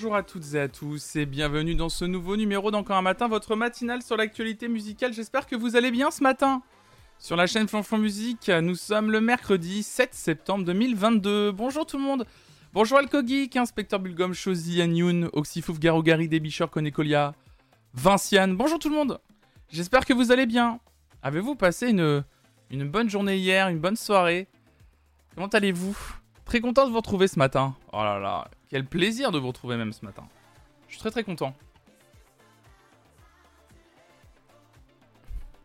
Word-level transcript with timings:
Bonjour 0.00 0.14
à 0.14 0.22
toutes 0.22 0.54
et 0.54 0.60
à 0.60 0.68
tous 0.68 1.16
et 1.16 1.26
bienvenue 1.26 1.74
dans 1.74 1.88
ce 1.88 2.04
nouveau 2.04 2.36
numéro 2.36 2.70
d'Encore 2.70 2.98
un 2.98 3.02
matin, 3.02 3.26
votre 3.26 3.56
matinale 3.56 4.00
sur 4.00 4.16
l'actualité 4.16 4.68
musicale. 4.68 5.12
J'espère 5.12 5.48
que 5.48 5.56
vous 5.56 5.74
allez 5.74 5.90
bien 5.90 6.12
ce 6.12 6.22
matin. 6.22 6.62
Sur 7.18 7.34
la 7.34 7.48
chaîne 7.48 7.66
Flanflon 7.66 7.98
Musique, 7.98 8.48
nous 8.48 8.76
sommes 8.76 9.10
le 9.10 9.20
mercredi 9.20 9.82
7 9.82 10.14
septembre 10.14 10.64
2022. 10.66 11.50
Bonjour 11.50 11.84
tout 11.84 11.96
le 11.96 12.04
monde. 12.04 12.26
Bonjour 12.72 12.98
Alkogeek, 12.98 13.56
Inspecteur 13.56 13.98
Bulgum, 13.98 14.34
Shozi, 14.34 14.80
Anyun, 14.80 15.30
Oxyfouf, 15.32 15.80
Garogari, 15.80 16.28
Debichor, 16.28 16.70
Konekolia, 16.70 17.34
Vinciane. 17.92 18.56
Bonjour 18.56 18.78
tout 18.78 18.90
le 18.90 18.94
monde. 18.94 19.18
J'espère 19.68 20.06
que 20.06 20.12
vous 20.12 20.30
allez 20.30 20.46
bien. 20.46 20.78
Avez-vous 21.24 21.56
passé 21.56 21.88
une 21.90 22.88
bonne 22.88 23.10
journée 23.10 23.36
hier, 23.36 23.66
une 23.68 23.80
bonne 23.80 23.96
soirée? 23.96 24.46
Comment 25.34 25.48
allez-vous? 25.48 25.98
Très 26.48 26.60
content 26.60 26.86
de 26.86 26.90
vous 26.90 26.96
retrouver 26.96 27.28
ce 27.28 27.38
matin. 27.38 27.76
Oh 27.92 28.02
là 28.02 28.18
là, 28.18 28.48
quel 28.70 28.86
plaisir 28.86 29.30
de 29.32 29.38
vous 29.38 29.48
retrouver 29.48 29.76
même 29.76 29.92
ce 29.92 30.02
matin. 30.02 30.26
Je 30.88 30.94
suis 30.94 31.00
très 31.00 31.10
très 31.10 31.22
content. 31.22 31.54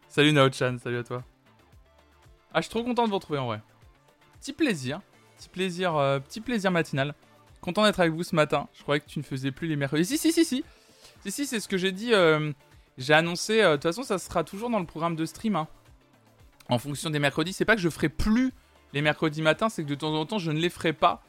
Salut 0.09 0.33
Naochan, 0.33 0.77
salut 0.83 0.97
à 0.97 1.03
toi. 1.03 1.23
Ah, 2.53 2.59
je 2.59 2.63
suis 2.63 2.69
trop 2.69 2.83
content 2.83 3.05
de 3.05 3.09
vous 3.09 3.15
retrouver 3.15 3.39
en 3.39 3.45
vrai. 3.47 3.61
Petit 4.41 4.51
plaisir, 4.51 4.99
petit 5.37 5.47
plaisir, 5.47 5.95
euh, 5.95 6.19
petit 6.19 6.41
plaisir 6.41 6.69
matinal. 6.69 7.15
Content 7.61 7.85
d'être 7.85 8.01
avec 8.01 8.11
vous 8.11 8.23
ce 8.23 8.35
matin. 8.35 8.67
Je 8.73 8.81
croyais 8.83 8.99
que 8.99 9.07
tu 9.07 9.19
ne 9.19 9.23
faisais 9.23 9.51
plus 9.51 9.69
les 9.69 9.77
mercredis. 9.77 10.05
Si, 10.05 10.17
si, 10.17 10.33
si, 10.33 10.43
si. 10.43 10.65
Si, 11.23 11.31
si, 11.31 11.45
c'est 11.45 11.61
ce 11.61 11.69
que 11.69 11.77
j'ai 11.77 11.93
dit. 11.93 12.13
euh, 12.13 12.51
j'ai 12.97 13.13
annoncé. 13.13 13.61
euh, 13.61 13.71
De 13.71 13.75
toute 13.77 13.83
façon, 13.83 14.03
ça 14.03 14.19
sera 14.19 14.43
toujours 14.43 14.69
dans 14.69 14.79
le 14.79 14.85
programme 14.85 15.15
de 15.15 15.25
stream. 15.25 15.55
hein. 15.55 15.69
En 16.69 16.77
fonction 16.77 17.09
des 17.09 17.19
mercredis. 17.19 17.53
C'est 17.53 17.63
pas 17.63 17.75
que 17.75 17.81
je 17.81 17.89
ferai 17.89 18.09
plus 18.09 18.51
les 18.93 19.01
mercredis 19.01 19.41
matins, 19.41 19.69
c'est 19.69 19.83
que 19.83 19.89
de 19.89 19.95
temps 19.95 20.13
en 20.13 20.25
temps, 20.25 20.37
je 20.39 20.51
ne 20.51 20.59
les 20.59 20.69
ferai 20.69 20.93
pas. 20.93 21.23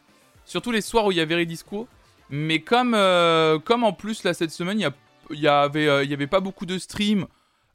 Surtout 0.45 0.71
les 0.71 0.81
soirs 0.83 1.07
où 1.07 1.13
il 1.13 1.17
y 1.19 1.21
a 1.21 1.25
Veridisco. 1.25 1.89
Mais 2.31 2.61
comme, 2.61 2.95
euh, 2.95 3.59
comme 3.59 3.85
en 3.85 3.93
plus, 3.93 4.25
là, 4.25 4.35
cette 4.35 4.51
semaine, 4.51 4.79
il 4.79 4.83
y, 4.83 4.87
a- 4.87 4.95
il 5.31 5.41
y 5.41 5.49
avait, 5.49 5.87
euh, 5.89 6.05
avait 6.13 6.27
pas 6.27 6.41
beaucoup 6.41 6.67
de 6.67 6.79
streams. 6.79 7.27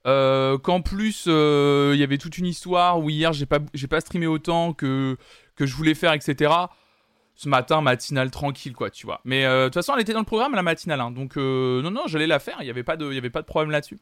euh, 0.07 0.57
qu'en 0.57 0.81
plus, 0.81 1.25
il 1.25 1.95
y 1.99 2.03
avait 2.03 2.17
toute 2.17 2.37
une 2.37 2.45
histoire 2.45 2.99
où 2.99 3.09
hier, 3.09 3.33
j'ai 3.33 3.45
pas, 3.45 3.59
pas 3.89 3.99
streamé 3.99 4.27
autant 4.27 4.71
que, 4.73 5.17
je 5.59 5.73
voulais 5.75 5.93
faire, 5.93 6.13
etc. 6.13 6.51
Ce 7.35 7.49
matin, 7.49 7.81
matinale 7.81 8.31
tranquille, 8.31 8.73
quoi, 8.73 8.89
tu 8.89 9.05
vois. 9.05 9.19
Mais 9.25 9.43
de 9.43 9.65
toute 9.65 9.73
façon, 9.73 9.93
elle 9.95 10.01
était 10.01 10.13
dans 10.13 10.19
le 10.19 10.25
programme, 10.25 10.55
la 10.55 10.63
matinale. 10.63 11.01
hein. 11.01 11.11
donc, 11.11 11.35
non, 11.35 11.91
non, 11.91 12.03
j'allais 12.07 12.27
la 12.27 12.39
faire. 12.39 12.55
Il 12.61 12.63
n'y 12.63 12.69
avait, 12.69 12.83
pas 12.83 12.95
de- 12.95 13.11
avait 13.17 13.29
pas 13.29 13.41
de 13.41 13.45
problème 13.45 13.71
là-dessus. 13.71 13.99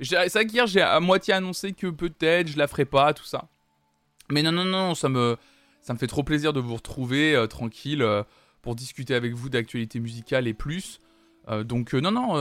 C'est 0.00 0.28
vrai 0.32 0.46
qu'hier, 0.46 0.66
j'ai 0.66 0.80
à 0.80 0.98
moitié 1.00 1.34
annoncé 1.34 1.72
que 1.74 1.88
peut-être 1.88 2.48
je 2.48 2.56
la 2.58 2.66
ferai 2.66 2.86
pas, 2.86 3.12
tout 3.12 3.24
ça. 3.24 3.44
Mais 4.30 4.42
non, 4.42 4.52
non, 4.52 4.64
non, 4.64 4.94
ça 4.94 5.08
me, 5.08 5.36
ça 5.80 5.92
me 5.92 5.98
fait 5.98 6.06
trop 6.06 6.22
plaisir 6.22 6.52
de 6.52 6.60
vous 6.60 6.76
retrouver 6.76 7.34
euh, 7.34 7.46
tranquille 7.46 8.02
euh, 8.02 8.22
pour 8.62 8.74
discuter 8.74 9.14
avec 9.14 9.34
vous 9.34 9.48
d'actualité 9.48 10.00
musicale 10.00 10.46
et 10.46 10.54
plus. 10.54 11.00
Euh, 11.48 11.62
donc, 11.62 11.92
non, 11.92 12.10
non, 12.10 12.34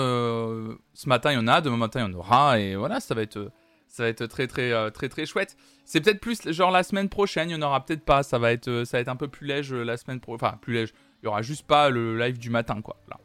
ce 0.93 1.09
matin 1.09 1.31
il 1.31 1.35
y 1.35 1.37
en 1.37 1.47
a, 1.47 1.61
demain 1.61 1.77
matin 1.77 1.99
il 1.99 2.11
y 2.11 2.15
en 2.15 2.17
aura, 2.17 2.59
et 2.59 2.75
voilà, 2.75 3.01
ça 3.01 3.13
va 3.13 3.21
être, 3.21 3.51
ça 3.87 4.03
va 4.03 4.09
être 4.09 4.25
très, 4.27 4.47
très, 4.47 4.91
très, 4.91 5.09
très 5.09 5.25
chouette. 5.25 5.57
C'est 5.83 5.99
peut-être 5.99 6.21
plus, 6.21 6.49
genre 6.51 6.71
la 6.71 6.83
semaine 6.83 7.09
prochaine, 7.09 7.49
il 7.49 7.53
y 7.53 7.55
en 7.55 7.61
aura 7.61 7.85
peut-être 7.85 8.05
pas, 8.05 8.23
ça 8.23 8.39
va 8.39 8.53
être, 8.53 8.85
ça 8.85 8.97
va 8.97 9.01
être 9.01 9.09
un 9.09 9.17
peu 9.17 9.27
plus 9.27 9.45
léger 9.45 9.83
la 9.83 9.97
semaine 9.97 10.21
prochaine. 10.21 10.47
Enfin, 10.47 10.57
plus 10.61 10.73
léger. 10.73 10.93
Il 11.21 11.25
y 11.25 11.29
aura 11.29 11.41
juste 11.41 11.65
pas 11.65 11.89
le 11.89 12.17
live 12.17 12.37
du 12.37 12.49
matin, 12.49 12.81
quoi. 12.81 12.97
Là. 13.09 13.17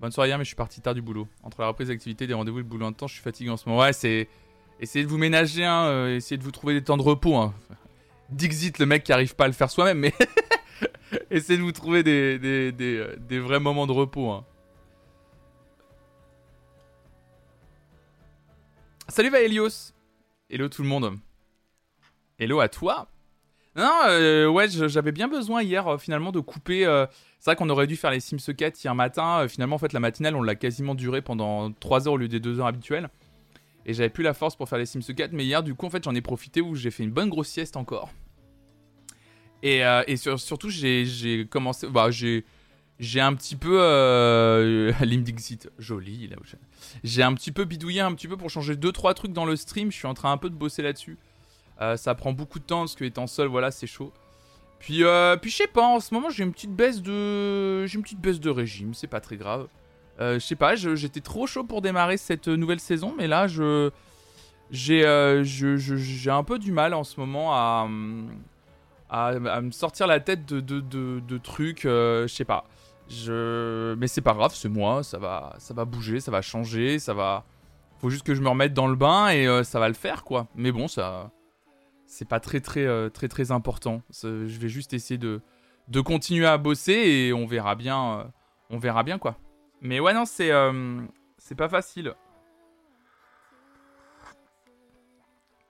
Bonne 0.00 0.12
soirée 0.12 0.28
hier, 0.28 0.38
mais 0.38 0.44
je 0.44 0.48
suis 0.48 0.56
parti 0.56 0.80
tard 0.80 0.94
du 0.94 1.02
boulot. 1.02 1.26
Entre 1.42 1.60
la 1.60 1.68
reprise 1.68 1.88
d'activité, 1.88 2.26
des 2.26 2.34
rendez-vous 2.34 2.58
et 2.58 2.62
le 2.62 2.68
boulot 2.68 2.86
en 2.86 2.92
temps, 2.92 3.06
je 3.08 3.14
suis 3.14 3.22
fatigué 3.22 3.50
en 3.50 3.56
ce 3.56 3.68
moment. 3.68 3.80
Ouais, 3.80 3.92
c'est. 3.92 4.28
Essayez 4.80 5.04
de 5.04 5.10
vous 5.10 5.18
ménager, 5.18 5.64
hein, 5.64 5.86
euh, 5.86 6.16
essayez 6.16 6.38
de 6.38 6.44
vous 6.44 6.52
trouver 6.52 6.74
des 6.74 6.84
temps 6.84 6.96
de 6.96 7.02
repos. 7.02 7.36
Hein. 7.36 7.52
Dixit, 8.30 8.78
le 8.78 8.86
mec 8.86 9.04
qui 9.04 9.12
arrive 9.12 9.34
pas 9.34 9.44
à 9.44 9.48
le 9.48 9.54
faire 9.54 9.70
soi-même, 9.70 9.98
mais. 9.98 10.12
essayez 11.30 11.58
de 11.58 11.62
vous 11.62 11.72
trouver 11.72 12.02
euh, 12.06 13.12
des 13.18 13.38
vrais 13.38 13.60
moments 13.60 13.86
de 13.86 13.92
repos. 13.92 14.30
Hein. 14.30 14.44
Salut 19.08 19.30
Vaelios 19.30 19.94
Hello 20.50 20.68
tout 20.68 20.82
le 20.82 20.88
monde 20.88 21.18
Hello 22.38 22.60
à 22.60 22.68
toi 22.68 23.08
Non, 23.74 23.90
euh, 24.06 24.46
ouais, 24.48 24.68
j'avais 24.68 25.12
bien 25.12 25.28
besoin 25.28 25.62
hier 25.62 25.88
euh, 25.88 25.98
finalement 25.98 26.30
de 26.30 26.40
couper. 26.40 26.84
c'est 27.38 27.50
vrai 27.50 27.56
qu'on 27.56 27.70
aurait 27.70 27.86
dû 27.86 27.96
faire 27.96 28.10
les 28.10 28.20
Sims 28.20 28.54
4 28.54 28.82
hier 28.82 28.94
matin. 28.94 29.46
finalement, 29.48 29.76
en 29.76 29.78
fait, 29.78 29.92
la 29.92 30.00
matinale, 30.00 30.36
on 30.36 30.42
l'a 30.42 30.54
quasiment 30.54 30.94
duré 30.94 31.22
pendant 31.22 31.72
3 31.72 32.06
heures 32.06 32.14
au 32.14 32.18
lieu 32.18 32.28
des 32.28 32.40
2 32.40 32.60
heures 32.60 32.66
habituelles. 32.66 33.08
Et 33.88 33.94
j'avais 33.94 34.10
plus 34.10 34.22
la 34.22 34.34
force 34.34 34.54
pour 34.54 34.68
faire 34.68 34.78
les 34.78 34.86
Sims 34.86 35.00
4. 35.00 35.32
Mais 35.32 35.44
hier, 35.44 35.64
du 35.64 35.74
coup, 35.74 35.86
en 35.86 35.90
fait, 35.90 36.04
j'en 36.04 36.14
ai 36.14 36.20
profité 36.20 36.60
où 36.60 36.76
j'ai 36.76 36.92
fait 36.92 37.02
une 37.02 37.10
bonne 37.10 37.28
grosse 37.28 37.48
sieste 37.48 37.76
encore. 37.76 38.12
Et, 39.64 39.84
euh, 39.84 40.04
surtout, 40.36 40.70
j'ai 40.70 41.46
commencé. 41.50 41.88
Bah, 41.88 42.10
j'ai. 42.10 42.44
Un 43.16 43.34
petit 43.34 43.56
peu. 43.56 43.80
Euh, 43.80 44.92
Lim 45.00 45.22
Dixit, 45.22 45.70
joli 45.78 46.28
là. 46.28 46.36
J'ai 47.02 47.22
un 47.22 47.34
petit 47.34 47.50
peu 47.50 47.64
bidouillé 47.64 48.00
un 48.00 48.14
petit 48.14 48.28
peu 48.28 48.36
pour 48.36 48.50
changer 48.50 48.74
2-3 48.76 49.14
trucs 49.14 49.32
dans 49.32 49.46
le 49.46 49.56
stream. 49.56 49.90
Je 49.90 49.96
suis 49.96 50.06
en 50.06 50.14
train 50.14 50.30
un 50.30 50.38
peu 50.38 50.50
de 50.50 50.54
bosser 50.54 50.82
là-dessus. 50.82 51.16
Euh, 51.80 51.96
ça 51.96 52.14
prend 52.14 52.32
beaucoup 52.32 52.58
de 52.58 52.64
temps 52.64 52.80
parce 52.80 52.94
que 52.94 53.04
étant 53.04 53.26
seul, 53.26 53.48
voilà, 53.48 53.70
c'est 53.70 53.86
chaud. 53.86 54.12
Puis, 54.78 55.04
euh, 55.04 55.36
puis 55.36 55.50
je 55.50 55.56
sais 55.56 55.66
pas, 55.66 55.86
en 55.86 56.00
ce 56.00 56.14
moment 56.14 56.30
j'ai 56.30 56.44
une 56.44 56.52
petite 56.52 56.74
baisse 56.74 57.02
de, 57.02 57.84
j'ai 57.86 57.96
une 57.96 58.02
petite 58.02 58.20
baisse 58.20 58.40
de 58.40 58.50
régime, 58.50 58.94
c'est 58.94 59.08
pas 59.08 59.20
très 59.20 59.36
grave. 59.36 59.68
Euh, 60.20 60.34
je 60.34 60.44
sais 60.44 60.56
pas, 60.56 60.74
j'étais 60.74 61.20
trop 61.20 61.46
chaud 61.46 61.62
pour 61.64 61.80
démarrer 61.80 62.16
cette 62.16 62.48
nouvelle 62.48 62.80
saison, 62.80 63.14
mais 63.16 63.28
là 63.28 63.46
je, 63.46 63.90
j'ai, 64.70 65.04
euh, 65.06 65.44
un 66.26 66.42
peu 66.44 66.58
du 66.58 66.72
mal 66.72 66.92
en 66.92 67.04
ce 67.04 67.20
moment 67.20 67.54
à, 67.54 67.86
à, 69.10 69.60
me 69.60 69.70
sortir 69.70 70.06
la 70.08 70.18
tête 70.20 70.44
de, 70.46 70.60
de, 70.60 70.80
de- 70.80 71.20
de 71.20 71.38
trucs, 71.38 71.84
euh, 71.84 72.26
je 72.26 72.34
sais 72.34 72.44
pas. 72.44 72.64
Je, 73.08 73.94
mais 73.94 74.06
c'est 74.08 74.20
pas 74.20 74.34
grave, 74.34 74.52
c'est 74.54 74.68
moi, 74.68 75.02
ça 75.02 75.18
va, 75.18 75.54
ça 75.58 75.72
va 75.72 75.84
bouger, 75.84 76.20
ça 76.20 76.30
va 76.30 76.42
changer, 76.42 76.98
ça 76.98 77.14
va. 77.14 77.44
Faut 78.00 78.10
juste 78.10 78.26
que 78.26 78.34
je 78.34 78.42
me 78.42 78.48
remette 78.48 78.74
dans 78.74 78.86
le 78.88 78.96
bain 78.96 79.28
et 79.30 79.46
ça 79.64 79.78
va 79.80 79.88
le 79.88 79.94
faire 79.94 80.24
quoi. 80.24 80.46
Mais 80.54 80.72
bon, 80.72 80.88
ça 80.88 81.30
c'est 82.06 82.28
pas 82.28 82.40
très 82.40 82.60
très 82.60 83.08
très 83.10 83.28
très 83.28 83.50
important. 83.50 84.02
Je 84.22 84.58
vais 84.58 84.68
juste 84.68 84.92
essayer 84.94 85.16
de, 85.18 85.40
de 85.88 86.00
continuer 86.00 86.46
à 86.46 86.58
bosser 86.58 86.92
et 86.92 87.32
on 87.32 87.46
verra 87.46 87.74
bien, 87.76 88.30
on 88.70 88.78
verra 88.78 89.02
bien 89.04 89.18
quoi. 89.18 89.36
Mais 89.80 90.00
ouais 90.00 90.12
non 90.12 90.24
c'est 90.24 90.50
euh, 90.50 91.00
c'est 91.38 91.54
pas 91.54 91.68
facile. 91.68 92.14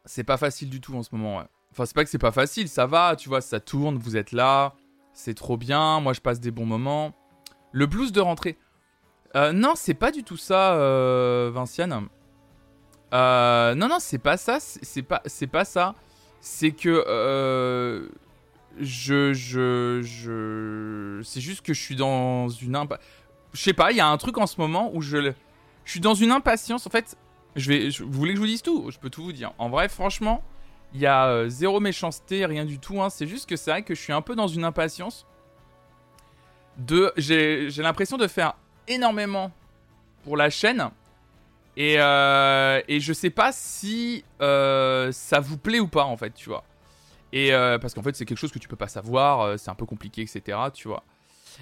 C'est 0.05 0.25
pas 0.25 0.39
facile 0.39 0.71
du 0.71 0.81
tout 0.81 0.95
en 0.95 1.03
ce 1.03 1.11
moment. 1.13 1.39
ouais. 1.39 1.45
Enfin 1.71 1.85
c'est 1.85 1.95
pas 1.95 2.05
que 2.05 2.11
c'est 2.11 2.19
pas 2.19 2.33
facile, 2.33 2.69
ça 2.69 2.87
va, 2.87 3.15
tu 3.17 3.29
vois, 3.29 3.41
ça 3.41 3.61
tourne, 3.61 3.99
vous 3.99 4.17
êtes 4.17 4.33
là, 4.33 4.75
c'est 5.13 5.35
trop 5.35 5.57
bien, 5.57 6.01
moi 6.01 6.13
je 6.15 6.21
passe 6.21 6.41
des 6.41 6.51
bons 6.51 6.67
moments. 6.67 7.15
Le 7.73 7.87
blues 7.87 8.13
de 8.13 8.21
rentrée. 8.21 8.57
Euh, 9.37 9.53
non 9.53 9.75
c'est 9.77 9.95
pas 9.95 10.11
du 10.11 10.25
tout 10.25 10.39
ça, 10.39 10.75
euh, 10.75 11.51
Vinciane. 11.53 12.09
Euh, 13.13 13.75
non 13.75 13.89
non 13.89 13.99
c'est 14.01 14.19
pas 14.19 14.37
ça, 14.37 14.59
c'est 14.61 15.03
pas 15.03 15.23
c'est 15.27 15.47
pas 15.47 15.65
ça 15.65 15.95
c'est 16.41 16.73
que 16.73 17.05
euh, 17.07 18.09
je, 18.79 19.33
je, 19.35 20.01
je, 20.03 21.21
c'est 21.25 21.41
juste 21.41 21.63
que 21.63 21.75
je 21.75 21.81
suis 21.81 21.97
dans 21.97 22.49
une 22.49 22.77
impa... 22.77 22.99
Je 23.53 23.63
sais 23.63 23.73
pas, 23.73 23.91
il 23.93 23.97
y 23.97 24.01
a 24.01 24.07
un 24.07 24.17
truc 24.17 24.39
en 24.39 24.47
ce 24.47 24.61
moment 24.61 24.91
où 24.95 25.01
je, 25.01 25.33
je 25.85 25.91
suis 25.91 26.01
dans 26.01 26.15
une 26.15 26.31
impatience. 26.31 26.87
En 26.87 26.91
fait, 26.91 27.17
je 27.57 27.69
vais, 27.69 27.89
vous 27.89 28.13
voulez 28.13 28.33
que 28.33 28.37
je 28.37 28.41
vous 28.43 28.47
dise 28.47 28.63
tout? 28.63 28.91
Je 28.91 28.99
peux 28.99 29.11
tout 29.11 29.23
vous 29.23 29.33
dire. 29.33 29.53
En 29.59 29.69
vrai, 29.71 29.89
franchement, 29.89 30.43
il 30.95 31.01
y 31.01 31.07
a 31.07 31.27
euh, 31.27 31.49
zéro 31.49 31.81
méchanceté, 31.81 32.47
rien 32.47 32.65
du 32.65 32.79
tout. 32.79 33.03
hein. 33.03 33.11
C'est 33.11 33.27
juste 33.27 33.49
que 33.49 33.57
c'est 33.57 33.71
vrai 33.71 33.83
que 33.83 33.95
je 33.95 34.01
suis 34.01 34.13
un 34.13 34.23
peu 34.23 34.35
dans 34.37 34.49
une 34.49 34.65
impatience. 34.65 35.27
De, 36.77 37.13
j'ai, 37.17 37.69
l'impression 37.79 38.17
de 38.17 38.29
faire 38.29 38.55
énormément 38.87 39.51
pour 40.25 40.37
la 40.37 40.51
chaîne. 40.51 40.91
Et, 41.77 41.97
euh, 41.99 42.81
et 42.89 43.01
je 43.01 43.13
sais 43.13 43.31
pas 43.31 43.51
si 43.53 44.25
euh, 44.41 45.11
ça 45.13 45.41
vous 45.41 45.59
plaît 45.59 45.81
ou 45.81 45.89
pas, 45.89 46.05
en 46.05 46.17
fait, 46.17 46.33
tu 46.35 46.49
vois. 46.49 46.65
Et 47.33 47.53
euh, 47.53 47.79
parce 47.79 47.95
qu'en 47.95 48.03
fait, 48.03 48.17
c'est 48.17 48.25
quelque 48.25 48.39
chose 48.39 48.53
que 48.53 48.59
tu 48.59 48.69
peux 48.69 48.77
pas 48.77 48.89
savoir, 48.89 49.59
c'est 49.59 49.71
un 49.71 49.75
peu 49.75 49.87
compliqué, 49.87 50.23
etc., 50.23 50.59
tu 50.73 50.89
vois. 50.89 51.03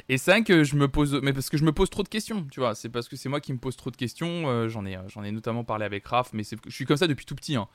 Et 0.08 0.18
c'est 0.18 0.30
vrai 0.30 0.42
que 0.42 0.64
je 0.64 0.76
me 0.76 0.88
pose, 0.88 1.20
mais 1.22 1.32
parce 1.32 1.48
que 1.50 1.56
je 1.56 1.64
me 1.64 1.72
pose 1.72 1.90
trop 1.90 2.02
de 2.02 2.08
questions, 2.08 2.46
tu 2.50 2.60
vois. 2.60 2.74
C'est 2.74 2.88
parce 2.88 3.08
que 3.08 3.16
c'est 3.16 3.28
moi 3.28 3.40
qui 3.40 3.52
me 3.52 3.58
pose 3.58 3.76
trop 3.76 3.90
de 3.90 3.96
questions. 3.96 4.48
euh, 4.48 4.68
j'en 4.68 4.84
ai, 4.86 4.96
euh, 4.96 5.08
j'en 5.08 5.24
ai 5.24 5.32
notamment 5.32 5.64
parlé 5.64 5.84
avec 5.84 6.06
Raph, 6.06 6.32
mais 6.32 6.42
je 6.44 6.70
suis 6.70 6.84
comme 6.84 6.96
ça 6.96 7.06
depuis 7.06 7.24
tout 7.26 7.34
petit. 7.34 7.56
hein. 7.56 7.68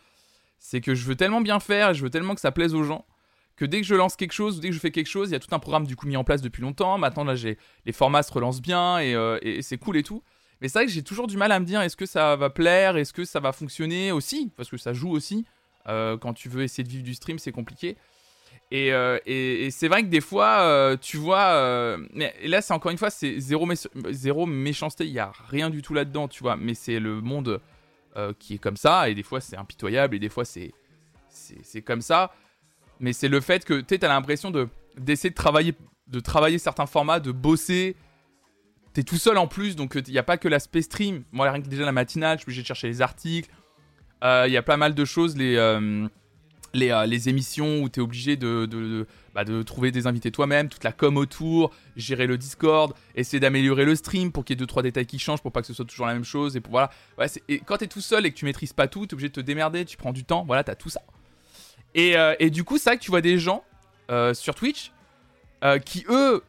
C'est 0.60 0.82
que 0.82 0.94
je 0.94 1.06
veux 1.06 1.16
tellement 1.16 1.42
bien 1.42 1.60
faire, 1.60 1.90
et 1.90 1.94
je 1.94 2.04
veux 2.04 2.10
tellement 2.10 2.36
que 2.36 2.42
ça 2.42 2.52
plaise 2.52 2.76
aux 2.76 2.84
gens, 2.84 3.06
que 3.56 3.66
dès 3.66 3.82
que 3.82 3.88
je 3.88 3.96
lance 3.96 4.16
quelque 4.16 4.34
chose, 4.34 4.60
dès 4.60 4.70
que 4.70 4.76
je 4.76 4.80
fais 4.80 4.92
quelque 4.92 5.10
chose, 5.10 5.30
il 5.30 5.34
y 5.34 5.36
a 5.36 5.40
tout 5.40 5.54
un 5.54 5.60
programme 5.60 5.88
du 5.88 5.96
coup 5.96 6.08
mis 6.08 6.18
en 6.18 6.24
place 6.24 6.42
depuis 6.42 6.62
longtemps. 6.62 6.98
Maintenant, 6.98 7.24
là, 7.24 7.36
j'ai 7.36 7.58
les 7.86 7.92
formats 7.92 8.24
se 8.24 8.32
relancent 8.32 8.62
bien 8.62 9.00
et, 9.00 9.16
euh, 9.16 9.40
et 9.42 9.62
c'est 9.62 9.78
cool 9.78 9.98
et 9.98 10.04
tout. 10.04 10.24
Mais 10.62 10.68
c'est 10.68 10.78
vrai 10.80 10.86
que 10.86 10.92
j'ai 10.92 11.04
toujours 11.04 11.26
du 11.26 11.38
mal 11.38 11.52
à 11.52 11.60
me 11.60 11.66
dire 11.66 11.82
est-ce 11.82 11.98
que 11.98 12.06
ça 12.06 12.36
va 12.36 12.52
plaire, 12.52 12.96
est-ce 12.96 13.14
que 13.14 13.26
ça 13.26 13.40
va 13.40 13.52
fonctionner 13.52 14.12
aussi, 14.12 14.52
parce 14.56 14.70
que 14.70 14.78
ça 14.78 14.94
joue 14.94 15.10
aussi. 15.12 15.46
Quand 15.88 16.34
tu 16.36 16.48
veux 16.48 16.62
essayer 16.62 16.84
de 16.84 16.90
vivre 16.90 17.04
du 17.04 17.16
stream, 17.16 17.40
c'est 17.40 17.52
compliqué. 17.52 17.98
Et, 18.72 18.94
euh, 18.94 19.20
et- 19.26 19.70
c'est 19.70 19.90
vrai 19.90 20.02
que 20.02 20.08
des 20.08 20.22
fois, 20.22 20.62
euh, 20.62 20.96
tu 21.00 21.18
vois, 21.18 21.44
euh, 21.54 21.98
mais 22.14 22.34
là 22.46 22.62
c'est 22.62 22.74
encore 22.74 22.92
une 22.92 22.98
fois, 22.98 23.10
c'est 23.10 23.38
zéro, 23.40 23.68
zéro 24.12 24.46
méchanceté, 24.46 25.06
il 25.06 25.12
y 25.12 25.20
a 25.20 25.34
rien 25.50 25.70
du 25.70 25.82
tout 25.82 25.94
là-dedans, 25.94 26.30
tu 26.30 26.42
vois. 26.42 26.56
Mais 26.56 26.74
c'est 26.74 27.00
le 27.00 27.20
monde 27.20 27.60
euh, 28.16 28.34
qui 28.40 28.56
est 28.56 28.58
comme 28.58 28.78
ça, 28.78 29.10
et 29.10 29.14
des 29.16 29.24
fois 29.24 29.42
c'est 29.42 29.58
impitoyable, 29.58 30.16
et 30.16 30.20
des 30.20 30.30
fois 30.30 30.46
c'est 30.46 30.72
comme 31.86 32.02
ça. 32.02 32.32
Mais 33.02 33.12
c'est 33.14 33.28
le 33.28 33.42
fait 33.42 33.66
que 33.66 33.82
tu 33.82 33.96
as 34.02 34.08
l'impression 34.08 34.52
de 34.52 34.70
d'essayer 34.98 35.30
de 35.30 35.36
travailler, 35.36 35.74
de 36.08 36.20
travailler 36.20 36.58
certains 36.58 36.86
formats, 36.86 37.20
de 37.20 37.32
bosser 37.32 37.96
t'es 38.94 39.04
tout 39.04 39.16
seul 39.18 39.38
en 39.38 39.48
plus, 39.48 39.78
donc 39.78 39.96
il 39.96 40.12
n'y 40.12 40.18
a 40.18 40.24
pas 40.24 40.38
que 40.38 40.50
l'aspect 40.50 40.82
stream. 40.82 41.24
Moi, 41.32 41.50
rien 41.50 41.62
que 41.62 41.68
déjà 41.70 41.86
la 41.86 41.94
matinale, 41.94 42.38
je 42.38 42.42
suis 42.42 42.50
obligé 42.50 42.62
de 42.62 42.68
chercher 42.68 42.88
les 42.88 43.02
articles. 43.02 43.50
Il 44.22 44.52
y 44.52 44.58
a 44.58 44.62
pas 44.62 44.76
mal 44.76 44.94
de 44.94 45.06
choses, 45.06 45.38
les, 45.38 45.56
les, 46.74 47.04
les, 47.08 47.30
émissions 47.30 47.82
où 47.82 47.90
t'es 47.90 48.02
obligé 48.02 48.38
de, 48.38 48.66
de, 48.66 49.08
bah, 49.34 49.44
de, 49.44 49.62
trouver 49.64 49.92
des 49.92 50.08
invités 50.08 50.32
toi-même, 50.32 50.70
toute 50.70 50.84
la 50.84 50.92
com 50.92 51.18
autour, 51.18 51.72
gérer 51.96 52.28
le 52.28 52.38
Discord, 52.38 52.94
essayer 53.16 53.40
d'améliorer 53.40 53.86
le 53.86 53.96
stream 53.96 54.32
pour 54.32 54.46
qu'il 54.46 54.60
y 54.60 54.64
ait 54.64 54.66
2-3 54.66 54.84
détails 54.84 55.06
qui 55.06 55.20
changent 55.20 55.42
pour 55.42 55.52
pas 55.52 55.62
que 55.62 55.68
ce 55.68 55.74
soit 55.74 55.86
toujours 55.86 56.08
la 56.08 56.14
même 56.14 56.24
chose. 56.24 56.56
Et, 56.56 56.62
pour, 56.62 56.72
voilà. 56.72 56.92
Quand 57.66 57.78
t'es 57.78 57.88
tout 57.88 58.02
seul 58.02 58.26
et 58.26 58.32
que 58.32 58.38
tu 58.38 58.46
maîtrises 58.46 58.74
pas 58.74 58.88
tout, 58.88 59.06
t'es 59.06 59.14
obligé 59.14 59.30
de 59.30 59.34
te 59.34 59.42
démerder, 59.42 59.86
tu 59.86 59.98
prends 59.98 60.14
du 60.14 60.24
temps, 60.24 60.46
voilà, 60.46 60.64
t'as 60.64 60.76
tout 60.76 60.90
ça. 60.90 61.02
Et, 61.94 62.16
et 62.40 62.50
du 62.50 62.64
coup, 62.64 62.78
ça 62.78 62.96
que 62.96 63.02
tu 63.02 63.12
vois 63.12 63.22
des 63.22 63.38
gens 63.38 63.64
sur 64.34 64.56
Twitch 64.56 64.92
qui, 65.86 66.06
eux, 66.10 66.44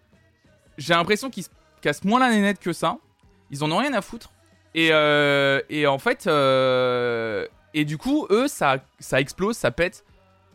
j'ai 0.78 0.94
l'impression 0.94 1.30
qu'ils 1.30 1.44
se 1.44 1.50
cassent 1.80 2.04
moins 2.04 2.20
la 2.20 2.30
nénette 2.30 2.58
que 2.58 2.72
ça. 2.72 2.98
Ils 3.50 3.62
en 3.62 3.70
ont 3.70 3.76
rien 3.76 3.92
à 3.92 4.00
foutre. 4.02 4.32
Et, 4.74 4.88
euh, 4.92 5.60
et 5.68 5.86
en 5.86 5.98
fait, 5.98 6.26
euh, 6.26 7.46
et 7.74 7.84
du 7.84 7.98
coup, 7.98 8.26
eux, 8.30 8.48
ça, 8.48 8.78
ça 8.98 9.20
explose, 9.20 9.56
ça 9.56 9.70
pète 9.70 10.04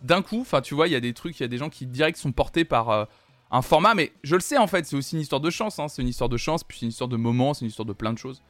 d'un 0.01 0.21
coup. 0.21 0.41
Enfin, 0.41 0.61
tu 0.61 0.75
vois, 0.75 0.87
il 0.87 0.91
y 0.91 0.95
a 0.95 0.99
des 0.99 1.13
trucs, 1.13 1.39
il 1.39 1.43
y 1.43 1.45
a 1.45 1.49
des 1.49 1.57
gens 1.57 1.69
qui 1.69 1.85
direct 1.85 2.17
sont 2.17 2.31
portés 2.31 2.65
par 2.65 2.89
euh, 2.89 3.05
un 3.51 3.61
format, 3.61 3.95
mais 3.95 4.11
je 4.23 4.35
le 4.35 4.41
sais 4.41 4.57
en 4.57 4.67
fait, 4.67 4.85
c'est 4.85 4.95
aussi 4.95 5.15
une 5.15 5.21
histoire 5.21 5.41
de 5.41 5.49
chance. 5.49 5.79
Hein. 5.79 5.87
C'est 5.87 6.01
une 6.01 6.07
histoire 6.07 6.29
de 6.29 6.37
chance, 6.37 6.63
puis 6.63 6.77
c'est 6.79 6.85
une 6.85 6.91
histoire 6.91 7.07
de 7.07 7.17
moment, 7.17 7.53
c'est 7.53 7.61
une 7.61 7.69
histoire 7.69 7.85
de 7.85 7.93
plein 7.93 8.13
de 8.13 8.17
choses. 8.17 8.41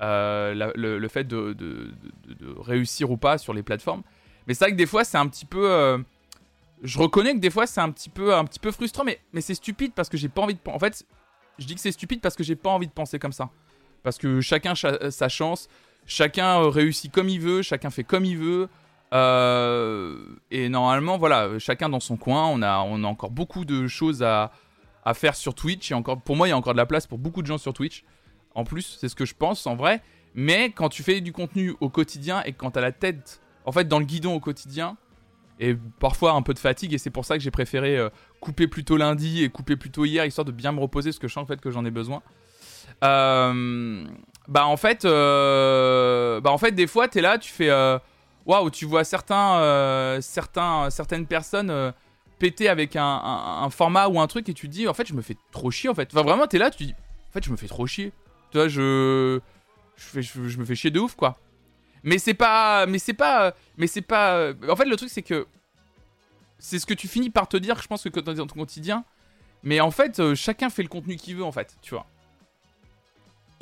le, 0.00 1.08
fait 1.08 1.24
de, 1.24 1.56
réussir 2.58 3.10
ou 3.10 3.16
pas 3.16 3.38
sur 3.38 3.54
les 3.54 3.62
plateformes. 3.62 4.02
Mais 4.46 4.54
c'est 4.54 4.64
vrai 4.64 4.72
que 4.72 4.76
des 4.76 4.86
fois, 4.86 5.04
c'est 5.04 5.18
un 5.18 5.26
petit 5.26 5.44
peu. 5.44 6.02
je 6.82 6.98
reconnais 6.98 7.34
que 7.34 7.40
des 7.40 7.50
fois, 7.50 7.66
c'est 7.66 7.80
un 7.80 7.90
petit 7.90 8.08
peu, 8.08 8.34
un 8.34 8.44
petit 8.44 8.60
peu 8.60 8.70
frustrant, 8.70 9.04
mais, 9.04 9.20
mais 9.32 9.40
c'est 9.40 9.54
stupide 9.54 9.92
parce 9.94 10.08
que 10.08 10.16
j'ai 10.16 10.28
pas 10.28 10.42
envie 10.42 10.54
de. 10.54 10.60
En 10.66 10.78
fait, 10.78 11.04
je 11.58 11.66
dis 11.66 11.74
que 11.74 11.80
c'est 11.80 11.92
stupide 11.92 12.20
parce 12.20 12.36
que 12.36 12.44
j'ai 12.44 12.56
pas 12.56 12.70
envie 12.70 12.86
de 12.86 12.92
penser 12.92 13.18
comme 13.18 13.32
ça. 13.32 13.50
Parce 14.02 14.18
que 14.18 14.40
chacun 14.40 14.74
a 14.82 15.10
sa 15.10 15.28
chance, 15.28 15.68
chacun 16.06 16.60
euh, 16.60 16.68
réussit 16.68 17.12
comme 17.12 17.28
il 17.28 17.40
veut, 17.40 17.62
chacun 17.62 17.90
fait 17.90 18.04
comme 18.04 18.24
il 18.24 18.38
veut. 18.38 18.68
Euh, 19.12 20.18
et 20.50 20.68
normalement, 20.68 21.18
voilà, 21.18 21.58
chacun 21.58 21.88
dans 21.88 22.00
son 22.00 22.16
coin. 22.16 22.46
On 22.48 22.62
a, 22.62 22.80
on 22.80 23.04
a 23.04 23.06
encore 23.06 23.30
beaucoup 23.30 23.64
de 23.64 23.86
choses 23.86 24.22
à, 24.22 24.52
à 25.04 25.14
faire 25.14 25.34
sur 25.34 25.54
Twitch. 25.54 25.90
Et 25.90 25.94
encore, 25.94 26.20
pour 26.20 26.36
moi, 26.36 26.46
il 26.46 26.50
y 26.50 26.54
a 26.54 26.56
encore 26.56 26.74
de 26.74 26.78
la 26.78 26.86
place 26.86 27.06
pour 27.06 27.18
beaucoup 27.18 27.42
de 27.42 27.46
gens 27.46 27.58
sur 27.58 27.72
Twitch. 27.72 28.04
En 28.54 28.64
plus, 28.64 28.98
c'est 29.00 29.08
ce 29.08 29.14
que 29.14 29.24
je 29.24 29.34
pense 29.34 29.66
en 29.66 29.76
vrai. 29.76 30.02
Mais 30.34 30.70
quand 30.70 30.88
tu 30.88 31.02
fais 31.02 31.20
du 31.20 31.32
contenu 31.32 31.74
au 31.80 31.88
quotidien 31.88 32.42
et 32.44 32.52
quand 32.52 32.72
tu 32.72 32.78
as 32.78 32.82
la 32.82 32.92
tête, 32.92 33.40
en 33.64 33.72
fait, 33.72 33.88
dans 33.88 33.98
le 33.98 34.04
guidon 34.04 34.34
au 34.34 34.40
quotidien, 34.40 34.96
et 35.60 35.74
parfois 35.98 36.32
un 36.32 36.42
peu 36.42 36.54
de 36.54 36.58
fatigue, 36.58 36.94
et 36.94 36.98
c'est 36.98 37.10
pour 37.10 37.24
ça 37.24 37.36
que 37.36 37.42
j'ai 37.42 37.50
préféré 37.50 37.96
euh, 37.96 38.10
couper 38.40 38.68
plutôt 38.68 38.96
lundi 38.96 39.42
et 39.42 39.48
couper 39.48 39.76
plutôt 39.76 40.04
hier, 40.04 40.24
histoire 40.24 40.44
de 40.44 40.52
bien 40.52 40.70
me 40.72 40.80
reposer, 40.80 41.10
parce 41.10 41.18
que 41.18 41.28
je 41.28 41.32
sens 41.32 41.42
en 41.42 41.46
fait 41.46 41.60
que 41.60 41.70
j'en 41.70 41.84
ai 41.84 41.90
besoin. 41.90 42.22
Euh, 43.02 44.04
bah 44.46 44.66
en 44.66 44.76
fait, 44.76 45.02
bah 45.04 46.50
en 46.50 46.58
fait, 46.58 46.72
des 46.72 46.86
fois, 46.86 47.08
t'es 47.08 47.20
là, 47.20 47.38
tu 47.38 47.50
fais, 47.50 47.70
waouh, 48.48 48.70
tu 48.70 48.84
vois 48.84 49.04
certains, 49.04 50.18
certains, 50.20 50.90
certaines 50.90 51.26
personnes 51.26 51.92
péter 52.38 52.68
avec 52.68 52.96
un, 52.96 53.68
format 53.70 54.08
ou 54.08 54.20
un 54.20 54.26
truc, 54.26 54.48
et 54.48 54.54
tu 54.54 54.68
te 54.68 54.72
dis, 54.72 54.88
en 54.88 54.94
fait, 54.94 55.06
je 55.06 55.14
me 55.14 55.22
fais 55.22 55.36
trop 55.52 55.70
chier, 55.70 55.88
en 55.90 55.94
fait. 55.94 56.08
Enfin, 56.12 56.22
vraiment, 56.22 56.46
t'es 56.46 56.58
là, 56.58 56.70
tu 56.70 56.84
dis, 56.84 56.94
en 57.28 57.32
fait, 57.32 57.44
je 57.44 57.50
me 57.50 57.56
fais 57.56 57.68
trop 57.68 57.86
chier. 57.86 58.12
Tu 58.50 58.58
vois, 58.58 58.68
je, 58.68 59.40
je, 59.96 60.58
me 60.58 60.64
fais 60.64 60.74
chier 60.74 60.90
de 60.90 61.00
ouf, 61.00 61.14
quoi. 61.14 61.38
Mais 62.02 62.18
c'est 62.18 62.34
pas. 62.34 62.86
Mais 62.86 62.98
c'est 62.98 63.12
pas. 63.12 63.54
Mais 63.76 63.86
c'est 63.86 64.02
pas. 64.02 64.52
En 64.68 64.76
fait, 64.76 64.86
le 64.86 64.96
truc, 64.96 65.10
c'est 65.10 65.22
que. 65.22 65.46
C'est 66.58 66.78
ce 66.78 66.86
que 66.86 66.94
tu 66.94 67.06
finis 67.06 67.30
par 67.30 67.48
te 67.48 67.56
dire, 67.56 67.80
je 67.80 67.86
pense, 67.86 68.02
que 68.02 68.20
dans 68.20 68.34
ton 68.34 68.46
quotidien. 68.46 69.04
Mais 69.62 69.80
en 69.80 69.90
fait, 69.90 70.18
euh, 70.18 70.34
chacun 70.34 70.70
fait 70.70 70.82
le 70.82 70.88
contenu 70.88 71.16
qu'il 71.16 71.36
veut, 71.36 71.44
en 71.44 71.52
fait, 71.52 71.76
tu 71.82 71.94
vois. 71.94 72.06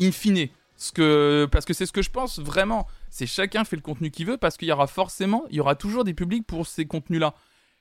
In 0.01 0.13
fine. 0.13 0.49
Ce 0.79 0.93
que, 0.93 1.49
parce 1.51 1.65
que 1.65 1.73
c'est 1.73 1.87
ce 1.87 1.93
que 1.93 2.03
je 2.03 2.11
pense 2.11 2.39
vraiment. 2.39 2.87
C'est 3.17 3.27
chacun 3.27 3.65
fait 3.65 3.77
le 3.77 3.83
contenu 3.83 4.11
qu'il 4.11 4.27
veut 4.27 4.37
parce 4.37 4.59
qu'il 4.59 4.69
y 4.69 4.73
aura 4.73 4.87
forcément, 4.87 5.47
il 5.49 5.57
y 5.57 5.61
aura 5.61 5.75
toujours 5.75 6.05
des 6.05 6.13
publics 6.13 6.47
pour 6.47 6.67
ces 6.67 6.85
contenus-là. 6.85 7.33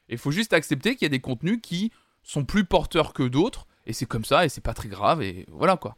Il 0.07 0.17
faut 0.17 0.31
juste 0.31 0.53
accepter 0.53 0.95
qu'il 0.95 1.03
y 1.03 1.07
a 1.07 1.09
des 1.09 1.19
contenus 1.19 1.59
qui 1.61 1.91
sont 2.23 2.45
plus 2.45 2.63
porteurs 2.63 3.11
que 3.11 3.23
d'autres. 3.23 3.67
Et 3.85 3.91
c'est 3.91 4.05
comme 4.05 4.23
ça, 4.23 4.45
et 4.45 4.49
c'est 4.49 4.63
pas 4.63 4.73
très 4.73 4.87
grave, 4.87 5.21
et 5.21 5.45
voilà 5.51 5.75
quoi. 5.75 5.97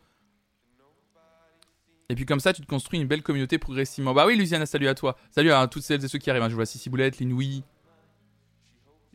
Et 2.10 2.16
puis 2.16 2.26
comme 2.26 2.40
ça, 2.40 2.52
tu 2.52 2.64
te 2.64 2.66
construis 2.66 3.00
une 3.00 3.08
belle 3.08 3.22
communauté 3.22 3.60
progressivement. 3.60 4.16
Bah 4.16 4.26
oui, 4.26 4.36
Luciana, 4.36 4.66
salut 4.66 4.88
à 4.88 4.96
toi. 4.96 5.16
Salut 5.30 5.52
à 5.52 5.68
toutes 5.68 5.84
celles 5.84 6.04
et 6.04 6.08
ceux 6.08 6.18
qui 6.18 6.32
arrivent. 6.32 6.42
Hein. 6.42 6.50
Je 6.50 6.56
vois 6.56 6.66
Sissi 6.66 6.90
Boulette, 6.90 7.20
Linoui. 7.20 7.64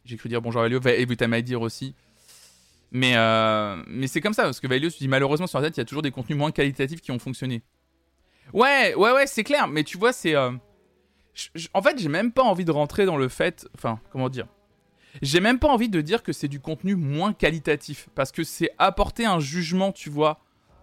J'ai 0.05 0.17
cru 0.17 0.29
dire 0.29 0.41
bonjour 0.41 0.61
à 0.61 0.69
Valio. 0.69 0.81
Et 0.87 1.43
dire 1.43 1.63
aussi. 1.63 1.97
Mais, 2.93 3.17
euh, 3.17 3.83
mais 3.89 4.07
c'est 4.07 4.21
comme 4.21 4.35
ça, 4.35 4.45
parce 4.45 4.61
que 4.61 4.69
Valio 4.69 4.89
se 4.89 4.99
dit 4.99 5.09
malheureusement 5.09 5.49
sur 5.49 5.59
la 5.59 5.67
tête, 5.67 5.79
il 5.79 5.81
y 5.81 5.83
a 5.83 5.85
toujours 5.85 6.03
des 6.03 6.13
contenus 6.13 6.39
moins 6.39 6.53
qualitatifs 6.53 7.01
qui 7.01 7.11
ont 7.11 7.19
fonctionné. 7.19 7.65
Ouais, 8.53 8.94
ouais, 8.94 9.12
ouais, 9.12 9.27
c'est 9.27 9.44
clair. 9.44 9.69
Mais 9.69 9.85
tu 9.85 9.99
vois, 9.99 10.12
c'est. 10.12 10.35
Euh, 10.35 10.50
en 11.75 11.83
fait, 11.83 11.99
j'ai 11.99 12.09
même 12.09 12.33
pas 12.33 12.43
envie 12.43 12.65
de 12.65 12.71
rentrer 12.71 13.06
dans 13.06 13.17
le 13.17 13.29
fait. 13.29 13.69
Enfin, 13.77 14.00
comment 14.11 14.29
dire? 14.29 14.47
J'ai 15.21 15.41
même 15.41 15.59
pas 15.59 15.69
envie 15.69 15.89
de 15.89 16.00
dire 16.00 16.23
que 16.23 16.33
c'est 16.33 16.49
du 16.49 16.61
contenu 16.61 16.94
moins 16.94 17.33
qualitatif. 17.33 18.09
Parce 18.15 18.33
que 18.33 18.44
c'est 18.44 18.71
apporter 18.79 19.27
un 19.27 19.41
jugement, 19.41 19.93
tu 19.93 20.11
vois, 20.11 20.41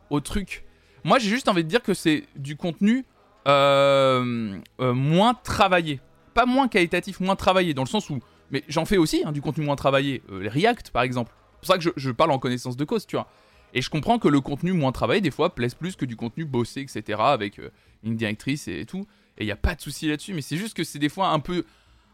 au 0.09 0.19
truc. 0.19 0.65
Moi, 1.03 1.19
j'ai 1.19 1.29
juste 1.29 1.47
envie 1.47 1.63
de 1.63 1.69
dire 1.69 1.81
que 1.81 1.93
c'est 1.93 2.23
du 2.35 2.55
contenu 2.55 3.05
euh, 3.47 4.59
euh, 4.81 4.93
moins 4.93 5.33
travaillé. 5.33 5.99
Pas 6.33 6.45
moins 6.45 6.67
qualitatif, 6.67 7.19
moins 7.19 7.35
travaillé, 7.35 7.73
dans 7.73 7.83
le 7.83 7.87
sens 7.87 8.09
où. 8.09 8.19
Mais 8.51 8.63
j'en 8.67 8.85
fais 8.85 8.97
aussi, 8.97 9.23
hein, 9.25 9.31
du 9.31 9.41
contenu 9.41 9.65
moins 9.65 9.75
travaillé. 9.75 10.21
Les 10.31 10.49
React, 10.49 10.91
par 10.91 11.03
exemple. 11.03 11.33
C'est 11.61 11.67
pour 11.67 11.67
ça 11.67 11.77
que 11.77 11.93
je, 11.95 12.11
parle 12.11 12.31
en 12.31 12.39
connaissance 12.39 12.77
de 12.77 12.85
cause, 12.85 13.05
tu 13.05 13.15
vois. 13.15 13.27
Et 13.73 13.81
je 13.81 13.89
comprends 13.89 14.19
que 14.19 14.27
le 14.27 14.41
contenu 14.41 14.73
moins 14.73 14.91
travaillé, 14.91 15.21
des 15.21 15.31
fois, 15.31 15.53
plaise 15.53 15.75
plus 15.75 15.95
que 15.95 16.05
du 16.05 16.15
contenu 16.15 16.45
bossé, 16.45 16.81
etc. 16.81 17.19
Avec 17.21 17.59
une 18.03 18.15
directrice 18.15 18.67
et, 18.67 18.85
tout. 18.85 19.05
Et 19.37 19.43
il 19.43 19.45
n'y 19.45 19.51
a 19.51 19.57
pas 19.57 19.75
de 19.75 19.81
souci 19.81 20.07
là-dessus. 20.07 20.33
Mais 20.33 20.41
c'est 20.41 20.57
juste 20.57 20.75
que 20.75 20.83
c'est 20.83 20.99
des 20.99 21.09
fois 21.09 21.29
un 21.29 21.39
peu. 21.39 21.65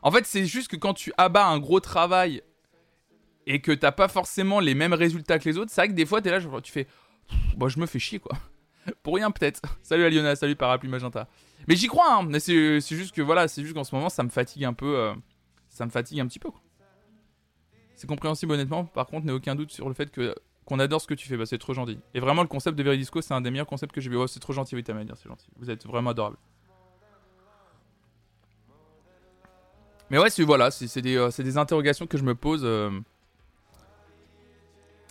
En 0.02 0.12
fait, 0.12 0.26
c'est 0.26 0.46
juste 0.46 0.70
que 0.70 0.76
quand 0.76 0.94
tu 0.94 1.14
abats 1.18 1.48
un 1.48 1.60
gros 1.60 1.80
travail 1.80 2.42
et 3.48 3.62
que 3.62 3.72
t'as 3.72 3.92
pas 3.92 4.08
forcément 4.08 4.60
les 4.60 4.76
mêmes 4.76 4.94
résultats 4.94 5.40
que 5.40 5.48
les 5.48 5.58
autres, 5.58 5.72
c'est 5.72 5.82
vrai 5.82 5.88
que 5.90 5.94
des 5.94 6.06
fois, 6.06 6.22
tu 6.22 6.28
es 6.28 6.32
là, 6.32 6.40
tu 6.62 6.72
fais. 6.72 6.88
Moi, 7.58 7.70
je 7.70 7.80
me 7.80 7.86
fais 7.86 8.00
chier, 8.00 8.20
quoi. 8.20 8.38
Pour 9.04 9.16
rien 9.16 9.32
peut-être. 9.32 9.62
Salut 9.82 10.04
Aliona, 10.04 10.36
salut 10.36 10.56
Parapluie 10.56 10.90
Magenta. 10.90 11.28
Mais 11.68 11.76
j'y 11.76 11.88
crois, 11.88 12.14
hein. 12.14 12.24
Mais 12.28 12.40
c'est 12.40 12.80
juste 12.82 13.16
que 13.16 13.22
voilà, 13.22 13.48
c'est 13.48 13.64
juste 13.64 13.74
qu'en 13.74 13.84
ce 13.84 13.96
moment 13.96 14.10
ça 14.10 14.24
me 14.24 14.30
fatigue 14.30 14.66
un 14.66 14.74
peu. 14.74 14.98
Euh, 14.98 15.14
ça 15.70 15.86
me 15.86 15.92
fatigue 15.92 16.20
un 16.20 16.28
petit 16.28 16.40
peu. 16.40 16.50
C'est 17.96 18.08
compréhensible 18.08 18.52
honnêtement. 18.52 18.86
Par 18.86 19.08
contre, 19.08 19.26
n'ai 19.26 19.32
aucun 19.32 19.56
doute 19.56 19.72
sur 19.72 19.88
le 19.88 19.96
fait 19.96 20.12
que 20.12 20.36
qu'on 20.66 20.80
adore 20.80 21.02
ce 21.02 21.08
que 21.08 21.14
tu 21.14 21.28
fais. 21.28 21.38
Bah 21.38 21.46
c'est 21.46 21.58
trop 21.58 21.74
gentil. 21.74 22.00
Et 22.14 22.20
vraiment 22.20 22.42
le 22.42 22.48
concept 22.48 22.78
de 22.78 22.84
Veridisco, 22.84 23.22
c'est 23.22 23.34
un 23.34 23.42
des 23.42 23.52
meilleurs 23.52 23.68
concepts 23.68 23.94
que 23.94 24.02
j'ai 24.02 24.10
vu. 24.10 24.18
Oh, 24.18 24.28
c'est 24.28 24.40
trop 24.40 24.54
gentil, 24.54 24.76
oui, 24.76 24.84
t'as 24.84 24.94
dire, 25.04 25.16
c'est 25.18 25.30
gentil. 25.30 25.48
Vous 25.58 25.70
êtes 25.70 25.86
vraiment 25.86 26.12
adorable. 26.12 26.38
Mais 30.10 30.20
ouais, 30.20 30.30
c'est 30.30 30.44
voilà, 30.44 30.70
c'est 30.70 31.02
des, 31.02 31.18
euh, 31.18 31.30
des, 31.38 31.58
interrogations 31.58 32.06
que 32.06 32.18
je 32.18 32.24
me 32.24 32.36
pose. 32.36 32.62
Euh, 32.64 32.92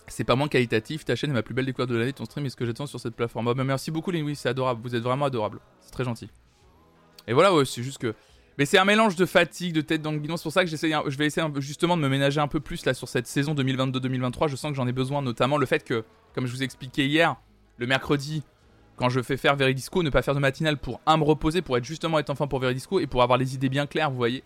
c'est 0.07 0.23
pas 0.23 0.35
moins 0.35 0.47
qualitatif. 0.47 1.03
Ta 1.03 1.15
chaîne 1.15 1.31
est 1.31 1.33
ma 1.33 1.43
plus 1.43 1.53
belle 1.53 1.65
découverte 1.65 1.89
de 1.89 1.97
l'année. 1.97 2.13
Ton 2.13 2.25
stream 2.25 2.45
est 2.45 2.49
ce 2.49 2.55
que 2.55 2.65
j'attends 2.65 2.87
sur 2.87 2.99
cette 2.99 3.15
plateforme. 3.15 3.47
Oh, 3.47 3.55
merci 3.55 3.91
beaucoup, 3.91 4.11
Louis. 4.11 4.35
C'est 4.35 4.49
adorable. 4.49 4.81
Vous 4.83 4.95
êtes 4.95 5.03
vraiment 5.03 5.25
adorable. 5.25 5.59
C'est 5.81 5.91
très 5.91 6.05
gentil. 6.05 6.29
Et 7.27 7.33
voilà, 7.33 7.53
ouais, 7.53 7.65
c'est 7.65 7.83
juste 7.83 7.97
que. 7.97 8.13
Mais 8.57 8.65
c'est 8.65 8.77
un 8.77 8.85
mélange 8.85 9.15
de 9.15 9.25
fatigue, 9.25 9.73
de 9.73 9.81
tête 9.81 10.01
dans 10.01 10.11
le 10.11 10.19
guidon. 10.19 10.37
C'est 10.37 10.43
pour 10.43 10.51
ça 10.51 10.63
que 10.63 10.69
j'essaie, 10.69 10.91
je 11.07 11.17
vais 11.17 11.25
essayer 11.25 11.45
justement 11.57 11.97
de 11.97 12.01
me 12.01 12.07
ménager 12.07 12.39
un 12.39 12.47
peu 12.47 12.59
plus 12.59 12.85
là 12.85 12.93
sur 12.93 13.09
cette 13.09 13.27
saison 13.27 13.53
2022-2023. 13.53 14.47
Je 14.47 14.55
sens 14.55 14.71
que 14.71 14.77
j'en 14.77 14.87
ai 14.87 14.93
besoin, 14.93 15.21
notamment 15.21 15.57
le 15.57 15.65
fait 15.65 15.83
que, 15.83 16.05
comme 16.33 16.45
je 16.45 16.51
vous 16.53 16.61
ai 16.61 16.65
expliqué 16.65 17.05
hier, 17.05 17.35
le 17.77 17.87
mercredi, 17.87 18.43
quand 18.95 19.09
je 19.09 19.21
fais 19.21 19.35
faire 19.35 19.55
Veridisco, 19.55 20.03
ne 20.03 20.09
pas 20.09 20.21
faire 20.21 20.35
de 20.35 20.39
matinale 20.39 20.77
pour 20.77 21.01
un 21.05 21.17
me 21.17 21.23
reposer, 21.23 21.61
pour 21.61 21.77
être 21.77 21.83
justement 21.83 22.17
être 22.19 22.29
enfin 22.29 22.47
pour 22.47 22.59
Veridisco 22.59 22.99
et 22.99 23.07
pour 23.07 23.23
avoir 23.23 23.37
les 23.37 23.55
idées 23.55 23.69
bien 23.69 23.87
claires, 23.87 24.09
vous 24.09 24.17
voyez. 24.17 24.43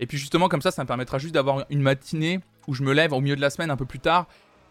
Et 0.00 0.06
puis 0.06 0.16
justement 0.16 0.48
comme 0.48 0.62
ça, 0.62 0.70
ça 0.70 0.82
me 0.82 0.88
permettra 0.88 1.18
juste 1.18 1.34
d'avoir 1.34 1.66
une 1.68 1.82
matinée 1.82 2.40
où 2.66 2.74
je 2.74 2.82
me 2.82 2.92
lève 2.92 3.12
au 3.12 3.20
milieu 3.20 3.36
de 3.36 3.42
la 3.42 3.50
semaine 3.50 3.70
un 3.70 3.76
peu 3.76 3.84
plus 3.84 4.00
tard 4.00 4.26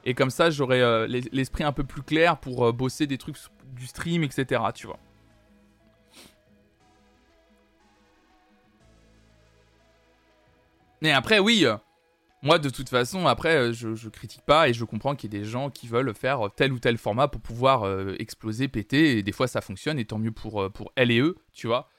et 0.06 0.14
comme 0.14 0.30
ça, 0.30 0.50
j'aurai 0.50 0.82
euh, 0.82 1.08
l'esprit 1.08 1.64
un 1.64 1.72
peu 1.72 1.84
plus 1.84 2.02
clair 2.02 2.38
pour 2.38 2.66
euh, 2.66 2.72
bosser 2.72 3.08
des 3.08 3.18
trucs 3.18 3.38
du 3.76 3.88
stream, 3.88 4.24
etc. 4.24 4.62
Tu 4.74 4.88
vois. 4.88 5.00
Mais 11.04 11.12
après, 11.12 11.38
oui, 11.38 11.66
euh, 11.66 11.78
moi 12.42 12.58
de 12.58 12.70
toute 12.70 12.90
façon, 12.90 13.28
après, 13.28 13.72
je, 13.74 13.94
je 13.94 14.10
critique 14.10 14.42
pas 14.42 14.68
et 14.68 14.74
je 14.74 14.84
comprends 14.84 15.16
qu'il 15.16 15.32
y 15.32 15.38
ait 15.38 15.42
des 15.42 15.46
gens 15.46 15.70
qui 15.70 15.88
veulent 15.88 16.16
faire 16.16 16.50
tel 16.56 16.74
ou 16.74 16.80
tel 16.80 16.98
format 16.98 17.28
pour 17.28 17.42
pouvoir 17.42 17.86
exploser, 18.20 18.68
péter. 18.68 19.20
Et 19.20 19.24
des 19.24 19.32
fois, 19.32 19.48
ça 19.48 19.62
fonctionne 19.62 20.00
et 20.00 20.06
tant 20.06 20.18
mieux 20.18 20.32
pour, 20.32 20.72
pour 20.72 20.92
elle 20.96 21.12
et 21.12 21.20
eux, 21.20 21.36
tu 21.52 21.68
vois. 21.68 21.90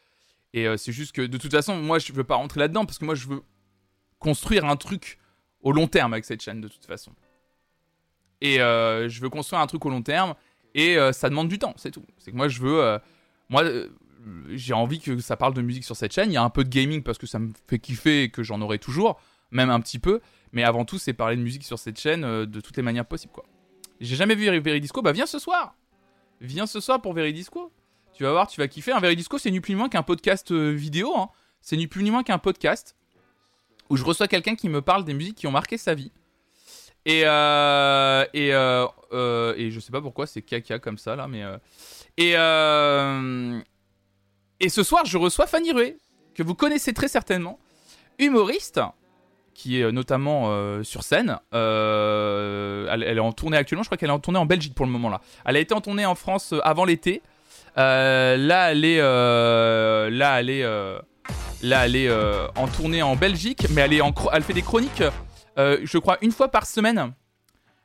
Et 0.52 0.66
c'est 0.76 0.92
juste 0.92 1.12
que 1.12 1.23
de 1.23 1.38
toute 1.38 1.52
façon, 1.52 1.76
moi, 1.76 2.00
je 2.00 2.12
veux 2.12 2.25
pas 2.25 2.34
rentrer 2.34 2.58
là-dedans 2.61 2.84
parce 2.84 2.99
que 2.99 3.04
moi, 3.04 3.14
je 3.14 3.28
veux 3.28 3.42
construire 4.18 4.64
un 4.64 4.76
truc 4.76 5.18
au 5.61 5.73
long 5.73 5.87
terme 5.87 6.12
avec 6.12 6.25
cette 6.25 6.42
chaîne 6.42 6.61
de 6.61 6.68
toute 6.68 6.87
façon. 6.87 7.12
Et 8.40 8.61
euh, 8.61 9.08
je 9.08 9.20
veux 9.20 9.30
construire 9.30 9.61
un 9.61 9.66
truc 9.66 9.84
au 9.87 9.90
long 9.90 10.02
terme. 10.02 10.34
Et 10.75 10.96
euh, 10.96 11.12
ça 11.12 11.28
demande 11.28 11.49
du 11.49 11.58
temps, 11.58 11.75
c'est 11.76 11.90
tout. 11.90 12.04
C'est 12.18 12.30
que 12.30 12.37
moi, 12.37 12.49
je 12.49 12.61
veux. 12.61 12.82
Euh, 12.82 12.99
moi, 13.49 13.64
j'ai 14.50 14.75
envie 14.75 15.00
que 15.00 15.19
ça 15.19 15.37
parle 15.37 15.54
de 15.54 15.62
musique 15.62 15.85
sur 15.85 15.97
cette 15.97 16.12
chaîne. 16.12 16.31
Il 16.31 16.35
y 16.35 16.38
a 16.38 16.43
un 16.43 16.50
peu 16.50 16.64
de 16.64 16.69
gaming 16.69 17.02
parce 17.02 17.19
que 17.19 17.26
ça 17.26 17.38
me 17.38 17.50
fait 17.69 17.78
kiffer 17.78 18.25
et 18.25 18.28
que 18.31 18.43
j'en 18.43 18.61
aurai 18.61 18.78
toujours, 18.78 19.21
même 19.50 19.71
un 19.71 19.81
petit 19.81 19.99
peu. 19.99 20.21
Mais 20.52 20.62
avant 20.64 20.85
tout, 20.85 20.99
c'est 20.99 21.12
parler 21.12 21.37
de 21.37 21.43
musique 21.43 21.64
sur 21.64 21.78
cette 21.78 21.99
chaîne 21.99 22.23
de 22.23 22.61
toutes 22.61 22.76
les 22.76 22.83
manières 22.83 23.07
possibles, 23.07 23.33
quoi. 23.33 23.45
J'ai 24.00 24.16
jamais 24.16 24.35
vu 24.35 24.45
Veridisco, 24.61 25.02
bah 25.02 25.12
viens 25.12 25.26
ce 25.26 25.38
soir 25.38 25.75
viens 26.40 26.66
ce 26.66 26.81
soir 26.81 27.00
pour 27.00 27.12
Veridisco. 27.14 27.73
Tu 28.12 28.23
vas 28.23 28.33
voir, 28.33 28.47
tu 28.47 28.61
vas 28.61 28.69
kiffer. 28.69 28.93
Un 28.93 29.00
Veridisco, 29.00 29.38
c'est 29.38 29.50
ni 29.50 29.61
plus 29.61 29.73
ni 29.75 29.78
moins 29.78 29.88
qu'un 29.88 30.02
podcast 30.02 30.50
euh, 30.52 30.71
vidéo. 30.71 31.16
Hein. 31.16 31.31
C'est 31.61 31.76
ni 31.76 31.87
plus 31.87 32.02
ni 32.02 32.11
moins 32.11 32.23
qu'un 32.23 32.38
podcast 32.38 32.97
où 33.90 33.97
je 33.97 34.04
reçois 34.04 34.28
quelqu'un 34.28 34.54
qui 34.54 34.69
me 34.69 34.83
parle 34.83 35.04
des 35.04 35.14
musiques 35.14 35.37
qui 35.37 35.47
ont 35.47 35.50
marqué 35.52 35.76
sa 35.78 35.95
vie. 35.95 36.12
Et, 37.07 37.23
euh, 37.25 38.25
et, 38.33 38.54
euh, 38.54 38.87
euh, 39.12 39.54
et 39.57 39.71
je 39.71 39.81
sais 39.81 39.93
pas 39.93 40.00
pourquoi 40.00 40.26
c'est 40.26 40.43
caca 40.43 40.78
comme 40.78 40.97
ça 40.99 41.16
là, 41.16 41.28
mais. 41.28 41.43
euh, 41.43 41.59
et, 42.16 42.35
euh, 42.37 43.61
et 44.64 44.71
ce 44.71 44.83
soir, 44.83 45.04
je 45.04 45.18
reçois 45.18 45.47
Fanny 45.47 45.73
Rué, 45.73 45.99
que 46.35 46.42
vous 46.42 46.54
connaissez 46.54 46.94
très 46.94 47.09
certainement, 47.09 47.59
humoriste, 48.18 48.80
qui 49.52 49.78
est 49.78 49.83
euh, 49.83 49.92
notamment 49.92 50.44
euh, 50.47 50.83
sur 50.83 51.02
scène. 51.02 51.38
Euh, 51.52 52.88
elle, 52.90 53.02
est 53.02 53.21
en 53.21 53.33
tournée 53.33 53.59
actuellement, 53.59 53.83
je 53.83 53.88
crois 53.88 53.99
qu'elle 53.99 54.09
est 54.09 54.14
en 54.14 54.21
tournée 54.21 54.38
en 54.38 54.47
Belgique 54.47 54.75
pour 54.75 54.87
le 54.87 54.90
moment 54.90 55.11
là. 55.11 55.21
Elle 55.44 55.56
a 55.56 55.61
été 55.61 55.75
en 55.75 55.83
tournée 55.83 56.06
en 56.06 56.14
France 56.14 56.54
avant 56.62 56.87
l'été. 56.87 57.21
Là, 57.76 58.37
elle 58.71 58.87
est, 58.87 59.00
là, 59.00 60.40
elle 60.40 60.49
est, 60.49 60.62
là, 60.62 61.85
elle 61.87 61.97
est 61.97 62.11
en 62.56 62.66
tournée 62.66 63.02
en 63.02 63.16
Belgique, 63.16 63.66
mais 63.71 63.83
elle 63.83 63.92
est 63.92 64.00
en, 64.00 64.14
elle 64.33 64.44
fait 64.44 64.54
des 64.54 64.62
chroniques, 64.62 65.02
je 65.59 65.99
crois 65.99 66.16
une 66.23 66.33
fois 66.33 66.49
par 66.49 66.64
semaine. 66.64 67.12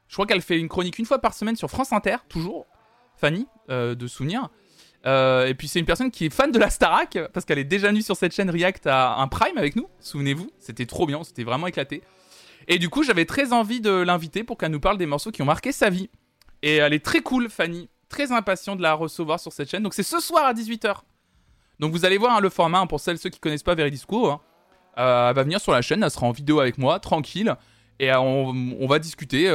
Je 0.07 0.15
crois 0.15 0.25
qu'elle 0.25 0.41
fait 0.41 0.57
une 0.57 0.69
chronique 0.69 0.97
une 0.97 1.05
fois 1.05 1.19
par 1.19 1.33
semaine 1.33 1.57
sur 1.57 1.69
France 1.69 1.91
Inter, 1.91 2.15
toujours. 2.29 2.67
Fanny, 3.17 3.47
de 3.67 4.07
souvenir. 4.07 4.47
Euh, 5.05 5.47
et 5.47 5.53
puis 5.53 5.67
c'est 5.67 5.79
une 5.79 5.85
personne 5.85 6.11
qui 6.11 6.25
est 6.25 6.29
fan 6.29 6.51
de 6.51 6.59
la 6.59 6.69
Starac, 6.69 7.17
parce 7.33 7.45
qu'elle 7.45 7.59
est 7.59 7.63
déjà 7.63 7.87
venue 7.87 8.01
sur 8.01 8.15
cette 8.15 8.33
chaîne 8.33 8.49
React 8.49 8.87
à 8.87 9.15
un 9.15 9.27
Prime 9.27 9.57
avec 9.57 9.75
nous, 9.75 9.87
souvenez-vous. 9.99 10.51
C'était 10.59 10.85
trop 10.85 11.05
bien, 11.05 11.23
c'était 11.23 11.43
vraiment 11.43 11.67
éclaté. 11.67 12.01
Et 12.67 12.77
du 12.77 12.89
coup, 12.89 13.03
j'avais 13.03 13.25
très 13.25 13.53
envie 13.53 13.81
de 13.81 13.91
l'inviter 13.91 14.43
pour 14.43 14.57
qu'elle 14.57 14.71
nous 14.71 14.79
parle 14.79 14.97
des 14.97 15.05
morceaux 15.05 15.31
qui 15.31 15.41
ont 15.41 15.45
marqué 15.45 15.71
sa 15.71 15.89
vie. 15.89 16.09
Et 16.61 16.75
elle 16.75 16.93
est 16.93 17.03
très 17.03 17.21
cool, 17.21 17.49
Fanny. 17.49 17.89
Très 18.09 18.31
impatient 18.31 18.75
de 18.75 18.81
la 18.81 18.93
recevoir 18.93 19.39
sur 19.39 19.53
cette 19.53 19.69
chaîne. 19.69 19.83
Donc 19.83 19.93
c'est 19.93 20.03
ce 20.03 20.19
soir 20.19 20.45
à 20.45 20.53
18h. 20.53 20.97
Donc 21.79 21.93
vous 21.93 22.05
allez 22.05 22.17
voir 22.17 22.35
hein, 22.35 22.41
le 22.41 22.49
format, 22.49 22.79
hein, 22.79 22.87
pour 22.87 22.99
celles 22.99 23.17
ceux 23.17 23.29
qui 23.29 23.39
connaissent 23.39 23.63
pas 23.63 23.75
Veridisco. 23.75 24.27
hein. 24.27 24.41
Euh, 24.97 25.29
elle 25.29 25.35
va 25.35 25.43
venir 25.43 25.61
sur 25.61 25.71
la 25.71 25.81
chaîne, 25.81 26.03
elle 26.03 26.11
sera 26.11 26.27
en 26.27 26.31
vidéo 26.31 26.59
avec 26.59 26.77
moi, 26.77 26.99
tranquille. 26.99 27.55
Et 27.99 28.11
euh, 28.11 28.19
on, 28.19 28.87
va 28.87 28.99
discuter 28.99 29.51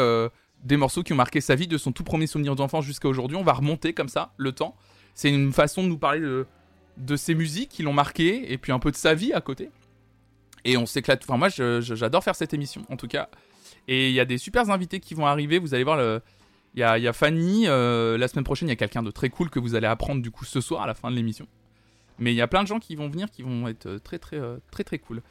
des 0.62 0.76
morceaux 0.76 1.02
qui 1.02 1.12
ont 1.12 1.16
marqué 1.16 1.40
sa 1.40 1.54
vie, 1.54 1.68
de 1.68 1.76
son 1.76 1.92
tout 1.92 2.04
premier 2.04 2.26
souvenir 2.26 2.56
d'enfance 2.56 2.84
jusqu'à 2.84 3.08
aujourd'hui. 3.08 3.36
On 3.36 3.44
va 3.44 3.52
remonter 3.52 3.92
comme 3.92 4.08
ça 4.08 4.32
le 4.38 4.52
temps. 4.52 4.74
C'est 5.14 5.30
une 5.30 5.52
façon 5.52 5.82
de 5.82 5.88
nous 5.88 5.98
parler 5.98 6.20
de, 6.20 6.46
de 6.96 7.16
ses 7.16 7.34
musiques 7.34 7.70
qui 7.70 7.82
l'ont 7.82 7.92
marqué 7.92 8.52
et 8.52 8.58
puis 8.58 8.72
un 8.72 8.78
peu 8.78 8.90
de 8.90 8.96
sa 8.96 9.14
vie 9.14 9.32
à 9.32 9.40
côté. 9.40 9.70
Et 10.64 10.76
on 10.76 10.86
s'éclate. 10.86 11.22
Enfin, 11.24 11.36
moi, 11.36 11.48
j'adore 11.48 12.24
faire 12.24 12.34
cette 12.34 12.54
émission, 12.54 12.84
en 12.88 12.96
tout 12.96 13.08
cas. 13.08 13.28
Et 13.86 14.08
il 14.08 14.14
y 14.14 14.20
a 14.20 14.24
des 14.24 14.38
super 14.38 14.70
invités 14.70 14.98
qui 14.98 15.14
vont 15.14 15.26
arriver. 15.26 15.58
Vous 15.58 15.74
allez 15.74 15.84
voir. 15.84 16.20
Il 16.74 16.80
y 16.80 16.82
a, 16.82 16.98
y 16.98 17.06
a 17.06 17.12
Fanny. 17.12 17.64
euh, 17.68 18.18
la 18.18 18.28
semaine 18.28 18.44
prochaine, 18.44 18.68
il 18.68 18.72
y 18.72 18.72
a 18.72 18.76
quelqu'un 18.76 19.02
de 19.02 19.10
très 19.10 19.28
cool 19.28 19.50
que 19.50 19.60
vous 19.60 19.74
allez 19.74 19.86
apprendre 19.86 20.22
du 20.22 20.30
coup 20.30 20.44
ce 20.44 20.60
soir 20.60 20.82
à 20.82 20.86
la 20.86 20.94
fin 20.94 21.10
de 21.10 21.16
l'émission. 21.16 21.46
Mais 22.18 22.32
il 22.32 22.36
y 22.36 22.40
a 22.40 22.48
plein 22.48 22.62
de 22.62 22.68
gens 22.68 22.78
qui 22.78 22.96
vont 22.96 23.08
venir 23.08 23.30
qui 23.30 23.42
vont 23.42 23.68
être 23.68 23.86
euh, 23.86 23.98
très 23.98 24.18
très 24.18 24.38
euh, 24.38 24.56
très 24.70 24.84
très 24.84 24.98
cool. 24.98 25.22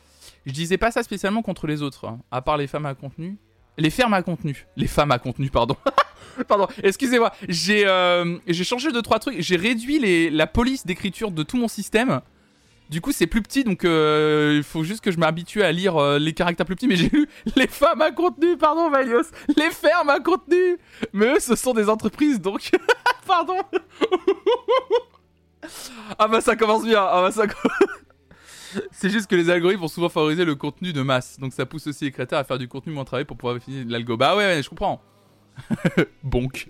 Je 0.45 0.51
disais 0.51 0.77
pas 0.77 0.91
ça 0.91 1.01
spécialement 1.03 1.41
contre 1.41 1.65
les 1.67 1.81
autres, 1.81 2.05
hein, 2.07 2.19
à 2.31 2.41
part 2.41 2.57
les 2.57 2.67
femmes 2.67 2.85
à 2.85 2.93
contenu. 2.93 3.37
Les 3.77 3.89
fermes 3.89 4.13
à 4.13 4.21
contenu. 4.21 4.67
Les 4.75 4.87
femmes 4.87 5.11
à 5.11 5.19
contenu, 5.19 5.49
pardon. 5.49 5.75
pardon, 6.47 6.67
excusez-moi. 6.83 7.33
J'ai 7.47 7.85
euh, 7.85 8.37
j'ai 8.47 8.63
changé 8.63 8.91
de 8.91 9.01
trois 9.01 9.19
trucs. 9.19 9.41
J'ai 9.41 9.55
réduit 9.55 9.99
les, 9.99 10.29
la 10.29 10.47
police 10.47 10.85
d'écriture 10.85 11.31
de 11.31 11.43
tout 11.43 11.57
mon 11.57 11.67
système. 11.67 12.21
Du 12.89 13.01
coup, 13.01 13.11
c'est 13.11 13.27
plus 13.27 13.41
petit, 13.41 13.63
donc 13.63 13.85
euh, 13.85 14.53
il 14.57 14.63
faut 14.63 14.83
juste 14.83 15.03
que 15.03 15.11
je 15.11 15.17
m'habitue 15.17 15.63
à 15.63 15.71
lire 15.71 15.97
euh, 15.97 16.19
les 16.19 16.33
caractères 16.33 16.65
plus 16.65 16.75
petits. 16.75 16.87
Mais 16.87 16.95
j'ai 16.95 17.09
lu 17.09 17.27
les 17.55 17.67
femmes 17.67 18.01
à 18.01 18.11
contenu, 18.11 18.57
pardon, 18.57 18.89
Valios. 18.89 19.23
Les 19.57 19.71
fermes 19.71 20.09
à 20.09 20.19
contenu. 20.19 20.77
Mais 21.11 21.25
eux, 21.27 21.39
ce 21.39 21.55
sont 21.55 21.73
des 21.73 21.89
entreprises, 21.89 22.39
donc. 22.39 22.69
pardon. 23.25 23.57
ah 26.19 26.27
bah 26.27 26.41
ça 26.41 26.55
commence 26.55 26.83
bien. 26.83 27.01
Ah 27.01 27.21
bah 27.21 27.31
ça. 27.31 27.45
C'est 28.91 29.09
juste 29.09 29.27
que 29.27 29.35
les 29.35 29.49
algorithmes 29.49 29.81
vont 29.81 29.87
souvent 29.87 30.09
favoriser 30.09 30.45
le 30.45 30.55
contenu 30.55 30.93
de 30.93 31.01
masse. 31.01 31.39
Donc 31.39 31.53
ça 31.53 31.65
pousse 31.65 31.87
aussi 31.87 32.05
les 32.05 32.11
créateurs 32.11 32.39
à 32.39 32.43
faire 32.43 32.57
du 32.57 32.67
contenu 32.67 32.93
moins 32.93 33.05
travaillé 33.05 33.25
pour 33.25 33.37
pouvoir 33.37 33.59
finir 33.59 33.85
l'algo. 33.87 34.17
Bah 34.17 34.35
ouais, 34.35 34.45
ouais, 34.45 34.63
je 34.63 34.69
comprends. 34.69 35.01
Bonk. 36.23 36.69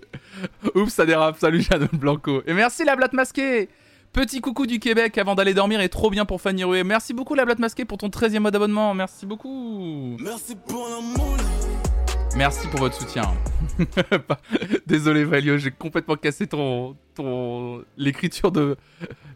Oups, 0.74 0.92
ça 0.92 1.06
dérape. 1.06 1.38
Salut 1.38 1.62
Shannon 1.62 1.88
Blanco. 1.92 2.42
Et 2.46 2.52
merci 2.52 2.84
la 2.84 2.96
blatte 2.96 3.12
masquée. 3.12 3.68
Petit 4.12 4.40
coucou 4.40 4.66
du 4.66 4.78
Québec 4.78 5.18
avant 5.18 5.34
d'aller 5.34 5.54
dormir 5.54 5.80
et 5.80 5.88
trop 5.88 6.08
bien 6.08 6.24
pour 6.24 6.40
Fanny 6.40 6.62
Rué. 6.62 6.84
Merci 6.84 7.14
beaucoup 7.14 7.34
la 7.34 7.44
blatte 7.44 7.58
masquée 7.58 7.84
pour 7.84 7.98
ton 7.98 8.08
13e 8.08 8.38
mois 8.38 8.52
d'abonnement. 8.52 8.94
Merci 8.94 9.26
beaucoup. 9.26 10.16
Merci 10.20 10.54
pour 10.54 10.88
l'amour. 10.88 11.36
Merci 12.36 12.66
pour 12.66 12.80
votre 12.80 12.96
soutien. 12.96 13.22
Désolé 14.86 15.24
Valio, 15.24 15.56
j'ai 15.56 15.70
complètement 15.70 16.16
cassé 16.16 16.48
ton, 16.48 16.96
ton 17.14 17.84
l'écriture 17.96 18.50
de 18.50 18.76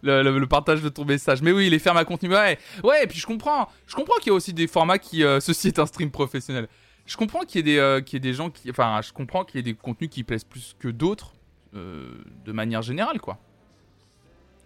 le, 0.03 0.45
partage 0.47 0.83
de 0.83 0.89
ton 0.89 1.05
message. 1.05 1.41
Mais 1.41 1.53
oui, 1.53 1.71
les 1.71 1.79
fermes 1.79 1.97
à 1.97 2.05
contenu, 2.05 2.31
ouais. 2.31 2.59
Et 3.03 3.07
puis 3.07 3.19
je 3.19 3.27
comprends, 3.27 3.69
je 3.87 3.95
comprends 3.95 4.17
qu'il 4.17 4.29
y 4.29 4.31
a 4.31 4.35
aussi 4.35 4.53
des 4.53 4.67
formats 4.67 4.99
qui, 4.99 5.23
euh, 5.23 5.39
ceci 5.39 5.69
est 5.69 5.79
un 5.79 5.87
stream 5.87 6.11
professionnel. 6.11 6.69
Je 7.07 7.17
comprends 7.17 7.41
qu'il 7.45 7.59
y 7.59 7.71
ait 7.71 7.75
des, 7.75 7.79
euh, 7.79 8.01
qu'il 8.01 8.17
y 8.17 8.19
ait 8.19 8.31
des 8.31 8.35
gens 8.35 8.51
qui, 8.51 8.69
enfin, 8.69 9.01
je 9.01 9.13
comprends 9.13 9.45
qu'il 9.45 9.59
y 9.59 9.61
ait 9.61 9.73
des 9.73 9.75
contenus 9.75 10.11
qui 10.11 10.25
plaisent 10.25 10.45
plus 10.45 10.75
que 10.79 10.89
d'autres, 10.89 11.35
euh, 11.75 12.11
de 12.45 12.53
manière 12.53 12.83
générale, 12.83 13.21
quoi. 13.21 13.39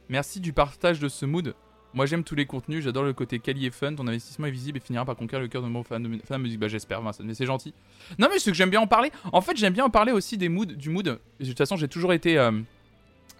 Merci 0.09 0.41
du 0.41 0.53
partage 0.55 1.01
de 1.01 1.09
ce 1.09 1.27
mood. 1.27 1.55
Moi 1.95 2.07
j'aime 2.07 2.25
tous 2.25 2.35
les 2.35 2.47
contenus, 2.47 2.85
j'adore 2.85 3.03
le 3.03 3.13
côté 3.13 3.39
quali 3.39 3.67
et 3.67 3.71
fun, 3.71 3.95
ton 3.95 4.07
investissement 4.07 4.47
est 4.47 4.51
visible 4.51 4.79
et 4.79 4.81
finira 4.81 5.05
par 5.05 5.15
conquérir 5.15 5.43
le 5.43 5.49
cœur 5.49 5.63
de 5.63 5.69
mon 5.69 5.83
fan 5.83 6.03
de, 6.03 6.23
fan 6.25 6.41
musique. 6.41 6.59
Bah 6.59 6.69
j'espère, 6.69 7.03
Vincent, 7.03 7.23
mais 7.23 7.35
c'est 7.35 7.45
gentil. 7.45 7.75
Non 8.19 8.29
mais 8.31 8.39
c'est 8.39 8.51
que 8.51 8.57
j'aime 8.57 8.71
bien 8.71 8.81
en 8.81 8.87
parler. 8.87 9.13
En 9.33 9.43
fait 9.43 9.57
j'aime 9.57 9.75
bien 9.75 9.85
en 9.85 9.91
parler 9.91 10.13
aussi 10.13 10.39
des 10.39 10.49
moods, 10.49 10.65
du 10.65 10.89
mood. 10.89 11.05
De 11.05 11.45
toute 11.45 11.59
façon 11.59 11.77
j'ai 11.77 11.89
toujours 11.89 12.15
été 12.15 12.39
euh, 12.39 12.53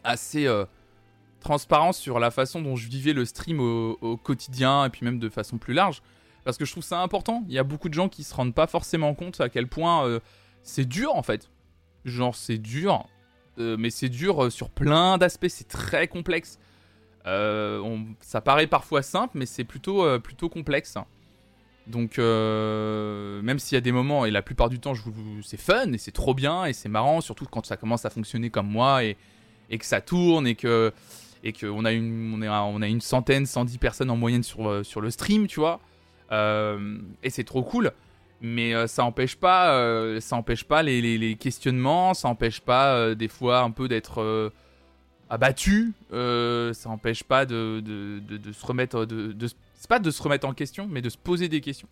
assez 0.05 0.47
euh, 0.47 0.67
transparent 1.41 1.93
sur 1.93 2.19
la 2.19 2.31
façon 2.31 2.61
dont 2.61 2.77
je 2.77 2.89
vivais 2.89 3.15
le 3.15 3.25
stream 3.25 3.59
au, 3.59 4.17
quotidien 4.19 4.85
et 4.85 4.91
puis 4.91 5.05
même 5.05 5.19
de 5.19 5.31
façon 5.31 5.57
plus 5.57 5.73
large. 5.73 6.03
Parce 6.45 6.59
que 6.59 6.65
je 6.67 6.73
trouve 6.73 6.85
ça 6.85 7.01
important. 7.01 7.45
Il 7.49 7.55
y 7.55 7.59
a 7.59 7.65
beaucoup 7.65 7.89
de 7.89 7.95
gens 7.95 8.09
qui 8.09 8.23
se 8.23 8.35
rendent 8.35 8.55
pas 8.55 8.67
forcément 8.67 9.15
compte 9.15 9.41
à 9.41 9.49
quel 9.49 9.67
point 9.67 10.07
euh, 10.07 10.21
c'est 10.63 10.85
dur 10.85 11.15
en 11.15 11.23
fait. 11.23 11.49
Genre 12.05 12.35
c'est 12.35 12.59
dur, 12.59 13.07
mais 13.57 13.91
c'est 13.91 14.09
dur 14.09 14.51
sur 14.51 14.69
plein 14.69 15.19
d'aspects, 15.19 15.47
c'est 15.49 15.69
très 15.69 16.09
complexe. 16.09 16.59
Euh, 17.27 17.79
on- 17.81 18.07
ça 18.21 18.41
paraît 18.41 18.67
parfois 18.67 19.03
simple, 19.03 19.39
mais 19.39 19.47
c'est 19.47 19.65
plutôt, 19.65 20.05
euh, 20.05 20.19
plutôt 20.19 20.49
complexe. 20.49 20.97
Donc, 21.87 22.19
euh, 22.19 23.43
même 23.43 23.59
s'il 23.59 23.75
y 23.77 23.79
a 23.79 23.81
des 23.81 23.93
moments, 23.93 24.25
et 24.25 24.31
la 24.31 24.43
plupart 24.43 24.69
du 24.69 24.79
temps, 24.79 24.93
c'est 25.43 25.57
fun 25.61 25.93
et 25.93 25.99
c'est 25.99 26.13
trop 26.13 26.35
bien 26.35 26.65
et 26.65 26.73
c'est 26.73 26.89
marrant, 26.89 27.21
surtout 27.21 27.45
quand 27.51 27.67
ça 27.67 27.77
commence 27.77 28.05
à 28.05 28.11
fonctionner 28.11 28.51
comme 28.51 28.69
moi 28.69 29.03
et, 29.05 29.17
que 29.79 29.85
ça 29.85 30.01
tourne 30.01 30.47
et 30.47 30.55
que 30.55 30.93
qu'on 31.61 31.85
a 31.85 31.91
une 31.93 32.45
on 32.45 32.83
a 32.83 32.87
une 32.87 33.01
centaine, 33.01 33.47
110 33.47 33.79
personnes 33.79 34.11
en 34.11 34.17
moyenne 34.17 34.45
sur 34.45 35.01
le 35.01 35.11
stream, 35.11 35.49
tu 35.49 35.59
vois. 35.59 35.81
Et 36.31 37.31
c'est 37.31 37.45
trop 37.45 37.63
cool. 37.65 37.91
Mais 38.41 38.87
ça 38.87 39.05
empêche 39.05 39.35
pas, 39.37 40.21
ça 40.21 40.37
pas 40.65 40.83
les, 40.85 41.01
les- 41.01 41.19
questionnements, 41.37 42.15
ça 42.15 42.29
empêche 42.29 42.61
pas 42.61 43.15
des 43.17 43.29
fois 43.29 43.61
un 43.61 43.73
peu 43.73 43.89
d'être 43.89 44.53
abattu, 45.33 45.95
euh, 46.13 46.75
ça 46.75 46.91
empêche 46.91 47.25
pas 47.25 47.47
de, 47.47 47.81
de, 47.81 48.21
de- 48.37 48.53
se 48.53 48.67
remettre, 48.67 49.07
de, 49.07 49.35
c'est 49.75 49.89
pas 49.89 49.99
de 49.99 50.11
se 50.11 50.23
remettre 50.23 50.47
en 50.47 50.53
question, 50.53 50.87
mais 50.87 51.01
de 51.01 51.09
se 51.09 51.17
poser 51.17 51.49
des 51.49 51.63
questions. 51.63 51.89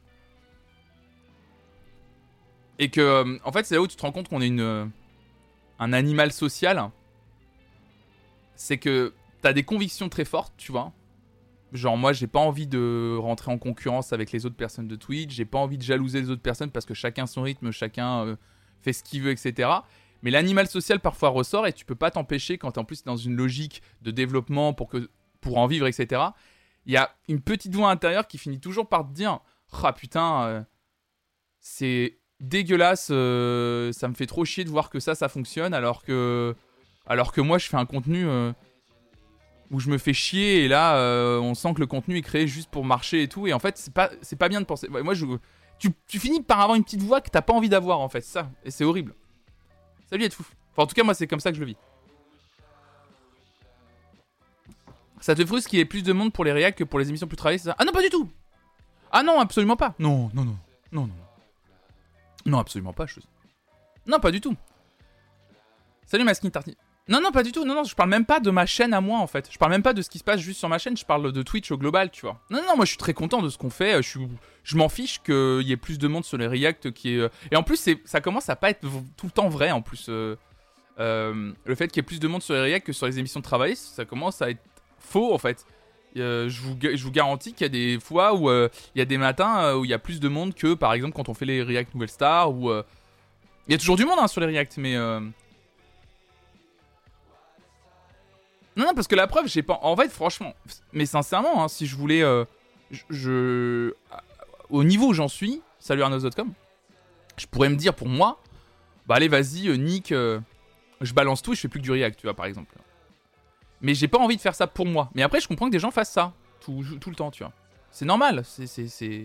Et 2.78 2.90
que, 2.90 3.00
euh, 3.00 3.38
en 3.42 3.50
fait, 3.50 3.64
c'est 3.64 3.74
là 3.76 3.80
où 3.80 3.86
tu 3.86 3.96
te 3.96 4.02
rends 4.02 4.12
compte 4.12 4.28
qu'on 4.28 4.42
est 4.42 4.46
une, 4.46 4.60
euh, 4.60 4.84
un 5.78 5.94
animal 5.94 6.32
social. 6.32 6.90
C'est 8.56 8.76
que 8.76 9.14
t'as 9.40 9.54
des 9.54 9.62
convictions 9.62 10.10
très 10.10 10.26
fortes, 10.26 10.52
tu 10.58 10.70
vois. 10.70 10.92
Genre, 11.72 11.96
moi, 11.96 12.12
j'ai 12.12 12.26
pas 12.26 12.40
envie 12.40 12.66
de 12.66 13.16
rentrer 13.18 13.50
en 13.50 13.56
concurrence 13.56 14.12
avec 14.12 14.32
les 14.32 14.44
autres 14.44 14.56
personnes 14.56 14.88
de 14.88 14.96
Twitch, 14.96 15.32
j'ai 15.34 15.46
pas 15.46 15.58
envie 15.58 15.78
de 15.78 15.82
jalouser 15.82 16.20
les 16.20 16.28
autres 16.28 16.42
personnes 16.42 16.70
parce 16.70 16.84
que 16.84 16.92
chacun 16.94 17.26
son 17.26 17.40
rythme, 17.40 17.70
chacun 17.70 18.36
fait 18.82 18.92
ce 18.92 19.02
qu'il 19.02 19.22
veut, 19.22 19.30
etc. 19.30 19.70
Mais 20.22 20.30
l'animal 20.30 20.66
social 20.66 21.00
parfois 21.00 21.30
ressort 21.30 21.66
et 21.66 21.72
tu 21.72 21.84
peux 21.84 21.94
pas 21.94 22.10
t'empêcher 22.10 22.58
quand 22.58 22.78
en 22.78 22.84
plus 22.84 23.04
dans 23.04 23.16
une 23.16 23.36
logique 23.36 23.82
de 24.02 24.10
développement 24.10 24.72
pour, 24.72 24.88
que, 24.88 25.10
pour 25.40 25.58
en 25.58 25.66
vivre, 25.66 25.86
etc. 25.86 26.22
Il 26.86 26.92
y 26.92 26.96
a 26.96 27.10
une 27.28 27.40
petite 27.40 27.74
voix 27.74 27.90
intérieure 27.90 28.26
qui 28.26 28.38
finit 28.38 28.60
toujours 28.60 28.88
par 28.88 29.06
te 29.06 29.12
dire 29.12 29.40
Ah 29.82 29.92
putain, 29.92 30.42
euh, 30.44 30.62
c'est 31.60 32.18
dégueulasse, 32.40 33.08
euh, 33.10 33.92
ça 33.92 34.08
me 34.08 34.14
fait 34.14 34.26
trop 34.26 34.44
chier 34.44 34.64
de 34.64 34.70
voir 34.70 34.90
que 34.90 35.00
ça, 35.00 35.14
ça 35.14 35.28
fonctionne 35.28 35.74
alors 35.74 36.02
que, 36.02 36.54
alors 37.06 37.32
que 37.32 37.42
moi 37.42 37.58
je 37.58 37.66
fais 37.66 37.76
un 37.76 37.84
contenu 37.84 38.26
euh, 38.26 38.52
où 39.70 39.78
je 39.78 39.90
me 39.90 39.98
fais 39.98 40.14
chier 40.14 40.64
et 40.64 40.68
là 40.68 40.96
on 41.40 41.54
sent 41.54 41.74
que 41.74 41.80
le 41.80 41.86
contenu 41.86 42.16
est 42.16 42.22
créé 42.22 42.46
juste 42.46 42.70
pour 42.70 42.84
marcher 42.84 43.22
et 43.22 43.28
tout. 43.28 43.46
Et 43.46 43.52
en 43.52 43.58
fait, 43.58 43.78
c'est 43.78 43.94
pas, 43.94 44.10
c'est 44.20 44.36
pas 44.36 44.48
bien 44.48 44.60
de 44.60 44.66
penser. 44.66 44.88
Moi 44.88 45.14
je. 45.14 45.26
Tu, 45.78 45.90
tu 46.06 46.18
finis 46.18 46.42
par 46.42 46.60
avoir 46.60 46.76
une 46.76 46.84
petite 46.84 47.00
voix 47.00 47.22
que 47.22 47.30
t'as 47.30 47.40
pas 47.40 47.54
envie 47.54 47.70
d'avoir 47.70 48.00
en 48.00 48.10
fait, 48.10 48.20
ça. 48.20 48.50
Et 48.64 48.70
c'est 48.70 48.84
horrible. 48.84 49.14
Salut 50.10 50.24
être 50.24 50.34
fou. 50.34 50.44
Enfin, 50.72 50.82
en 50.82 50.86
tout 50.86 50.94
cas, 50.94 51.04
moi, 51.04 51.14
c'est 51.14 51.26
comme 51.26 51.40
ça 51.40 51.50
que 51.50 51.56
je 51.56 51.60
le 51.60 51.66
vis. 51.66 51.76
Ça 55.20 55.34
te 55.34 55.44
frustre 55.44 55.68
qu'il 55.68 55.78
y 55.78 55.82
ait 55.82 55.86
plus 55.86 56.02
de 56.02 56.12
monde 56.12 56.32
pour 56.32 56.44
les 56.44 56.52
réacs 56.52 56.76
que 56.76 56.84
pour 56.84 56.98
les 56.98 57.08
émissions 57.08 57.26
plus 57.28 57.36
travaillées, 57.36 57.58
c'est 57.58 57.68
ça? 57.68 57.76
Ah 57.78 57.84
non, 57.84 57.92
pas 57.92 58.02
du 58.02 58.08
tout 58.08 58.28
Ah 59.12 59.22
non, 59.22 59.38
absolument 59.38 59.76
pas 59.76 59.94
Non, 59.98 60.30
non, 60.34 60.44
non. 60.44 60.56
Non, 60.92 61.06
non. 61.06 61.14
Non, 62.46 62.58
absolument 62.58 62.92
pas, 62.92 63.06
chose. 63.06 63.28
Non, 64.06 64.18
pas 64.18 64.30
du 64.30 64.40
tout. 64.40 64.56
Salut 66.06 66.24
Maskin 66.24 66.50
Tarty. 66.50 66.76
Non, 67.10 67.20
non, 67.20 67.32
pas 67.32 67.42
du 67.42 67.50
tout. 67.50 67.64
Non, 67.64 67.74
non, 67.74 67.82
je 67.82 67.96
parle 67.96 68.08
même 68.08 68.24
pas 68.24 68.38
de 68.38 68.52
ma 68.52 68.66
chaîne 68.66 68.94
à 68.94 69.00
moi, 69.00 69.18
en 69.18 69.26
fait. 69.26 69.48
Je 69.50 69.58
parle 69.58 69.72
même 69.72 69.82
pas 69.82 69.92
de 69.92 70.00
ce 70.00 70.08
qui 70.08 70.20
se 70.20 70.24
passe 70.24 70.38
juste 70.38 70.60
sur 70.60 70.68
ma 70.68 70.78
chaîne. 70.78 70.96
Je 70.96 71.04
parle 71.04 71.32
de 71.32 71.42
Twitch 71.42 71.68
au 71.72 71.76
global, 71.76 72.08
tu 72.12 72.20
vois. 72.20 72.40
Non, 72.50 72.60
non, 72.64 72.76
moi, 72.76 72.84
je 72.84 72.90
suis 72.90 72.98
très 72.98 73.14
content 73.14 73.42
de 73.42 73.48
ce 73.48 73.58
qu'on 73.58 73.68
fait. 73.68 74.00
Je, 74.00 74.08
suis... 74.08 74.20
je 74.62 74.76
m'en 74.76 74.88
fiche 74.88 75.20
qu'il 75.20 75.62
y 75.62 75.72
ait 75.72 75.76
plus 75.76 75.98
de 75.98 76.06
monde 76.06 76.24
sur 76.24 76.38
les 76.38 76.46
React 76.46 76.92
qui 76.92 77.16
est... 77.16 77.18
Euh, 77.18 77.28
et 77.50 77.56
en 77.56 77.64
plus, 77.64 77.90
ça 78.04 78.20
commence 78.20 78.48
à 78.48 78.54
pas 78.54 78.70
être 78.70 78.86
tout 79.16 79.26
le 79.26 79.32
temps 79.32 79.48
vrai, 79.48 79.72
en 79.72 79.82
plus. 79.82 80.06
Euh, 80.08 80.36
euh, 81.00 81.52
le 81.64 81.74
fait 81.74 81.88
qu'il 81.88 81.96
y 81.96 82.00
ait 82.00 82.06
plus 82.06 82.20
de 82.20 82.28
monde 82.28 82.44
sur 82.44 82.54
les 82.54 82.60
React 82.60 82.86
que 82.86 82.92
sur 82.92 83.06
les 83.06 83.18
émissions 83.18 83.40
de 83.40 83.44
travail, 83.44 83.74
ça 83.74 84.04
commence 84.04 84.40
à 84.40 84.50
être 84.50 84.62
faux, 85.00 85.34
en 85.34 85.38
fait. 85.38 85.66
je, 86.14 86.60
vous, 86.60 86.78
je 86.80 87.02
vous 87.02 87.10
garantis 87.10 87.54
qu'il 87.54 87.64
y 87.64 87.70
a 87.70 87.70
des 87.70 87.98
fois 87.98 88.36
où 88.36 88.48
il 88.52 88.70
y 88.94 89.00
a 89.00 89.04
des 89.04 89.18
matins 89.18 89.74
où 89.74 89.84
il 89.84 89.90
y 89.90 89.94
a 89.94 89.98
plus 89.98 90.20
de 90.20 90.28
monde 90.28 90.54
que, 90.54 90.74
par 90.74 90.92
exemple, 90.92 91.14
quand 91.16 91.28
on 91.28 91.34
fait 91.34 91.46
les 91.46 91.64
React 91.64 91.92
Nouvelle 91.94 92.08
Star, 92.08 92.52
ou... 92.52 92.70
Il 93.66 93.72
y 93.72 93.74
a 93.74 93.78
toujours 93.78 93.96
du 93.96 94.04
monde 94.04 94.18
hein, 94.20 94.28
sur 94.28 94.40
les 94.40 94.46
React, 94.46 94.76
mais... 94.76 94.96
Non, 98.80 98.86
non, 98.86 98.94
parce 98.94 99.08
que 99.08 99.14
la 99.14 99.26
preuve, 99.26 99.46
j'ai 99.46 99.62
pas. 99.62 99.78
En 99.82 99.94
fait, 99.94 100.08
franchement, 100.08 100.54
mais 100.94 101.04
sincèrement, 101.04 101.62
hein, 101.62 101.68
si 101.68 101.86
je 101.86 101.96
voulais. 101.96 102.22
Euh, 102.22 102.46
je, 103.10 103.92
Au 104.70 104.84
niveau 104.84 105.08
où 105.08 105.12
j'en 105.12 105.28
suis, 105.28 105.60
salut 105.78 106.02
Arnaud.com, 106.02 106.50
je 107.36 107.46
pourrais 107.46 107.68
me 107.68 107.76
dire 107.76 107.94
pour 107.94 108.08
moi, 108.08 108.40
bah 109.06 109.16
allez, 109.16 109.28
vas-y, 109.28 109.68
euh, 109.68 109.74
Nick, 109.76 110.12
euh, 110.12 110.40
je 111.02 111.12
balance 111.12 111.42
tout 111.42 111.52
et 111.52 111.56
je 111.56 111.60
fais 111.60 111.68
plus 111.68 111.78
que 111.78 111.84
du 111.84 111.90
React, 111.90 112.20
tu 112.20 112.26
vois, 112.26 112.32
par 112.32 112.46
exemple. 112.46 112.74
Mais 113.82 113.92
j'ai 113.92 114.08
pas 114.08 114.18
envie 114.18 114.36
de 114.36 114.40
faire 114.40 114.54
ça 114.54 114.66
pour 114.66 114.86
moi. 114.86 115.10
Mais 115.14 115.22
après, 115.22 115.40
je 115.40 115.48
comprends 115.48 115.66
que 115.66 115.72
des 115.72 115.78
gens 115.78 115.90
fassent 115.90 116.12
ça 116.12 116.32
tout, 116.60 116.82
le 116.82 117.14
temps, 117.14 117.30
tu 117.30 117.42
vois. 117.42 117.52
C'est 117.90 118.06
normal, 118.06 118.44
c'est. 118.46 119.24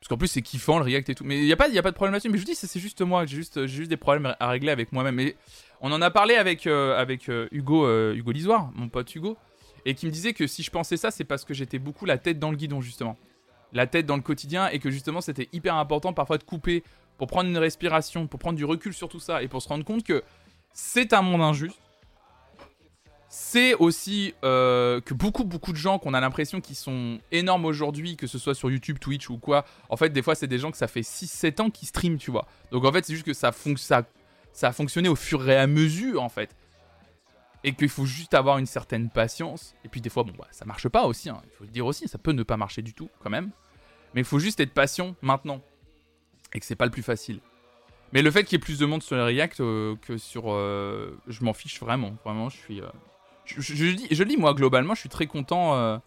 Parce 0.00 0.08
qu'en 0.08 0.16
plus, 0.16 0.28
c'est 0.28 0.42
kiffant 0.42 0.78
le 0.78 0.84
React 0.84 1.10
et 1.10 1.14
tout. 1.14 1.24
Mais 1.24 1.38
il 1.38 1.44
n'y 1.44 1.52
a, 1.52 1.56
pas, 1.56 1.68
a 1.68 1.82
pas 1.82 1.90
de 1.90 1.96
problème 1.96 2.12
là-dessus. 2.12 2.30
Mais 2.30 2.38
je 2.38 2.42
vous 2.42 2.50
dis, 2.50 2.54
c'est 2.54 2.80
juste 2.80 3.02
moi. 3.02 3.26
J'ai 3.26 3.36
juste, 3.36 3.66
juste 3.66 3.90
des 3.90 3.96
problèmes 3.98 4.34
à 4.40 4.48
régler 4.48 4.70
avec 4.70 4.92
moi-même. 4.92 5.32
On 5.84 5.92
en 5.92 6.00
a 6.00 6.10
parlé 6.10 6.36
avec, 6.36 6.66
euh, 6.66 6.98
avec 6.98 7.28
euh, 7.28 7.46
Hugo, 7.52 7.84
euh, 7.84 8.14
Hugo 8.14 8.32
Lisoire, 8.32 8.70
mon 8.74 8.88
pote 8.88 9.14
Hugo, 9.14 9.36
et 9.84 9.94
qui 9.94 10.06
me 10.06 10.10
disait 10.10 10.32
que 10.32 10.46
si 10.46 10.62
je 10.62 10.70
pensais 10.70 10.96
ça, 10.96 11.10
c'est 11.10 11.24
parce 11.24 11.44
que 11.44 11.52
j'étais 11.52 11.78
beaucoup 11.78 12.06
la 12.06 12.16
tête 12.16 12.38
dans 12.38 12.50
le 12.50 12.56
guidon, 12.56 12.80
justement. 12.80 13.18
La 13.74 13.86
tête 13.86 14.06
dans 14.06 14.16
le 14.16 14.22
quotidien, 14.22 14.68
et 14.68 14.78
que 14.78 14.90
justement, 14.90 15.20
c'était 15.20 15.50
hyper 15.52 15.74
important 15.74 16.14
parfois 16.14 16.38
de 16.38 16.42
couper 16.42 16.82
pour 17.18 17.26
prendre 17.26 17.50
une 17.50 17.58
respiration, 17.58 18.26
pour 18.26 18.40
prendre 18.40 18.56
du 18.56 18.64
recul 18.64 18.94
sur 18.94 19.10
tout 19.10 19.20
ça, 19.20 19.42
et 19.42 19.48
pour 19.48 19.60
se 19.60 19.68
rendre 19.68 19.84
compte 19.84 20.04
que 20.04 20.22
c'est 20.72 21.12
un 21.12 21.20
monde 21.20 21.42
injuste. 21.42 21.78
C'est 23.28 23.74
aussi 23.74 24.32
que 24.40 25.12
beaucoup, 25.12 25.44
beaucoup 25.44 25.72
de 25.72 25.76
gens 25.76 25.98
qu'on 25.98 26.14
a 26.14 26.20
l'impression 26.20 26.62
qu'ils 26.62 26.76
sont 26.76 27.18
énormes 27.30 27.66
aujourd'hui, 27.66 28.16
que 28.16 28.26
ce 28.26 28.38
soit 28.38 28.54
sur 28.54 28.70
YouTube, 28.70 28.98
Twitch 28.98 29.28
ou 29.28 29.36
quoi. 29.36 29.66
En 29.90 29.98
fait, 29.98 30.08
des 30.10 30.22
fois, 30.22 30.34
c'est 30.34 30.46
des 30.46 30.58
gens 30.58 30.70
que 30.70 30.78
ça 30.78 30.88
fait 30.88 31.02
6-7 31.02 31.60
ans 31.60 31.68
qui 31.68 31.84
streament, 31.84 32.16
tu 32.16 32.30
vois. 32.30 32.46
Donc 32.70 32.86
en 32.86 32.92
fait, 32.92 33.04
c'est 33.04 33.12
juste 33.12 33.26
que 33.26 33.34
ça, 33.34 33.52
fonctionne 33.52 34.04
ça 34.54 34.68
a 34.68 34.72
fonctionné 34.72 35.10
au 35.10 35.16
fur 35.16 35.46
et 35.50 35.56
à 35.56 35.66
mesure 35.66 36.22
en 36.22 36.30
fait. 36.30 36.56
Et 37.62 37.74
qu'il 37.74 37.88
faut 37.88 38.06
juste 38.06 38.34
avoir 38.34 38.58
une 38.58 38.66
certaine 38.66 39.10
patience. 39.10 39.74
Et 39.84 39.88
puis 39.88 40.00
des 40.00 40.10
fois, 40.10 40.22
bon, 40.22 40.32
bah, 40.38 40.46
ça 40.50 40.64
marche 40.64 40.88
pas 40.88 41.04
aussi, 41.04 41.28
hein. 41.28 41.42
il 41.44 41.50
faut 41.56 41.64
le 41.64 41.70
dire 41.70 41.84
aussi, 41.84 42.08
ça 42.08 42.18
peut 42.18 42.32
ne 42.32 42.42
pas 42.42 42.56
marcher 42.56 42.80
du 42.80 42.94
tout 42.94 43.10
quand 43.22 43.30
même. 43.30 43.50
Mais 44.14 44.20
il 44.20 44.24
faut 44.24 44.38
juste 44.38 44.60
être 44.60 44.72
patient 44.72 45.14
maintenant. 45.20 45.60
Et 46.54 46.60
que 46.60 46.66
c'est 46.66 46.76
pas 46.76 46.84
le 46.84 46.90
plus 46.90 47.02
facile. 47.02 47.40
Mais 48.12 48.22
le 48.22 48.30
fait 48.30 48.44
qu'il 48.44 48.52
y 48.52 48.56
ait 48.56 48.64
plus 48.64 48.78
de 48.78 48.86
monde 48.86 49.02
sur 49.02 49.16
les 49.16 49.22
React 49.22 49.60
euh, 49.60 49.96
que 50.00 50.18
sur. 50.18 50.52
Euh, 50.52 51.18
je 51.26 51.42
m'en 51.42 51.52
fiche 51.52 51.80
vraiment. 51.80 52.14
Vraiment, 52.24 52.48
je 52.48 52.56
suis. 52.56 52.80
Euh, 52.80 52.86
je, 53.44 53.92
dis, 53.92 54.06
je 54.08 54.38
moi, 54.38 54.54
globalement, 54.54 54.94
je 54.94 55.00
suis 55.00 55.08
très 55.08 55.26
content. 55.26 56.00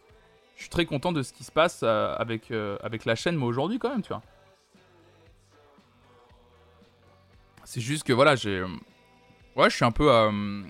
je 0.56 0.62
suis 0.62 0.70
très 0.70 0.86
content 0.86 1.12
de 1.12 1.22
ce 1.22 1.34
qui 1.34 1.44
se 1.44 1.52
passe 1.52 1.84
avec, 1.84 2.52
avec 2.82 3.06
la 3.06 3.14
chaîne, 3.14 3.36
moi, 3.36 3.48
aujourd'hui, 3.48 3.78
quand 3.78 3.90
même, 3.92 4.02
tu 4.02 4.08
vois. 4.08 4.24
C'est 7.68 7.82
juste 7.82 8.06
que 8.06 8.14
voilà, 8.14 8.38
j'ai. 8.38 8.60
Euh, 8.60 8.68
ouais, 9.58 9.70
je 9.70 9.76
suis 9.76 9.84
un 9.84 9.92
peu. 9.92 10.10
Euh, 10.10 10.32
de 10.32 10.68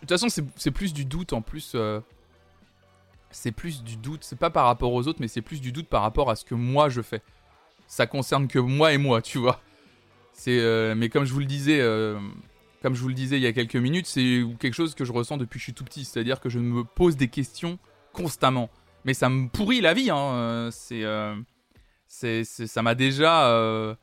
toute 0.00 0.08
façon, 0.08 0.28
c'est 0.56 0.70
plus 0.70 0.94
du 0.94 1.04
doute 1.04 1.34
en 1.34 1.42
plus. 1.42 1.72
Euh, 1.74 2.00
c'est 3.30 3.52
plus 3.52 3.82
du 3.82 3.98
doute. 3.98 4.24
C'est 4.24 4.38
pas 4.38 4.48
par 4.48 4.64
rapport 4.64 4.94
aux 4.94 5.06
autres, 5.06 5.18
mais 5.20 5.28
c'est 5.28 5.42
plus 5.42 5.60
du 5.60 5.72
doute 5.72 5.88
par 5.88 6.00
rapport 6.00 6.30
à 6.30 6.36
ce 6.36 6.46
que 6.46 6.54
moi 6.54 6.88
je 6.88 7.02
fais. 7.02 7.20
Ça 7.86 8.06
concerne 8.06 8.48
que 8.48 8.58
moi 8.58 8.94
et 8.94 8.98
moi, 8.98 9.20
tu 9.20 9.36
vois. 9.36 9.60
C'est. 10.32 10.94
mais 10.94 11.10
comme 11.10 11.26
je 11.26 11.34
vous 11.34 11.40
le 11.40 11.44
disais. 11.44 11.80
comme 12.80 12.94
je 12.94 13.02
vous 13.02 13.08
le 13.08 13.14
disais 13.14 13.36
il 13.36 13.42
y 13.42 13.46
a 13.46 13.52
quelques 13.52 13.76
minutes, 13.76 14.06
c'est 14.06 14.42
quelque 14.58 14.72
chose 14.72 14.94
que 14.94 15.04
je 15.04 15.12
ressens 15.12 15.36
depuis 15.36 15.58
que 15.58 15.60
je 15.60 15.64
suis 15.64 15.74
tout 15.74 15.84
petit. 15.84 16.06
C'est-à-dire 16.06 16.40
que 16.40 16.48
je 16.48 16.58
me 16.58 16.82
pose 16.82 17.18
des 17.18 17.28
questions 17.28 17.78
constamment. 18.14 18.70
Mais 19.04 19.12
ça 19.12 19.28
me 19.28 19.48
pourrit 19.50 19.82
la 19.82 19.92
vie. 19.92 20.08
Hein. 20.10 20.70
C'est 20.72 21.04
ça 22.44 22.80
m'a 22.80 22.94
déjà 22.94 23.98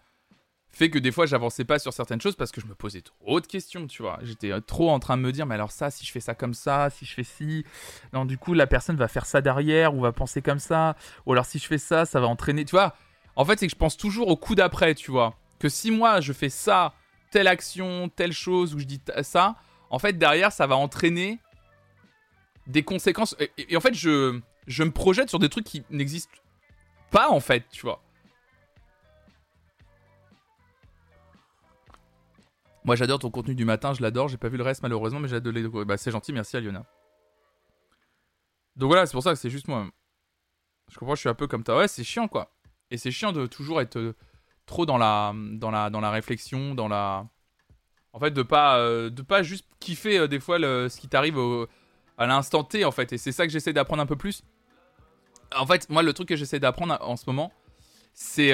fait 0.77 0.89
que 0.89 0.99
des 0.99 1.11
fois 1.11 1.25
j'avançais 1.25 1.65
pas 1.65 1.79
sur 1.79 1.91
certaines 1.91 2.21
choses 2.21 2.35
parce 2.35 2.51
que 2.51 2.61
je 2.61 2.67
me 2.67 2.75
posais 2.75 3.01
trop 3.01 3.41
de 3.41 3.47
questions, 3.47 3.87
tu 3.87 4.01
vois. 4.01 4.19
J'étais 4.21 4.51
euh, 4.51 4.61
trop 4.61 4.91
en 4.91 4.99
train 4.99 5.17
de 5.17 5.21
me 5.21 5.31
dire, 5.31 5.45
mais 5.45 5.55
alors 5.55 5.71
ça, 5.71 5.89
si 5.91 6.05
je 6.05 6.11
fais 6.11 6.19
ça 6.19 6.35
comme 6.35 6.53
ça, 6.53 6.89
si 6.89 7.05
je 7.05 7.13
fais 7.13 7.23
ci, 7.23 7.65
non, 8.13 8.25
du 8.25 8.37
coup 8.37 8.53
la 8.53 8.67
personne 8.67 8.95
va 8.95 9.07
faire 9.07 9.25
ça 9.25 9.41
derrière 9.41 9.95
ou 9.95 10.01
va 10.01 10.11
penser 10.11 10.41
comme 10.41 10.59
ça, 10.59 10.95
ou 11.25 11.33
alors 11.33 11.45
si 11.45 11.59
je 11.59 11.65
fais 11.65 11.77
ça, 11.77 12.05
ça 12.05 12.19
va 12.19 12.27
entraîner, 12.27 12.63
tu 12.63 12.71
vois. 12.71 12.95
En 13.35 13.45
fait, 13.45 13.59
c'est 13.59 13.67
que 13.67 13.71
je 13.71 13.77
pense 13.77 13.97
toujours 13.97 14.27
au 14.29 14.37
coup 14.37 14.55
d'après, 14.55 14.95
tu 14.95 15.11
vois. 15.11 15.35
Que 15.59 15.69
si 15.69 15.91
moi 15.91 16.21
je 16.21 16.33
fais 16.33 16.49
ça, 16.49 16.93
telle 17.31 17.47
action, 17.47 18.09
telle 18.09 18.31
chose, 18.31 18.75
ou 18.75 18.79
je 18.79 18.85
dis 18.85 19.01
ça, 19.23 19.55
en 19.89 19.99
fait 19.99 20.13
derrière 20.13 20.51
ça 20.51 20.67
va 20.67 20.75
entraîner 20.75 21.39
des 22.67 22.83
conséquences. 22.83 23.35
Et, 23.57 23.75
en 23.75 23.81
fait, 23.81 23.93
je, 23.93 24.39
je 24.67 24.83
me 24.83 24.91
projette 24.91 25.29
sur 25.29 25.39
des 25.39 25.49
trucs 25.49 25.65
qui 25.65 25.83
n'existent 25.89 26.37
pas 27.09 27.29
en 27.29 27.39
fait, 27.39 27.63
tu 27.71 27.81
vois. 27.81 28.01
Moi, 32.87 32.95
j'adore 32.95 33.19
ton 33.19 33.29
contenu 33.29 33.53
du 33.53 33.65
matin, 33.65 33.93
je 33.93 34.01
l'adore. 34.01 34.29
J'ai 34.29 34.37
pas 34.37 34.47
vu 34.47 34.55
le 34.55 34.63
reste 34.63 34.81
malheureusement, 34.81 35.19
mais 35.19 35.27
j'adore 35.27 35.51
les. 35.51 35.67
Bah, 35.67 35.97
c'est 35.97 36.09
gentil, 36.09 36.31
merci 36.31 36.55
à 36.55 36.61
Liona. 36.61 36.85
Donc 38.77 38.87
voilà, 38.87 39.05
c'est 39.05 39.11
pour 39.11 39.23
ça 39.23 39.31
que 39.31 39.35
c'est 39.35 39.49
juste 39.49 39.67
moi. 39.67 39.85
Je 40.89 40.97
comprends, 40.97 41.13
je 41.13 41.19
suis 41.19 41.27
un 41.27 41.33
peu 41.33 41.47
comme 41.47 41.65
toi. 41.65 41.79
Ouais, 41.79 41.89
c'est 41.89 42.05
chiant 42.05 42.29
quoi. 42.29 42.55
Et 42.89 42.97
c'est 42.97 43.11
chiant 43.11 43.33
de 43.33 43.45
toujours 43.45 43.81
être 43.81 43.97
euh, 43.97 44.15
trop 44.65 44.85
dans 44.85 44.97
la, 44.97 45.33
dans 45.35 45.69
la, 45.69 45.89
dans 45.89 45.99
la 45.99 46.11
réflexion, 46.11 46.75
dans 46.75 46.87
la. 46.87 47.27
En 48.13 48.21
fait, 48.21 48.31
de 48.31 48.41
pas, 48.41 48.77
euh, 48.77 49.09
de 49.09 49.21
pas 49.21 49.43
juste 49.43 49.67
kiffer 49.81 50.19
euh, 50.19 50.27
des 50.29 50.39
fois 50.39 50.57
le, 50.57 50.87
ce 50.87 50.97
qui 50.97 51.09
t'arrive 51.09 51.37
à 52.17 52.25
l'instant 52.25 52.63
T 52.63 52.85
en 52.85 52.91
fait. 52.91 53.11
Et 53.11 53.17
c'est 53.17 53.33
ça 53.33 53.45
que 53.45 53.51
j'essaie 53.51 53.73
d'apprendre 53.73 54.01
un 54.01 54.05
peu 54.05 54.15
plus. 54.15 54.45
En 55.53 55.65
fait, 55.65 55.89
moi, 55.89 56.03
le 56.03 56.13
truc 56.13 56.29
que 56.29 56.37
j'essaie 56.37 56.61
d'apprendre 56.61 56.97
en 57.01 57.17
ce 57.17 57.25
moment, 57.27 57.51
c'est 58.13 58.53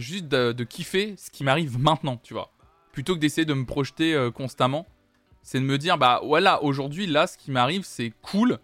juste 0.00 0.26
de, 0.26 0.64
kiffer 0.64 1.14
ce 1.16 1.30
qui 1.30 1.44
m'arrive 1.44 1.78
maintenant, 1.78 2.16
tu 2.16 2.34
vois 2.34 2.50
plutôt 2.98 3.14
que 3.14 3.20
d'essayer 3.20 3.44
de 3.44 3.54
me 3.54 3.64
projeter 3.64 4.12
euh, 4.12 4.32
constamment, 4.32 4.84
c'est 5.44 5.60
de 5.60 5.64
me 5.64 5.78
dire 5.78 5.98
bah 5.98 6.20
voilà, 6.24 6.64
aujourd'hui 6.64 7.06
là 7.06 7.28
ce 7.28 7.38
qui 7.38 7.52
m'arrive 7.52 7.84
c'est 7.84 8.12
cool. 8.22 8.58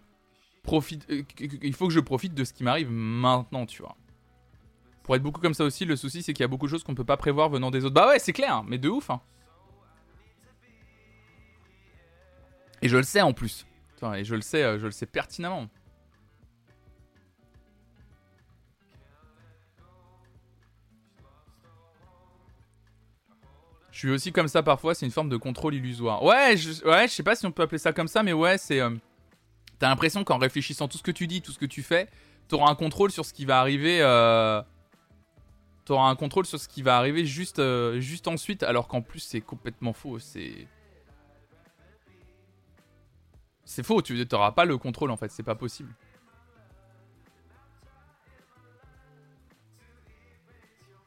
Profite 0.61 1.09
euh, 1.09 1.23
il 1.39 1.73
faut 1.73 1.87
que 1.87 1.93
je 1.93 2.01
profite 2.01 2.33
de 2.33 2.43
ce 2.43 2.51
qui 2.51 2.65
m'arrive 2.65 2.91
maintenant, 2.91 3.65
tu 3.65 3.81
vois. 3.81 3.95
Pour 5.03 5.15
être 5.15 5.23
beaucoup 5.23 5.39
comme 5.39 5.53
ça 5.53 5.63
aussi, 5.63 5.85
le 5.85 5.95
souci 5.95 6.21
c'est 6.21 6.33
qu'il 6.33 6.43
y 6.43 6.43
a 6.43 6.49
beaucoup 6.49 6.65
de 6.65 6.71
choses 6.71 6.83
qu'on 6.83 6.95
peut 6.95 7.05
pas 7.05 7.15
prévoir 7.15 7.47
venant 7.47 7.71
des 7.71 7.85
autres. 7.85 7.93
Bah 7.93 8.09
ouais, 8.09 8.19
c'est 8.19 8.33
clair, 8.33 8.61
mais 8.65 8.77
de 8.77 8.89
ouf 8.89 9.09
hein. 9.09 9.21
Et 12.81 12.89
je 12.89 12.97
le 12.97 13.03
sais 13.03 13.21
en 13.21 13.31
plus. 13.31 13.65
Et 14.17 14.25
je 14.25 14.35
le 14.35 14.41
sais, 14.41 14.63
euh, 14.63 14.77
je 14.77 14.87
le 14.87 14.91
sais 14.91 15.05
pertinemment. 15.05 15.69
Je 23.95 23.99
suis 23.99 24.09
aussi 24.09 24.33
comme 24.33 24.49
ça 24.49 24.61
parfois, 24.61 24.93
c'est 24.93 25.05
une 25.05 25.11
forme 25.13 25.29
de 25.29 25.37
contrôle 25.37 25.73
illusoire. 25.73 26.21
Ouais, 26.21 26.57
je, 26.57 26.83
ouais, 26.85 27.07
je 27.07 27.13
sais 27.13 27.23
pas 27.23 27.33
si 27.33 27.45
on 27.45 27.53
peut 27.53 27.63
appeler 27.63 27.77
ça 27.77 27.93
comme 27.93 28.09
ça, 28.09 28.23
mais 28.23 28.33
ouais, 28.33 28.57
c'est. 28.57 28.81
Euh, 28.81 28.89
t'as 29.79 29.87
l'impression 29.87 30.25
qu'en 30.25 30.37
réfléchissant 30.37 30.89
tout 30.89 30.97
ce 30.97 31.03
que 31.03 31.11
tu 31.11 31.27
dis, 31.27 31.41
tout 31.41 31.53
ce 31.53 31.57
que 31.57 31.65
tu 31.65 31.81
fais, 31.81 32.09
t'auras 32.49 32.69
un 32.69 32.75
contrôle 32.75 33.09
sur 33.09 33.23
ce 33.23 33.31
qui 33.31 33.45
va 33.45 33.57
arriver. 33.57 34.01
Euh, 34.01 34.61
t'auras 35.85 36.09
un 36.09 36.15
contrôle 36.17 36.45
sur 36.45 36.59
ce 36.59 36.67
qui 36.67 36.81
va 36.81 36.97
arriver 36.97 37.25
juste, 37.25 37.59
euh, 37.59 38.01
juste 38.01 38.27
ensuite, 38.27 38.63
alors 38.63 38.89
qu'en 38.89 39.01
plus 39.01 39.21
c'est 39.21 39.39
complètement 39.39 39.93
faux. 39.93 40.19
C'est. 40.19 40.67
C'est 43.63 43.83
faux, 43.83 44.01
tu 44.01 44.27
n'auras 44.29 44.51
pas 44.51 44.65
le 44.65 44.77
contrôle 44.77 45.09
en 45.09 45.15
fait, 45.15 45.31
c'est 45.31 45.41
pas 45.41 45.55
possible. 45.55 45.95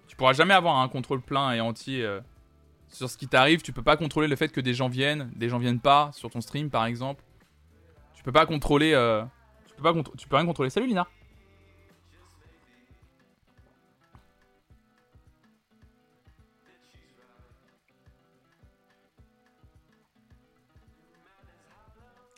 Tu 0.06 0.16
pourras 0.16 0.32
jamais 0.32 0.54
avoir 0.54 0.78
un 0.78 0.88
contrôle 0.88 1.20
plein 1.20 1.52
et 1.52 1.60
entier 1.60 2.18
sur 2.90 3.08
ce 3.10 3.16
qui 3.16 3.28
t'arrive. 3.28 3.62
Tu 3.62 3.72
peux 3.72 3.82
pas 3.82 3.96
contrôler 3.96 4.28
le 4.28 4.36
fait 4.36 4.48
que 4.48 4.60
des 4.60 4.74
gens 4.74 4.88
viennent, 4.88 5.30
des 5.36 5.48
gens 5.48 5.58
viennent 5.58 5.80
pas 5.80 6.10
sur 6.12 6.30
ton 6.30 6.40
stream 6.40 6.70
par 6.70 6.86
exemple. 6.86 7.22
Tu 8.14 8.22
peux 8.22 8.32
pas 8.32 8.46
contrôler. 8.46 8.92
Euh, 8.92 9.22
tu 9.66 9.74
peux 9.76 9.82
pas 9.82 10.38
rien 10.38 10.46
contrôler. 10.46 10.70
Salut 10.70 10.86
Lina. 10.86 11.06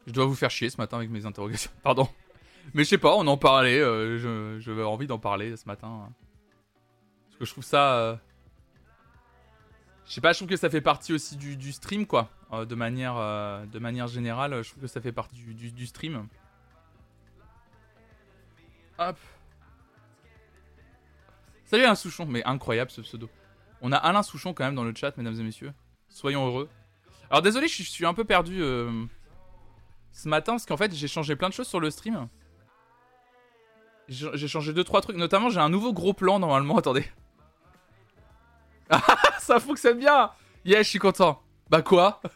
Je 0.07 0.13
dois 0.13 0.27
vous 0.27 0.35
faire 0.35 0.51
chier 0.51 0.69
ce 0.69 0.77
matin 0.77 0.97
avec 0.97 1.09
mes 1.09 1.25
interrogations. 1.25 1.71
Pardon. 1.85 2.09
Mais 2.75 2.83
je 2.83 2.89
sais 2.89 2.99
pas, 2.99 3.15
on 3.15 3.27
en 3.29 3.37
parlait. 3.37 3.79
Euh, 3.79 4.59
j'avais 4.59 4.83
envie 4.83 5.07
d'en 5.07 5.19
parler 5.21 5.57
ce 5.57 5.67
matin. 5.67 6.09
Parce 7.29 7.39
que 7.39 7.45
je 7.45 7.53
trouve 7.53 7.65
ça. 7.65 7.95
Euh, 7.95 8.17
je 10.11 10.17
sais 10.17 10.21
pas, 10.21 10.33
je 10.33 10.39
trouve 10.39 10.49
que 10.49 10.57
ça 10.57 10.69
fait 10.69 10.81
partie 10.81 11.13
aussi 11.13 11.37
du, 11.37 11.73
stream, 11.73 12.05
quoi. 12.05 12.29
euh, 12.53 12.65
de, 12.65 12.75
manière, 12.75 13.17
euh, 13.17 13.65
de 13.67 13.79
manière 13.79 14.09
générale. 14.09 14.61
Je 14.65 14.69
trouve 14.69 14.83
que 14.83 14.89
ça 14.89 15.01
fait 15.01 15.13
partie 15.13 15.37
du, 15.37 15.71
du 15.71 15.87
stream. 15.87 16.27
Hop. 18.99 19.17
Salut 21.65 21.85
Alain 21.85 21.95
Souchon, 21.95 22.27
mais 22.27 22.43
incroyable 22.43 22.91
ce 22.91 23.03
pseudo. 23.03 23.31
On 23.83 23.93
a 23.93 23.97
Alain 23.99 24.25
Souchon 24.25 24.53
quand 24.53 24.65
même 24.65 24.75
dans 24.75 24.83
le 24.83 24.93
chat, 24.97 25.17
mesdames 25.17 25.39
et 25.39 25.45
messieurs. 25.45 25.73
Soyons 26.09 26.45
heureux. 26.45 26.69
Alors 27.31 27.43
désolé, 27.43 27.69
je 27.69 27.85
suis 27.85 28.05
un 28.05 28.13
peu 28.13 28.25
perdu 28.25 28.65
euh, 28.65 28.91
ce 30.11 30.29
matin 30.29 30.55
parce 30.55 30.67
qu'en 30.67 30.77
fait 30.77 30.93
j'ai 30.93 31.07
changé 31.07 31.37
plein 31.37 31.51
de 31.51 31.55
choses 31.55 31.69
sur 31.69 31.79
le 31.79 31.89
stream. 31.89 32.27
J'ai 34.09 34.49
changé 34.49 34.73
2-3 34.73 35.03
trucs, 35.03 35.17
notamment 35.17 35.51
j'ai 35.51 35.61
un 35.61 35.69
nouveau 35.69 35.93
gros 35.93 36.15
plan 36.15 36.41
normalement, 36.41 36.79
attendez. 36.79 37.07
ça 39.51 39.59
fonctionne 39.59 39.99
bien 39.99 40.31
Yes, 40.65 40.85
je 40.85 40.91
suis 40.91 41.01
content. 41.01 41.43
Bah 41.69 41.83
quoi? 41.83 42.23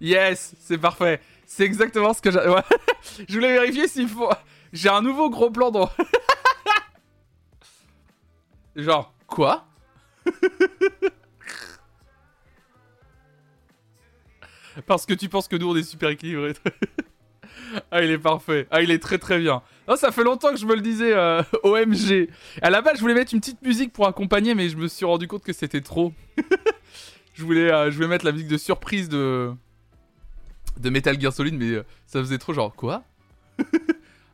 Yes, 0.00 0.54
c'est 0.60 0.78
parfait. 0.78 1.20
C'est 1.46 1.64
exactement 1.64 2.12
ce 2.12 2.20
que 2.20 2.30
j'ai... 2.30 2.38
je 3.28 3.34
voulais 3.34 3.52
vérifier 3.52 3.88
s'il 3.88 4.08
faut... 4.08 4.30
J'ai 4.72 4.90
un 4.90 5.00
nouveau 5.00 5.30
gros 5.30 5.50
plan 5.50 5.70
dans... 5.70 5.90
Genre, 8.76 9.12
quoi? 9.26 9.66
Parce 14.86 15.06
que 15.06 15.14
tu 15.14 15.30
penses 15.30 15.48
que 15.48 15.56
nous 15.56 15.70
on 15.70 15.74
est 15.74 15.82
super 15.82 16.10
équilibrés. 16.10 16.52
ah, 17.90 18.02
il 18.02 18.10
est 18.10 18.18
parfait. 18.18 18.66
Ah, 18.70 18.82
il 18.82 18.90
est 18.90 18.98
très 18.98 19.18
très 19.18 19.38
bien. 19.38 19.62
Oh, 19.88 19.96
ça 19.96 20.12
fait 20.12 20.24
longtemps 20.24 20.50
que 20.50 20.56
je 20.56 20.66
me 20.66 20.74
le 20.74 20.80
disais, 20.80 21.12
euh, 21.12 21.42
OMG. 21.62 22.28
À 22.62 22.70
la 22.70 22.82
base, 22.82 22.96
je 22.96 23.00
voulais 23.00 23.14
mettre 23.14 23.34
une 23.34 23.40
petite 23.40 23.62
musique 23.62 23.92
pour 23.92 24.06
accompagner, 24.06 24.54
mais 24.54 24.68
je 24.68 24.76
me 24.76 24.88
suis 24.88 25.04
rendu 25.04 25.28
compte 25.28 25.42
que 25.42 25.52
c'était 25.52 25.80
trop. 25.80 26.12
je, 27.34 27.44
voulais, 27.44 27.70
euh, 27.70 27.90
je 27.90 27.96
voulais 27.96 28.08
mettre 28.08 28.24
la 28.24 28.32
musique 28.32 28.48
de 28.48 28.58
surprise 28.58 29.08
de, 29.08 29.52
de 30.78 30.90
Metal 30.90 31.20
Gear 31.20 31.32
Solid, 31.32 31.54
mais 31.54 31.70
euh, 31.70 31.84
ça 32.06 32.20
faisait 32.20 32.38
trop 32.38 32.52
genre, 32.52 32.74
quoi? 32.74 33.04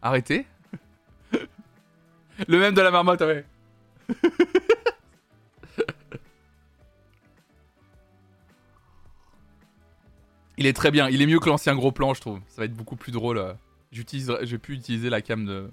Arrêtez? 0.02 0.46
Le 2.48 2.58
même 2.58 2.74
de 2.74 2.80
la 2.80 2.90
marmotte, 2.90 3.20
ouais. 3.20 3.44
Il 10.58 10.66
est 10.66 10.72
très 10.72 10.90
bien, 10.90 11.08
il 11.08 11.22
est 11.22 11.26
mieux 11.26 11.40
que 11.40 11.48
l'ancien 11.48 11.74
gros 11.74 11.92
plan, 11.92 12.14
je 12.14 12.20
trouve. 12.20 12.40
Ça 12.48 12.62
va 12.62 12.64
être 12.66 12.74
beaucoup 12.74 12.96
plus 12.96 13.12
drôle. 13.12 13.38
Euh. 13.38 13.54
J'ai 13.90 14.58
pu 14.58 14.74
utiliser 14.74 15.10
la 15.10 15.20
cam 15.20 15.44
de, 15.44 15.70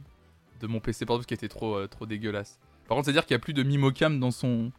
mon 0.67 0.79
PC 0.79 1.05
parce 1.05 1.25
qui 1.25 1.33
était 1.33 1.47
trop, 1.47 1.75
euh, 1.77 1.87
trop 1.87 2.05
dégueulasse. 2.05 2.59
Par 2.87 2.95
contre, 2.95 3.05
c'est 3.05 3.11
à 3.11 3.13
dire 3.13 3.25
qu'il 3.25 3.35
n'y 3.35 3.39
a 3.39 3.43
plus 3.43 3.53
de 3.53 3.63
Mimocam 3.63 4.19
dans 4.19 4.31
son, 4.31 4.71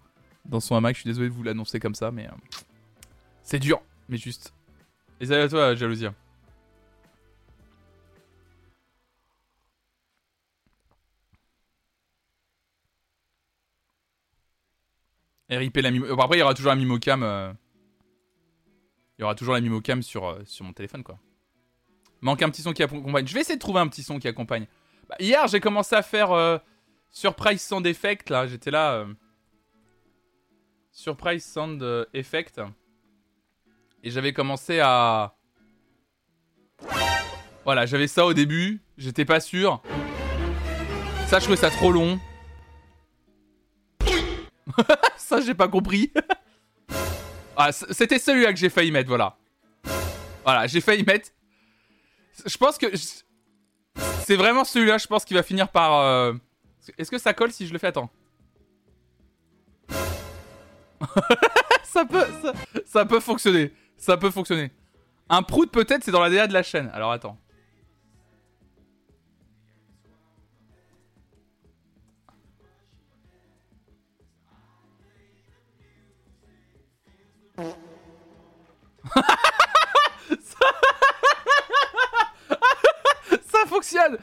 dans 0.44 0.60
son 0.60 0.74
hamac. 0.74 0.94
Je 0.96 1.00
suis 1.00 1.08
désolé 1.08 1.28
de 1.28 1.34
vous 1.34 1.42
l'annoncer 1.42 1.80
comme 1.80 1.94
ça, 1.94 2.10
mais 2.10 2.26
euh, 2.26 2.32
c'est 3.42 3.58
dur, 3.58 3.80
mais 4.08 4.16
juste. 4.16 4.52
Et 5.20 5.26
salut 5.26 5.42
à 5.42 5.48
toi, 5.48 5.74
Jalousia. 5.74 6.14
RIP 15.50 15.76
la 15.78 15.90
Mimo... 15.90 16.20
Après, 16.20 16.36
il 16.36 16.40
y 16.40 16.42
aura 16.42 16.54
toujours 16.54 16.70
la 16.70 16.76
Mimocam. 16.76 17.56
Il 19.20 19.22
y 19.22 19.24
aura 19.24 19.34
toujours 19.34 19.52
la 19.52 19.60
Mimocam 19.60 20.02
sur, 20.02 20.26
euh, 20.26 20.40
sur 20.46 20.64
mon 20.64 20.72
téléphone, 20.72 21.02
quoi. 21.02 21.18
Manque 22.22 22.40
un 22.40 22.48
petit 22.48 22.62
son 22.62 22.72
qui 22.72 22.82
accompagne. 22.82 23.26
Je 23.26 23.34
vais 23.34 23.42
essayer 23.42 23.56
de 23.56 23.60
trouver 23.60 23.80
un 23.80 23.86
petit 23.86 24.02
son 24.02 24.18
qui 24.18 24.26
accompagne. 24.26 24.66
Bah, 25.10 25.16
hier, 25.20 25.46
j'ai 25.46 25.60
commencé 25.60 25.94
à 25.94 26.00
faire 26.00 26.32
euh, 26.32 26.56
Surprise 27.10 27.60
Sound 27.60 27.86
Effect, 27.86 28.30
là. 28.30 28.46
J'étais 28.46 28.70
là. 28.70 29.04
Surprise 30.90 31.44
Sound 31.44 31.84
Effect. 32.14 32.62
Et 34.02 34.10
j'avais 34.10 34.32
commencé 34.32 34.80
à... 34.80 35.34
Voilà, 37.66 37.84
j'avais 37.84 38.06
ça 38.06 38.24
au 38.24 38.32
début. 38.32 38.80
J'étais 38.96 39.26
pas 39.26 39.40
sûr. 39.40 39.82
Ça, 41.26 41.40
je 41.40 41.44
trouvais 41.44 41.60
ça 41.60 41.68
trop 41.68 41.92
long. 41.92 42.18
ça, 45.18 45.42
j'ai 45.42 45.52
pas 45.52 45.68
compris. 45.68 46.10
ah, 47.62 47.72
c'était 47.72 48.18
celui-là 48.18 48.52
que 48.52 48.58
j'ai 48.58 48.70
failli 48.70 48.90
mettre, 48.90 49.08
voilà. 49.08 49.36
Voilà, 50.44 50.66
j'ai 50.66 50.80
failli 50.80 51.04
mettre. 51.04 51.28
Je 52.46 52.56
pense 52.56 52.78
que. 52.78 52.86
C'est 54.24 54.36
vraiment 54.36 54.64
celui-là, 54.64 54.96
je 54.96 55.06
pense, 55.06 55.26
qu'il 55.26 55.36
va 55.36 55.42
finir 55.42 55.68
par. 55.68 56.00
Euh, 56.00 56.32
est-ce 56.96 57.10
que 57.10 57.18
ça 57.18 57.34
colle 57.34 57.52
si 57.52 57.66
je 57.66 57.72
le 57.74 57.78
fais? 57.78 57.88
Attends. 57.88 58.08
ça 61.82 62.06
peut. 62.06 62.26
Ça, 62.86 63.04
peut 63.04 63.20
fonctionner. 63.20 63.74
Ça 63.98 64.16
peut 64.16 64.30
fonctionner. 64.30 64.70
Un 65.28 65.42
prout, 65.42 65.70
peut-être, 65.70 66.02
c'est 66.02 66.12
dans 66.12 66.22
la 66.22 66.30
DA 66.30 66.46
de 66.46 66.54
la 66.54 66.62
chaîne. 66.62 66.90
Alors 66.94 67.12
attends. 67.12 67.38
Ça... 80.42 80.66
fonctionne. 83.66 84.18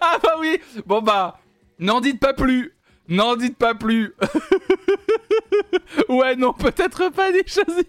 Ah 0.00 0.18
bah 0.22 0.36
oui. 0.38 0.60
Bon 0.84 1.02
bah, 1.02 1.38
n'en 1.78 2.00
dites 2.00 2.20
pas 2.20 2.34
plus. 2.34 2.74
N'en 3.08 3.36
dites 3.36 3.56
pas 3.56 3.74
plus. 3.74 4.14
Ouais, 6.08 6.36
non, 6.36 6.52
peut-être 6.52 7.08
pas 7.10 7.32
des 7.32 7.44
choses... 7.46 7.82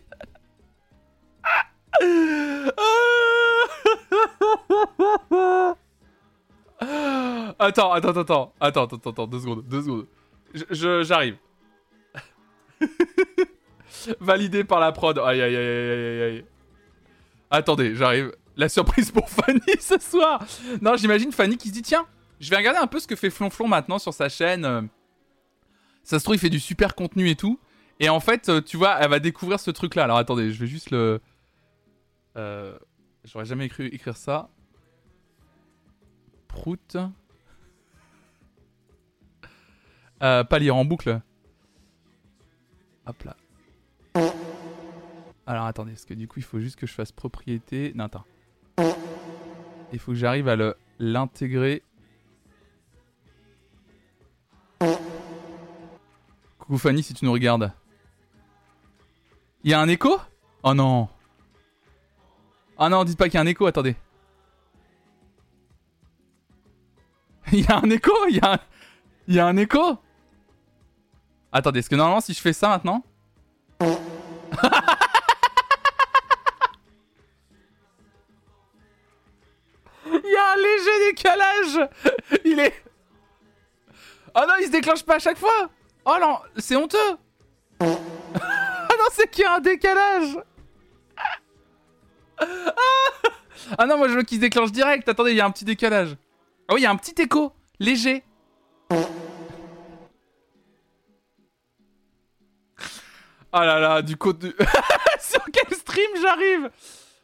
attends, 7.60 7.94
attends, 7.94 8.10
attends, 8.10 8.54
attends, 8.60 8.84
attends, 8.84 9.10
attends, 9.10 9.28
deux 9.28 9.40
secondes, 9.40 9.64
deux 9.68 9.82
secondes. 9.82 10.08
J'arrive. 10.72 11.38
Validé 14.20 14.64
par 14.64 14.80
la 14.80 14.92
prod. 14.92 15.18
Aïe, 15.20 15.42
aïe, 15.42 15.56
aïe, 15.56 15.68
aïe, 15.68 16.22
aïe, 16.22 16.46
Attendez, 17.50 17.96
j'arrive. 17.96 18.34
La 18.56 18.70
surprise 18.70 19.12
pour 19.12 19.30
Fanny 19.30 19.62
ce 19.80 20.00
soir. 20.00 20.44
Non, 20.82 20.98
j'imagine 20.98 21.32
Fanny 21.32 21.58
qui 21.58 21.70
se 21.70 21.74
dit 21.74 21.84
tiens, 21.84 22.08
je 22.40 22.50
vais 22.50 22.58
regarder 22.58 22.80
un 22.80 22.88
peu 22.88 23.00
ce 23.00 23.08
que 23.08 23.16
fait 23.16 23.30
Flonflon 23.30 23.68
maintenant 23.68 24.00
sur 24.00 24.14
sa 24.14 24.30
chaîne. 24.30 24.66
Euh, 24.66 24.82
ça 26.04 26.18
se 26.18 26.24
trouve, 26.24 26.36
il 26.36 26.40
fait 26.40 26.50
du 26.50 26.60
super 26.60 26.96
contenu 26.96 27.30
et 27.30 27.36
tout. 27.36 27.60
Et 28.00 28.10
en 28.10 28.20
fait, 28.20 28.50
euh, 28.50 28.62
tu 28.62 28.78
vois, 28.78 28.98
elle 29.00 29.10
va 29.10 29.20
découvrir 29.20 29.60
ce 29.60 29.70
truc-là. 29.70 30.06
Alors 30.06 30.18
attendez, 30.18 30.52
je 30.52 30.60
vais 30.60 30.68
juste 30.68 30.92
le. 30.92 31.22
Euh... 32.36 32.78
J'aurais 33.26 33.46
jamais 33.46 33.66
écrit 33.66 33.88
écrire 33.88 34.16
ça. 34.16 34.50
Prout. 36.48 36.98
Pas 40.20 40.60
lire 40.60 40.76
en 40.76 40.86
boucle. 40.86 41.22
Hop 43.08 43.24
là. 43.24 43.36
Alors 45.46 45.66
attendez, 45.66 45.92
parce 45.94 46.06
que 46.06 46.14
du 46.14 46.28
coup 46.28 46.40
il 46.40 46.44
faut 46.44 46.60
juste 46.60 46.76
que 46.76 46.86
je 46.86 46.94
fasse 46.94 47.12
propriété. 47.12 47.94
Non, 47.96 48.06
attends. 48.06 48.26
Il 49.94 50.00
faut 50.00 50.12
que 50.12 50.18
j'arrive 50.18 50.50
à 50.50 50.58
l'intégrer. 51.00 51.84
Coucou 56.60 56.78
Fanny 56.78 57.02
si 57.02 57.14
tu 57.14 57.24
nous 57.24 57.32
regardes. 57.32 57.72
Il 59.64 59.72
y 59.72 59.74
a 59.74 59.80
un 59.80 59.88
écho? 59.88 60.20
Oh 60.64 60.74
non. 60.74 61.08
Ah 62.78 62.90
non, 62.90 63.06
dites 63.06 63.18
pas 63.18 63.26
qu'il 63.26 63.36
y 63.36 63.38
a 63.38 63.42
un 63.42 63.48
écho, 63.48 63.66
attendez. 63.66 63.96
Il 67.54 67.62
y 67.62 67.68
a 67.68 67.78
un 67.78 67.90
écho? 67.90 68.12
Il 68.30 68.36
y 68.36 68.40
a 68.42 68.54
un... 68.54 68.60
Il 69.28 69.36
y 69.36 69.40
a 69.40 69.48
un 69.48 69.56
écho? 69.58 69.98
Attendez, 71.58 71.80
est-ce 71.80 71.90
que 71.90 71.96
normalement 71.96 72.22
si 72.22 72.36
je 72.36 72.40
fais 72.40 72.54
ça 72.54 72.70
maintenant 72.70 73.04
Il 73.82 73.82
y 80.24 80.36
a 80.36 80.52
un 80.52 80.56
léger 80.56 81.12
décalage 81.12 81.80
Il 82.46 82.60
est... 82.60 82.84
Oh 84.36 84.42
non, 84.48 84.54
il 84.60 84.68
se 84.68 84.72
déclenche 84.72 85.02
pas 85.02 85.16
à 85.16 85.20
chaque 85.20 85.40
fois 85.40 85.72
Oh 86.06 86.18
non, 86.22 86.38
c'est 86.58 86.76
honteux 86.76 87.18
Ah 87.80 87.86
non, 87.88 89.08
c'est 89.14 89.28
qu'il 89.32 89.44
y 89.44 89.48
a 89.48 89.56
un 89.56 89.60
décalage 89.60 90.38
Ah 93.80 93.88
non, 93.88 93.98
moi 93.98 94.10
je 94.10 94.14
veux 94.14 94.22
qu'il 94.22 94.38
se 94.38 94.42
déclenche 94.42 94.72
direct. 94.72 95.10
Attendez, 95.10 95.32
il 95.32 95.38
y 95.38 95.42
a 95.42 95.46
un 95.48 95.52
petit 95.52 95.66
décalage. 95.66 96.18
Ah 96.68 96.76
oui, 96.76 96.82
il 96.82 96.84
y 96.84 96.86
a 96.86 96.92
un 96.92 96.98
petit 96.98 97.20
écho, 97.20 97.52
léger. 97.80 98.24
Ah 103.60 103.66
là 103.66 103.80
là, 103.80 104.02
du 104.04 104.16
côté... 104.18 104.54
Sur 105.20 105.42
quel 105.52 105.76
stream 105.76 106.10
j'arrive? 106.22 106.70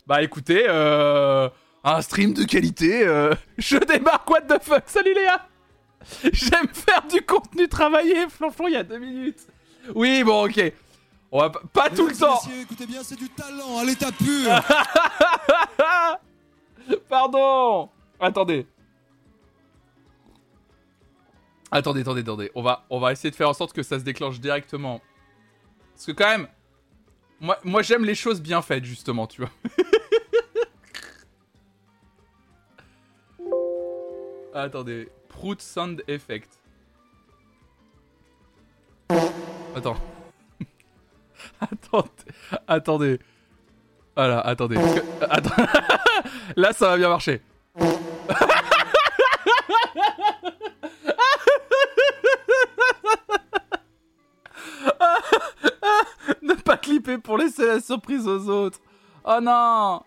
Bah 0.07 0.23
écoutez, 0.23 0.65
euh... 0.67 1.47
un 1.83 2.01
stream 2.01 2.33
de 2.33 2.43
qualité. 2.43 3.05
Euh... 3.05 3.35
Je 3.59 3.77
débarque, 3.77 4.27
what 4.31 4.41
the 4.41 4.59
fuck? 4.59 4.81
Salut 4.87 5.13
Léa 5.13 5.47
J'aime 6.23 6.69
faire 6.73 7.03
du 7.07 7.21
contenu 7.21 7.69
travaillé, 7.69 8.27
Flonflon, 8.29 8.67
il 8.67 8.73
y 8.73 8.77
a 8.77 8.81
deux 8.81 8.97
minutes. 8.97 9.41
Oui, 9.93 10.23
bon, 10.23 10.47
ok. 10.47 10.73
On 11.31 11.39
va 11.39 11.51
pas, 11.51 11.91
tout 11.91 12.07
le 12.07 12.15
temps. 12.15 12.41
écoutez 12.63 12.87
bien, 12.87 13.03
c'est 13.03 13.15
du 13.15 13.29
talent 13.29 13.77
à 13.77 13.83
l'état 13.83 14.11
pur. 14.11 14.49
Pardon. 17.09 17.89
Attendez. 18.19 18.65
Attendez, 21.69 22.01
attendez, 22.01 22.21
attendez. 22.21 22.51
On 22.55 22.63
va, 22.63 22.85
on 22.89 22.99
va 22.99 23.11
essayer 23.11 23.29
de 23.29 23.35
faire 23.35 23.49
en 23.49 23.53
sorte 23.53 23.73
que 23.73 23.83
ça 23.83 23.99
se 23.99 24.03
déclenche 24.03 24.39
directement. 24.39 24.99
Parce 26.03 26.17
que 26.17 26.21
quand 26.21 26.29
même, 26.37 26.47
moi, 27.39 27.57
moi 27.63 27.81
j'aime 27.81 28.03
les 28.03 28.13
choses 28.13 28.41
bien 28.41 28.61
faites, 28.61 28.83
justement, 28.83 29.25
tu 29.25 29.39
vois. 29.39 29.51
attendez. 34.53 35.07
Prout 35.29 35.61
Sound 35.61 36.03
Effect. 36.09 36.59
Attends. 39.73 39.95
attendez. 41.61 42.09
Attendez. 42.67 43.19
Voilà, 44.13 44.41
attendez. 44.41 44.75
Là, 46.57 46.73
ça 46.73 46.89
va 46.89 46.97
bien 46.97 47.07
marcher. 47.07 47.41
Clipper 56.83 57.17
pour 57.17 57.37
laisser 57.37 57.65
la 57.65 57.79
surprise 57.79 58.27
aux 58.27 58.49
autres. 58.49 58.79
Oh 59.25 59.39
non 59.41 60.03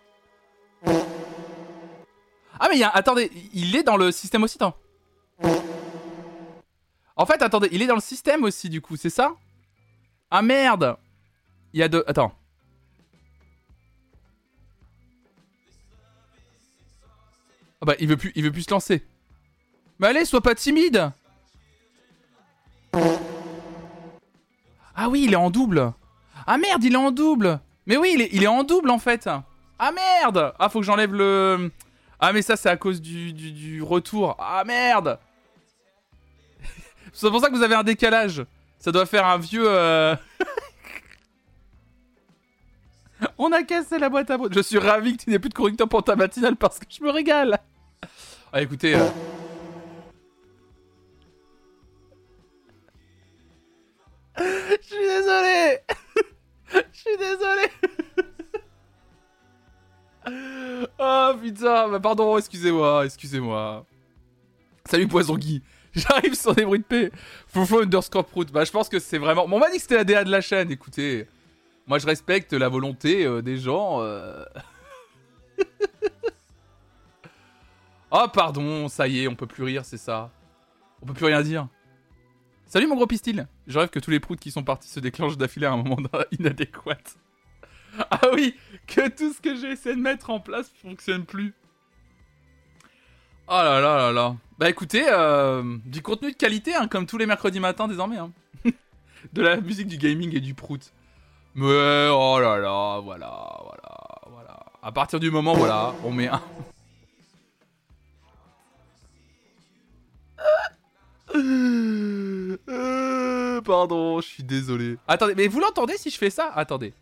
Ah 2.61 2.69
mais 2.69 2.75
il 2.75 2.79
y 2.79 2.85
a... 2.85 2.91
Attendez, 2.91 3.31
il 3.53 3.75
est 3.75 3.83
dans 3.83 3.97
le 3.97 4.13
système 4.13 4.45
aussi, 4.45 4.59
attends. 4.61 4.77
En 7.17 7.25
fait, 7.25 7.41
attendez, 7.43 7.69
il 7.73 7.83
est 7.83 7.87
dans 7.87 7.95
le 7.95 8.01
système 8.01 8.45
aussi, 8.45 8.69
du 8.69 8.81
coup, 8.81 8.97
c'est 8.97 9.11
ça? 9.11 9.35
Ah 10.31 10.43
merde 10.43 10.97
Il 11.73 11.81
y 11.81 11.83
a 11.83 11.89
deux... 11.89 12.05
Attends. 12.07 12.33
Ah 17.81 17.87
bah, 17.87 17.95
il 17.99 18.09
veut 18.09 18.17
plus, 18.17 18.33
il 18.35 18.45
veut 18.45 18.53
plus 18.53 18.63
se 18.63 18.71
lancer. 18.71 19.05
Mais 19.99 20.09
allez, 20.09 20.25
sois 20.25 20.43
pas 20.43 20.55
timide 20.55 21.11
Ah 24.95 25.09
oui, 25.09 25.25
il 25.25 25.33
est 25.33 25.37
en 25.37 25.51
double 25.51 25.93
Ah 26.47 26.59
merde, 26.59 26.85
il 26.85 26.93
est 26.93 26.97
en 26.97 27.11
double 27.11 27.61
Mais 27.87 27.97
oui, 27.97 28.29
il 28.33 28.43
est, 28.43 28.47
en 28.47 28.63
double, 28.63 28.91
en 28.91 28.99
fait 28.99 29.29
Ah 29.79 29.93
merde 29.93 30.55
Ah, 30.59 30.69
faut 30.69 30.81
que 30.81 30.87
j'enlève 30.87 31.13
le... 31.13 31.71
Ah 32.21 32.33
mais 32.33 32.43
ça, 32.43 32.57
c'est 32.57 32.71
à 32.71 32.77
cause 32.77 33.03
du, 33.03 33.83
retour. 33.83 34.37
Ah 34.39 34.63
merde 34.65 35.19
C'est 37.13 37.31
pour 37.31 37.41
ça 37.41 37.49
que 37.49 37.57
vous 37.57 37.63
avez 37.63 37.75
un 37.75 37.83
décalage. 37.83 38.45
Ça 38.79 38.93
doit 38.93 39.07
faire 39.07 39.27
un 39.27 39.39
vieux... 39.39 39.67
Euh, 39.67 40.15
On 43.39 43.53
a 43.53 43.63
cassé 43.63 43.99
la 43.99 44.09
boîte 44.09 44.31
à 44.31 44.39
boîte. 44.39 44.55
Je 44.55 44.61
suis 44.61 44.79
ravi 44.79 45.17
que 45.17 45.25
tu 45.25 45.31
n'aies 45.31 45.39
plus 45.39 45.49
de 45.49 45.55
correcteur 45.55 45.89
pour 45.89 46.05
ta 46.05 46.17
matinale 46.17 46.57
parce 46.57 46.79
que 46.79 46.87
je 46.89 47.03
me 47.03 47.11
régale. 47.11 47.59
Ah 48.53 48.63
écoutez... 48.63 48.95
Euh, 48.95 49.09
Je 54.39 54.87
suis 54.87 54.97
désolé 54.97 55.79
suis 57.07 57.19
désolé 57.19 57.63
Oh 60.99 61.33
putain, 61.43 61.89
bah 61.89 62.01
pardon, 62.01 62.37
excusez-moi, 62.37 63.05
excusez-moi. 63.05 63.87
Salut 64.89 65.07
Poison 65.07 65.37
Guy 65.37 65.63
J'arrive 65.95 66.35
sur 66.35 66.55
des 66.55 66.65
bruits 66.65 66.81
de 66.81 66.85
paix 66.85 67.11
Foufou 67.49 67.79
underscore 67.79 68.27
prout. 68.27 68.51
Bah 68.53 68.65
je 68.65 68.73
pense 68.73 68.89
que 68.89 68.99
c'est 68.99 69.19
vraiment... 69.19 69.49
Bon, 69.49 69.57
on 69.57 69.61
m'a 69.61 69.71
dit 69.71 69.79
c'était 69.79 69.97
la 69.97 70.05
DA 70.05 70.25
de 70.25 70.31
la 70.31 70.41
chaîne, 70.41 70.71
écoutez. 70.71 71.27
Moi 71.87 71.99
je 71.99 72.07
respecte 72.07 72.53
la 72.53 72.69
volonté 72.69 73.25
euh, 73.25 73.41
des 73.41 73.57
gens. 73.57 74.03
Euh. 74.03 74.45
oh 78.11 78.27
pardon, 78.33 78.89
ça 78.89 79.07
y 79.07 79.23
est, 79.23 79.29
on 79.29 79.37
peut 79.37 79.47
plus 79.47 79.65
rire, 79.65 79.85
c'est 79.85 79.97
ça. 79.97 80.31
On 81.03 81.07
peut 81.07 81.15
plus 81.15 81.27
rien 81.27 81.43
dire. 81.43 81.69
Salut 82.77 82.89
mon 82.89 82.97
gros 82.97 83.07
pistil 83.07 83.49
Je 83.67 83.79
rêve 83.79 83.89
que 83.89 83.99
tous 83.99 84.11
les 84.11 84.21
proutes 84.21 84.39
qui 84.39 84.51
sont 84.51 84.63
partis 84.63 84.91
se 84.91 85.01
déclenchent 85.01 85.39
d'affilée 85.39 85.65
à 85.65 85.73
un 85.73 85.83
moment 85.83 86.11
inadéquat. 86.39 86.99
Ah 88.11 88.21
oui 88.35 88.55
Que 88.87 89.09
tout 89.09 89.33
ce 89.33 89.41
que 89.41 89.57
j'ai 89.57 89.71
essayé 89.71 89.97
de 89.97 90.01
mettre 90.03 90.29
en 90.29 90.41
place 90.41 90.71
fonctionne 90.83 91.25
plus. 91.25 91.55
Oh 93.49 93.53
là 93.53 93.81
là 93.81 93.97
là 93.97 94.13
là. 94.13 94.37
Bah 94.59 94.69
écoutez, 94.69 95.07
euh, 95.09 95.79
du 95.87 96.03
contenu 96.03 96.33
de 96.33 96.37
qualité, 96.37 96.75
hein, 96.75 96.87
comme 96.87 97.07
tous 97.07 97.17
les 97.17 97.25
mercredis 97.25 97.61
matins 97.61 97.89
désormais. 97.89 98.19
Hein. 98.19 98.31
de 99.33 99.41
la 99.41 99.59
musique, 99.59 99.87
du 99.87 99.97
gaming 99.97 100.37
et 100.37 100.41
du 100.41 100.53
prout. 100.53 100.93
Mais 101.55 102.09
oh 102.11 102.39
là 102.39 102.59
là, 102.59 103.01
voilà, 103.01 103.59
voilà, 103.63 104.21
voilà. 104.31 104.67
À 104.83 104.93
partir 104.93 105.19
du 105.19 105.31
moment, 105.31 105.55
voilà, 105.55 105.95
on 106.05 106.13
met 106.13 106.29
un... 106.29 106.43
Euh, 112.69 113.61
pardon, 113.63 114.21
je 114.21 114.27
suis 114.27 114.43
désolé. 114.43 114.97
Attendez, 115.07 115.35
mais 115.35 115.49
vous 115.49 115.61
l'entendez 115.61 115.97
si 115.97 116.11
je 116.11 116.19
fais 116.19 116.31
ça? 116.31 116.51
Attendez. 116.55 116.93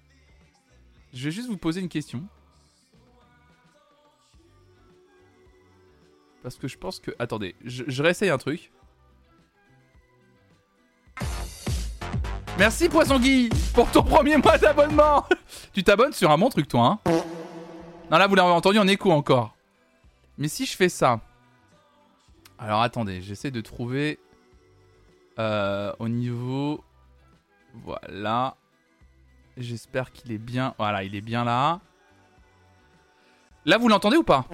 Je 1.13 1.25
vais 1.25 1.31
juste 1.31 1.49
vous 1.49 1.57
poser 1.57 1.81
une 1.81 1.89
question. 1.89 2.25
Parce 6.43 6.57
que 6.57 6.69
je 6.69 6.77
pense 6.77 7.01
que... 7.01 7.11
Attendez, 7.19 7.55
je, 7.65 8.03
réessaye 8.03 8.29
un 8.29 8.39
truc. 8.39 8.71
Merci 12.59 12.89
Poisson 12.89 13.19
Guy 13.19 13.49
pour 13.73 13.91
ton 13.91 14.03
premier 14.03 14.37
mois 14.37 14.59
d'abonnement 14.59 15.25
Tu 15.73 15.83
t'abonnes 15.83 16.13
sur 16.13 16.31
un 16.31 16.39
bon 16.39 16.51
truc 16.51 16.69
toi, 16.69 17.01
hein 17.07 17.23
Non 18.11 18.19
là 18.19 18.27
vous 18.27 18.35
l'avez 18.35 18.51
entendu 18.51 18.79
en 18.79 18.87
écho 18.87 19.11
encore. 19.11 19.57
Mais 20.37 20.49
si 20.49 20.67
je 20.67 20.77
fais 20.77 20.89
ça... 20.89 21.21
Alors 22.59 22.83
attendez, 22.83 23.23
j'essaie 23.23 23.51
de 23.51 23.61
trouver 23.61 24.19
euh, 25.39 25.93
au 25.99 26.09
niveau... 26.09 26.83
Voilà. 27.85 28.57
J'espère 29.57 30.13
qu'il 30.13 30.33
est 30.33 30.39
bien... 30.39 30.75
Voilà, 30.79 31.05
il 31.05 31.15
est 31.15 31.21
bien 31.21 31.45
là. 31.45 31.81
Là, 33.67 33.79
vous 33.79 33.89
l'entendez 33.89 34.17
ou 34.17 34.25
pas? 34.25 34.47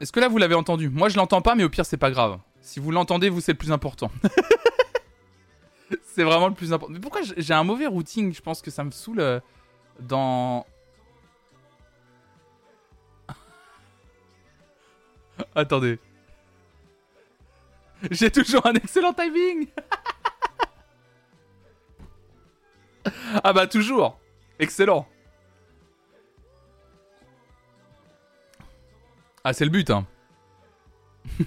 Est-ce 0.00 0.12
que 0.12 0.20
là, 0.20 0.28
vous 0.28 0.38
l'avez 0.38 0.54
entendu? 0.54 0.88
Moi, 0.88 1.08
je 1.08 1.16
l'entends 1.16 1.42
pas, 1.42 1.54
mais 1.54 1.64
au 1.64 1.68
pire, 1.68 1.84
c'est 1.84 1.96
pas 1.96 2.10
grave. 2.10 2.38
Si 2.60 2.80
vous 2.80 2.90
l'entendez, 2.90 3.28
vous, 3.28 3.40
c'est 3.40 3.52
le 3.52 3.58
plus 3.58 3.72
important. 3.72 4.10
c'est 6.02 6.24
vraiment 6.24 6.48
le 6.48 6.54
plus 6.54 6.72
important. 6.72 6.92
Mais 6.92 7.00
pourquoi 7.00 7.20
j'ai 7.22 7.54
un 7.54 7.64
mauvais 7.64 7.86
routing? 7.86 8.34
Je 8.34 8.40
pense 8.40 8.62
que 8.62 8.70
ça 8.70 8.84
me 8.84 8.90
saoule 8.90 9.20
euh, 9.20 9.40
dans... 10.00 10.66
Attendez. 15.54 15.98
J'ai 18.10 18.30
toujours 18.30 18.66
un 18.66 18.74
excellent 18.74 19.12
timing. 19.12 19.68
Ah 23.42 23.52
bah 23.52 23.66
toujours. 23.66 24.18
Excellent. 24.58 25.06
Ah 29.44 29.52
c'est 29.52 29.64
le 29.64 29.70
but 29.70 29.90
hein. 29.90 30.06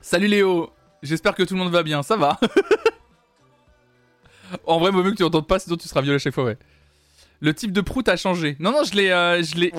Salut 0.00 0.26
Léo. 0.26 0.72
J'espère 1.02 1.34
que 1.34 1.42
tout 1.42 1.54
le 1.54 1.60
monde 1.60 1.72
va 1.72 1.82
bien, 1.82 2.02
ça 2.02 2.16
va. 2.16 2.38
En 4.66 4.78
vrai, 4.78 4.90
vaut 4.90 5.02
mieux 5.02 5.12
que 5.12 5.16
tu 5.16 5.22
n'entendes 5.22 5.46
pas, 5.46 5.58
sinon 5.58 5.76
tu 5.76 5.88
seras 5.88 6.02
violé 6.02 6.16
à 6.16 6.18
chaque 6.18 6.34
fois, 6.34 6.44
ouais. 6.44 6.58
Le 7.40 7.54
type 7.54 7.72
de 7.72 7.80
prout 7.80 8.06
a 8.08 8.16
changé. 8.16 8.56
Non, 8.60 8.70
non, 8.70 8.84
je 8.84 8.94
l'ai... 8.94 9.10
Euh, 9.10 9.42
je 9.42 9.56
l'ai... 9.56 9.72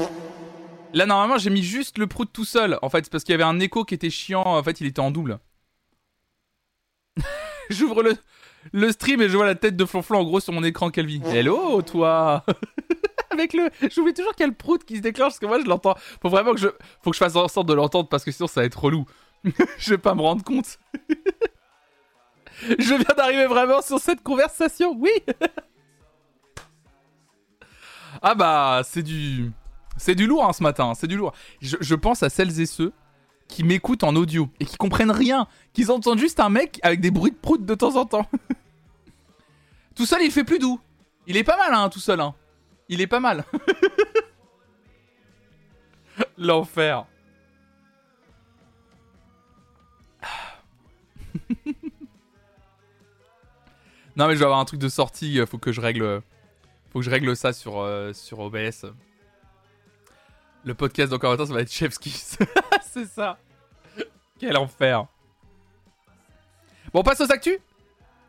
Là, 0.94 1.08
normalement, 1.08 1.40
j'ai 1.40 1.50
mis 1.50 1.64
juste 1.64 1.98
le 1.98 2.06
prout 2.06 2.32
tout 2.32 2.46
seul. 2.46 2.78
En 2.84 2.90
fait, 2.90 3.06
c'est 3.06 3.12
parce 3.12 3.24
qu'il 3.24 3.34
y 3.34 3.36
avait 3.36 3.44
un 3.44 3.60
écho 3.60 3.84
qui 3.84 3.96
était 3.96 4.12
chiant. 4.12 4.44
En 4.46 4.62
fait, 4.62 4.80
il 4.80 4.88
était 4.88 5.00
en 5.00 5.10
double. 5.10 5.40
J'ouvre 7.70 8.04
le, 8.04 8.16
le 8.72 8.92
stream 8.92 9.22
et 9.22 9.30
je 9.30 9.36
vois 9.36 9.46
la 9.46 9.56
tête 9.56 9.76
de 9.76 9.86
Flonflon 9.86 10.20
en 10.20 10.24
gros 10.24 10.40
sur 10.40 10.54
mon 10.54 10.64
écran 10.64 10.92
Calvi. 10.92 11.20
Hello, 11.26 11.82
toi 11.82 12.46
Avec 13.32 13.54
le... 13.54 13.72
J'oublie 13.90 14.14
toujours 14.14 14.34
qu'il 14.34 14.42
y 14.42 14.44
a 14.44 14.52
le 14.52 14.54
prout 14.56 14.84
qui 14.84 14.98
se 14.98 15.02
déclenche 15.02 15.30
parce 15.30 15.40
que 15.40 15.48
moi, 15.48 15.60
je 15.60 15.66
l'entends. 15.66 15.96
Faut 16.22 16.30
vraiment 16.30 16.54
que 16.54 16.60
je... 16.60 16.68
Faut 17.02 17.10
que 17.10 17.16
je 17.16 17.20
fasse 17.20 17.36
en 17.36 17.48
sorte 17.48 17.68
de 17.68 17.74
l'entendre 17.74 18.08
parce 18.08 18.24
que 18.24 18.32
sinon, 18.32 18.48
ça 18.48 18.62
va 18.62 18.66
être 18.66 18.80
relou. 18.80 19.06
je 19.80 19.90
vais 19.90 19.98
pas 19.98 20.14
me 20.14 20.22
rendre 20.22 20.44
compte. 20.44 20.78
je 22.78 22.94
viens 22.94 23.16
d'arriver 23.18 23.48
vraiment 23.48 23.82
sur 23.82 23.98
cette 23.98 24.22
conversation, 24.22 24.96
oui 24.96 25.12
Ah 28.22 28.36
bah, 28.36 28.84
c'est 28.86 29.02
du... 29.02 29.52
C'est 29.98 30.16
du 30.16 30.28
lourd 30.28 30.46
hein, 30.46 30.54
ce 30.54 30.64
matin, 30.64 30.94
c'est 30.96 31.08
du 31.08 31.18
lourd. 31.18 31.34
Je, 31.62 31.96
pense 31.96 32.24
à 32.24 32.30
celles 32.30 32.60
et 32.60 32.66
ceux 32.66 32.94
qui 33.48 33.64
m'écoutent 33.64 34.04
en 34.04 34.16
audio 34.16 34.50
et 34.60 34.66
qui 34.66 34.78
comprennent 34.78 35.12
rien, 35.12 35.48
qui 35.74 35.90
entendent 35.90 36.20
juste 36.20 36.40
un 36.40 36.50
mec 36.50 36.80
avec 36.84 37.00
des 37.00 37.12
bruits 37.12 37.32
de 37.32 37.38
prout 37.38 37.64
de 37.64 37.76
temps 37.76 37.96
en 37.96 38.06
temps. 38.06 38.28
tout 39.96 40.06
seul, 40.06 40.22
il 40.24 40.32
fait 40.32 40.44
plus 40.44 40.60
doux. 40.60 40.80
Il 41.28 41.38
est 41.38 41.44
pas 41.44 41.58
mal, 41.58 41.74
hein, 41.74 41.90
tout 41.90 42.00
seul. 42.00 42.20
Hein. 42.20 42.34
Il 42.90 43.02
est 43.02 43.08
pas 43.08 43.20
mal. 43.20 43.46
L'enfer. 46.38 47.06
Non, 54.16 54.28
mais 54.28 54.36
je 54.36 54.40
vais 54.40 54.46
avoir 54.46 54.60
un 54.60 54.66
truc 54.66 54.80
de 54.80 54.90
sortie. 54.90 55.40
Faut 55.48 55.58
que 55.58 55.72
je 55.72 55.82
règle. 55.82 56.22
Faut 56.92 57.00
que 57.00 57.06
je 57.06 57.10
règle 57.10 57.36
ça 57.36 57.52
sur, 57.52 57.80
euh, 57.80 58.14
sur 58.14 58.40
OBS. 58.40 58.86
Le 60.66 60.74
podcast 60.74 61.12
d'encore 61.12 61.34
un 61.34 61.38
temps, 61.38 61.46
ça 61.46 61.54
va 61.54 61.62
être 61.62 61.72
Chef's 61.72 61.98
Kiss. 61.98 62.38
C'est 62.94 63.06
ça. 63.08 63.38
Quel 64.40 64.56
enfer. 64.56 65.06
Bon, 66.94 67.00
on 67.02 67.04
passe 67.04 67.20
aux 67.22 67.32
actus? 67.32 67.58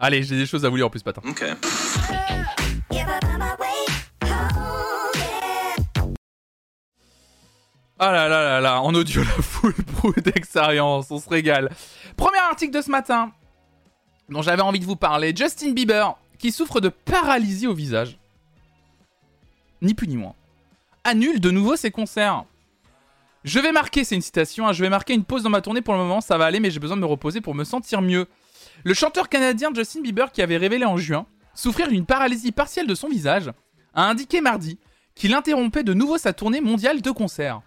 Allez, 0.00 0.22
j'ai 0.22 0.36
des 0.36 0.46
choses 0.46 0.64
à 0.64 0.68
vous 0.68 0.76
lire 0.76 0.86
en 0.86 0.90
plus 0.90 1.00
ce 1.00 1.04
matin. 1.04 1.22
Ok. 1.24 1.44
Ah 7.96 8.10
là 8.10 8.28
là 8.28 8.42
là 8.42 8.60
là, 8.60 8.82
en 8.82 8.92
audio, 8.94 9.22
la 9.22 9.30
full 9.42 9.72
brute 10.02 10.24
d'expérience, 10.24 11.10
on 11.12 11.20
se 11.20 11.28
régale. 11.28 11.70
Premier 12.16 12.38
article 12.38 12.72
de 12.76 12.82
ce 12.82 12.90
matin, 12.90 13.32
dont 14.28 14.42
j'avais 14.42 14.62
envie 14.62 14.80
de 14.80 14.84
vous 14.84 14.96
parler, 14.96 15.32
Justin 15.34 15.72
Bieber, 15.72 16.16
qui 16.38 16.50
souffre 16.50 16.80
de 16.80 16.88
paralysie 16.88 17.68
au 17.68 17.74
visage. 17.74 18.18
Ni 19.80 19.94
plus 19.94 20.08
ni 20.08 20.16
moins. 20.16 20.34
Annule 21.06 21.38
de 21.38 21.50
nouveau 21.50 21.76
ses 21.76 21.90
concerts. 21.90 22.44
Je 23.44 23.60
vais 23.60 23.72
marquer, 23.72 24.04
c'est 24.04 24.14
une 24.14 24.22
citation, 24.22 24.66
hein, 24.66 24.72
je 24.72 24.82
vais 24.82 24.88
marquer 24.88 25.12
une 25.12 25.24
pause 25.24 25.42
dans 25.42 25.50
ma 25.50 25.60
tournée 25.60 25.82
pour 25.82 25.92
le 25.92 26.00
moment, 26.00 26.22
ça 26.22 26.38
va 26.38 26.46
aller, 26.46 26.60
mais 26.60 26.70
j'ai 26.70 26.80
besoin 26.80 26.96
de 26.96 27.02
me 27.02 27.06
reposer 27.06 27.42
pour 27.42 27.54
me 27.54 27.64
sentir 27.64 28.00
mieux. 28.00 28.26
Le 28.84 28.94
chanteur 28.94 29.28
canadien 29.28 29.68
Justin 29.74 30.00
Bieber, 30.00 30.32
qui 30.32 30.40
avait 30.40 30.56
révélé 30.56 30.86
en 30.86 30.96
juin 30.96 31.26
souffrir 31.52 31.88
d'une 31.88 32.06
paralysie 32.06 32.52
partielle 32.52 32.86
de 32.86 32.94
son 32.94 33.08
visage, 33.08 33.50
a 33.92 34.08
indiqué 34.08 34.40
mardi 34.40 34.78
qu'il 35.14 35.34
interrompait 35.34 35.84
de 35.84 35.92
nouveau 35.92 36.16
sa 36.16 36.32
tournée 36.32 36.62
mondiale 36.62 37.02
de 37.02 37.10
concerts. 37.10 37.60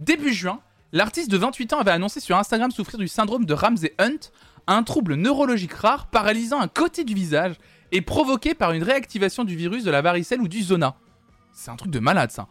Début 0.00 0.34
juin, 0.34 0.58
l'artiste 0.90 1.30
de 1.30 1.36
28 1.36 1.74
ans 1.74 1.78
avait 1.78 1.92
annoncé 1.92 2.18
sur 2.18 2.36
Instagram 2.36 2.72
souffrir 2.72 2.98
du 2.98 3.06
syndrome 3.06 3.44
de 3.44 3.54
Ramsey 3.54 3.94
Hunt, 4.00 4.32
un 4.66 4.82
trouble 4.82 5.14
neurologique 5.14 5.74
rare 5.74 6.08
paralysant 6.08 6.60
un 6.60 6.68
côté 6.68 7.04
du 7.04 7.14
visage 7.14 7.54
et 7.92 8.00
provoqué 8.00 8.54
par 8.54 8.72
une 8.72 8.82
réactivation 8.82 9.44
du 9.44 9.54
virus 9.54 9.84
de 9.84 9.92
la 9.92 10.02
varicelle 10.02 10.40
ou 10.40 10.48
du 10.48 10.62
zona. 10.62 10.96
C'est 11.52 11.70
un 11.70 11.76
truc 11.76 11.92
de 11.92 12.00
malade 12.00 12.32
ça. 12.32 12.48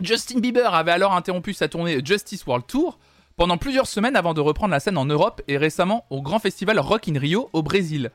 Justin 0.00 0.40
Bieber 0.40 0.74
avait 0.74 0.90
alors 0.90 1.12
interrompu 1.12 1.52
sa 1.52 1.68
tournée 1.68 2.00
Justice 2.04 2.46
World 2.46 2.66
Tour 2.66 2.98
pendant 3.36 3.58
plusieurs 3.58 3.86
semaines 3.86 4.16
avant 4.16 4.34
de 4.34 4.40
reprendre 4.40 4.72
la 4.72 4.80
scène 4.80 4.98
en 4.98 5.04
Europe 5.04 5.42
et 5.48 5.56
récemment 5.56 6.06
au 6.10 6.22
grand 6.22 6.38
festival 6.38 6.78
Rock 6.78 7.08
in 7.08 7.18
Rio 7.18 7.50
au 7.52 7.62
Brésil. 7.62 8.10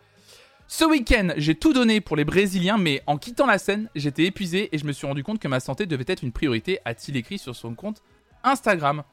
Ce 0.67 0.83
week-end, 0.83 1.29
j'ai 1.37 1.55
tout 1.55 1.71
donné 1.71 2.01
pour 2.01 2.17
les 2.17 2.25
Brésiliens, 2.25 2.77
mais 2.77 3.01
en 3.07 3.17
quittant 3.17 3.45
la 3.45 3.57
scène, 3.57 3.89
j'étais 3.95 4.25
épuisé 4.25 4.69
et 4.73 4.77
je 4.77 4.85
me 4.85 4.91
suis 4.91 5.07
rendu 5.07 5.23
compte 5.23 5.39
que 5.39 5.47
ma 5.47 5.61
santé 5.61 5.85
devait 5.85 6.03
être 6.07 6.23
une 6.23 6.33
priorité, 6.33 6.79
a-t-il 6.83 7.15
écrit 7.15 7.37
sur 7.37 7.55
son 7.55 7.73
compte 7.73 8.01
Instagram. 8.43 9.03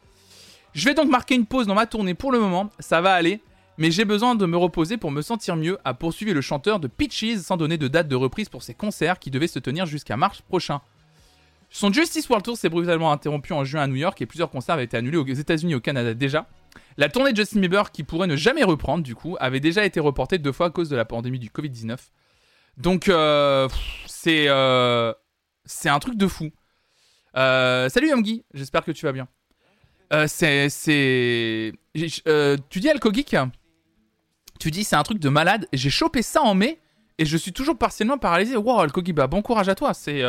Je 0.72 0.84
vais 0.84 0.94
donc 0.94 1.08
marquer 1.08 1.36
une 1.36 1.46
pause 1.46 1.68
dans 1.68 1.76
ma 1.76 1.86
tournée 1.86 2.14
pour 2.14 2.32
le 2.32 2.40
moment, 2.40 2.70
ça 2.80 3.00
va 3.00 3.14
aller, 3.14 3.40
mais 3.78 3.92
j'ai 3.92 4.04
besoin 4.04 4.34
de 4.34 4.46
me 4.46 4.56
reposer 4.56 4.96
pour 4.96 5.12
me 5.12 5.22
sentir 5.22 5.54
mieux, 5.54 5.78
a 5.84 5.94
poursuivi 5.94 6.32
le 6.32 6.40
chanteur 6.40 6.80
de 6.80 6.88
Peaches 6.88 7.36
sans 7.38 7.56
donner 7.56 7.78
de 7.78 7.86
date 7.86 8.08
de 8.08 8.16
reprise 8.16 8.48
pour 8.48 8.64
ses 8.64 8.74
concerts 8.74 9.20
qui 9.20 9.30
devaient 9.30 9.46
se 9.46 9.60
tenir 9.60 9.86
jusqu'à 9.86 10.16
mars 10.16 10.40
prochain. 10.40 10.80
Son 11.74 11.92
Justice 11.92 12.28
World 12.28 12.44
Tour 12.44 12.56
s'est 12.56 12.68
brutalement 12.68 13.10
interrompu 13.10 13.52
en 13.52 13.64
juin 13.64 13.82
à 13.82 13.86
New 13.88 13.96
York 13.96 14.22
et 14.22 14.26
plusieurs 14.26 14.48
concerts 14.48 14.76
avaient 14.76 14.84
été 14.84 14.96
annulés 14.96 15.16
aux 15.16 15.26
États-Unis 15.26 15.72
et 15.72 15.74
au 15.74 15.80
Canada 15.80 16.14
déjà. 16.14 16.46
La 16.98 17.08
tournée 17.08 17.32
de 17.32 17.36
Justin 17.36 17.58
Bieber, 17.58 17.90
qui 17.90 18.04
pourrait 18.04 18.28
ne 18.28 18.36
jamais 18.36 18.62
reprendre 18.62 19.02
du 19.02 19.16
coup, 19.16 19.36
avait 19.40 19.58
déjà 19.58 19.84
été 19.84 19.98
reportée 19.98 20.38
deux 20.38 20.52
fois 20.52 20.66
à 20.66 20.70
cause 20.70 20.88
de 20.88 20.94
la 20.94 21.04
pandémie 21.04 21.40
du 21.40 21.48
Covid-19. 21.48 21.96
Donc 22.76 23.08
euh, 23.08 23.68
c'est 24.06 24.46
euh, 24.46 25.12
c'est 25.64 25.88
un 25.88 25.98
truc 25.98 26.16
de 26.16 26.28
fou. 26.28 26.52
Euh, 27.36 27.88
salut 27.88 28.10
Yomgi, 28.10 28.44
j'espère 28.54 28.84
que 28.84 28.92
tu 28.92 29.04
vas 29.04 29.12
bien. 29.12 29.26
C'est 30.28 30.68
tu 31.92 32.78
dis 32.78 32.88
Alco 32.88 33.10
Tu 34.60 34.70
dis 34.70 34.84
c'est 34.84 34.94
un 34.94 35.02
truc 35.02 35.18
de 35.18 35.28
malade. 35.28 35.66
J'ai 35.72 35.90
chopé 35.90 36.22
ça 36.22 36.40
en 36.40 36.54
mai 36.54 36.78
et 37.18 37.24
je 37.26 37.36
suis 37.36 37.52
toujours 37.52 37.76
partiellement 37.76 38.16
paralysé. 38.16 38.56
Wow 38.56 38.78
Alco 38.78 39.02
bah 39.12 39.26
bon 39.26 39.42
courage 39.42 39.68
à 39.68 39.74
toi. 39.74 39.92
C'est 39.92 40.22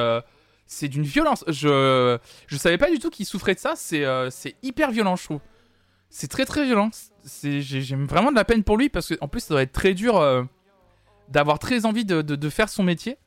c'est 0.66 0.88
d'une 0.88 1.04
violence. 1.04 1.44
Je 1.48 2.18
je 2.48 2.58
savais 2.58 2.78
pas 2.78 2.90
du 2.90 3.00
tout 3.00 3.10
qu'il 3.10 3.26
souffrait 3.26 3.56
de 3.56 3.60
ça. 3.60 3.74
C'est 3.76 4.06
c'est 4.32 4.56
hyper 4.64 4.92
violent 4.92 5.16
je 5.16 5.24
trouve. 5.24 5.40
C'est 6.10 6.28
très 6.30 6.46
très 6.46 6.64
violent. 6.66 6.92
C'est, 7.26 7.62
j'ai, 7.62 7.82
j'ai 7.82 7.96
vraiment 7.96 8.32
de 8.32 8.36
la 8.36 8.46
peine 8.46 8.64
pour 8.64 8.78
lui 8.78 8.88
parce 8.88 9.14
qu'en 9.14 9.28
plus 9.28 9.42
ça 9.42 9.54
doit 9.54 9.64
être 9.64 9.74
très 9.74 9.94
dur 9.94 10.18
euh, 10.18 10.44
d'avoir 11.28 11.60
très 11.60 11.86
envie 11.86 12.06
de, 12.06 12.22
de, 12.22 12.50
faire 12.50 12.70
son 12.70 12.84
métier 12.84 13.18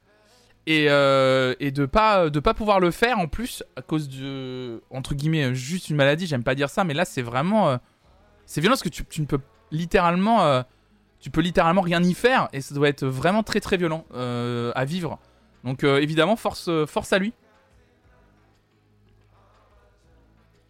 et, 0.66 0.87
euh, 0.88 1.55
et 1.61 1.70
de 1.70 1.85
pas 1.85 2.31
de 2.31 2.40
pas 2.40 2.55
pouvoir 2.55 2.81
le 2.81 2.90
faire 2.90 3.18
en 3.18 3.27
plus 3.27 3.62
à 3.77 3.83
cause 3.83 4.09
de 4.09 4.83
entre 4.90 5.14
guillemets 5.14 5.55
juste 5.55 5.90
une 5.90 5.96
maladie. 5.96 6.27
J'aime 6.27 6.44
pas 6.44 6.55
dire 6.55 6.70
ça, 6.70 6.85
mais 6.85 6.94
là 6.94 7.05
c'est 7.05 7.22
vraiment 7.22 7.68
euh, 7.68 7.77
c'est 8.46 8.61
violent 8.61 8.72
parce 8.74 8.83
que 8.83 8.88
tu, 8.88 9.05
tu 9.05 9.20
ne 9.20 9.27
peux 9.27 9.40
littéralement 9.70 10.44
euh, 10.44 10.62
tu 11.20 11.31
peux 11.31 11.40
littéralement 11.40 11.83
rien 11.83 12.03
y 12.03 12.14
faire 12.14 12.48
et 12.53 12.61
ça 12.61 12.74
doit 12.74 12.88
être 12.88 13.05
vraiment 13.05 13.42
très 13.42 13.61
très 13.61 13.77
violent 13.77 14.07
euh, 14.14 14.72
à 14.74 14.85
vivre. 14.85 15.18
Donc 15.64 15.85
euh, 15.85 16.01
évidemment 16.01 16.37
force 16.37 16.71
force 16.87 17.12
à 17.12 17.18
lui. 17.18 17.33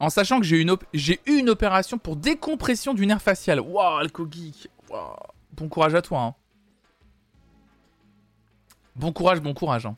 En 0.00 0.10
sachant 0.10 0.38
que 0.38 0.46
j'ai 0.46 0.56
eu 0.58 0.66
une, 1.26 1.50
opération 1.50 1.98
pour 1.98 2.14
décompression 2.16 2.94
du 2.94 3.04
nerf 3.04 3.20
facial. 3.20 3.60
Waouh, 3.60 3.98
Alco 3.98 4.28
Geek. 4.30 4.68
Bon 5.52 5.68
courage 5.68 5.94
à 5.94 6.02
toi. 6.02 6.20
hein. 6.20 6.34
Bon 8.94 9.12
courage, 9.12 9.40
bon 9.40 9.54
courage. 9.54 9.86
hein. 9.86 9.96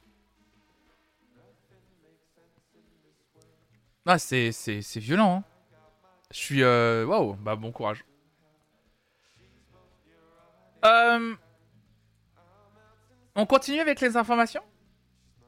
Ah, 4.07 4.19
c'est, 4.19 4.51
violent. 4.97 5.37
hein. 5.37 5.45
Je 6.31 6.39
suis. 6.39 6.63
euh, 6.63 7.05
Waouh, 7.05 7.35
bah 7.35 7.57
bon 7.57 7.71
courage. 7.71 8.05
Euh, 10.85 11.35
On 13.37 13.45
continue 13.45 13.81
avec 13.81 14.01
les 14.01 14.17
informations? 14.17 14.63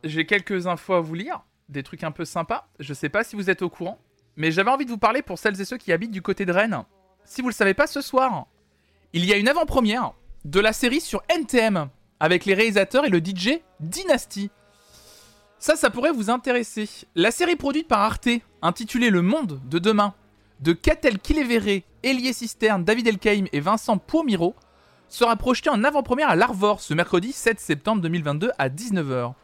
J'ai 0.04 0.26
quelques 0.26 0.66
infos 0.66 0.94
à 0.94 1.00
vous 1.00 1.14
lire. 1.14 1.42
Des 1.68 1.82
trucs 1.82 2.04
un 2.04 2.10
peu 2.10 2.24
sympas. 2.24 2.68
Je 2.78 2.92
sais 2.92 3.08
pas 3.08 3.24
si 3.24 3.36
vous 3.36 3.50
êtes 3.50 3.62
au 3.62 3.70
courant. 3.70 3.98
Mais 4.36 4.50
j'avais 4.50 4.70
envie 4.70 4.84
de 4.84 4.90
vous 4.90 4.98
parler 4.98 5.22
pour 5.22 5.38
celles 5.38 5.60
et 5.60 5.64
ceux 5.64 5.76
qui 5.76 5.92
habitent 5.92 6.10
du 6.10 6.22
côté 6.22 6.44
de 6.44 6.52
Rennes. 6.52 6.82
Si 7.24 7.42
vous 7.42 7.48
le 7.48 7.54
savez 7.54 7.74
pas, 7.74 7.86
ce 7.86 8.00
soir, 8.00 8.46
il 9.12 9.24
y 9.24 9.32
a 9.32 9.36
une 9.36 9.48
avant-première 9.48 10.12
de 10.44 10.58
la 10.58 10.72
série 10.72 11.00
sur 11.00 11.22
NTM 11.28 11.88
avec 12.18 12.44
les 12.44 12.54
réalisateurs 12.54 13.04
et 13.04 13.10
le 13.10 13.18
DJ 13.18 13.60
Dynasty. 13.80 14.50
Ça, 15.58 15.76
ça 15.76 15.90
pourrait 15.90 16.12
vous 16.12 16.30
intéresser. 16.30 16.88
La 17.14 17.30
série 17.30 17.56
produite 17.56 17.86
par 17.86 18.00
Arte, 18.00 18.28
intitulée 18.62 19.10
Le 19.10 19.22
Monde 19.22 19.60
de 19.68 19.78
demain, 19.78 20.14
de 20.60 20.72
Catel 20.72 21.18
Kilevere, 21.18 21.82
Elie 22.04 22.34
Cisterne, 22.34 22.84
David 22.84 23.06
Elkaim 23.06 23.44
et 23.52 23.60
Vincent 23.60 23.98
Pourmiro, 23.98 24.56
sera 25.08 25.36
projetée 25.36 25.70
en 25.70 25.84
avant-première 25.84 26.30
à 26.30 26.36
l'Arvor 26.36 26.80
ce 26.80 26.94
mercredi 26.94 27.32
7 27.32 27.60
septembre 27.60 28.02
2022 28.02 28.50
à 28.58 28.68
19h 28.68 29.34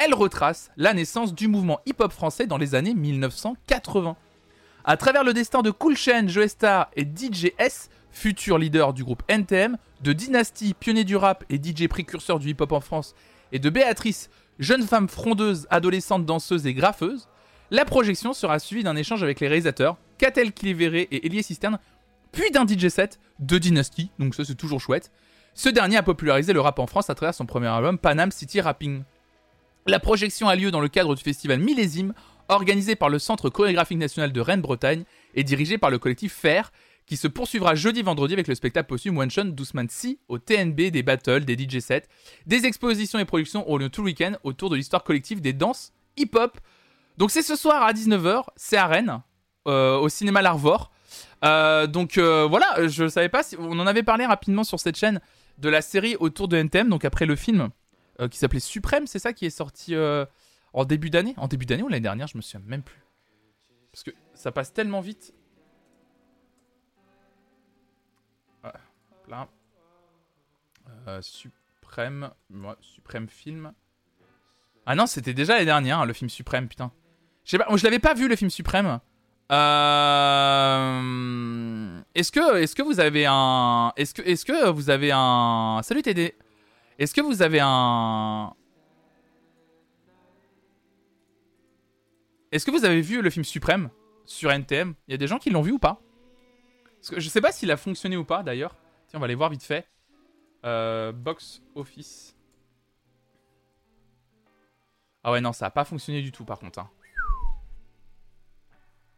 elle 0.00 0.14
retrace 0.14 0.70
la 0.78 0.94
naissance 0.94 1.34
du 1.34 1.46
mouvement 1.46 1.78
hip-hop 1.84 2.10
français 2.10 2.46
dans 2.46 2.56
les 2.56 2.74
années 2.74 2.94
1980. 2.94 4.16
À 4.82 4.96
travers 4.96 5.24
le 5.24 5.34
destin 5.34 5.60
de 5.60 5.70
Cool 5.70 5.94
Chain, 5.94 6.26
Joe 6.26 6.48
Star 6.48 6.90
et 6.96 7.02
DJ 7.02 7.52
S, 7.58 7.90
futur 8.10 8.56
leader 8.56 8.94
du 8.94 9.04
groupe 9.04 9.22
NTM, 9.28 9.76
de 10.02 10.14
Dynasty, 10.14 10.72
pionnier 10.72 11.04
du 11.04 11.16
rap 11.16 11.44
et 11.50 11.60
DJ 11.62 11.86
précurseur 11.86 12.38
du 12.38 12.48
hip-hop 12.48 12.72
en 12.72 12.80
France, 12.80 13.14
et 13.52 13.58
de 13.58 13.68
Béatrice, 13.68 14.30
jeune 14.58 14.84
femme 14.84 15.06
frondeuse, 15.06 15.66
adolescente 15.68 16.24
danseuse 16.24 16.66
et 16.66 16.72
graffeuse, 16.72 17.28
la 17.70 17.84
projection 17.84 18.32
sera 18.32 18.58
suivie 18.58 18.82
d'un 18.82 18.96
échange 18.96 19.22
avec 19.22 19.38
les 19.38 19.48
réalisateurs 19.48 19.98
Catel 20.16 20.54
Clivere 20.54 20.94
et 20.94 21.26
Elie 21.26 21.42
Cisterne, 21.42 21.78
puis 22.32 22.50
d'un 22.50 22.66
DJ 22.66 22.88
set 22.88 23.20
de 23.38 23.58
Dynasty, 23.58 24.10
donc 24.18 24.34
ça 24.34 24.46
c'est 24.46 24.54
toujours 24.54 24.80
chouette. 24.80 25.12
Ce 25.52 25.68
dernier 25.68 25.98
a 25.98 26.02
popularisé 26.02 26.54
le 26.54 26.60
rap 26.62 26.78
en 26.78 26.86
France 26.86 27.10
à 27.10 27.14
travers 27.14 27.34
son 27.34 27.44
premier 27.44 27.66
album 27.66 27.98
Panam 27.98 28.30
City 28.32 28.62
Rapping. 28.62 29.02
La 29.86 29.98
projection 29.98 30.48
a 30.48 30.56
lieu 30.56 30.70
dans 30.70 30.80
le 30.80 30.88
cadre 30.88 31.14
du 31.14 31.22
festival 31.22 31.58
Millésime, 31.58 32.12
organisé 32.48 32.96
par 32.96 33.08
le 33.08 33.18
Centre 33.18 33.48
chorégraphique 33.48 33.98
national 33.98 34.32
de 34.32 34.40
Rennes-Bretagne 34.40 35.04
et 35.34 35.44
dirigé 35.44 35.78
par 35.78 35.90
le 35.90 35.98
collectif 35.98 36.34
Faire, 36.34 36.70
qui 37.06 37.16
se 37.16 37.26
poursuivra 37.26 37.74
jeudi-vendredi 37.74 38.34
avec 38.34 38.46
le 38.46 38.54
spectacle 38.54 38.88
posthume 38.88 39.18
One 39.18 39.30
Shot 39.30 39.44
Doucement 39.44 39.86
Si 39.88 40.18
au 40.28 40.38
TNB, 40.38 40.90
des 40.90 41.02
battles, 41.02 41.44
des 41.44 41.56
DJ 41.56 41.80
sets, 41.80 42.04
des 42.46 42.66
expositions 42.66 43.18
et 43.18 43.24
productions 43.24 43.68
au 43.68 43.78
lieu 43.78 43.88
tout 43.88 44.02
le 44.02 44.06
week-end 44.06 44.34
autour 44.44 44.70
de 44.70 44.76
l'histoire 44.76 45.02
collective 45.02 45.40
des 45.40 45.52
danses 45.52 45.92
hip-hop. 46.16 46.58
Donc 47.16 47.30
c'est 47.30 47.42
ce 47.42 47.56
soir 47.56 47.82
à 47.82 47.92
19h, 47.92 48.44
c'est 48.56 48.76
à 48.76 48.86
Rennes, 48.86 49.22
euh, 49.66 49.98
au 49.98 50.08
cinéma 50.08 50.42
L'Arvor. 50.42 50.90
Euh, 51.44 51.86
donc 51.86 52.18
euh, 52.18 52.46
voilà, 52.48 52.86
je 52.86 53.08
savais 53.08 53.28
pas 53.28 53.42
si 53.42 53.56
on 53.58 53.78
en 53.78 53.86
avait 53.86 54.02
parlé 54.02 54.26
rapidement 54.26 54.62
sur 54.62 54.78
cette 54.78 54.96
chaîne 54.96 55.20
de 55.58 55.68
la 55.68 55.82
série 55.82 56.16
autour 56.20 56.48
de 56.48 56.56
NTM, 56.56 56.88
donc 56.88 57.04
après 57.04 57.26
le 57.26 57.34
film 57.34 57.70
euh, 58.20 58.28
qui 58.28 58.38
s'appelait 58.38 58.60
Suprême, 58.60 59.06
c'est 59.06 59.18
ça 59.18 59.32
qui 59.32 59.46
est 59.46 59.50
sorti 59.50 59.94
euh, 59.94 60.26
en 60.72 60.84
début 60.84 61.10
d'année? 61.10 61.34
En 61.36 61.48
début 61.48 61.66
d'année 61.66 61.82
ou 61.82 61.88
l'année 61.88 62.00
dernière, 62.00 62.26
je 62.26 62.36
me 62.36 62.42
souviens 62.42 62.60
même 62.66 62.82
plus. 62.82 63.02
Parce 63.92 64.02
que 64.02 64.10
ça 64.34 64.52
passe 64.52 64.72
tellement 64.72 65.00
vite. 65.00 65.34
Ah, 68.62 68.74
là. 69.28 69.48
Euh, 71.08 71.22
Suprême. 71.22 72.30
ouais, 72.50 72.74
Suprême 72.80 73.28
film. 73.28 73.72
Ah 74.86 74.94
non, 74.94 75.06
c'était 75.06 75.34
déjà 75.34 75.54
l'année 75.54 75.64
dernière, 75.66 76.00
hein, 76.00 76.04
le 76.04 76.12
film 76.12 76.28
Suprême, 76.28 76.68
putain. 76.68 76.92
Je 77.44 77.52
sais 77.52 77.58
pas, 77.58 77.66
je 77.74 77.84
l'avais 77.84 77.98
pas 77.98 78.14
vu 78.14 78.28
le 78.28 78.36
film 78.36 78.50
Suprême. 78.50 79.00
Euh... 79.50 81.00
Est-ce 82.14 82.30
que, 82.30 82.56
est-ce 82.58 82.76
que 82.76 82.82
vous 82.82 83.00
avez 83.00 83.26
un, 83.26 83.92
est-ce 83.96 84.14
que, 84.14 84.22
est-ce 84.22 84.44
que 84.44 84.68
vous 84.70 84.90
avez 84.90 85.10
un, 85.12 85.80
salut 85.82 86.02
TD. 86.02 86.36
Est-ce 87.00 87.14
que 87.14 87.22
vous 87.22 87.40
avez 87.40 87.58
un. 87.62 88.54
Est-ce 92.52 92.66
que 92.66 92.70
vous 92.70 92.84
avez 92.84 93.00
vu 93.00 93.22
le 93.22 93.30
film 93.30 93.42
Suprême 93.44 93.88
sur 94.26 94.50
NTM 94.52 94.94
Il 95.08 95.12
y 95.12 95.14
a 95.14 95.16
des 95.16 95.26
gens 95.26 95.38
qui 95.38 95.48
l'ont 95.50 95.62
vu 95.62 95.72
ou 95.72 95.78
pas? 95.78 96.00
Parce 97.00 97.10
que 97.10 97.20
Je 97.20 97.28
sais 97.30 97.40
pas 97.40 97.52
s'il 97.52 97.70
a 97.70 97.76
fonctionné 97.78 98.16
ou 98.18 98.24
pas 98.24 98.42
d'ailleurs. 98.42 98.76
Tiens, 99.08 99.18
on 99.18 99.20
va 99.20 99.24
aller 99.24 99.34
voir 99.34 99.48
vite 99.50 99.62
fait. 99.62 99.88
Euh, 100.66 101.10
box 101.12 101.62
Office. 101.74 102.36
Ah 105.24 105.32
ouais, 105.32 105.40
non, 105.40 105.52
ça 105.54 105.66
a 105.66 105.70
pas 105.70 105.84
fonctionné 105.86 106.20
du 106.20 106.32
tout 106.32 106.44
par 106.44 106.58
contre. 106.58 106.80
hein. 106.80 106.90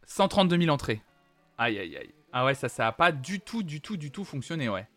132 0.05 0.57
000 0.57 0.69
entrées. 0.73 1.01
Aïe, 1.57 1.79
aïe, 1.79 1.97
aïe. 1.97 2.13
Ah 2.31 2.45
ouais, 2.45 2.53
ça, 2.55 2.69
ça 2.69 2.87
a 2.87 2.91
pas 2.93 3.11
du 3.11 3.39
tout, 3.41 3.61
du 3.63 3.81
tout, 3.81 3.97
du 3.97 4.09
tout 4.11 4.23
fonctionné, 4.23 4.69
ouais. 4.69 4.87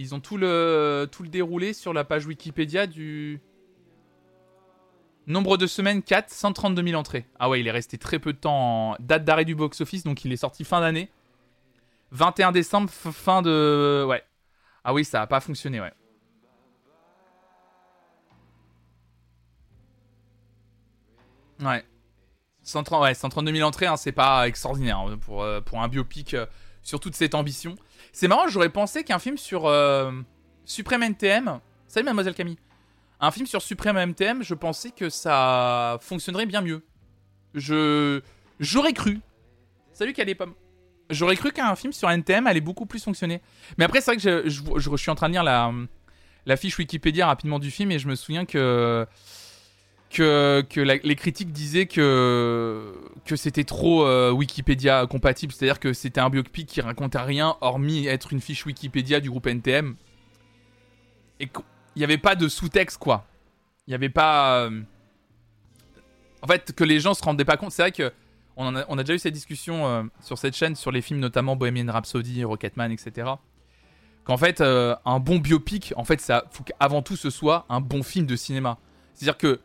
Ils 0.00 0.14
ont 0.14 0.20
tout 0.20 0.38
le, 0.38 1.06
tout 1.12 1.22
le 1.22 1.28
déroulé 1.28 1.74
sur 1.74 1.92
la 1.92 2.04
page 2.04 2.24
Wikipédia 2.24 2.86
du... 2.86 3.38
Nombre 5.26 5.58
de 5.58 5.66
semaines 5.66 6.02
4, 6.02 6.30
132 6.30 6.82
000 6.82 6.98
entrées. 6.98 7.26
Ah 7.38 7.50
ouais, 7.50 7.60
il 7.60 7.66
est 7.66 7.70
resté 7.70 7.98
très 7.98 8.18
peu 8.18 8.32
de 8.32 8.38
temps 8.38 8.92
en 8.92 8.96
date 8.98 9.26
d'arrêt 9.26 9.44
du 9.44 9.54
box-office, 9.54 10.02
donc 10.04 10.24
il 10.24 10.32
est 10.32 10.38
sorti 10.38 10.64
fin 10.64 10.80
d'année. 10.80 11.10
21 12.12 12.50
décembre, 12.50 12.88
fin 12.88 13.42
de... 13.42 14.02
Ouais. 14.08 14.24
Ah 14.84 14.94
oui, 14.94 15.04
ça 15.04 15.20
a 15.20 15.26
pas 15.26 15.40
fonctionné, 15.40 15.82
ouais. 15.82 15.92
Ouais. 21.60 21.84
130, 22.62 23.02
ouais, 23.02 23.12
132 23.12 23.52
000 23.52 23.68
entrées, 23.68 23.84
hein, 23.84 23.98
c'est 23.98 24.12
pas 24.12 24.48
extraordinaire 24.48 25.00
hein, 25.00 25.18
pour, 25.18 25.42
euh, 25.42 25.60
pour 25.60 25.82
un 25.82 25.88
biopic 25.88 26.32
euh, 26.32 26.46
sur 26.82 27.00
toute 27.00 27.14
cette 27.14 27.34
ambition. 27.34 27.76
C'est 28.12 28.28
marrant, 28.28 28.48
j'aurais 28.48 28.68
pensé 28.70 29.04
qu'un 29.04 29.18
film 29.18 29.36
sur 29.38 29.66
euh, 29.66 30.10
Supreme 30.64 31.02
NTM. 31.02 31.60
Salut 31.86 32.04
Mademoiselle 32.04 32.34
Camille. 32.34 32.58
Un 33.20 33.30
film 33.30 33.46
sur 33.46 33.60
Supreme 33.62 33.96
MTM, 34.06 34.42
je 34.42 34.54
pensais 34.54 34.90
que 34.90 35.08
ça 35.10 35.98
fonctionnerait 36.00 36.46
bien 36.46 36.60
mieux. 36.62 36.82
Je. 37.54 38.20
J'aurais 38.58 38.92
cru. 38.92 39.20
Salut 39.92 40.14
Pommes. 40.36 40.54
J'aurais 41.10 41.36
cru 41.36 41.50
qu'un 41.50 41.74
film 41.76 41.92
sur 41.92 42.08
NTM 42.10 42.46
allait 42.46 42.60
beaucoup 42.60 42.86
plus 42.86 43.02
fonctionner. 43.02 43.42
Mais 43.76 43.84
après, 43.84 44.00
c'est 44.00 44.12
vrai 44.12 44.16
que 44.16 44.22
je, 44.22 44.48
je- 44.48 44.62
je- 44.78 44.90
je 44.90 44.96
suis 44.96 45.10
en 45.10 45.14
train 45.16 45.28
de 45.28 45.32
lire 45.32 45.42
la, 45.42 45.72
la 46.46 46.56
fiche 46.56 46.78
Wikipédia 46.78 47.26
rapidement 47.26 47.58
du 47.58 47.70
film 47.70 47.90
et 47.90 47.98
je 47.98 48.06
me 48.08 48.14
souviens 48.14 48.44
que 48.46 49.06
que, 50.10 50.64
les 50.80 51.16
critiques 51.16 51.52
disaient 51.52 51.86
que, 51.86 52.94
c'était 53.36 53.64
trop 53.64 54.04
euh, 54.04 54.32
Wikipédia 54.32 55.06
compatible, 55.06 55.52
c'est-à-dire 55.52 55.78
que 55.78 55.92
c'était 55.92 56.20
un 56.20 56.30
biopic 56.30 56.68
qui 56.68 56.80
racontait 56.80 57.18
rien 57.18 57.56
hormis 57.60 58.06
être 58.06 58.32
une 58.32 58.40
fiche 58.40 58.66
Wikipédia 58.66 59.20
du 59.20 59.30
groupe 59.30 59.46
NTM. 59.46 59.94
Et 61.38 61.46
qu'il 61.46 61.62
n'y 61.96 62.04
avait 62.04 62.18
pas 62.18 62.34
de 62.34 62.48
sous-texte, 62.48 62.98
quoi. 62.98 63.24
Il 63.86 63.90
n'y 63.90 63.94
avait 63.94 64.10
pas. 64.10 64.64
euh, 64.64 64.82
En 66.42 66.46
fait, 66.46 66.72
que 66.74 66.84
les 66.84 67.00
gens 67.00 67.14
se 67.14 67.22
rendaient 67.22 67.44
pas 67.44 67.56
compte. 67.56 67.72
C'est 67.72 67.82
vrai 67.82 67.92
que 67.92 68.12
on, 68.56 68.74
a, 68.76 69.02
déjà 69.02 69.14
eu 69.14 69.18
cette 69.18 69.32
discussion 69.32 69.86
euh, 69.86 70.02
sur 70.20 70.36
cette 70.36 70.54
chaîne, 70.54 70.74
sur 70.74 70.90
les 70.90 71.00
films 71.00 71.20
notamment 71.20 71.56
Bohemian 71.56 71.90
Rhapsody, 71.90 72.44
Rocketman, 72.44 72.92
etc. 72.92 73.30
Qu'en 74.24 74.36
fait, 74.36 74.60
un 74.60 75.18
bon 75.18 75.38
biopic, 75.38 75.94
en 75.96 76.04
fait, 76.04 76.20
ça 76.20 76.44
faut 76.50 76.62
qu'avant 76.62 77.00
tout 77.00 77.16
ce 77.16 77.30
soit 77.30 77.64
un 77.70 77.80
bon 77.80 78.02
film 78.02 78.26
de 78.26 78.36
cinéma. 78.36 78.76
C'est-à-dire 79.14 79.38
que 79.38 79.60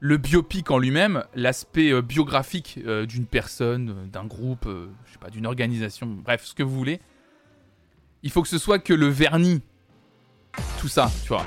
le 0.00 0.16
biopic 0.16 0.70
en 0.70 0.78
lui-même, 0.78 1.24
l'aspect 1.34 1.92
euh, 1.92 2.00
biographique 2.00 2.80
euh, 2.86 3.04
d'une 3.04 3.26
personne, 3.26 3.90
euh, 3.90 4.06
d'un 4.06 4.24
groupe, 4.24 4.66
je 4.66 5.12
sais 5.12 5.18
pas, 5.18 5.28
d'une 5.28 5.46
organisation, 5.46 6.06
bref, 6.06 6.44
ce 6.44 6.54
que 6.54 6.62
vous 6.62 6.74
voulez, 6.74 7.00
il 8.22 8.30
faut 8.30 8.42
que 8.42 8.48
ce 8.48 8.58
soit 8.58 8.78
que 8.78 8.94
le 8.94 9.08
vernis. 9.08 9.62
Tout 10.80 10.88
ça, 10.88 11.10
tu 11.22 11.28
vois. 11.28 11.44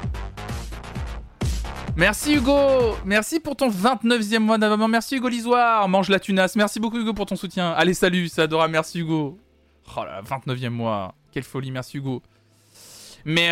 Merci 1.96 2.36
Hugo 2.36 2.96
Merci 3.06 3.40
pour 3.40 3.56
ton 3.56 3.70
29e 3.70 4.40
mois 4.40 4.58
d'abonnement. 4.58 4.88
Merci 4.88 5.18
Hugo 5.18 5.28
Lisoire 5.28 5.88
Mange 5.90 6.10
la 6.10 6.20
tunasse. 6.20 6.56
Merci 6.56 6.80
beaucoup 6.80 6.98
Hugo 6.98 7.14
pour 7.14 7.26
ton 7.26 7.36
soutien. 7.36 7.72
Allez, 7.72 7.94
salut, 7.94 8.30
c'est 8.30 8.42
adorable. 8.42 8.72
Merci 8.72 9.02
Hugo. 9.02 9.38
Oh 9.96 10.04
là, 10.04 10.22
là, 10.22 10.22
29e 10.22 10.70
mois. 10.70 11.14
Quelle 11.32 11.44
folie, 11.44 11.70
merci 11.70 11.98
Hugo. 11.98 12.24
Mais, 13.26 13.50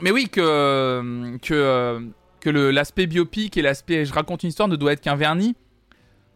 mais 0.00 0.10
oui, 0.10 0.28
que, 0.30 1.36
que, 1.42 2.08
que 2.42 2.50
l'aspect 2.50 3.06
biopic 3.06 3.56
et 3.56 3.62
l'aspect 3.62 4.04
je 4.04 4.12
raconte 4.12 4.42
une 4.42 4.48
histoire 4.48 4.68
ne 4.68 4.76
doit 4.76 4.92
être 4.92 5.00
qu'un 5.00 5.14
vernis 5.14 5.54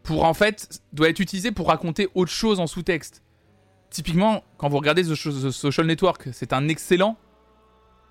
pour 0.03 0.23
en 0.23 0.33
fait, 0.33 0.81
doit 0.93 1.09
être 1.09 1.19
utilisé 1.19 1.51
pour 1.51 1.67
raconter 1.67 2.07
autre 2.15 2.31
chose 2.31 2.61
en 2.61 2.67
sous-texte. 2.67 3.23
Typiquement, 3.89 4.43
quand 4.57 4.69
vous 4.69 4.77
regardez 4.77 5.03
The, 5.03 5.15
Social 5.51 5.85
Network, 5.85 6.29
c'est 6.31 6.53
un 6.53 6.69
excellent 6.69 7.17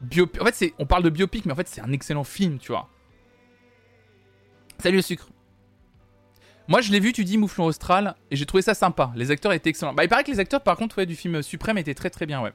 biopic. 0.03 0.42
En 0.42 0.44
fait, 0.44 0.74
on 0.78 0.84
parle 0.84 1.05
de 1.05 1.11
biopic, 1.11 1.47
mais 1.47 1.53
en 1.53 1.57
fait, 1.57 1.68
c'est 1.68 1.80
un 1.80 1.92
excellent 1.92 2.24
film, 2.24 2.59
tu 2.59 2.72
vois. 2.72 2.90
Salut 4.78 4.97
le 4.97 5.03
sucre. 5.03 5.26
Moi, 6.68 6.82
je 6.82 6.92
l'ai 6.92 7.01
vu, 7.01 7.14
tu 7.14 7.24
dis 7.24 7.38
Mouflon 7.38 7.64
Austral, 7.64 8.14
et 8.30 8.36
j'ai 8.36 8.44
trouvé 8.44 8.62
ça 8.62 8.74
sympa. 8.74 9.11
Les 9.16 9.30
acteurs 9.30 9.53
étaient 9.53 9.70
excellents. 9.70 9.94
Bah, 9.94 10.05
il 10.05 10.09
paraît 10.11 10.24
que 10.24 10.30
les 10.30 10.40
acteurs, 10.40 10.62
par 10.62 10.76
contre, 10.76 10.99
ouais, 10.99 11.07
du 11.07 11.16
film 11.16 11.40
Suprême 11.40 11.78
étaient 11.78 11.94
très 11.94 12.11
très 12.11 12.26
bien, 12.26 12.42
ouais. 12.42 12.53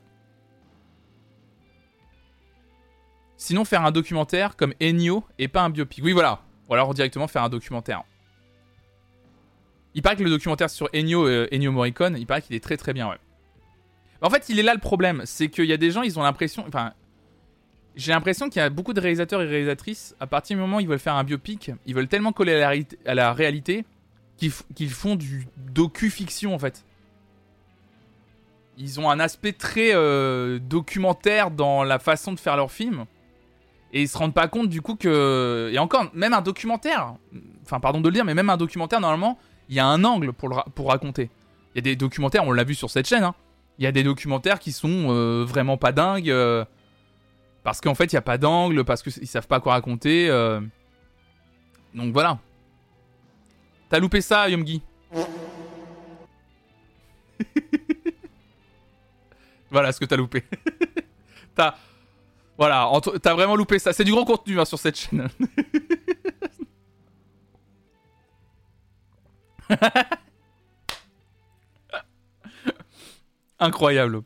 Sinon, 3.41 3.65
faire 3.65 3.83
un 3.83 3.89
documentaire 3.89 4.55
comme 4.55 4.75
Ennio 4.79 5.23
et 5.39 5.47
pas 5.47 5.63
un 5.63 5.71
biopic. 5.71 6.03
Oui, 6.03 6.11
voilà. 6.11 6.41
Ou 6.69 6.75
alors 6.75 6.93
directement 6.93 7.27
faire 7.27 7.41
un 7.41 7.49
documentaire. 7.49 8.03
Il 9.95 10.03
paraît 10.03 10.15
que 10.15 10.21
le 10.21 10.29
documentaire 10.29 10.69
sur 10.69 10.87
Ennio, 10.93 11.27
euh, 11.27 11.47
Ennio 11.51 11.71
Morricone, 11.71 12.17
il 12.19 12.27
paraît 12.27 12.43
qu'il 12.43 12.55
est 12.55 12.63
très 12.63 12.77
très 12.77 12.93
bien, 12.93 13.09
ouais. 13.09 13.17
En 14.21 14.29
fait, 14.29 14.47
il 14.49 14.59
est 14.59 14.61
là 14.61 14.75
le 14.75 14.79
problème. 14.79 15.23
C'est 15.25 15.47
qu'il 15.49 15.65
y 15.65 15.73
a 15.73 15.77
des 15.77 15.89
gens, 15.89 16.03
ils 16.03 16.19
ont 16.19 16.21
l'impression. 16.21 16.63
Enfin, 16.67 16.93
j'ai 17.95 18.11
l'impression 18.11 18.47
qu'il 18.47 18.59
y 18.61 18.63
a 18.63 18.69
beaucoup 18.69 18.93
de 18.93 19.01
réalisateurs 19.01 19.41
et 19.41 19.47
réalisatrices, 19.47 20.15
à 20.19 20.27
partir 20.27 20.55
du 20.55 20.61
moment 20.61 20.77
où 20.77 20.81
ils 20.81 20.87
veulent 20.87 20.99
faire 20.99 21.15
un 21.15 21.23
biopic, 21.23 21.71
ils 21.87 21.95
veulent 21.95 22.07
tellement 22.07 22.33
coller 22.33 22.53
à 22.53 23.15
la, 23.15 23.33
réalité- 23.33 23.85
qu'ils 24.37 24.91
font 24.91 25.15
du 25.15 25.47
docu-fiction 25.57 26.53
en 26.53 26.59
fait. 26.59 26.85
Ils 28.77 28.99
ont 28.99 29.09
un 29.09 29.19
aspect 29.19 29.53
très 29.53 29.95
euh, 29.95 30.59
documentaire 30.59 31.49
dans 31.49 31.83
la 31.83 31.97
façon 31.97 32.33
de 32.33 32.39
faire 32.39 32.55
leur 32.55 32.71
film. 32.71 33.07
Et 33.93 34.01
ils 34.03 34.07
se 34.07 34.17
rendent 34.17 34.33
pas 34.33 34.47
compte 34.47 34.69
du 34.69 34.81
coup 34.81 34.95
que. 34.95 35.69
Et 35.73 35.79
encore, 35.79 36.05
même 36.13 36.33
un 36.33 36.41
documentaire, 36.41 37.13
enfin 37.63 37.79
pardon 37.79 37.99
de 38.01 38.07
le 38.07 38.13
dire, 38.13 38.23
mais 38.25 38.33
même 38.33 38.49
un 38.49 38.57
documentaire, 38.57 39.01
normalement, 39.01 39.37
il 39.69 39.75
y 39.75 39.79
a 39.79 39.85
un 39.85 40.03
angle 40.03 40.31
pour, 40.33 40.63
pour 40.75 40.89
raconter. 40.89 41.29
Il 41.73 41.77
y 41.77 41.79
a 41.79 41.81
des 41.81 41.95
documentaires, 41.95 42.45
on 42.47 42.51
l'a 42.51 42.63
vu 42.63 42.73
sur 42.75 42.89
cette 42.89 43.07
chaîne, 43.07 43.23
hein. 43.23 43.35
il 43.79 43.83
y 43.83 43.87
a 43.87 43.91
des 43.91 44.03
documentaires 44.03 44.59
qui 44.59 44.71
sont 44.71 45.07
euh, 45.09 45.43
vraiment 45.45 45.77
pas 45.77 45.91
dingues. 45.91 46.29
euh, 46.29 46.63
parce 47.63 47.79
qu'en 47.81 47.93
fait, 47.95 48.05
il 48.11 48.15
n'y 48.15 48.19
a 48.19 48.21
pas 48.23 48.37
d'angle, 48.37 48.83
parce 48.85 49.03
qu'ils 49.03 49.27
savent 49.27 49.47
pas 49.47 49.59
quoi 49.59 49.73
raconter. 49.73 50.27
euh. 50.29 50.59
Donc 51.93 52.11
voilà. 52.13 52.39
T'as 53.89 53.99
loupé 53.99 54.21
ça, 54.21 54.49
Yomgi? 54.49 54.81
Voilà 59.69 59.91
ce 59.91 59.99
que 59.99 60.05
t'as 60.05 60.17
loupé. 60.17 60.43
t'as. 61.55 61.75
Voilà, 62.61 62.87
t'as 63.23 63.33
vraiment 63.33 63.55
loupé 63.55 63.79
ça. 63.79 63.91
C'est 63.91 64.03
du 64.03 64.11
gros 64.11 64.23
contenu 64.23 64.59
hein, 64.59 64.65
sur 64.65 64.77
cette 64.77 64.95
chaîne. 64.95 65.27
Incroyable. 73.57 74.21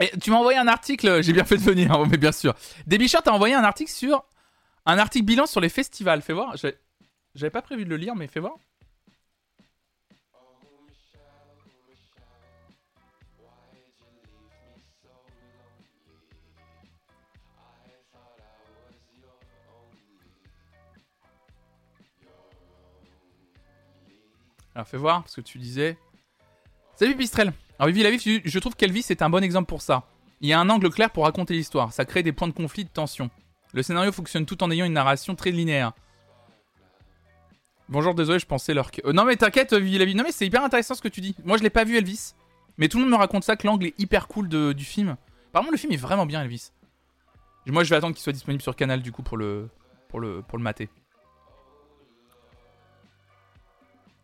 Et 0.00 0.10
tu 0.20 0.32
m'as 0.32 0.38
envoyé 0.38 0.58
un 0.58 0.66
article, 0.66 1.22
j'ai 1.22 1.32
bien 1.32 1.44
fait 1.44 1.58
de 1.58 1.62
venir, 1.62 1.96
mais 2.10 2.16
bien 2.16 2.32
sûr. 2.32 2.56
Débichard 2.88 3.22
t'a 3.22 3.32
envoyé 3.32 3.54
un 3.54 3.62
article 3.62 3.92
sur. 3.92 4.24
Un 4.84 4.98
article 4.98 5.24
bilan 5.24 5.46
sur 5.46 5.60
les 5.60 5.68
festivals. 5.68 6.22
Fais 6.22 6.32
voir. 6.32 6.56
J'avais 7.36 7.50
pas 7.50 7.62
prévu 7.62 7.84
de 7.84 7.90
le 7.90 7.98
lire, 7.98 8.16
mais 8.16 8.26
fais 8.26 8.40
voir. 8.40 8.56
Alors 24.74 24.86
fais 24.86 24.96
voir, 24.96 25.22
parce 25.22 25.34
que 25.34 25.40
tu 25.40 25.58
disais. 25.58 25.96
Salut 26.96 27.16
Pistrel. 27.16 27.52
Alors 27.78 27.92
Vivi 27.92 28.02
la 28.02 28.10
je 28.44 28.58
trouve 28.58 28.74
qu'Elvis 28.76 29.06
est 29.10 29.22
un 29.22 29.30
bon 29.30 29.42
exemple 29.42 29.68
pour 29.68 29.82
ça. 29.82 30.04
Il 30.40 30.48
y 30.48 30.52
a 30.52 30.60
un 30.60 30.68
angle 30.68 30.90
clair 30.90 31.10
pour 31.10 31.24
raconter 31.24 31.54
l'histoire, 31.54 31.92
ça 31.92 32.04
crée 32.04 32.22
des 32.22 32.32
points 32.32 32.48
de 32.48 32.52
conflit, 32.52 32.84
de 32.84 32.88
tension. 32.90 33.30
Le 33.72 33.82
scénario 33.82 34.12
fonctionne 34.12 34.44
tout 34.46 34.62
en 34.62 34.70
ayant 34.70 34.84
une 34.84 34.92
narration 34.92 35.34
très 35.34 35.50
linéaire. 35.50 35.92
Bonjour, 37.88 38.14
désolé, 38.14 38.38
je 38.38 38.46
pensais 38.46 38.74
leur... 38.74 38.90
Euh, 39.04 39.12
non 39.12 39.24
mais 39.24 39.36
t'inquiète, 39.36 39.74
Vivi 39.74 39.98
la. 39.98 40.06
Non 40.14 40.24
mais 40.24 40.32
c'est 40.32 40.46
hyper 40.46 40.62
intéressant 40.64 40.94
ce 40.94 41.02
que 41.02 41.08
tu 41.08 41.20
dis. 41.20 41.34
Moi 41.44 41.58
je 41.58 41.62
l'ai 41.62 41.70
pas 41.70 41.84
vu 41.84 41.96
Elvis, 41.96 42.34
mais 42.78 42.88
tout 42.88 42.98
le 42.98 43.04
monde 43.04 43.12
me 43.12 43.18
raconte 43.18 43.44
ça, 43.44 43.56
que 43.56 43.66
l'angle 43.66 43.86
est 43.86 43.94
hyper 43.98 44.28
cool 44.28 44.48
de- 44.48 44.72
du 44.72 44.84
film. 44.84 45.16
Apparemment 45.50 45.70
le 45.70 45.76
film 45.76 45.92
est 45.92 45.96
vraiment 45.96 46.26
bien 46.26 46.42
Elvis. 46.42 46.70
Moi 47.66 47.84
je 47.84 47.90
vais 47.90 47.96
attendre 47.96 48.14
qu'il 48.14 48.22
soit 48.22 48.32
disponible 48.32 48.62
sur 48.62 48.74
Canal 48.74 49.02
du 49.02 49.12
coup 49.12 49.22
pour 49.22 49.36
le, 49.36 49.68
pour 50.08 50.20
pour 50.48 50.58
le 50.58 50.64
mater. 50.64 50.88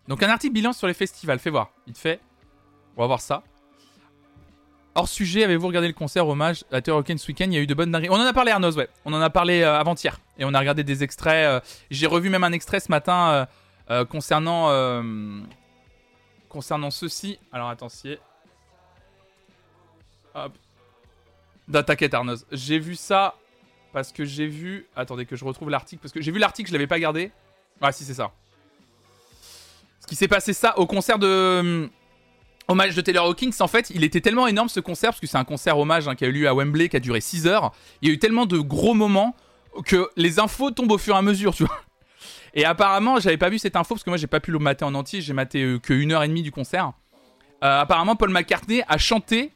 Donc 0.09 0.23
un 0.23 0.31
article 0.31 0.55
bilan 0.55 0.73
sur 0.73 0.87
les 0.87 0.95
festivals, 0.95 1.39
fais 1.39 1.51
voir, 1.51 1.71
il 1.87 1.93
te 1.93 1.99
fait. 1.99 2.21
On 2.97 3.03
va 3.03 3.07
voir 3.07 3.21
ça. 3.21 3.43
hors 4.95 5.07
sujet, 5.07 5.45
avez-vous 5.45 5.67
regardé 5.67 5.87
le 5.87 5.95
concert 5.95 6.27
hommage 6.27 6.65
à 6.73 6.79
Hawkins 6.79 7.19
ce 7.19 7.29
week-end? 7.29 7.45
Il 7.45 7.53
y 7.53 7.57
a 7.59 7.61
eu 7.61 7.67
de 7.67 7.75
bonnes 7.75 7.93
dingueries. 7.93 8.11
On 8.11 8.15
en 8.21 8.27
a 8.27 8.33
parlé, 8.33 8.51
Arnaud, 8.51 8.73
ouais. 8.73 8.89
On 9.05 9.13
en 9.13 9.21
a 9.21 9.31
parlé 9.31 9.61
euh, 9.63 9.79
avant-hier. 9.79 10.19
Et 10.39 10.45
on 10.45 10.55
a 10.55 10.59
regardé 10.59 10.83
des 10.83 11.05
extraits. 11.05 11.47
euh, 11.47 11.61
J'ai 11.91 12.07
revu 12.07 12.31
même 12.31 12.43
un 12.43 12.53
extrait 12.53 12.81
ce 12.81 12.91
matin 12.91 13.47
euh, 13.91 14.05
concernant. 14.07 14.73
concernant 16.49 16.91
ceci. 16.91 17.39
Alors, 17.53 17.69
attends, 17.69 17.91
si. 17.91 18.17
Hop. 20.35 20.53
T'inquiète, 21.71 22.15
Arnaud. 22.15 22.37
J'ai 22.51 22.79
vu 22.79 22.97
ça 22.97 23.35
parce 23.93 24.11
que 24.11 24.25
j'ai 24.25 24.47
vu. 24.47 24.87
Attendez 24.97 25.27
que 25.27 25.37
je 25.37 25.45
retrouve 25.45 25.69
l'article. 25.71 26.01
Parce 26.01 26.13
que 26.13 26.23
j'ai 26.23 26.33
vu 26.33 26.39
l'article, 26.39 26.69
je 26.69 26.73
l'avais 26.73 26.87
pas 26.87 26.99
gardé. 26.99 27.31
Ah, 27.81 27.93
si, 27.93 28.05
c'est 28.05 28.15
ça. 28.15 28.33
Qui 30.09 30.17
s'est 30.17 30.29
passé 30.29 30.53
ça 30.53 30.79
au 30.79 30.87
concert 30.87 31.19
de. 31.19 31.61
hum, 31.61 31.91
Hommage 32.71 32.95
de 32.95 33.01
Taylor 33.01 33.25
Hawkins, 33.27 33.51
en 33.61 33.67
fait, 33.67 33.91
il 33.95 34.05
était 34.05 34.21
tellement 34.21 34.47
énorme 34.47 34.69
ce 34.69 34.79
concert, 34.81 35.11
parce 35.11 35.21
que 35.21 35.27
c'est 35.27 35.39
un 35.39 35.45
concert 35.45 35.79
hommage 35.79 36.07
hein, 36.07 36.15
qui 36.15 36.27
a 36.27 36.29
eu 36.29 36.33
lieu 36.33 36.49
à 36.49 36.55
Wembley, 36.55 36.91
qui 36.91 36.97
a 36.97 37.01
duré 37.01 37.23
6 37.23 37.47
heures. 37.47 37.73
Il 38.03 38.09
y 38.09 38.11
a 38.11 38.15
eu 38.15 38.19
tellement 38.19 38.45
de 38.45 38.59
gros 38.59 38.93
moments 38.93 39.35
que 39.87 40.11
les 40.17 40.39
infos 40.39 40.71
tombent 40.71 40.93
au 40.93 40.99
fur 40.99 41.15
et 41.15 41.19
à 41.19 41.23
mesure, 41.23 41.55
tu 41.55 41.65
vois. 41.65 41.81
Et 42.53 42.67
apparemment, 42.67 43.21
j'avais 43.21 43.39
pas 43.39 43.49
vu 43.49 43.59
cette 43.59 43.75
info, 43.75 43.95
parce 43.95 44.05
que 44.05 44.11
moi 44.11 44.19
j'ai 44.19 44.27
pas 44.27 44.41
pu 44.41 44.51
le 44.51 44.59
mater 44.59 44.85
en 44.85 44.95
entier, 44.95 45.23
j'ai 45.23 45.33
maté 45.33 45.63
euh, 45.63 45.79
que 45.79 45.95
une 45.95 46.13
heure 46.13 46.23
et 46.23 46.29
demie 46.29 46.43
du 46.43 46.53
concert. 46.53 46.93
Euh, 47.65 47.81
apparemment, 47.81 48.17
Paul 48.17 48.31
McCartney 48.31 48.83
a 48.87 48.99
chanté 48.99 49.53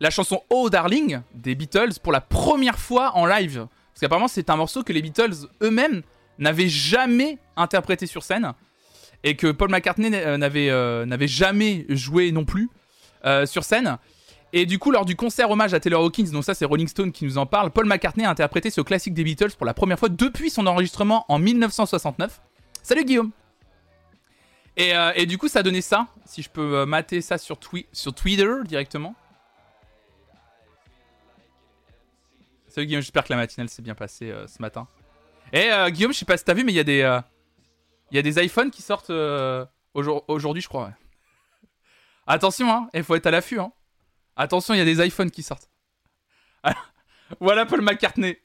la 0.00 0.10
chanson 0.10 0.42
Oh 0.50 0.70
Darling 0.70 1.20
des 1.34 1.54
Beatles 1.54 2.00
pour 2.02 2.10
la 2.10 2.20
première 2.20 2.80
fois 2.80 3.16
en 3.16 3.26
live. 3.26 3.68
Parce 3.92 4.00
qu'apparemment, 4.00 4.28
c'est 4.28 4.50
un 4.50 4.56
morceau 4.56 4.82
que 4.82 4.92
les 4.92 5.02
Beatles 5.02 5.34
eux-mêmes 5.62 6.02
n'avaient 6.38 6.68
jamais 6.68 7.38
interprété 7.56 8.06
sur 8.06 8.24
scène 8.24 8.54
et 9.24 9.36
que 9.36 9.50
Paul 9.52 9.70
McCartney 9.70 10.10
euh, 10.14 10.36
n'avait 10.36 10.70
euh, 10.70 11.06
jamais 11.26 11.84
joué 11.88 12.32
non 12.32 12.44
plus 12.44 12.68
euh, 13.24 13.46
sur 13.46 13.64
scène. 13.64 13.98
Et 14.52 14.66
du 14.66 14.78
coup, 14.78 14.90
lors 14.90 15.04
du 15.04 15.14
concert 15.14 15.50
hommage 15.50 15.74
à 15.74 15.80
Taylor 15.80 16.02
Hawkins, 16.02 16.30
donc 16.32 16.44
ça 16.44 16.54
c'est 16.54 16.64
Rolling 16.64 16.88
Stone 16.88 17.12
qui 17.12 17.24
nous 17.24 17.38
en 17.38 17.46
parle, 17.46 17.70
Paul 17.70 17.86
McCartney 17.86 18.24
a 18.24 18.30
interprété 18.30 18.70
ce 18.70 18.80
classique 18.80 19.14
des 19.14 19.22
Beatles 19.22 19.52
pour 19.56 19.64
la 19.66 19.74
première 19.74 19.98
fois 19.98 20.08
depuis 20.08 20.50
son 20.50 20.66
enregistrement 20.66 21.24
en 21.28 21.38
1969. 21.38 22.40
Salut 22.82 23.04
Guillaume 23.04 23.30
et, 24.76 24.96
euh, 24.96 25.12
et 25.14 25.26
du 25.26 25.36
coup, 25.38 25.48
ça 25.48 25.58
a 25.58 25.62
donné 25.62 25.82
ça. 25.82 26.06
Si 26.24 26.42
je 26.42 26.48
peux 26.48 26.84
mater 26.86 27.20
ça 27.20 27.36
sur, 27.38 27.56
twi- 27.58 27.86
sur 27.92 28.14
Twitter 28.14 28.48
directement. 28.64 29.14
Salut 32.68 32.86
Guillaume, 32.86 33.02
j'espère 33.02 33.24
que 33.24 33.32
la 33.32 33.36
matinale 33.36 33.68
s'est 33.68 33.82
bien 33.82 33.94
passée 33.94 34.32
ce 34.46 34.62
matin. 34.62 34.86
Et 35.52 35.70
euh, 35.72 35.90
Guillaume, 35.90 36.12
je 36.12 36.18
sais 36.18 36.24
pas 36.24 36.36
si 36.36 36.44
t'as 36.44 36.54
vu, 36.54 36.62
mais 36.64 36.72
il 36.72 36.76
y 36.76 36.80
a 36.80 36.84
des, 36.84 37.20
il 38.10 38.16
y 38.16 38.18
a 38.18 38.22
des 38.22 38.42
iPhones 38.42 38.70
qui 38.70 38.82
sortent 38.82 39.10
euh, 39.10 39.64
aujourd- 39.94 40.24
aujourd'hui, 40.28 40.62
je 40.62 40.68
crois. 40.68 40.86
ouais. 40.86 40.92
Attention, 42.26 42.70
hein, 42.70 42.88
il 42.94 43.04
faut 43.04 43.14
être 43.14 43.26
à 43.26 43.30
l'affût. 43.30 43.60
Hein. 43.60 43.72
Attention, 44.36 44.74
il 44.74 44.78
y 44.78 44.80
a 44.80 44.84
des 44.84 45.04
iPhones 45.06 45.30
qui 45.30 45.42
sortent. 45.42 45.68
voilà 47.40 47.66
Paul 47.66 47.82
McCartney. 47.82 48.38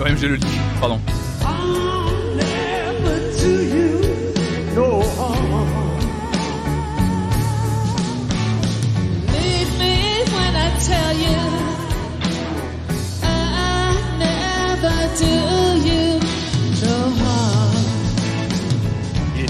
Ouais, 0.00 0.16
j'ai 0.16 0.28
le 0.28 0.34
lit, 0.36 0.46
pardon. 0.80 1.00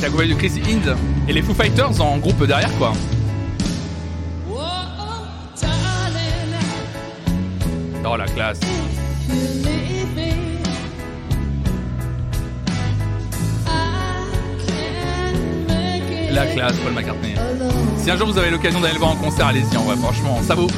Accompagné 0.05 0.35
de 0.35 0.39
Chris 0.39 0.61
Hind 0.69 0.97
et 1.27 1.33
les 1.33 1.41
Foo 1.41 1.55
Fighters 1.55 1.99
en 1.99 2.19
groupe 2.19 2.47
derrière, 2.47 2.71
quoi. 2.77 2.93
Oh 8.07 8.17
la 8.17 8.27
classe. 8.27 8.61
La 16.31 16.47
classe, 16.49 16.77
Paul 16.77 16.93
McCartney. 16.93 17.35
Si 17.97 18.11
un 18.11 18.19
jour 18.19 18.27
vous 18.29 18.37
avez 18.37 18.51
l'occasion 18.51 18.81
d'aller 18.81 18.95
le 18.95 18.99
voir 18.99 19.13
en 19.13 19.17
concert, 19.17 19.47
allez-y, 19.47 19.77
en 19.77 19.85
vrai, 19.85 19.97
franchement, 19.97 20.39
ça 20.47 20.55
vaut. 20.55 20.69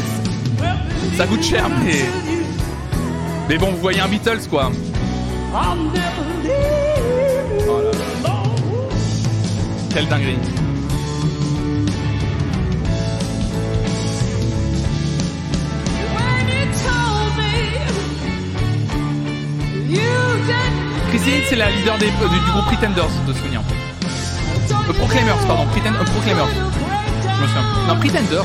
Ça 1.16 1.26
coûte 1.26 1.42
cher, 1.42 1.68
mais. 1.84 2.04
Mais 3.48 3.58
bon, 3.58 3.72
vous 3.72 3.78
voyez 3.78 4.00
un 4.00 4.08
Beatles, 4.08 4.48
quoi. 4.48 4.70
Quelle 9.96 10.08
dinguerie. 10.08 10.36
When 16.12 16.44
you 16.52 16.64
told 16.84 17.32
me 17.40 17.56
you 19.88 20.12
didn't 20.44 21.08
Chris 21.08 21.24
Hind, 21.24 21.44
c'est 21.48 21.56
la 21.56 21.70
leader 21.70 21.96
des- 21.96 22.08
euh, 22.08 22.28
du, 22.28 22.50
groupe 22.52 22.66
Pretenders, 22.66 23.08
de 23.26 23.32
souvenir. 23.32 23.62
Euh, 24.70 24.92
Proclaimers, 24.92 25.38
pardon, 25.46 25.62
euh, 25.62 26.04
Proclaimers. 26.12 26.48
Je 26.52 27.40
me. 27.40 27.88
Non, 27.88 27.96
Pretenders. 27.98 28.44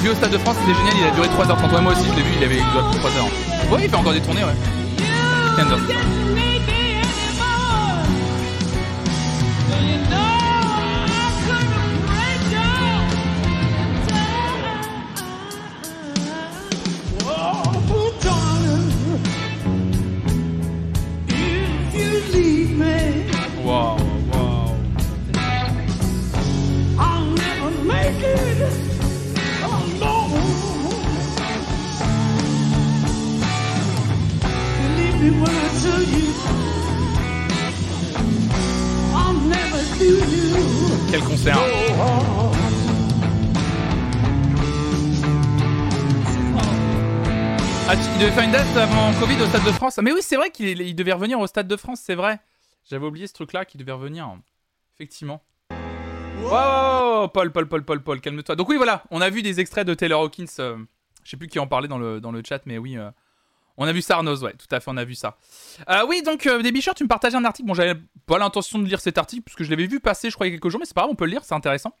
Vu 0.00 0.08
au 0.08 0.14
Stade 0.14 0.30
de 0.30 0.38
France, 0.38 0.56
c'était 0.64 0.78
génial, 0.78 0.94
il 1.02 1.04
a 1.06 1.10
duré 1.10 1.28
3h30. 1.28 1.70
Ouais, 1.74 1.82
moi 1.82 1.92
aussi, 1.92 2.06
je 2.10 2.16
l'ai 2.16 2.22
vu, 2.22 2.30
il 2.38 2.44
avait 2.44 2.56
il 2.56 2.72
doit 2.72 2.90
3 2.98 3.10
heures. 3.10 3.28
Ouais, 3.70 3.80
il 3.84 3.90
fait 3.90 3.96
encore 3.96 4.14
des 4.14 4.22
tournées, 4.22 4.44
ouais. 4.44 4.56
Pretenders. 5.54 6.49
Covid 49.18 49.42
au 49.42 49.46
Stade 49.46 49.64
de 49.64 49.72
France. 49.72 49.98
Mais 50.02 50.12
oui, 50.12 50.20
c'est 50.22 50.36
vrai 50.36 50.50
qu'il 50.50 50.80
il 50.80 50.94
devait 50.94 51.12
revenir 51.12 51.40
au 51.40 51.46
Stade 51.46 51.66
de 51.68 51.76
France, 51.76 52.00
c'est 52.02 52.14
vrai. 52.14 52.40
J'avais 52.88 53.06
oublié 53.06 53.26
ce 53.26 53.32
truc-là 53.32 53.64
qu'il 53.64 53.80
devait 53.80 53.92
revenir. 53.92 54.28
Effectivement. 54.94 55.42
Wow, 56.42 57.28
Paul, 57.28 57.52
Paul, 57.52 57.68
Paul, 57.68 57.84
Paul, 57.84 58.02
Paul, 58.02 58.20
calme-toi. 58.20 58.56
Donc 58.56 58.68
oui, 58.68 58.76
voilà, 58.76 59.04
on 59.10 59.20
a 59.20 59.30
vu 59.30 59.42
des 59.42 59.60
extraits 59.60 59.86
de 59.86 59.94
Taylor 59.94 60.22
Hawkins. 60.22 60.46
euh, 60.58 60.76
je 61.24 61.30
sais 61.30 61.36
plus 61.36 61.48
qui 61.48 61.58
en 61.58 61.66
parlait 61.66 61.88
dans 61.88 61.98
le, 61.98 62.20
dans 62.20 62.32
le 62.32 62.42
chat, 62.46 62.60
mais 62.66 62.78
oui, 62.78 62.96
euh, 62.96 63.10
on 63.76 63.86
a 63.86 63.92
vu 63.92 64.02
ça, 64.02 64.16
Arnaud, 64.16 64.42
ouais, 64.42 64.54
tout 64.54 64.74
à 64.74 64.80
fait, 64.80 64.90
on 64.90 64.96
a 64.96 65.04
vu 65.04 65.14
ça. 65.14 65.36
Euh, 65.88 66.04
oui, 66.08 66.22
donc, 66.22 66.46
euh, 66.46 66.62
des 66.62 66.72
bicheurs, 66.72 66.94
tu 66.94 67.04
me 67.04 67.08
partageais 67.08 67.36
un 67.36 67.44
article. 67.44 67.68
Bon, 67.68 67.74
j'avais 67.74 68.00
pas 68.26 68.38
l'intention 68.38 68.78
de 68.78 68.86
lire 68.86 69.00
cet 69.00 69.18
article, 69.18 69.42
puisque 69.42 69.62
je 69.62 69.70
l'avais 69.70 69.86
vu 69.86 70.00
passer, 70.00 70.30
je 70.30 70.34
crois, 70.34 70.46
il 70.46 70.50
y 70.50 70.52
a 70.52 70.56
quelques 70.56 70.70
jours, 70.70 70.80
mais 70.80 70.86
c'est 70.86 70.94
pas 70.94 71.02
grave, 71.02 71.10
on 71.12 71.16
peut 71.16 71.26
le 71.26 71.32
lire, 71.32 71.44
c'est 71.44 71.54
intéressant. 71.54 71.94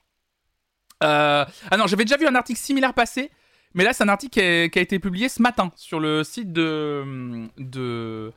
Ah 1.02 1.46
non, 1.78 1.86
j'avais 1.86 2.04
déjà 2.04 2.16
vu 2.16 2.26
un 2.26 2.34
article 2.34 2.60
similaire 2.60 2.92
passer, 2.92 3.30
mais 3.74 3.84
là, 3.84 3.92
c'est 3.92 4.04
un 4.04 4.08
article 4.08 4.32
qui 4.70 4.78
a, 4.78 4.82
été 4.82 4.98
publié 4.98 5.28
ce 5.28 5.40
matin 5.42 5.70
sur 5.76 6.00
le 6.00 6.24
site 6.24 6.52
de. 6.52 7.48
de 7.58 8.32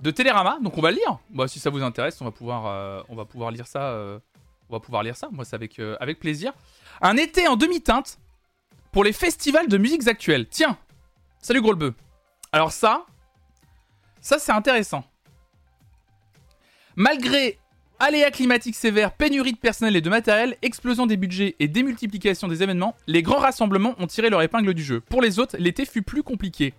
de 0.00 0.10
Télérama, 0.10 0.58
donc 0.62 0.78
on 0.78 0.80
va 0.80 0.90
le 0.90 0.96
lire. 0.96 1.18
Bah, 1.30 1.46
si 1.46 1.60
ça 1.60 1.70
vous 1.70 1.82
intéresse, 1.82 2.20
on 2.20 2.24
va 2.24 2.30
pouvoir, 2.30 2.66
euh, 2.66 3.02
on 3.08 3.14
va 3.14 3.24
pouvoir 3.24 3.50
lire 3.50 3.66
ça. 3.66 3.82
euh, 3.82 4.18
on 4.68 4.72
va 4.72 4.80
pouvoir 4.80 5.02
lire 5.02 5.16
ça. 5.16 5.28
Moi, 5.32 5.44
c'est 5.44 5.56
avec, 5.56 5.78
euh, 5.78 5.96
avec 6.00 6.18
plaisir. 6.20 6.52
Un 7.02 7.16
été 7.16 7.48
en 7.48 7.56
demi-teinte 7.56 8.18
pour 8.92 9.04
les 9.04 9.12
festivals 9.12 9.68
de 9.68 9.76
musiques 9.76 10.06
actuelles. 10.06 10.46
Tiens, 10.48 10.78
salut 11.40 11.60
gros 11.60 11.72
le. 11.72 11.94
Alors 12.52 12.72
ça, 12.72 13.04
ça 14.20 14.38
c'est 14.38 14.52
intéressant. 14.52 15.04
Malgré 16.96 17.58
aléas 18.00 18.30
climatiques 18.30 18.74
sévères, 18.74 19.12
pénurie 19.12 19.52
de 19.52 19.58
personnel 19.58 19.94
et 19.94 20.00
de 20.00 20.10
matériel, 20.10 20.56
explosion 20.62 21.06
des 21.06 21.16
budgets 21.16 21.54
et 21.60 21.68
démultiplication 21.68 22.48
des 22.48 22.62
événements, 22.62 22.96
les 23.06 23.22
grands 23.22 23.38
rassemblements 23.38 23.94
ont 23.98 24.06
tiré 24.06 24.30
leur 24.30 24.42
épingle 24.42 24.74
du 24.74 24.82
jeu. 24.82 25.00
Pour 25.00 25.22
les 25.22 25.38
autres, 25.38 25.56
l'été 25.58 25.84
fut 25.84 26.02
plus 26.02 26.22
compliqué. 26.22 26.74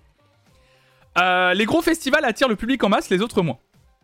Euh, 1.18 1.54
les 1.54 1.66
gros 1.66 1.82
festivals 1.82 2.26
attirent 2.26 2.50
le 2.50 2.56
public 2.56 2.84
en 2.84 2.90
masse, 2.90 3.10
les 3.10 3.22
autres 3.22 3.42
moins. 3.42 3.58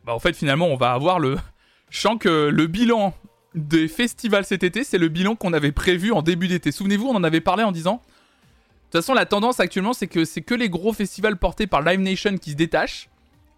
Bah 0.05 0.13
en 0.13 0.19
fait 0.19 0.35
finalement 0.35 0.67
on 0.67 0.77
va 0.77 0.93
avoir 0.93 1.19
le... 1.19 1.37
Je 1.89 1.99
sens 1.99 2.17
que 2.19 2.49
le 2.49 2.67
bilan 2.67 3.13
des 3.55 3.87
festivals 3.87 4.45
cet 4.45 4.63
été, 4.63 4.83
c'est 4.83 4.97
le 4.97 5.07
bilan 5.07 5.35
qu'on 5.35 5.53
avait 5.53 5.71
prévu 5.71 6.11
en 6.11 6.21
début 6.21 6.47
d'été. 6.47 6.71
Souvenez-vous, 6.71 7.07
on 7.07 7.15
en 7.15 7.23
avait 7.23 7.41
parlé 7.41 7.63
en 7.63 7.71
disant 7.71 8.01
toute 8.89 9.01
façon, 9.01 9.13
la 9.13 9.25
tendance 9.25 9.59
actuellement, 9.59 9.91
c'est 9.91 10.07
que 10.07 10.23
c'est 10.23 10.41
que 10.41 10.55
les 10.55 10.69
gros 10.69 10.93
festivals 10.93 11.37
portés 11.37 11.67
par 11.67 11.81
Live 11.81 11.99
Nation 11.99 12.37
qui 12.37 12.51
se 12.51 12.55
détachent 12.55 13.09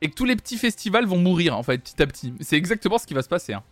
et 0.01 0.09
que 0.09 0.15
tous 0.15 0.25
les 0.25 0.35
petits 0.35 0.57
festivals 0.57 1.05
vont 1.05 1.17
mourir 1.17 1.57
en 1.57 1.63
fait 1.63 1.77
petit 1.77 2.01
à 2.01 2.07
petit. 2.07 2.33
C'est 2.41 2.55
exactement 2.57 2.97
ce 2.97 3.05
qui 3.05 3.13
va 3.13 3.21
se 3.21 3.29
passer. 3.29 3.53
hein. 3.53 3.63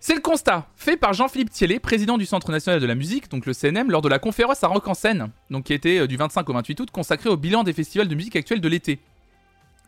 C'est 0.00 0.14
le 0.16 0.20
constat 0.20 0.66
fait 0.74 0.96
par 0.96 1.12
Jean-Philippe 1.12 1.50
Thiellet, 1.50 1.78
président 1.78 2.18
du 2.18 2.26
Centre 2.26 2.50
national 2.50 2.80
de 2.80 2.86
la 2.86 2.96
musique, 2.96 3.30
donc 3.30 3.46
le 3.46 3.52
CNM, 3.52 3.88
lors 3.88 4.02
de 4.02 4.08
la 4.08 4.18
conférence 4.18 4.64
à 4.64 4.66
Rock 4.66 4.88
en 4.88 4.94
Seine, 4.94 5.30
donc 5.48 5.64
qui 5.66 5.74
était 5.74 6.00
euh, 6.00 6.06
du 6.08 6.16
25 6.16 6.48
au 6.50 6.52
28 6.54 6.80
août, 6.80 6.90
consacrée 6.90 7.28
au 7.28 7.36
bilan 7.36 7.62
des 7.62 7.72
festivals 7.72 8.08
de 8.08 8.14
musique 8.16 8.34
actuels 8.34 8.60
de 8.60 8.68
l'été. 8.68 8.98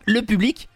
Le 0.07 0.23
public 0.23 0.69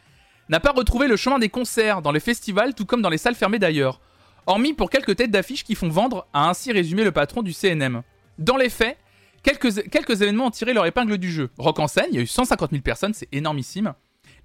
n'a 0.48 0.58
pas 0.58 0.72
retrouvé 0.72 1.06
le 1.06 1.16
chemin 1.16 1.38
des 1.38 1.50
concerts 1.50 2.02
dans 2.02 2.10
les 2.10 2.18
festivals, 2.18 2.74
tout 2.74 2.84
comme 2.84 3.00
dans 3.00 3.10
les 3.10 3.18
salles 3.18 3.36
fermées 3.36 3.60
d'ailleurs, 3.60 4.00
hormis 4.46 4.72
pour 4.72 4.90
quelques 4.90 5.14
têtes 5.14 5.30
d'affiche 5.30 5.62
qui 5.62 5.76
font 5.76 5.88
vendre, 5.88 6.26
a 6.32 6.48
ainsi 6.48 6.72
résumé 6.72 7.04
le 7.04 7.12
patron 7.12 7.42
du 7.42 7.52
CNM. 7.52 8.02
Dans 8.38 8.56
les 8.56 8.70
faits, 8.70 8.98
quelques, 9.44 9.88
quelques 9.88 10.20
événements 10.22 10.46
ont 10.46 10.50
tiré 10.50 10.72
leur 10.72 10.86
épingle 10.86 11.16
du 11.16 11.30
jeu. 11.30 11.50
Rock 11.58 11.78
en 11.78 11.86
Seine, 11.86 12.06
il 12.10 12.16
y 12.16 12.18
a 12.18 12.22
eu 12.22 12.26
150 12.26 12.70
000 12.70 12.82
personnes, 12.82 13.14
c'est 13.14 13.28
énormissime. 13.30 13.94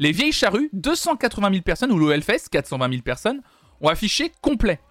Les 0.03 0.11
Vieilles 0.11 0.33
Charrues, 0.33 0.69
280 0.73 1.49
000 1.49 1.61
personnes, 1.61 1.93
ou 1.93 1.97
le 1.97 2.11
Hellfest, 2.11 2.49
420 2.51 2.89
000 2.89 3.01
personnes, 3.03 3.41
ont 3.79 3.87
affiché 3.87 4.33
complet. 4.41 4.81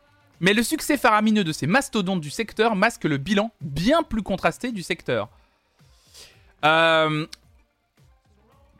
Mais 0.40 0.54
le 0.54 0.62
succès 0.62 0.96
faramineux 0.96 1.44
de 1.44 1.52
ces 1.52 1.66
mastodontes 1.66 2.22
du 2.22 2.30
secteur 2.30 2.76
masque 2.76 3.04
le 3.04 3.18
bilan 3.18 3.50
bien 3.60 4.04
plus 4.04 4.22
contrasté 4.22 4.72
du 4.72 4.82
secteur. 4.82 5.28
Euh, 6.64 7.26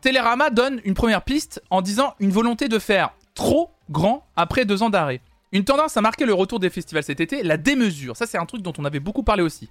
Télérama 0.01 0.49
donne 0.49 0.81
une 0.85 0.95
première 0.95 1.21
piste 1.21 1.63
en 1.69 1.83
disant 1.83 2.15
une 2.19 2.31
volonté 2.31 2.71
de 2.71 2.79
faire 2.79 3.13
trop 3.35 3.71
grand 3.91 4.27
après 4.35 4.65
deux 4.65 4.83
ans 4.83 4.89
d'arrêt. 4.89 5.21
Une 5.53 5.65
tendance 5.65 5.99
à 5.99 6.01
marquer 6.01 6.25
le 6.25 6.33
retour 6.33 6.61
des 6.61 6.71
festivals 6.71 7.05
cet 7.05 7.21
été, 7.21 7.43
la 7.43 7.59
démesure. 7.59 8.17
Ça, 8.17 8.25
c'est 8.25 8.39
un 8.39 8.47
truc 8.47 8.63
dont 8.63 8.73
on 8.79 8.87
avait 8.87 9.01
beaucoup 9.01 9.23
parlé 9.23 9.43
aussi. 9.43 9.69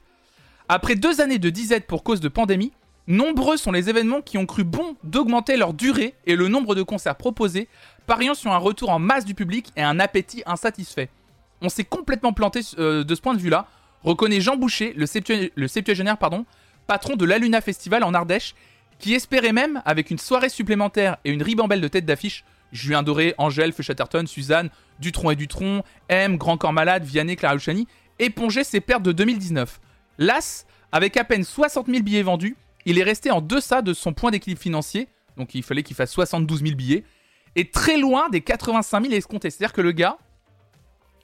Après 0.69 0.93
deux 0.93 1.21
années 1.21 1.39
de 1.39 1.49
disette 1.49 1.87
pour 1.87 2.03
cause 2.03 2.19
de 2.19 2.29
pandémie, 2.29 2.71
nombreux 3.11 3.57
sont 3.57 3.71
les 3.71 3.89
événements 3.89 4.21
qui 4.21 4.37
ont 4.37 4.45
cru 4.45 4.63
bon 4.63 4.95
d'augmenter 5.03 5.57
leur 5.57 5.73
durée 5.73 6.15
et 6.25 6.35
le 6.35 6.47
nombre 6.47 6.75
de 6.75 6.83
concerts 6.83 7.15
proposés, 7.15 7.67
pariant 8.07 8.33
sur 8.33 8.51
un 8.51 8.57
retour 8.57 8.89
en 8.89 8.99
masse 8.99 9.25
du 9.25 9.35
public 9.35 9.71
et 9.75 9.83
un 9.83 9.99
appétit 9.99 10.43
insatisfait. 10.45 11.09
On 11.61 11.69
s'est 11.69 11.83
complètement 11.83 12.33
planté 12.33 12.61
euh, 12.79 13.03
de 13.03 13.15
ce 13.15 13.21
point 13.21 13.33
de 13.33 13.39
vue-là, 13.39 13.67
reconnaît 14.03 14.41
Jean 14.41 14.55
Boucher, 14.57 14.93
le, 14.95 15.05
septua- 15.05 15.51
le 15.53 15.67
septuagénaire, 15.67 16.17
patron 16.17 17.15
de 17.15 17.25
l'Aluna 17.25 17.61
Festival 17.61 18.03
en 18.03 18.13
Ardèche, 18.13 18.55
qui 18.99 19.13
espérait 19.13 19.53
même, 19.53 19.81
avec 19.85 20.11
une 20.11 20.17
soirée 20.17 20.49
supplémentaire 20.49 21.17
et 21.25 21.31
une 21.31 21.41
ribambelle 21.43 21.81
de 21.81 21.87
têtes 21.87 22.05
d'affiche, 22.05 22.43
Julien 22.71 23.03
Doré, 23.03 23.35
Angèle, 23.37 23.73
Feu 23.73 23.83
Chatterton, 23.83 24.25
Suzanne, 24.27 24.69
Dutron 24.99 25.31
et 25.31 25.35
Dutron, 25.35 25.83
M, 26.09 26.37
Grand 26.37 26.57
Corps 26.57 26.73
Malade, 26.73 27.03
Vianney, 27.03 27.35
Clara 27.35 27.55
Luciani, 27.55 27.87
éponger 28.19 28.63
ses 28.63 28.79
pertes 28.79 29.03
de 29.03 29.11
2019. 29.11 29.79
Las, 30.17 30.65
avec 30.91 31.17
à 31.17 31.23
peine 31.23 31.43
60 31.43 31.87
000 31.87 32.03
billets 32.03 32.21
vendus, 32.23 32.55
il 32.85 32.99
est 32.99 33.03
resté 33.03 33.31
en 33.31 33.41
deçà 33.41 33.81
de 33.81 33.93
son 33.93 34.13
point 34.13 34.31
d'équilibre 34.31 34.61
financier, 34.61 35.07
donc 35.37 35.55
il 35.55 35.63
fallait 35.63 35.83
qu'il 35.83 35.95
fasse 35.95 36.11
72 36.11 36.61
000 36.63 36.75
billets, 36.75 37.03
et 37.55 37.69
très 37.69 37.97
loin 37.97 38.29
des 38.29 38.41
85 38.41 39.03
000 39.03 39.13
escomptés. 39.13 39.49
C'est-à-dire 39.49 39.73
que 39.73 39.81
le 39.81 39.91
gars, 39.91 40.17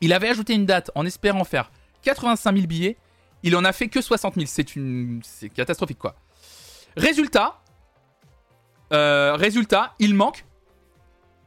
il 0.02 0.14
avait 0.14 0.30
ajouté 0.30 0.54
une 0.54 0.66
date 0.66 0.92
en 0.96 1.06
espérant 1.06 1.44
faire 1.44 1.72
85 2.04 2.56
000 2.56 2.68
billets, 2.68 2.98
il 3.44 3.56
en 3.56 3.64
a 3.64 3.74
fait 3.74 3.88
que 3.88 4.02
60 4.02 4.36
000. 4.36 4.46
C'est 4.48 4.76
une, 4.76 5.22
c'est 5.24 5.50
catastrophique 5.50 6.00
quoi. 6.00 6.16
Résultat, 6.96 7.62
euh, 8.94 9.36
résultat, 9.36 9.94
il 10.00 10.16
manque 10.16 10.46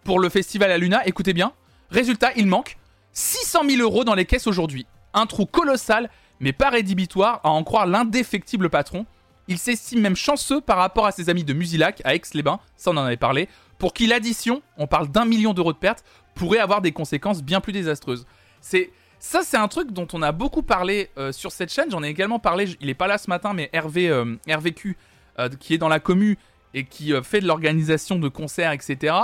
pour 0.04 0.18
le 0.18 0.28
festival 0.28 0.70
à 0.70 0.78
Luna. 0.78 1.06
Écoutez 1.06 1.32
bien, 1.32 1.52
résultat, 1.90 2.32
il 2.36 2.46
manque 2.46 2.76
600 3.12 3.64
000 3.68 3.82
euros 3.82 4.04
dans 4.04 4.14
les 4.14 4.26
caisses 4.26 4.46
aujourd'hui. 4.46 4.86
Un 5.12 5.26
trou 5.26 5.46
colossal, 5.46 6.10
mais 6.38 6.52
pas 6.52 6.70
rédhibitoire, 6.70 7.40
à 7.42 7.50
en 7.50 7.64
croire 7.64 7.86
l'indéfectible 7.86 8.70
patron. 8.70 9.06
Il 9.50 9.58
s'estime 9.58 10.00
même 10.00 10.14
chanceux 10.14 10.60
par 10.60 10.78
rapport 10.78 11.06
à 11.06 11.12
ses 11.12 11.28
amis 11.28 11.42
de 11.42 11.52
Musilac, 11.52 12.00
à 12.04 12.14
Aix-les-Bains, 12.14 12.60
ça 12.76 12.92
on 12.92 12.96
en 12.96 13.04
avait 13.04 13.16
parlé, 13.16 13.48
pour 13.78 13.92
qui 13.92 14.06
l'addition, 14.06 14.62
on 14.78 14.86
parle 14.86 15.08
d'un 15.08 15.24
million 15.24 15.52
d'euros 15.54 15.72
de 15.72 15.78
pertes, 15.78 16.04
pourrait 16.36 16.60
avoir 16.60 16.80
des 16.80 16.92
conséquences 16.92 17.42
bien 17.42 17.60
plus 17.60 17.72
désastreuses. 17.72 18.26
C'est 18.60 18.92
ça, 19.18 19.42
c'est 19.42 19.56
un 19.56 19.66
truc 19.66 19.90
dont 19.90 20.06
on 20.12 20.22
a 20.22 20.30
beaucoup 20.30 20.62
parlé 20.62 21.10
euh, 21.18 21.32
sur 21.32 21.50
cette 21.50 21.72
chaîne. 21.72 21.90
J'en 21.90 22.02
ai 22.02 22.08
également 22.08 22.38
parlé. 22.38 22.76
Il 22.80 22.88
est 22.88 22.94
pas 22.94 23.08
là 23.08 23.18
ce 23.18 23.28
matin, 23.28 23.52
mais 23.52 23.68
Hervé, 23.72 24.08
euh, 24.08 24.36
RVQ, 24.48 24.96
euh, 25.40 25.48
qui 25.58 25.74
est 25.74 25.78
dans 25.78 25.88
la 25.88 25.98
commu 25.98 26.38
et 26.72 26.84
qui 26.84 27.12
euh, 27.12 27.20
fait 27.20 27.40
de 27.40 27.46
l'organisation 27.46 28.20
de 28.20 28.28
concerts, 28.28 28.70
etc. 28.70 29.14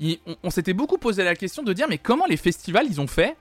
on 0.00 0.36
on 0.44 0.50
s'était 0.50 0.72
beaucoup 0.72 0.98
posé 0.98 1.24
la 1.24 1.34
question 1.34 1.64
de 1.64 1.72
dire, 1.72 1.88
mais 1.88 1.98
comment 1.98 2.26
les 2.26 2.36
festivals 2.36 2.86
ils 2.88 3.00
ont 3.00 3.08
fait 3.08 3.36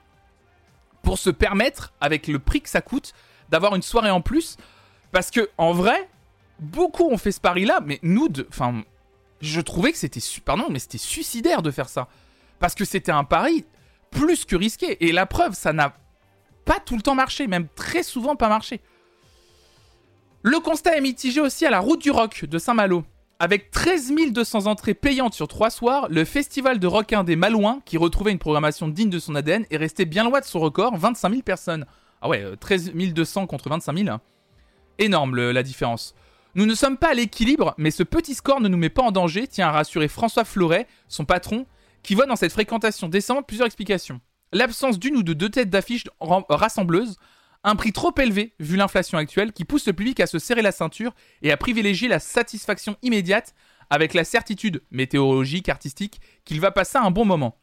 pour 1.04 1.20
se 1.20 1.30
permettre, 1.30 1.94
avec 2.02 2.28
le 2.28 2.40
prix 2.40 2.62
que 2.62 2.70
ça 2.70 2.82
coûte, 2.82 3.14
d'avoir 3.50 3.76
une 3.76 3.84
soirée 3.84 4.10
en 4.10 4.22
plus? 4.22 4.58
Parce 5.12 5.30
que 5.30 5.48
en 5.60 5.74
vrai, 5.74 6.10
beaucoup 6.64 7.10
ont 7.10 7.18
fait 7.18 7.32
ce 7.32 7.40
pari-là, 7.40 7.80
mais 7.86 8.00
nous, 8.02 8.28
enfin, 8.50 8.84
je 9.42 9.62
trouvais 9.62 9.92
que 9.92 9.98
c'était, 9.98 10.22
pardon, 10.44 10.68
mais 10.70 10.80
c'était 10.80 10.98
suicidaire 10.98 11.62
de 11.62 11.72
faire 11.72 11.90
ça, 11.90 12.08
parce 12.60 12.76
que 12.76 12.86
c'était 12.86 13.12
un 13.12 13.24
pari 13.24 13.66
plus 14.12 14.46
que 14.46 14.56
risqué. 14.56 15.06
Et 15.06 15.12
la 15.12 15.26
preuve, 15.26 15.54
ça 15.54 15.74
n'a 15.74 15.94
pas 16.66 16.80
tout 16.80 16.96
le 16.96 17.02
temps 17.02 17.16
marché, 17.16 17.48
même 17.48 17.68
très 17.76 18.04
souvent 18.04 18.36
pas 18.36 18.50
marché. 18.50 18.82
Le 20.42 20.60
constat 20.60 20.98
est 20.98 21.02
mitigé 21.02 21.40
aussi 21.40 21.66
à 21.66 21.70
la 21.70 21.80
route 21.80 22.02
du 22.02 22.12
rock 22.12 22.46
de 22.46 22.58
Saint-Malo. 22.58 23.06
Avec 23.40 23.72
13 23.72 24.14
200 24.32 24.68
entrées 24.68 24.94
payantes 24.94 25.34
sur 25.34 25.48
trois 25.48 25.70
soirs, 25.70 26.08
le 26.10 26.24
festival 26.24 26.80
de 26.80 26.88
rock 26.88 27.12
indé 27.14 27.36
Malouin, 27.36 27.82
qui 27.86 27.98
retrouvait 27.98 28.32
une 28.32 28.40
programmation 28.40 28.88
digne 28.88 29.10
de 29.10 29.20
son 29.20 29.36
ADN, 29.36 29.66
est 29.70 29.78
resté 29.78 30.06
bien 30.06 30.24
loin 30.24 30.40
de 30.40 30.46
son 30.46 30.60
record, 30.60 30.96
25 30.96 31.30
000 31.30 31.42
personnes. 31.42 31.86
Ah 32.22 32.30
ouais, 32.30 32.42
euh, 32.42 32.56
13 32.56 32.94
200 32.94 33.48
contre 33.48 33.70
25 33.70 33.98
000. 33.98 34.10
hein. 34.10 34.22
Énorme 35.00 35.36
la 35.36 35.64
différence. 35.64 36.14
Nous 36.56 36.68
ne 36.68 36.76
sommes 36.76 36.98
pas 36.98 37.10
à 37.10 37.14
l'équilibre, 37.16 37.74
mais 37.78 37.90
ce 37.90 38.04
petit 38.04 38.36
score 38.36 38.62
ne 38.62 38.68
nous 38.68 38.78
met 38.78 38.90
pas 38.90 39.02
en 39.02 39.12
danger, 39.12 39.48
tient 39.48 39.70
à 39.70 39.72
rassurer 39.72 40.08
François 40.08 40.46
Floret, 40.46 40.88
son 41.08 41.26
patron, 41.26 41.66
qui 42.04 42.14
voit 42.14 42.28
dans 42.28 42.36
cette 42.36 42.52
fréquentation 42.52 43.08
descendante 43.08 43.48
plusieurs 43.48 43.66
explications. 43.66 44.22
L'absence 44.52 45.00
d'une 45.00 45.16
ou 45.16 45.24
de 45.24 45.34
deux 45.34 45.50
têtes 45.50 45.72
d'affiche 45.72 46.04
rassembleuses, 46.20 47.18
un 47.64 47.76
prix 47.76 47.92
trop 47.92 48.14
élevé 48.20 48.54
vu 48.60 48.76
l'inflation 48.76 49.18
actuelle 49.18 49.52
qui 49.52 49.66
pousse 49.66 49.88
le 49.88 49.94
public 49.94 50.20
à 50.20 50.28
se 50.28 50.38
serrer 50.38 50.62
la 50.62 50.72
ceinture 50.72 51.16
et 51.42 51.52
à 51.52 51.58
privilégier 51.58 52.08
la 52.08 52.20
satisfaction 52.20 52.98
immédiate 53.02 53.56
avec 53.90 54.14
la 54.14 54.24
certitude 54.24 54.84
météorologique, 54.92 55.70
artistique, 55.70 56.22
qu'il 56.46 56.60
va 56.60 56.70
passer 56.70 57.00
un 57.00 57.10
bon 57.10 57.26
moment. 57.26 57.58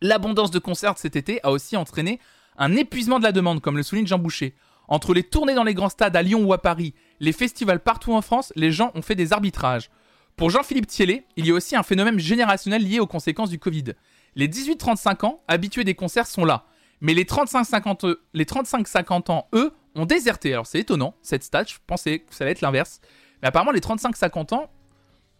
L'abondance 0.00 0.52
de 0.52 0.58
concerts 0.60 0.98
cet 0.98 1.16
été 1.16 1.40
a 1.42 1.50
aussi 1.50 1.76
entraîné 1.76 2.20
un 2.58 2.76
épuisement 2.76 3.18
de 3.18 3.24
la 3.24 3.32
demande, 3.32 3.60
comme 3.60 3.76
le 3.76 3.82
souligne 3.82 4.06
Jean 4.06 4.18
Boucher. 4.18 4.54
Entre 4.88 5.14
les 5.14 5.22
tournées 5.22 5.54
dans 5.54 5.64
les 5.64 5.74
grands 5.74 5.88
stades 5.88 6.16
à 6.16 6.22
Lyon 6.22 6.44
ou 6.44 6.52
à 6.52 6.60
Paris, 6.60 6.94
les 7.20 7.32
festivals 7.32 7.80
partout 7.80 8.12
en 8.12 8.22
France, 8.22 8.52
les 8.56 8.72
gens 8.72 8.90
ont 8.94 9.02
fait 9.02 9.14
des 9.14 9.32
arbitrages. 9.32 9.90
Pour 10.36 10.50
Jean-Philippe 10.50 10.88
Thiellet, 10.88 11.26
il 11.36 11.46
y 11.46 11.50
a 11.50 11.54
aussi 11.54 11.76
un 11.76 11.82
phénomène 11.82 12.18
générationnel 12.18 12.82
lié 12.82 13.00
aux 13.00 13.06
conséquences 13.06 13.50
du 13.50 13.58
Covid. 13.58 13.94
Les 14.34 14.48
18-35 14.48 15.26
ans, 15.26 15.42
habitués 15.46 15.84
des 15.84 15.94
concerts, 15.94 16.26
sont 16.26 16.44
là. 16.44 16.64
Mais 17.00 17.14
les 17.14 17.24
35-50 17.24 18.16
les 18.34 18.44
35-50 18.44 19.30
ans, 19.30 19.48
eux, 19.54 19.72
ont 19.94 20.06
déserté. 20.06 20.52
Alors 20.52 20.66
c'est 20.66 20.80
étonnant, 20.80 21.14
cette 21.22 21.44
stat, 21.44 21.64
je 21.64 21.76
pensais 21.86 22.20
que 22.20 22.34
ça 22.34 22.44
allait 22.44 22.52
être 22.52 22.60
l'inverse. 22.60 23.00
Mais 23.42 23.48
apparemment, 23.48 23.70
les 23.70 23.80
35-50 23.80 24.54
ans 24.54 24.70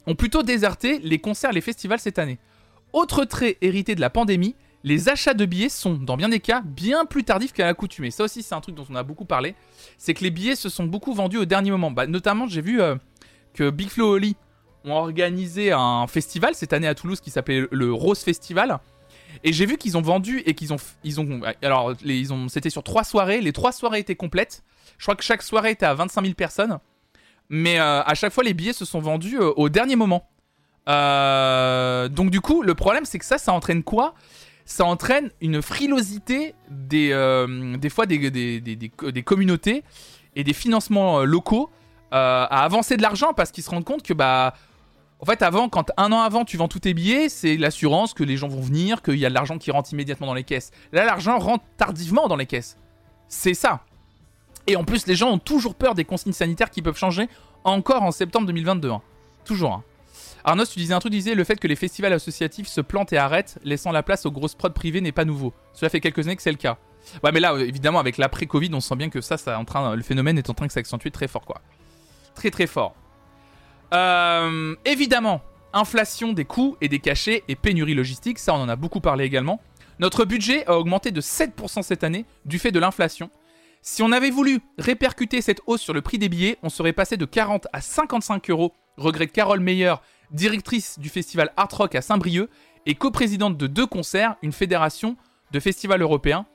ont 0.07 0.15
plutôt 0.15 0.43
déserté 0.43 0.99
les 1.01 1.19
concerts 1.19 1.53
les 1.53 1.61
festivals 1.61 1.99
cette 1.99 2.19
année. 2.19 2.39
Autre 2.93 3.25
trait 3.25 3.59
hérité 3.61 3.95
de 3.95 4.01
la 4.01 4.11
pandémie, 4.11 4.55
les 4.85 5.09
achats 5.09 5.33
de 5.33 5.47
billets 5.47 5.71
sont, 5.71 5.95
dans 5.95 6.19
bien 6.19 6.29
des 6.29 6.41
cas, 6.41 6.61
bien 6.61 7.07
plus 7.07 7.25
tardifs 7.25 7.55
qu'à 7.55 7.65
l'accoutumée. 7.65 8.11
Ça 8.11 8.25
aussi, 8.25 8.43
c'est 8.43 8.55
un 8.55 8.61
truc 8.61 8.75
dont 8.75 8.87
on 8.91 8.95
a 8.95 9.03
beaucoup 9.03 9.25
parlé. 9.25 9.55
C'est 9.97 10.13
que 10.13 10.23
les 10.23 10.31
billets 10.31 10.57
se 10.57 10.69
sont 10.69 10.85
beaucoup 10.85 11.15
vendus 11.15 11.39
au 11.39 11.47
dernier 11.47 11.71
moment. 11.71 11.91
Bah, 11.91 12.07
notamment, 12.07 12.47
j'ai 12.47 12.61
vu 12.61 12.83
euh, 12.83 12.95
que 13.55 13.71
Big 13.71 13.89
Flo 13.89 14.11
Oli 14.11 14.37
ont 14.85 14.93
organisé 14.93 15.73
un 15.73 16.07
festival 16.07 16.55
cette 16.55 16.75
année 16.75 16.87
à 16.87 16.95
Toulouse 16.95 17.21
qui 17.21 17.31
s'appelait 17.31 17.67
le 17.71 17.93
Rose 17.95 18.21
Festival. 18.21 18.79
Et 19.43 19.55
j'ai 19.55 19.65
vu 19.65 19.79
qu'ils 19.79 19.97
ont 19.97 20.03
vendu 20.03 20.43
et 20.45 20.55
qu'ils 20.55 20.75
ont, 20.75 20.77
alors 21.63 21.95
c'était 22.49 22.71
sur 22.71 22.83
trois 22.83 23.05
soirées. 23.05 23.41
Les 23.41 23.53
trois 23.55 23.73
soirées 23.73 24.01
étaient 24.01 24.15
complètes. 24.15 24.63
Je 24.99 25.05
crois 25.07 25.17
que 25.17 25.25
chaque 25.25 25.43
soirée 25.43 25.71
était 25.71 25.87
à 25.87 25.95
25 25.95 26.21
000 26.21 26.35
personnes. 26.35 26.79
Mais 27.49 27.81
euh, 27.81 28.03
à 28.03 28.15
chaque 28.15 28.35
fois, 28.35 28.45
les 28.45 28.53
billets 28.53 28.75
se 28.75 28.85
sont 28.85 29.01
vendus 29.01 29.39
euh, 29.39 29.51
au 29.57 29.71
dernier 29.71 29.97
moment. 29.97 30.29
Donc 30.87 32.31
du 32.31 32.43
coup, 32.43 32.63
le 32.63 32.75
problème, 32.75 33.07
c'est 33.07 33.19
que 33.19 33.25
ça, 33.25 33.39
ça 33.39 33.55
entraîne 33.55 33.83
quoi? 33.83 34.15
Ça 34.65 34.85
entraîne 34.87 35.31
une 35.41 35.61
frilosité 35.61 36.55
des, 36.71 37.11
euh, 37.13 37.77
des 37.77 37.91
fois 37.91 38.07
des, 38.07 38.31
des, 38.31 38.61
des, 38.61 39.23
communautés 39.23 39.85
et 40.37 40.45
des 40.45 40.53
financements 40.55 41.21
euh, 41.21 41.25
locaux 41.25 41.71
euh, 42.13 42.47
à 42.49 42.65
avancer 42.65 42.97
de 42.97 43.03
l'argent 43.03 43.35
parce 43.35 43.51
qu'ils 43.51 43.63
se 43.65 43.71
rendent 43.71 43.85
compte 43.85 44.03
que 44.03 44.15
bah 44.15 44.55
en 45.21 45.27
fait, 45.27 45.43
avant, 45.43 45.69
quand 45.71 45.91
un 45.97 46.13
an 46.13 46.21
avant 46.21 46.45
tu 46.45 46.57
vends 46.59 46.69
tous 46.69 46.81
tes 46.81 46.93
billets, 46.93 47.29
c'est 47.31 47.57
l'assurance 47.57 48.13
que 48.13 48.25
les 48.25 48.37
gens 48.37 48.49
vont 48.49 48.61
venir, 48.61 49.01
qu'il 49.01 49.17
y 49.17 49.25
a 49.25 49.31
de 49.31 49.35
l'argent 49.35 49.57
qui 49.57 49.71
rentre 49.71 49.91
immédiatement 49.93 50.27
dans 50.27 50.35
les 50.35 50.45
caisses. 50.45 50.71
Là, 50.93 51.07
l'argent 51.07 51.39
rentre 51.39 51.65
tardivement 51.79 52.29
dans 52.29 52.37
les 52.37 52.45
caisses. 52.45 52.77
C'est 53.29 53.55
ça. 53.55 53.81
Et 54.67 54.77
en 54.77 54.85
plus, 54.85 55.07
les 55.07 55.15
gens 55.15 55.31
ont 55.31 55.39
toujours 55.39 55.77
peur 55.77 55.95
des 55.95 56.05
consignes 56.05 56.33
sanitaires 56.35 56.69
qui 56.69 56.83
peuvent 56.83 56.99
changer 56.99 57.29
encore 57.65 58.03
en 58.03 58.11
septembre 58.11 58.47
2022. 58.49 58.91
hein. 58.91 59.01
Toujours. 59.47 59.73
hein. 59.73 59.85
Arnaud, 60.45 60.67
tu 60.67 60.79
disais 60.79 60.93
un 60.93 60.99
truc, 60.99 61.13
tu 61.13 61.19
disais 61.19 61.35
le 61.35 61.45
fait 61.45 61.57
que 61.57 61.67
les 61.67 61.77
festivals 61.77 62.13
associatifs 62.13 62.69
se 62.69 62.83
plantent 62.83 63.13
et 63.13 63.17
arrêtent, 63.17 63.59
laissant 63.65 63.93
la 63.93 64.03
place 64.03 64.27
aux 64.27 64.31
grosses 64.31 64.55
prods 64.55 64.71
privées 64.71 65.01
n'est 65.01 65.13
pas 65.13 65.25
nouveau. 65.25 65.55
Cela 65.73 65.89
fait 65.89 66.01
quelques 66.01 66.27
années 66.27 66.37
que 66.37 66.43
c'est 66.43 66.53
le 66.53 66.59
cas. 66.59 66.77
Ouais, 67.23 67.33
mais 67.33 67.41
là, 67.41 67.55
euh, 67.55 67.67
évidemment, 67.67 67.99
avec 67.99 68.19
l'après-Covid, 68.19 68.71
on 68.75 68.81
sent 68.81 68.97
bien 68.97 69.09
que 69.09 69.21
ça, 69.21 69.37
en 69.59 69.65
train, 69.65 69.97
le 69.97 70.03
phénomène 70.03 70.37
est 70.39 70.51
en 70.51 70.55
train 70.55 70.67
de 70.67 70.73
s'accentuer 70.73 71.11
très 71.11 71.29
fort, 71.29 71.45
quoi. 71.45 71.61
très 72.35 72.51
très 72.51 72.67
fort. 72.67 72.95
Euh, 73.93 74.75
évidemment, 74.85 75.41
inflation 75.73 76.33
des 76.33 76.45
coûts 76.45 76.77
et 76.81 76.89
des 76.89 76.99
cachets 76.99 77.43
et 77.49 77.57
pénurie 77.57 77.95
logistique, 77.95 78.39
ça 78.39 78.55
on 78.55 78.59
en 78.59 78.69
a 78.69 78.77
beaucoup 78.77 79.01
parlé 79.01 79.25
également. 79.25 79.61
Notre 79.99 80.25
budget 80.25 80.67
a 80.67 80.79
augmenté 80.79 81.11
de 81.11 81.21
7% 81.21 81.83
cette 81.83 82.03
année 82.05 82.25
du 82.45 82.59
fait 82.59 82.73
de 82.73 82.81
l'inflation. 82.81 83.31
Si 83.83 84.03
on 84.03 84.13
avait 84.13 84.31
voulu 84.31 84.61
répercuter 84.79 85.43
cette 85.43 85.61
hausse 85.67 85.83
sur 85.83 85.93
le 85.93 86.01
prix 86.01 86.19
des 86.19 86.29
billets, 86.29 86.59
on 86.63 86.71
serait 86.71 86.93
passé 86.93 87.17
de 87.17 87.25
40 87.25 87.69
à 87.73 87.81
55 87.81 88.51
euros, 88.51 88.73
regrette 88.97 89.31
Carole 89.31 89.61
Meyer, 89.61 89.95
directrice 90.31 90.99
du 90.99 91.09
festival 91.09 91.53
Art 91.57 91.71
Rock 91.73 91.95
à 91.95 92.03
Saint-Brieuc 92.03 92.49
et 92.87 92.95
coprésidente 92.95 93.57
de 93.57 93.67
deux 93.67 93.87
concerts, 93.87 94.37
une 94.43 94.53
fédération 94.53 95.17
de 95.53 95.61
festivals 95.61 96.03
européens. 96.03 96.47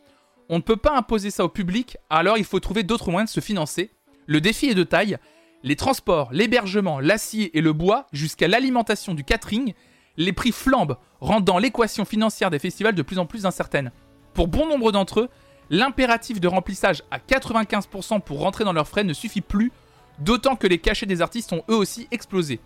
On 0.50 0.58
ne 0.58 0.64
peut 0.64 0.78
pas 0.78 0.96
imposer 0.96 1.32
ça 1.32 1.46
au 1.46 1.50
public, 1.50 1.98
alors 2.10 2.38
il 2.38 2.44
faut 2.44 2.60
trouver 2.60 2.84
d'autres 2.84 3.12
moyens 3.12 3.30
de 3.30 3.34
se 3.34 3.40
financer. 3.40 3.92
Le 4.26 4.42
défi 4.42 4.68
est 4.68 4.76
de 4.76 4.84
taille. 4.84 5.18
Les 5.64 5.76
transports, 5.76 6.30
l'hébergement, 6.32 7.00
l'acier 7.00 7.58
et 7.58 7.62
le 7.62 7.74
bois, 7.74 8.08
jusqu'à 8.12 8.48
l'alimentation 8.48 9.14
du 9.14 9.24
catering, 9.24 9.74
les 10.18 10.34
prix 10.34 10.52
flambent, 10.52 10.98
rendant 11.20 11.58
l'équation 11.58 12.06
financière 12.06 12.50
des 12.50 12.60
festivals 12.60 12.96
de 12.96 13.02
plus 13.02 13.20
en 13.20 13.26
plus 13.26 13.46
incertaine. 13.46 13.92
Pour 14.34 14.48
bon 14.48 14.68
nombre 14.68 14.92
d'entre 14.92 15.22
eux, 15.22 15.30
l'impératif 15.70 16.40
de 16.40 16.48
remplissage 16.48 17.04
à 17.12 17.20
95% 17.20 18.22
pour 18.22 18.40
rentrer 18.40 18.64
dans 18.64 18.74
leurs 18.74 18.88
frais 18.88 19.04
ne 19.04 19.14
suffit 19.14 19.42
plus, 19.42 19.72
d'autant 20.20 20.56
que 20.56 20.68
les 20.68 20.80
cachets 20.80 21.06
des 21.06 21.22
artistes 21.22 21.54
ont 21.54 21.64
eux 21.70 21.76
aussi 21.76 22.08
explosé. 22.12 22.60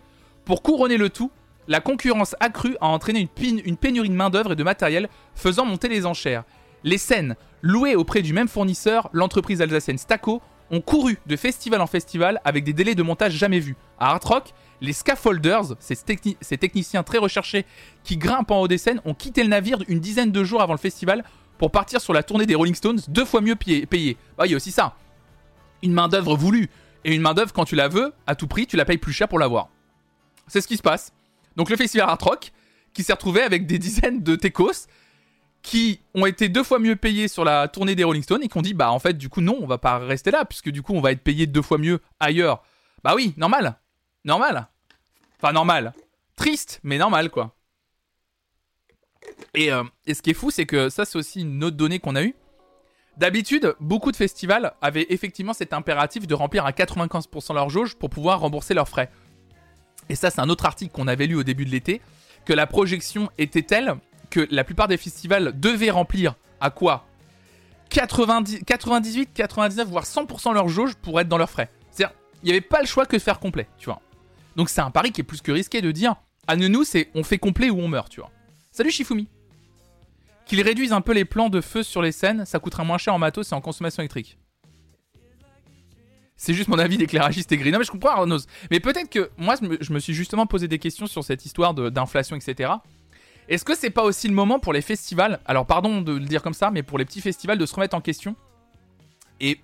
Pour 0.44 0.62
couronner 0.62 0.96
le 0.96 1.10
tout, 1.10 1.30
la 1.68 1.80
concurrence 1.80 2.36
accrue 2.40 2.76
a 2.80 2.86
entraîné 2.88 3.28
une, 3.64 3.76
pénurie 3.76 4.10
de 4.10 4.14
main-d'œuvre 4.14 4.52
et 4.52 4.56
de 4.56 4.62
matériel, 4.64 5.08
faisant 5.34 5.64
monter 5.64 5.88
les 5.88 6.04
enchères. 6.04 6.44
Les 6.82 6.98
scènes, 6.98 7.36
louées 7.62 7.96
auprès 7.96 8.20
du 8.20 8.34
même 8.34 8.48
fournisseur, 8.48 9.08
l'entreprise 9.12 9.62
alsacienne 9.62 9.96
Staco, 9.96 10.42
ont 10.70 10.80
couru 10.80 11.18
de 11.26 11.36
festival 11.36 11.80
en 11.80 11.86
festival 11.86 12.40
avec 12.44 12.64
des 12.64 12.72
délais 12.72 12.94
de 12.94 13.02
montage 13.02 13.32
jamais 13.34 13.60
vus. 13.60 13.76
À 13.98 14.10
Art 14.12 14.20
Rock, 14.24 14.52
les 14.80 14.92
scaffolders, 14.92 15.74
ces, 15.78 15.94
techni- 15.94 16.36
ces 16.40 16.58
techniciens 16.58 17.02
très 17.02 17.18
recherchés 17.18 17.64
qui 18.02 18.16
grimpent 18.18 18.50
en 18.50 18.60
haut 18.60 18.68
des 18.68 18.78
scènes, 18.78 19.00
ont 19.06 19.14
quitté 19.14 19.42
le 19.42 19.48
navire 19.48 19.78
une 19.88 20.00
dizaine 20.00 20.32
de 20.32 20.44
jours 20.44 20.60
avant 20.62 20.72
le 20.74 20.78
festival 20.78 21.24
pour 21.58 21.70
partir 21.70 22.00
sur 22.00 22.12
la 22.12 22.22
tournée 22.22 22.46
des 22.46 22.54
Rolling 22.54 22.74
Stones 22.74 23.00
deux 23.08 23.24
fois 23.24 23.40
mieux 23.40 23.54
payé- 23.54 23.86
payés. 23.86 24.16
Bah, 24.36 24.46
il 24.46 24.50
y 24.50 24.54
a 24.54 24.56
aussi 24.56 24.72
ça. 24.72 24.94
Une 25.82 25.92
main-d'œuvre 25.92 26.36
voulue. 26.36 26.68
Et 27.04 27.14
une 27.14 27.22
main-d'œuvre, 27.22 27.52
quand 27.52 27.66
tu 27.66 27.76
la 27.76 27.88
veux, 27.88 28.12
à 28.26 28.34
tout 28.34 28.46
prix, 28.46 28.66
tu 28.66 28.76
la 28.76 28.84
payes 28.86 28.98
plus 28.98 29.12
cher 29.12 29.28
pour 29.28 29.38
l'avoir. 29.38 29.68
C'est 30.46 30.60
ce 30.60 30.68
qui 30.68 30.76
se 30.76 30.82
passe. 30.82 31.12
Donc 31.56 31.70
le 31.70 31.76
festival 31.76 32.08
Art 32.08 32.18
Rock, 32.20 32.52
qui 32.92 33.02
s'est 33.02 33.12
retrouvé 33.12 33.42
avec 33.42 33.66
des 33.66 33.78
dizaines 33.78 34.22
de 34.22 34.36
techos 34.36 34.86
qui 35.64 36.00
ont 36.14 36.26
été 36.26 36.50
deux 36.50 36.62
fois 36.62 36.78
mieux 36.78 36.94
payés 36.94 37.26
sur 37.26 37.42
la 37.42 37.68
tournée 37.68 37.94
des 37.94 38.04
Rolling 38.04 38.22
Stones 38.22 38.42
et 38.42 38.48
qui 38.48 38.58
ont 38.58 38.62
dit 38.62 38.74
bah 38.74 38.92
en 38.92 38.98
fait 38.98 39.14
du 39.14 39.30
coup 39.30 39.40
non 39.40 39.56
on 39.60 39.66
va 39.66 39.78
pas 39.78 39.98
rester 39.98 40.30
là 40.30 40.44
puisque 40.44 40.68
du 40.68 40.82
coup 40.82 40.92
on 40.92 41.00
va 41.00 41.10
être 41.10 41.22
payé 41.22 41.46
deux 41.46 41.62
fois 41.62 41.78
mieux 41.78 42.00
ailleurs. 42.20 42.62
Bah 43.02 43.14
oui 43.16 43.34
normal, 43.38 43.78
normal. 44.24 44.68
Enfin 45.40 45.52
normal, 45.52 45.94
triste 46.36 46.80
mais 46.82 46.98
normal 46.98 47.30
quoi. 47.30 47.56
Et, 49.54 49.72
euh, 49.72 49.82
et 50.06 50.12
ce 50.12 50.20
qui 50.20 50.30
est 50.30 50.34
fou 50.34 50.50
c'est 50.50 50.66
que 50.66 50.90
ça 50.90 51.06
c'est 51.06 51.16
aussi 51.16 51.40
une 51.40 51.64
autre 51.64 51.78
donnée 51.78 51.98
qu'on 51.98 52.14
a 52.14 52.22
eue. 52.22 52.34
D'habitude 53.16 53.74
beaucoup 53.80 54.12
de 54.12 54.16
festivals 54.16 54.74
avaient 54.82 55.06
effectivement 55.08 55.54
cet 55.54 55.72
impératif 55.72 56.26
de 56.26 56.34
remplir 56.34 56.66
à 56.66 56.72
95% 56.72 57.54
leur 57.54 57.70
jauge 57.70 57.94
pour 57.94 58.10
pouvoir 58.10 58.40
rembourser 58.40 58.74
leurs 58.74 58.88
frais. 58.88 59.10
Et 60.08 60.14
ça 60.14 60.30
c'est 60.30 60.40
un 60.40 60.48
autre 60.48 60.66
article 60.66 60.92
qu'on 60.92 61.08
avait 61.08 61.26
lu 61.26 61.34
au 61.34 61.42
début 61.42 61.64
de 61.64 61.70
l'été 61.70 62.00
que 62.44 62.52
la 62.52 62.66
projection 62.66 63.30
était 63.38 63.62
telle 63.62 63.94
que 64.30 64.46
la 64.50 64.64
plupart 64.64 64.88
des 64.88 64.96
festivals 64.96 65.58
devaient 65.58 65.90
remplir 65.90 66.34
à 66.60 66.70
quoi? 66.70 67.06
90, 67.90 68.64
98, 68.64 69.30
99, 69.32 69.88
voire 69.88 70.04
100% 70.04 70.52
leur 70.52 70.68
jauge 70.68 70.94
pour 70.94 71.20
être 71.20 71.28
dans 71.28 71.38
leurs 71.38 71.50
frais. 71.50 71.70
C'est-à-dire, 71.90 72.16
il 72.42 72.46
n'y 72.46 72.52
avait 72.52 72.60
pas 72.60 72.80
le 72.80 72.86
choix 72.86 73.06
que 73.06 73.16
de 73.16 73.22
faire 73.22 73.38
complet, 73.38 73.68
tu 73.78 73.86
vois. 73.86 74.00
Donc 74.56 74.68
c'est 74.68 74.80
un 74.80 74.90
pari 74.90 75.12
qui 75.12 75.20
est 75.20 75.24
plus 75.24 75.40
que 75.40 75.52
risqué 75.52 75.80
de 75.80 75.92
dire, 75.92 76.16
à 76.46 76.56
nous, 76.56 76.84
c'est 76.84 77.10
on 77.14 77.22
fait 77.22 77.38
complet 77.38 77.70
ou 77.70 77.78
on 77.78 77.88
meurt, 77.88 78.10
tu 78.10 78.20
vois. 78.20 78.30
Salut 78.72 78.90
Shifumi. 78.90 79.28
Qu'ils 80.46 80.60
réduisent 80.60 80.92
un 80.92 81.00
peu 81.00 81.12
les 81.12 81.24
plans 81.24 81.48
de 81.48 81.60
feu 81.60 81.82
sur 81.82 82.02
les 82.02 82.12
scènes, 82.12 82.44
ça 82.44 82.58
coûtera 82.58 82.84
moins 82.84 82.98
cher 82.98 83.14
en 83.14 83.18
matos 83.18 83.52
et 83.52 83.54
en 83.54 83.60
consommation 83.60 84.02
électrique. 84.02 84.36
C'est 86.36 86.54
juste 86.54 86.68
mon 86.68 86.78
avis 86.78 86.96
d'éclairagiste 86.98 87.50
aigri. 87.52 87.70
Non 87.70 87.78
mais 87.78 87.84
je 87.84 87.90
comprends 87.90 88.10
Arnaud. 88.10 88.38
Mais 88.70 88.80
peut-être 88.80 89.08
que 89.08 89.30
moi 89.38 89.54
je 89.80 89.92
me, 89.92 89.98
suis 90.00 90.14
justement 90.14 90.46
posé 90.46 90.66
des 90.68 90.78
questions 90.78 91.06
sur 91.06 91.22
cette 91.24 91.46
histoire 91.46 91.74
d'inflation, 91.74 92.36
etc. 92.36 92.72
Est-ce 93.48 93.64
que 93.64 93.74
c'est 93.76 93.90
pas 93.90 94.02
aussi 94.02 94.26
le 94.28 94.34
moment 94.34 94.58
pour 94.58 94.72
les 94.72 94.80
festivals, 94.80 95.38
alors 95.44 95.66
pardon 95.66 96.00
de 96.00 96.12
le 96.12 96.24
dire 96.24 96.42
comme 96.42 96.54
ça, 96.54 96.70
mais 96.70 96.82
pour 96.82 96.98
les 96.98 97.04
petits 97.04 97.20
festivals 97.20 97.58
de 97.58 97.66
se 97.66 97.74
remettre 97.74 97.94
en 97.94 98.00
question 98.00 98.36
et, 99.40 99.60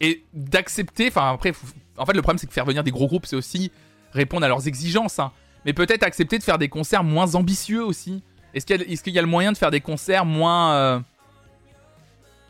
et 0.00 0.24
d'accepter, 0.34 1.08
enfin 1.08 1.32
après, 1.32 1.52
en 1.96 2.04
fait 2.04 2.12
le 2.12 2.20
problème 2.22 2.38
c'est 2.38 2.46
que 2.46 2.52
faire 2.52 2.66
venir 2.66 2.84
des 2.84 2.90
gros 2.90 3.06
groupes 3.06 3.26
c'est 3.26 3.36
aussi 3.36 3.72
répondre 4.12 4.44
à 4.44 4.48
leurs 4.48 4.68
exigences, 4.68 5.18
hein. 5.18 5.32
mais 5.64 5.72
peut-être 5.72 6.02
accepter 6.02 6.38
de 6.38 6.42
faire 6.44 6.58
des 6.58 6.68
concerts 6.68 7.02
moins 7.04 7.34
ambitieux 7.34 7.84
aussi. 7.84 8.22
Est-ce 8.54 8.66
qu'il 8.66 8.76
y, 8.80 8.82
a- 8.82 8.86
est-ce 8.86 9.02
qu'il 9.02 9.12
y 9.14 9.18
a 9.18 9.22
le 9.22 9.28
moyen 9.28 9.52
de 9.52 9.56
faire 9.58 9.70
des 9.70 9.80
concerts 9.80 10.24
moins, 10.24 10.72
euh, 10.74 11.00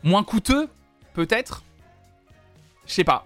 moins 0.03 0.23
coûteux, 0.23 0.67
peut-être? 1.13 1.63
Je 2.85 2.93
sais 2.93 3.03
pas. 3.03 3.25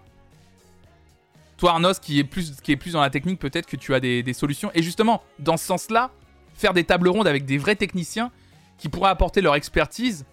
Toi 1.64 1.72
Arnos 1.72 1.98
qui 2.02 2.20
est 2.20 2.26
plus, 2.26 2.60
qui 2.62 2.74
est 2.74 2.76
plus 2.76 2.92
dans 2.92 3.00
la 3.00 3.10
technique, 3.10 3.40
peut-être 3.40 3.68
que 3.68 3.78
tu 3.78 3.94
as 3.96 4.02
des, 4.02 4.34
solutions. 4.34 4.70
Et 4.74 4.84
justement, 4.84 5.24
dans 5.40 5.56
ce 5.56 5.66
sens-là, 5.66 6.12
faire 6.56 6.74
des 6.74 6.84
tables 6.84 7.08
rondes 7.08 7.26
avec 7.26 7.46
des 7.46 7.58
vrais 7.58 7.78
techniciens 7.78 8.32
qui 8.78 8.90
pourraient 8.90 9.12
apporter 9.12 9.40
leur 9.40 9.56
expertise 9.56 10.26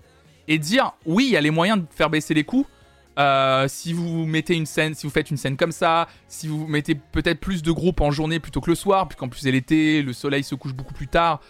et 0.49 0.59
dire 0.59 0.93
oui, 1.07 1.27
il 1.27 1.31
y 1.31 1.37
a 1.37 1.41
les 1.41 1.53
moyens 1.53 1.79
de 1.79 1.87
faire 1.89 2.11
baisser 2.11 2.35
les 2.35 2.43
coûts. 2.43 2.67
Euh, 3.17 3.69
si 3.69 3.93
vous 3.93 4.27
mettez 4.27 4.57
une 4.57 4.67
scène, 4.67 4.97
si 4.97 5.07
vous 5.07 5.13
faites 5.13 5.31
une 5.31 5.37
scène 5.37 5.57
comme 5.57 5.71
ça, 5.71 6.09
si 6.27 6.49
vous 6.49 6.67
mettez 6.67 6.97
peut-être 6.97 7.39
plus 7.39 7.63
de 7.63 7.71
groupes 7.71 8.01
en 8.01 8.11
journée 8.11 8.41
plutôt 8.41 8.61
que 8.61 8.71
le 8.71 8.75
soir, 8.75 9.07
puisqu'en 9.07 9.29
plus 9.29 9.39
c'est 9.39 9.53
l'été, 9.53 10.03
le 10.03 10.13
soleil 10.13 10.43
se 10.43 10.57
couche 10.57 10.75
beaucoup 10.75 10.95
plus 10.95 11.07
tard. 11.07 11.41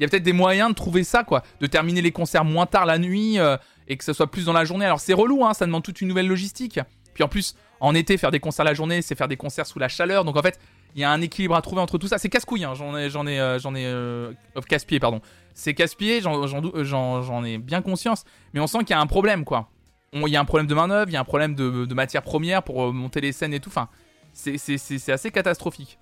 Il 0.00 0.02
y 0.02 0.04
a 0.04 0.08
peut-être 0.08 0.24
des 0.24 0.32
moyens 0.32 0.70
de 0.70 0.74
trouver 0.74 1.04
ça, 1.04 1.22
quoi, 1.22 1.44
de 1.60 1.66
terminer 1.68 2.02
les 2.02 2.10
concerts 2.10 2.44
moins 2.44 2.66
tard 2.66 2.86
la 2.86 2.98
nuit 2.98 3.38
euh, 3.38 3.56
et 3.86 3.96
que 3.96 4.02
ça 4.02 4.14
soit 4.14 4.32
plus 4.32 4.46
dans 4.46 4.52
la 4.52 4.64
journée. 4.64 4.84
Alors 4.84 4.98
c'est 4.98 5.14
relou, 5.14 5.44
hein, 5.44 5.54
ça 5.54 5.64
demande 5.64 5.84
toute 5.84 6.00
une 6.00 6.08
nouvelle 6.08 6.26
logistique. 6.26 6.80
Puis 7.14 7.22
en 7.22 7.28
plus, 7.28 7.54
en 7.80 7.94
été, 7.94 8.16
faire 8.16 8.30
des 8.30 8.40
concerts 8.40 8.64
la 8.64 8.74
journée, 8.74 9.02
c'est 9.02 9.14
faire 9.14 9.28
des 9.28 9.36
concerts 9.36 9.66
sous 9.66 9.78
la 9.78 9.88
chaleur. 9.88 10.24
Donc 10.24 10.36
en 10.36 10.42
fait, 10.42 10.58
il 10.94 11.00
y 11.00 11.04
a 11.04 11.10
un 11.10 11.20
équilibre 11.20 11.54
à 11.54 11.62
trouver 11.62 11.80
entre 11.80 11.98
tout 11.98 12.08
ça. 12.08 12.18
C'est 12.18 12.28
casse-couille, 12.28 12.64
hein. 12.64 12.74
j'en 12.74 12.96
ai, 12.96 13.10
j'en 13.10 13.26
ai, 13.26 13.38
euh, 13.38 13.58
j'en 13.58 13.74
ai, 13.74 13.84
euh, 13.86 14.32
casse-pied, 14.68 15.00
pardon. 15.00 15.20
C'est 15.54 15.74
casse-pied, 15.74 16.20
j'en, 16.20 17.44
ai 17.44 17.58
bien 17.58 17.82
conscience. 17.82 18.24
Mais 18.52 18.60
on 18.60 18.66
sent 18.66 18.78
qu'il 18.78 18.90
y 18.90 18.94
a 18.94 19.00
un 19.00 19.06
problème, 19.06 19.44
quoi. 19.44 19.68
Il 20.12 20.28
y 20.28 20.36
a 20.36 20.40
un 20.40 20.44
problème 20.44 20.66
de 20.66 20.74
main-d'œuvre, 20.74 21.10
il 21.10 21.12
y 21.12 21.16
a 21.16 21.20
un 21.20 21.24
problème 21.24 21.54
de, 21.54 21.94
matières 21.94 22.22
premières 22.22 22.62
pour 22.62 22.84
euh, 22.84 22.92
monter 22.92 23.20
les 23.20 23.32
scènes 23.32 23.52
et 23.52 23.60
tout. 23.60 23.68
Enfin, 23.68 23.88
c'est, 24.32 25.10
assez 25.10 25.30
catastrophique. 25.30 25.98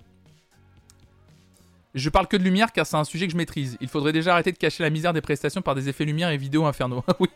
Je 1.95 2.11
parle 2.11 2.29
que 2.29 2.37
de 2.37 2.43
lumière 2.43 2.73
car 2.73 2.87
c'est 2.87 2.97
un 2.97 3.05
sujet 3.05 3.27
que 3.27 3.33
je 3.33 3.39
maîtrise. 3.39 3.79
Il 3.81 3.89
faudrait 3.89 4.13
déjà 4.13 4.35
arrêter 4.35 4.53
de 4.53 4.59
cacher 4.59 4.83
la 4.83 4.91
misère 4.91 5.15
des 5.15 5.23
prestations 5.23 5.63
par 5.63 5.75
des 5.75 5.89
effets 5.89 6.05
lumière 6.05 6.29
et 6.29 6.37
vidéos 6.37 6.67
infernaux. 6.67 7.03
oui. 7.21 7.29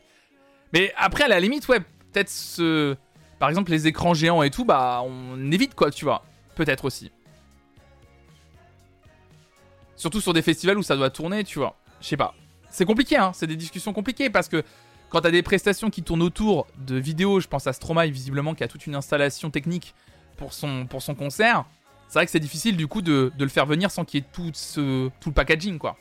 Mais 0.73 0.93
après, 0.97 1.25
à 1.25 1.29
la 1.29 1.41
limite, 1.41 1.67
ouais, 1.69 1.81
peut-être 1.81 2.29
ce. 2.29 2.97
Par 3.41 3.49
exemple, 3.49 3.71
les 3.71 3.87
écrans 3.87 4.13
géants 4.13 4.43
et 4.43 4.51
tout, 4.51 4.67
bah, 4.67 5.03
on 5.03 5.51
évite 5.51 5.75
quoi, 5.75 5.91
tu 5.91 6.05
vois. 6.05 6.23
Peut-être 6.57 6.85
aussi. 6.85 7.11
Surtout 9.97 10.21
sur 10.21 10.35
des 10.35 10.43
festivals 10.43 10.77
où 10.77 10.83
ça 10.83 10.95
doit 10.95 11.09
tourner, 11.09 11.43
tu 11.43 11.59
vois. 11.59 11.75
Je 12.03 12.07
sais 12.07 12.19
pas. 12.19 12.35
C'est 12.69 12.85
compliqué, 12.85 13.17
hein. 13.17 13.33
C'est 13.35 13.47
des 13.47 13.57
discussions 13.57 13.95
compliquées 13.95 14.29
parce 14.29 14.49
que 14.49 14.63
quand 15.09 15.23
t'as 15.23 15.31
des 15.31 15.43
prestations 15.43 15.89
qui 15.89 16.03
tournent 16.03 16.23
autour 16.23 16.67
de 16.87 16.97
vidéos, 16.97 17.41
je 17.41 17.49
pense 17.49 17.67
à 17.67 17.73
Stromae 17.73 18.11
visiblement 18.11 18.55
qui 18.55 18.63
a 18.63 18.69
toute 18.69 18.87
une 18.87 18.95
installation 18.95 19.51
technique 19.51 19.95
pour 20.37 20.53
son, 20.53 20.87
concert. 21.19 21.65
C'est 22.09 22.19
vrai 22.19 22.27
que 22.27 22.33
c'est 22.33 22.41
difficile 22.41 22.77
du 22.77 22.89
coup 22.89 23.01
de, 23.01 23.33
de 23.35 23.45
le 23.45 23.51
faire 23.51 23.65
venir 23.65 23.91
sans 23.91 24.05
qu'il 24.05 24.21
y 24.21 24.23
ait 24.23 24.29
tout, 24.31 24.51
ce, 24.53 25.09
tout 25.19 25.31
le 25.31 25.35
packaging, 25.35 25.79
quoi. 25.79 25.97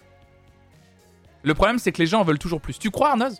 Le 1.43 1.53
problème, 1.53 1.79
c'est 1.79 1.93
que 1.93 1.99
les 1.99 2.05
gens 2.05 2.19
en 2.19 2.25
veulent 2.25 2.37
toujours 2.37 2.59
plus. 2.59 2.77
Tu 2.77 2.91
crois, 2.91 3.11
Arnoz 3.11 3.39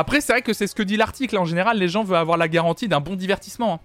Après, 0.00 0.20
c'est 0.20 0.32
vrai 0.32 0.42
que 0.42 0.52
c'est 0.52 0.68
ce 0.68 0.76
que 0.76 0.84
dit 0.84 0.96
l'article. 0.96 1.36
En 1.38 1.44
général, 1.44 1.76
les 1.76 1.88
gens 1.88 2.04
veulent 2.04 2.18
avoir 2.18 2.36
la 2.36 2.46
garantie 2.46 2.86
d'un 2.86 3.00
bon 3.00 3.16
divertissement. 3.16 3.74
hein. 3.74 3.80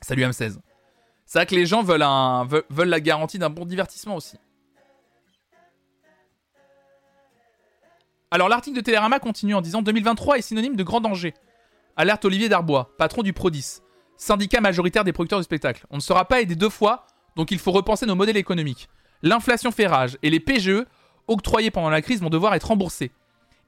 Salut 0.00 0.24
M16. 0.24 0.56
C'est 1.26 1.38
vrai 1.38 1.44
que 1.44 1.54
les 1.54 1.66
gens 1.66 1.82
veulent, 1.82 2.00
la 2.00 3.00
garantie 3.00 3.38
d'un 3.38 3.50
bon 3.50 3.66
divertissement 3.66 4.16
aussi. 4.16 4.38
Alors 8.30 8.48
l'article 8.48 8.74
de 8.78 8.80
Télérama 8.80 9.18
continue 9.18 9.54
en 9.54 9.60
disant 9.60 9.82
2023 9.82 10.38
est 10.38 10.42
synonyme 10.42 10.76
de 10.76 10.82
grand 10.82 11.02
danger. 11.02 11.34
Alerte 11.96 12.24
Olivier 12.24 12.48
Darbois, 12.48 12.96
patron 12.96 13.22
du 13.22 13.34
Prodis, 13.34 13.82
syndicat 14.16 14.62
majoritaire 14.62 15.04
des 15.04 15.12
producteurs 15.12 15.40
de 15.40 15.44
spectacles. 15.44 15.84
On 15.90 15.96
ne 15.96 16.00
sera 16.00 16.24
pas 16.24 16.40
aidé 16.40 16.56
deux 16.56 16.70
fois, 16.70 17.06
donc 17.36 17.50
il 17.50 17.58
faut 17.58 17.72
repenser 17.72 18.06
nos 18.06 18.14
modèles 18.14 18.38
économiques. 18.38 18.88
L'inflation 19.20 19.72
fait 19.72 19.86
rage 19.88 20.16
et 20.22 20.30
les 20.30 20.40
PGE, 20.40 20.86
octroyés 21.28 21.70
pendant 21.70 21.90
la 21.90 22.00
crise, 22.00 22.22
vont 22.22 22.30
devoir 22.30 22.54
être 22.54 22.68
remboursés. 22.68 23.12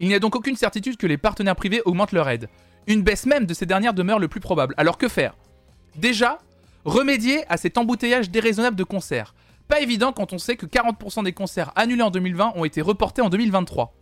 Il 0.00 0.08
n'y 0.08 0.14
a 0.14 0.20
donc 0.20 0.36
aucune 0.36 0.56
certitude 0.56 0.96
que 0.96 1.06
les 1.06 1.18
partenaires 1.18 1.56
privés 1.56 1.82
augmentent 1.84 2.12
leur 2.12 2.28
aide. 2.28 2.48
Une 2.86 3.02
baisse 3.02 3.26
même 3.26 3.46
de 3.46 3.54
ces 3.54 3.66
dernières 3.66 3.94
demeure 3.94 4.18
le 4.18 4.28
plus 4.28 4.40
probable. 4.40 4.74
Alors 4.76 4.96
que 4.96 5.08
faire? 5.08 5.36
Déjà, 5.96 6.38
remédier 6.84 7.44
à 7.48 7.56
cet 7.56 7.78
embouteillage 7.78 8.30
déraisonnable 8.30 8.76
de 8.76 8.84
concerts. 8.84 9.34
Pas 9.66 9.80
évident 9.80 10.12
quand 10.12 10.32
on 10.32 10.38
sait 10.38 10.56
que 10.56 10.66
40% 10.66 11.24
des 11.24 11.32
concerts 11.32 11.72
annulés 11.76 12.02
en 12.02 12.10
2020 12.10 12.52
ont 12.54 12.64
été 12.64 12.80
reportés 12.80 13.22
en 13.22 13.28
2023. 13.28 13.94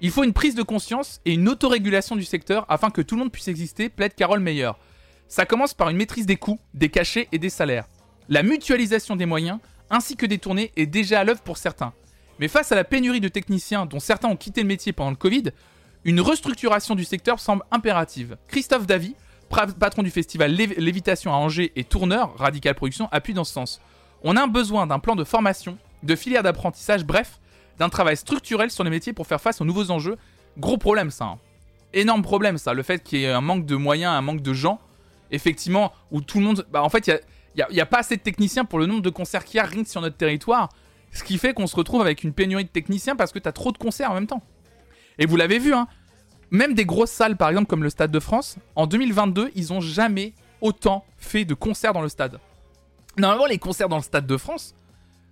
Il 0.00 0.10
faut 0.10 0.24
une 0.24 0.32
prise 0.32 0.54
de 0.54 0.62
conscience 0.62 1.20
et 1.24 1.32
une 1.32 1.48
autorégulation 1.48 2.16
du 2.16 2.24
secteur 2.24 2.66
afin 2.68 2.90
que 2.90 3.00
tout 3.00 3.14
le 3.14 3.20
monde 3.20 3.32
puisse 3.32 3.48
exister, 3.48 3.88
plaide 3.88 4.14
Carole 4.14 4.40
Meyer. 4.40 4.72
Ça 5.28 5.46
commence 5.46 5.74
par 5.74 5.88
une 5.88 5.96
maîtrise 5.96 6.26
des 6.26 6.36
coûts, 6.36 6.60
des 6.74 6.88
cachets 6.88 7.28
et 7.32 7.38
des 7.38 7.50
salaires. 7.50 7.86
La 8.28 8.42
mutualisation 8.42 9.16
des 9.16 9.26
moyens, 9.26 9.58
ainsi 9.90 10.16
que 10.16 10.26
des 10.26 10.38
tournées, 10.38 10.72
est 10.76 10.86
déjà 10.86 11.20
à 11.20 11.24
l'œuvre 11.24 11.40
pour 11.42 11.56
certains. 11.56 11.92
Mais 12.38 12.48
face 12.48 12.70
à 12.72 12.76
la 12.76 12.84
pénurie 12.84 13.20
de 13.20 13.28
techniciens, 13.28 13.86
dont 13.86 14.00
certains 14.00 14.28
ont 14.28 14.36
quitté 14.36 14.62
le 14.62 14.68
métier 14.68 14.92
pendant 14.92 15.10
le 15.10 15.16
Covid, 15.16 15.44
une 16.04 16.20
restructuration 16.20 16.94
du 16.94 17.04
secteur 17.04 17.40
semble 17.40 17.64
impérative. 17.70 18.36
Christophe 18.48 18.86
Davy, 18.86 19.14
patron 19.80 20.02
du 20.02 20.10
festival 20.10 20.52
Lév- 20.52 20.78
Lévitation 20.78 21.32
à 21.32 21.36
Angers 21.36 21.72
et 21.74 21.84
tourneur 21.84 22.36
Radical 22.38 22.74
Production, 22.74 23.08
appuie 23.10 23.34
dans 23.34 23.44
ce 23.44 23.52
sens. 23.52 23.80
On 24.22 24.36
a 24.36 24.42
un 24.42 24.46
besoin 24.46 24.86
d'un 24.86 24.98
plan 24.98 25.16
de 25.16 25.24
formation, 25.24 25.76
de 26.02 26.14
filière 26.14 26.42
d'apprentissage, 26.42 27.04
bref, 27.04 27.40
d'un 27.78 27.88
travail 27.88 28.16
structurel 28.16 28.70
sur 28.70 28.84
les 28.84 28.90
métiers 28.90 29.12
pour 29.12 29.26
faire 29.26 29.40
face 29.40 29.60
aux 29.60 29.64
nouveaux 29.64 29.90
enjeux. 29.90 30.16
Gros 30.58 30.78
problème 30.78 31.10
ça. 31.10 31.24
hein. 31.24 31.38
Énorme 31.92 32.22
problème 32.22 32.58
ça, 32.58 32.74
le 32.74 32.82
fait 32.82 33.02
qu'il 33.02 33.20
y 33.20 33.24
ait 33.24 33.32
un 33.32 33.40
manque 33.40 33.64
de 33.66 33.74
moyens, 33.76 34.12
un 34.12 34.20
manque 34.20 34.42
de 34.42 34.52
gens, 34.52 34.80
effectivement, 35.30 35.92
où 36.10 36.20
tout 36.20 36.38
le 36.38 36.44
monde... 36.44 36.66
Bah, 36.70 36.82
en 36.82 36.88
fait, 36.88 37.06
il 37.06 37.20
y 37.56 37.62
a, 37.62 37.70
y 37.72 37.80
a- 37.80 37.86
pas 37.86 37.98
assez 37.98 38.16
de 38.16 38.22
techniciens 38.22 38.64
pour 38.64 38.78
le 38.78 38.86
nombre 38.86 39.02
de 39.02 39.10
concerts 39.10 39.44
qu'il 39.44 39.56
y 39.58 39.60
a 39.60 39.68
sur 39.86 40.00
notre 40.00 40.16
territoire, 40.16 40.68
ce 41.12 41.24
qui 41.24 41.38
fait 41.38 41.54
qu'on 41.54 41.66
se 41.66 41.76
retrouve 41.76 42.00
avec 42.00 42.24
une 42.24 42.32
pénurie 42.32 42.64
de 42.64 42.68
techniciens 42.68 43.16
parce 43.16 43.32
que 43.32 43.38
t'as 43.38 43.52
trop 43.52 43.72
de 43.72 43.78
concerts 43.78 44.10
en 44.10 44.14
même 44.14 44.26
temps. 44.26 44.42
Et 45.18 45.26
vous 45.26 45.36
l'avez 45.36 45.58
vu, 45.58 45.74
hein, 45.74 45.88
même 46.50 46.74
des 46.74 46.84
grosses 46.84 47.10
salles, 47.10 47.36
par 47.36 47.48
exemple 47.48 47.66
comme 47.66 47.82
le 47.82 47.90
Stade 47.90 48.10
de 48.10 48.20
France, 48.20 48.56
en 48.76 48.86
2022, 48.86 49.50
ils 49.54 49.72
ont 49.72 49.80
jamais 49.80 50.32
autant 50.60 51.04
fait 51.18 51.44
de 51.44 51.54
concerts 51.54 51.92
dans 51.92 52.02
le 52.02 52.08
stade. 52.08 52.40
Normalement, 53.16 53.46
les 53.46 53.58
concerts 53.58 53.88
dans 53.88 53.96
le 53.96 54.02
Stade 54.02 54.26
de 54.26 54.36
France, 54.36 54.74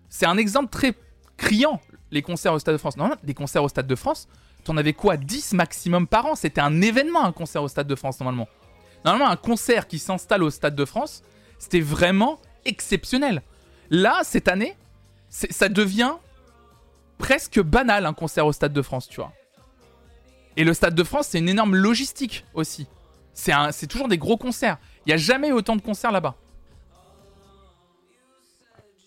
c'est 0.08 0.26
un 0.26 0.36
exemple 0.36 0.70
très 0.70 0.94
criant, 1.36 1.80
les 2.10 2.22
concerts 2.22 2.52
au 2.52 2.58
Stade 2.58 2.74
de 2.74 2.78
France. 2.78 2.96
Normalement, 2.96 3.20
les 3.24 3.34
concerts 3.34 3.62
au 3.62 3.68
Stade 3.68 3.86
de 3.86 3.94
France, 3.94 4.28
t'en 4.64 4.76
avais 4.76 4.92
quoi 4.92 5.16
10 5.16 5.52
maximum 5.52 6.06
par 6.06 6.26
an? 6.26 6.34
C'était 6.34 6.60
un 6.60 6.80
événement, 6.80 7.24
un 7.24 7.32
concert 7.32 7.62
au 7.62 7.68
Stade 7.68 7.86
de 7.86 7.94
France, 7.94 8.20
normalement. 8.20 8.48
Normalement, 9.04 9.30
un 9.30 9.36
concert 9.36 9.86
qui 9.86 9.98
s'installe 9.98 10.42
au 10.42 10.50
Stade 10.50 10.74
de 10.74 10.84
France, 10.84 11.22
c'était 11.58 11.80
vraiment 11.80 12.40
exceptionnel. 12.64 13.42
Là, 13.90 14.20
cette 14.24 14.48
année, 14.48 14.76
ça 15.50 15.68
devient 15.68 16.14
presque 17.18 17.60
banal, 17.60 18.06
un 18.06 18.14
concert 18.14 18.46
au 18.46 18.52
Stade 18.52 18.72
de 18.72 18.82
France, 18.82 19.08
tu 19.08 19.16
vois. 19.16 19.32
Et 20.56 20.64
le 20.64 20.72
Stade 20.72 20.94
de 20.94 21.04
France, 21.04 21.28
c'est 21.28 21.38
une 21.38 21.48
énorme 21.48 21.74
logistique 21.74 22.44
aussi. 22.54 22.86
C'est 23.34 23.86
toujours 23.86 24.08
des 24.08 24.16
gros 24.16 24.38
concerts. 24.38 24.78
Il 25.04 25.10
n'y 25.10 25.12
a 25.12 25.18
jamais 25.18 25.52
autant 25.52 25.76
de 25.76 25.82
concerts 25.82 26.12
là-bas. 26.12 26.36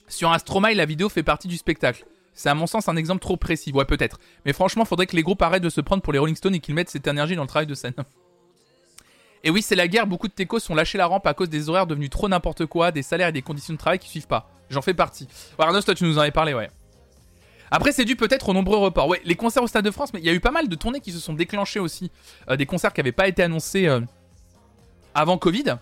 Sur 0.07 0.32
un 0.32 0.38
la 0.73 0.86
vidéo 0.86 1.09
fait 1.09 1.23
partie 1.23 1.47
du 1.47 1.57
spectacle. 1.57 2.05
C'est 2.34 2.49
à 2.49 2.53
mon 2.53 2.67
sens 2.67 2.88
un 2.88 2.95
exemple 2.95 3.21
trop 3.21 3.38
précis. 3.38 3.71
Ouais, 3.71 3.86
peut-être. 3.86 4.19
Mais 4.45 4.53
franchement, 4.53 4.86
faudrait 4.86 5.07
que 5.07 5.15
les 5.15 5.23
groupes 5.23 5.41
arrêtent 5.41 5.63
de 5.63 5.69
se 5.69 5.82
prendre 5.82 6.03
pour 6.03 6.13
les 6.13 6.19
Rolling 6.19 6.36
Stones 6.36 6.55
et 6.55 6.59
qu'ils 6.59 6.75
mettent 6.75 6.89
cette 6.89 7.07
énergie 7.07 7.36
dans 7.36 7.41
le 7.41 7.47
travail 7.47 7.67
de 7.67 7.75
scène. 7.75 7.95
Et 9.43 9.49
oui, 9.49 9.61
c'est 9.61 9.75
la 9.75 9.88
guerre. 9.88 10.05
Beaucoup 10.05 10.27
de 10.27 10.34
techos 10.34 10.59
sont 10.59 10.75
lâchés 10.75 10.97
la 10.97 11.07
rampe 11.07 11.25
à 11.25 11.34
cause 11.34 11.49
des 11.49 11.69
horaires 11.69 11.88
devenus 11.88 12.09
trop 12.09 12.27
n'importe 12.27 12.65
quoi, 12.65 12.91
des 12.91 13.03
salaires 13.03 13.30
et 13.30 13.32
des 13.32 13.41
conditions 13.41 13.73
de 13.73 13.80
travail 13.80 13.97
qui 13.97 14.09
suivent 14.09 14.27
pas. 14.27 14.51
J'en 14.70 14.82
fais 14.82 14.93
partie. 14.93 15.28
Ouais, 15.57 15.65
Arnaud, 15.65 15.82
toi, 15.82 15.95
tu 15.95 16.03
nous 16.03 16.17
en 16.17 16.22
avais 16.22 16.32
parlé, 16.32 16.53
ouais. 16.53 16.70
Après, 17.72 17.91
c'est 17.91 18.05
dû 18.05 18.15
peut-être 18.15 18.49
aux 18.49 18.53
nombreux 18.53 18.78
reports. 18.78 19.07
Ouais, 19.07 19.22
les 19.26 19.36
concerts 19.36 19.61
au 19.63 19.67
Stade 19.67 19.86
de 19.86 19.91
France, 19.91 20.11
mais 20.13 20.20
il 20.20 20.26
y 20.26 20.30
a 20.30 20.34
eu 20.34 20.39
pas 20.39 20.51
mal 20.51 20.67
de 20.67 20.76
tournées 20.76 21.01
qui 21.01 21.11
se 21.11 21.20
sont 21.20 21.34
déclenchées 21.34 21.80
aussi. 21.80 22.11
Euh, 22.49 22.55
des 22.55 22.65
concerts 22.65 22.93
qui 22.93 22.99
n'avaient 22.99 23.11
pas 23.11 23.28
été 23.28 23.43
annoncés 23.43 23.88
euh, 23.88 24.01
avant 25.13 25.38
Covid 25.38 25.76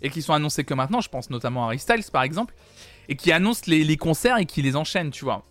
et 0.00 0.10
qui 0.10 0.22
sont 0.22 0.32
annoncés 0.32 0.64
que 0.64 0.72
maintenant. 0.74 1.00
Je 1.02 1.08
pense 1.10 1.28
notamment 1.30 1.64
à 1.64 1.66
Harry 1.66 1.78
Styles, 1.78 2.04
par 2.12 2.22
exemple. 2.22 2.54
Et 3.08 3.16
qui 3.16 3.30
annoncent 3.32 3.64
les, 3.66 3.84
les 3.84 3.96
concerts 3.98 4.38
et 4.38 4.46
qui 4.46 4.62
les 4.62 4.74
enchaînent, 4.76 5.10
tu 5.10 5.24
vois. 5.24 5.42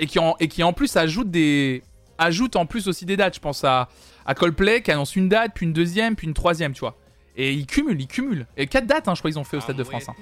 Et 0.00 0.06
qui 0.06 0.18
en, 0.18 0.36
et 0.40 0.48
qui 0.48 0.62
en 0.62 0.72
plus 0.72 0.96
ajoutent 0.96 1.30
des. 1.30 1.82
Ajoutent 2.18 2.56
en 2.56 2.66
plus 2.66 2.88
aussi 2.88 3.04
des 3.06 3.16
dates. 3.16 3.36
Je 3.36 3.40
pense 3.40 3.62
à, 3.62 3.88
à 4.26 4.34
Coldplay 4.34 4.82
qui 4.82 4.90
annonce 4.90 5.14
une 5.14 5.28
date, 5.28 5.52
puis 5.54 5.66
une 5.66 5.72
deuxième, 5.72 6.16
puis 6.16 6.26
une 6.26 6.34
troisième, 6.34 6.72
tu 6.72 6.80
vois. 6.80 6.96
Et 7.36 7.52
ils 7.52 7.66
cumulent, 7.66 8.00
ils 8.00 8.08
cumulent. 8.08 8.46
Et 8.56 8.66
quatre 8.66 8.86
dates, 8.86 9.06
hein, 9.06 9.14
je 9.14 9.20
crois, 9.20 9.30
ils 9.30 9.38
ont 9.38 9.44
fait 9.44 9.56
au 9.56 9.60
Stade 9.60 9.76
de 9.76 9.84
France. 9.84 10.08
hein. 10.08 10.14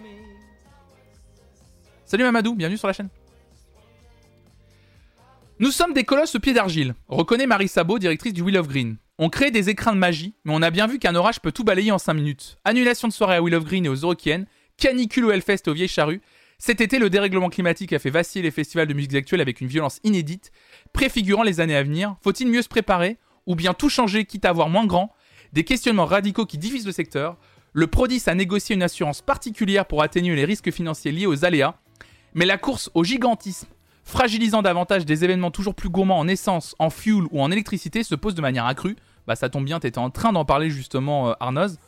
Salut 2.07 2.23
Mamadou, 2.23 2.55
bienvenue 2.55 2.79
sur 2.79 2.87
la 2.87 2.93
chaîne. 2.93 3.09
Nous 5.59 5.73
sommes 5.73 5.93
des 5.93 6.05
colosses 6.05 6.37
au 6.37 6.39
pied 6.39 6.53
d'argile, 6.53 6.95
reconnaît 7.09 7.49
Marie 7.49 7.67
Sabot, 7.67 7.99
directrice 7.99 8.33
du 8.33 8.43
Wheel 8.43 8.59
of 8.59 8.69
Green. 8.69 8.97
On 9.19 9.29
crée 9.29 9.51
des 9.51 9.71
écrins 9.71 9.93
de 9.93 9.99
magie, 9.99 10.37
mais 10.45 10.53
on 10.55 10.63
a 10.63 10.71
bien 10.71 10.87
vu 10.87 11.01
qu'un 11.01 11.17
orage 11.17 11.41
peut 11.41 11.51
tout 11.51 11.65
balayer 11.65 11.91
en 11.91 11.99
5 11.99 12.15
minutes. 12.15 12.59
Annulation 12.65 13.09
de 13.09 13.13
soirée 13.13 13.35
à 13.35 13.43
Wheel 13.43 13.57
of 13.57 13.65
Green 13.65 13.85
et 13.87 13.89
aux 13.89 13.97
Eurokiennes, 13.97 14.47
canicule 14.77 15.25
au 15.25 15.33
Hellfest 15.33 15.63
et 15.67 15.71
aux 15.71 15.75
Vieilles 15.75 15.89
Charrues. 15.89 16.21
Cet 16.59 16.81
été, 16.81 17.01
le 17.01 17.11
dérèglement 17.11 17.49
climatique 17.49 17.93
a 17.93 17.99
fait 17.99 18.11
vaciller 18.11 18.43
les 18.43 18.53
festivals 18.53 18.87
de 18.87 18.95
musique 18.95 19.17
actuelle 19.17 19.41
avec 19.41 19.61
une 19.61 19.67
violence 19.67 19.99
inédite, 20.05 20.53
préfigurant 20.93 21.43
les 21.43 21.59
années 21.59 21.77
à 21.77 21.83
venir. 21.83 22.15
Faut-il 22.23 22.47
mieux 22.47 22.63
se 22.63 22.69
préparer 22.69 23.17
ou 23.47 23.57
bien 23.57 23.75
tout 23.75 23.89
changer 23.89 24.27
quitte 24.27 24.45
à 24.45 24.51
avoir 24.51 24.69
moins 24.69 24.87
grand? 24.87 25.13
Des 25.53 25.65
questionnements 25.65 26.07
radicaux 26.07 26.47
qui 26.47 26.59
divisent 26.59 26.87
le 26.87 26.93
secteur. 26.93 27.37
Le 27.73 27.89
Prodis 27.89 28.23
a 28.27 28.35
négocié 28.37 28.77
une 28.77 28.85
assurance 28.85 29.23
particulière 29.23 29.87
pour 29.87 30.03
atténuer 30.05 30.37
les 30.37 30.45
risques 30.45 30.71
financiers 30.71 31.11
liés 31.11 31.27
aux 31.27 31.45
aléas. 31.45 31.75
Mais 32.37 32.45
la 32.45 32.59
course 32.59 32.91
au 32.93 33.03
gigantisme, 33.03 33.67
fragilisant 34.05 34.61
davantage 34.61 35.07
des 35.07 35.25
événements 35.25 35.51
toujours 35.51 35.75
plus 35.75 35.89
gourmands 35.89 36.19
en 36.19 36.29
essence, 36.29 36.77
en 36.79 36.91
fuel 36.91 37.25
ou 37.31 37.41
en 37.41 37.51
électricité, 37.51 38.03
se 38.03 38.15
pose 38.15 38.35
de 38.35 38.43
manière 38.43 38.67
accrue. 38.67 38.95
Bah 39.27 39.37
ça 39.37 39.49
tombe 39.49 39.65
bien, 39.65 39.81
t'étais 39.81 39.99
en 39.99 40.11
train 40.11 40.35
d'en 40.35 40.45
parler 40.45 40.69
justement, 40.69 41.31
euh, 41.31 41.33
Arnoz. 41.41 41.79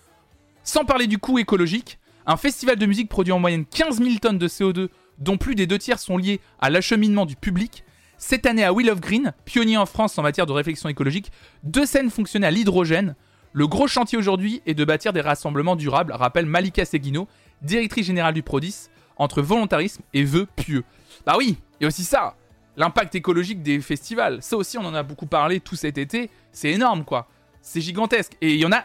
Sans 0.65 0.87
parler 0.87 1.07
du 1.07 1.19
coût 1.19 1.39
écologique, 1.39 1.99
un 2.25 2.39
festival 2.39 2.77
de 2.77 2.87
musique 2.87 3.11
produit 3.11 3.35
en 3.35 3.39
moyenne 3.39 3.67
15 3.67 3.99
000 3.99 4.17
tonnes 4.23 4.39
de 4.39 4.49
CO2, 4.49 4.89
dont 5.19 5.37
plus 5.37 5.55
des 5.55 5.67
deux 5.67 5.77
tiers 5.77 5.99
sont 5.99 6.17
liés 6.17 6.41
à 6.61 6.71
l'acheminement 6.71 7.27
du 7.27 7.37
public. 7.37 7.85
Cette 8.17 8.47
année 8.47 8.65
à 8.65 8.73
Wheel 8.73 8.89
of 8.89 9.01
Green, 9.01 9.35
pionnier 9.45 9.77
en 9.77 9.85
France 9.85 10.17
en 10.17 10.23
matière 10.23 10.47
de 10.47 10.53
réflexion 10.53 10.89
écologique, 10.89 11.31
deux 11.63 11.85
scènes 11.85 12.09
fonctionnaient 12.09 12.47
à 12.47 12.51
l'hydrogène. 12.51 13.17
Le 13.53 13.67
gros 13.67 13.87
chantier 13.87 14.17
aujourd'hui 14.17 14.63
est 14.65 14.73
de 14.73 14.85
bâtir 14.87 15.13
des 15.13 15.21
rassemblements 15.21 15.77
durables, 15.77 16.13
rappelle 16.15 16.47
Malika 16.47 16.87
Seguino, 16.87 17.29
directrice 17.61 18.07
générale 18.07 18.33
du 18.33 18.43
Prodis, 18.43 18.89
entre 19.19 19.43
volontarisme 19.43 20.03
et 20.15 20.25
vœux 20.25 20.47
pieux. 20.57 20.85
Bah 21.27 21.35
oui, 21.37 21.59
il 21.79 21.83
y 21.83 21.85
a 21.85 21.89
aussi 21.89 22.05
ça, 22.05 22.37
l'impact 22.77 23.15
écologique 23.15 23.63
des 23.63 23.81
festivals. 23.81 24.43
Ça 24.43 24.57
aussi, 24.57 24.79
on 24.79 24.85
en 24.85 24.95
a 24.95 25.03
beaucoup 25.03 25.27
parlé 25.27 25.61
tout 25.61 25.77
cet 25.77 25.99
été. 25.99 26.31
C'est 26.53 26.71
énorme, 26.71 27.05
quoi. 27.05 27.29
C'est 27.61 27.81
gigantesque. 27.81 28.33
Et 28.41 28.55
il 28.55 28.61
y 28.61 28.67
en 28.67 28.73
a, 28.73 28.85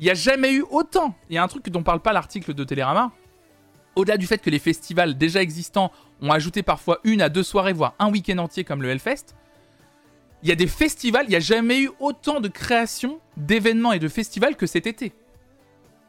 il 0.00 0.06
y 0.06 0.10
a 0.10 0.14
jamais 0.14 0.52
eu 0.52 0.64
autant. 0.70 1.14
Il 1.28 1.34
y 1.34 1.38
a 1.38 1.42
un 1.42 1.48
truc 1.48 1.68
dont 1.68 1.82
parle 1.82 2.00
pas 2.00 2.12
l'article 2.12 2.54
de 2.54 2.64
Télérama. 2.64 3.12
Au-delà 3.96 4.16
du 4.16 4.26
fait 4.26 4.38
que 4.38 4.50
les 4.50 4.58
festivals 4.58 5.16
déjà 5.16 5.40
existants 5.40 5.92
ont 6.20 6.32
ajouté 6.32 6.62
parfois 6.62 6.98
une 7.04 7.22
à 7.22 7.28
deux 7.28 7.44
soirées, 7.44 7.72
voire 7.72 7.94
un 7.98 8.10
week-end 8.10 8.38
entier 8.38 8.64
comme 8.64 8.82
le 8.82 8.88
Hellfest, 8.88 9.36
il 10.42 10.48
y 10.48 10.52
a 10.52 10.56
des 10.56 10.66
festivals, 10.66 11.24
il 11.26 11.30
n'y 11.30 11.36
a 11.36 11.40
jamais 11.40 11.80
eu 11.80 11.90
autant 12.00 12.40
de 12.40 12.48
créations, 12.48 13.18
d'événements 13.38 13.92
et 13.92 13.98
de 13.98 14.08
festivals 14.08 14.56
que 14.56 14.66
cet 14.66 14.86
été. 14.86 15.14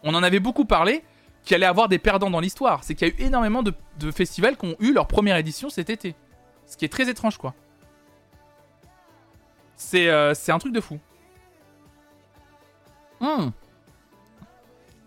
On 0.03 0.13
en 0.13 0.23
avait 0.23 0.41
beaucoup 0.41 0.65
parlé, 0.65 1.03
qu'il 1.45 1.55
allait 1.55 1.65
avoir 1.65 1.87
des 1.87 1.99
perdants 1.99 2.29
dans 2.29 2.39
l'histoire. 2.39 2.83
C'est 2.83 2.95
qu'il 2.95 3.07
y 3.07 3.11
a 3.11 3.13
eu 3.13 3.27
énormément 3.27 3.63
de, 3.63 3.73
festivals 4.11 4.57
qui 4.57 4.65
ont 4.65 4.75
eu 4.79 4.91
leur 4.91 5.07
première 5.07 5.37
édition 5.37 5.69
cet 5.69 5.89
été. 5.89 6.15
Ce 6.65 6.75
qui 6.75 6.85
est 6.85 6.89
très 6.89 7.09
étrange, 7.09 7.37
quoi. 7.37 7.53
C'est 9.75 10.07
euh, 10.07 10.33
un 10.47 10.59
truc 10.59 10.73
de 10.73 10.81
fou. 10.81 10.99
Hmm. 13.19 13.49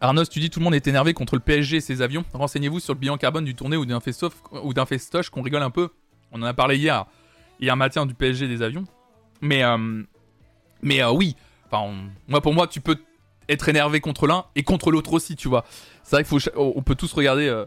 Arnos, 0.01 0.28
tu 0.28 0.39
dis 0.39 0.49
tout 0.49 0.61
le 0.61 0.64
monde 0.64 0.74
est 0.74 0.86
énervé 0.86 1.12
contre 1.12 1.34
le 1.34 1.41
PSG 1.41 1.78
et 1.78 1.80
ses 1.80 2.03
avions. 2.03 2.24
Renseignez-vous 2.32 2.78
sur 2.78 2.95
le 2.95 3.01
bilan 3.01 3.16
carbone 3.16 3.45
du 3.45 3.55
tournée 3.55 3.76
ou 3.76 3.84
d'un 3.84 4.01
festoche, 4.86 5.30
qu'on 5.30 5.43
rigole 5.43 5.62
un 5.62 5.70
peu. 5.70 5.91
On 6.30 6.41
en 6.43 6.47
a 6.47 6.55
parlé 6.55 6.76
hier, 6.76 7.07
hier 7.59 7.76
matin 7.76 8.07
du 8.07 8.14
PSG 8.14 8.45
et 8.45 8.49
des 8.49 8.62
avions. 8.62 8.84
Mais, 9.41 9.64
euh, 9.64 10.03
mais 10.82 11.03
euh, 11.03 11.11
oui, 11.11 11.34
enfin, 11.66 11.93
moi 12.28 12.41
pour 12.41 12.55
moi, 12.55 12.68
tu 12.68 12.80
peux 12.80 12.97
être 13.49 13.68
énervé 13.68 14.01
contre 14.01 14.26
l'un 14.26 14.44
et 14.55 14.62
contre 14.62 14.90
l'autre 14.90 15.12
aussi, 15.12 15.36
tu 15.36 15.49
vois. 15.49 15.64
C'est 16.03 16.16
vrai 16.22 16.38
cha- 16.40 16.51
on 16.57 16.82
peut 16.82 16.94
tous 16.94 17.12
regarder. 17.12 17.49
euh, 17.49 17.66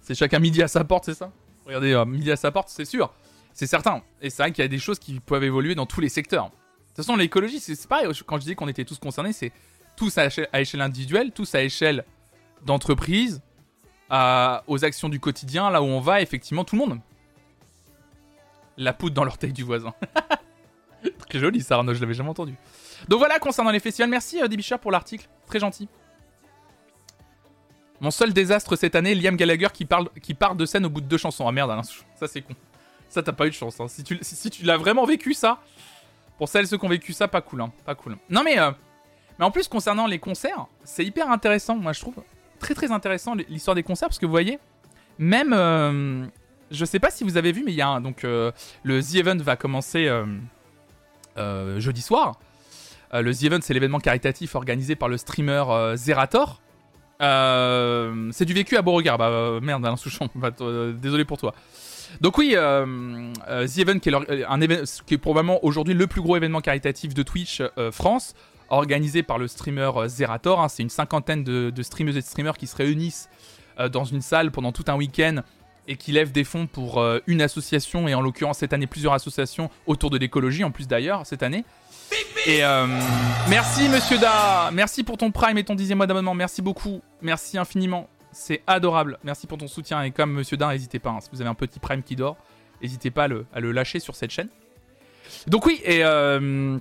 c'est 0.00 0.14
chacun 0.14 0.38
midi 0.38 0.62
à 0.62 0.68
sa 0.68 0.84
porte, 0.84 1.04
c'est 1.04 1.14
ça? 1.14 1.30
Regardez 1.66 1.92
euh, 1.92 2.04
midi 2.04 2.30
à 2.32 2.36
sa 2.36 2.50
porte, 2.50 2.68
c'est 2.70 2.84
sûr, 2.84 3.12
c'est 3.52 3.66
certain. 3.66 4.02
Et 4.22 4.30
c'est 4.30 4.42
vrai 4.42 4.52
qu'il 4.52 4.62
y 4.62 4.64
a 4.64 4.68
des 4.68 4.78
choses 4.78 4.98
qui 4.98 5.20
peuvent 5.20 5.44
évoluer 5.44 5.74
dans 5.74 5.86
tous 5.86 6.00
les 6.00 6.08
secteurs. 6.08 6.46
De 6.46 6.50
toute 6.88 6.96
façon, 6.96 7.16
l'écologie, 7.16 7.60
c'est 7.60 7.86
pareil. 7.86 8.08
Quand 8.26 8.36
je 8.36 8.40
disais 8.42 8.54
qu'on 8.54 8.68
était 8.68 8.84
tous 8.84 8.98
concernés, 8.98 9.32
c'est 9.32 9.52
tous 9.96 10.16
à 10.18 10.26
échelle, 10.60 10.80
individuelle, 10.80 11.30
tous 11.32 11.54
à 11.54 11.62
échelle 11.62 12.04
d'entreprise, 12.64 13.40
aux 14.10 14.84
actions 14.84 15.08
du 15.08 15.20
quotidien, 15.20 15.70
là 15.70 15.82
où 15.82 15.84
on 15.86 16.00
va, 16.00 16.22
effectivement, 16.22 16.64
tout 16.64 16.76
le 16.76 16.86
monde. 16.86 17.00
La 18.76 18.92
poudre 18.92 19.14
dans 19.14 19.24
l'orteil 19.24 19.52
du 19.52 19.62
voisin. 19.64 19.92
Très 21.28 21.38
joli 21.38 21.60
ça, 21.62 21.76
Arnaud, 21.76 21.94
je 21.94 22.00
l'avais 22.00 22.14
jamais 22.14 22.30
entendu. 22.30 22.54
Donc 23.06 23.18
voilà, 23.18 23.38
concernant 23.38 23.70
les 23.70 23.80
festivals, 23.80 24.10
merci 24.10 24.42
euh, 24.42 24.48
Débichat 24.48 24.78
pour 24.78 24.90
l'article, 24.90 25.28
très 25.46 25.60
gentil. 25.60 25.88
Mon 28.00 28.10
seul 28.10 28.32
désastre 28.32 28.76
cette 28.76 28.94
année, 28.94 29.14
Liam 29.14 29.36
Gallagher 29.36 29.68
qui, 29.72 29.84
parle, 29.84 30.08
qui 30.22 30.34
part 30.34 30.54
de 30.54 30.64
scène 30.66 30.86
au 30.86 30.90
bout 30.90 31.00
de 31.00 31.06
deux 31.06 31.18
chansons. 31.18 31.46
Ah 31.48 31.52
merde, 31.52 31.70
Alain, 31.70 31.82
ça 31.82 32.28
c'est 32.28 32.42
con. 32.42 32.54
Ça 33.08 33.22
t'as 33.22 33.32
pas 33.32 33.46
eu 33.46 33.50
de 33.50 33.54
chance. 33.54 33.80
hein. 33.80 33.88
Si 33.88 34.04
tu, 34.04 34.18
si, 34.22 34.50
tu 34.50 34.64
l'as 34.64 34.76
vraiment 34.76 35.04
vécu 35.04 35.34
ça, 35.34 35.58
pour 36.36 36.48
celles 36.48 36.66
ceux 36.68 36.78
qui 36.78 36.84
ont 36.84 36.90
vécu 36.90 37.12
ça, 37.12 37.26
pas 37.26 37.40
cool, 37.40 37.62
hein, 37.62 37.72
pas 37.84 37.94
cool. 37.94 38.16
Non 38.30 38.42
mais, 38.44 38.58
euh, 38.58 38.70
mais 39.38 39.44
en 39.44 39.50
plus 39.50 39.66
concernant 39.66 40.06
les 40.06 40.18
concerts, 40.18 40.66
c'est 40.84 41.04
hyper 41.04 41.30
intéressant, 41.30 41.74
moi 41.76 41.92
je 41.92 42.00
trouve 42.00 42.16
très 42.60 42.74
très 42.74 42.92
intéressant 42.92 43.34
l'histoire 43.34 43.74
des 43.74 43.82
concerts 43.82 44.08
parce 44.08 44.18
que 44.18 44.26
vous 44.26 44.32
voyez, 44.32 44.58
même, 45.18 45.52
euh, 45.52 46.26
je 46.70 46.84
sais 46.84 47.00
pas 47.00 47.10
si 47.10 47.24
vous 47.24 47.36
avez 47.36 47.50
vu, 47.50 47.64
mais 47.64 47.72
il 47.72 47.76
y 47.76 47.82
a 47.82 47.88
un, 47.88 48.00
donc 48.00 48.22
euh, 48.22 48.52
le 48.84 49.02
The 49.02 49.16
Event 49.16 49.38
va 49.38 49.56
commencer 49.56 50.08
jeudi 51.36 52.02
soir. 52.02 52.38
Euh, 53.14 53.22
le 53.22 53.34
The 53.34 53.44
Event, 53.44 53.58
c'est 53.62 53.74
l'événement 53.74 54.00
caritatif 54.00 54.54
organisé 54.54 54.96
par 54.96 55.08
le 55.08 55.16
streamer 55.16 55.64
euh, 55.70 55.96
Zerator. 55.96 56.60
Euh, 57.20 58.28
c'est 58.32 58.44
du 58.44 58.52
vécu 58.54 58.76
à 58.76 58.82
Beauregard. 58.82 59.18
Bah 59.18 59.28
euh, 59.28 59.60
merde, 59.60 59.84
Alain 59.84 59.96
Souchon. 59.96 60.28
Bah, 60.34 60.50
désolé 60.92 61.24
pour 61.24 61.38
toi. 61.38 61.54
Donc 62.20 62.38
oui, 62.38 62.52
euh, 62.54 63.32
The 63.66 63.78
Event, 63.78 63.98
qui 63.98 64.08
est, 64.08 64.14
euh, 64.14 64.44
un 64.48 64.60
qui 65.06 65.14
est 65.14 65.18
probablement 65.18 65.62
aujourd'hui 65.64 65.94
le 65.94 66.06
plus 66.06 66.20
gros 66.20 66.36
événement 66.36 66.60
caritatif 66.60 67.14
de 67.14 67.22
Twitch 67.22 67.62
France, 67.92 68.34
organisé 68.70 69.22
par 69.22 69.38
le 69.38 69.48
streamer 69.48 69.90
Zerator. 70.06 70.60
hein. 70.60 70.68
c'est 70.68 70.82
une 70.82 70.90
cinquantaine 70.90 71.44
de, 71.44 71.70
de 71.70 71.82
streameuses 71.82 72.16
et 72.16 72.20
de 72.20 72.24
streamers 72.26 72.56
qui 72.56 72.66
se 72.66 72.76
réunissent 72.76 73.28
dans 73.92 74.04
une 74.04 74.22
salle 74.22 74.50
pendant 74.50 74.72
tout 74.72 74.84
un 74.88 74.96
week-end 74.96 75.42
et 75.86 75.96
qui 75.96 76.12
lèvent 76.12 76.32
des 76.32 76.44
fonds 76.44 76.66
pour 76.66 77.02
une 77.26 77.40
association, 77.40 78.08
et 78.08 78.14
en 78.14 78.20
l'occurrence 78.20 78.58
cette 78.58 78.72
année 78.72 78.86
plusieurs 78.86 79.12
associations 79.14 79.70
autour 79.86 80.10
de 80.10 80.18
l'écologie, 80.18 80.64
en 80.64 80.70
plus 80.70 80.86
d'ailleurs, 80.88 81.24
cette 81.26 81.42
année. 81.42 81.64
Et 82.46 82.64
euh, 82.64 82.86
merci 83.48 83.88
Monsieur 83.88 84.18
Da, 84.18 84.70
merci 84.72 85.04
pour 85.04 85.18
ton 85.18 85.30
Prime 85.30 85.58
et 85.58 85.64
ton 85.64 85.74
dixième 85.74 85.98
mois 85.98 86.06
d'abonnement, 86.06 86.34
merci 86.34 86.62
beaucoup, 86.62 87.02
merci 87.20 87.58
infiniment, 87.58 88.08
c'est 88.32 88.62
adorable, 88.66 89.18
merci 89.22 89.46
pour 89.46 89.58
ton 89.58 89.68
soutien, 89.68 90.02
et 90.02 90.10
comme 90.10 90.32
Monsieur 90.32 90.56
Da, 90.56 90.68
n'hésitez 90.68 90.98
pas, 90.98 91.10
hein, 91.10 91.20
si 91.20 91.28
vous 91.32 91.40
avez 91.40 91.50
un 91.50 91.54
petit 91.54 91.78
Prime 91.78 92.02
qui 92.02 92.16
dort, 92.16 92.36
n'hésitez 92.80 93.10
pas 93.10 93.24
à 93.24 93.60
le, 93.60 93.72
lâcher 93.72 94.00
sur 94.00 94.14
cette 94.14 94.30
chaîne. 94.30 94.48
Donc 95.46 95.66
oui, 95.66 95.82
et, 95.84 96.04
euh, 96.04 96.78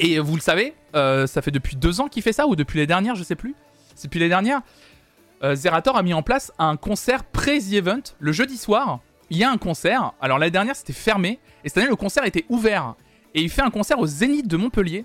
vous 0.00 0.34
le 0.34 0.42
savez, 0.42 0.74
euh, 0.94 1.26
ça 1.26 1.40
fait 1.40 1.50
depuis 1.50 1.76
deux 1.76 2.00
ans 2.00 2.08
qu'il 2.08 2.22
fait 2.22 2.34
ça, 2.34 2.46
ou 2.46 2.54
depuis 2.54 2.78
les 2.78 2.86
dernières, 2.86 3.14
je 3.14 3.22
sais 3.22 3.36
plus, 3.36 3.54
c'est 3.94 4.08
depuis 4.08 4.20
les 4.20 4.28
dernières, 4.28 4.60
Zerator 5.54 5.96
a 5.96 6.02
mis 6.02 6.14
en 6.14 6.22
place 6.22 6.52
un 6.58 6.76
concert 6.76 7.22
pré-The 7.24 7.74
Event 7.74 8.02
le 8.18 8.32
jeudi 8.32 8.56
soir. 8.56 8.98
Il 9.30 9.36
y 9.36 9.44
a 9.44 9.50
un 9.50 9.56
concert. 9.56 10.12
Alors 10.20 10.38
l'année 10.38 10.50
dernière 10.50 10.74
c'était 10.74 10.92
fermé. 10.92 11.38
Et 11.62 11.68
cette 11.68 11.78
année 11.78 11.86
le 11.86 11.94
concert 11.94 12.24
était 12.24 12.44
ouvert. 12.48 12.96
Et 13.38 13.42
il 13.42 13.50
fait 13.50 13.62
un 13.62 13.70
concert 13.70 14.00
au 14.00 14.06
Zénith 14.06 14.48
de 14.48 14.56
Montpellier 14.56 15.04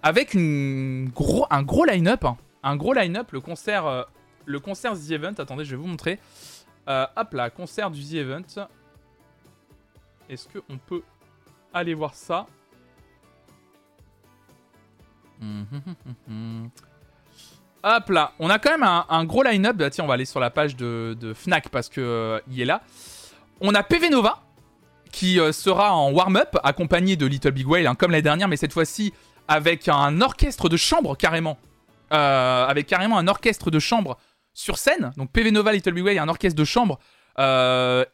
avec 0.00 0.36
un 0.36 1.06
gros 1.10 1.84
line-up. 1.84 2.24
hein. 2.24 2.36
Un 2.62 2.76
gros 2.76 2.92
line-up. 2.94 3.32
Le 3.32 3.40
concert, 3.40 3.84
euh, 3.84 4.04
le 4.44 4.60
concert 4.60 4.92
The 4.92 5.10
Event. 5.10 5.32
Attendez, 5.38 5.64
je 5.64 5.72
vais 5.72 5.82
vous 5.82 5.88
montrer. 5.88 6.20
Euh, 6.88 7.04
hop 7.16 7.34
là, 7.34 7.50
concert 7.50 7.90
du 7.90 8.00
The 8.04 8.14
Event. 8.14 8.68
Est-ce 10.28 10.46
qu'on 10.46 10.78
peut 10.78 11.02
aller 11.72 11.94
voir 11.94 12.14
ça? 12.14 12.46
Hop 17.82 18.08
là, 18.08 18.32
on 18.38 18.50
a 18.50 18.60
quand 18.60 18.70
même 18.70 18.84
un, 18.84 19.24
gros 19.24 19.42
line-up. 19.42 19.76
Bah, 19.76 19.90
tiens, 19.90 20.04
on 20.04 20.06
va 20.06 20.14
aller 20.14 20.26
sur 20.26 20.38
la 20.38 20.50
page 20.50 20.76
de, 20.76 21.16
de 21.20 21.34
Fnac 21.34 21.70
parce 21.70 21.88
que 21.88 22.00
euh, 22.00 22.38
il 22.48 22.60
est 22.60 22.66
là. 22.66 22.82
On 23.60 23.74
a 23.74 23.82
PV 23.82 24.10
Nova 24.10 24.43
qui 25.14 25.38
euh, 25.38 25.52
sera 25.52 25.94
en 25.94 26.10
warm-up 26.12 26.56
accompagné 26.64 27.14
de 27.14 27.24
Little 27.24 27.52
Big 27.52 27.68
Whale, 27.68 27.86
hein, 27.86 27.94
comme 27.94 28.10
l'année 28.10 28.22
dernière, 28.22 28.48
mais 28.48 28.56
cette 28.56 28.72
fois-ci 28.72 29.14
avec 29.46 29.88
un 29.88 30.20
orchestre 30.20 30.68
de 30.68 30.76
chambre 30.76 31.16
carrément. 31.16 31.56
Euh, 32.12 32.66
avec 32.66 32.86
carrément 32.86 33.16
un 33.16 33.28
orchestre 33.28 33.70
de 33.70 33.78
chambre 33.78 34.18
sur 34.52 34.76
scène. 34.76 35.12
Donc 35.16 35.30
PV 35.30 35.52
Nova, 35.52 35.72
Little 35.72 35.92
Big 35.92 36.04
Whale, 36.04 36.18
un 36.18 36.28
orchestre 36.28 36.58
de 36.58 36.64
chambre. 36.64 36.98
Euh, 37.38 38.04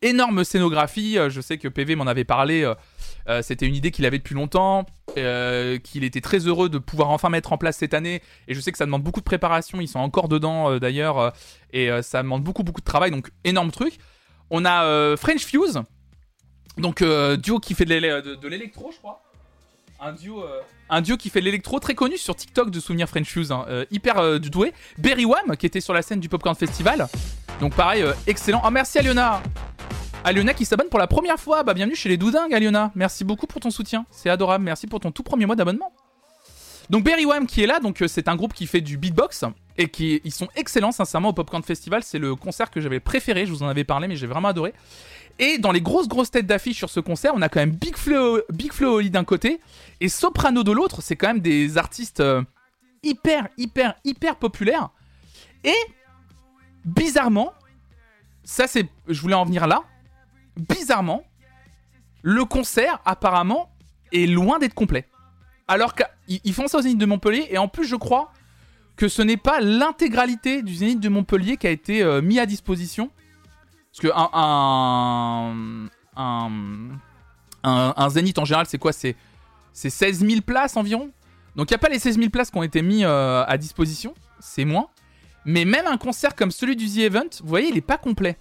énorme 0.00 0.44
scénographie. 0.44 1.18
Je 1.28 1.40
sais 1.40 1.58
que 1.58 1.68
PV 1.68 1.96
m'en 1.96 2.06
avait 2.06 2.24
parlé. 2.24 2.72
C'était 3.42 3.66
une 3.66 3.74
idée 3.74 3.90
qu'il 3.90 4.06
avait 4.06 4.18
depuis 4.18 4.34
longtemps. 4.34 4.86
qu'il 5.14 6.04
était 6.04 6.20
très 6.20 6.38
heureux 6.38 6.68
de 6.68 6.78
pouvoir 6.78 7.10
enfin 7.10 7.28
mettre 7.28 7.52
en 7.52 7.58
place 7.58 7.76
cette 7.76 7.94
année. 7.94 8.22
Et 8.48 8.54
je 8.54 8.60
sais 8.60 8.72
que 8.72 8.78
ça 8.78 8.86
demande 8.86 9.02
beaucoup 9.02 9.20
de 9.20 9.24
préparation. 9.24 9.80
Ils 9.80 9.88
sont 9.88 9.98
encore 9.98 10.28
dedans 10.28 10.78
d'ailleurs. 10.78 11.32
et 11.72 11.90
ça 12.02 12.22
demande 12.22 12.42
beaucoup, 12.42 12.62
beaucoup 12.62 12.80
de 12.80 12.86
travail. 12.86 13.10
Donc 13.10 13.30
énorme 13.44 13.70
truc. 13.70 13.98
On 14.50 14.64
a 14.64 15.16
French 15.16 15.44
Fuse. 15.44 15.82
Donc 16.76 17.02
euh, 17.02 17.36
duo 17.36 17.60
qui 17.60 17.74
fait 17.74 17.84
de 17.84 18.48
l'électro, 18.48 18.90
je 18.92 18.98
crois. 18.98 19.22
Un 20.00 20.12
duo, 20.12 20.42
euh, 20.42 20.60
un 20.90 21.00
duo 21.00 21.16
qui 21.16 21.30
fait 21.30 21.40
de 21.40 21.44
l'électro 21.44 21.78
très 21.78 21.94
connu 21.94 22.18
sur 22.18 22.34
TikTok 22.34 22.70
de 22.70 22.80
souvenir 22.80 23.08
French 23.08 23.28
Fuse, 23.28 23.52
hein, 23.52 23.64
euh, 23.68 23.84
hyper 23.90 24.18
euh, 24.18 24.38
doué. 24.38 24.72
Berry 24.98 25.24
Wham 25.24 25.56
qui 25.56 25.66
était 25.66 25.80
sur 25.80 25.94
la 25.94 26.02
scène 26.02 26.20
du 26.20 26.28
Popcorn 26.28 26.56
Festival. 26.56 27.06
Donc 27.60 27.74
pareil, 27.74 28.04
excellent. 28.26 28.60
Oh 28.66 28.70
merci 28.70 28.98
Aliona 28.98 29.40
Aliona 30.24 30.52
qui 30.52 30.64
s'abonne 30.64 30.88
pour 30.88 30.98
la 30.98 31.06
première 31.06 31.38
fois. 31.38 31.62
Bah 31.62 31.74
bienvenue 31.74 31.94
chez 31.94 32.08
les 32.08 32.16
Doudingues 32.16 32.52
Aliona. 32.52 32.90
Merci 32.96 33.24
beaucoup 33.24 33.46
pour 33.46 33.60
ton 33.60 33.70
soutien. 33.70 34.04
C'est 34.10 34.30
adorable. 34.30 34.64
Merci 34.64 34.88
pour 34.88 34.98
ton 34.98 35.12
tout 35.12 35.22
premier 35.22 35.46
mois 35.46 35.56
d'abonnement. 35.56 35.92
Donc 36.90 37.04
Berry 37.04 37.24
Wham 37.24 37.46
qui 37.46 37.62
est 37.62 37.66
là, 37.66 37.80
donc 37.80 38.02
c'est 38.08 38.28
un 38.28 38.36
groupe 38.36 38.52
qui 38.52 38.66
fait 38.66 38.80
du 38.80 38.98
beatbox 38.98 39.44
et 39.78 39.88
qui 39.88 40.20
ils 40.24 40.32
sont 40.32 40.48
excellents 40.54 40.92
sincèrement 40.92 41.30
au 41.30 41.32
Popcorn 41.32 41.62
Festival. 41.62 42.02
C'est 42.02 42.18
le 42.18 42.34
concert 42.34 42.70
que 42.70 42.80
j'avais 42.80 43.00
préféré. 43.00 43.46
Je 43.46 43.52
vous 43.52 43.62
en 43.62 43.68
avais 43.68 43.84
parlé, 43.84 44.08
mais 44.08 44.16
j'ai 44.16 44.26
vraiment 44.26 44.48
adoré. 44.48 44.74
Et 45.38 45.58
dans 45.58 45.72
les 45.72 45.80
grosses 45.80 46.08
grosses 46.08 46.30
têtes 46.30 46.46
d'affiche 46.46 46.76
sur 46.76 46.90
ce 46.90 47.00
concert, 47.00 47.32
on 47.34 47.42
a 47.42 47.48
quand 47.48 47.60
même 47.60 47.72
Big 47.72 47.96
Flo, 47.96 48.40
Big 48.50 48.72
Flo 48.72 49.02
d'un 49.02 49.24
côté 49.24 49.60
et 50.00 50.08
Soprano 50.08 50.62
de 50.62 50.70
l'autre. 50.70 51.02
C'est 51.02 51.16
quand 51.16 51.28
même 51.28 51.40
des 51.40 51.76
artistes 51.76 52.20
euh, 52.20 52.42
hyper 53.02 53.48
hyper 53.56 53.94
hyper 54.04 54.36
populaires. 54.36 54.90
Et 55.64 55.74
bizarrement, 56.84 57.52
ça 58.44 58.66
c'est, 58.66 58.88
je 59.08 59.20
voulais 59.20 59.34
en 59.34 59.44
venir 59.44 59.66
là. 59.66 59.82
Bizarrement, 60.56 61.24
le 62.22 62.44
concert 62.44 63.00
apparemment 63.04 63.70
est 64.12 64.26
loin 64.26 64.60
d'être 64.60 64.74
complet. 64.74 65.08
Alors 65.66 65.94
qu'ils 65.94 66.40
ils 66.44 66.52
font 66.54 66.68
ça 66.68 66.78
au 66.78 66.82
Zénith 66.82 66.98
de 66.98 67.06
Montpellier 67.06 67.48
et 67.50 67.58
en 67.58 67.66
plus 67.68 67.86
je 67.86 67.96
crois 67.96 68.32
que 68.96 69.08
ce 69.08 69.22
n'est 69.22 69.36
pas 69.36 69.60
l'intégralité 69.60 70.62
du 70.62 70.74
Zénith 70.74 71.00
de 71.00 71.08
Montpellier 71.08 71.56
qui 71.56 71.66
a 71.66 71.70
été 71.70 72.02
euh, 72.02 72.22
mis 72.22 72.38
à 72.38 72.46
disposition. 72.46 73.10
Parce 73.94 74.00
que 74.00 74.12
un, 74.16 75.88
un, 76.16 76.98
un, 77.62 78.10
Zénith 78.10 78.38
en 78.40 78.44
général 78.44 78.66
c'est 78.66 78.78
quoi? 78.78 78.92
C'est 78.92 79.14
c'est 79.72 79.90
16 79.90 80.26
000 80.26 80.40
places 80.40 80.76
environ? 80.76 81.10
Donc 81.54 81.70
il 81.70 81.74
n'y 81.74 81.76
a 81.76 81.78
pas 81.78 81.88
les 81.88 82.00
16 82.00 82.18
000 82.18 82.30
places 82.30 82.50
qui 82.50 82.58
ont 82.58 82.64
été 82.64 82.82
mis 82.82 83.04
euh, 83.04 83.44
à 83.46 83.56
disposition, 83.56 84.14
c'est 84.40 84.64
moins. 84.64 84.88
Mais 85.44 85.64
même 85.64 85.86
un 85.86 85.96
concert 85.96 86.34
comme 86.34 86.50
celui 86.50 86.74
du 86.74 86.86
The 86.86 86.98
Event, 86.98 87.28
vous 87.42 87.48
voyez, 87.48 87.68
il 87.68 87.76
est 87.76 87.82
pas 87.82 87.98
complet. 87.98 88.36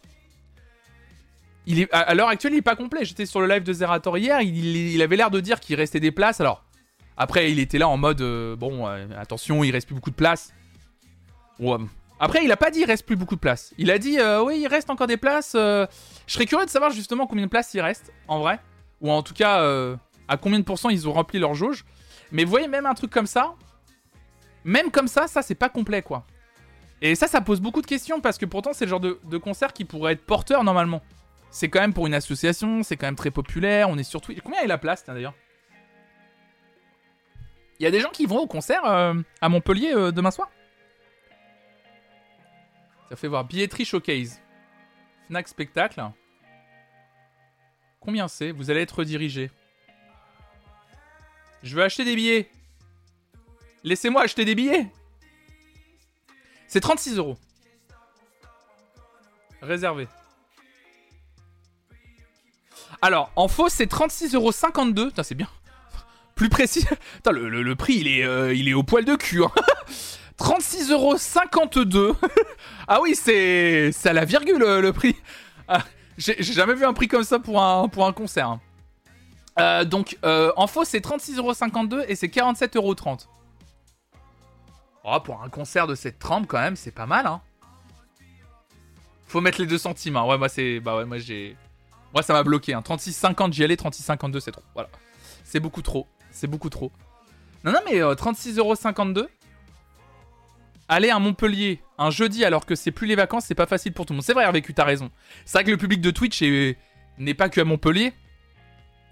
Il 1.68 1.80
est, 1.80 1.94
à, 1.94 2.14
l'heure 2.16 2.30
actuelle, 2.30 2.54
il 2.54 2.58
est 2.58 2.62
pas 2.64 2.76
complet. 2.76 3.06
J'étais 3.06 3.26
sur 3.26 3.40
le 3.40 3.48
live 3.48 3.64
de 3.64 3.74
Zerator 3.74 4.18
hier, 4.18 4.42
il, 4.42 5.02
avait 5.02 5.16
l'air 5.16 5.30
de 5.30 5.40
dire 5.40 5.60
qu'il 5.60 5.76
restait 5.76 6.00
des 6.00 6.12
places. 6.12 6.42
Alors, 6.42 6.66
après, 7.16 7.52
il 7.52 7.60
était 7.60 7.78
là 7.78 7.88
en 7.88 7.98
mode 7.98 8.22
euh, 8.22 8.56
bon, 8.56 8.88
euh, 8.88 9.06
attention, 9.18 9.64
il 9.64 9.72
reste 9.72 9.88
plus 9.88 9.96
beaucoup 9.96 10.10
de 10.10 10.16
place. 10.16 10.52
Ouais. 11.60 11.78
Après, 12.24 12.42
il 12.42 12.50
a 12.54 12.56
pas 12.56 12.72
dit 12.72 12.80
il 12.80 12.86
reste 12.86 13.06
plus 13.06 13.18
beaucoup 13.18 13.36
de 13.36 13.42
place. 13.42 13.74
Il 13.78 13.92
a 13.92 13.98
dit 13.98 14.18
euh, 14.18 14.42
oui, 14.42 14.62
il 14.62 14.68
reste 14.68 14.90
encore 14.90 15.08
des 15.08 15.18
places. 15.18 15.56
euh. 15.56 15.86
Je 16.26 16.34
serais 16.34 16.46
curieux 16.46 16.66
de 16.66 16.70
savoir 16.70 16.90
justement 16.90 17.28
combien 17.28 17.44
de 17.44 17.50
places 17.50 17.74
il 17.74 17.82
reste 17.82 18.14
en 18.30 18.40
vrai, 18.40 18.62
ou 19.02 19.12
en 19.12 19.22
tout 19.24 19.34
cas 19.34 19.60
euh, 19.60 19.98
à 20.30 20.38
combien 20.38 20.58
de 20.58 20.64
pourcents 20.64 20.88
ils 20.88 21.06
ont 21.06 21.12
rempli 21.12 21.38
leur 21.38 21.54
jauge. 21.54 21.84
Mais 22.32 22.46
vous 22.46 22.50
voyez, 22.50 22.70
même 22.70 22.86
un 22.86 22.94
truc 22.94 23.12
comme 23.12 23.26
ça, 23.28 23.56
même 24.64 24.90
comme 24.90 25.10
ça, 25.10 25.28
ça 25.28 25.42
c'est 25.42 25.54
pas 25.54 25.68
complet 25.68 26.02
quoi. 26.02 26.26
Et 27.02 27.16
ça, 27.16 27.28
ça 27.28 27.42
pose 27.42 27.60
beaucoup 27.60 27.82
de 27.82 27.88
questions 27.88 28.22
parce 28.22 28.38
que 28.38 28.46
pourtant 28.46 28.72
c'est 28.72 28.86
le 28.86 28.90
genre 28.90 29.02
de, 29.02 29.38
concert 29.38 29.74
qui 29.74 29.84
pourrait 29.84 30.14
être 30.14 30.26
porteur 30.26 30.64
normalement. 30.64 31.02
C'est 31.52 31.68
quand 31.68 31.82
même 31.82 31.94
pour 31.94 32.08
une 32.08 32.14
association, 32.14 32.84
c'est 32.84 32.96
quand 32.96 33.08
même 33.08 33.18
très 33.18 33.32
populaire, 33.32 33.90
on 33.90 33.98
est 33.98 34.04
sur 34.04 34.22
Twitch. 34.22 34.40
Combien 34.42 34.62
est 34.62 34.68
la 34.68 34.78
place 34.78 35.04
d'ailleurs? 35.06 35.34
Il 37.82 37.84
y 37.84 37.86
a 37.86 37.92
des 37.92 38.00
gens 38.00 38.12
qui 38.12 38.26
vont 38.26 38.40
au 38.40 38.48
concert 38.48 38.86
à 38.86 39.50
Montpellier 39.50 39.94
demain 40.14 40.32
soir? 40.32 40.48
Ça 43.14 43.18
fait 43.18 43.28
voir 43.28 43.46
billetterie 43.46 43.86
showcase. 43.86 44.42
Fnac 45.28 45.48
spectacle. 45.48 46.04
Combien 48.00 48.28
c'est? 48.28 48.50
Vous 48.50 48.72
allez 48.72 48.82
être 48.82 48.98
redirigé. 48.98 49.52
Je 51.62 51.76
veux 51.76 51.84
acheter 51.84 52.06
des 52.06 52.16
billets. 52.16 52.50
Laissez-moi 53.84 54.24
acheter 54.24 54.46
des 54.46 54.56
billets. 54.56 54.88
C'est 56.68 56.80
36 56.80 57.18
euros. 57.18 57.38
Réservé. 59.62 60.08
Alors, 63.00 63.32
en 63.36 63.48
faux, 63.48 63.70
c'est 63.70 63.86
36,52 63.86 64.36
euros. 64.38 65.10
Putain, 65.10 65.22
c'est 65.22 65.36
bien. 65.36 65.50
Plus 66.34 66.50
précis. 66.50 66.88
Putain, 67.18 67.32
le, 67.32 67.76
prix, 67.76 67.94
il 67.94 68.08
est, 68.08 68.24
euh, 68.24 68.56
il 68.56 68.68
est 68.68 68.74
au 68.74 68.82
poil 68.82 69.06
de 69.06 69.16
cul. 69.16 69.44
hein. 69.44 69.52
36,52 70.40 71.96
euros. 71.98 72.16
ah 72.88 73.00
oui, 73.02 73.16
c'est 73.16 73.92
à 74.06 74.14
la 74.14 74.26
virgule 74.26 74.58
le, 74.60 74.82
le 74.82 74.94
prix. 74.94 75.16
Ah, 75.68 75.84
J'ai 76.18 76.42
jamais 76.44 76.74
vu 76.74 76.86
un 76.86 76.94
prix 76.94 77.08
comme 77.08 77.24
ça 77.24 77.40
pour 77.40 77.62
un, 77.62 77.88
concert. 78.14 78.50
hein. 78.50 78.62
Euh, 79.60 79.84
donc, 79.86 80.18
euh, 80.26 80.52
en 80.58 80.68
faux, 80.68 80.84
c'est 80.84 81.00
36,52€ 81.00 82.06
et 82.08 82.16
c'est 82.16 82.28
47,30€. 82.28 83.28
Oh, 85.06 85.20
pour 85.20 85.42
un 85.44 85.50
concert 85.50 85.86
de 85.88 85.96
cette 85.96 86.18
trempe, 86.20 86.48
quand 86.48 86.60
même, 86.60 86.76
c'est 86.76 86.92
pas 86.92 87.06
mal, 87.06 87.28
hein. 87.28 87.42
Faut 89.28 89.42
mettre 89.42 89.60
les 89.60 89.68
deux 89.68 89.78
centimes, 89.78 90.16
hein. 90.18 90.26
Ouais, 90.26 90.38
moi, 90.38 90.48
c'est. 90.50 90.80
Bah 90.80 90.96
ouais, 90.98 91.06
moi, 91.06 91.18
j'ai. 91.18 91.58
Moi, 92.14 92.22
ça 92.24 92.34
m'a 92.34 92.44
bloqué, 92.44 92.74
hein. 92.74 92.82
36,50, 92.82 93.52
j'y 93.54 93.64
allais, 93.64 93.76
36,52, 93.76 94.40
c'est 94.40 94.52
trop. 94.52 94.62
Voilà. 94.74 94.90
C'est 95.44 95.60
beaucoup 95.60 95.82
trop. 95.82 96.08
C'est 96.32 96.48
beaucoup 96.48 96.70
trop. 96.70 96.92
Non, 97.64 97.72
non, 97.72 97.80
mais 97.86 98.02
euh, 98.02 98.14
36,52€. 98.16 99.28
Aller 100.88 101.10
à 101.10 101.20
Montpellier 101.20 101.82
un 102.04 102.10
jeudi 102.12 102.44
alors 102.46 102.66
que 102.66 102.76
c'est 102.76 102.92
plus 102.92 103.08
les 103.08 103.16
vacances, 103.16 103.46
c'est 103.46 103.56
pas 103.56 103.66
facile 103.68 103.94
pour 103.94 104.06
tout 104.06 104.14
le 104.14 104.18
monde. 104.18 104.24
C'est 104.24 104.34
vrai, 104.34 104.44
Hervé, 104.44 104.62
t'as 104.62 104.84
raison. 104.84 105.10
C'est 105.46 105.58
vrai 105.58 105.64
que 105.64 105.72
le 105.72 105.78
public 105.78 106.02
de 106.02 106.12
Twitch 106.12 106.42
est- 106.42 106.78
n'est 107.18 107.34
pas 107.34 107.50
que 107.50 107.62
à 107.62 107.64
Montpellier, 107.64 108.14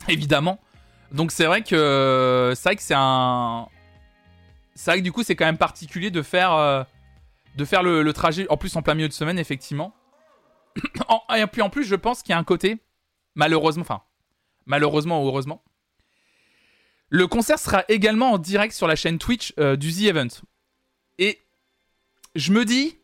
évidemment. 0.07 0.59
Donc 1.11 1.31
c'est 1.31 1.45
vrai 1.45 1.61
que 1.63 2.53
c'est 2.55 2.69
vrai 2.69 2.75
que 2.75 2.81
c'est 2.81 2.95
un 2.97 3.67
c'est 4.75 4.91
vrai 4.91 4.99
que 4.99 5.03
du 5.03 5.11
coup, 5.11 5.23
c'est 5.23 5.35
quand 5.35 5.45
même 5.45 5.57
particulier 5.57 6.09
de 6.11 6.21
faire, 6.21 6.53
euh, 6.53 6.83
de 7.55 7.65
faire 7.65 7.83
le, 7.83 8.09
trajet, 8.13 8.47
en 8.49 8.55
plus 8.57 8.75
en 8.77 8.81
plein 8.81 8.95
milieu 8.95 9.09
de 9.09 9.13
semaine, 9.13 9.37
effectivement. 9.37 9.93
En- 11.09 11.21
et 11.35 11.45
puis 11.47 11.61
en 11.61 11.69
plus, 11.69 11.83
je 11.83 11.95
pense 11.95 12.23
qu'il 12.23 12.31
y 12.31 12.33
a 12.33 12.37
un 12.39 12.43
côté, 12.45 12.77
malheureusement, 13.35 13.81
enfin, 13.81 14.01
malheureusement 14.65 15.23
ou 15.23 15.27
heureusement, 15.27 15.61
le 17.09 17.27
concert 17.27 17.59
sera 17.59 17.83
également 17.89 18.31
en 18.31 18.37
direct 18.37 18.73
sur 18.73 18.87
la 18.87 18.95
chaîne 18.95 19.17
Twitch 19.17 19.53
euh, 19.59 19.75
du 19.75 19.91
The 19.91 20.03
Event. 20.03 20.29
Et 21.19 21.41
je 22.35 22.51
me 22.51 22.65
dis, 22.65 22.97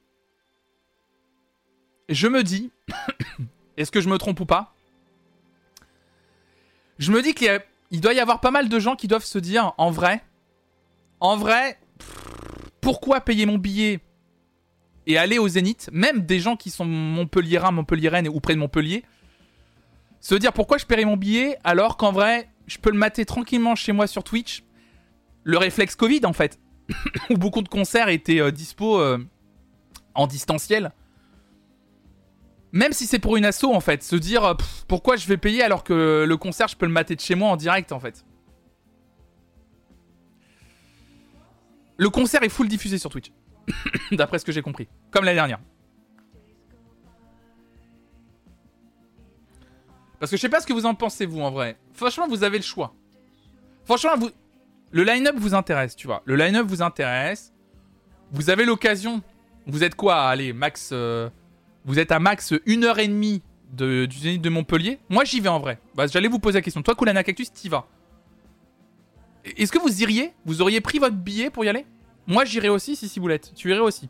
je 2.09 2.27
me 2.27 2.43
dis, 2.43 2.71
est-ce 3.77 3.91
que 3.91 4.01
je 4.01 4.09
me 4.09 4.17
trompe 4.17 4.39
ou 4.39 4.45
pas? 4.45 4.73
Je 6.97 7.11
me 7.11 7.21
dis 7.21 7.33
qu'il 7.33 8.01
doit 8.01 8.13
y 8.13 8.19
avoir 8.19 8.39
pas 8.39 8.51
mal 8.51 8.69
de 8.69 8.79
gens 8.79 8.95
qui 8.95 9.07
doivent 9.07 9.25
se 9.25 9.37
dire, 9.37 9.73
en 9.77 9.91
vrai, 9.91 10.23
en 11.19 11.37
vrai, 11.37 11.79
pourquoi 12.81 13.21
payer 13.21 13.45
mon 13.45 13.57
billet 13.57 13.99
et 15.05 15.17
aller 15.17 15.37
au 15.39 15.47
Zénith, 15.47 15.89
même 15.93 16.21
des 16.21 16.39
gens 16.39 16.55
qui 16.55 16.69
sont 16.69 16.85
Montpelliérains, 16.85 17.71
Montpelliéraines 17.71 18.27
ou 18.27 18.39
près 18.39 18.55
de 18.55 18.59
Montpellier, 18.59 19.03
se 20.19 20.35
dire 20.35 20.51
pourquoi 20.53 20.77
je 20.77 20.85
paierais 20.85 21.05
mon 21.05 21.17
billet 21.17 21.57
alors 21.63 21.97
qu'en 21.97 22.11
vrai, 22.11 22.49
je 22.65 22.77
peux 22.77 22.91
le 22.91 22.97
mater 22.97 23.25
tranquillement 23.25 23.75
chez 23.75 23.93
moi 23.93 24.07
sur 24.07 24.23
Twitch. 24.23 24.63
Le 25.43 25.57
réflexe 25.57 25.95
Covid 25.95 26.25
en 26.25 26.33
fait, 26.33 26.59
où 27.29 27.37
beaucoup 27.37 27.61
de 27.61 27.69
concerts 27.69 28.09
étaient 28.09 28.39
euh, 28.39 28.51
dispo 28.51 28.99
euh, 28.99 29.17
en 30.13 30.27
distanciel. 30.27 30.91
Même 32.71 32.93
si 32.93 33.05
c'est 33.05 33.19
pour 33.19 33.37
une 33.37 33.45
asso 33.45 33.65
en 33.65 33.79
fait, 33.79 34.03
se 34.03 34.15
dire 34.15 34.43
euh, 34.43 34.53
pourquoi 34.87 35.15
je 35.15 35.27
vais 35.27 35.37
payer 35.37 35.63
alors 35.63 35.83
que 35.83 36.25
le 36.27 36.37
concert 36.37 36.67
je 36.67 36.75
peux 36.75 36.85
le 36.85 36.91
mater 36.91 37.15
de 37.15 37.21
chez 37.21 37.35
moi 37.35 37.49
en 37.49 37.55
direct 37.55 37.91
en 37.91 37.99
fait. 37.99 38.25
Le 41.97 42.09
concert 42.09 42.43
est 42.43 42.49
full 42.49 42.67
diffusé 42.67 42.97
sur 42.97 43.09
Twitch. 43.09 43.31
D'après 44.11 44.39
ce 44.39 44.45
que 44.45 44.51
j'ai 44.51 44.61
compris. 44.61 44.87
Comme 45.11 45.25
l'année 45.25 45.37
dernière. 45.37 45.59
Parce 50.19 50.31
que 50.31 50.37
je 50.37 50.41
sais 50.41 50.49
pas 50.49 50.61
ce 50.61 50.67
que 50.67 50.73
vous 50.73 50.85
en 50.85 50.95
pensez, 50.95 51.25
vous, 51.25 51.41
en 51.41 51.51
vrai. 51.51 51.77
Franchement, 51.93 52.27
vous 52.27 52.43
avez 52.43 52.57
le 52.57 52.63
choix. 52.63 52.93
Franchement, 53.85 54.17
vous... 54.17 54.29
le 54.91 55.03
line-up 55.03 55.35
vous 55.37 55.53
intéresse, 55.53 55.95
tu 55.95 56.07
vois. 56.07 56.21
Le 56.25 56.35
line-up 56.35 56.65
vous 56.67 56.81
intéresse. 56.81 57.53
Vous 58.31 58.49
avez 58.49 58.65
l'occasion. 58.65 59.21
Vous 59.65 59.83
êtes 59.83 59.95
quoi 59.95 60.23
Allez, 60.29 60.53
max. 60.53 60.89
euh, 60.93 61.29
Vous 61.85 61.99
êtes 61.99 62.11
à 62.11 62.19
max 62.19 62.53
une 62.65 62.83
heure 62.83 62.99
et 62.99 63.07
demie 63.07 63.41
de... 63.73 64.05
du 64.05 64.17
Zénith 64.17 64.41
de 64.41 64.49
Montpellier. 64.49 64.99
Moi, 65.09 65.23
j'y 65.25 65.39
vais 65.39 65.49
en 65.49 65.59
vrai. 65.59 65.79
Bah, 65.95 66.07
J'allais 66.07 66.27
vous 66.29 66.39
poser 66.39 66.57
la 66.59 66.61
question. 66.61 66.81
Toi, 66.81 66.95
Koulana 66.95 67.23
Cactus, 67.23 67.51
t'y 67.51 67.69
vas. 67.69 67.85
Est-ce 69.57 69.71
que 69.71 69.79
vous 69.79 70.01
iriez 70.01 70.33
Vous 70.45 70.61
auriez 70.61 70.81
pris 70.81 70.99
votre 70.99 71.15
billet 71.15 71.49
pour 71.49 71.63
y 71.65 71.69
aller? 71.69 71.85
Moi, 72.25 72.43
j'irais 72.45 72.67
aussi 72.69 72.95
si 72.95 73.07
si 73.07 73.19
vous 73.19 73.27
l'êtes. 73.29 73.53
Tu 73.55 73.69
irais 73.69 73.79
aussi. 73.79 74.09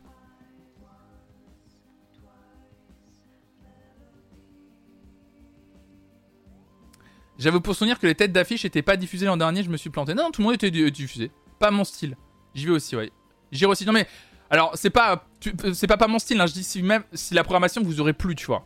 J'avais 7.38 7.60
pour 7.60 7.76
souvenir 7.76 8.00
que 8.00 8.08
les 8.08 8.16
têtes 8.16 8.32
d'affiche 8.32 8.66
étaient 8.66 8.82
pas 8.82 8.98
diffusées 8.98 9.26
l'an 9.28 9.38
dernier, 9.38 9.64
je 9.64 9.70
me 9.70 9.78
suis 9.78 9.90
planté. 9.90 10.14
Non, 10.14 10.32
tout 10.32 10.42
le 10.42 10.46
monde 10.46 10.56
était 10.56 10.72
di- 10.72 10.92
diffusé. 10.92 11.32
Pas 11.60 11.70
mon 11.72 11.84
style. 11.84 12.16
J'y 12.56 12.66
vais 12.66 12.72
aussi, 12.72 12.96
ouais. 12.96 13.12
J'irai 13.52 13.72
aussi. 13.72 13.86
Non 13.86 13.94
mais, 13.94 14.08
alors 14.50 14.72
c'est 14.76 14.90
pas, 14.90 15.26
tu- 15.40 15.54
c'est 15.74 15.88
pas 15.88 15.98
pas 15.98 16.08
mon 16.08 16.20
style. 16.20 16.40
Hein. 16.42 16.48
Je 16.48 16.54
dis 16.54 16.64
si 16.64 16.82
même 16.82 17.04
si 17.14 17.34
la 17.34 17.44
programmation 17.44 17.82
vous 17.84 18.02
aurait 18.02 18.14
plu, 18.14 18.36
tu 18.36 18.46
vois. 18.48 18.66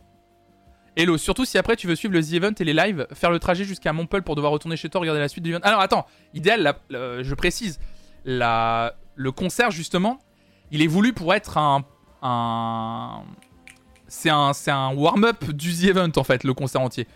Hello, 0.96 1.16
surtout 1.16 1.44
si 1.44 1.56
après 1.58 1.76
tu 1.76 1.86
veux 1.86 1.94
suivre 1.96 2.12
le 2.14 2.22
The 2.22 2.32
Event 2.34 2.52
et 2.60 2.64
les 2.64 2.74
lives, 2.74 3.06
faire 3.12 3.30
le 3.30 3.38
trajet 3.38 3.64
jusqu'à 3.64 3.92
Montpellier 3.94 4.22
pour 4.22 4.36
devoir 4.36 4.52
retourner 4.52 4.76
chez 4.76 4.88
toi 4.90 5.00
regarder 5.00 5.20
la 5.20 5.28
suite 5.28 5.42
du 5.44 5.50
event. 5.50 5.60
Alors 5.62 5.80
attends, 5.80 6.06
idéal, 6.34 6.74
je 6.90 7.34
précise, 7.34 7.78
le 8.24 9.30
concert 9.30 9.70
justement, 9.70 10.18
il 10.70 10.82
est 10.82 10.86
voulu 10.86 11.12
pour 11.12 11.32
être 11.34 11.56
un, 11.58 11.84
un, 12.22 13.22
c'est 14.06 14.28
un, 14.30 14.52
un 14.66 14.94
warm-up 14.94 15.50
du 15.52 15.72
The 15.74 15.84
Event 15.84 16.10
en 16.16 16.24
fait, 16.24 16.44
le 16.44 16.52
concert 16.54 16.80
entier. 16.82 17.06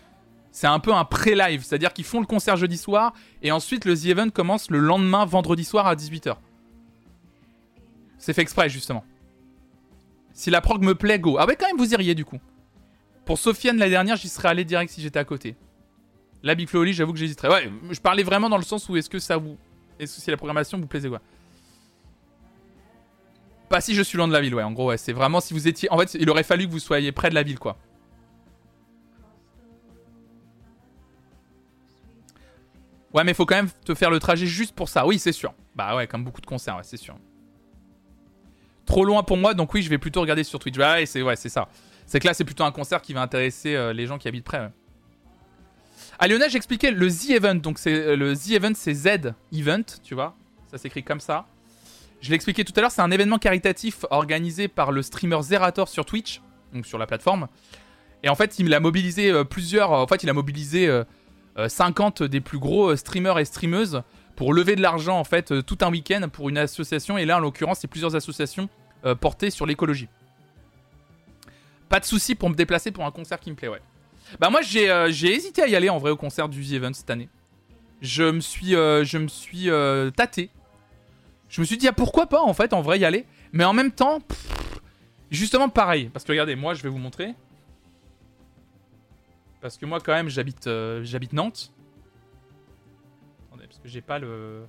C'est 0.57 0.65
un 0.65 0.79
peu 0.79 0.91
un 0.91 1.05
pré-live, 1.05 1.63
c'est-à-dire 1.63 1.93
qu'ils 1.93 2.03
font 2.03 2.19
le 2.19 2.25
concert 2.25 2.57
jeudi 2.57 2.79
soir 2.79 3.13
et 3.43 3.51
ensuite 3.51 3.85
le 3.85 3.95
The 3.95 4.05
Event 4.05 4.31
commence 4.31 4.71
le 4.71 4.79
lendemain 4.79 5.23
vendredi 5.23 5.63
soir 5.63 5.85
à 5.85 5.93
18h. 5.93 6.35
C'est 8.17 8.33
fait 8.33 8.41
exprès 8.41 8.67
justement. 8.67 9.05
Si 10.33 10.49
la 10.49 10.59
prog 10.61 10.83
me 10.83 10.95
plaît, 10.95 11.19
go. 11.19 11.37
Ah 11.39 11.45
ouais, 11.45 11.55
quand 11.55 11.67
même, 11.67 11.77
vous 11.77 11.93
iriez 11.93 12.15
du 12.15 12.25
coup. 12.25 12.39
Pour 13.23 13.37
Sofiane 13.37 13.77
la 13.77 13.87
dernière, 13.87 14.15
j'y 14.15 14.29
serais 14.29 14.47
allé 14.47 14.65
direct 14.65 14.91
si 14.91 14.99
j'étais 14.99 15.19
à 15.19 15.25
côté. 15.25 15.55
La 16.41 16.55
Big 16.55 16.67
Flow 16.67 16.83
j'avoue 16.87 17.13
que 17.13 17.19
j'hésiterais. 17.19 17.49
Ouais, 17.49 17.71
je 17.91 17.99
parlais 17.99 18.23
vraiment 18.23 18.49
dans 18.49 18.57
le 18.57 18.63
sens 18.63 18.89
où 18.89 18.97
est-ce 18.97 19.11
que 19.11 19.19
ça 19.19 19.37
vous. 19.37 19.59
Est-ce 19.99 20.15
que 20.15 20.21
si 20.23 20.31
la 20.31 20.37
programmation 20.37 20.79
vous 20.79 20.87
plaisait, 20.87 21.09
quoi. 21.09 21.21
Pas 23.69 23.79
si 23.79 23.93
je 23.93 24.01
suis 24.01 24.17
loin 24.17 24.27
de 24.27 24.33
la 24.33 24.41
ville, 24.41 24.55
ouais. 24.55 24.63
En 24.63 24.71
gros, 24.71 24.87
ouais. 24.87 24.97
C'est 24.97 25.13
vraiment 25.13 25.39
si 25.39 25.53
vous 25.53 25.67
étiez. 25.67 25.87
En 25.91 25.99
fait, 25.99 26.15
il 26.15 26.27
aurait 26.31 26.41
fallu 26.41 26.65
que 26.65 26.71
vous 26.71 26.79
soyez 26.79 27.11
près 27.11 27.29
de 27.29 27.35
la 27.35 27.43
ville, 27.43 27.59
quoi. 27.59 27.77
Ouais, 33.13 33.23
mais 33.23 33.33
faut 33.33 33.45
quand 33.45 33.55
même 33.55 33.69
te 33.85 33.95
faire 33.95 34.09
le 34.09 34.19
trajet 34.19 34.45
juste 34.45 34.75
pour 34.75 34.89
ça. 34.89 35.05
Oui, 35.05 35.17
c'est 35.19 35.31
sûr. 35.31 35.53
Bah 35.75 35.95
ouais, 35.95 36.07
comme 36.07 36.23
beaucoup 36.23 36.41
de 36.41 36.45
concerts, 36.45 36.79
c'est 36.83 36.97
sûr. 36.97 37.15
Trop 38.85 39.05
loin 39.05 39.23
pour 39.23 39.37
moi, 39.37 39.53
donc 39.53 39.73
oui, 39.73 39.81
je 39.81 39.89
vais 39.89 39.97
plutôt 39.97 40.21
regarder 40.21 40.43
sur 40.43 40.59
Twitch. 40.59 40.77
Ouais, 40.77 41.05
c'est 41.05 41.21
ouais, 41.21 41.35
ça. 41.35 41.67
C'est 42.05 42.19
que 42.19 42.27
là, 42.27 42.33
c'est 42.33 42.45
plutôt 42.45 42.63
un 42.63 42.71
concert 42.71 43.01
qui 43.01 43.13
va 43.13 43.21
intéresser 43.21 43.75
euh, 43.75 43.91
les 43.91 44.07
gens 44.07 44.17
qui 44.17 44.27
habitent 44.27 44.45
près. 44.45 44.59
ouais. 44.59 46.27
Lionel, 46.27 46.49
j'expliquais 46.49 46.91
le 46.91 47.09
The 47.09 47.31
Event. 47.31 47.55
Donc, 47.55 47.79
euh, 47.85 48.15
le 48.15 48.35
The 48.35 48.51
Event, 48.51 48.73
c'est 48.75 48.93
Z 48.93 49.33
Event, 49.53 49.83
tu 50.03 50.15
vois. 50.15 50.35
Ça 50.71 50.77
s'écrit 50.77 51.03
comme 51.03 51.19
ça. 51.19 51.45
Je 52.21 52.29
l'ai 52.29 52.35
expliqué 52.35 52.63
tout 52.63 52.73
à 52.77 52.81
l'heure, 52.81 52.91
c'est 52.91 53.01
un 53.01 53.11
événement 53.11 53.37
caritatif 53.37 54.05
organisé 54.09 54.67
par 54.67 54.91
le 54.91 55.01
streamer 55.01 55.41
Zerator 55.43 55.87
sur 55.87 56.05
Twitch, 56.05 56.41
donc 56.73 56.85
sur 56.85 56.97
la 56.97 57.05
plateforme. 57.05 57.47
Et 58.23 58.29
en 58.29 58.35
fait, 58.35 58.57
il 58.57 58.73
a 58.73 58.79
mobilisé 58.79 59.29
euh, 59.29 59.43
plusieurs. 59.43 59.91
En 59.91 60.07
fait, 60.07 60.23
il 60.23 60.29
a 60.29 60.33
mobilisé 60.33 60.87
50 61.67 62.23
des 62.23 62.41
plus 62.41 62.59
gros 62.59 62.91
euh, 62.91 62.95
streamers 62.95 63.39
et 63.39 63.45
streameuses 63.45 64.03
pour 64.35 64.53
lever 64.53 64.75
de 64.75 64.81
l'argent 64.81 65.19
en 65.19 65.23
fait 65.23 65.51
euh, 65.51 65.61
tout 65.61 65.77
un 65.81 65.89
week-end 65.89 66.27
pour 66.31 66.49
une 66.49 66.57
association. 66.57 67.17
Et 67.17 67.25
là, 67.25 67.37
en 67.37 67.39
l'occurrence, 67.39 67.79
c'est 67.79 67.87
plusieurs 67.87 68.15
associations 68.15 68.69
euh, 69.05 69.15
portées 69.15 69.49
sur 69.49 69.65
l'écologie. 69.65 70.09
Pas 71.89 71.99
de 71.99 72.05
souci 72.05 72.35
pour 72.35 72.49
me 72.49 72.55
déplacer 72.55 72.91
pour 72.91 73.05
un 73.05 73.11
concert 73.11 73.39
qui 73.39 73.49
me 73.49 73.55
plaît, 73.55 73.69
ouais. 73.69 73.81
Bah 74.39 74.49
moi 74.49 74.61
j'ai 74.61 74.89
euh, 74.89 75.07
hésité 75.07 75.61
à 75.63 75.67
y 75.67 75.75
aller 75.75 75.89
en 75.89 75.97
vrai 75.97 76.11
au 76.11 76.17
concert 76.17 76.49
du 76.49 76.65
The 76.65 76.73
Event 76.73 76.93
cette 76.93 77.09
année. 77.09 77.29
Je 78.01 78.23
me 78.23 78.41
suis 78.41 78.75
euh, 78.75 79.03
je 79.03 79.17
me 79.17 79.27
suis 79.27 79.69
euh, 79.69 80.11
tâté. 80.11 80.49
Je 81.49 81.61
me 81.61 81.65
suis 81.65 81.77
dit 81.77 81.87
ah, 81.87 81.93
pourquoi 81.93 82.27
pas 82.27 82.41
en 82.41 82.53
fait 82.53 82.73
en 82.73 82.81
vrai 82.81 82.99
y 82.99 83.05
aller. 83.05 83.25
Mais 83.53 83.63
en 83.63 83.73
même 83.73 83.91
temps 83.91 84.19
justement 85.31 85.69
pareil 85.69 86.09
parce 86.11 86.25
que 86.25 86.31
regardez 86.31 86.55
moi 86.55 86.73
je 86.73 86.83
vais 86.83 86.89
vous 86.89 86.97
montrer. 86.97 87.33
Parce 89.61 89.77
que 89.77 89.85
moi 89.85 89.99
quand 89.99 90.13
même 90.13 90.29
j'habite 90.29 90.67
euh, 90.67 91.03
j'habite 91.03 91.33
Nantes. 91.33 91.73
Attendez 93.47 93.67
parce 93.67 93.79
que 93.79 93.87
j'ai 93.87 94.01
pas 94.01 94.19
le 94.19 94.65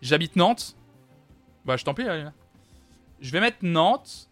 J'habite 0.00 0.36
Nantes. 0.36 0.76
Bah 1.64 1.76
je 1.76 1.84
t'en 1.84 1.94
prie. 1.94 2.08
Alina. 2.08 2.32
Je 3.20 3.30
vais 3.32 3.40
mettre 3.40 3.58
Nantes. 3.62 4.30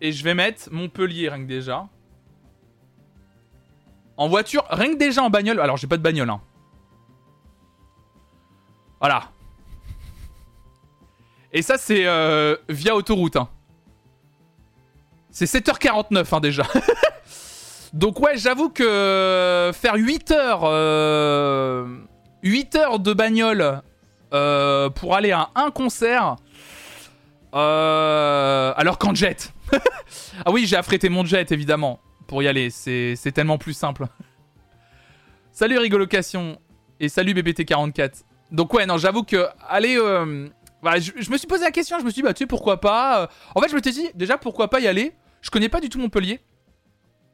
Et 0.00 0.12
je 0.12 0.24
vais 0.24 0.34
mettre 0.34 0.72
Montpellier, 0.72 1.28
rien 1.28 1.42
que 1.42 1.48
déjà. 1.48 1.88
En 4.16 4.28
voiture, 4.28 4.64
rien 4.70 4.92
que 4.94 4.98
déjà 4.98 5.22
en 5.22 5.30
bagnole. 5.30 5.60
Alors, 5.60 5.76
j'ai 5.76 5.86
pas 5.86 5.98
de 5.98 6.02
bagnole, 6.02 6.30
hein. 6.30 6.40
Voilà. 8.98 9.30
Et 11.52 11.62
ça, 11.62 11.76
c'est 11.76 12.06
euh, 12.06 12.56
via 12.68 12.96
autoroute, 12.96 13.36
hein. 13.36 13.50
C'est 15.30 15.46
7h49, 15.46 16.26
hein, 16.34 16.40
déjà. 16.40 16.64
Donc, 17.92 18.20
ouais, 18.20 18.36
j'avoue 18.36 18.68
que 18.68 18.82
euh, 18.82 19.72
faire 19.72 19.94
8 19.96 20.30
heures. 20.32 20.60
euh, 20.64 21.86
8 22.42 22.74
heures 22.76 22.98
de 23.00 23.12
bagnole 23.12 23.82
euh, 24.32 24.90
pour 24.90 25.14
aller 25.14 25.32
à 25.32 25.50
un 25.54 25.70
concert. 25.70 26.36
Euh, 27.54 28.72
alors 28.76 28.98
qu'en 28.98 29.14
jet. 29.14 29.52
ah 30.44 30.50
oui, 30.50 30.66
j'ai 30.66 30.76
affrété 30.76 31.08
mon 31.08 31.24
jet, 31.24 31.50
évidemment, 31.52 32.00
pour 32.28 32.42
y 32.42 32.48
aller. 32.48 32.70
C'est 32.70 33.32
tellement 33.34 33.58
plus 33.58 33.74
simple. 33.74 34.06
salut 35.52 35.78
Rigolocation. 35.78 36.58
Et 37.02 37.08
salut 37.08 37.32
BBT44. 37.32 38.22
Donc 38.52 38.74
ouais, 38.74 38.84
non, 38.84 38.98
j'avoue 38.98 39.22
que... 39.22 39.46
Allez... 39.68 39.96
euh, 39.96 40.48
voilà, 40.82 40.98
je, 40.98 41.12
me 41.30 41.36
suis 41.38 41.46
posé 41.46 41.64
la 41.64 41.70
question, 41.70 41.98
je 41.98 42.04
me 42.04 42.10
suis 42.10 42.16
dit, 42.20 42.22
bah 42.22 42.34
tu 42.34 42.44
sais, 42.44 42.46
pourquoi 42.46 42.78
pas... 42.80 43.22
euh, 43.22 43.26
En 43.54 43.60
fait, 43.60 43.68
je 43.70 43.74
me 43.74 43.80
suis 43.82 43.92
dit, 43.92 44.08
déjà, 44.14 44.36
pourquoi 44.38 44.68
pas 44.68 44.80
y 44.80 44.86
aller 44.86 45.12
Je 45.42 45.50
connais 45.50 45.68
pas 45.68 45.80
du 45.80 45.88
tout 45.88 45.98
Montpellier. 45.98 46.40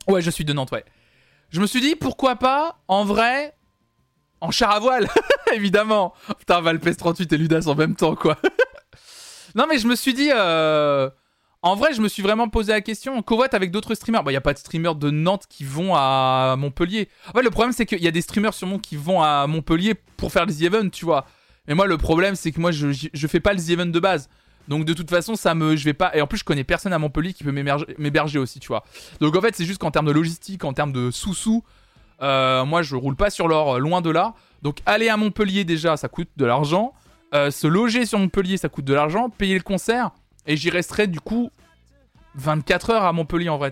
Ouais, 0.08 0.22
je 0.22 0.30
suis 0.30 0.44
de 0.44 0.52
Nantes, 0.52 0.70
ouais. 0.72 0.84
Je 1.50 1.60
me 1.60 1.66
suis 1.66 1.80
dit, 1.80 1.96
pourquoi 1.96 2.36
pas, 2.36 2.78
en 2.88 3.04
vrai... 3.04 3.54
En 4.42 4.50
char 4.50 4.70
à 4.70 4.78
voile, 4.80 5.08
évidemment. 5.54 6.12
Putain, 6.38 6.60
Valpes 6.60 6.94
38 6.96 7.32
et 7.32 7.38
Ludas 7.38 7.64
en 7.68 7.74
même 7.74 7.96
temps, 7.96 8.14
quoi. 8.14 8.36
non, 9.54 9.64
mais 9.68 9.78
je 9.78 9.86
me 9.88 9.96
suis 9.96 10.12
dit... 10.12 10.30
euh, 10.32 11.08
En 11.62 11.74
vrai, 11.74 11.94
je 11.94 12.02
me 12.02 12.08
suis 12.08 12.22
vraiment 12.22 12.48
posé 12.48 12.72
la 12.72 12.82
question. 12.82 13.20
Covoit 13.22 13.52
avec 13.54 13.70
d'autres 13.70 13.94
streamers. 13.94 14.22
Bah, 14.22 14.30
il 14.30 14.34
y 14.34 14.36
a 14.38 14.42
pas 14.42 14.52
de 14.52 14.58
streamers 14.58 14.94
de 14.94 15.10
Nantes 15.10 15.46
qui 15.48 15.64
vont 15.64 15.94
à 15.96 16.54
Montpellier. 16.58 17.08
En 17.28 17.32
fait, 17.32 17.42
le 17.42 17.50
problème, 17.50 17.72
c'est 17.72 17.86
qu'il 17.86 18.02
y 18.02 18.06
a 18.06 18.10
des 18.10 18.20
streamers 18.20 18.52
sûrement 18.52 18.78
qui 18.78 18.96
vont 18.96 19.22
à 19.22 19.46
Montpellier 19.46 19.94
pour 20.18 20.30
faire 20.30 20.44
les 20.44 20.64
events, 20.64 20.90
tu 20.90 21.06
vois. 21.06 21.26
Mais 21.66 21.74
moi, 21.74 21.86
le 21.86 21.96
problème, 21.96 22.36
c'est 22.36 22.52
que 22.52 22.60
moi, 22.60 22.70
je, 22.72 22.88
je 23.12 23.26
fais 23.26 23.40
pas 23.40 23.54
les 23.54 23.72
events 23.72 23.86
de 23.90 23.98
base. 24.00 24.28
Donc, 24.68 24.84
de 24.84 24.92
toute 24.92 25.10
façon, 25.10 25.36
ça 25.36 25.54
me, 25.54 25.76
je 25.76 25.84
vais 25.84 25.94
pas. 25.94 26.16
Et 26.16 26.20
en 26.20 26.26
plus, 26.26 26.38
je 26.38 26.44
connais 26.44 26.64
personne 26.64 26.92
à 26.92 26.98
Montpellier 26.98 27.32
qui 27.32 27.44
peut 27.44 27.52
m'héberger 27.52 28.38
aussi, 28.38 28.60
tu 28.60 28.68
vois. 28.68 28.84
Donc, 29.20 29.36
en 29.36 29.40
fait, 29.40 29.54
c'est 29.54 29.64
juste 29.64 29.78
qu'en 29.78 29.90
termes 29.90 30.06
de 30.06 30.12
logistique, 30.12 30.64
en 30.64 30.72
termes 30.72 30.92
de 30.92 31.10
sous-sous, 31.10 31.62
euh, 32.22 32.64
moi, 32.64 32.82
je 32.82 32.96
roule 32.96 33.16
pas 33.16 33.30
sur 33.30 33.48
l'or, 33.48 33.74
euh, 33.74 33.78
loin 33.78 34.00
de 34.00 34.10
là. 34.10 34.34
Donc, 34.62 34.78
aller 34.86 35.08
à 35.08 35.16
Montpellier, 35.16 35.64
déjà, 35.64 35.96
ça 35.96 36.08
coûte 36.08 36.28
de 36.36 36.44
l'argent. 36.44 36.94
Euh, 37.34 37.50
se 37.50 37.66
loger 37.66 38.06
sur 38.06 38.18
Montpellier, 38.18 38.56
ça 38.56 38.68
coûte 38.68 38.84
de 38.84 38.94
l'argent. 38.94 39.28
Payer 39.30 39.54
le 39.54 39.62
concert. 39.62 40.10
Et 40.46 40.56
j'y 40.56 40.70
resterai, 40.70 41.06
du 41.06 41.20
coup, 41.20 41.50
24 42.36 42.90
heures 42.90 43.04
à 43.04 43.12
Montpellier, 43.12 43.48
en 43.48 43.58
vrai. 43.58 43.70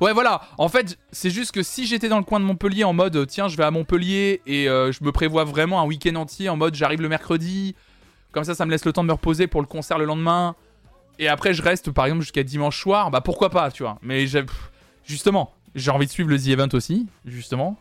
Ouais, 0.00 0.12
voilà. 0.12 0.42
En 0.58 0.68
fait, 0.68 0.98
c'est 1.12 1.30
juste 1.30 1.52
que 1.52 1.62
si 1.62 1.86
j'étais 1.86 2.08
dans 2.08 2.18
le 2.18 2.24
coin 2.24 2.40
de 2.40 2.44
Montpellier 2.44 2.84
en 2.84 2.92
mode, 2.92 3.26
tiens, 3.26 3.48
je 3.48 3.56
vais 3.56 3.64
à 3.64 3.70
Montpellier 3.70 4.40
et 4.46 4.64
je 4.64 5.04
me 5.04 5.12
prévois 5.12 5.44
vraiment 5.44 5.80
un 5.80 5.84
week-end 5.84 6.14
entier 6.14 6.48
en 6.48 6.56
mode, 6.56 6.74
j'arrive 6.74 7.02
le 7.02 7.08
mercredi. 7.08 7.74
Comme 8.34 8.42
ça, 8.44 8.56
ça 8.56 8.66
me 8.66 8.72
laisse 8.72 8.84
le 8.84 8.92
temps 8.92 9.02
de 9.04 9.08
me 9.08 9.12
reposer 9.12 9.46
pour 9.46 9.60
le 9.60 9.66
concert 9.68 9.96
le 9.96 10.04
lendemain. 10.04 10.56
Et 11.20 11.28
après, 11.28 11.54
je 11.54 11.62
reste, 11.62 11.92
par 11.92 12.06
exemple, 12.06 12.22
jusqu'à 12.22 12.42
dimanche 12.42 12.80
soir. 12.80 13.12
Bah, 13.12 13.20
pourquoi 13.20 13.48
pas, 13.48 13.70
tu 13.70 13.84
vois. 13.84 13.96
Mais 14.02 14.26
justement, 15.04 15.54
j'ai 15.76 15.92
envie 15.92 16.06
de 16.06 16.10
suivre 16.10 16.28
le 16.28 16.38
The 16.38 16.48
Event 16.48 16.68
aussi, 16.72 17.06
justement, 17.24 17.78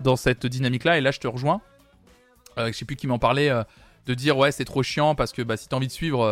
dans 0.00 0.16
cette 0.16 0.46
dynamique-là. 0.46 0.98
Et 0.98 1.00
là, 1.00 1.12
je 1.12 1.20
te 1.20 1.28
rejoins. 1.28 1.60
Euh, 2.58 2.68
je 2.68 2.72
sais 2.72 2.84
plus 2.84 2.96
qui 2.96 3.06
m'en 3.06 3.20
parlait, 3.20 3.50
euh, 3.50 3.62
de 4.06 4.14
dire, 4.14 4.36
ouais, 4.36 4.50
c'est 4.50 4.64
trop 4.64 4.82
chiant 4.82 5.14
parce 5.14 5.32
que 5.32 5.42
bah, 5.42 5.56
si 5.56 5.68
t'as 5.68 5.76
envie 5.76 5.86
de 5.86 5.92
suivre 5.92 6.22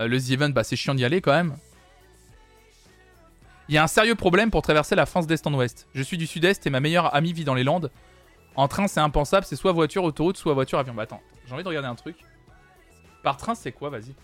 euh, 0.00 0.06
le 0.06 0.18
The 0.18 0.30
Event, 0.30 0.50
bah, 0.50 0.64
c'est 0.64 0.76
chiant 0.76 0.94
d'y 0.94 1.04
aller 1.04 1.20
quand 1.20 1.32
même. 1.32 1.56
Il 3.68 3.74
y 3.74 3.78
a 3.78 3.82
un 3.82 3.88
sérieux 3.88 4.14
problème 4.14 4.50
pour 4.50 4.62
traverser 4.62 4.94
la 4.94 5.04
France 5.04 5.26
d'est 5.26 5.46
en 5.46 5.52
ouest. 5.52 5.86
Je 5.94 6.02
suis 6.02 6.16
du 6.16 6.26
sud-est 6.26 6.66
et 6.66 6.70
ma 6.70 6.80
meilleure 6.80 7.14
amie 7.14 7.34
vit 7.34 7.44
dans 7.44 7.54
les 7.54 7.62
Landes. 7.62 7.90
En 8.56 8.68
train, 8.68 8.88
c'est 8.88 9.00
impensable, 9.00 9.44
c'est 9.46 9.54
soit 9.54 9.72
voiture, 9.72 10.02
autoroute, 10.02 10.38
soit 10.38 10.54
voiture, 10.54 10.78
avion. 10.78 10.94
Bah 10.94 11.02
attends, 11.02 11.20
j'ai 11.46 11.52
envie 11.52 11.62
de 11.62 11.68
regarder 11.68 11.88
un 11.88 11.94
truc. 11.94 12.16
Par 13.22 13.36
train, 13.36 13.54
c'est 13.54 13.72
quoi 13.72 13.90
Vas-y. 13.90 14.14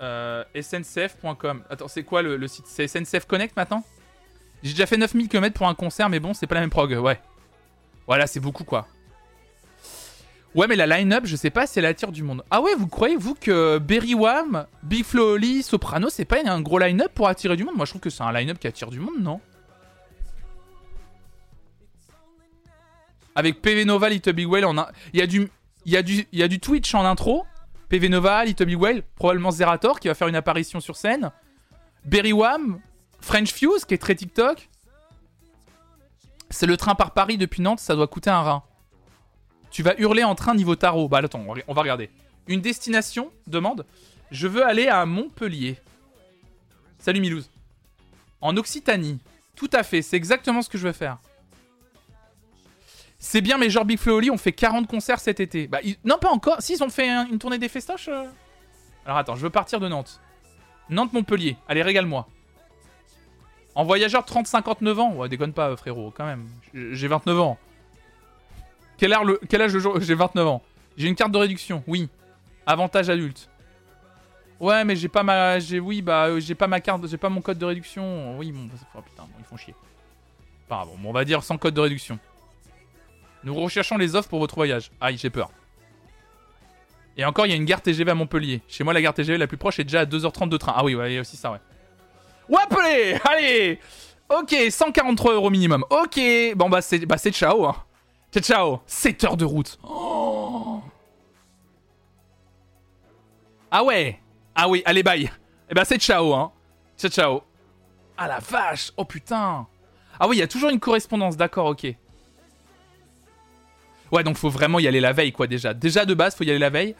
Euh, 0.00 0.44
SNCF.com. 0.60 1.64
Attends, 1.70 1.88
c'est 1.88 2.02
quoi 2.02 2.22
le, 2.22 2.46
site? 2.48 2.66
C'est 2.66 2.86
SNCF 2.88 3.26
Connect 3.26 3.56
maintenant? 3.56 3.84
J'ai 4.62 4.72
déjà 4.72 4.86
fait 4.86 4.96
9000 4.96 5.28
km 5.28 5.54
pour 5.54 5.68
un 5.68 5.74
concert, 5.74 6.08
mais 6.08 6.20
bon, 6.20 6.34
c'est 6.34 6.46
pas 6.46 6.54
la 6.54 6.62
même 6.62 6.70
prog, 6.70 6.90
ouais. 6.92 7.20
Voilà, 8.06 8.26
c'est 8.26 8.40
beaucoup 8.40 8.64
quoi. 8.64 8.86
Ouais, 10.54 10.68
mais 10.68 10.76
la 10.76 10.86
line-up, 10.86 11.24
je 11.26 11.34
sais 11.34 11.50
pas 11.50 11.66
si 11.66 11.80
elle 11.80 11.86
attire 11.86 12.12
du 12.12 12.22
monde. 12.22 12.44
Ah 12.50 12.60
ouais, 12.60 12.74
vous 12.76 12.86
croyez, 12.86 13.16
vous, 13.16 13.34
que 13.34 13.78
Berry 13.78 14.14
Wham, 14.14 14.66
Big 14.84 15.04
Flo 15.04 15.34
Oli, 15.34 15.62
Soprano, 15.62 16.08
c'est 16.10 16.24
pas 16.24 16.36
un 16.44 16.60
gros 16.60 16.78
line-up 16.78 17.10
pour 17.12 17.28
attirer 17.28 17.56
du 17.56 17.64
monde? 17.64 17.74
Moi, 17.76 17.86
je 17.86 17.90
trouve 17.90 18.00
que 18.00 18.10
c'est 18.10 18.22
un 18.22 18.32
line-up 18.32 18.58
qui 18.58 18.68
attire 18.68 18.90
du 18.90 19.00
monde, 19.00 19.20
non? 19.20 19.40
Avec 23.34 23.60
PV 23.60 23.84
Nova, 23.84 24.08
Little 24.08 24.32
Big 24.32 24.48
Whale, 24.48 24.64
on 24.64 24.78
a... 24.78 24.92
il 25.12 25.18
y 25.18 25.22
a 25.22 25.26
du, 25.26 25.50
il 25.86 25.92
y 25.92 25.96
a 26.42 26.48
du, 26.48 26.60
Twitch 26.60 26.94
en 26.94 27.04
intro. 27.04 27.44
PV 27.88 28.08
Nova, 28.08 28.44
Little 28.44 28.74
Whale, 28.76 29.02
probablement 29.14 29.50
Zerator 29.50 30.00
qui 30.00 30.08
va 30.08 30.14
faire 30.14 30.28
une 30.28 30.36
apparition 30.36 30.80
sur 30.80 30.96
scène. 30.96 31.30
Berry 32.04 32.32
Wham, 32.32 32.80
French 33.20 33.52
Fuse 33.52 33.84
qui 33.84 33.94
est 33.94 33.98
très 33.98 34.14
TikTok. 34.14 34.68
C'est 36.50 36.66
le 36.66 36.76
train 36.76 36.94
par 36.94 37.12
Paris 37.12 37.36
depuis 37.36 37.62
Nantes, 37.62 37.80
ça 37.80 37.94
doit 37.94 38.06
coûter 38.06 38.30
un 38.30 38.42
rein. 38.42 38.62
Tu 39.70 39.82
vas 39.82 39.94
hurler 39.98 40.24
en 40.24 40.34
train 40.34 40.54
niveau 40.54 40.76
tarot. 40.76 41.08
Bah 41.08 41.18
attends, 41.22 41.44
on 41.66 41.74
va 41.74 41.82
regarder. 41.82 42.10
Une 42.46 42.60
destination 42.60 43.30
demande. 43.46 43.84
Je 44.30 44.48
veux 44.48 44.64
aller 44.64 44.88
à 44.88 45.04
Montpellier. 45.04 45.78
Salut 46.98 47.20
Milouz. 47.20 47.50
En 48.40 48.56
Occitanie. 48.56 49.18
Tout 49.56 49.70
à 49.72 49.82
fait, 49.82 50.02
c'est 50.02 50.16
exactement 50.16 50.62
ce 50.62 50.68
que 50.68 50.78
je 50.78 50.86
veux 50.86 50.92
faire. 50.92 51.18
C'est 53.26 53.40
bien, 53.40 53.56
mais 53.56 53.70
genre 53.70 53.86
Big 53.86 53.98
Flo 53.98 54.20
ont 54.30 54.36
fait 54.36 54.52
40 54.52 54.86
concerts 54.86 55.18
cet 55.18 55.40
été. 55.40 55.66
Bah, 55.66 55.78
ils- 55.82 55.96
non, 56.04 56.18
pas 56.18 56.28
encore. 56.28 56.60
Si, 56.60 56.74
ils 56.74 56.84
ont 56.84 56.90
fait 56.90 57.08
un- 57.08 57.26
une 57.26 57.38
tournée 57.38 57.56
des 57.58 57.70
festoches. 57.70 58.08
euh. 58.08 58.26
Alors 59.06 59.16
attends, 59.16 59.34
je 59.34 59.40
veux 59.40 59.48
partir 59.50 59.80
de 59.80 59.88
Nantes. 59.88 60.20
Nantes-Montpellier. 60.90 61.56
Allez, 61.66 61.82
régale-moi. 61.82 62.28
En 63.74 63.84
voyageur 63.84 64.26
30-59 64.26 64.98
ans. 65.00 65.14
Ouais, 65.14 65.30
déconne 65.30 65.54
pas, 65.54 65.74
frérot, 65.74 66.12
quand 66.14 66.26
même. 66.26 66.46
J'ai 66.74 66.94
j'ai 66.94 67.08
29 67.08 67.40
ans. 67.40 67.58
Quel 68.98 69.14
âge 69.14 69.72
le, 69.72 69.80
jour 69.80 69.98
J'ai 70.00 70.14
29 70.14 70.46
ans. 70.46 70.62
J'ai 70.98 71.08
une 71.08 71.14
carte 71.16 71.32
de 71.32 71.38
réduction, 71.38 71.82
oui. 71.86 72.10
Avantage 72.66 73.08
adulte. 73.08 73.48
Ouais, 74.60 74.84
mais 74.84 74.96
j'ai 74.96 75.08
pas 75.08 75.22
ma. 75.22 75.58
J'ai, 75.60 75.80
oui, 75.80 76.02
bah, 76.02 76.26
euh, 76.26 76.40
j'ai 76.40 76.54
pas 76.54 76.66
ma 76.66 76.80
carte, 76.82 77.06
j'ai 77.08 77.16
pas 77.16 77.30
mon 77.30 77.40
code 77.40 77.56
de 77.58 77.64
réduction. 77.64 78.38
Oui, 78.38 78.52
bon, 78.52 78.68
ça 78.76 78.84
fera 78.92 79.02
putain, 79.02 79.24
ils 79.38 79.44
font 79.46 79.56
chier. 79.56 79.74
Enfin, 80.68 80.84
bon, 80.84 81.08
on 81.08 81.12
va 81.12 81.24
dire 81.24 81.42
sans 81.42 81.56
code 81.56 81.72
de 81.72 81.80
réduction. 81.80 82.18
Nous 83.44 83.54
recherchons 83.54 83.96
les 83.98 84.16
offres 84.16 84.28
pour 84.28 84.38
votre 84.38 84.54
voyage. 84.54 84.90
Aïe, 85.00 85.18
j'ai 85.18 85.30
peur. 85.30 85.50
Et 87.16 87.24
encore, 87.24 87.46
il 87.46 87.50
y 87.50 87.52
a 87.52 87.56
une 87.56 87.64
gare 87.64 87.80
TGV 87.80 88.10
à 88.10 88.14
Montpellier. 88.14 88.62
Chez 88.66 88.82
moi, 88.82 88.92
la 88.92 89.00
gare 89.02 89.14
TGV 89.14 89.38
la 89.38 89.46
plus 89.46 89.56
proche 89.56 89.78
est 89.78 89.84
déjà 89.84 90.00
à 90.00 90.04
2h30 90.04 90.48
de 90.48 90.56
train. 90.56 90.72
Ah 90.74 90.84
oui, 90.84 90.94
ouais, 90.94 91.12
il 91.12 91.14
y 91.14 91.18
a 91.18 91.20
aussi 91.20 91.36
ça, 91.36 91.52
ouais. 91.52 91.60
Wapelé 92.48 93.18
Allez 93.24 93.78
Ok, 94.28 94.54
143 94.70 95.34
euros 95.34 95.50
minimum. 95.50 95.84
Ok, 95.90 96.18
bon, 96.56 96.68
bah, 96.68 96.80
c'est 96.82 97.04
bah, 97.06 97.18
c'est 97.18 97.32
ciao, 97.32 97.66
hein. 97.66 97.76
Ciao, 98.32 98.42
ciao 98.42 98.80
7 98.86 99.24
heures 99.24 99.36
de 99.36 99.44
route. 99.44 99.78
Oh. 99.84 100.80
Ah 103.70 103.84
ouais 103.84 104.18
Ah 104.54 104.68
oui, 104.68 104.82
allez, 104.84 105.02
bye. 105.02 105.30
Eh 105.70 105.74
ben, 105.74 105.84
c'est 105.84 105.98
ciao, 106.00 106.32
hein. 106.32 106.50
Ciao, 106.96 107.10
ciao. 107.10 107.42
Ah 108.16 108.28
la 108.28 108.38
vache 108.38 108.92
Oh 108.96 109.04
putain 109.04 109.66
Ah 110.18 110.28
oui, 110.28 110.36
il 110.36 110.40
y 110.40 110.42
a 110.42 110.48
toujours 110.48 110.70
une 110.70 110.80
correspondance, 110.80 111.36
d'accord, 111.36 111.66
ok. 111.66 111.86
Ouais, 114.14 114.22
donc 114.22 114.36
faut 114.36 114.48
vraiment 114.48 114.78
y 114.78 114.86
aller 114.86 115.00
la 115.00 115.12
veille, 115.12 115.32
quoi, 115.32 115.46
déjà. 115.46 115.74
Déjà, 115.74 116.04
de 116.04 116.14
base, 116.14 116.34
faut 116.36 116.44
y 116.44 116.50
aller 116.50 116.58
la 116.58 116.70
veille. 116.70 116.94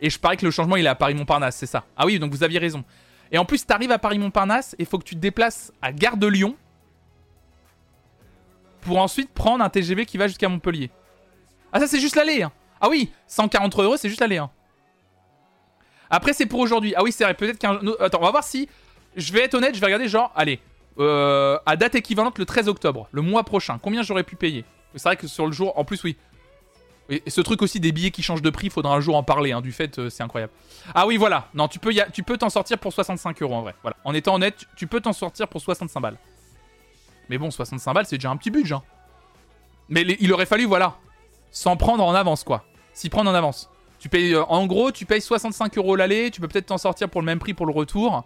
Et 0.00 0.10
je 0.10 0.18
parie 0.18 0.36
que 0.36 0.44
le 0.44 0.50
changement, 0.52 0.76
il 0.76 0.84
est 0.84 0.88
à 0.88 0.94
Paris-Montparnasse, 0.94 1.56
c'est 1.56 1.66
ça. 1.66 1.84
Ah 1.96 2.04
oui, 2.06 2.18
donc 2.18 2.30
vous 2.32 2.44
aviez 2.44 2.58
raison. 2.58 2.84
Et 3.32 3.38
en 3.38 3.44
plus, 3.44 3.64
t'arrives 3.66 3.90
à 3.90 3.98
Paris-Montparnasse 3.98 4.76
et 4.78 4.84
faut 4.84 4.98
que 4.98 5.04
tu 5.04 5.14
te 5.14 5.20
déplaces 5.20 5.72
à 5.82 5.92
Gare 5.92 6.16
de 6.16 6.26
Lyon 6.26 6.56
pour 8.82 8.98
ensuite 8.98 9.30
prendre 9.32 9.64
un 9.64 9.68
TGV 9.68 10.06
qui 10.06 10.18
va 10.18 10.28
jusqu'à 10.28 10.48
Montpellier. 10.48 10.90
Ah, 11.72 11.80
ça, 11.80 11.86
c'est 11.86 12.00
juste 12.00 12.16
l'aller. 12.16 12.42
hein. 12.42 12.52
Ah 12.80 12.88
oui, 12.88 13.10
143 13.26 13.84
euros, 13.84 13.96
c'est 13.96 14.08
juste 14.08 14.20
l'aller. 14.20 14.38
hein. 14.38 14.50
Après, 16.10 16.32
c'est 16.32 16.46
pour 16.46 16.60
aujourd'hui. 16.60 16.94
Ah 16.96 17.02
oui, 17.02 17.12
c'est 17.12 17.24
vrai, 17.24 17.34
peut-être 17.34 17.58
qu'un. 17.58 17.80
Attends, 18.00 18.18
on 18.20 18.24
va 18.24 18.30
voir 18.30 18.44
si. 18.44 18.68
Je 19.16 19.32
vais 19.32 19.40
être 19.42 19.54
honnête, 19.54 19.74
je 19.74 19.80
vais 19.80 19.86
regarder, 19.86 20.06
genre, 20.08 20.32
allez, 20.36 20.60
euh, 20.98 21.58
à 21.66 21.76
date 21.76 21.96
équivalente 21.96 22.38
le 22.38 22.44
13 22.46 22.68
octobre, 22.68 23.08
le 23.10 23.20
mois 23.20 23.42
prochain, 23.42 23.78
combien 23.82 24.02
j'aurais 24.02 24.22
pu 24.22 24.36
payer? 24.36 24.64
C'est 24.94 25.02
vrai 25.02 25.16
que 25.16 25.26
sur 25.26 25.46
le 25.46 25.52
jour, 25.52 25.76
en 25.78 25.84
plus, 25.84 26.02
oui. 26.04 26.16
Et 27.10 27.22
ce 27.30 27.40
truc 27.40 27.62
aussi 27.62 27.80
des 27.80 27.90
billets 27.92 28.10
qui 28.10 28.22
changent 28.22 28.42
de 28.42 28.50
prix, 28.50 28.68
faudra 28.68 28.94
un 28.94 29.00
jour 29.00 29.16
en 29.16 29.22
parler, 29.22 29.52
hein, 29.52 29.62
du 29.62 29.72
fait, 29.72 29.98
euh, 29.98 30.10
c'est 30.10 30.22
incroyable. 30.22 30.52
Ah 30.94 31.06
oui, 31.06 31.16
voilà, 31.16 31.48
non, 31.54 31.66
tu 31.66 31.78
peux 31.78 31.92
tu 32.12 32.22
peux 32.22 32.36
t'en 32.36 32.50
sortir 32.50 32.78
pour 32.78 32.92
65 32.92 33.40
euros 33.42 33.54
en 33.54 33.62
vrai. 33.62 33.74
Voilà, 33.82 33.96
en 34.04 34.12
étant 34.12 34.34
honnête, 34.34 34.66
tu- 34.76 34.86
peux 34.86 35.00
t'en 35.00 35.14
sortir 35.14 35.48
pour 35.48 35.60
65 35.62 36.00
balles. 36.00 36.18
Mais 37.30 37.38
bon, 37.38 37.50
65 37.50 37.94
balles, 37.94 38.06
c'est 38.06 38.18
déjà 38.18 38.30
un 38.30 38.36
petit 38.36 38.50
budget. 38.50 38.74
hein. 38.74 38.82
Mais 39.88 40.02
il 40.20 40.32
aurait 40.34 40.44
fallu, 40.44 40.66
voilà, 40.66 40.96
s'en 41.50 41.76
prendre 41.78 42.04
en 42.04 42.12
avance, 42.14 42.44
quoi. 42.44 42.64
S'y 42.92 43.08
prendre 43.08 43.30
en 43.30 43.34
avance. 43.34 43.70
Tu 43.98 44.10
payes, 44.10 44.34
euh, 44.34 44.44
en 44.44 44.66
gros, 44.66 44.92
tu 44.92 45.06
payes 45.06 45.22
65 45.22 45.78
euros 45.78 45.96
l'aller, 45.96 46.30
tu 46.30 46.42
peux 46.42 46.48
peut-être 46.48 46.66
t'en 46.66 46.78
sortir 46.78 47.08
pour 47.08 47.22
le 47.22 47.26
même 47.26 47.38
prix 47.38 47.54
pour 47.54 47.64
le 47.66 47.72
retour. 47.72 48.22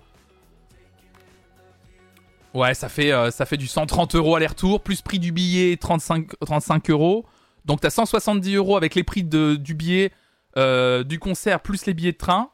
Ouais, 2.55 2.75
ça 2.75 2.89
fait, 2.89 3.13
euh, 3.13 3.31
ça 3.31 3.47
fait 3.47 3.57
du 3.57 3.67
130 3.67 4.15
euros 4.15 4.37
aller-retour, 4.37 4.81
plus 4.83 5.01
prix 5.01 5.19
du 5.19 5.33
billet 5.33 5.77
35, 5.79 6.27
35 6.45 6.91
euros. 6.91 7.25
Donc 7.65 7.81
t'as 7.81 7.91
170 7.91 8.55
euros 8.57 8.77
avec 8.77 8.95
les 8.95 9.05
prix 9.05 9.23
du 9.23 9.75
billet 9.75 10.13
euh, 10.57 11.05
du 11.05 11.19
concert, 11.19 11.61
plus 11.61 11.87
les 11.87 11.95
billets 11.95 12.13
de 12.13 12.17
train. 12.17 12.51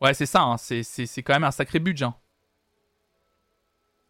Ouais, 0.00 0.14
c'est 0.14 0.26
ça, 0.26 0.42
hein, 0.42 0.56
c'est, 0.58 0.82
quand 1.22 1.32
même 1.32 1.44
un 1.44 1.50
sacré 1.50 1.78
budget. 1.78 2.04
hein. 2.06 2.14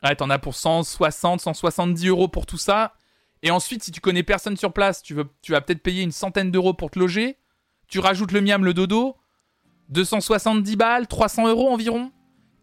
Ouais, 0.03 0.15
t'en 0.17 0.31
as 0.31 0.39
pour 0.39 0.55
160, 0.55 1.41
170 1.41 2.09
euros 2.09 2.29
pour 2.29 2.47
tout 2.47 2.59
ça. 2.59 2.95
Et 3.43 3.51
ensuite, 3.51 3.83
si 3.83 3.93
tu 3.93 4.01
connais 4.01 4.23
personne 4.23 4.57
sur 4.57 4.73
place, 4.73 5.03
tu, 5.03 5.15
veux, 5.15 5.29
tu 5.43 5.53
vas 5.53 5.61
peut-être 5.61 5.83
payer 5.83 6.03
une 6.03 6.13
centaine 6.13 6.51
d'euros 6.51 6.75
pour 6.75 6.91
te 6.91 6.99
loger. 6.99 7.37
Tu 7.89 7.99
rajoutes 7.99 8.33
le 8.33 8.41
miam, 8.41 8.65
le 8.65 8.75
dodo. 8.75 9.17
270 9.91 10.77
balles, 10.77 11.07
300 11.07 11.49
euros 11.49 11.69
environ. 11.71 12.11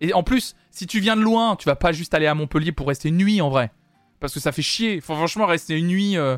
Et 0.02 0.14
en 0.14 0.24
plus, 0.24 0.56
si 0.70 0.86
tu 0.88 1.00
viens 1.00 1.16
de 1.16 1.22
loin, 1.22 1.56
tu 1.56 1.66
vas 1.66 1.76
pas 1.76 1.92
juste 1.94 2.14
aller 2.14 2.28
à 2.28 2.36
Montpellier 2.36 2.72
pour 2.74 2.88
rester 2.88 3.10
une 3.10 3.18
nuit 3.18 3.40
en 3.42 3.50
vrai. 3.50 3.72
Parce 4.20 4.34
que 4.34 4.40
ça 4.40 4.52
fait 4.52 4.62
chier. 4.62 5.00
Faut 5.00 5.16
franchement 5.16 5.46
rester 5.46 5.78
une 5.78 5.88
nuit. 5.88 6.18
euh, 6.18 6.38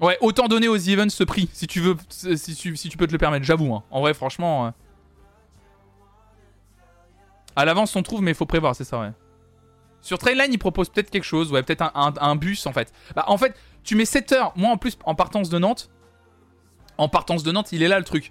Ouais, 0.00 0.18
autant 0.20 0.46
donner 0.46 0.68
aux 0.68 0.76
events 0.76 1.08
ce 1.08 1.24
prix, 1.24 1.48
si 1.52 1.66
tu 1.66 1.80
veux, 1.80 1.96
si 2.10 2.54
tu, 2.54 2.96
peux 2.98 3.06
te 3.06 3.12
le 3.12 3.18
permettre, 3.18 3.44
j'avoue. 3.46 3.74
hein. 3.74 3.82
En 3.90 4.00
vrai, 4.00 4.12
franchement. 4.12 4.66
euh, 4.66 4.70
À 7.56 7.64
l'avance, 7.64 7.96
on 7.96 8.02
trouve, 8.02 8.20
mais 8.20 8.32
il 8.32 8.34
faut 8.36 8.44
prévoir, 8.46 8.76
c'est 8.76 8.84
ça, 8.84 9.00
ouais. 9.00 9.10
Sur 10.02 10.18
Trainline, 10.18 10.52
ils 10.52 10.58
proposent 10.58 10.90
peut-être 10.90 11.10
quelque 11.10 11.24
chose, 11.24 11.50
ouais, 11.50 11.62
peut-être 11.62 11.90
un 11.94 12.36
bus 12.36 12.66
en 12.66 12.72
fait. 12.72 12.92
Bah, 13.14 13.24
en 13.26 13.38
fait, 13.38 13.56
tu 13.82 13.96
mets 13.96 14.04
7 14.04 14.32
heures. 14.32 14.52
Moi, 14.54 14.70
en 14.70 14.76
plus, 14.76 14.96
en 15.04 15.14
partance 15.14 15.48
de 15.48 15.58
Nantes, 15.58 15.90
en 16.98 17.08
partance 17.08 17.42
de 17.42 17.50
Nantes, 17.50 17.72
il 17.72 17.82
est 17.82 17.88
là 17.88 17.98
le 17.98 18.04
truc. 18.04 18.30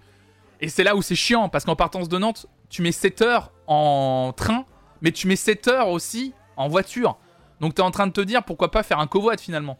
Et 0.61 0.69
c'est 0.69 0.83
là 0.83 0.95
où 0.95 1.01
c'est 1.01 1.15
chiant, 1.15 1.49
parce 1.49 1.65
qu'en 1.65 1.75
partance 1.75 2.07
de 2.07 2.17
Nantes, 2.17 2.45
tu 2.69 2.81
mets 2.81 2.91
7 2.93 3.21
heures 3.23 3.51
en 3.67 4.31
train, 4.37 4.65
mais 5.01 5.11
tu 5.11 5.27
mets 5.27 5.35
7 5.35 5.67
heures 5.67 5.89
aussi 5.89 6.33
en 6.55 6.67
voiture. 6.69 7.17
Donc 7.59 7.73
t'es 7.73 7.81
en 7.81 7.91
train 7.91 8.07
de 8.07 8.11
te 8.11 8.21
dire 8.21 8.43
pourquoi 8.43 8.71
pas 8.71 8.83
faire 8.83 8.99
un 8.99 9.07
covoit 9.07 9.35
finalement. 9.37 9.77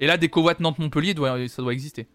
Et 0.00 0.06
là, 0.06 0.16
des 0.16 0.28
covoits 0.28 0.54
Nantes-Montpellier, 0.58 1.14
ça 1.48 1.62
doit 1.62 1.72
exister. 1.72 2.08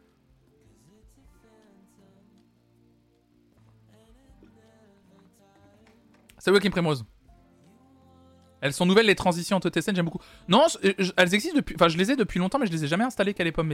Salut. 6.38 6.60
Elles 8.62 8.74
sont 8.74 8.86
nouvelles 8.86 9.06
les 9.06 9.16
transitions 9.16 9.58
entre 9.58 9.72
scènes, 9.82 9.96
j'aime 9.96 10.06
beaucoup. 10.06 10.22
Non, 10.48 10.66
elles 11.18 11.34
existent 11.34 11.56
depuis. 11.56 11.76
Enfin, 11.76 11.88
je 11.88 11.98
les 11.98 12.12
ai 12.12 12.16
depuis 12.16 12.40
longtemps, 12.40 12.60
mais 12.60 12.68
je 12.68 12.72
les 12.72 12.84
ai 12.84 12.88
jamais 12.88 13.04
installées 13.04 13.34
qu'à 13.34 13.44
l'époque. 13.44 13.68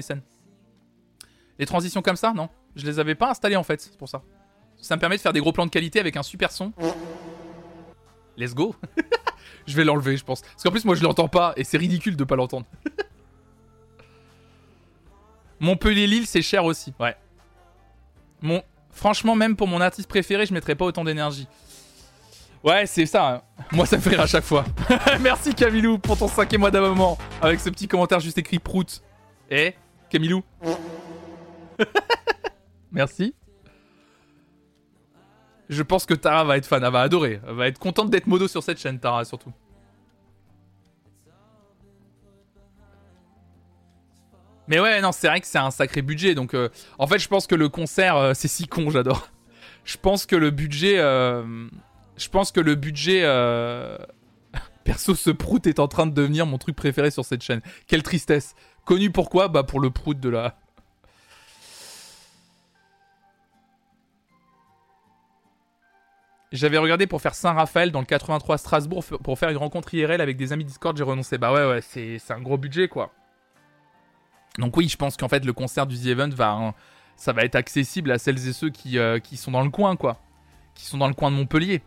Les 1.58 1.66
transitions 1.66 2.02
comme 2.02 2.16
ça, 2.16 2.34
non. 2.34 2.50
Je 2.76 2.86
les 2.86 3.00
avais 3.00 3.16
pas 3.16 3.30
installées 3.30 3.56
en 3.56 3.64
fait, 3.64 3.82
c'est 3.82 3.98
pour 3.98 4.10
ça. 4.10 4.24
Ça 4.78 4.96
me 4.96 5.00
permet 5.00 5.16
de 5.16 5.22
faire 5.22 5.34
des 5.34 5.40
gros 5.40 5.54
plans 5.54 5.66
de 5.66 5.72
qualité 5.72 6.00
avec 6.00 6.18
un 6.18 6.24
super 6.24 6.52
son. 6.52 6.74
Let's 8.38 8.54
go. 8.54 8.76
je 9.66 9.76
vais 9.76 9.86
l'enlever, 9.86 10.18
je 10.18 10.26
pense. 10.26 10.42
Parce 10.42 10.64
qu'en 10.64 10.72
plus, 10.72 10.86
moi, 10.86 10.96
je 10.96 11.04
l'entends 11.04 11.30
pas 11.30 11.54
et 11.56 11.64
c'est 11.64 11.78
ridicule 11.78 12.18
de 12.18 12.24
pas 12.24 12.36
l'entendre. 12.36 12.66
Montpellier-Lille, 15.60 16.28
c'est 16.28 16.42
cher 16.42 16.66
aussi. 16.66 16.94
Ouais. 17.00 17.16
Mon... 18.42 18.62
Franchement, 18.92 19.36
même 19.36 19.56
pour 19.56 19.68
mon 19.68 19.82
artiste 19.82 20.08
préféré, 20.08 20.46
je 20.46 20.54
mettrais 20.54 20.76
pas 20.76 20.86
autant 20.86 21.04
d'énergie. 21.04 21.48
Ouais, 22.64 22.86
c'est 22.88 23.06
ça. 23.06 23.30
hein. 23.36 23.42
Moi, 23.72 23.86
ça 23.86 23.98
me 23.98 24.02
fait 24.02 24.10
rire 24.12 24.22
à 24.22 24.28
chaque 24.28 24.44
fois. 24.44 24.66
Merci 25.22 25.54
Camilou 25.54 25.98
pour 26.00 26.18
ton 26.18 26.28
cinquième 26.28 26.62
mois 26.62 26.72
d'abonnement. 26.72 27.18
Avec 27.42 27.60
ce 27.60 27.70
petit 27.70 27.88
commentaire 27.88 28.20
juste 28.20 28.38
écrit 28.38 28.60
prout. 28.60 29.02
Eh, 29.52 29.74
Camilou 30.10 30.44
Merci. 32.92 33.36
Je 35.70 35.82
pense 35.84 36.06
que 36.06 36.14
Tara 36.14 36.44
va 36.44 36.58
être 36.58 36.66
fan, 36.66 36.84
elle 36.84 36.92
va 36.92 37.02
adorer. 37.02 37.40
Elle 37.48 37.56
va 37.56 37.68
être 37.68 37.80
contente 37.80 38.10
d'être 38.10 38.28
modo 38.28 38.48
sur 38.48 38.64
cette 38.64 38.80
chaîne, 38.80 39.00
Tara, 39.00 39.26
surtout. 39.26 39.52
Mais 44.68 44.80
ouais, 44.80 45.00
non, 45.02 45.12
c'est 45.12 45.28
vrai 45.28 45.42
que 45.42 45.48
c'est 45.48 45.58
un 45.60 45.72
sacré 45.72 46.02
budget. 46.02 46.34
Donc, 46.36 46.54
euh, 46.54 46.70
en 46.98 47.08
fait, 47.08 47.20
je 47.20 47.28
pense 47.28 47.46
que 47.48 47.56
le 47.56 47.70
concert, 47.70 48.16
euh, 48.18 48.34
c'est 48.34 48.48
si 48.48 48.68
con, 48.68 48.90
j'adore. 48.90 49.30
Je 49.84 49.98
pense 49.98 50.26
que 50.26 50.36
le 50.36 50.50
budget. 50.50 50.98
euh, 50.98 51.44
je 52.18 52.30
pense 52.30 52.52
que 52.52 52.60
le 52.60 52.76
budget. 52.76 53.22
Perso, 54.84 55.16
ce 55.16 55.32
prout 55.32 55.66
est 55.68 55.80
en 55.80 55.88
train 55.88 56.06
de 56.08 56.14
devenir 56.14 56.46
mon 56.46 56.58
truc 56.58 56.76
préféré 56.76 57.12
sur 57.12 57.26
cette 57.26 57.42
chaîne. 57.44 57.62
Quelle 57.88 58.04
tristesse. 58.04 58.56
Connu 58.86 59.12
pourquoi 59.12 59.48
Bah, 59.48 59.64
pour 59.64 59.80
le 59.80 59.90
prout 59.92 60.20
de 60.20 60.30
la. 60.30 60.58
J'avais 66.52 66.78
regardé 66.78 67.08
pour 67.08 67.22
faire 67.22 67.36
Saint-Raphaël 67.36 67.92
dans 67.92 68.00
le 68.00 68.06
83 68.06 68.58
Strasbourg 68.58 69.04
pour 69.04 69.38
faire 69.38 69.50
une 69.50 69.58
rencontre 69.58 69.94
IRL 69.94 70.22
avec 70.22 70.38
des 70.38 70.54
amis 70.54 70.64
Discord, 70.64 70.96
j'ai 70.98 71.04
renoncé. 71.04 71.38
Bah 71.38 71.52
ouais, 71.52 71.68
ouais, 71.68 71.82
c'est 71.82 72.32
un 72.32 72.42
gros 72.42 72.58
budget 72.58 72.88
quoi. 72.88 73.12
Donc 74.58 74.78
oui, 74.78 74.88
je 74.88 74.98
pense 74.98 75.18
qu'en 75.18 75.28
fait 75.28 75.44
le 75.44 75.54
concert 75.54 75.86
du 75.86 75.98
The 75.98 76.08
Event 76.08 76.30
va, 76.30 76.52
hein, 76.52 76.74
ça 77.18 77.34
va 77.34 77.44
être 77.44 77.56
accessible 77.56 78.12
à 78.12 78.18
celles 78.18 78.48
et 78.48 78.54
ceux 78.54 78.70
qui, 78.70 78.98
euh, 78.98 79.20
qui 79.20 79.38
sont 79.38 79.52
dans 79.52 79.64
le 79.64 79.70
coin 79.70 79.96
quoi, 79.96 80.20
qui 80.74 80.86
sont 80.86 80.98
dans 80.98 81.08
le 81.08 81.14
coin 81.14 81.32
de 81.32 81.36
Montpellier 81.36 81.82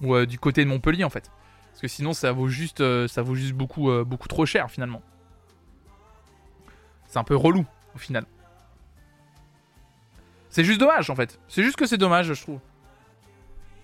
ou 0.00 0.14
euh, 0.14 0.26
du 0.26 0.38
côté 0.38 0.64
de 0.64 0.68
Montpellier 0.68 1.04
en 1.04 1.10
fait, 1.10 1.30
parce 1.70 1.80
que 1.80 1.88
sinon 1.88 2.12
ça 2.12 2.32
vaut 2.32 2.48
juste, 2.48 2.80
euh, 2.80 3.06
ça 3.08 3.22
vaut 3.22 3.34
juste 3.34 3.54
beaucoup, 3.54 3.90
beaucoup 4.04 4.28
trop 4.28 4.46
cher 4.46 4.70
finalement. 4.70 5.02
C'est 7.06 7.18
un 7.18 7.24
peu 7.24 7.36
relou 7.36 7.64
au 7.94 7.98
final. 7.98 8.26
C'est 10.50 10.64
juste 10.64 10.80
dommage 10.80 11.08
en 11.10 11.14
fait. 11.14 11.38
C'est 11.48 11.62
juste 11.62 11.76
que 11.76 11.86
c'est 11.86 11.98
dommage, 11.98 12.32
je 12.32 12.42
trouve. 12.42 12.60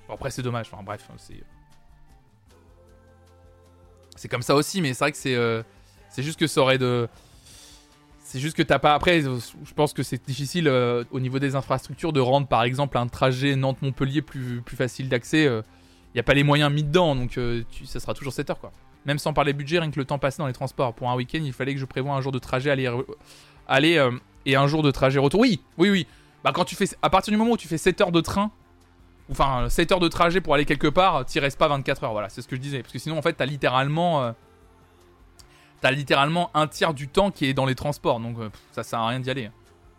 Bon, 0.09 0.15
après 0.15 0.31
c'est 0.31 0.43
dommage. 0.43 0.69
Enfin 0.73 0.83
bref, 0.83 1.09
c'est 1.19 1.43
c'est 4.17 4.29
comme 4.29 4.43
ça 4.43 4.55
aussi, 4.55 4.81
mais 4.81 4.95
c'est 4.95 5.05
vrai 5.05 5.13
que 5.13 5.19
c'est 5.19 5.65
c'est 6.11 6.23
juste 6.23 6.39
que 6.39 6.47
ça 6.47 6.61
aurait 6.61 6.79
de 6.79 7.09
c'est 8.35 8.41
juste 8.41 8.57
que 8.57 8.65
t'as 8.65 8.81
pas. 8.81 8.95
Après, 8.95 9.25
euh, 9.25 9.39
je 9.65 9.75
pense 9.75 9.93
que 9.93 10.03
c'est 10.03 10.27
difficile 10.27 10.67
euh, 10.67 11.05
au 11.13 11.21
niveau 11.21 11.39
des 11.39 11.55
infrastructures 11.55 12.13
de 12.13 12.19
rendre, 12.19 12.49
par 12.49 12.65
exemple, 12.65 12.99
un 12.99 13.07
trajet 13.07 13.55
Nantes-Montpellier 13.55 14.23
plus, 14.23 14.61
facile 14.67 15.09
d'accès. 15.09 15.45
Il 16.15 16.19
n'y 16.19 16.21
a 16.21 16.25
pas 16.25 16.35
les 16.35 16.43
moyens 16.43 16.73
mis 16.73 16.83
dedans, 16.83 17.15
donc 17.15 17.39
euh, 17.39 17.63
ça 17.85 18.01
sera 18.01 18.13
toujours 18.13 18.33
7 18.33 18.51
heures, 18.51 18.59
quoi. 18.59 18.73
Même 19.07 19.21
sans 19.21 19.33
parler 19.33 19.53
budget, 19.53 19.79
rien 19.79 19.93
que 19.93 20.01
le 20.01 20.05
temps 20.05 20.19
passé 20.19 20.39
dans 20.39 20.49
les 20.49 20.53
transports. 20.53 20.95
Pour 20.95 21.09
un 21.11 21.15
week-end, 21.15 21.43
il 21.45 21.53
fallait 21.53 21.75
que 21.75 21.81
je 21.81 21.85
prévoie 21.85 22.13
un 22.13 22.21
jour 22.21 22.33
de 22.33 22.41
trajet 22.41 22.71
aller, 22.71 23.99
euh, 23.99 24.11
et 24.47 24.57
un 24.57 24.67
jour 24.67 24.83
de 24.83 24.91
trajet 24.91 25.21
retour. 25.21 25.39
Oui, 25.39 25.61
oui, 25.79 25.91
oui. 25.91 26.07
Bah, 26.43 26.51
quand 26.53 26.65
tu 26.65 26.75
fais. 26.75 26.87
À 27.03 27.11
partir 27.11 27.31
du 27.31 27.37
moment 27.37 27.53
où 27.53 27.57
tu 27.57 27.69
fais 27.69 27.79
7 27.79 28.01
heures 28.01 28.13
de 28.13 28.21
train, 28.21 28.51
enfin 29.31 29.69
7 29.69 29.93
heures 29.93 30.01
de 30.01 30.09
trajet 30.09 30.41
pour 30.41 30.55
aller 30.55 30.65
quelque 30.65 30.89
part, 30.89 31.25
t'y 31.25 31.39
restes 31.39 31.57
pas 31.57 31.69
24 31.69 32.03
heures. 32.03 32.13
Voilà, 32.13 32.29
c'est 32.29 32.43
ce 32.43 32.49
que 32.49 32.57
je 32.57 32.61
disais. 32.61 32.83
Parce 32.83 32.93
que 32.93 32.99
sinon, 32.99 33.17
en 33.17 33.23
fait, 33.23 33.35
t'as 33.35 33.47
littéralement. 33.47 34.35
T'as 35.85 35.91
littéralement 35.91 36.51
un 36.55 36.67
tiers 36.67 36.95
du 36.95 37.09
temps 37.09 37.31
qui 37.31 37.45
est 37.45 37.53
dans 37.53 37.67
les 37.67 37.75
transports, 37.75 38.19
donc 38.19 38.39
euh, 38.39 38.49
ça 38.73 38.83
sert 38.83 39.01
à 39.01 39.09
rien 39.09 39.21
d'y 39.21 39.29
aller. 39.29 39.51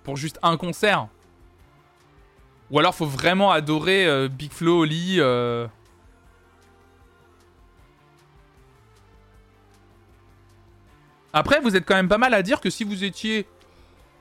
Pour 0.01 0.17
juste 0.17 0.39
un 0.41 0.57
concert. 0.57 1.09
Ou 2.71 2.79
alors 2.79 2.95
faut 2.95 3.05
vraiment 3.05 3.51
adorer 3.51 4.07
euh, 4.07 4.27
Big 4.27 4.51
Flo, 4.51 4.79
Oli. 4.79 5.17
euh. 5.19 5.67
Après, 11.33 11.59
vous 11.59 11.75
êtes 11.75 11.85
quand 11.85 11.93
même 11.93 12.09
pas 12.09 12.17
mal 12.17 12.33
à 12.33 12.41
dire 12.41 12.61
que 12.61 12.71
si 12.71 12.83
vous 12.83 13.03
étiez 13.03 13.45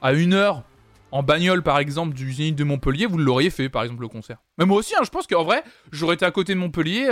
à 0.03 0.13
une 0.13 0.35
heure 0.35 0.65
en 1.13 1.23
bagnole, 1.23 1.63
par 1.63 1.79
exemple, 1.79 2.13
du 2.13 2.31
Zénith 2.31 2.57
de 2.57 2.65
Montpellier, 2.65 3.07
vous 3.07 3.17
l'auriez 3.17 3.49
fait, 3.49 3.71
par 3.71 3.85
exemple, 3.85 4.03
le 4.03 4.09
concert. 4.09 4.37
Mais 4.59 4.67
moi 4.67 4.77
aussi, 4.77 4.95
hein, 4.97 5.03
je 5.03 5.09
pense 5.09 5.27
qu'en 5.27 5.45
vrai, 5.45 5.65
j'aurais 5.93 6.17
été 6.17 6.27
à 6.27 6.31
côté 6.31 6.53
de 6.55 6.59
Montpellier, 6.59 7.09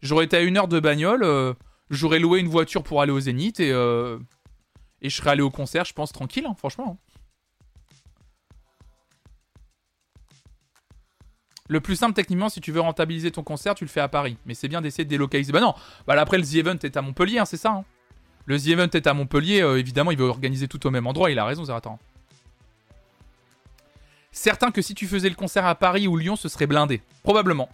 j'aurais 0.00 0.24
été 0.24 0.36
à 0.36 0.40
une 0.40 0.56
heure 0.56 0.66
de 0.66 0.80
bagnole. 0.80 1.54
J'aurais 1.92 2.18
loué 2.18 2.40
une 2.40 2.48
voiture 2.48 2.82
pour 2.82 3.00
aller 3.00 3.12
au 3.12 3.20
Zénith 3.20 3.60
et, 3.60 3.70
euh, 3.70 4.18
et 5.00 5.08
je 5.08 5.16
serais 5.16 5.30
allé 5.30 5.42
au 5.42 5.50
concert, 5.50 5.84
je 5.84 5.92
pense, 5.92 6.12
tranquille, 6.12 6.46
hein, 6.48 6.54
franchement. 6.58 6.98
Le 11.68 11.80
plus 11.80 11.96
simple 11.96 12.14
techniquement, 12.14 12.48
si 12.48 12.60
tu 12.60 12.72
veux 12.72 12.80
rentabiliser 12.80 13.30
ton 13.30 13.42
concert, 13.42 13.74
tu 13.74 13.84
le 13.84 13.88
fais 13.90 14.00
à 14.00 14.08
Paris. 14.08 14.36
Mais 14.44 14.54
c'est 14.54 14.68
bien 14.68 14.82
d'essayer 14.82 15.04
de 15.04 15.08
délocaliser. 15.10 15.52
Bah 15.52 15.60
non, 15.60 15.74
bah 16.06 16.20
après 16.20 16.36
le 16.36 16.44
The 16.44 16.54
Event 16.56 16.78
est 16.82 16.96
à 16.96 17.02
Montpellier, 17.02 17.38
hein, 17.38 17.44
c'est 17.44 17.56
ça. 17.56 17.70
hein. 17.70 17.84
Le 18.44 18.58
The 18.58 18.66
Event 18.66 18.88
est 18.92 19.06
à 19.06 19.14
Montpellier, 19.14 19.62
euh, 19.62 19.78
évidemment, 19.78 20.10
il 20.10 20.18
veut 20.18 20.26
organiser 20.26 20.66
tout 20.66 20.84
au 20.86 20.90
même 20.90 21.06
endroit, 21.06 21.30
il 21.30 21.38
a 21.38 21.44
raison, 21.44 21.64
Zeratan. 21.64 21.98
Certain 24.32 24.70
que 24.70 24.82
si 24.82 24.94
tu 24.94 25.06
faisais 25.06 25.28
le 25.28 25.34
concert 25.34 25.64
à 25.64 25.74
Paris 25.74 26.08
ou 26.08 26.16
Lyon, 26.16 26.36
ce 26.36 26.48
serait 26.48 26.66
blindé. 26.66 27.00
Probablement. 27.22 27.68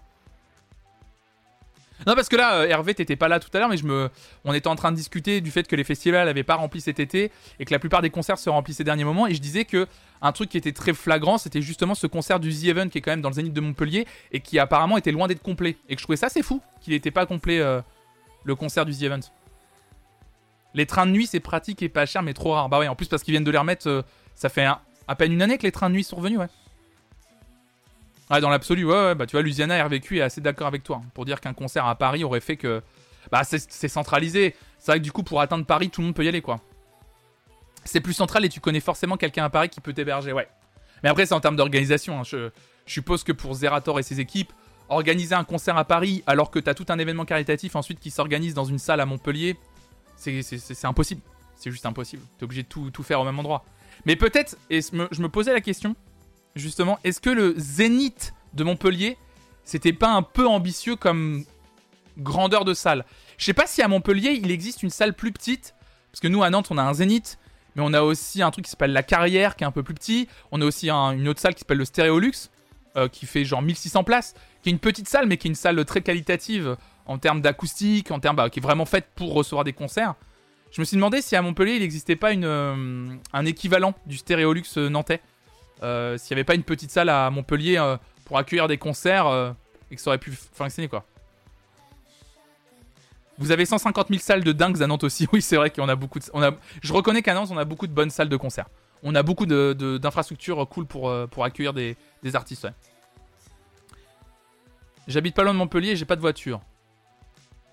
Non, 2.08 2.14
parce 2.14 2.30
que 2.30 2.36
là, 2.36 2.60
euh, 2.60 2.66
Hervé, 2.66 2.94
t'étais 2.94 3.16
pas 3.16 3.28
là 3.28 3.38
tout 3.38 3.50
à 3.52 3.58
l'heure, 3.58 3.68
mais 3.68 3.76
je 3.76 3.84
me... 3.84 4.08
on 4.46 4.54
était 4.54 4.68
en 4.68 4.76
train 4.76 4.92
de 4.92 4.96
discuter 4.96 5.42
du 5.42 5.50
fait 5.50 5.68
que 5.68 5.76
les 5.76 5.84
festivals 5.84 6.24
n'avaient 6.24 6.42
pas 6.42 6.54
rempli 6.54 6.80
cet 6.80 7.00
été 7.00 7.30
et 7.60 7.66
que 7.66 7.70
la 7.70 7.78
plupart 7.78 8.00
des 8.00 8.08
concerts 8.08 8.38
se 8.38 8.48
remplissent 8.48 8.78
ces 8.78 8.84
derniers 8.84 9.04
moments. 9.04 9.26
Et 9.26 9.34
je 9.34 9.42
disais 9.42 9.66
que 9.66 9.86
un 10.22 10.32
truc 10.32 10.48
qui 10.48 10.56
était 10.56 10.72
très 10.72 10.94
flagrant, 10.94 11.36
c'était 11.36 11.60
justement 11.60 11.94
ce 11.94 12.06
concert 12.06 12.40
du 12.40 12.50
The 12.50 12.64
Event 12.64 12.88
qui 12.88 12.96
est 12.96 13.00
quand 13.02 13.10
même 13.10 13.20
dans 13.20 13.28
le 13.28 13.34
Zénith 13.34 13.52
de 13.52 13.60
Montpellier 13.60 14.06
et 14.32 14.40
qui 14.40 14.58
apparemment 14.58 14.96
était 14.96 15.12
loin 15.12 15.26
d'être 15.28 15.42
complet. 15.42 15.76
Et 15.90 15.96
que 15.96 16.00
je 16.00 16.06
trouvais 16.06 16.16
ça 16.16 16.28
assez 16.28 16.42
fou 16.42 16.62
qu'il 16.80 16.94
n'était 16.94 17.10
pas 17.10 17.26
complet 17.26 17.60
euh, 17.60 17.82
le 18.44 18.54
concert 18.54 18.86
du 18.86 18.96
The 18.96 19.02
Event. 19.02 19.20
Les 20.72 20.86
trains 20.86 21.04
de 21.04 21.10
nuit, 21.10 21.26
c'est 21.26 21.40
pratique 21.40 21.82
et 21.82 21.90
pas 21.90 22.06
cher, 22.06 22.22
mais 22.22 22.32
trop 22.32 22.52
rare. 22.52 22.70
Bah 22.70 22.78
ouais, 22.78 22.88
en 22.88 22.96
plus 22.96 23.08
parce 23.08 23.22
qu'ils 23.22 23.32
viennent 23.32 23.44
de 23.44 23.50
les 23.50 23.58
remettre, 23.58 23.86
euh, 23.86 24.00
ça 24.34 24.48
fait 24.48 24.64
à 24.64 25.14
peine 25.14 25.34
une 25.34 25.42
année 25.42 25.58
que 25.58 25.64
les 25.64 25.72
trains 25.72 25.90
de 25.90 25.94
nuit 25.94 26.04
sont 26.04 26.16
revenus, 26.16 26.38
ouais. 26.38 26.48
Ouais, 28.30 28.40
dans 28.40 28.50
l'absolu, 28.50 28.84
ouais, 28.84 28.92
ouais, 28.92 29.14
bah 29.14 29.26
tu 29.26 29.32
vois, 29.32 29.42
Luciana 29.42 29.82
RVQ 29.84 30.18
est 30.18 30.22
assez 30.22 30.40
d'accord 30.40 30.66
avec 30.66 30.82
toi 30.82 31.00
hein, 31.02 31.08
pour 31.14 31.24
dire 31.24 31.40
qu'un 31.40 31.54
concert 31.54 31.86
à 31.86 31.94
Paris 31.94 32.24
aurait 32.24 32.40
fait 32.40 32.56
que. 32.56 32.82
Bah, 33.30 33.42
c'est 33.44 33.88
centralisé. 33.88 34.54
C'est 34.78 34.92
vrai 34.92 34.98
que 35.00 35.04
du 35.04 35.12
coup, 35.12 35.22
pour 35.22 35.40
atteindre 35.40 35.64
Paris, 35.66 35.90
tout 35.90 36.00
le 36.00 36.06
monde 36.06 36.14
peut 36.14 36.24
y 36.24 36.28
aller, 36.28 36.40
quoi. 36.40 36.60
C'est 37.84 38.00
plus 38.00 38.12
central 38.14 38.44
et 38.44 38.48
tu 38.48 38.60
connais 38.60 38.80
forcément 38.80 39.16
quelqu'un 39.16 39.44
à 39.44 39.50
Paris 39.50 39.68
qui 39.68 39.80
peut 39.80 39.92
t'héberger, 39.92 40.32
ouais. 40.32 40.48
Mais 41.02 41.08
après, 41.08 41.26
c'est 41.26 41.34
en 41.34 41.40
termes 41.40 41.56
d'organisation. 41.56 42.20
hein. 42.20 42.22
Je, 42.24 42.50
suppose 42.86 43.22
que 43.24 43.32
pour 43.32 43.52
Zerator 43.54 43.98
et 43.98 44.02
ses 44.02 44.18
équipes, 44.20 44.52
organiser 44.88 45.34
un 45.34 45.44
concert 45.44 45.76
à 45.76 45.84
Paris 45.84 46.22
alors 46.26 46.50
que 46.50 46.58
t'as 46.58 46.72
tout 46.72 46.86
un 46.88 46.98
événement 46.98 47.26
caritatif 47.26 47.76
ensuite 47.76 48.00
qui 48.00 48.10
s'organise 48.10 48.54
dans 48.54 48.64
une 48.64 48.78
salle 48.78 49.00
à 49.00 49.06
Montpellier, 49.06 49.58
c'est- 50.16 50.84
impossible. 50.84 51.20
C'est 51.54 51.70
juste 51.70 51.84
impossible. 51.84 52.22
T'es 52.38 52.44
obligé 52.44 52.62
de 52.62 52.68
tout, 52.68 53.02
faire 53.02 53.20
au 53.20 53.24
même 53.24 53.38
endroit. 53.38 53.64
Mais 54.06 54.16
peut-être, 54.16 54.56
et 54.70 54.80
je 54.80 55.20
me 55.20 55.28
posais 55.28 55.52
la 55.52 55.60
question, 55.60 55.96
justement, 56.56 56.98
est-ce 57.04 57.20
que 57.20 57.30
le 57.30 57.54
Zénith 57.56 58.34
de 58.54 58.64
Montpellier, 58.64 59.16
c'était 59.64 59.92
pas 59.92 60.10
un 60.12 60.22
peu 60.22 60.46
ambitieux 60.46 60.96
comme 60.96 61.44
grandeur 62.18 62.64
de 62.64 62.74
salle? 62.74 63.04
Je 63.36 63.44
sais 63.44 63.52
pas 63.54 63.66
si 63.66 63.82
à 63.82 63.88
Montpellier, 63.88 64.38
il 64.42 64.50
existe 64.50 64.82
une 64.82 64.90
salle 64.90 65.14
plus 65.14 65.32
petite, 65.32 65.74
parce 66.10 66.20
que 66.20 66.28
nous, 66.28 66.42
à 66.42 66.50
Nantes, 66.50 66.68
on 66.70 66.78
a 66.78 66.82
un 66.82 66.94
Zénith, 66.94 67.38
mais 67.76 67.82
on 67.84 67.92
a 67.92 68.02
aussi 68.02 68.42
un 68.42 68.50
truc 68.50 68.64
qui 68.64 68.70
s'appelle 68.70 68.92
la 68.92 69.02
Carrière, 69.04 69.54
qui 69.54 69.62
est 69.64 69.66
un 69.66 69.70
peu 69.72 69.82
plus 69.84 69.94
petit. 69.94 70.26
On 70.50 70.60
a 70.60 70.64
aussi 70.64 70.90
un- 70.90 71.12
une 71.12 71.28
autre 71.28 71.40
salle 71.40 71.54
qui 71.54 71.60
s'appelle 71.60 71.78
le 71.78 71.84
Stéréolux, 71.84 72.32
euh, 72.96 73.06
qui 73.08 73.26
fait 73.26 73.44
genre 73.44 73.62
1600 73.62 74.02
places, 74.02 74.34
qui 74.62 74.70
est 74.70 74.72
une 74.72 74.80
petite 74.80 75.08
salle, 75.08 75.26
mais 75.26 75.36
qui 75.36 75.46
est 75.46 75.50
une 75.50 75.54
salle 75.54 75.84
très 75.84 76.00
qualitative 76.00 76.76
en 77.06 77.18
termes 77.18 77.40
d'acoustique, 77.40 78.10
en 78.10 78.18
termes, 78.18 78.34
bah, 78.36 78.50
qui 78.50 78.58
est 78.58 78.62
vraiment 78.62 78.86
faite 78.86 79.06
pour 79.14 79.32
recevoir 79.32 79.62
des 79.64 79.72
concerts. 79.72 80.14
Je 80.72 80.80
me 80.80 80.84
suis 80.84 80.96
demandé 80.96 81.22
si 81.22 81.36
à 81.36 81.42
Montpellier, 81.42 81.74
il 81.76 81.80
n'existait 81.80 82.16
pas 82.16 82.32
une, 82.32 82.44
euh, 82.44 83.06
un 83.32 83.46
équivalent 83.46 83.94
du 84.06 84.16
Stéréolux 84.16 84.64
euh, 84.76 84.88
nantais 84.88 85.20
euh, 85.82 86.16
s'il 86.18 86.34
n'y 86.34 86.38
avait 86.40 86.44
pas 86.44 86.54
une 86.54 86.62
petite 86.64 86.90
salle 86.90 87.08
à 87.08 87.30
Montpellier 87.30 87.76
euh, 87.78 87.96
pour 88.24 88.38
accueillir 88.38 88.68
des 88.68 88.78
concerts 88.78 89.26
euh, 89.26 89.52
et 89.90 89.96
que 89.96 90.00
ça 90.00 90.10
aurait 90.10 90.18
pu 90.18 90.32
fonctionner 90.32 90.88
quoi. 90.88 91.04
Vous 93.38 93.52
avez 93.52 93.64
150 93.66 94.08
000 94.08 94.20
salles 94.20 94.42
de 94.42 94.50
dingues 94.52 94.82
à 94.82 94.86
Nantes 94.86 95.04
aussi. 95.04 95.28
Oui, 95.32 95.40
c'est 95.42 95.56
vrai 95.56 95.70
qu'on 95.70 95.88
a 95.88 95.94
beaucoup 95.94 96.18
de. 96.18 96.24
On 96.32 96.42
a, 96.42 96.50
je 96.82 96.92
reconnais 96.92 97.22
qu'à 97.22 97.34
Nantes, 97.34 97.50
on 97.52 97.56
a 97.56 97.64
beaucoup 97.64 97.86
de 97.86 97.92
bonnes 97.92 98.10
salles 98.10 98.28
de 98.28 98.36
concert. 98.36 98.66
On 99.04 99.14
a 99.14 99.22
beaucoup 99.22 99.46
de- 99.46 99.76
de- 99.78 99.96
d'infrastructures 99.96 100.68
cool 100.68 100.86
pour, 100.86 101.12
pour 101.28 101.44
accueillir 101.44 101.72
des, 101.72 101.96
des 102.24 102.34
artistes. 102.34 102.66
J'habite 105.06 105.34
pas 105.36 105.42
loin 105.44 105.52
de 105.54 105.58
Montpellier 105.58 105.90
et 105.92 105.96
j'ai 105.96 106.04
pas 106.04 106.16
de 106.16 106.20
voiture. 106.20 106.60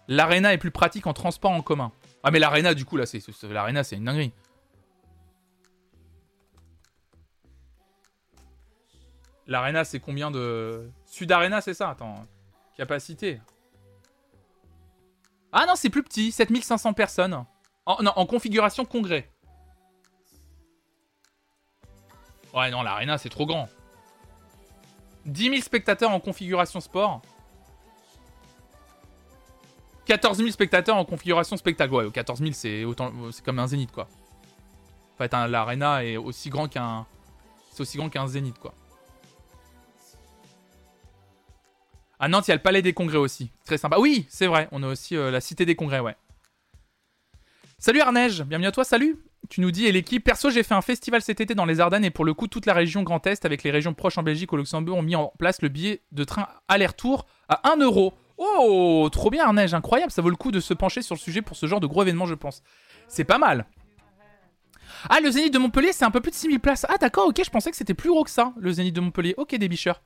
L'arena 0.07 0.53
est 0.53 0.57
plus 0.59 0.71
pratique 0.71 1.07
en 1.07 1.13
transport 1.13 1.51
en 1.51 1.61
commun. 1.61 1.91
Ah, 2.23 2.29
mais 2.31 2.39
l'arena, 2.39 2.73
du 2.75 2.85
coup, 2.85 2.95
là, 2.95 3.05
c'est- 3.07 3.21
l'arena, 3.43 3.83
c'est 3.83 3.95
une 3.95 4.05
dinguerie. 4.05 4.31
L'arena, 9.47 9.83
c'est 9.83 9.99
combien 9.99 10.31
de. 10.31 10.89
Sud 11.05 11.31
Arena, 11.31 11.61
c'est 11.61 11.73
ça 11.73 11.89
Attends. 11.89 12.25
Capacité. 12.75 13.39
Ah 15.51 15.65
non, 15.65 15.75
c'est 15.75 15.89
plus 15.89 16.03
petit. 16.03 16.31
7500 16.31 16.93
personnes. 16.93 17.45
En, 17.85 18.03
non, 18.03 18.11
en 18.15 18.25
configuration 18.25 18.83
congrès. 18.85 19.29
Ouais, 22.53 22.71
non, 22.71 22.81
l'arena, 22.81 23.17
c'est 23.17 23.29
trop 23.29 23.45
grand. 23.45 23.69
10 25.25 25.49
000 25.49 25.61
spectateurs 25.61 26.11
en 26.11 26.19
configuration 26.19 26.79
sport. 26.79 27.21
14 30.05 30.37
000 30.37 30.49
spectateurs 30.51 30.95
en 30.95 31.05
configuration 31.05 31.57
spectacle. 31.57 31.93
Ouais, 31.93 32.11
14 32.11 32.39
000, 32.39 32.51
c'est 32.53 32.83
autant, 32.83 33.11
c'est 33.31 33.43
comme 33.43 33.59
un 33.59 33.67
zénith, 33.67 33.91
quoi. 33.91 34.07
En 35.15 35.17
fait, 35.17 35.31
l'arena 35.31 36.03
est 36.03 36.17
aussi 36.17 36.49
grand 36.49 36.67
qu'un, 36.67 37.05
c'est 37.71 37.81
aussi 37.81 37.97
grand 37.97 38.09
qu'un 38.09 38.27
zénith, 38.27 38.59
quoi. 38.59 38.73
À 42.25 42.27
Nantes, 42.27 42.47
il 42.47 42.49
y 42.49 42.53
a 42.53 42.55
le 42.55 42.61
Palais 42.63 42.81
des 42.81 42.93
Congrès 42.93 43.19
aussi. 43.19 43.51
Très 43.65 43.77
sympa. 43.77 43.97
Oui, 43.99 44.25
c'est 44.29 44.47
vrai. 44.47 44.67
On 44.71 44.81
a 44.81 44.87
aussi 44.87 45.15
euh, 45.15 45.29
la 45.29 45.39
Cité 45.41 45.63
des 45.63 45.75
Congrès, 45.75 45.99
ouais. 45.99 46.15
Salut 47.77 48.01
Arneige, 48.01 48.41
bienvenue 48.41 48.65
à 48.65 48.71
toi, 48.71 48.83
salut. 48.83 49.19
Tu 49.47 49.61
nous 49.61 49.69
dis, 49.69 49.85
et 49.85 49.91
l'équipe, 49.91 50.23
perso, 50.23 50.49
j'ai 50.49 50.63
fait 50.63 50.73
un 50.73 50.81
festival 50.81 51.21
cet 51.21 51.39
été 51.39 51.53
dans 51.53 51.65
les 51.65 51.79
Ardennes 51.79 52.03
et 52.03 52.09
pour 52.09 52.25
le 52.25 52.33
coup, 52.33 52.47
toute 52.47 52.65
la 52.65 52.73
région 52.73 53.03
Grand 53.03 53.27
Est 53.27 53.45
avec 53.45 53.61
les 53.61 53.69
régions 53.69 53.93
proches 53.93 54.17
en 54.17 54.23
Belgique 54.23 54.51
au 54.53 54.57
Luxembourg 54.57 54.97
ont 54.97 55.03
mis 55.03 55.15
en 55.15 55.33
place 55.37 55.61
le 55.61 55.69
billet 55.69 56.01
de 56.13 56.23
train 56.23 56.47
aller-retour 56.67 57.27
à 57.47 57.71
1 57.71 57.77
euro. 57.81 58.15
Oh, 58.39 59.07
trop 59.11 59.29
bien 59.29 59.45
Arneige, 59.45 59.75
incroyable, 59.75 60.11
ça 60.11 60.23
vaut 60.23 60.31
le 60.31 60.35
coup 60.35 60.51
de 60.51 60.59
se 60.59 60.73
pencher 60.73 61.03
sur 61.03 61.13
le 61.13 61.19
sujet 61.19 61.43
pour 61.43 61.55
ce 61.55 61.67
genre 61.67 61.79
de 61.79 61.85
gros 61.85 62.01
événement, 62.01 62.25
je 62.25 62.33
pense. 62.33 62.63
C'est 63.07 63.23
pas 63.23 63.37
mal. 63.37 63.67
Ah, 65.09 65.19
le 65.19 65.29
Zénith 65.29 65.53
de 65.53 65.59
Montpellier, 65.59 65.93
c'est 65.93 66.05
un 66.05 66.11
peu 66.11 66.21
plus 66.21 66.31
de 66.31 66.37
6000 66.37 66.59
places. 66.59 66.87
Ah, 66.89 66.97
d'accord, 66.97 67.27
ok, 67.27 67.39
je 67.45 67.51
pensais 67.51 67.69
que 67.69 67.77
c'était 67.77 67.93
plus 67.93 68.09
gros 68.09 68.23
que 68.23 68.31
ça, 68.31 68.51
le 68.57 68.71
Zénith 68.71 68.95
de 68.95 69.01
Montpellier. 69.01 69.35
Ok, 69.37 69.55
des 69.55 69.69
bicheurs. 69.69 70.01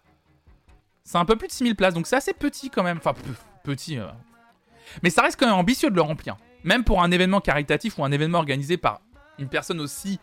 C'est 1.09 1.17
un 1.17 1.25
peu 1.25 1.35
plus 1.35 1.47
de 1.47 1.53
6000 1.53 1.75
places, 1.75 1.95
donc 1.95 2.05
c'est 2.05 2.17
assez 2.17 2.33
petit 2.33 2.69
quand 2.69 2.83
même. 2.83 2.99
Enfin, 2.99 3.15
petit. 3.63 3.97
euh. 3.97 4.05
Mais 5.01 5.09
ça 5.09 5.23
reste 5.23 5.39
quand 5.39 5.47
même 5.47 5.55
ambitieux 5.55 5.89
de 5.89 5.95
le 5.95 6.03
remplir. 6.03 6.37
Même 6.63 6.83
pour 6.83 7.01
un 7.01 7.09
événement 7.09 7.41
caritatif 7.41 7.97
ou 7.97 8.03
un 8.03 8.11
événement 8.11 8.37
organisé 8.37 8.77
par 8.77 9.01
une 9.39 9.49
personne 9.49 9.79
aussi 9.79 10.19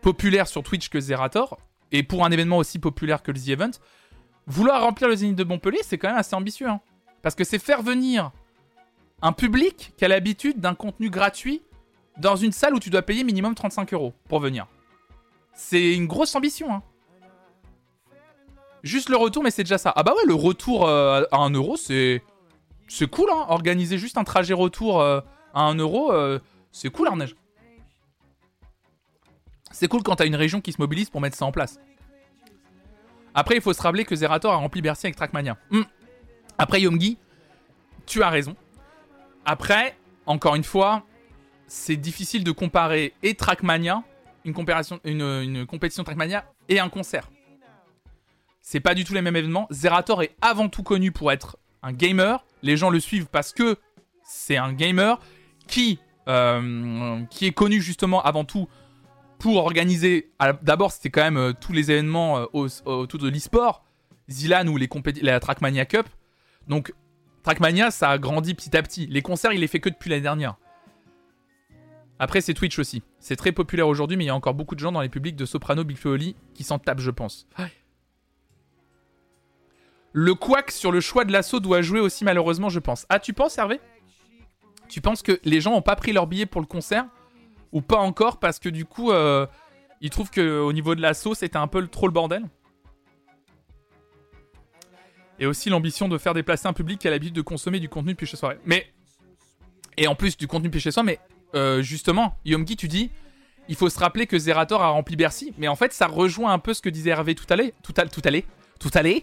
populaire 0.00 0.48
sur 0.48 0.62
Twitch 0.62 0.88
que 0.88 1.00
Zerator, 1.00 1.58
et 1.92 2.02
pour 2.02 2.24
un 2.24 2.30
événement 2.30 2.56
aussi 2.56 2.78
populaire 2.78 3.22
que 3.22 3.30
le 3.30 3.38
The 3.38 3.48
Event, 3.48 3.72
vouloir 4.46 4.80
remplir 4.80 5.06
le 5.06 5.16
Zénith 5.16 5.36
de 5.36 5.44
Montpellier, 5.44 5.80
c'est 5.82 5.98
quand 5.98 6.08
même 6.08 6.16
assez 6.16 6.34
ambitieux. 6.34 6.66
hein. 6.70 6.80
Parce 7.20 7.34
que 7.34 7.44
c'est 7.44 7.58
faire 7.58 7.82
venir 7.82 8.32
un 9.20 9.32
public 9.32 9.92
qui 9.98 10.06
a 10.06 10.08
l'habitude 10.08 10.60
d'un 10.60 10.74
contenu 10.74 11.10
gratuit 11.10 11.60
dans 12.16 12.36
une 12.36 12.52
salle 12.52 12.74
où 12.74 12.80
tu 12.80 12.88
dois 12.88 13.02
payer 13.02 13.22
minimum 13.22 13.54
35 13.54 13.92
euros 13.92 14.14
pour 14.30 14.40
venir. 14.40 14.66
C'est 15.52 15.92
une 15.94 16.06
grosse 16.06 16.34
ambition. 16.34 16.72
Hein. 16.72 16.82
Juste 18.86 19.08
le 19.08 19.16
retour, 19.16 19.42
mais 19.42 19.50
c'est 19.50 19.64
déjà 19.64 19.78
ça. 19.78 19.92
Ah 19.96 20.04
bah 20.04 20.12
ouais, 20.14 20.24
le 20.26 20.34
retour 20.34 20.86
euh, 20.86 21.24
à 21.32 21.38
1 21.38 21.50
euro, 21.50 21.76
c'est. 21.76 22.22
C'est 22.86 23.10
cool, 23.10 23.28
hein. 23.32 23.46
Organiser 23.48 23.98
juste 23.98 24.16
un 24.16 24.22
trajet 24.22 24.54
retour 24.54 25.00
euh, 25.00 25.20
à 25.54 25.62
1 25.62 25.74
euro, 25.74 26.12
euh, 26.12 26.38
c'est 26.70 26.88
cool, 26.88 27.08
Arneige. 27.08 27.34
C'est 29.72 29.88
cool 29.88 30.04
quand 30.04 30.14
t'as 30.14 30.26
une 30.26 30.36
région 30.36 30.60
qui 30.60 30.70
se 30.70 30.80
mobilise 30.80 31.10
pour 31.10 31.20
mettre 31.20 31.36
ça 31.36 31.44
en 31.44 31.50
place. 31.50 31.80
Après, 33.34 33.56
il 33.56 33.60
faut 33.60 33.72
se 33.72 33.82
rappeler 33.82 34.04
que 34.04 34.14
Zerator 34.14 34.52
a 34.52 34.56
rempli 34.56 34.82
Bercy 34.82 35.06
avec 35.06 35.16
Trackmania. 35.16 35.56
Hmm. 35.70 35.82
Après, 36.56 36.80
Yomgi, 36.80 37.18
tu 38.06 38.22
as 38.22 38.30
raison. 38.30 38.54
Après, 39.44 39.96
encore 40.26 40.54
une 40.54 40.64
fois, 40.64 41.02
c'est 41.66 41.96
difficile 41.96 42.44
de 42.44 42.52
comparer 42.52 43.14
et 43.24 43.34
Trackmania, 43.34 44.04
une, 44.44 44.54
une 45.04 45.66
compétition 45.66 46.04
Trackmania, 46.04 46.44
et 46.68 46.78
un 46.78 46.88
concert. 46.88 47.28
C'est 48.68 48.80
pas 48.80 48.96
du 48.96 49.04
tout 49.04 49.14
les 49.14 49.22
mêmes 49.22 49.36
événements. 49.36 49.68
Zerator 49.70 50.24
est 50.24 50.34
avant 50.42 50.68
tout 50.68 50.82
connu 50.82 51.12
pour 51.12 51.30
être 51.30 51.56
un 51.84 51.92
gamer. 51.92 52.44
Les 52.62 52.76
gens 52.76 52.90
le 52.90 52.98
suivent 52.98 53.28
parce 53.30 53.52
que 53.52 53.76
c'est 54.24 54.56
un 54.56 54.72
gamer 54.72 55.20
qui, 55.68 56.00
euh, 56.26 57.20
est 57.42 57.52
connu 57.52 57.80
justement 57.80 58.20
avant 58.24 58.44
tout 58.44 58.68
pour 59.38 59.58
organiser. 59.58 60.32
D'abord, 60.62 60.90
c'était 60.90 61.10
quand 61.10 61.22
même 61.22 61.36
euh, 61.36 61.52
tous 61.52 61.72
les 61.72 61.92
événements 61.92 62.38
euh, 62.38 62.46
au- 62.54 62.66
autour 62.86 63.20
de 63.20 63.28
l'e-sport, 63.28 63.84
Zilan 64.28 64.66
ou 64.66 64.76
les 64.78 64.88
la 65.22 65.38
Trackmania 65.38 65.84
Cup. 65.84 66.08
Donc, 66.66 66.92
Trackmania, 67.44 67.92
ça 67.92 68.10
a 68.10 68.18
grandi 68.18 68.54
petit 68.54 68.76
à 68.76 68.82
petit. 68.82 69.06
Les 69.06 69.22
concerts, 69.22 69.52
il 69.52 69.60
les 69.60 69.68
fait 69.68 69.78
que 69.78 69.90
depuis 69.90 70.10
l'année 70.10 70.22
dernière. 70.22 70.56
Après, 72.18 72.40
c'est 72.40 72.52
Twitch 72.54 72.80
aussi. 72.80 73.04
C'est 73.20 73.36
très 73.36 73.52
populaire 73.52 73.86
aujourd'hui, 73.86 74.16
mais 74.16 74.24
il 74.24 74.26
y 74.26 74.30
a 74.30 74.34
encore 74.34 74.54
beaucoup 74.54 74.74
de 74.74 74.80
gens 74.80 74.90
dans 74.90 75.02
les 75.02 75.08
publics 75.08 75.36
de 75.36 75.44
Soprano, 75.44 75.84
Big 75.84 75.98
Flo 75.98 76.10
et 76.10 76.14
Oli 76.14 76.36
qui 76.52 76.64
s'en 76.64 76.80
tapent, 76.80 76.98
je 76.98 77.12
pense. 77.12 77.46
Le 80.18 80.34
couac 80.34 80.70
sur 80.70 80.92
le 80.92 81.02
choix 81.02 81.26
de 81.26 81.32
l'assaut 81.32 81.60
doit 81.60 81.82
jouer 81.82 82.00
aussi, 82.00 82.24
malheureusement, 82.24 82.70
je 82.70 82.78
pense. 82.78 83.04
Ah, 83.10 83.20
tu 83.20 83.34
penses, 83.34 83.58
Hervé? 83.58 83.80
Tu 84.88 85.02
penses 85.02 85.20
que 85.20 85.38
les 85.44 85.60
gens 85.60 85.72
n'ont 85.72 85.82
pas 85.82 85.94
pris 85.94 86.14
leur 86.14 86.26
billet 86.26 86.46
pour 86.46 86.62
le 86.62 86.66
concert? 86.66 87.04
Ou 87.70 87.82
pas 87.82 87.98
encore 87.98 88.38
parce 88.38 88.58
que 88.58 88.70
du 88.70 88.86
coup, 88.86 89.10
euh, 89.10 89.46
ils 90.00 90.08
trouvent 90.08 90.30
qu'au 90.30 90.72
niveau 90.72 90.94
de 90.94 91.02
l'assaut, 91.02 91.34
c'était 91.34 91.58
un 91.58 91.66
peu 91.66 91.86
trop 91.86 92.06
le 92.06 92.14
bordel? 92.14 92.44
Et 95.38 95.44
aussi 95.44 95.68
l'ambition 95.68 96.08
de 96.08 96.16
faire 96.16 96.32
déplacer 96.32 96.66
un 96.66 96.72
public 96.72 96.98
qui 96.98 97.08
a 97.08 97.10
l'habitude 97.10 97.34
de 97.34 97.42
consommer 97.42 97.78
du 97.78 97.90
contenu 97.90 98.12
depuis 98.12 98.26
chez 98.26 98.38
soi. 98.38 98.54
Mais. 98.64 98.86
Et 99.98 100.06
en 100.08 100.14
plus 100.14 100.38
du 100.38 100.46
contenu 100.46 100.68
depuis 100.68 100.80
chez 100.80 100.92
soi, 100.92 101.02
mais 101.02 101.20
euh, 101.54 101.82
justement, 101.82 102.38
Yomgi, 102.46 102.78
tu 102.78 102.88
dis, 102.88 103.10
il 103.68 103.76
faut 103.76 103.90
se 103.90 103.98
rappeler 103.98 104.26
que 104.26 104.38
Zerator 104.38 104.82
a 104.82 104.88
rempli 104.88 105.14
Bercy, 105.14 105.52
mais 105.58 105.68
en 105.68 105.76
fait, 105.76 105.92
ça 105.92 106.06
rejoint 106.06 106.54
un 106.54 106.58
peu 106.58 106.72
ce 106.72 106.80
que 106.80 106.88
disait 106.88 107.10
Hervé 107.10 107.34
tout 107.34 107.46
à 107.50 107.56
l'heure. 107.56 107.72
Tout 107.82 107.92
à, 107.98 108.06
tout 108.06 108.22
à 108.24 108.30
l'heure. 108.30 108.44
Tout 108.80 108.90
à 108.94 109.02
l'heure. 109.02 109.20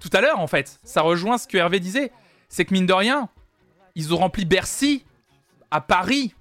Tout 0.00 0.10
à 0.12 0.20
l'heure, 0.20 0.40
en 0.40 0.46
fait. 0.46 0.80
Ça 0.82 1.02
rejoint 1.02 1.38
ce 1.38 1.46
que 1.46 1.56
Hervé 1.56 1.78
disait. 1.78 2.10
C'est 2.48 2.64
que 2.64 2.74
mine 2.74 2.86
de 2.86 2.92
rien, 2.92 3.28
ils 3.94 4.12
ont 4.12 4.16
rempli 4.16 4.44
Bercy 4.44 5.04
à 5.70 5.80
Paris. 5.80 6.34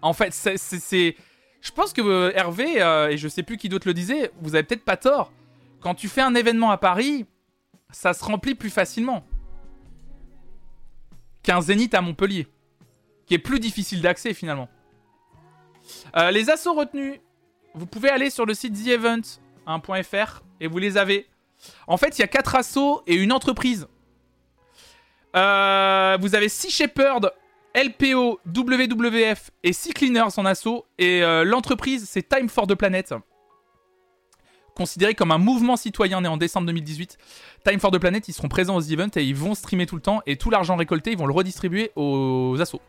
En 0.00 0.12
fait, 0.12 0.32
c'est. 0.32 1.16
Je 1.60 1.72
pense 1.72 1.92
que 1.92 2.02
euh, 2.02 2.32
Hervé, 2.34 2.82
euh, 2.82 3.08
et 3.08 3.16
je 3.16 3.26
sais 3.26 3.42
plus 3.42 3.56
qui 3.56 3.68
d'autre 3.70 3.88
le 3.88 3.94
disait, 3.94 4.30
vous 4.40 4.54
avez 4.54 4.64
peut-être 4.64 4.84
pas 4.84 4.98
tort. 4.98 5.32
Quand 5.80 5.94
tu 5.94 6.08
fais 6.08 6.20
un 6.20 6.34
événement 6.34 6.70
à 6.70 6.76
Paris, 6.76 7.26
ça 7.90 8.12
se 8.12 8.22
remplit 8.22 8.54
plus 8.54 8.70
facilement 8.70 9.24
qu'un 11.42 11.60
Zénith 11.60 11.94
à 11.94 12.02
Montpellier, 12.02 12.48
qui 13.26 13.34
est 13.34 13.38
plus 13.38 13.60
difficile 13.60 14.02
d'accès 14.02 14.34
finalement. 14.34 14.68
Euh, 16.16 16.30
les 16.30 16.50
assauts 16.50 16.74
retenus, 16.74 17.20
vous 17.74 17.86
pouvez 17.86 18.10
aller 18.10 18.30
sur 18.30 18.46
le 18.46 18.54
site 18.54 18.74
theevent.fr 18.74 20.42
et 20.60 20.66
vous 20.66 20.78
les 20.78 20.96
avez. 20.96 21.26
En 21.86 21.96
fait, 21.96 22.18
il 22.18 22.22
y 22.22 22.24
a 22.24 22.28
quatre 22.28 22.54
assauts 22.54 23.02
et 23.06 23.14
une 23.14 23.32
entreprise. 23.32 23.86
Euh, 25.34 26.16
vous 26.20 26.34
avez 26.34 26.48
Sea 26.48 26.70
Shepherd, 26.70 27.32
LPO, 27.74 28.40
WWF 28.46 29.50
et 29.64 29.72
Sea 29.72 29.92
Cleaners 29.92 30.38
en 30.38 30.44
assaut. 30.44 30.86
Et 30.98 31.22
euh, 31.22 31.44
l'entreprise, 31.44 32.08
c'est 32.08 32.28
Time 32.28 32.48
for 32.48 32.66
the 32.66 32.74
Planet. 32.74 33.14
Considéré 34.76 35.14
comme 35.14 35.30
un 35.30 35.38
mouvement 35.38 35.76
citoyen 35.76 36.20
né 36.20 36.28
en 36.28 36.36
décembre 36.36 36.66
2018. 36.66 37.18
Time 37.64 37.80
for 37.80 37.90
the 37.90 37.98
Planet, 37.98 38.26
ils 38.28 38.32
seront 38.32 38.48
présents 38.48 38.76
aux 38.76 38.82
events 38.82 39.16
et 39.16 39.24
ils 39.24 39.34
vont 39.34 39.54
streamer 39.54 39.86
tout 39.86 39.96
le 39.96 40.02
temps. 40.02 40.20
Et 40.26 40.36
tout 40.36 40.50
l'argent 40.50 40.76
récolté, 40.76 41.12
ils 41.12 41.18
vont 41.18 41.26
le 41.26 41.32
redistribuer 41.32 41.90
aux 41.96 42.56
assos. 42.60 42.80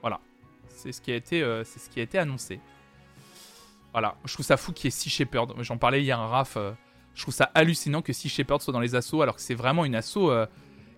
Voilà. 0.00 0.20
C'est 0.68 0.92
ce 0.92 1.00
qui 1.00 1.12
a 1.12 1.16
été, 1.16 1.42
euh, 1.42 1.64
annoncé. 2.14 2.60
Voilà. 3.92 4.16
Je 4.24 4.32
trouve 4.32 4.46
ça 4.46 4.56
fou 4.56 4.72
qu'il 4.72 4.86
y 4.86 4.88
ait 4.88 4.90
Sea 4.90 5.10
Shepherd. 5.10 5.54
J'en 5.60 5.76
parlais 5.76 6.02
hier 6.02 6.18
à 6.18 6.26
Raph. 6.28 6.56
Je 7.14 7.22
trouve 7.22 7.34
ça 7.34 7.50
hallucinant 7.54 8.02
que 8.02 8.12
Sea 8.12 8.28
Shepherd 8.28 8.62
soit 8.62 8.72
dans 8.72 8.80
les 8.80 8.94
assos 8.94 9.20
alors 9.22 9.36
que 9.36 9.42
c'est 9.42 9.54
vraiment 9.54 9.84
une 9.84 9.94
asso 9.94 10.16
euh, 10.18 10.46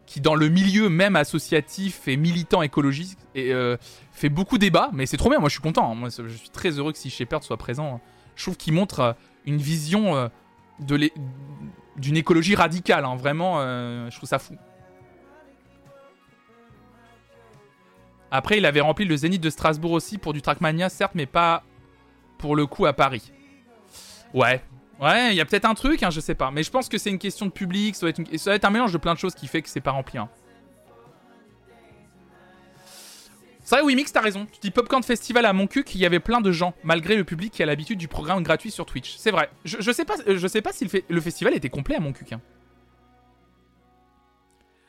qui, 0.06 0.20
dans 0.20 0.34
le 0.34 0.48
milieu 0.48 0.88
même 0.88 1.16
associatif 1.16 2.06
et 2.08 2.16
militant 2.16 2.62
écologiste, 2.62 3.18
et, 3.34 3.52
euh, 3.52 3.76
fait 4.12 4.28
beaucoup 4.28 4.58
débat. 4.58 4.90
Mais 4.92 5.06
c'est 5.06 5.16
trop 5.16 5.30
bien. 5.30 5.38
Moi, 5.38 5.48
je 5.48 5.54
suis 5.54 5.62
content. 5.62 5.90
hein. 5.90 5.94
Moi, 5.94 6.08
je 6.10 6.28
suis 6.28 6.50
très 6.50 6.70
heureux 6.78 6.92
que 6.92 6.98
Sea 6.98 7.10
Shepherd 7.10 7.42
soit 7.42 7.56
présent. 7.56 8.00
Je 8.36 8.42
trouve 8.44 8.56
qu'il 8.56 8.72
montre 8.74 9.00
euh, 9.00 9.12
une 9.46 9.58
vision 9.58 10.30
de 10.80 11.10
d'une 11.96 12.16
écologie 12.16 12.54
radicale. 12.54 13.04
hein. 13.04 13.16
Vraiment, 13.16 13.60
je 14.10 14.16
trouve 14.16 14.28
ça 14.28 14.38
fou. 14.38 14.56
Après, 18.30 18.56
il 18.58 18.64
avait 18.64 18.80
rempli 18.80 19.04
le 19.04 19.14
Zénith 19.16 19.42
de 19.42 19.50
Strasbourg 19.50 19.92
aussi 19.92 20.16
pour 20.16 20.32
du 20.32 20.40
Trackmania, 20.40 20.88
certes, 20.88 21.12
mais 21.14 21.26
pas 21.26 21.64
pour 22.38 22.56
le 22.56 22.64
coup 22.66 22.86
à 22.86 22.94
Paris. 22.94 23.30
Ouais, 24.32 24.62
Ouais, 25.02 25.32
il 25.32 25.36
y 25.36 25.40
a 25.40 25.44
peut-être 25.44 25.64
un 25.64 25.74
truc, 25.74 26.02
hein, 26.04 26.10
je 26.10 26.20
sais 26.20 26.36
pas. 26.36 26.50
Mais 26.52 26.62
je 26.62 26.70
pense 26.70 26.88
que 26.88 26.96
c'est 26.96 27.10
une 27.10 27.18
question 27.18 27.46
de 27.46 27.50
public, 27.50 27.96
ça 27.96 28.10
doit, 28.12 28.54
être 28.54 28.64
un 28.64 28.70
mélange 28.70 28.92
de 28.92 28.98
plein 28.98 29.14
de 29.14 29.18
choses 29.18 29.34
qui 29.34 29.48
fait 29.48 29.60
que 29.60 29.68
c'est 29.68 29.80
pas 29.80 29.90
rempli. 29.90 30.16
hein. 30.18 30.28
C'est 33.64 33.76
vrai, 33.76 33.84
oui, 33.84 33.96
Mix, 33.96 34.12
t'as 34.12 34.20
raison. 34.20 34.46
Tu 34.46 34.60
dis 34.60 34.70
Popcorn 34.70 35.02
Festival 35.02 35.44
à 35.46 35.52
Montcuq, 35.52 35.94
il 35.94 36.00
y 36.00 36.06
avait 36.06 36.20
plein 36.20 36.40
de 36.40 36.52
gens, 36.52 36.74
malgré 36.84 37.16
le 37.16 37.24
public 37.24 37.52
qui 37.52 37.62
a 37.62 37.66
l'habitude 37.66 37.98
du 37.98 38.06
programme 38.06 38.42
gratuit 38.42 38.70
sur 38.70 38.86
Twitch. 38.86 39.16
C'est 39.16 39.30
vrai. 39.30 39.50
Je, 39.64 39.90
sais 39.92 40.04
pas, 40.04 40.14
euh, 40.28 40.36
je 40.36 40.46
sais 40.46 40.62
pas 40.62 40.72
si 40.72 40.84
le, 40.84 40.90
fe- 40.90 41.04
le 41.08 41.20
festival 41.20 41.54
était 41.54 41.70
complet 41.70 41.96
à 41.96 42.00
Montcuq. 42.00 42.32
hein. 42.32 42.40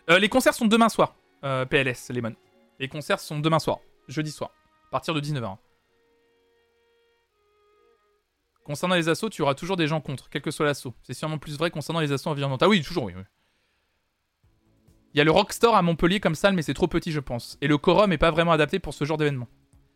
Euh, 0.09 0.19
les 0.19 0.27
concerts 0.29 0.53
sont 0.53 0.65
demain 0.65 0.89
soir, 0.89 1.15
euh, 1.43 1.65
PLS, 1.65 2.09
Lemon. 2.09 2.35
Les 2.79 2.87
concerts 2.89 3.19
sont 3.19 3.39
demain 3.39 3.59
soir, 3.59 3.77
jeudi 4.09 4.31
soir, 4.31 4.51
à 4.89 4.91
partir 4.91 5.13
de 5.13 5.21
19h. 5.21 5.55
Concernant 8.63 8.95
les 8.95 9.09
assos, 9.09 9.29
tu 9.29 9.41
auras 9.41 9.55
toujours 9.55 9.75
des 9.75 9.87
gens 9.87 9.99
contre, 9.99 10.29
quel 10.29 10.41
que 10.41 10.51
soit 10.51 10.65
l'assaut. 10.65 10.93
C'est 11.03 11.13
sûrement 11.13 11.37
plus 11.37 11.57
vrai 11.57 11.69
concernant 11.69 11.99
les 11.99 12.11
assos 12.11 12.29
environnantes. 12.29 12.63
Ah 12.63 12.69
oui, 12.69 12.81
toujours, 12.81 13.03
oui. 13.03 13.13
Il 15.13 15.17
y 15.17 15.21
a 15.21 15.23
le 15.23 15.31
Rockstore 15.31 15.75
à 15.75 15.81
Montpellier 15.81 16.19
comme 16.19 16.33
salle, 16.33 16.53
mais 16.53 16.61
c'est 16.61 16.73
trop 16.73 16.87
petit, 16.87 17.11
je 17.11 17.19
pense. 17.19 17.57
Et 17.61 17.67
le 17.67 17.77
Quorum 17.77 18.11
est 18.13 18.17
pas 18.17 18.31
vraiment 18.31 18.51
adapté 18.51 18.79
pour 18.79 18.93
ce 18.93 19.05
genre 19.05 19.17
d'événement. 19.17 19.47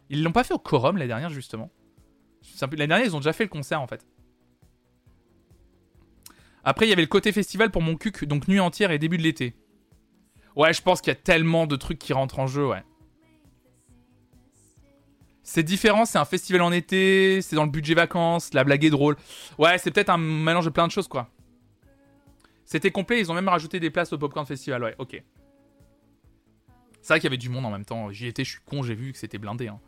Ils 0.09 0.21
l'ont 0.21 0.31
pas 0.31 0.43
fait 0.43 0.53
au 0.53 0.59
Quorum 0.59 0.97
l'année 0.97 1.07
dernière, 1.07 1.29
justement. 1.29 1.71
L'année 2.61 2.87
dernière, 2.87 3.05
ils 3.05 3.15
ont 3.15 3.19
déjà 3.19 3.33
fait 3.33 3.45
le 3.45 3.49
concert, 3.49 3.81
en 3.81 3.87
fait. 3.87 4.05
Après, 6.63 6.85
il 6.85 6.89
y 6.89 6.93
avait 6.93 7.01
le 7.01 7.07
côté 7.07 7.31
festival 7.31 7.71
pour 7.71 7.81
mon 7.81 7.95
cuc, 7.95 8.25
donc 8.25 8.47
nuit 8.47 8.59
entière 8.59 8.91
et 8.91 8.99
début 8.99 9.17
de 9.17 9.23
l'été. 9.23 9.55
Ouais, 10.55 10.73
je 10.73 10.81
pense 10.81 11.01
qu'il 11.01 11.11
y 11.11 11.15
a 11.15 11.19
tellement 11.19 11.65
de 11.65 11.75
trucs 11.77 11.99
qui 11.99 12.13
rentrent 12.13 12.39
en 12.39 12.47
jeu, 12.47 12.67
ouais. 12.67 12.83
C'est 15.49 15.63
différent, 15.63 16.03
c'est 16.03 16.17
un 16.17 16.25
festival 16.25 16.61
en 16.61 16.73
été, 16.73 17.41
c'est 17.41 17.55
dans 17.55 17.63
le 17.63 17.71
budget 17.71 17.93
vacances, 17.93 18.53
la 18.53 18.65
blague 18.65 18.83
est 18.83 18.89
drôle. 18.89 19.15
Ouais, 19.57 19.77
c'est 19.77 19.91
peut-être 19.91 20.09
un 20.09 20.17
mélange 20.17 20.65
de 20.65 20.69
plein 20.71 20.85
de 20.85 20.91
choses, 20.91 21.07
quoi. 21.07 21.29
C'était 22.65 22.91
complet, 22.91 23.21
ils 23.21 23.31
ont 23.31 23.33
même 23.33 23.47
rajouté 23.47 23.79
des 23.79 23.89
places 23.89 24.11
au 24.11 24.17
Popcorn 24.17 24.45
Festival, 24.45 24.83
ouais, 24.83 24.95
ok. 24.97 25.23
C'est 26.99 27.07
vrai 27.13 27.19
qu'il 27.21 27.23
y 27.23 27.27
avait 27.27 27.37
du 27.37 27.47
monde 27.47 27.65
en 27.65 27.71
même 27.71 27.85
temps. 27.85 28.11
J'y 28.11 28.27
étais, 28.27 28.43
je 28.43 28.49
suis 28.49 28.59
con, 28.65 28.83
j'ai 28.83 28.93
vu 28.93 29.13
que 29.13 29.17
c'était 29.17 29.37
blindé. 29.37 29.69
hein. 29.69 29.79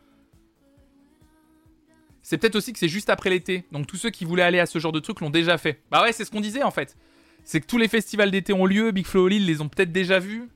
C'est 2.21 2.37
peut-être 2.37 2.55
aussi 2.55 2.71
que 2.71 2.79
c'est 2.79 2.87
juste 2.87 3.09
après 3.09 3.29
l'été. 3.29 3.65
Donc 3.73 3.85
tous 3.85 3.97
ceux 3.97 4.11
qui 4.11 4.23
voulaient 4.23 4.43
aller 4.43 4.61
à 4.61 4.65
ce 4.65 4.79
genre 4.79 4.93
de 4.93 5.01
truc 5.01 5.19
l'ont 5.19 5.29
déjà 5.29 5.57
fait. 5.57 5.81
Bah 5.91 6.03
ouais, 6.03 6.13
c'est 6.13 6.23
ce 6.23 6.31
qu'on 6.31 6.39
disait 6.39 6.63
en 6.63 6.71
fait. 6.71 6.95
C'est 7.43 7.59
que 7.59 7.67
tous 7.67 7.77
les 7.77 7.89
festivals 7.89 8.31
d'été 8.31 8.53
ont 8.53 8.65
lieu, 8.65 8.91
Big 8.91 9.05
Flow 9.05 9.27
Lille 9.27 9.45
les 9.45 9.59
ont 9.59 9.67
peut-être 9.67 9.91
déjà 9.91 10.19
vus. 10.19 10.47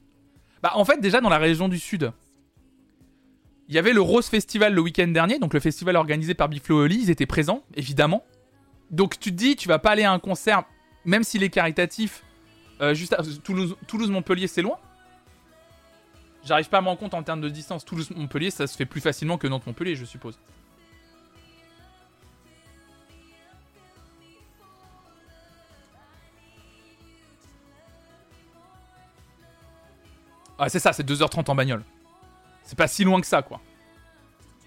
Bah 0.62 0.72
en 0.76 0.86
fait, 0.86 1.02
déjà 1.02 1.20
dans 1.20 1.28
la 1.28 1.40
région 1.40 1.68
du 1.68 1.78
Sud, 1.78 2.14
il 3.74 3.76
y 3.76 3.80
avait 3.80 3.92
le 3.94 4.02
Rose 4.02 4.28
Festival 4.28 4.72
le 4.76 4.82
week-end 4.82 5.08
dernier, 5.08 5.40
donc 5.40 5.56
le 5.56 5.60
festival 5.60 5.96
organisé 5.96 6.36
par 6.36 6.48
Big 6.48 6.62
Flow 6.62 6.86
Lille, 6.86 7.02
ils 7.06 7.10
étaient 7.10 7.26
présents, 7.26 7.64
évidemment. 7.74 8.24
Donc 8.92 9.20
tu 9.20 9.32
te 9.32 9.36
dis, 9.36 9.56
tu 9.56 9.68
vas 9.68 9.80
pas 9.80 9.90
aller 9.90 10.04
à 10.04 10.12
un 10.12 10.20
concert, 10.20 10.64
même 11.06 11.24
s'il 11.24 11.42
est 11.42 11.50
caritatif, 11.50 12.24
euh, 12.82 12.94
juste 12.94 13.14
à 13.14 13.24
Toulouse- 13.44 13.76
Toulouse-Montpellier, 13.88 14.46
c'est 14.46 14.62
loin. 14.62 14.78
J'arrive 16.44 16.70
pas 16.70 16.78
à 16.78 16.82
me 16.82 16.86
rendre 16.88 17.00
compte 17.00 17.16
en 17.16 17.24
termes 17.24 17.42
de 17.42 17.50
distance. 17.50 17.84
Toulouse-Montpellier, 17.84 18.52
ça 18.52 18.68
se 18.68 18.78
fait 18.78 18.86
plus 18.86 19.02
facilement 19.02 19.40
que 19.40 19.48
Nantes-Montpellier, 19.48 19.96
je 19.96 20.06
suppose. 20.06 20.38
Ah, 30.60 30.70
c'est 30.70 30.80
ça, 30.80 30.94
c'est 30.94 31.04
2h30 31.04 31.50
en 31.50 31.56
bagnole. 31.56 31.84
C'est 32.64 32.78
pas 32.78 32.88
si 32.88 33.04
loin 33.04 33.22
que 33.22 33.28
ça, 33.28 33.42
quoi. 33.42 33.62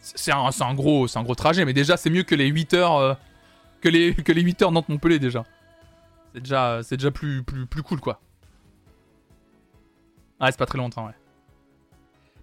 C'est 0.01 0.33
un, 0.33 0.75
gros, 0.75 1.07
un 1.17 1.23
gros 1.25 1.35
trajet, 1.35 1.65
mais 1.65 1.73
déjà, 1.73 1.97
c'est 1.97 2.11
mieux 2.11 2.23
que 2.23 2.37
les 2.37 2.47
8 2.47 2.75
heures, 2.75 2.97
euh, 2.97 3.15
que 3.81 3.89
les, 3.89 4.15
que 4.15 4.31
les 4.31 4.43
8 4.43 4.63
heures 4.63 4.73
Nantes-Montpellier, 4.73 5.19
déjà. 5.19 5.45
C'est 6.33 6.41
déjà, 6.41 6.81
déjà 6.89 7.11
plus, 7.11 7.43
plus, 7.43 7.67
plus 7.67 7.83
cool, 7.83 8.01
quoi. 8.01 8.21
Ah, 10.39 10.53
c'est 10.53 10.59
pas 10.59 10.67
très 10.67 10.79
longtemps, 10.79 11.07
ouais. 11.07 11.15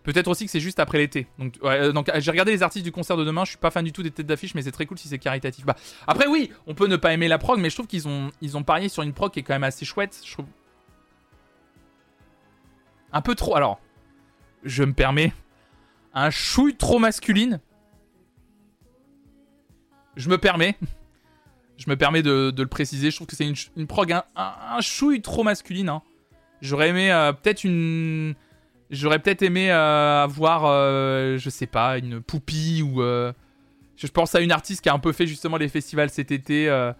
Peut-être 0.04 0.28
aussi 0.28 0.46
que 0.46 0.52
c'est 0.52 0.60
juste 0.60 0.80
après 0.80 0.98
l'été. 0.98 1.28
Euh, 1.64 1.94
donc 1.94 2.12
j'ai 2.18 2.32
regardé 2.32 2.52
les 2.52 2.62
artistes 2.62 2.84
du 2.84 2.92
concert 2.92 3.16
de 3.16 3.24
demain. 3.24 3.46
Je 3.46 3.52
suis 3.52 3.58
pas 3.58 3.72
fan 3.72 3.86
du 3.86 3.94
tout 3.94 4.04
des 4.04 4.12
têtes 4.12 4.28
d'affiche, 4.28 4.54
mais 4.54 4.62
c'est 4.62 4.72
très 4.72 4.86
cool 4.86 4.98
si 4.98 5.08
c'est 5.08 5.18
caritatif. 5.18 5.66
Bah, 5.66 5.78
après, 6.08 6.28
oui, 6.28 6.52
on 6.68 6.76
peut 6.76 6.88
ne 6.88 6.98
pas 6.98 7.14
aimer 7.14 7.30
la 7.30 7.38
prog, 7.38 7.60
mais 7.60 7.70
je 7.70 7.76
trouve 7.76 7.88
qu'ils 7.88 8.08
ont, 8.08 8.30
ils 8.42 8.58
ont 8.58 8.64
parié 8.64 8.90
sur 8.90 9.04
une 9.04 9.14
prog 9.14 9.32
qui 9.32 9.40
est 9.40 9.44
quand 9.44 9.54
même 9.54 9.64
assez 9.64 9.86
chouette. 9.86 10.22
Je 10.26 10.34
trouve. 10.34 10.46
Un 13.14 13.22
peu 13.22 13.34
trop. 13.34 13.56
Alors, 13.56 13.80
je 14.64 14.84
me 14.84 14.92
permets. 14.92 15.32
Un 16.14 16.30
chouille 16.30 16.76
trop 16.76 17.00
masculine. 17.00 17.60
Je 20.16 20.30
me 20.30 20.38
permets. 20.38 20.78
Je 21.78 21.90
me 21.90 21.96
permets 21.96 22.22
de, 22.22 22.54
le 22.56 22.68
préciser. 22.68 23.10
Je 23.10 23.16
trouve 23.16 23.28
que 23.28 23.36
c'est 23.36 23.48
une, 23.48 23.56
une 23.76 23.88
prog 23.88 24.12
un, 24.12 24.24
un, 24.36 24.82
chouille 24.82 25.22
trop 25.22 25.44
masculine. 25.44 25.90
hein. 25.90 26.02
J'aurais 26.62 26.90
aimé 26.90 27.12
euh, 27.12 27.34
peut-être 27.34 27.64
une. 27.64 28.36
J'aurais 28.90 29.20
peut-être 29.20 29.42
aimé 29.42 29.72
euh, 29.72 30.24
avoir, 30.24 30.66
euh, 30.66 31.38
je 31.38 31.50
sais 31.50 31.66
pas, 31.66 31.98
une 31.98 32.22
poupie 32.22 32.84
ou. 32.84 33.02
je 33.02 34.08
pense 34.08 34.36
à 34.36 34.40
une 34.40 34.52
artiste 34.52 34.82
qui 34.82 34.90
a 34.90 34.94
un 34.94 35.00
peu 35.00 35.12
fait 35.14 35.26
justement 35.26 35.58
les 35.58 35.68
festivals 35.68 36.10
cet 36.10 36.32
été. 36.32 36.66
je 36.66 36.94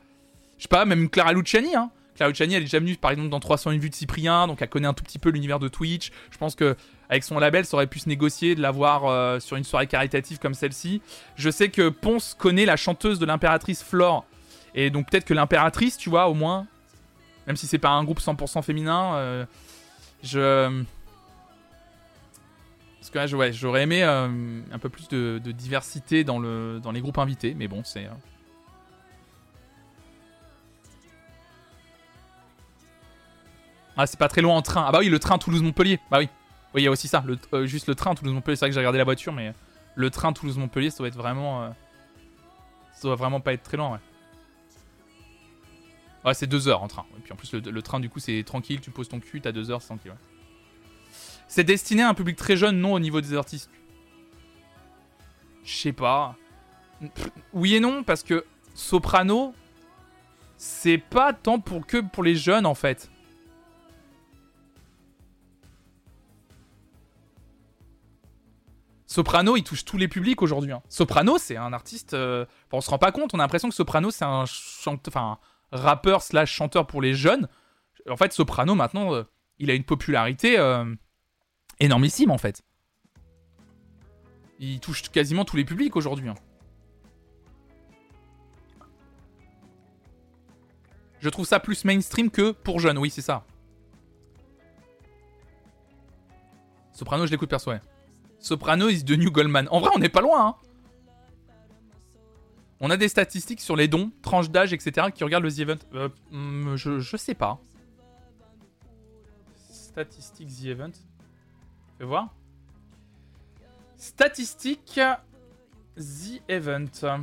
sais 0.58 0.68
pas, 0.68 0.86
même 0.86 1.10
Clara 1.10 1.34
Luciani. 1.34 1.76
Hein. 1.76 1.92
Clara 2.16 2.30
Luciani, 2.30 2.54
elle 2.54 2.62
est 2.62 2.66
déjà 2.66 2.80
venue 2.80 2.96
par 2.96 3.12
exemple 3.12 3.30
dans 3.30 3.40
301 3.40 3.78
vues 3.78 3.90
de 3.90 3.96
Cyprien, 3.96 4.48
donc 4.48 4.62
elle 4.62 4.70
connaît 4.70 4.88
un 4.88 4.94
tout 4.94 5.04
petit 5.04 5.20
peu 5.20 5.30
l'univers 5.30 5.60
de 5.60 5.68
Twitch. 5.68 6.12
Je 6.32 6.38
pense 6.38 6.56
que 6.56 6.76
avec 7.10 7.24
son 7.24 7.40
label, 7.40 7.66
ça 7.66 7.76
aurait 7.78 7.88
pu 7.88 8.00
se 8.00 8.10
négocier 8.10 8.56
de 8.56 8.62
l'avoir 8.62 9.06
euh, 9.06 9.40
sur 9.40 9.58
une 9.58 9.64
soirée 9.64 9.88
caritative 9.88 10.40
comme 10.40 10.54
celle-ci. 10.54 11.02
Je 11.36 11.50
sais 11.50 11.70
que 11.70 11.90
Ponce 11.90 12.36
connaît 12.38 12.66
la 12.66 12.76
chanteuse 12.76 13.20
de 13.20 13.26
l'impératrice 13.26 13.84
Flore. 13.84 14.26
Et 14.76 14.90
donc 14.90 15.10
peut-être 15.10 15.26
que 15.26 15.34
l'impératrice, 15.34 15.98
tu 15.98 16.10
vois, 16.10 16.28
au 16.28 16.34
moins, 16.34 16.68
même 17.48 17.56
si 17.56 17.68
c'est 17.68 17.78
pas 17.78 17.90
un 17.90 18.04
groupe 18.04 18.20
100% 18.20 18.62
féminin, 18.62 19.16
euh, 19.16 19.46
je. 20.24 20.84
Parce 23.00 23.30
que 23.30 23.36
ouais, 23.36 23.52
j'aurais 23.52 23.84
aimé 23.84 24.02
euh, 24.04 24.62
un 24.72 24.80
peu 24.80 24.90
plus 24.90 25.10
de, 25.10 25.40
diversité 25.52 26.24
dans, 26.24 26.40
dans 26.80 26.92
les 26.92 27.02
groupes 27.02 27.18
invités, 27.18 27.54
mais 27.54 27.68
bon, 27.68 27.82
c'est. 27.84 28.08
Ah, 33.98 34.08
c'est 34.08 34.18
pas 34.20 34.28
très 34.28 34.42
loin 34.42 34.56
en 34.56 34.62
train. 34.62 34.86
Ah, 34.88 34.92
bah 34.92 35.00
oui, 35.00 35.10
le 35.10 35.20
train 35.20 35.38
Toulouse-Montpellier. 35.38 36.00
Bah 36.10 36.18
oui. 36.20 36.30
Oui, 36.74 36.82
il 36.82 36.86
y 36.86 36.88
a 36.88 36.92
aussi 36.92 37.08
ça. 37.08 37.24
Le- 37.26 37.38
euh, 37.54 37.66
juste 37.68 37.88
le 37.88 37.96
train 37.96 38.16
Toulouse-Montpellier. 38.16 38.56
C'est 38.56 38.62
vrai 38.66 38.70
que 38.70 38.74
j'ai 38.74 38.80
regardé 38.80 38.98
la 38.98 39.04
voiture, 39.04 39.32
mais 39.34 39.54
le 39.96 40.10
train 40.10 40.34
Toulouse-Montpellier, 40.34 40.90
ça 40.90 40.98
doit 41.00 41.08
être 41.08 41.16
vraiment. 41.18 41.64
euh, 41.64 41.70
Ça 42.96 43.04
doit 43.04 43.16
vraiment 43.16 43.40
pas 43.42 43.54
être 43.54 43.64
très 43.64 43.78
loin, 43.78 43.92
ouais. 43.92 44.00
Ouais, 46.26 46.34
c'est 46.34 46.48
deux 46.48 46.68
heures 46.68 46.82
en 46.82 46.88
train. 46.88 47.06
Et 47.18 47.22
puis 47.22 47.34
en 47.34 47.36
plus, 47.36 47.54
le, 47.54 47.82
train, 47.82 48.00
du 48.00 48.10
coup, 48.10 48.20
c'est 48.20 48.42
tranquille. 48.44 48.80
Tu 48.82 48.92
poses 48.92 49.10
ton 49.10 49.20
cul, 49.20 49.42
t'as 49.42 49.52
deux 49.52 49.70
heures, 49.70 49.82
c'est 49.82 49.90
tranquille. 49.90 50.12
ouais. 50.12 50.18
C'est 51.48 51.64
destiné 51.66 52.02
à 52.02 52.10
un 52.10 52.14
public 52.14 52.36
très 52.38 52.56
jeune, 52.58 52.80
non 52.80 52.94
au 52.94 53.00
niveau 53.00 53.22
des 53.22 53.36
artistes? 53.36 53.70
Je 55.64 55.74
sais 55.74 55.92
pas. 55.94 56.36
Oui 57.54 57.76
et 57.76 57.80
non, 57.80 58.04
parce 58.04 58.24
que 58.24 58.46
Soprano, 58.74 59.54
c'est 60.58 60.98
pas 60.98 61.34
tant 61.34 61.60
pour 61.60 61.86
que 61.86 61.98
pour 61.98 62.24
les 62.24 62.36
jeunes 62.36 62.66
en 62.66 62.74
fait. 62.76 63.10
Soprano, 69.14 69.56
il 69.56 69.64
touche 69.64 69.86
tous 69.86 70.00
les 70.00 70.08
publics 70.08 70.42
aujourd'hui. 70.42 70.72
hein. 70.72 70.82
Soprano, 70.90 71.38
c'est 71.38 71.56
un 71.56 71.72
artiste. 71.72 72.16
euh, 72.16 72.46
enfin, 72.66 72.78
on 72.78 72.82
se 72.82 72.90
rend 72.90 72.98
pas 72.98 73.12
compte. 73.12 73.36
On 73.36 73.38
a 73.38 73.44
l'impression 73.44 73.70
que 73.70 73.76
Soprano, 73.76 74.10
c'est 74.10 74.26
un 74.26 75.38
rappeur 75.72 76.24
slash 76.24 76.52
chanteur 76.52 76.88
pour 76.88 77.00
les 77.00 77.14
jeunes. 77.14 77.48
En 78.10 78.18
fait, 78.18 78.34
Soprano, 78.34 78.74
maintenant, 78.74 79.14
euh, 79.14 79.22
il 79.60 79.70
a 79.70 79.76
une 79.76 79.84
popularité 79.84 80.58
euh, 80.58 80.92
énormissime 81.80 82.32
en 82.32 82.40
fait. 82.40 82.64
Il 84.58 84.80
touche 84.80 85.04
quasiment 85.04 85.46
tous 85.46 85.58
les 85.58 85.66
publics 85.66 85.96
aujourd'hui. 85.96 86.30
hein. 86.30 86.36
Je 91.20 91.30
trouve 91.30 91.46
ça 91.46 91.60
plus 91.60 91.86
mainstream 91.86 92.32
que 92.32 92.50
pour 92.50 92.80
jeunes, 92.80 92.98
oui, 92.98 93.12
c'est 93.12 93.22
ça. 93.22 93.46
Soprano, 96.94 97.28
je 97.28 97.32
l'écoute 97.32 97.52
perso. 97.52 97.72
Soprano 98.44 98.90
is 98.90 99.06
the 99.06 99.12
new 99.12 99.32
Goldman. 99.32 99.70
En 99.72 99.80
vrai, 99.80 99.90
on 99.96 100.00
n'est 100.00 100.10
pas 100.10 100.20
loin, 100.20 100.48
hein. 100.48 100.56
On 102.82 102.90
a 102.90 102.98
des 102.98 103.08
statistiques 103.08 103.62
sur 103.62 103.78
les 103.78 103.88
dons, 103.88 104.12
tranches 104.22 104.50
d'âge, 104.50 104.74
etc. 104.74 105.08
qui 105.16 105.24
regardent 105.24 105.46
le 105.46 105.54
The 105.54 105.60
Event. 105.60 105.78
Euh, 105.94 106.10
hmm, 106.32 106.76
je, 106.76 107.16
sais 107.16 107.36
pas. 107.36 107.62
Statistiques 109.72 110.50
The 110.50 110.66
Event. 110.66 110.92
Fais 111.98 112.04
voir. 112.04 112.34
Statistiques 113.96 115.00
The 115.96 116.42
Event. 116.50 117.22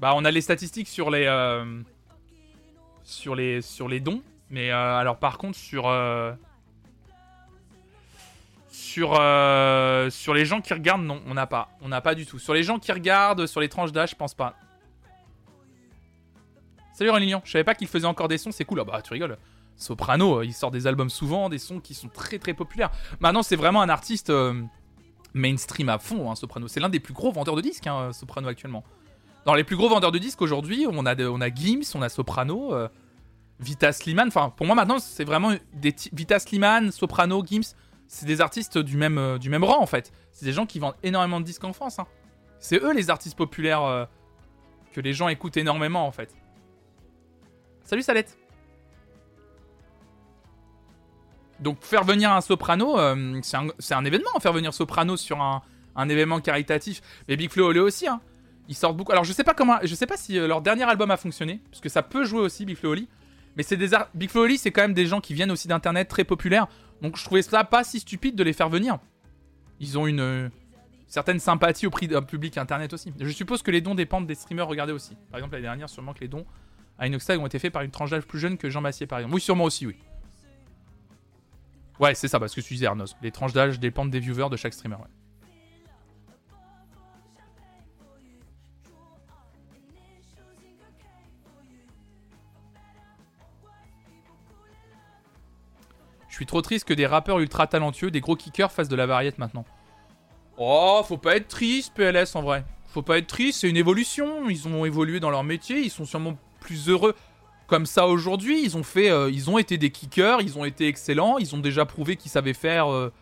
Bah, 0.00 0.12
on 0.14 0.26
a 0.26 0.30
les 0.30 0.42
statistiques 0.42 0.88
sur 0.88 1.10
les 1.10 1.24
euh, 1.24 1.82
sur 3.02 3.34
les 3.34 3.62
sur 3.62 3.88
les 3.88 4.00
dons, 4.00 4.22
mais 4.50 4.70
euh, 4.70 4.98
alors 4.98 5.18
par 5.18 5.38
contre 5.38 5.56
sur 5.56 5.84
sur 8.90 9.16
euh, 9.20 10.10
sur 10.10 10.34
les 10.34 10.44
gens 10.44 10.60
qui 10.60 10.74
regardent, 10.74 11.04
non, 11.04 11.20
on 11.26 11.34
n'a 11.34 11.46
pas, 11.46 11.68
on 11.80 11.88
n'a 11.88 12.00
pas 12.00 12.16
du 12.16 12.26
tout. 12.26 12.40
Sur 12.40 12.54
les 12.54 12.64
gens 12.64 12.78
qui 12.78 12.90
regardent, 12.90 13.46
sur 13.46 13.60
les 13.60 13.68
tranches 13.68 13.92
d'âge, 13.92 14.10
je 14.10 14.16
pense 14.16 14.34
pas. 14.34 14.56
Salut 16.92 17.10
Réunion, 17.10 17.40
je 17.44 17.52
savais 17.52 17.64
pas 17.64 17.74
qu'il 17.74 17.86
faisait 17.86 18.06
encore 18.06 18.26
des 18.26 18.36
sons, 18.36 18.50
c'est 18.50 18.64
cool. 18.64 18.80
Ah 18.80 18.84
bah 18.84 19.00
tu 19.00 19.12
rigoles. 19.12 19.38
Soprano, 19.76 20.40
euh, 20.40 20.44
il 20.44 20.52
sort 20.52 20.72
des 20.72 20.88
albums 20.88 21.08
souvent, 21.08 21.48
des 21.48 21.58
sons 21.58 21.78
qui 21.78 21.94
sont 21.94 22.08
très 22.08 22.38
très 22.38 22.52
populaires. 22.52 22.90
Maintenant, 23.20 23.42
c'est 23.42 23.56
vraiment 23.56 23.80
un 23.80 23.88
artiste 23.88 24.30
euh, 24.30 24.60
mainstream 25.34 25.88
à 25.88 25.98
fond, 25.98 26.30
hein, 26.30 26.34
Soprano. 26.34 26.66
C'est 26.66 26.80
l'un 26.80 26.88
des 26.88 27.00
plus 27.00 27.14
gros 27.14 27.30
vendeurs 27.30 27.54
de 27.54 27.62
disques, 27.62 27.86
hein, 27.86 28.12
Soprano 28.12 28.48
actuellement. 28.48 28.82
Dans 29.46 29.54
les 29.54 29.64
plus 29.64 29.76
gros 29.76 29.88
vendeurs 29.88 30.12
de 30.12 30.18
disques 30.18 30.42
aujourd'hui, 30.42 30.86
on 30.90 31.06
a, 31.06 31.14
on 31.28 31.40
a 31.40 31.48
Gims, 31.48 31.94
on 31.94 32.02
a 32.02 32.08
Soprano, 32.08 32.74
Vita 33.60 33.92
Sliman. 33.92 34.28
Enfin, 34.28 34.52
pour 34.54 34.66
moi 34.66 34.74
maintenant, 34.74 34.98
c'est 34.98 35.24
vraiment 35.24 35.52
des 35.72 35.94
Vita 36.12 36.38
Sliman, 36.40 36.90
Soprano, 36.90 37.42
Gims. 37.46 37.72
C'est 38.12 38.26
des 38.26 38.40
artistes 38.40 38.76
du 38.76 38.96
même, 38.96 39.18
euh, 39.18 39.38
du 39.38 39.50
même 39.50 39.62
rang 39.62 39.80
en 39.80 39.86
fait. 39.86 40.12
C'est 40.32 40.44
des 40.44 40.52
gens 40.52 40.66
qui 40.66 40.80
vendent 40.80 40.96
énormément 41.04 41.38
de 41.38 41.44
disques 41.44 41.62
en 41.62 41.72
France. 41.72 42.00
hein. 42.00 42.08
C'est 42.58 42.82
eux 42.82 42.92
les 42.92 43.08
artistes 43.08 43.38
populaires 43.38 43.84
euh, 43.84 44.04
que 44.92 45.00
les 45.00 45.12
gens 45.12 45.28
écoutent 45.28 45.56
énormément 45.56 46.04
en 46.04 46.10
fait. 46.10 46.34
Salut 47.84 48.02
Salette. 48.02 48.36
Donc 51.60 51.84
faire 51.84 52.02
venir 52.02 52.32
un 52.32 52.40
soprano, 52.40 52.98
euh, 52.98 53.38
c'est 53.42 53.56
un, 53.56 53.68
un 53.92 54.04
événement, 54.04 54.40
faire 54.40 54.52
venir 54.52 54.74
soprano 54.74 55.16
sur 55.16 55.40
un, 55.40 55.62
un 55.94 56.08
événement 56.08 56.40
caritatif. 56.40 57.02
Mais 57.28 57.36
Big 57.36 57.48
Flo 57.48 57.66
Oli 57.68 57.78
aussi, 57.78 58.08
hein. 58.08 58.20
Ils 58.66 58.74
sortent 58.74 58.96
beaucoup. 58.96 59.12
Alors 59.12 59.22
je 59.24 59.32
sais 59.32 59.44
pas 59.44 59.54
comment, 59.54 59.78
je 59.84 59.94
sais 59.94 60.06
pas 60.06 60.16
si 60.16 60.34
leur 60.36 60.62
dernier 60.62 60.82
album 60.82 61.12
a 61.12 61.16
fonctionné, 61.16 61.60
parce 61.70 61.80
que 61.80 61.88
ça 61.88 62.02
peut 62.02 62.24
jouer 62.24 62.40
aussi 62.40 62.64
Big 62.64 62.76
Flo 62.76 62.90
Oli. 62.90 63.08
Mais 63.56 63.62
c'est 63.62 63.76
des 63.76 63.90
Big 64.14 64.30
Flo 64.30 64.42
Oli, 64.42 64.58
c'est 64.58 64.72
quand 64.72 64.82
même 64.82 64.94
des 64.94 65.06
gens 65.06 65.20
qui 65.20 65.32
viennent 65.32 65.50
aussi 65.52 65.68
d'internet 65.68 66.08
très 66.08 66.24
populaires. 66.24 66.66
Donc 67.02 67.16
je 67.16 67.24
trouvais 67.24 67.42
ça 67.42 67.64
pas 67.64 67.84
si 67.84 68.00
stupide 68.00 68.36
de 68.36 68.42
les 68.42 68.52
faire 68.52 68.68
venir. 68.68 68.98
Ils 69.78 69.98
ont 69.98 70.06
une 70.06 70.20
euh, 70.20 70.48
certaine 71.06 71.40
sympathie 71.40 71.86
au 71.86 71.90
prix 71.90 72.08
d'un 72.08 72.22
public 72.22 72.58
internet 72.58 72.92
aussi. 72.92 73.12
Je 73.18 73.30
suppose 73.30 73.62
que 73.62 73.70
les 73.70 73.80
dons 73.80 73.94
dépendent 73.94 74.26
des 74.26 74.34
streamers 74.34 74.66
regardés 74.66 74.92
aussi. 74.92 75.16
Par 75.30 75.38
exemple 75.38 75.54
l'année 75.54 75.66
dernière, 75.66 75.88
sûrement 75.88 76.12
que 76.12 76.20
les 76.20 76.28
dons 76.28 76.46
à 76.98 77.06
Inoxtag 77.06 77.40
ont 77.40 77.46
été 77.46 77.58
faits 77.58 77.72
par 77.72 77.82
une 77.82 77.90
tranche 77.90 78.10
d'âge 78.10 78.24
plus 78.24 78.38
jeune 78.38 78.58
que 78.58 78.68
Jean 78.68 78.82
Massier 78.82 79.06
par 79.06 79.18
exemple. 79.18 79.34
Oui, 79.34 79.40
sûrement 79.40 79.64
aussi, 79.64 79.86
oui. 79.86 79.96
Ouais, 81.98 82.14
c'est 82.14 82.28
ça, 82.28 82.40
parce 82.40 82.54
que 82.54 82.62
tu 82.62 82.74
disais 82.74 82.86
Arnos. 82.86 83.14
Les 83.22 83.30
tranches 83.30 83.52
d'âge 83.52 83.78
dépendent 83.78 84.10
des 84.10 84.20
viewers 84.20 84.48
de 84.50 84.56
chaque 84.56 84.72
streamer. 84.72 84.96
Trop 96.46 96.62
triste 96.62 96.86
que 96.86 96.94
des 96.94 97.06
rappeurs 97.06 97.38
ultra 97.40 97.66
talentueux, 97.66 98.10
des 98.10 98.20
gros 98.20 98.36
kickers 98.36 98.72
fassent 98.72 98.88
de 98.88 98.96
la 98.96 99.06
variette 99.06 99.38
maintenant. 99.38 99.64
Oh, 100.58 101.02
faut 101.06 101.16
pas 101.18 101.36
être 101.36 101.48
triste, 101.48 101.92
PLS 101.94 102.34
en 102.36 102.42
vrai. 102.42 102.64
Faut 102.88 103.02
pas 103.02 103.18
être 103.18 103.26
triste, 103.28 103.60
c'est 103.60 103.68
une 103.70 103.76
évolution. 103.76 104.48
Ils 104.50 104.66
ont 104.68 104.84
évolué 104.84 105.20
dans 105.20 105.30
leur 105.30 105.44
métier, 105.44 105.80
ils 105.80 105.90
sont 105.90 106.04
sûrement 106.04 106.36
plus 106.60 106.88
heureux 106.88 107.14
comme 107.66 107.86
ça 107.86 108.06
aujourd'hui. 108.08 108.62
Ils 108.62 108.76
ont 108.76 108.82
fait, 108.82 109.10
euh, 109.10 109.30
ils 109.30 109.48
ont 109.48 109.58
été 109.58 109.78
des 109.78 109.90
kickers, 109.90 110.40
ils 110.40 110.58
ont 110.58 110.64
été 110.64 110.88
excellents, 110.88 111.38
ils 111.38 111.54
ont 111.54 111.58
déjà 111.60 111.84
prouvé 111.86 112.16
qu'ils 112.16 112.30
savaient 112.30 112.52
faire. 112.54 112.92
euh, 112.92 113.12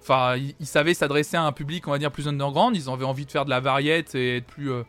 Enfin, 0.00 0.36
ils, 0.36 0.66
savaient 0.66 0.94
s'adresser 0.94 1.36
à 1.36 1.44
un 1.44 1.52
public, 1.52 1.86
on 1.86 1.92
va 1.92 1.98
dire 1.98 2.10
plus 2.10 2.26
underground. 2.26 2.76
Ils 2.76 2.90
avaient 2.90 3.04
envie 3.04 3.24
de 3.24 3.30
faire 3.30 3.44
de 3.44 3.50
la 3.50 3.60
variette 3.60 4.14
et 4.16 4.38
être 4.38 4.46
plus. 4.46 4.70
euh, 4.72 4.82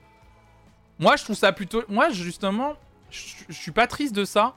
Moi, 0.97 1.15
je 1.17 1.23
trouve 1.23 1.35
ça 1.35 1.51
plutôt. 1.51 1.83
Moi, 1.87 2.09
justement, 2.09 2.73
je 3.11 3.53
suis 3.53 3.71
pas 3.71 3.85
triste 3.85 4.15
de 4.15 4.25
ça. 4.25 4.55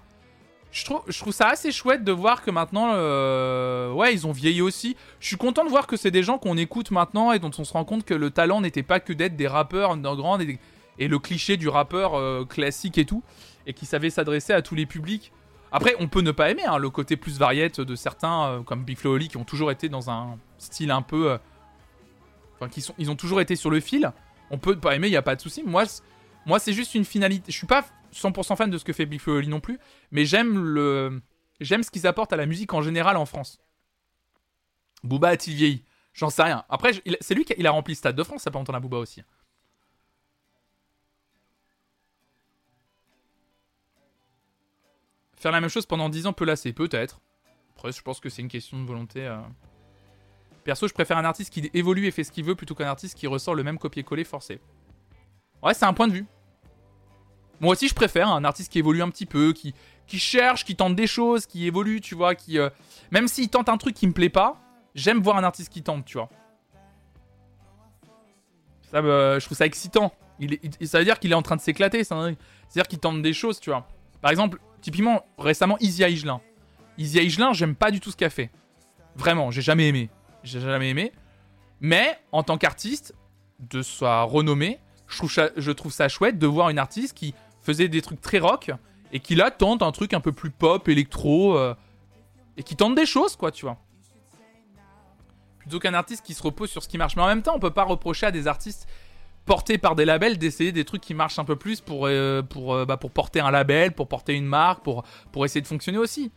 Je 0.76 0.84
trouve, 0.84 1.32
ça 1.32 1.48
assez 1.48 1.72
chouette 1.72 2.04
de 2.04 2.12
voir 2.12 2.42
que 2.42 2.50
maintenant, 2.50 2.90
euh, 2.92 3.90
ouais, 3.92 4.12
ils 4.12 4.26
ont 4.26 4.32
vieilli 4.32 4.60
aussi. 4.60 4.94
Je 5.20 5.26
suis 5.26 5.38
content 5.38 5.64
de 5.64 5.70
voir 5.70 5.86
que 5.86 5.96
c'est 5.96 6.10
des 6.10 6.22
gens 6.22 6.36
qu'on 6.36 6.58
écoute 6.58 6.90
maintenant 6.90 7.32
et 7.32 7.38
dont 7.38 7.50
on 7.56 7.64
se 7.64 7.72
rend 7.72 7.86
compte 7.86 8.04
que 8.04 8.12
le 8.12 8.28
talent 8.28 8.60
n'était 8.60 8.82
pas 8.82 9.00
que 9.00 9.14
d'être 9.14 9.36
des 9.36 9.46
rappeurs 9.46 9.92
underground 9.92 10.42
et, 10.98 11.08
le 11.08 11.18
cliché 11.18 11.56
du 11.56 11.68
rappeur 11.68 12.12
euh, 12.12 12.44
classique 12.44 12.98
et 12.98 13.06
tout, 13.06 13.22
et 13.66 13.72
qui 13.72 13.86
savaient 13.86 14.10
s'adresser 14.10 14.52
à 14.52 14.60
tous 14.60 14.74
les 14.74 14.84
publics. 14.84 15.32
Après, 15.72 15.94
on 15.98 16.08
peut 16.08 16.20
ne 16.20 16.30
pas 16.30 16.50
aimer 16.50 16.66
hein, 16.66 16.76
le 16.76 16.90
côté 16.90 17.16
plus 17.16 17.38
variette 17.38 17.80
de 17.80 17.94
certains, 17.94 18.44
euh, 18.44 18.60
comme 18.60 18.84
Big 18.84 18.98
Flo 18.98 19.14
Oli, 19.14 19.28
qui 19.28 19.38
ont 19.38 19.44
toujours 19.44 19.70
été 19.70 19.88
dans 19.88 20.10
un 20.10 20.36
style 20.58 20.90
un 20.90 21.00
peu, 21.00 21.38
enfin, 22.56 22.68
qui 22.68 22.86
ils 22.98 23.10
ont 23.10 23.16
toujours 23.16 23.40
été 23.40 23.56
sur 23.56 23.70
le 23.70 23.80
fil. 23.80 24.12
On 24.50 24.58
peut 24.58 24.74
ne 24.74 24.80
pas 24.80 24.94
aimer, 24.94 25.06
il 25.06 25.12
y 25.14 25.16
a 25.16 25.22
pas 25.22 25.36
de 25.36 25.40
souci. 25.40 25.62
Moi, 25.64 25.84
moi, 26.44 26.58
c'est 26.58 26.74
juste 26.74 26.94
une 26.94 27.06
finalité. 27.06 27.50
Je 27.50 27.56
suis 27.56 27.66
pas 27.66 27.84
100% 28.12 28.56
fan 28.56 28.70
de 28.70 28.78
ce 28.78 28.84
que 28.84 28.92
fait 28.92 29.06
Big 29.06 29.20
non 29.48 29.60
plus, 29.60 29.78
mais 30.10 30.24
j'aime 30.24 30.58
le, 30.58 31.22
j'aime 31.60 31.82
ce 31.82 31.90
qu'ils 31.90 32.06
apportent 32.06 32.32
à 32.32 32.36
la 32.36 32.46
musique 32.46 32.72
en 32.72 32.82
général 32.82 33.16
en 33.16 33.26
France. 33.26 33.58
Booba 35.04 35.28
a-t-il 35.28 35.56
vieilli? 35.56 35.84
J'en 36.14 36.30
sais 36.30 36.42
rien. 36.42 36.64
Après, 36.68 36.92
c'est 37.20 37.34
lui 37.34 37.44
qui 37.44 37.66
a, 37.66 37.70
rempli 37.70 37.92
le 37.92 37.96
Stade 37.96 38.16
de 38.16 38.22
France, 38.22 38.42
ça 38.42 38.50
pas 38.50 38.58
longtemps 38.58 38.72
la 38.72 38.80
Booba 38.80 38.96
aussi. 38.96 39.22
Faire 45.36 45.52
la 45.52 45.60
même 45.60 45.68
chose 45.68 45.86
pendant 45.86 46.08
10 46.08 46.26
ans 46.26 46.32
peut 46.32 46.46
lasser, 46.46 46.72
peut-être. 46.72 47.20
Après, 47.76 47.92
je 47.92 48.00
pense 48.00 48.20
que 48.20 48.30
c'est 48.30 48.40
une 48.40 48.48
question 48.48 48.80
de 48.80 48.86
volonté. 48.86 49.26
euh. 49.26 49.38
Perso, 50.64 50.88
je 50.88 50.94
préfère 50.94 51.18
un 51.18 51.24
artiste 51.24 51.52
qui 51.52 51.70
évolue 51.74 52.06
et 52.06 52.10
fait 52.10 52.24
ce 52.24 52.32
qu'il 52.32 52.44
veut 52.44 52.56
plutôt 52.56 52.74
qu'un 52.74 52.88
artiste 52.88 53.16
qui 53.16 53.26
ressort 53.26 53.54
le 53.54 53.62
même 53.62 53.78
copier-coller 53.78 54.24
forcé. 54.24 54.58
Ouais, 55.62 55.74
c'est 55.74 55.84
un 55.84 55.92
point 55.92 56.08
de 56.08 56.14
vue. 56.14 56.26
Moi 57.60 57.72
aussi, 57.72 57.88
je 57.88 57.94
préfère 57.94 58.28
un 58.28 58.44
artiste 58.44 58.70
qui 58.70 58.78
évolue 58.78 59.02
un 59.02 59.08
petit 59.10 59.26
peu, 59.26 59.52
qui, 59.52 59.74
qui 60.06 60.18
cherche, 60.18 60.64
qui 60.64 60.76
tente 60.76 60.94
des 60.94 61.06
choses, 61.06 61.46
qui 61.46 61.66
évolue, 61.66 62.00
tu 62.00 62.14
vois, 62.14 62.34
qui... 62.34 62.58
euh, 62.58 62.68
Même 63.10 63.28
s'il 63.28 63.48
tente 63.48 63.68
un 63.68 63.76
truc 63.78 63.94
qui 63.94 64.06
me 64.06 64.12
plaît 64.12 64.28
pas, 64.28 64.60
j'aime 64.94 65.20
voir 65.20 65.36
un 65.38 65.44
artiste 65.44 65.70
qui 65.72 65.82
tente, 65.82 66.04
tu 66.04 66.18
vois. 66.18 66.28
Ça, 68.90 69.02
me- 69.02 69.38
je 69.40 69.44
trouve 69.44 69.56
ça 69.58 69.66
excitant. 69.66 70.12
Il 70.38 70.58
ça 70.86 70.98
veut 70.98 71.04
dire 71.04 71.18
qu'il 71.18 71.32
est 71.32 71.34
en 71.36 71.42
train 71.42 71.56
de 71.56 71.60
s'éclater, 71.62 72.04
ça 72.04 72.14
veut 72.16 72.36
dire 72.74 72.86
qu'il 72.86 72.98
tente 72.98 73.22
des 73.22 73.32
choses, 73.32 73.58
tu 73.58 73.70
vois. 73.70 73.88
Par 74.20 74.30
exemple, 74.30 74.58
typiquement, 74.82 75.24
récemment, 75.38 75.76
Easy 75.80 76.02
Higelin. 76.04 76.40
Easy 76.98 77.18
Higelin, 77.18 77.52
j'aime 77.54 77.74
pas 77.74 77.90
du 77.90 78.00
tout 78.00 78.10
ce 78.10 78.16
qu'elle 78.16 78.30
fait. 78.30 78.50
Vraiment, 79.16 79.50
j'ai 79.50 79.62
jamais 79.62 79.88
aimé. 79.88 80.10
J'ai 80.44 80.60
jamais 80.60 80.90
aimé. 80.90 81.12
Mais, 81.80 82.18
en 82.32 82.42
tant 82.42 82.58
qu'artiste, 82.58 83.14
de 83.60 83.80
sa 83.82 84.22
renommée, 84.22 84.78
je 85.08 85.16
trouve, 85.18 85.32
ça, 85.32 85.48
je 85.56 85.70
trouve 85.72 85.92
ça 85.92 86.08
chouette 86.08 86.38
de 86.38 86.46
voir 86.46 86.68
une 86.68 86.78
artiste 86.78 87.14
qui 87.16 87.34
faisait 87.66 87.88
des 87.88 88.00
trucs 88.00 88.20
très 88.20 88.38
rock 88.38 88.70
et 89.12 89.20
qui 89.20 89.34
là 89.34 89.50
tente 89.50 89.82
un 89.82 89.92
truc 89.92 90.14
un 90.14 90.20
peu 90.20 90.32
plus 90.32 90.50
pop, 90.50 90.88
électro, 90.88 91.58
euh, 91.58 91.74
et 92.56 92.62
qui 92.62 92.76
tente 92.76 92.94
des 92.94 93.06
choses, 93.06 93.36
quoi, 93.36 93.50
tu 93.50 93.64
vois. 93.64 93.76
Plutôt 95.58 95.78
qu'un 95.78 95.94
artiste 95.94 96.24
qui 96.24 96.32
se 96.32 96.42
repose 96.42 96.70
sur 96.70 96.82
ce 96.82 96.88
qui 96.88 96.96
marche. 96.96 97.16
Mais 97.16 97.22
en 97.22 97.26
même 97.26 97.42
temps, 97.42 97.54
on 97.56 97.58
peut 97.58 97.72
pas 97.72 97.84
reprocher 97.84 98.26
à 98.26 98.30
des 98.30 98.46
artistes 98.46 98.88
portés 99.44 99.78
par 99.78 99.94
des 99.94 100.04
labels 100.04 100.38
d'essayer 100.38 100.72
des 100.72 100.84
trucs 100.84 101.02
qui 101.02 101.14
marchent 101.14 101.38
un 101.38 101.44
peu 101.44 101.56
plus 101.56 101.80
pour, 101.80 102.06
euh, 102.06 102.42
pour, 102.42 102.74
euh, 102.74 102.84
bah, 102.84 102.96
pour 102.96 103.10
porter 103.10 103.40
un 103.40 103.50
label, 103.50 103.92
pour 103.92 104.08
porter 104.08 104.34
une 104.34 104.46
marque, 104.46 104.82
pour, 104.82 105.04
pour 105.32 105.44
essayer 105.44 105.60
de 105.60 105.66
fonctionner 105.66 105.98
aussi. 105.98 106.32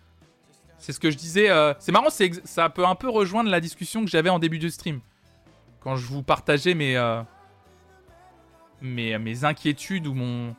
C'est 0.77 0.93
ce 0.93 0.99
que 0.99 1.11
je 1.11 1.17
disais. 1.17 1.49
C'est 1.79 1.91
marrant, 1.91 2.09
c'est 2.09 2.31
ça 2.47 2.69
peut 2.69 2.85
un 2.85 2.95
peu 2.95 3.09
rejoindre 3.09 3.49
la 3.49 3.59
discussion 3.59 4.05
que 4.05 4.09
j'avais 4.09 4.29
en 4.29 4.39
début 4.39 4.59
de 4.59 4.69
stream. 4.69 5.01
Quand 5.81 5.97
je 5.97 6.05
vous 6.05 6.23
partageais 6.23 6.73
mes, 6.73 6.95
mes, 8.81 9.17
mes 9.17 9.43
inquiétudes 9.43 10.07
ou 10.07 10.13
mon, 10.13 10.55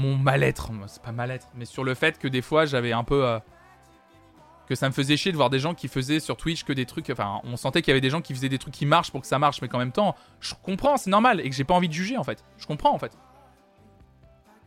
mon 0.00 0.16
mal-être. 0.16 0.70
C'est 0.86 1.02
pas 1.02 1.12
mal-être, 1.12 1.48
mais 1.54 1.64
sur 1.64 1.84
le 1.84 1.94
fait 1.94 2.18
que 2.18 2.28
des 2.28 2.42
fois 2.42 2.66
j'avais 2.66 2.92
un 2.92 3.04
peu. 3.04 3.26
euh, 3.26 3.38
que 4.68 4.76
ça 4.76 4.88
me 4.88 4.94
faisait 4.94 5.16
chier 5.16 5.32
de 5.32 5.36
voir 5.36 5.50
des 5.50 5.58
gens 5.58 5.74
qui 5.74 5.88
faisaient 5.88 6.20
sur 6.20 6.36
Twitch 6.36 6.62
que 6.62 6.72
des 6.72 6.86
trucs. 6.86 7.10
Enfin, 7.10 7.40
on 7.42 7.56
sentait 7.56 7.82
qu'il 7.82 7.90
y 7.90 7.94
avait 7.94 8.00
des 8.00 8.08
gens 8.08 8.20
qui 8.20 8.32
faisaient 8.32 8.48
des 8.48 8.58
trucs 8.58 8.72
qui 8.72 8.86
marchent 8.86 9.10
pour 9.10 9.20
que 9.20 9.26
ça 9.26 9.36
marche, 9.36 9.60
mais 9.60 9.66
qu'en 9.66 9.78
même 9.78 9.90
temps, 9.90 10.14
je 10.38 10.54
comprends, 10.62 10.96
c'est 10.96 11.10
normal, 11.10 11.40
et 11.40 11.50
que 11.50 11.56
j'ai 11.56 11.64
pas 11.64 11.74
envie 11.74 11.88
de 11.88 11.92
juger 11.92 12.16
en 12.16 12.22
fait. 12.22 12.44
Je 12.56 12.66
comprends 12.66 12.94
en 12.94 12.98
fait. 13.00 13.18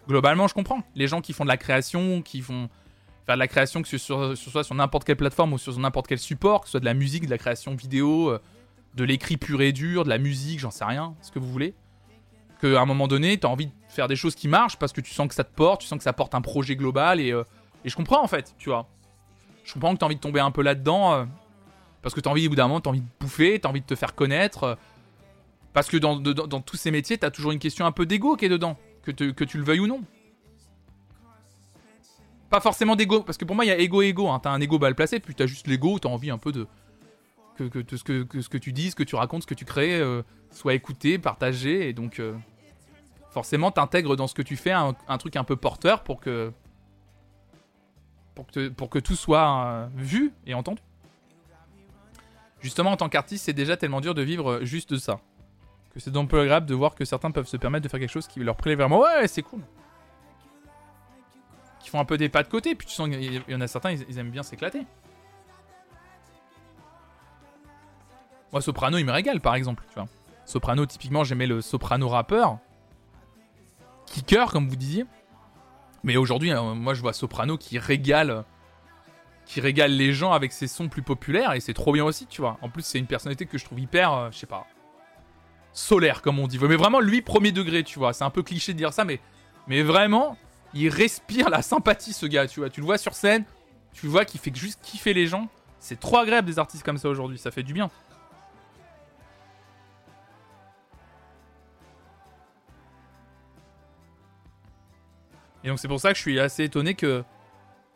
Globalement, 0.05 0.49
je 0.49 0.53
comprends. 0.53 0.81
Les 0.95 1.07
gens 1.07 1.21
qui 1.21 1.31
font 1.31 1.45
de 1.45 1.49
la 1.49 1.55
création, 1.55 2.21
qui 2.21 2.41
font 2.41 2.67
faire 3.25 3.35
de 3.35 3.39
la 3.39 3.47
création, 3.47 3.81
que 3.81 3.87
ce 3.87 3.97
soit 3.97 4.35
sur, 4.35 4.65
sur 4.65 4.75
n'importe 4.75 5.05
quelle 5.05 5.15
plateforme 5.15 5.53
ou 5.53 5.57
sur 5.57 5.79
n'importe 5.79 6.07
quel 6.07 6.19
support, 6.19 6.59
que 6.61 6.67
ce 6.67 6.71
soit 6.71 6.79
de 6.81 6.85
la 6.85 6.93
musique, 6.93 7.25
de 7.25 7.31
la 7.31 7.37
création 7.37 7.73
vidéo, 7.73 8.29
euh, 8.29 8.41
de 8.95 9.05
l'écrit 9.05 9.37
pur 9.37 9.61
et 9.61 9.71
dur, 9.71 10.03
de 10.03 10.09
la 10.09 10.17
musique, 10.17 10.59
j'en 10.59 10.71
sais 10.71 10.83
rien, 10.83 11.15
ce 11.21 11.31
que 11.31 11.39
vous 11.39 11.49
voulez. 11.49 11.73
Qu'à 12.63 12.79
un 12.79 12.85
moment 12.85 13.09
donné, 13.09 13.37
t'as 13.37 13.49
envie 13.49 13.65
de 13.65 13.71
faire 13.89 14.07
des 14.07 14.15
choses 14.15 14.35
qui 14.35 14.47
marchent 14.47 14.77
parce 14.77 14.93
que 14.93 15.01
tu 15.01 15.13
sens 15.13 15.27
que 15.27 15.35
ça 15.35 15.43
te 15.43 15.53
porte, 15.53 15.81
tu 15.81 15.87
sens 15.87 15.97
que 15.97 16.03
ça 16.05 16.13
porte 16.13 16.33
un 16.33 16.39
projet 16.39 16.77
global 16.77 17.19
et, 17.19 17.33
euh, 17.33 17.43
et 17.83 17.89
je 17.89 17.95
comprends 17.97 18.23
en 18.23 18.27
fait, 18.27 18.55
tu 18.57 18.69
vois. 18.69 18.87
Je 19.65 19.73
comprends 19.73 19.93
que 19.93 19.99
t'as 19.99 20.05
envie 20.05 20.15
de 20.15 20.21
tomber 20.21 20.39
un 20.39 20.49
peu 20.49 20.61
là-dedans 20.61 21.13
euh, 21.13 21.25
parce 22.01 22.15
que 22.15 22.21
t'as 22.21 22.29
envie, 22.29 22.47
au 22.47 22.51
bout 22.51 22.55
d'un 22.55 22.69
moment, 22.69 22.79
t'as 22.79 22.91
envie 22.91 23.01
de 23.01 23.07
bouffer, 23.19 23.59
t'as 23.59 23.67
envie 23.67 23.81
de 23.81 23.85
te 23.85 23.95
faire 23.95 24.15
connaître. 24.15 24.63
euh, 24.63 24.75
parce 25.73 25.89
que 25.89 25.97
dans, 25.97 26.15
dans, 26.15 26.61
tous 26.61 26.77
ces 26.77 26.89
métiers, 26.89 27.17
t'as 27.17 27.31
toujours 27.31 27.51
une 27.51 27.59
question 27.59 27.85
un 27.85 27.91
peu 27.91 28.05
d'ego 28.05 28.37
qui 28.37 28.45
est 28.45 28.49
dedans, 28.49 28.77
que, 29.01 29.11
que 29.11 29.43
tu 29.43 29.57
le 29.57 29.65
veuilles 29.65 29.81
ou 29.81 29.87
non. 29.87 30.01
Pas 32.49 32.61
forcément 32.61 32.95
d'ego, 32.95 33.23
parce 33.23 33.37
que 33.37 33.43
pour 33.43 33.57
moi, 33.57 33.65
il 33.65 33.69
y 33.69 33.71
a 33.71 33.77
ego 33.79 34.01
et 34.03 34.07
ego. 34.07 34.29
Hein. 34.29 34.39
T'as 34.41 34.51
un 34.51 34.61
ego 34.61 34.79
mal 34.79 34.95
placé, 34.95 35.19
puis 35.19 35.35
t'as 35.35 35.47
juste 35.47 35.67
l'ego, 35.67 35.99
t'as 35.99 36.07
envie 36.07 36.29
un 36.29 36.37
peu 36.37 36.53
de. 36.53 36.65
Que, 37.57 37.65
que, 37.65 37.79
que 37.79 37.97
ce 38.41 38.49
que, 38.49 38.57
tu 38.57 38.71
dis, 38.71 38.91
ce 38.91 38.95
que 38.95 39.03
tu 39.03 39.15
racontes, 39.15 39.41
ce 39.41 39.47
que 39.47 39.53
tu 39.53 39.65
crées 39.65 40.01
soit 40.51 40.75
écouté, 40.75 41.19
partagé, 41.19 41.89
et 41.89 41.93
donc. 41.93 42.21
Forcément, 43.33 43.71
t'intègres 43.71 44.15
dans 44.15 44.27
ce 44.27 44.33
que 44.33 44.41
tu 44.41 44.55
fais 44.55 44.71
un, 44.71 44.93
truc 45.17 45.35
un 45.35 45.43
peu 45.43 45.55
porteur 45.55 46.03
pour 46.03 46.21
que. 46.21 46.51
Pour 48.35 48.47
que, 48.47 48.69
pour 48.69 48.89
que 48.89 48.99
tout 48.99 49.15
soit 49.15 49.65
euh, 49.65 49.87
vu 49.95 50.33
et 50.47 50.53
entendu. 50.53 50.81
Justement, 52.61 52.91
en 52.91 52.97
tant 52.97 53.09
qu'artiste, 53.09 53.45
c'est 53.45 53.53
déjà 53.53 53.77
tellement 53.77 54.01
dur 54.01 54.15
de 54.15 54.23
vivre 54.23 54.53
euh, 54.53 54.65
juste 54.65 54.91
de 54.93 54.97
ça. 54.97 55.19
Que 55.93 55.99
c'est 55.99 56.09
donc 56.09 56.29
peu 56.29 56.39
agréable 56.39 56.65
de 56.65 56.73
voir 56.73 56.95
que 56.95 57.05
certains 57.05 57.29
peuvent 57.29 57.47
se 57.47 57.57
permettre 57.57 57.83
de 57.83 57.89
faire 57.89 57.99
quelque 57.99 58.09
chose 58.09 58.27
qui 58.27 58.39
leur 58.39 58.55
plaît 58.55 58.73
vraiment. 58.73 59.01
Ouais, 59.01 59.27
c'est 59.27 59.43
cool. 59.43 59.61
qui 61.79 61.89
font 61.89 61.99
un 61.99 62.05
peu 62.05 62.17
des 62.17 62.29
pas 62.29 62.41
de 62.41 62.47
côté. 62.47 62.73
Puis 62.73 62.87
tu 62.87 62.93
sens 62.93 63.09
qu'il 63.09 63.43
y 63.47 63.55
en 63.55 63.61
a 63.61 63.67
certains, 63.67 63.91
ils, 63.91 64.03
ils 64.09 64.17
aiment 64.17 64.31
bien 64.31 64.41
s'éclater. 64.41 64.83
Moi, 68.51 68.61
Soprano, 68.61 68.97
il 68.97 69.05
me 69.05 69.11
régale, 69.11 69.41
par 69.41 69.53
exemple. 69.53 69.83
Tu 69.89 69.95
vois. 69.95 70.07
Soprano, 70.45 70.85
typiquement, 70.87 71.23
j'aimais 71.23 71.47
le 71.47 71.61
soprano 71.61 72.09
rappeur. 72.09 72.57
Kicker, 74.13 74.51
comme 74.51 74.69
vous 74.69 74.75
disiez. 74.75 75.05
Mais 76.03 76.17
aujourd'hui, 76.17 76.51
euh, 76.51 76.75
moi, 76.75 76.93
je 76.93 77.01
vois 77.01 77.13
Soprano 77.13 77.57
qui 77.57 77.79
régale, 77.79 78.45
qui 79.45 79.59
régale 79.59 79.91
les 79.91 80.13
gens 80.13 80.33
avec 80.33 80.51
ses 80.51 80.67
sons 80.67 80.87
plus 80.87 81.01
populaires 81.01 81.53
et 81.53 81.59
c'est 81.59 81.73
trop 81.73 81.91
bien 81.91 82.05
aussi, 82.05 82.27
tu 82.27 82.41
vois. 82.41 82.59
En 82.61 82.69
plus, 82.69 82.83
c'est 82.83 82.99
une 82.99 83.07
personnalité 83.07 83.47
que 83.47 83.57
je 83.57 83.65
trouve 83.65 83.79
hyper, 83.79 84.13
euh, 84.13 84.29
je 84.31 84.37
sais 84.37 84.45
pas, 84.45 84.67
solaire, 85.71 86.21
comme 86.21 86.37
on 86.37 86.47
dit. 86.47 86.59
Mais 86.59 86.75
vraiment, 86.75 86.99
lui, 86.99 87.23
premier 87.23 87.51
degré, 87.51 87.83
tu 87.83 87.97
vois. 87.97 88.13
C'est 88.13 88.23
un 88.23 88.29
peu 88.29 88.43
cliché 88.43 88.73
de 88.73 88.77
dire 88.77 88.93
ça, 88.93 89.03
mais, 89.03 89.19
mais 89.67 89.81
vraiment, 89.81 90.37
il 90.75 90.89
respire 90.89 91.49
la 91.49 91.63
sympathie, 91.63 92.13
ce 92.13 92.27
gars, 92.27 92.45
tu 92.45 92.59
vois. 92.59 92.69
Tu 92.69 92.81
le 92.81 92.85
vois 92.85 92.99
sur 92.99 93.15
scène, 93.15 93.45
tu 93.93 94.05
vois 94.05 94.25
qu'il 94.25 94.39
fait 94.39 94.55
juste 94.55 94.79
kiffer 94.83 95.15
les 95.15 95.25
gens. 95.25 95.47
C'est 95.79 95.99
trop 95.99 96.19
agréable 96.19 96.47
des 96.47 96.59
artistes 96.59 96.83
comme 96.83 96.99
ça 96.99 97.09
aujourd'hui, 97.09 97.39
ça 97.39 97.49
fait 97.49 97.63
du 97.63 97.73
bien. 97.73 97.89
Et 105.63 105.69
donc 105.69 105.79
c'est 105.79 105.87
pour 105.87 105.99
ça 105.99 106.09
que 106.09 106.15
je 106.15 106.21
suis 106.21 106.39
assez 106.39 106.63
étonné 106.63 106.93
que, 106.93 107.23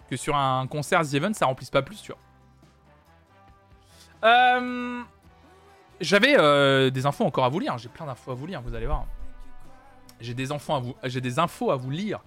que 0.09 0.15
sur 0.15 0.35
un 0.35 0.67
concert 0.67 1.01
The 1.01 1.15
Event, 1.15 1.33
ça 1.33 1.45
remplisse 1.45 1.69
pas 1.69 1.81
plus, 1.81 2.01
tu 2.01 2.11
vois. 2.11 2.21
Euh, 4.23 5.01
J'avais 5.99 6.35
euh, 6.37 6.89
des 6.89 7.05
infos 7.05 7.25
encore 7.25 7.45
à 7.45 7.49
vous 7.49 7.59
lire. 7.59 7.77
J'ai 7.77 7.89
plein 7.89 8.05
d'infos 8.05 8.31
à 8.31 8.35
vous 8.35 8.45
lire, 8.45 8.61
vous 8.61 8.75
allez 8.75 8.85
voir. 8.85 9.05
J'ai 10.19 10.33
des, 10.33 10.51
enfants 10.51 10.77
à 10.77 10.79
vous... 10.79 10.95
Des 11.03 11.39
infos 11.39 11.71
à 11.71 11.75
vous 11.75 11.91
lire. 11.91 12.19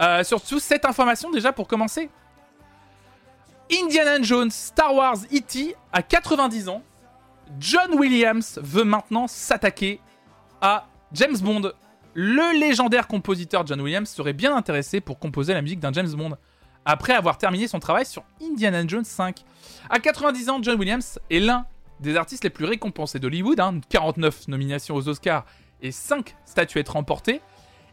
Euh, 0.00 0.22
surtout 0.22 0.58
cette 0.58 0.84
information 0.84 1.30
déjà 1.30 1.52
pour 1.52 1.66
commencer. 1.66 2.10
Indiana 3.72 4.20
Jones, 4.22 4.50
Star 4.50 4.94
Wars, 4.94 5.16
E.T. 5.32 5.74
à 5.92 6.02
90 6.02 6.68
ans. 6.68 6.82
John 7.58 7.94
Williams 7.94 8.58
veut 8.62 8.84
maintenant 8.84 9.26
s'attaquer 9.26 10.00
à 10.60 10.86
James 11.12 11.36
Bond. 11.38 11.72
Le 12.14 12.58
légendaire 12.58 13.06
compositeur 13.06 13.66
John 13.66 13.80
Williams 13.80 14.08
serait 14.08 14.34
bien 14.34 14.54
intéressé 14.54 15.00
pour 15.00 15.18
composer 15.18 15.54
la 15.54 15.62
musique 15.62 15.80
d'un 15.80 15.92
James 15.92 16.10
Bond, 16.10 16.36
après 16.84 17.14
avoir 17.14 17.38
terminé 17.38 17.66
son 17.68 17.78
travail 17.78 18.04
sur 18.04 18.22
Indiana 18.42 18.86
Jones 18.86 19.04
5. 19.04 19.42
À 19.88 19.98
90 19.98 20.50
ans, 20.50 20.58
John 20.60 20.78
Williams 20.78 21.18
est 21.30 21.38
l'un 21.38 21.64
des 22.00 22.16
artistes 22.16 22.44
les 22.44 22.50
plus 22.50 22.66
récompensés 22.66 23.18
d'Hollywood, 23.18 23.60
hein, 23.60 23.80
49 23.88 24.48
nominations 24.48 24.94
aux 24.94 25.08
Oscars 25.08 25.46
et 25.80 25.90
5 25.90 26.36
statuettes 26.44 26.90
remportées, 26.90 27.40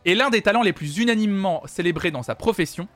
et 0.04 0.16
l'un 0.16 0.30
des 0.30 0.42
talents 0.42 0.64
les 0.64 0.74
plus 0.74 0.98
unanimement 0.98 1.62
célébrés 1.66 2.12
dans 2.12 2.24
sa 2.24 2.36
profession. 2.36 2.90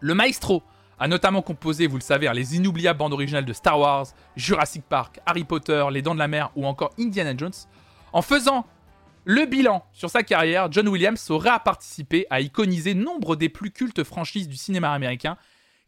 Le 0.00 0.14
maestro 0.14 0.62
a 0.98 1.08
notamment 1.08 1.40
composé, 1.40 1.86
vous 1.86 1.96
le 1.96 2.02
savez, 2.02 2.28
hein, 2.28 2.34
les 2.34 2.54
inoubliables 2.54 2.98
bandes 2.98 3.14
originales 3.14 3.46
de 3.46 3.52
Star 3.54 3.80
Wars, 3.80 4.08
Jurassic 4.36 4.84
Park, 4.84 5.20
Harry 5.24 5.44
Potter, 5.44 5.86
Les 5.90 6.02
Dents 6.02 6.14
de 6.14 6.18
la 6.18 6.28
Mer 6.28 6.50
ou 6.54 6.66
encore 6.66 6.90
Indiana 6.98 7.32
Jones. 7.34 7.52
En 8.12 8.20
faisant 8.20 8.66
le 9.30 9.44
bilan 9.44 9.84
sur 9.92 10.08
sa 10.08 10.22
carrière, 10.22 10.72
John 10.72 10.88
Williams 10.88 11.28
aura 11.28 11.60
participé 11.60 12.26
à 12.30 12.40
iconiser 12.40 12.94
nombre 12.94 13.36
des 13.36 13.50
plus 13.50 13.70
cultes 13.70 14.02
franchises 14.02 14.48
du 14.48 14.56
cinéma 14.56 14.90
américain 14.90 15.36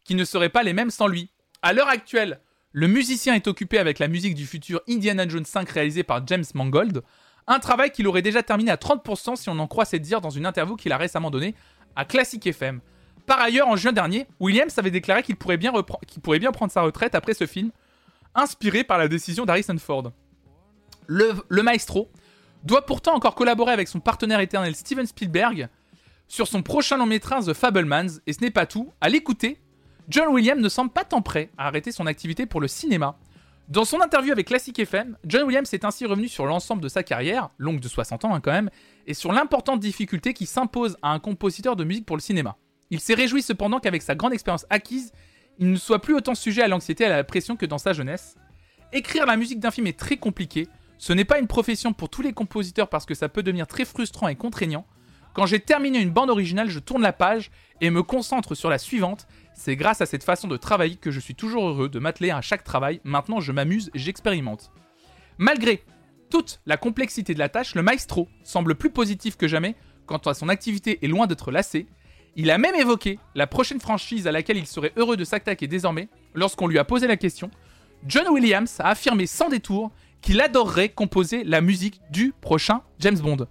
qui 0.03 0.13
ne 0.13 0.23
seraient 0.25 0.49
pas 0.49 0.61
les 0.61 0.73
mêmes 0.73 0.91
sans 0.91 1.07
lui. 1.07 1.31
À 1.63 1.73
l'heure 1.73 1.89
actuelle, 1.89 2.39
le 2.71 2.85
musicien 2.85 3.33
est 3.33 3.47
occupé 3.47 3.79
avec 3.79 3.97
la 3.97 4.07
musique 4.07 4.35
du 4.35 4.45
futur 4.45 4.81
Indiana 4.87 5.27
Jones 5.27 5.43
5 5.43 5.67
réalisé 5.67 6.03
par 6.03 6.21
James 6.27 6.43
Mangold, 6.53 7.01
un 7.47 7.57
travail 7.57 7.89
qu'il 7.89 8.07
aurait 8.07 8.21
déjà 8.21 8.43
terminé 8.43 8.69
à 8.69 8.75
30% 8.75 9.35
si 9.35 9.49
on 9.49 9.57
en 9.57 9.65
croit 9.65 9.85
ses 9.85 9.97
dires 9.97 10.21
dans 10.21 10.29
une 10.29 10.45
interview 10.45 10.75
qu'il 10.75 10.91
a 10.91 10.97
récemment 10.97 11.31
donnée 11.31 11.55
à 11.95 12.05
Classic 12.05 12.45
FM. 12.45 12.79
Par 13.25 13.39
ailleurs, 13.39 13.69
en 13.69 13.75
juin 13.75 13.91
dernier, 13.91 14.27
Williams 14.39 14.77
avait 14.77 14.91
déclaré 14.91 15.23
qu'il 15.23 15.35
pourrait, 15.35 15.57
bien 15.57 15.71
prendre 15.71 16.71
sa 16.71 16.83
retraite 16.83 17.15
après 17.15 17.33
ce 17.33 17.47
film, 17.47 17.71
inspiré 18.35 18.83
par 18.83 18.99
la 18.99 19.07
décision 19.07 19.47
d'Harrison 19.47 19.79
Ford. 19.79 20.11
Le 21.07 21.63
maestro 21.63 22.11
doit 22.63 22.85
pourtant 22.85 23.15
encore 23.15 23.35
collaborer 23.35 23.71
avec 23.71 23.87
son 23.87 23.99
partenaire 23.99 24.39
éternel 24.39 24.75
Steven 24.75 25.05
Spielberg 25.05 25.69
sur 26.27 26.47
son 26.47 26.61
prochain 26.61 26.97
long 26.97 27.05
métrage 27.05 27.45
The 27.45 27.53
Fablemans, 27.53 28.19
et 28.25 28.33
ce 28.33 28.41
n'est 28.41 28.51
pas 28.51 28.65
tout. 28.65 28.91
À 29.01 29.09
l'écouter, 29.09 29.59
John 30.07 30.29
Williams 30.29 30.61
ne 30.61 30.69
semble 30.69 30.91
pas 30.91 31.03
tant 31.03 31.21
prêt 31.21 31.49
à 31.57 31.67
arrêter 31.67 31.91
son 31.91 32.05
activité 32.05 32.45
pour 32.45 32.61
le 32.61 32.67
cinéma. 32.67 33.17
Dans 33.67 33.85
son 33.85 34.01
interview 34.01 34.31
avec 34.31 34.47
Classic 34.47 34.77
FM, 34.77 35.17
John 35.25 35.43
Williams 35.43 35.73
est 35.73 35.85
ainsi 35.85 36.05
revenu 36.05 36.27
sur 36.27 36.45
l'ensemble 36.45 36.81
de 36.81 36.89
sa 36.89 37.03
carrière, 37.03 37.49
longue 37.57 37.79
de 37.79 37.87
60 37.87 38.25
ans 38.25 38.35
hein, 38.35 38.41
quand 38.41 38.51
même, 38.51 38.69
et 39.07 39.13
sur 39.13 39.31
l'importante 39.31 39.79
difficulté 39.79 40.33
qui 40.33 40.45
s'impose 40.45 40.97
à 41.01 41.11
un 41.11 41.19
compositeur 41.19 41.75
de 41.75 41.83
musique 41.83 42.05
pour 42.05 42.17
le 42.17 42.21
cinéma. 42.21 42.57
Il 42.89 42.99
s'est 42.99 43.13
réjoui 43.13 43.41
cependant 43.41 43.79
qu'avec 43.79 44.01
sa 44.01 44.15
grande 44.15 44.33
expérience 44.33 44.65
acquise, 44.69 45.13
il 45.59 45.71
ne 45.71 45.77
soit 45.77 46.01
plus 46.01 46.15
autant 46.15 46.35
sujet 46.35 46.61
à 46.61 46.67
l'anxiété 46.67 47.03
et 47.03 47.07
à 47.07 47.15
la 47.15 47.23
pression 47.23 47.55
que 47.55 47.65
dans 47.65 47.77
sa 47.77 47.93
jeunesse. 47.93 48.35
Écrire 48.91 49.25
la 49.25 49.37
musique 49.37 49.59
d'un 49.59 49.71
film 49.71 49.87
est 49.87 49.97
très 49.97 50.17
compliqué, 50.17 50.67
ce 51.01 51.13
n'est 51.13 51.25
pas 51.25 51.39
une 51.39 51.47
profession 51.47 51.93
pour 51.93 52.09
tous 52.09 52.21
les 52.21 52.31
compositeurs 52.31 52.87
parce 52.87 53.07
que 53.07 53.15
ça 53.15 53.27
peut 53.27 53.41
devenir 53.41 53.65
très 53.65 53.85
frustrant 53.85 54.27
et 54.27 54.35
contraignant. 54.35 54.85
Quand 55.33 55.47
j'ai 55.47 55.59
terminé 55.59 55.97
une 55.97 56.11
bande 56.11 56.29
originale, 56.29 56.69
je 56.69 56.77
tourne 56.77 57.01
la 57.01 57.11
page 57.11 57.49
et 57.81 57.89
me 57.89 58.03
concentre 58.03 58.53
sur 58.53 58.69
la 58.69 58.77
suivante. 58.77 59.25
C'est 59.55 59.75
grâce 59.75 60.01
à 60.01 60.05
cette 60.05 60.23
façon 60.23 60.47
de 60.47 60.57
travailler 60.57 60.97
que 60.97 61.09
je 61.09 61.19
suis 61.19 61.33
toujours 61.33 61.67
heureux 61.67 61.89
de 61.89 61.97
m'atteler 61.97 62.29
à 62.29 62.41
chaque 62.41 62.63
travail. 62.63 63.01
Maintenant, 63.03 63.39
je 63.39 63.51
m'amuse, 63.51 63.89
j'expérimente. 63.95 64.71
Malgré 65.39 65.83
toute 66.29 66.61
la 66.67 66.77
complexité 66.77 67.33
de 67.33 67.39
la 67.39 67.49
tâche, 67.49 67.73
le 67.73 67.81
maestro 67.81 68.29
semble 68.43 68.75
plus 68.75 68.91
positif 68.91 69.37
que 69.37 69.47
jamais 69.47 69.73
quant 70.05 70.17
à 70.17 70.35
son 70.35 70.49
activité 70.49 70.99
est 71.03 71.07
loin 71.07 71.25
d'être 71.25 71.49
lassé. 71.49 71.87
Il 72.35 72.51
a 72.51 72.59
même 72.59 72.75
évoqué 72.75 73.17
la 73.33 73.47
prochaine 73.47 73.81
franchise 73.81 74.27
à 74.27 74.31
laquelle 74.31 74.57
il 74.57 74.67
serait 74.67 74.93
heureux 74.97 75.17
de 75.17 75.23
s'attaquer 75.23 75.65
désormais 75.65 76.09
lorsqu'on 76.35 76.67
lui 76.67 76.77
a 76.77 76.83
posé 76.83 77.07
la 77.07 77.17
question. 77.17 77.49
John 78.05 78.27
Williams 78.29 78.79
a 78.79 78.89
affirmé 78.89 79.25
sans 79.25 79.49
détour 79.49 79.91
qu'il 80.21 80.39
adorerait 80.41 80.89
composer 80.89 81.43
la 81.43 81.61
musique 81.61 82.01
du 82.09 82.33
prochain 82.41 82.81
James 82.99 83.17
Bond. 83.19 83.47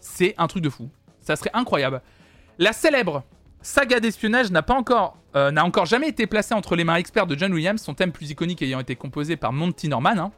C'est 0.00 0.34
un 0.38 0.46
truc 0.46 0.62
de 0.62 0.70
fou. 0.70 0.90
Ça 1.20 1.36
serait 1.36 1.50
incroyable. 1.54 2.02
La 2.58 2.72
célèbre 2.72 3.24
saga 3.60 4.00
d'espionnage 4.00 4.50
n'a 4.50 4.62
pas 4.62 4.74
encore, 4.74 5.16
euh, 5.36 5.52
jamais 5.84 6.08
été 6.08 6.26
placée 6.26 6.54
entre 6.54 6.76
les 6.76 6.84
mains 6.84 6.96
expertes 6.96 7.28
de 7.28 7.38
John 7.38 7.52
Williams, 7.52 7.80
son 7.80 7.94
thème 7.94 8.12
plus 8.12 8.30
iconique 8.30 8.62
ayant 8.62 8.80
été 8.80 8.96
composé 8.96 9.36
par 9.36 9.52
Monty 9.52 9.88
Norman. 9.88 10.18
hein. 10.18 10.32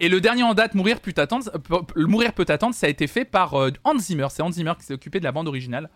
Et 0.00 0.08
le 0.08 0.20
dernier 0.20 0.42
en 0.42 0.54
date, 0.54 0.74
Mourir 0.74 1.00
peut 1.00 1.14
attendre, 1.16 1.48
euh, 1.96 2.06
Mourir 2.06 2.32
peut 2.32 2.46
attendre, 2.48 2.74
ça 2.74 2.86
a 2.86 2.90
été 2.90 3.06
fait 3.06 3.24
par 3.24 3.54
euh, 3.54 3.70
Hans 3.84 3.98
Zimmer. 3.98 4.26
C'est 4.30 4.42
Hans 4.42 4.50
Zimmer 4.50 4.72
qui 4.78 4.84
s'est 4.84 4.94
occupé 4.94 5.20
de 5.20 5.24
la 5.24 5.32
bande 5.32 5.46
originale. 5.46 5.88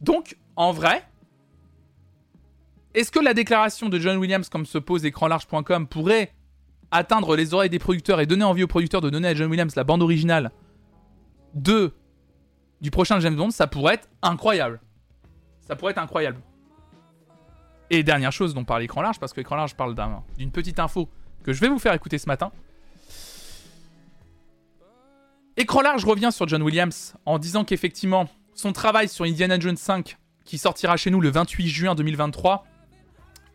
Donc, 0.00 0.36
en 0.56 0.72
vrai, 0.72 1.04
est-ce 2.94 3.12
que 3.12 3.20
la 3.20 3.34
déclaration 3.34 3.88
de 3.88 3.98
John 3.98 4.16
Williams, 4.16 4.48
comme 4.48 4.66
se 4.66 4.78
pose 4.78 5.04
écranlarge.com, 5.04 5.86
pourrait 5.86 6.32
atteindre 6.92 7.34
les 7.36 7.54
oreilles 7.54 7.70
des 7.70 7.78
producteurs 7.78 8.20
et 8.20 8.26
donner 8.26 8.44
envie 8.44 8.62
aux 8.62 8.68
producteurs 8.68 9.00
de 9.00 9.10
donner 9.10 9.28
à 9.28 9.34
John 9.34 9.50
Williams 9.50 9.74
la 9.74 9.84
bande 9.84 10.02
originale 10.02 10.50
de 11.54 11.92
du 12.80 12.90
prochain 12.90 13.18
James 13.20 13.36
Bond, 13.36 13.50
ça 13.50 13.66
pourrait 13.66 13.94
être 13.94 14.08
incroyable. 14.22 14.80
Ça 15.60 15.76
pourrait 15.76 15.92
être 15.92 15.98
incroyable. 15.98 16.40
Et 17.90 18.02
dernière 18.02 18.32
chose 18.32 18.54
dont 18.54 18.64
parle 18.64 18.82
écran 18.82 19.02
large, 19.02 19.20
parce 19.20 19.32
que 19.32 19.40
écran 19.40 19.54
large 19.56 19.74
parle 19.76 19.94
d'un- 19.94 20.22
d'une 20.36 20.50
petite 20.50 20.78
info 20.80 21.08
que 21.44 21.52
je 21.52 21.60
vais 21.60 21.68
vous 21.68 21.78
faire 21.78 21.92
écouter 21.94 22.18
ce 22.18 22.26
matin. 22.26 22.50
Écran 25.56 25.82
large 25.82 26.04
revient 26.04 26.30
sur 26.32 26.48
John 26.48 26.62
Williams 26.62 27.14
en 27.26 27.38
disant 27.38 27.64
qu'effectivement, 27.64 28.28
son 28.54 28.72
travail 28.72 29.08
sur 29.08 29.24
Indiana 29.24 29.58
Jones 29.60 29.76
5, 29.76 30.16
qui 30.44 30.58
sortira 30.58 30.96
chez 30.96 31.10
nous 31.10 31.20
le 31.20 31.28
28 31.30 31.68
juin 31.68 31.94
2023, 31.94 32.64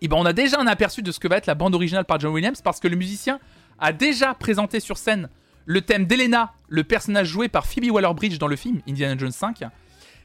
et 0.01 0.07
ben 0.07 0.17
on 0.17 0.25
a 0.25 0.33
déjà 0.33 0.59
un 0.59 0.67
aperçu 0.67 1.01
de 1.01 1.11
ce 1.11 1.19
que 1.19 1.27
va 1.27 1.37
être 1.37 1.47
la 1.47 1.55
bande 1.55 1.75
originale 1.75 2.05
par 2.05 2.19
John 2.19 2.33
Williams 2.33 2.61
parce 2.61 2.79
que 2.79 2.87
le 2.87 2.95
musicien 2.95 3.39
a 3.79 3.93
déjà 3.93 4.33
présenté 4.33 4.79
sur 4.79 4.97
scène 4.97 5.29
le 5.65 5.81
thème 5.81 6.05
d'Elena, 6.05 6.53
le 6.69 6.83
personnage 6.83 7.27
joué 7.27 7.49
par 7.49 7.65
Phoebe 7.65 7.91
Waller-Bridge 7.91 8.37
dans 8.37 8.47
le 8.47 8.55
film 8.55 8.81
Indiana 8.87 9.17
Jones 9.17 9.31
5, 9.31 9.63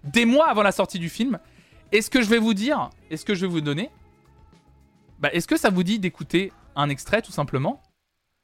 des 0.04 0.24
mois 0.24 0.48
avant 0.48 0.62
la 0.62 0.72
sortie 0.72 1.00
du 1.00 1.08
film. 1.08 1.38
Et 1.90 2.00
ce 2.00 2.10
que 2.10 2.22
je 2.22 2.28
vais 2.28 2.38
vous 2.38 2.54
dire, 2.54 2.90
et 3.10 3.16
ce 3.16 3.24
que 3.24 3.34
je 3.34 3.44
vais 3.44 3.50
vous 3.50 3.60
donner, 3.60 3.90
bah, 5.18 5.30
est-ce 5.32 5.48
que 5.48 5.56
ça 5.56 5.68
vous 5.68 5.82
dit 5.82 5.98
d'écouter 5.98 6.52
un 6.76 6.88
extrait 6.88 7.22
tout 7.22 7.32
simplement 7.32 7.82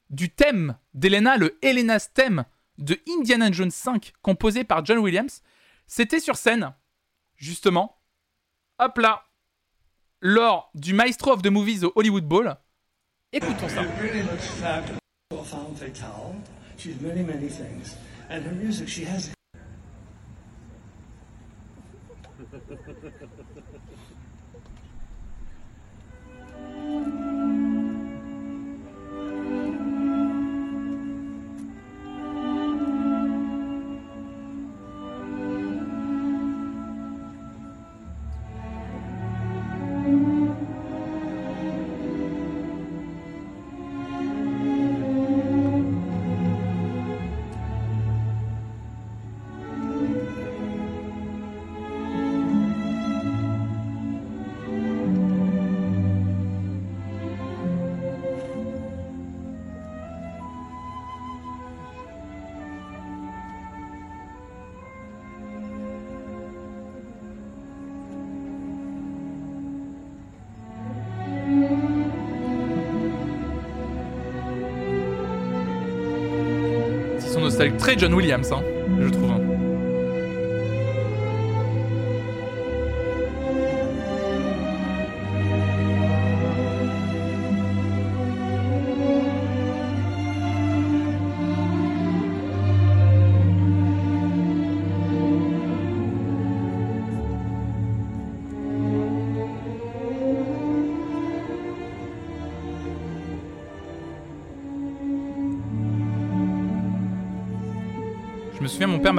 du 0.09 0.29
thème 0.29 0.77
d'Elena, 0.93 1.37
le 1.37 1.57
Elena's 1.61 2.11
theme 2.13 2.43
de 2.77 2.99
Indiana 3.07 3.49
Jones 3.51 3.71
5, 3.71 4.11
composé 4.21 4.65
par 4.65 4.85
John 4.85 4.97
Williams? 4.97 5.41
C'était 5.87 6.19
sur 6.19 6.35
scène, 6.35 6.73
justement, 7.37 8.01
hop 8.77 8.97
là, 8.97 9.23
lors 10.21 10.69
du 10.75 10.93
Maestro 10.93 11.33
of 11.33 11.41
the 11.41 11.47
Movies 11.47 11.83
au 11.83 11.91
Hollywood 11.95 12.25
Bowl. 12.25 12.55
Écoutons 13.31 13.69
ça. 13.69 13.83
Très 77.79 77.97
John 77.97 78.13
Williams, 78.13 78.51
hein, 78.51 78.61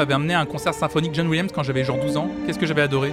m'avait 0.00 0.14
amené 0.14 0.32
à 0.32 0.40
un 0.40 0.46
concert 0.46 0.72
symphonique 0.72 1.14
John 1.14 1.28
Williams 1.28 1.52
quand 1.54 1.62
j'avais 1.62 1.84
genre 1.84 1.98
12 1.98 2.16
ans. 2.16 2.30
Qu'est-ce 2.46 2.58
que 2.58 2.64
j'avais 2.64 2.80
adoré? 2.80 3.12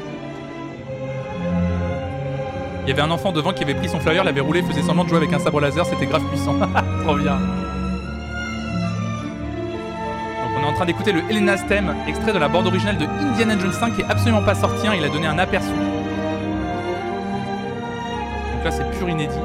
Il 2.83 2.89
y 2.89 2.93
avait 2.93 3.01
un 3.01 3.11
enfant 3.11 3.33
devant 3.33 3.51
qui 3.51 3.63
avait 3.63 3.73
pris 3.73 3.89
son 3.89 3.99
flyer, 3.99 4.23
l'avait 4.23 4.39
roulé, 4.39 4.61
faisait 4.61 4.81
semblant 4.81 5.03
de 5.03 5.09
jouer 5.09 5.17
avec 5.17 5.33
un 5.33 5.39
sabre 5.39 5.59
laser, 5.59 5.85
c'était 5.85 6.05
grave 6.05 6.23
puissant. 6.29 6.55
Trop 7.03 7.15
bien. 7.15 7.35
Donc 10.43 10.51
on 10.57 10.63
est 10.63 10.65
en 10.65 10.73
train 10.73 10.85
d'écouter 10.85 11.11
le 11.11 11.19
Elena's 11.29 11.67
Theme, 11.67 11.93
extrait 12.07 12.31
de 12.31 12.39
la 12.39 12.47
bande 12.47 12.67
originale 12.67 12.97
de 12.97 13.05
Indiana 13.05 13.59
Jones 13.59 13.73
5 13.73 13.95
qui 13.95 14.01
est 14.01 14.05
absolument 14.05 14.41
pas 14.41 14.55
sorti, 14.55 14.87
hein, 14.87 14.93
il 14.97 15.03
a 15.03 15.09
donné 15.09 15.27
un 15.27 15.37
aperçu. 15.37 15.67
Donc 18.53 18.63
là 18.63 18.71
c'est 18.71 18.89
pur 18.97 19.09
inédit. 19.09 19.35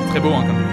C'est 0.00 0.08
très 0.10 0.20
beau 0.20 0.32
hein, 0.32 0.44
comme 0.46 0.56
film 0.56 0.65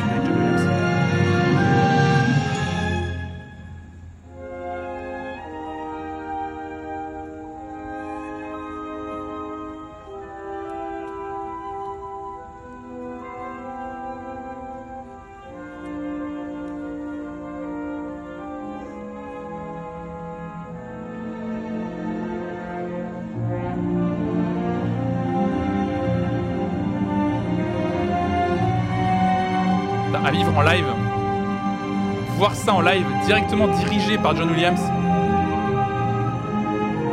ça 32.63 32.73
en 32.73 32.81
live, 32.81 33.05
directement 33.25 33.67
dirigé 33.67 34.17
par 34.17 34.37
John 34.37 34.49
Williams. 34.49 34.79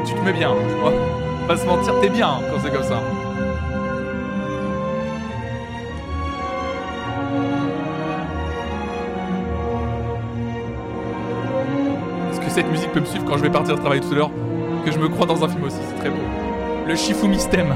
Tu 0.07 0.15
te 0.15 0.21
mets 0.21 0.33
bien. 0.33 0.53
Oh, 0.85 0.91
pas 1.49 1.57
se 1.57 1.67
mentir, 1.67 1.93
t'es 2.01 2.09
bien 2.09 2.29
hein, 2.29 2.41
quand 2.51 2.61
c'est 2.63 2.71
comme 2.71 2.85
ça. 2.85 3.03
Est-ce 12.31 12.41
que 12.41 12.51
cette 12.51 12.71
musique 12.71 12.93
peut 12.93 13.01
me 13.01 13.07
suivre 13.07 13.25
quand 13.25 13.37
je 13.37 13.43
vais 13.43 13.51
partir 13.51 13.77
travailler 13.81 14.03
tout 14.03 14.13
à 14.13 14.15
l'heure? 14.15 14.31
Que 14.85 14.93
je 14.93 14.99
me 15.01 15.09
crois 15.09 15.27
dans 15.27 15.43
un 15.43 15.49
film 15.49 15.65
aussi, 15.65 15.79
c'est 15.89 15.99
très 15.99 16.11
beau. 16.11 16.23
Le 16.87 16.95
Shifumi 16.95 17.41
Stem 17.41 17.75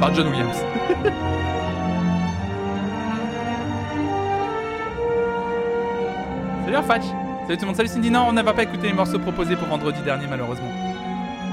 par 0.00 0.14
John 0.14 0.28
Williams. 0.28 0.64
Salut 6.70 6.84
Arfatch 6.84 7.02
Salut 7.02 7.56
tout 7.56 7.60
le 7.62 7.66
monde, 7.66 7.76
salut 7.76 7.88
Cindy. 7.88 8.12
Non, 8.12 8.26
on 8.28 8.32
n'a 8.32 8.44
pas 8.44 8.62
écouté 8.62 8.86
les 8.86 8.92
morceaux 8.92 9.18
proposés 9.18 9.56
pour 9.56 9.66
vendredi 9.66 10.00
dernier, 10.02 10.28
malheureusement. 10.28 10.70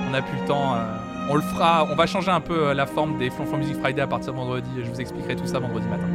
On 0.07 0.11
n'a 0.11 0.21
plus 0.21 0.37
le 0.39 0.45
temps. 0.45 0.75
euh, 0.75 0.83
on 1.31 1.33
le 1.33 1.41
fera. 1.41 1.87
On 1.91 1.95
va 1.95 2.05
changer 2.05 2.29
un 2.29 2.39
peu 2.39 2.67
euh, 2.67 2.73
la 2.75 2.85
forme 2.85 3.17
des 3.17 3.31
Flonflon 3.31 3.57
Music 3.57 3.77
Friday 3.77 3.99
à 3.99 4.05
partir 4.05 4.31
de 4.31 4.37
vendredi. 4.37 4.69
Je 4.77 4.87
vous 4.87 5.01
expliquerai 5.01 5.35
tout 5.35 5.47
ça 5.47 5.57
vendredi 5.57 5.87
matin. 5.87 6.05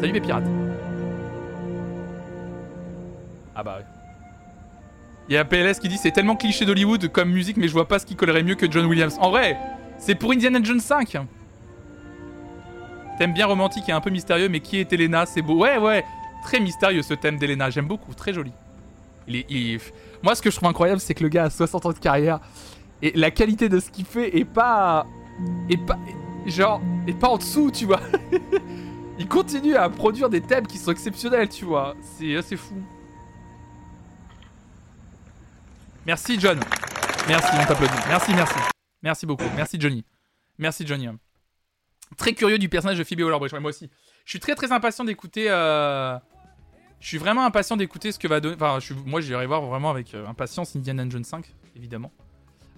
Salut 0.00 0.14
mes 0.14 0.20
pirates. 0.22 0.46
Ah 3.54 3.62
bah 3.62 3.76
ouais. 3.80 3.84
Il 5.28 5.34
y 5.34 5.36
a 5.36 5.44
PLS 5.44 5.78
qui 5.78 5.88
dit 5.90 5.98
c'est 5.98 6.12
tellement 6.12 6.36
cliché 6.36 6.64
d'Hollywood 6.64 7.08
comme 7.08 7.28
musique, 7.28 7.58
mais 7.58 7.68
je 7.68 7.74
vois 7.74 7.86
pas 7.86 7.98
ce 7.98 8.06
qui 8.06 8.16
collerait 8.16 8.44
mieux 8.44 8.54
que 8.54 8.70
John 8.70 8.86
Williams. 8.86 9.18
En 9.20 9.28
vrai, 9.28 9.58
c'est 9.98 10.14
pour 10.14 10.32
Indiana 10.32 10.58
Jones 10.62 10.80
5. 10.80 11.18
Thème 13.18 13.34
bien 13.34 13.44
romantique 13.44 13.90
et 13.90 13.92
un 13.92 14.00
peu 14.00 14.08
mystérieux, 14.08 14.48
mais 14.48 14.60
qui 14.60 14.78
est 14.78 14.90
Elena? 14.90 15.26
C'est 15.26 15.42
beau. 15.42 15.58
Ouais, 15.58 15.76
ouais. 15.76 16.02
Très 16.42 16.60
mystérieux 16.60 17.02
ce 17.02 17.14
thème 17.14 17.38
d'Elena. 17.38 17.70
J'aime 17.70 17.86
beaucoup. 17.86 18.14
Très 18.14 18.32
joli. 18.32 18.52
Moi, 20.22 20.34
ce 20.34 20.42
que 20.42 20.50
je 20.50 20.56
trouve 20.56 20.68
incroyable, 20.68 21.00
c'est 21.00 21.14
que 21.14 21.22
le 21.22 21.28
gars 21.28 21.44
a 21.44 21.50
60 21.50 21.86
ans 21.86 21.92
de 21.92 21.98
carrière 21.98 22.40
et 23.02 23.12
la 23.14 23.30
qualité 23.30 23.68
de 23.68 23.80
ce 23.80 23.90
qu'il 23.90 24.04
fait 24.04 24.36
est 24.36 24.44
pas. 24.44 25.06
est 25.68 25.76
pas. 25.76 25.98
genre. 26.46 26.80
est 27.06 27.18
pas 27.18 27.28
en 27.28 27.38
dessous, 27.38 27.70
tu 27.70 27.86
vois. 27.86 28.00
il 29.18 29.28
continue 29.28 29.76
à 29.76 29.88
produire 29.88 30.28
des 30.28 30.40
thèmes 30.40 30.66
qui 30.66 30.78
sont 30.78 30.90
exceptionnels, 30.92 31.48
tu 31.48 31.64
vois. 31.64 31.94
C'est 32.18 32.36
assez 32.36 32.56
fou. 32.56 32.74
Merci, 36.06 36.38
John. 36.40 36.58
Merci, 37.28 37.48
on 37.54 37.64
t'applaudit. 37.64 37.92
Merci, 38.08 38.34
merci. 38.34 38.54
Merci 39.02 39.26
beaucoup. 39.26 39.44
Merci, 39.56 39.80
Johnny. 39.80 40.04
Merci, 40.58 40.84
Johnny. 40.86 41.08
Très 42.16 42.34
curieux 42.34 42.58
du 42.58 42.68
personnage 42.68 42.98
de 42.98 43.04
Phoebe 43.04 43.20
Waller-Bridge. 43.20 43.52
Moi 43.54 43.70
aussi. 43.70 43.88
Je 44.24 44.30
suis 44.30 44.40
très 44.40 44.54
très 44.54 44.72
impatient 44.72 45.04
d'écouter. 45.04 45.46
euh, 45.48 46.18
Je 47.02 47.08
suis 47.08 47.18
vraiment 47.18 47.44
impatient 47.44 47.76
d'écouter 47.76 48.12
ce 48.12 48.18
que 48.20 48.28
va 48.28 48.38
donner. 48.38 48.54
Enfin, 48.54 48.78
moi 49.04 49.20
j'irai 49.20 49.44
voir 49.44 49.60
vraiment 49.62 49.90
avec 49.90 50.14
euh, 50.14 50.24
impatience 50.28 50.76
Indiana 50.76 51.04
Jones 51.08 51.24
5, 51.24 51.52
évidemment. 51.74 52.12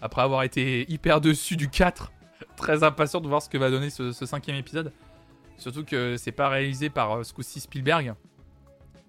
Après 0.01 0.23
avoir 0.23 0.43
été 0.45 0.91
hyper 0.91 1.21
dessus 1.21 1.57
du 1.57 1.69
4, 1.69 2.11
très 2.57 2.83
impatient 2.83 3.21
de 3.21 3.29
voir 3.29 3.43
ce 3.43 3.51
que 3.51 3.59
va 3.59 3.69
donner 3.69 3.91
ce, 3.91 4.13
cinquième 4.13 4.57
épisode. 4.57 4.95
Surtout 5.59 5.85
que 5.85 6.17
c'est 6.17 6.33
pas 6.33 6.49
réalisé 6.49 6.89
par 6.89 7.19
euh, 7.19 7.23
ce 7.23 7.61
Spielberg. 7.61 8.15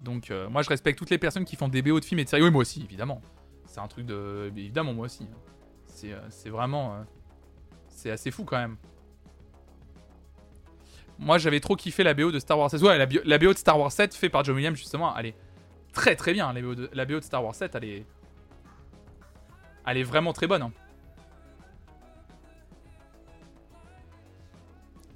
Donc 0.02 0.30
euh, 0.30 0.50
moi 0.50 0.60
je 0.60 0.68
respecte 0.68 0.98
toutes 0.98 1.10
les 1.10 1.18
personnes 1.18 1.46
qui 1.46 1.56
font 1.56 1.68
des 1.68 1.80
BO 1.80 1.98
de 1.98 2.04
films 2.04 2.20
et 2.20 2.24
de 2.24 2.28
séries. 2.28 2.42
Oui, 2.42 2.50
moi 2.50 2.60
aussi, 2.60 2.82
évidemment. 2.82 3.22
C'est 3.64 3.80
un 3.80 3.88
truc 3.88 4.04
de. 4.04 4.52
Évidemment, 4.54 4.92
moi 4.92 5.06
aussi. 5.06 5.26
C'est 5.86 6.12
euh, 6.12 6.20
c'est 6.28 6.50
vraiment. 6.50 7.06
C'est 7.88 8.10
assez 8.10 8.30
fou 8.30 8.44
quand 8.44 8.58
même. 8.58 8.76
Moi, 11.18 11.38
j'avais 11.38 11.60
trop 11.60 11.76
kiffé 11.76 12.02
la 12.02 12.14
BO 12.14 12.30
de 12.30 12.38
Star 12.38 12.58
Wars 12.58 12.70
7. 12.70 12.82
Ouais, 12.82 12.98
la, 12.98 13.38
BO 13.38 13.52
de 13.52 13.58
Star 13.58 13.78
Wars 13.78 13.92
7 13.92 14.14
fait 14.14 14.28
par 14.28 14.44
John 14.44 14.54
Williams, 14.56 14.76
justement, 14.76 15.16
elle 15.16 15.26
est 15.26 15.34
très 15.92 16.14
très 16.14 16.32
bien. 16.32 16.52
La 16.52 17.06
BO 17.06 17.14
de, 17.14 17.20
Star 17.20 17.42
Wars 17.44 17.54
7, 17.54 17.74
elle 17.74 17.84
est. 17.84 18.06
Elle 19.86 19.98
est 19.98 20.02
vraiment 20.02 20.32
très 20.32 20.46
bonne. 20.46 20.62
hein. 20.62 20.72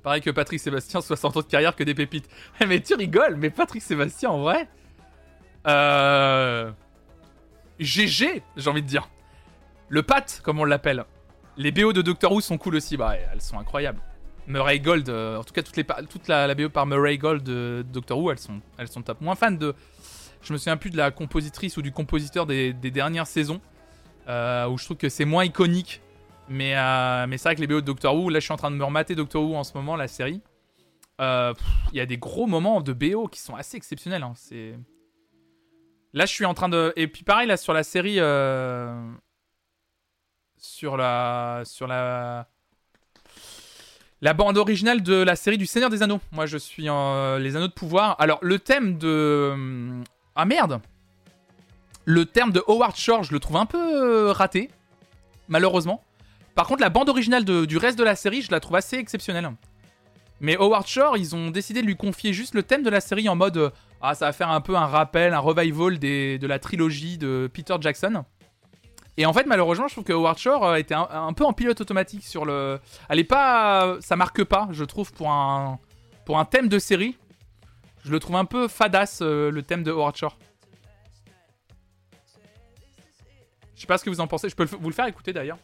Pareil 0.02 0.22
que 0.22 0.30
Patrick 0.30 0.60
Sébastien, 0.60 1.00
60 1.02 1.36
ans 1.36 1.40
de 1.40 1.46
carrière 1.46 1.76
que 1.76 1.84
des 1.84 1.94
pépites. 1.94 2.28
Mais 2.66 2.80
tu 2.80 2.94
rigoles, 2.94 3.36
mais 3.36 3.50
Patrick 3.50 3.82
Sébastien, 3.82 4.30
en 4.30 4.40
vrai. 4.40 4.68
Euh. 5.66 6.70
GG, 7.78 8.42
j'ai 8.56 8.70
envie 8.70 8.82
de 8.82 8.86
dire. 8.86 9.08
Le 9.88 10.02
Pat, 10.02 10.40
comme 10.42 10.60
on 10.60 10.64
l'appelle. 10.64 11.04
Les 11.56 11.72
BO 11.72 11.92
de 11.92 12.00
Doctor 12.00 12.32
Who 12.32 12.40
sont 12.40 12.56
cool 12.56 12.76
aussi. 12.76 12.96
Bah, 12.96 13.16
elles 13.16 13.42
sont 13.42 13.58
incroyables. 13.58 14.00
Murray 14.46 14.80
Gold, 14.80 15.08
euh, 15.08 15.36
en 15.36 15.44
tout 15.44 15.52
cas 15.52 15.62
toutes 15.62 15.76
les 15.76 15.84
toute 15.84 16.28
la, 16.28 16.54
BO 16.54 16.68
par 16.68 16.86
Murray 16.86 17.18
Gold 17.18 17.42
de 17.42 17.84
Doctor 17.88 18.18
Who, 18.18 18.30
elles 18.30 18.38
sont, 18.38 18.60
elles 18.78 18.88
sont 18.88 19.02
top. 19.02 19.20
Moins 19.20 19.34
fan 19.34 19.58
de, 19.58 19.74
je 20.42 20.52
me 20.52 20.58
souviens 20.58 20.76
plus 20.76 20.90
de 20.90 20.96
la 20.96 21.10
compositrice 21.10 21.76
ou 21.76 21.82
du 21.82 21.92
compositeur 21.92 22.46
des, 22.46 22.72
des 22.72 22.90
dernières 22.90 23.26
saisons, 23.26 23.60
euh, 24.28 24.68
où 24.68 24.78
je 24.78 24.84
trouve 24.84 24.96
que 24.96 25.08
c'est 25.08 25.24
moins 25.24 25.44
iconique. 25.44 26.00
Mais, 26.48 26.76
euh, 26.76 27.26
mais 27.28 27.38
c'est 27.38 27.48
vrai 27.48 27.54
que 27.54 27.60
les 27.60 27.68
BO 27.68 27.80
de 27.80 27.86
Doctor 27.86 28.14
Who, 28.14 28.28
là 28.28 28.40
je 28.40 28.44
suis 28.44 28.52
en 28.52 28.56
train 28.56 28.72
de 28.72 28.76
me 28.76 28.84
remater 28.84 29.14
Doctor 29.14 29.42
Who 29.42 29.54
en 29.56 29.64
ce 29.64 29.72
moment, 29.74 29.96
la 29.96 30.08
série. 30.08 30.40
Il 31.20 31.54
y 31.92 32.00
a 32.00 32.06
des 32.06 32.16
gros 32.16 32.46
moments 32.46 32.80
de 32.80 32.92
BO 32.92 33.28
qui 33.28 33.40
sont 33.40 33.54
assez 33.54 33.76
exceptionnels. 33.76 34.22
hein, 34.22 34.32
là 36.12 36.26
je 36.26 36.32
suis 36.32 36.46
en 36.46 36.54
train 36.54 36.68
de 36.68 36.92
et 36.96 37.06
puis 37.06 37.22
pareil 37.24 37.46
là 37.46 37.56
sur 37.56 37.72
la 37.72 37.84
série, 37.84 38.16
sur 40.56 40.96
la 40.96 41.62
sur 41.64 41.86
la 41.86 42.48
la 44.22 44.34
bande 44.34 44.58
originale 44.58 45.02
de 45.02 45.14
la 45.14 45.36
série 45.36 45.58
du 45.58 45.66
Seigneur 45.66 45.90
des 45.90 46.02
Anneaux. 46.02 46.20
Moi, 46.32 46.46
je 46.46 46.58
suis 46.58 46.90
en 46.90 47.14
euh, 47.14 47.38
Les 47.38 47.56
Anneaux 47.56 47.68
de 47.68 47.72
Pouvoir. 47.72 48.16
Alors, 48.18 48.38
le 48.42 48.58
thème 48.58 48.98
de. 48.98 49.50
hum, 49.52 50.04
Ah 50.34 50.44
merde 50.44 50.80
Le 52.04 52.26
thème 52.26 52.52
de 52.52 52.62
Howard 52.66 52.96
Shore, 52.96 53.22
je 53.24 53.32
le 53.32 53.40
trouve 53.40 53.56
un 53.56 53.66
peu 53.66 53.78
euh, 53.78 54.32
raté, 54.32 54.70
malheureusement. 55.48 56.04
Par 56.54 56.66
contre, 56.66 56.82
la 56.82 56.90
bande 56.90 57.08
originale 57.08 57.44
du 57.44 57.76
reste 57.78 57.98
de 57.98 58.04
la 58.04 58.16
série, 58.16 58.42
je 58.42 58.50
la 58.50 58.60
trouve 58.60 58.76
assez 58.76 58.96
exceptionnelle. 58.96 59.50
Mais 60.40 60.56
Howard 60.56 60.86
Shore, 60.86 61.16
ils 61.16 61.34
ont 61.34 61.50
décidé 61.50 61.80
de 61.80 61.86
lui 61.86 61.96
confier 61.96 62.32
juste 62.32 62.54
le 62.54 62.62
thème 62.62 62.82
de 62.82 62.90
la 62.90 63.00
série 63.00 63.28
en 63.28 63.36
mode. 63.36 63.56
euh, 63.56 63.70
ah, 64.02 64.14
ça 64.14 64.26
va 64.26 64.32
faire 64.32 64.50
un 64.50 64.60
peu 64.62 64.76
un 64.76 64.86
rappel, 64.86 65.34
un 65.34 65.38
revival 65.38 65.98
de 65.98 66.46
la 66.46 66.58
trilogie 66.58 67.18
de 67.18 67.50
Peter 67.52 67.76
Jackson. 67.80 68.24
Et 69.20 69.26
en 69.26 69.34
fait, 69.34 69.44
malheureusement, 69.44 69.86
je 69.86 69.92
trouve 69.92 70.04
que 70.04 70.14
Howard 70.14 70.38
Shore 70.38 70.64
euh, 70.64 70.76
était 70.76 70.94
un, 70.94 71.06
un 71.10 71.34
peu 71.34 71.44
en 71.44 71.52
pilote 71.52 71.78
automatique 71.78 72.24
sur 72.24 72.46
le. 72.46 72.80
Elle 73.10 73.18
est 73.18 73.24
pas. 73.24 73.98
Ça 74.00 74.16
marque 74.16 74.42
pas, 74.44 74.66
je 74.70 74.82
trouve, 74.82 75.12
pour 75.12 75.30
un, 75.30 75.78
pour 76.24 76.38
un 76.38 76.46
thème 76.46 76.68
de 76.68 76.78
série. 76.78 77.18
Je 78.02 78.12
le 78.12 78.18
trouve 78.18 78.36
un 78.36 78.46
peu 78.46 78.66
fadasse, 78.66 79.18
euh, 79.20 79.50
le 79.50 79.62
thème 79.62 79.82
de 79.82 79.90
Howard 79.90 80.16
Shore. 80.16 80.38
Je 83.74 83.82
sais 83.82 83.86
pas 83.86 83.98
ce 83.98 84.04
que 84.04 84.08
vous 84.08 84.20
en 84.22 84.26
pensez. 84.26 84.48
Je 84.48 84.56
peux 84.56 84.64
vous 84.64 84.88
le 84.88 84.94
faire 84.94 85.04
écouter 85.04 85.34
d'ailleurs. 85.34 85.58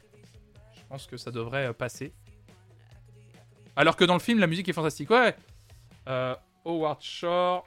Je 0.74 0.83
pense 0.91 1.07
que 1.07 1.16
ça 1.16 1.31
devrait 1.31 1.69
euh, 1.69 1.73
passer. 1.73 2.12
Alors 3.74 3.97
que 3.97 4.05
dans 4.05 4.12
le 4.12 4.20
film, 4.20 4.39
la 4.39 4.49
musique 4.49 4.69
est 4.69 4.74
fantastique. 4.74 5.09
Ouais. 5.09 5.35
Howard 6.66 7.01
Shore. 7.01 7.66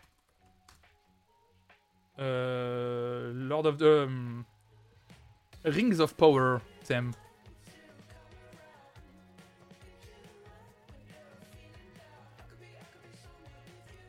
Euh, 2.20 3.32
Lord 3.34 3.66
of 3.66 3.78
the. 3.78 4.07
Rings 5.64 5.99
of 5.99 6.15
Power 6.15 6.60
thème. 6.86 7.11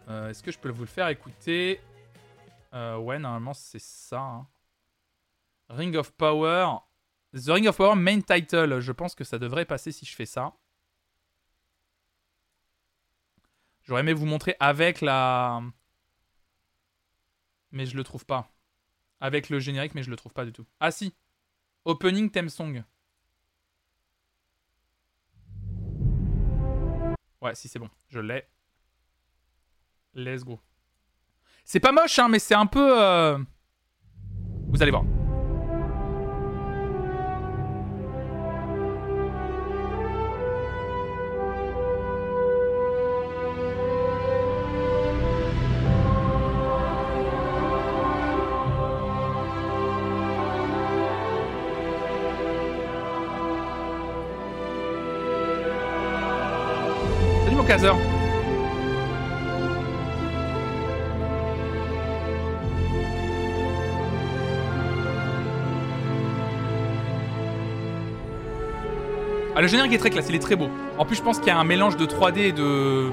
Euh, 0.09 0.29
Est-ce 0.31 0.43
que 0.43 0.51
je 0.51 0.59
peux 0.59 0.71
vous 0.71 0.83
le 0.83 0.87
faire 0.89 1.09
écouter? 1.09 1.81
Euh, 2.75 2.97
Ouais, 2.99 3.19
normalement 3.19 3.55
c'est 3.55 3.81
ça. 3.81 4.21
hein. 4.21 4.49
Ring 5.69 5.95
of 5.97 6.13
Power. 6.13 6.67
The 7.35 7.47
Ring 7.49 7.69
of 7.69 7.77
Power 7.77 7.95
main 7.97 8.21
title. 8.21 8.81
Je 8.81 8.93
pense 8.93 9.15
que 9.15 9.23
ça 9.25 9.39
devrait 9.39 9.65
passer 9.65 9.93
si 9.93 10.05
je 10.05 10.15
fais 10.17 10.27
ça. 10.27 10.53
J'aurais 13.85 14.01
aimé 14.01 14.13
vous 14.13 14.27
montrer 14.27 14.57
avec 14.59 15.01
la. 15.01 15.63
Mais 17.71 17.87
je 17.87 17.97
le 17.97 18.03
trouve 18.03 18.27
pas. 18.27 18.51
Avec 19.21 19.49
le 19.49 19.61
générique, 19.61 19.95
mais 19.95 20.03
je 20.03 20.11
le 20.11 20.17
trouve 20.17 20.33
pas 20.33 20.45
du 20.45 20.53
tout. 20.53 20.67
Ah 20.81 20.91
si. 20.91 21.15
Opening 21.85 22.31
theme 22.31 22.49
song. 22.49 22.83
Ouais, 27.41 27.55
si 27.55 27.69
c'est 27.69 27.79
bon. 27.79 27.89
Je 28.09 28.21
l'ai. 28.21 28.45
Let's 30.15 30.45
go. 30.45 30.61
C'est 31.65 31.81
pas 31.81 31.93
moche, 31.93 32.19
hein, 32.19 32.29
mais 32.29 32.39
c'est 32.39 32.55
un 32.55 32.67
peu. 32.67 33.01
euh, 33.03 33.39
Vous 34.69 34.83
allez 34.83 34.91
voir. 34.91 35.05
Ah, 69.55 69.61
le 69.61 69.69
générique 69.69 69.93
est 69.93 69.99
très 69.99 70.11
classe, 70.11 70.27
il 70.29 70.35
est 70.35 70.41
très 70.41 70.57
beau. 70.57 70.69
En 70.99 71.05
plus, 71.05 71.17
je 71.17 71.23
pense 71.23 71.39
qu'il 71.39 71.47
y 71.47 71.51
a 71.51 71.59
un 71.59 71.65
mélange 71.65 71.97
de 71.97 72.07
3D 72.07 72.39
et 72.39 72.53
de 72.53 73.11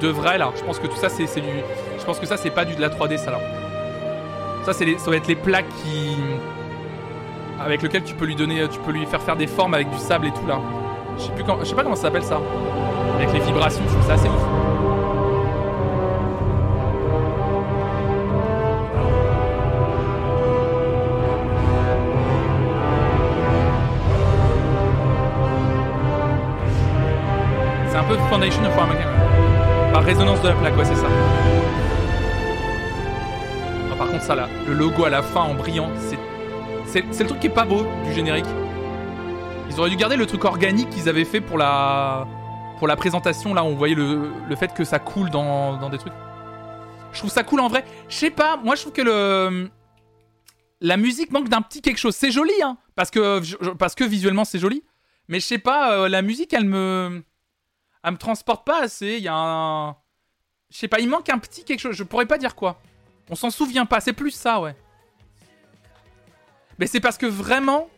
de 0.00 0.08
vrai 0.08 0.38
là. 0.38 0.50
Je 0.56 0.62
pense 0.62 0.78
que 0.78 0.86
tout 0.86 0.96
ça, 0.96 1.10
c'est 1.10 1.24
du. 1.24 1.48
Je 1.98 2.04
pense 2.04 2.18
que 2.18 2.26
ça, 2.26 2.38
c'est 2.38 2.50
pas 2.50 2.64
du 2.64 2.74
de 2.74 2.80
la 2.80 2.88
3D, 2.88 3.18
ça 3.18 3.32
là. 3.32 3.40
Ça, 4.64 4.72
c'est 4.72 4.86
les... 4.86 4.98
ça 4.98 5.10
va 5.10 5.16
être 5.16 5.28
les 5.28 5.36
plaques 5.36 5.68
qui 5.82 6.16
avec 7.60 7.82
lesquelles 7.82 8.04
tu 8.04 8.14
peux 8.14 8.24
lui 8.24 8.34
donner, 8.34 8.66
tu 8.68 8.78
peux 8.80 8.92
lui 8.92 9.04
faire 9.04 9.20
faire 9.22 9.36
des 9.36 9.46
formes 9.46 9.74
avec 9.74 9.90
du 9.90 9.98
sable 9.98 10.26
et 10.26 10.32
tout 10.32 10.46
là. 10.46 10.58
Je 11.18 11.24
sais 11.24 11.32
quand, 11.46 11.58
je 11.60 11.64
sais 11.66 11.74
pas 11.74 11.82
comment 11.82 11.96
ça 11.96 12.02
s'appelle 12.02 12.24
ça. 12.24 12.40
Avec 13.16 13.32
les 13.32 13.40
vibrations, 13.40 13.82
je 13.86 13.92
trouve 13.92 14.06
ça 14.06 14.14
assez 14.14 14.28
ouf. 14.28 14.34
C'est 27.88 27.96
un 27.96 28.04
peu 28.04 28.16
Foundation 28.28 28.64
of 28.64 28.78
Armageddon. 28.78 29.08
Par 29.92 30.02
résonance 30.02 30.42
de 30.42 30.48
la 30.48 30.54
plaque, 30.54 30.76
ouais, 30.76 30.84
c'est 30.84 30.96
ça. 30.96 31.06
Ah, 33.92 33.96
par 33.96 34.08
contre, 34.08 34.22
ça 34.22 34.34
là, 34.34 34.48
le 34.66 34.74
logo 34.74 35.04
à 35.04 35.10
la 35.10 35.22
fin 35.22 35.42
en 35.42 35.54
brillant. 35.54 35.88
C'est 35.98 36.18
c'est 37.10 37.24
le 37.24 37.28
truc 37.28 37.40
qui 37.40 37.48
est 37.48 37.50
pas 37.50 37.64
beau 37.64 37.86
du 38.04 38.12
générique. 38.12 38.46
Ils 39.68 39.80
auraient 39.80 39.90
dû 39.90 39.96
garder 39.96 40.14
le 40.14 40.26
truc 40.26 40.44
organique 40.44 40.90
qu'ils 40.90 41.08
avaient 41.08 41.24
fait 41.24 41.40
pour 41.40 41.58
la. 41.58 42.26
Pour 42.78 42.88
la 42.88 42.96
présentation, 42.96 43.54
là, 43.54 43.64
on 43.64 43.74
voyait 43.74 43.94
le, 43.94 44.30
le 44.48 44.56
fait 44.56 44.74
que 44.74 44.84
ça 44.84 44.98
coule 44.98 45.30
dans, 45.30 45.76
dans 45.76 45.90
des 45.90 45.98
trucs. 45.98 46.12
Je 47.14 47.20
trouve 47.20 47.30
ça 47.30 47.44
cool 47.44 47.60
en 47.60 47.68
vrai. 47.68 47.84
Je 48.08 48.16
sais 48.16 48.30
pas, 48.30 48.56
moi 48.56 48.74
je 48.74 48.82
trouve 48.82 48.92
que 48.92 49.02
le. 49.02 49.70
La 50.80 50.96
musique 50.96 51.30
manque 51.30 51.48
d'un 51.48 51.62
petit 51.62 51.80
quelque 51.80 51.98
chose. 51.98 52.14
C'est 52.16 52.32
joli, 52.32 52.52
hein, 52.62 52.76
parce 52.96 53.10
que, 53.10 54.04
visuellement 54.04 54.44
c'est 54.44 54.58
joli. 54.58 54.82
Mais 55.28 55.40
je 55.40 55.46
sais 55.46 55.58
pas, 55.58 55.92
euh, 55.92 56.08
la 56.08 56.20
musique, 56.20 56.52
elle 56.52 56.66
me. 56.66 57.22
Elle 58.02 58.12
me 58.12 58.18
transporte 58.18 58.66
pas 58.66 58.82
assez. 58.82 59.16
Il 59.16 59.22
y 59.22 59.28
a 59.28 59.34
un. 59.34 59.92
Je 60.70 60.78
sais 60.78 60.88
pas, 60.88 60.98
il 60.98 61.08
manque 61.08 61.30
un 61.30 61.38
petit 61.38 61.64
quelque 61.64 61.80
chose. 61.80 61.94
Je 61.94 62.02
pourrais 62.02 62.26
pas 62.26 62.36
dire 62.36 62.56
quoi. 62.56 62.80
On 63.30 63.36
s'en 63.36 63.50
souvient 63.50 63.86
pas. 63.86 64.00
C'est 64.00 64.12
plus 64.12 64.32
ça, 64.32 64.60
ouais. 64.60 64.76
Mais 66.78 66.86
c'est 66.86 67.00
parce 67.00 67.16
que 67.16 67.26
vraiment. 67.26 67.88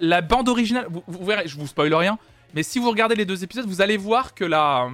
La 0.00 0.20
bande 0.20 0.48
originale. 0.48 0.86
Vous 1.06 1.24
verrez, 1.24 1.46
je 1.46 1.56
vous 1.56 1.66
spoil 1.66 1.92
rien. 1.94 2.18
Mais 2.54 2.62
si 2.62 2.78
vous 2.78 2.90
regardez 2.90 3.14
les 3.14 3.24
deux 3.24 3.44
épisodes, 3.44 3.66
vous 3.66 3.80
allez 3.80 3.96
voir 3.96 4.34
que 4.34 4.44
la. 4.44 4.88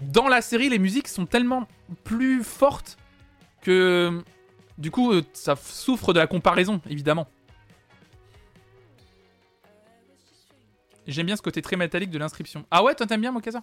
Dans 0.00 0.28
la 0.28 0.42
série, 0.42 0.68
les 0.68 0.78
musiques 0.78 1.08
sont 1.08 1.26
tellement 1.26 1.66
plus 2.04 2.42
fortes 2.42 2.96
que. 3.62 4.22
Du 4.76 4.90
coup, 4.92 5.12
euh, 5.12 5.22
ça 5.32 5.56
souffre 5.56 6.12
de 6.12 6.18
la 6.20 6.26
comparaison, 6.28 6.80
évidemment. 6.88 7.26
J'aime 11.06 11.26
bien 11.26 11.36
ce 11.36 11.42
côté 11.42 11.62
très 11.62 11.76
métallique 11.76 12.10
de 12.10 12.18
l'inscription. 12.18 12.66
Ah 12.70 12.82
ouais, 12.84 12.94
toi 12.94 13.06
t'aimes 13.06 13.22
bien 13.22 13.32
Mokasa? 13.32 13.62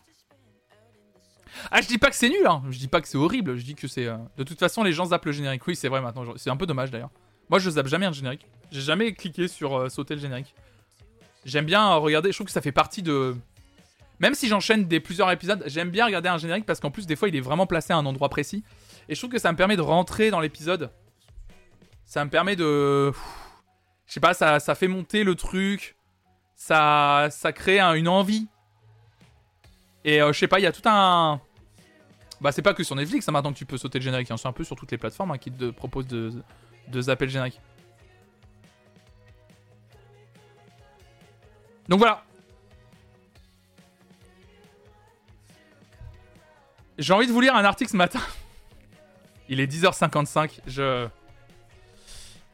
Ah, 1.71 1.79
je 1.81 1.87
dis 1.87 1.97
pas 1.97 2.09
que 2.09 2.15
c'est 2.15 2.27
nul, 2.27 2.45
hein. 2.47 2.63
Je 2.69 2.77
dis 2.77 2.87
pas 2.87 2.99
que 3.01 3.07
c'est 3.07 3.17
horrible. 3.17 3.55
Je 3.55 3.63
dis 3.63 3.75
que 3.75 3.87
c'est. 3.87 4.07
euh, 4.07 4.17
De 4.37 4.43
toute 4.43 4.59
façon, 4.59 4.83
les 4.83 4.91
gens 4.91 5.05
zappent 5.05 5.25
le 5.25 5.31
générique. 5.31 5.65
Oui, 5.67 5.75
c'est 5.75 5.87
vrai 5.87 6.01
maintenant. 6.01 6.33
C'est 6.37 6.49
un 6.49 6.57
peu 6.57 6.65
dommage 6.65 6.91
d'ailleurs. 6.91 7.11
Moi, 7.49 7.59
je 7.59 7.69
zappe 7.69 7.87
jamais 7.87 8.05
un 8.07 8.11
générique. 8.11 8.45
J'ai 8.71 8.81
jamais 8.81 9.13
cliqué 9.13 9.47
sur 9.47 9.77
euh, 9.77 9.89
sauter 9.89 10.15
le 10.15 10.21
générique. 10.21 10.53
J'aime 11.45 11.65
bien 11.65 11.93
regarder. 11.95 12.31
Je 12.31 12.37
trouve 12.37 12.47
que 12.47 12.51
ça 12.53 12.61
fait 12.61 12.71
partie 12.71 13.01
de. 13.03 13.35
Même 14.19 14.33
si 14.33 14.47
j'enchaîne 14.47 14.85
des 14.85 14.99
plusieurs 14.99 15.29
épisodes, 15.31 15.61
j'aime 15.67 15.89
bien 15.91 16.05
regarder 16.05 16.29
un 16.29 16.37
générique 16.37 16.65
parce 16.65 16.79
qu'en 16.79 16.89
plus, 16.91 17.05
des 17.05 17.15
fois, 17.15 17.27
il 17.29 17.35
est 17.35 17.41
vraiment 17.41 17.67
placé 17.67 17.93
à 17.93 17.97
un 17.97 18.05
endroit 18.05 18.29
précis. 18.29 18.63
Et 19.09 19.15
je 19.15 19.19
trouve 19.19 19.29
que 19.31 19.39
ça 19.39 19.51
me 19.51 19.57
permet 19.57 19.75
de 19.77 19.81
rentrer 19.81 20.31
dans 20.31 20.39
l'épisode. 20.39 20.89
Ça 22.05 22.23
me 22.25 22.29
permet 22.29 22.55
de. 22.55 23.11
Je 24.07 24.13
sais 24.13 24.19
pas, 24.19 24.33
ça, 24.33 24.59
ça 24.59 24.73
fait 24.75 24.87
monter 24.87 25.23
le 25.23 25.35
truc. 25.35 25.95
Ça, 26.55 27.27
ça 27.31 27.51
crée 27.51 27.79
un- 27.79 27.93
une 27.93 28.07
envie. 28.07 28.47
Et 30.03 30.21
euh, 30.21 30.31
je 30.31 30.39
sais 30.39 30.47
pas, 30.47 30.59
il 30.59 30.63
y 30.63 30.67
a 30.67 30.71
tout 30.71 30.81
un. 30.87 31.41
Bah, 32.41 32.51
c'est 32.51 32.61
pas 32.61 32.73
que 32.73 32.83
sur 32.83 32.95
Netflix, 32.95 33.27
hein, 33.27 33.31
maintenant 33.31 33.51
que 33.53 33.57
tu 33.57 33.65
peux 33.65 33.77
sauter 33.77 33.99
le 33.99 34.03
générique. 34.03 34.29
hein, 34.31 34.37
C'est 34.37 34.47
un 34.47 34.51
peu 34.53 34.63
sur 34.63 34.75
toutes 34.75 34.91
les 34.91 34.97
plateformes 34.97 35.31
hein, 35.31 35.37
qui 35.37 35.51
te 35.51 35.69
proposent 35.71 36.07
de, 36.07 36.31
de 36.87 37.01
zapper 37.01 37.25
le 37.25 37.31
générique. 37.31 37.59
Donc 41.89 41.99
voilà. 41.99 42.23
J'ai 46.97 47.13
envie 47.13 47.27
de 47.27 47.31
vous 47.31 47.41
lire 47.41 47.55
un 47.55 47.65
article 47.65 47.91
ce 47.91 47.97
matin. 47.97 48.19
Il 49.49 49.59
est 49.59 49.67
10h55. 49.71 50.59
Je. 50.65 51.07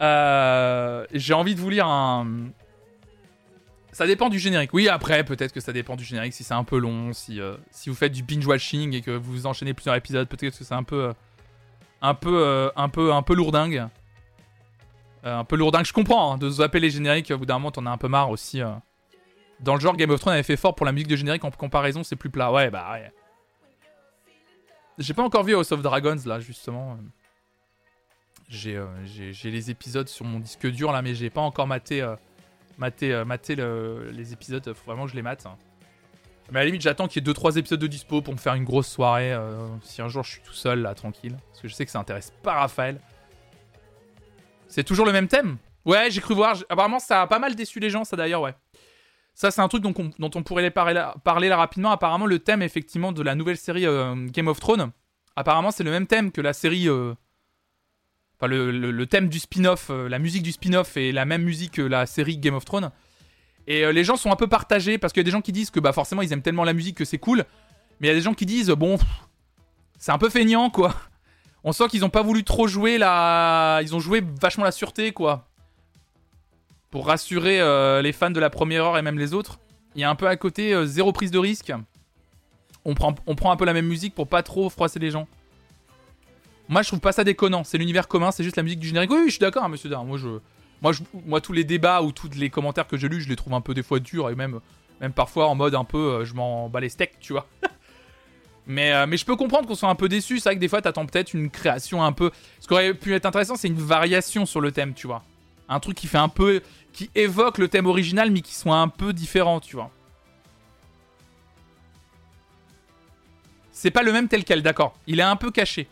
Euh, 0.01 1.05
J'ai 1.13 1.33
envie 1.33 1.55
de 1.55 1.59
vous 1.59 1.69
lire 1.69 1.85
un. 1.87 2.27
Ça 3.93 4.07
dépend 4.07 4.29
du 4.29 4.39
générique. 4.39 4.73
Oui, 4.73 4.87
après, 4.89 5.23
peut-être 5.23 5.51
que 5.53 5.59
ça 5.59 5.73
dépend 5.73 5.95
du 5.95 6.03
générique. 6.03 6.33
Si 6.33 6.43
c'est 6.43 6.53
un 6.53 6.63
peu 6.63 6.77
long, 6.77 7.13
si, 7.13 7.39
euh, 7.39 7.55
si 7.71 7.89
vous 7.89 7.95
faites 7.95 8.13
du 8.13 8.23
binge-watching 8.23 8.93
et 8.95 9.01
que 9.01 9.11
vous 9.11 9.45
enchaînez 9.45 9.73
plusieurs 9.73 9.95
épisodes, 9.95 10.27
peut-être 10.27 10.57
que 10.57 10.63
c'est 10.63 10.73
un 10.73 10.83
peu. 10.83 11.09
euh, 11.09 11.13
un 12.01 12.13
peu. 12.15 12.71
un 12.75 12.89
peu. 12.89 13.13
Un 13.13 13.21
peu 13.21 13.35
lourdingue. 13.35 13.87
Un 15.23 15.43
peu 15.43 15.55
lourdingue. 15.55 15.85
Je 15.85 15.93
comprends, 15.93 16.33
hein, 16.33 16.37
de 16.37 16.49
zapper 16.49 16.79
les 16.79 16.89
génériques. 16.89 17.29
Au 17.31 17.37
bout 17.37 17.45
d'un 17.45 17.55
moment, 17.55 17.71
t'en 17.71 17.85
as 17.85 17.91
un 17.91 17.97
peu 17.97 18.07
marre 18.07 18.31
aussi. 18.31 18.61
Dans 19.61 19.75
le 19.75 19.79
genre, 19.79 19.95
Game 19.95 20.09
of 20.09 20.19
Thrones 20.19 20.33
avait 20.33 20.43
fait 20.43 20.57
fort 20.57 20.75
pour 20.75 20.85
la 20.85 20.91
musique 20.91 21.07
de 21.07 21.15
générique. 21.15 21.43
En 21.43 21.51
comparaison, 21.51 22.03
c'est 22.03 22.15
plus 22.15 22.29
plat. 22.29 22.51
Ouais, 22.51 22.69
bah 22.69 22.91
ouais. 22.93 23.11
J'ai 24.97 25.13
pas 25.13 25.23
encore 25.23 25.43
vu 25.43 25.55
House 25.55 25.71
of 25.71 25.81
Dragons 25.81 26.17
là 26.25 26.39
justement. 26.39 26.97
J'ai 28.49 28.75
euh, 28.75 28.85
les 29.43 29.71
épisodes 29.71 30.07
sur 30.07 30.25
mon 30.25 30.39
disque 30.39 30.67
dur 30.67 30.91
là, 30.91 31.01
mais 31.01 31.15
j'ai 31.15 31.29
pas 31.29 31.41
encore 31.41 31.67
maté, 31.67 32.01
euh, 32.01 32.15
maté, 32.77 33.13
euh, 33.59 34.11
les 34.11 34.33
épisodes. 34.33 34.73
Faut 34.73 34.85
vraiment 34.85 35.05
que 35.05 35.11
je 35.11 35.15
les 35.15 35.21
mate. 35.21 35.45
hein. 35.45 35.57
Mais 36.51 36.59
à 36.59 36.63
la 36.63 36.65
limite, 36.65 36.81
j'attends 36.81 37.07
qu'il 37.07 37.25
y 37.25 37.29
ait 37.29 37.33
2-3 37.33 37.57
épisodes 37.57 37.79
de 37.79 37.87
dispo 37.87 38.21
pour 38.21 38.33
me 38.33 38.39
faire 38.39 38.55
une 38.55 38.65
grosse 38.65 38.89
soirée. 38.89 39.33
si 39.83 40.01
un 40.01 40.09
jour 40.09 40.23
je 40.23 40.31
suis 40.31 40.41
tout 40.41 40.53
seul 40.53 40.81
là, 40.81 40.93
tranquille. 40.93 41.37
Parce 41.49 41.61
que 41.61 41.67
je 41.69 41.73
sais 41.73 41.85
que 41.85 41.91
ça 41.91 41.99
intéresse 41.99 42.33
pas 42.43 42.55
Raphaël. 42.55 42.99
C'est 44.67 44.83
toujours 44.83 45.05
le 45.05 45.13
même 45.13 45.29
thème? 45.29 45.57
Ouais, 45.85 46.11
j'ai 46.11 46.19
cru 46.21 46.33
voir. 46.33 46.57
Apparemment, 46.69 46.99
ça 46.99 47.21
a 47.21 47.27
pas 47.27 47.39
mal 47.39 47.55
déçu 47.55 47.79
les 47.79 47.89
gens, 47.89 48.03
ça 48.03 48.17
d'ailleurs, 48.17 48.41
ouais. 48.41 48.53
Ça, 49.33 49.49
c'est 49.49 49.61
un 49.61 49.67
truc 49.67 49.81
dont 49.81 49.93
on, 50.19 50.43
pourrait 50.43 50.69
parler 50.71 50.93
là, 50.93 51.57
rapidement. 51.57 51.91
Apparemment, 51.91 52.25
le 52.25 52.39
thème, 52.39 52.61
effectivement, 52.61 53.11
de 53.11 53.23
la 53.23 53.35
nouvelle 53.35 53.57
série 53.57 53.85
euh, 53.85 54.27
Game 54.27 54.47
of 54.47 54.59
Thrones 54.59 54.91
Apparemment, 55.35 55.71
c'est 55.71 55.83
le 55.83 55.91
même 55.91 56.07
thème 56.07 56.31
que 56.31 56.41
la 56.41 56.53
série. 56.53 56.87
euh, 56.87 57.13
Enfin, 58.37 58.47
le, 58.47 59.05
thème 59.05 59.29
du 59.29 59.37
spin-off, 59.37 59.91
euh, 59.91 60.09
la 60.09 60.17
musique 60.17 60.41
du 60.41 60.51
spin-off 60.51 60.97
est 60.97 61.11
la 61.11 61.25
même 61.25 61.43
musique 61.43 61.73
que 61.73 61.81
la 61.83 62.07
série 62.07 62.37
Game 62.37 62.55
of 62.55 62.65
Thrones. 62.65 62.91
Et 63.67 63.93
les 63.93 64.03
gens 64.03 64.15
sont 64.15 64.31
un 64.31 64.35
peu 64.35 64.47
partagés 64.47 64.97
parce 64.97 65.13
qu'il 65.13 65.21
y 65.21 65.23
a 65.23 65.25
des 65.25 65.31
gens 65.31 65.41
qui 65.41 65.51
disent 65.51 65.69
que 65.69 65.79
bah 65.79 65.93
forcément 65.93 66.23
ils 66.23 66.33
aiment 66.33 66.41
tellement 66.41 66.63
la 66.63 66.73
musique 66.73 66.97
que 66.97 67.05
c'est 67.05 67.19
cool, 67.19 67.45
mais 67.99 68.07
il 68.07 68.09
y 68.09 68.11
a 68.11 68.15
des 68.15 68.21
gens 68.21 68.33
qui 68.33 68.47
disent 68.47 68.71
bon, 68.71 68.97
c'est 69.99 70.11
un 70.11 70.17
peu 70.17 70.29
feignant 70.31 70.71
quoi. 70.71 70.95
On 71.63 71.71
sent 71.71 71.87
qu'ils 71.89 72.03
ont 72.03 72.09
pas 72.09 72.23
voulu 72.23 72.43
trop 72.43 72.67
jouer 72.67 72.97
la, 72.97 73.79
ils 73.83 73.95
ont 73.95 73.99
joué 73.99 74.23
vachement 74.41 74.63
la 74.63 74.71
sûreté 74.71 75.11
quoi, 75.11 75.50
pour 76.91 77.07
rassurer 77.07 77.59
euh, 77.61 78.01
les 78.01 78.11
fans 78.11 78.29
de 78.29 78.39
la 78.39 78.49
première 78.49 78.85
heure 78.85 78.97
et 78.97 79.01
même 79.01 79.17
les 79.17 79.33
autres. 79.33 79.59
Il 79.95 80.01
y 80.01 80.03
a 80.03 80.09
un 80.09 80.15
peu 80.15 80.27
à 80.27 80.35
côté 80.35 80.73
euh, 80.73 80.85
zéro 80.85 81.11
prise 81.13 81.31
de 81.31 81.39
risque. 81.39 81.73
On 82.83 82.93
prend, 82.93 83.15
on 83.25 83.35
prend 83.35 83.51
un 83.51 83.55
peu 83.55 83.65
la 83.65 83.73
même 83.73 83.87
musique 83.87 84.13
pour 84.13 84.27
pas 84.27 84.43
trop 84.43 84.69
froisser 84.69 84.99
les 84.99 85.09
gens. 85.09 85.27
Moi, 86.67 86.81
je 86.83 86.87
trouve 86.87 86.99
pas 86.99 87.11
ça 87.11 87.23
déconnant. 87.23 87.63
C'est 87.63 87.77
l'univers 87.77 88.07
commun, 88.07 88.31
c'est 88.31 88.43
juste 88.43 88.57
la 88.57 88.63
musique 88.63 88.79
du 88.79 88.87
générique. 88.87 89.09
Oui, 89.11 89.19
oui, 89.19 89.25
je 89.27 89.31
suis 89.31 89.39
d'accord, 89.39 89.63
hein, 89.63 89.69
monsieur 89.69 89.89
Dar. 89.89 90.05
Moi, 90.05 90.19
moi, 90.81 90.91
moi, 91.25 91.41
tous 91.41 91.53
les 91.53 91.63
débats 91.63 92.01
ou 92.01 92.11
tous 92.11 92.29
les 92.35 92.49
commentaires 92.49 92.87
que 92.87 92.97
j'ai 92.97 93.07
lus, 93.07 93.21
je 93.21 93.29
les 93.29 93.35
trouve 93.35 93.53
un 93.53 93.61
peu 93.61 93.73
des 93.73 93.83
fois 93.83 93.99
durs 93.99 94.29
et 94.29 94.35
même, 94.35 94.59
même 94.99 95.13
parfois 95.13 95.47
en 95.47 95.55
mode 95.55 95.75
un 95.75 95.83
peu, 95.83 95.97
euh, 95.97 96.25
je 96.25 96.33
m'en 96.33 96.69
bats 96.69 96.79
les 96.79 96.89
steaks, 96.89 97.19
tu 97.19 97.33
vois. 97.33 97.45
mais, 98.67 99.05
mais 99.05 99.17
je 99.17 99.25
peux 99.25 99.35
comprendre 99.35 99.67
qu'on 99.67 99.75
soit 99.75 99.89
un 99.89 99.95
peu 99.95 100.09
déçu. 100.09 100.39
C'est 100.39 100.49
vrai 100.49 100.55
que 100.55 100.61
des 100.61 100.67
fois, 100.67 100.81
t'attends 100.81 101.05
peut-être 101.05 101.33
une 101.33 101.49
création 101.49 102.03
un 102.03 102.11
peu. 102.11 102.31
Ce 102.59 102.67
qui 102.67 102.73
aurait 102.73 102.93
pu 102.93 103.13
être 103.13 103.25
intéressant, 103.25 103.55
c'est 103.55 103.67
une 103.67 103.75
variation 103.75 104.45
sur 104.45 104.59
le 104.59 104.71
thème, 104.71 104.93
tu 104.93 105.07
vois. 105.07 105.23
Un 105.69 105.79
truc 105.79 105.97
qui 105.97 106.07
fait 106.07 106.17
un 106.17 106.29
peu, 106.29 106.61
qui 106.93 107.09
évoque 107.15 107.57
le 107.57 107.67
thème 107.67 107.85
original, 107.85 108.31
mais 108.31 108.41
qui 108.41 108.53
soit 108.53 108.77
un 108.77 108.87
peu 108.87 109.13
différent, 109.13 109.59
tu 109.59 109.75
vois. 109.75 109.91
C'est 113.71 113.91
pas 113.91 114.03
le 114.03 114.11
même 114.11 114.27
tel 114.27 114.43
quel, 114.43 114.61
d'accord. 114.61 114.93
Il 115.07 115.19
est 115.19 115.23
un 115.23 115.35
peu 115.35 115.49
caché. 115.49 115.87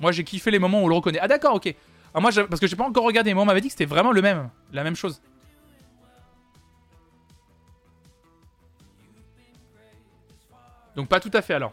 Moi, 0.00 0.12
j'ai 0.12 0.24
kiffé 0.24 0.50
les 0.50 0.58
moments 0.58 0.82
où 0.82 0.84
on 0.84 0.88
le 0.88 0.94
reconnaît. 0.94 1.18
Ah, 1.20 1.28
d'accord, 1.28 1.54
ok. 1.54 1.74
Ah, 2.12 2.20
moi, 2.20 2.30
parce 2.32 2.60
que 2.60 2.66
j'ai 2.66 2.76
pas 2.76 2.84
encore 2.84 3.04
regardé, 3.04 3.32
moi, 3.32 3.42
on 3.42 3.46
m'avait 3.46 3.60
dit 3.60 3.68
que 3.68 3.72
c'était 3.72 3.86
vraiment 3.86 4.12
le 4.12 4.20
même. 4.20 4.50
La 4.72 4.84
même 4.84 4.96
chose. 4.96 5.22
Donc, 10.94 11.08
pas 11.08 11.20
tout 11.20 11.30
à 11.32 11.42
fait 11.42 11.54
alors. 11.54 11.72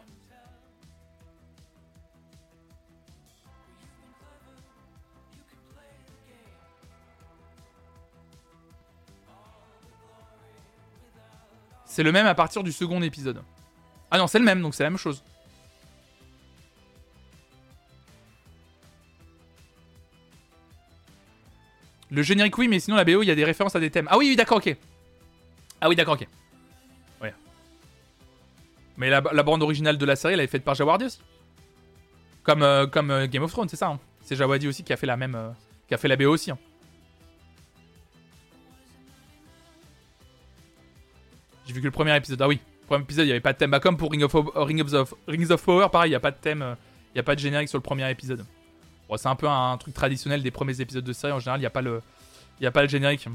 C'est 11.94 12.02
le 12.02 12.10
même 12.10 12.26
à 12.26 12.34
partir 12.34 12.64
du 12.64 12.72
second 12.72 13.00
épisode. 13.02 13.40
Ah 14.10 14.18
non, 14.18 14.26
c'est 14.26 14.40
le 14.40 14.44
même, 14.44 14.60
donc 14.60 14.74
c'est 14.74 14.82
la 14.82 14.90
même 14.90 14.98
chose. 14.98 15.22
Le 22.10 22.22
générique, 22.22 22.58
oui, 22.58 22.66
mais 22.66 22.80
sinon 22.80 22.96
la 22.96 23.04
BO, 23.04 23.22
il 23.22 23.26
y 23.26 23.30
a 23.30 23.36
des 23.36 23.44
références 23.44 23.76
à 23.76 23.80
des 23.80 23.90
thèmes. 23.92 24.08
Ah 24.10 24.18
oui, 24.18 24.26
oui, 24.30 24.34
d'accord, 24.34 24.56
ok. 24.56 24.76
Ah 25.80 25.88
oui, 25.88 25.94
d'accord, 25.94 26.14
ok. 26.14 26.26
Ouais. 27.22 27.32
Mais 28.96 29.08
la, 29.08 29.20
bande 29.20 29.62
originale 29.62 29.96
de 29.96 30.04
la 30.04 30.16
série, 30.16 30.34
elle 30.34 30.40
est 30.40 30.48
faite 30.48 30.64
par 30.64 30.74
Jawadi 30.74 31.04
aussi. 31.04 31.20
Comme, 32.42 32.64
euh, 32.64 32.88
comme 32.88 33.12
euh, 33.12 33.28
Game 33.28 33.44
of 33.44 33.52
Thrones, 33.52 33.68
c'est 33.68 33.76
ça. 33.76 33.86
hein. 33.86 34.00
C'est 34.20 34.34
Jawadi 34.34 34.66
aussi 34.66 34.82
qui 34.82 34.92
a 34.92 34.96
fait 34.96 35.06
la 35.06 35.16
même, 35.16 35.36
euh, 35.36 35.50
qui 35.86 35.94
a 35.94 35.96
fait 35.98 36.08
la 36.08 36.16
BO 36.16 36.32
aussi. 36.32 36.50
hein. 36.50 36.58
J'ai 41.66 41.72
vu 41.72 41.80
que 41.80 41.86
le 41.86 41.90
premier 41.90 42.16
épisode. 42.16 42.40
Ah 42.42 42.48
oui, 42.48 42.60
le 42.82 42.86
premier 42.86 43.02
épisode, 43.02 43.24
il 43.24 43.28
n'y 43.28 43.32
avait 43.32 43.40
pas 43.40 43.52
de 43.52 43.58
thème. 43.58 43.70
Bah, 43.70 43.80
comme 43.80 43.96
pour 43.96 44.10
Ring 44.10 44.22
of, 44.22 44.34
Ring 44.54 44.80
of, 44.94 45.14
Rings 45.26 45.50
of 45.50 45.62
Power, 45.64 45.88
pareil, 45.90 46.08
il 46.08 46.12
n'y 46.12 46.16
a 46.16 46.20
pas 46.20 46.30
de 46.30 46.36
thème. 46.36 46.62
euh, 46.62 46.74
Il 47.12 47.16
n'y 47.16 47.20
a 47.20 47.22
pas 47.22 47.34
de 47.34 47.40
générique 47.40 47.68
sur 47.68 47.78
le 47.78 47.82
premier 47.82 48.10
épisode. 48.10 48.44
Bon, 49.08 49.16
c'est 49.16 49.28
un 49.28 49.36
peu 49.36 49.48
un, 49.48 49.76
truc 49.78 49.94
traditionnel 49.94 50.42
des 50.42 50.50
premiers 50.50 50.80
épisodes 50.80 51.04
de 51.04 51.12
série. 51.12 51.32
En 51.32 51.38
général, 51.38 51.60
il 51.60 51.62
n'y 51.62 51.66
a 51.66 51.70
pas 51.70 51.82
le, 51.82 52.02
a 52.62 52.70
pas 52.70 52.82
le 52.82 52.88
générique. 52.88 53.28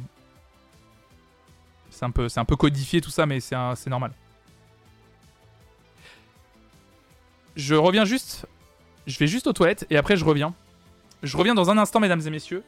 C'est 1.90 2.06
un 2.06 2.12
peu, 2.12 2.30
c'est 2.30 2.40
un 2.40 2.46
peu 2.46 2.56
codifié 2.56 3.02
tout 3.02 3.10
ça, 3.10 3.26
mais 3.26 3.40
c'est 3.40 3.56
c'est 3.76 3.90
normal. 3.90 4.12
Je 7.56 7.76
reviens 7.76 8.06
juste. 8.06 8.46
Je 9.08 9.18
vais 9.18 9.28
juste 9.28 9.48
aux 9.48 9.54
toilettes 9.54 9.86
et 9.90 9.98
après 9.98 10.16
je 10.16 10.24
reviens. 10.24 10.54
Je 11.24 11.36
reviens 11.36 11.56
dans 11.56 11.70
un 11.70 11.78
instant, 11.78 12.00
mesdames 12.00 12.22
et 12.26 12.30
messieurs, 12.30 12.64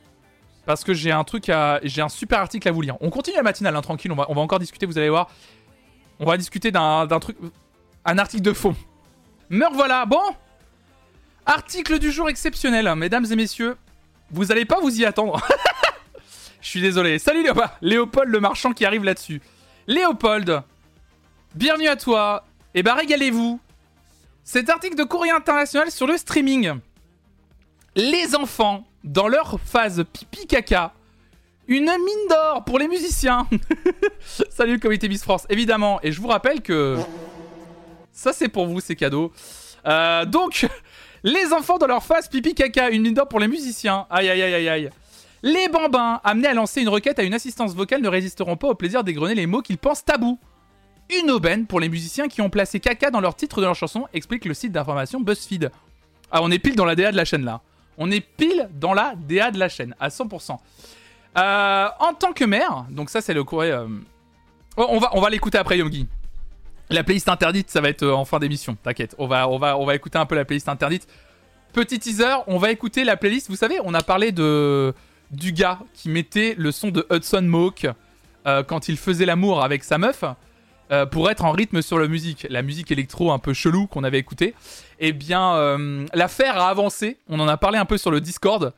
parce 0.65 0.83
que 0.83 0.93
j'ai 0.93 1.11
un 1.11 1.23
truc 1.23 1.49
à, 1.49 1.79
j'ai 1.83 2.01
un 2.01 2.09
super 2.09 2.39
article 2.39 2.67
à 2.67 2.71
vous 2.71 2.81
lire. 2.81 2.97
On 3.01 3.09
continue 3.09 3.37
la 3.37 3.43
matinale, 3.43 3.75
hein, 3.75 3.81
tranquille. 3.81 4.11
On 4.11 4.15
va, 4.15 4.25
on 4.29 4.33
va 4.33 4.41
encore 4.41 4.59
discuter. 4.59 4.85
Vous 4.85 4.97
allez 4.97 5.09
voir. 5.09 5.29
On 6.19 6.25
va 6.25 6.37
discuter 6.37 6.71
d'un 6.71 7.07
truc, 7.19 7.37
un 8.05 8.17
article 8.17 8.43
de 8.43 8.53
fond. 8.53 8.75
Me 9.49 9.65
voilà. 9.73 10.05
Bon, 10.05 10.21
Article 11.45 11.97
du 11.97 12.11
jour 12.11 12.29
exceptionnel, 12.29 12.93
mesdames 12.95 13.25
et 13.31 13.35
messieurs. 13.35 13.75
Vous 14.29 14.51
allez 14.51 14.65
pas 14.65 14.79
vous 14.79 14.99
y 14.99 15.05
attendre. 15.05 15.41
Je 16.61 16.67
suis 16.69 16.81
désolé. 16.81 17.17
Salut 17.17 17.43
Léopold, 17.43 17.69
Léopold 17.81 18.29
le 18.29 18.39
marchand 18.39 18.71
qui 18.71 18.85
arrive 18.85 19.03
là-dessus. 19.03 19.41
Léopold, 19.87 20.61
bienvenue 21.55 21.87
à 21.87 21.95
toi. 21.95 22.45
Et 22.75 22.83
bah 22.83 22.93
régalez-vous. 22.93 23.59
Cet 24.43 24.69
article 24.69 24.95
de 24.95 25.03
courrier 25.03 25.31
international 25.31 25.89
sur 25.89 26.05
le 26.05 26.17
streaming. 26.17 26.79
Les 27.95 28.35
enfants, 28.35 28.85
dans 29.03 29.27
leur 29.27 29.59
phase 29.59 30.03
pipi 30.11 30.47
caca, 30.47 30.93
une 31.67 31.85
mine 31.85 32.27
d'or 32.29 32.63
pour 32.65 32.79
les 32.79 32.87
musiciens. 32.87 33.47
Salut 34.49 34.73
le 34.73 34.79
comité 34.79 35.07
Miss 35.09 35.23
France, 35.23 35.45
évidemment. 35.49 35.99
Et 36.03 36.11
je 36.11 36.21
vous 36.21 36.27
rappelle 36.27 36.61
que 36.61 36.97
ça 38.11 38.33
c'est 38.33 38.49
pour 38.49 38.67
vous, 38.67 38.79
c'est 38.79 38.95
cadeau. 38.95 39.31
Euh, 39.87 40.25
donc, 40.25 40.67
les 41.23 41.53
enfants 41.53 41.77
dans 41.77 41.87
leur 41.87 42.03
phase 42.03 42.27
pipi 42.27 42.53
caca, 42.53 42.89
une 42.89 43.01
mine 43.01 43.13
d'or 43.13 43.27
pour 43.27 43.39
les 43.39 43.47
musiciens. 43.47 44.05
Aïe 44.09 44.29
aïe 44.29 44.41
aïe 44.41 44.53
aïe 44.53 44.69
aïe. 44.69 44.89
Les 45.43 45.69
bambins, 45.69 46.21
amenés 46.23 46.49
à 46.49 46.53
lancer 46.53 46.81
une 46.81 46.89
requête 46.89 47.17
à 47.17 47.23
une 47.23 47.33
assistance 47.33 47.73
vocale, 47.73 48.01
ne 48.01 48.09
résisteront 48.09 48.57
pas 48.57 48.67
au 48.67 48.75
plaisir 48.75 49.03
d'égrener 49.03 49.33
les 49.33 49.47
mots 49.47 49.61
qu'ils 49.61 49.79
pensent 49.79 50.05
tabous. 50.05 50.39
Une 51.19 51.31
aubaine 51.31 51.65
pour 51.65 51.79
les 51.79 51.89
musiciens 51.89 52.27
qui 52.27 52.41
ont 52.41 52.49
placé 52.49 52.79
caca 52.79 53.09
dans 53.09 53.21
leur 53.21 53.35
titre 53.35 53.59
de 53.59 53.65
leur 53.65 53.75
chanson, 53.75 54.07
explique 54.13 54.45
le 54.45 54.53
site 54.53 54.71
d'information 54.71 55.19
BuzzFeed. 55.19 55.71
Ah, 56.31 56.41
on 56.43 56.51
est 56.51 56.59
pile 56.59 56.75
dans 56.75 56.85
la 56.85 56.95
DA 56.95 57.11
de 57.11 57.17
la 57.17 57.25
chaîne 57.25 57.43
là. 57.43 57.61
On 57.97 58.09
est 58.11 58.21
pile 58.21 58.69
dans 58.73 58.93
la 58.93 59.13
DA 59.15 59.51
de 59.51 59.59
la 59.59 59.69
chaîne, 59.69 59.95
à 59.99 60.09
100%. 60.09 60.57
Euh, 61.37 61.87
en 61.99 62.13
tant 62.13 62.33
que 62.33 62.43
maire, 62.43 62.85
donc 62.89 63.09
ça 63.09 63.21
c'est 63.21 63.33
le 63.33 63.43
courrier. 63.43 63.71
euh, 63.71 63.87
on 64.77 64.99
va, 64.99 65.29
l'écouter 65.29 65.57
après 65.57 65.77
Yogi. 65.77 66.07
La 66.89 67.03
playlist 67.03 67.29
interdite, 67.29 67.69
ça 67.69 67.79
va 67.79 67.89
être 67.89 68.03
euh, 68.03 68.13
en 68.13 68.25
fin 68.25 68.39
d'émission. 68.39 68.75
T'inquiète, 68.81 69.15
on 69.17 69.27
va, 69.27 69.47
on 69.47 69.57
va, 69.57 69.95
écouter 69.95 70.17
un 70.17 70.25
peu 70.25 70.35
la 70.35 70.43
playlist 70.43 70.67
interdite. 70.67 71.07
Petit 71.71 71.99
teaser, 71.99 72.35
on 72.47 72.57
va 72.57 72.71
écouter 72.71 73.05
la 73.05 73.15
playlist. 73.15 73.49
Vous 73.49 73.55
savez, 73.55 73.79
on 73.85 73.93
a 73.93 74.01
parlé 74.01 74.31
de 74.31 74.93
du 75.31 75.53
gars 75.53 75.79
qui 75.93 76.09
mettait 76.09 76.55
le 76.57 76.73
son 76.73 76.89
de 76.89 77.07
Hudson 77.09 77.43
Mohawk 77.43 77.87
quand 78.67 78.89
il 78.89 78.97
faisait 78.97 79.25
l'amour 79.25 79.63
avec 79.63 79.85
sa 79.85 79.97
meuf 79.97 80.25
euh, 80.91 81.05
pour 81.05 81.29
être 81.29 81.45
en 81.45 81.51
rythme 81.51 81.81
sur 81.81 81.97
la 81.99 82.07
musique, 82.07 82.45
la 82.49 82.61
musique 82.61 82.91
électro 82.91 83.31
un 83.31 83.39
peu 83.39 83.53
chelou 83.53 83.87
qu'on 83.87 84.03
avait 84.03 84.19
écouté. 84.19 84.53
Eh 84.99 85.13
bien, 85.13 85.55
euh, 85.55 86.05
l'affaire 86.13 86.57
a 86.57 86.69
avancé. 86.69 87.17
On 87.29 87.39
en 87.39 87.47
a 87.47 87.55
parlé 87.55 87.77
un 87.77 87.85
peu 87.85 87.97
sur 87.97 88.11
le 88.11 88.19
Discord. 88.19 88.73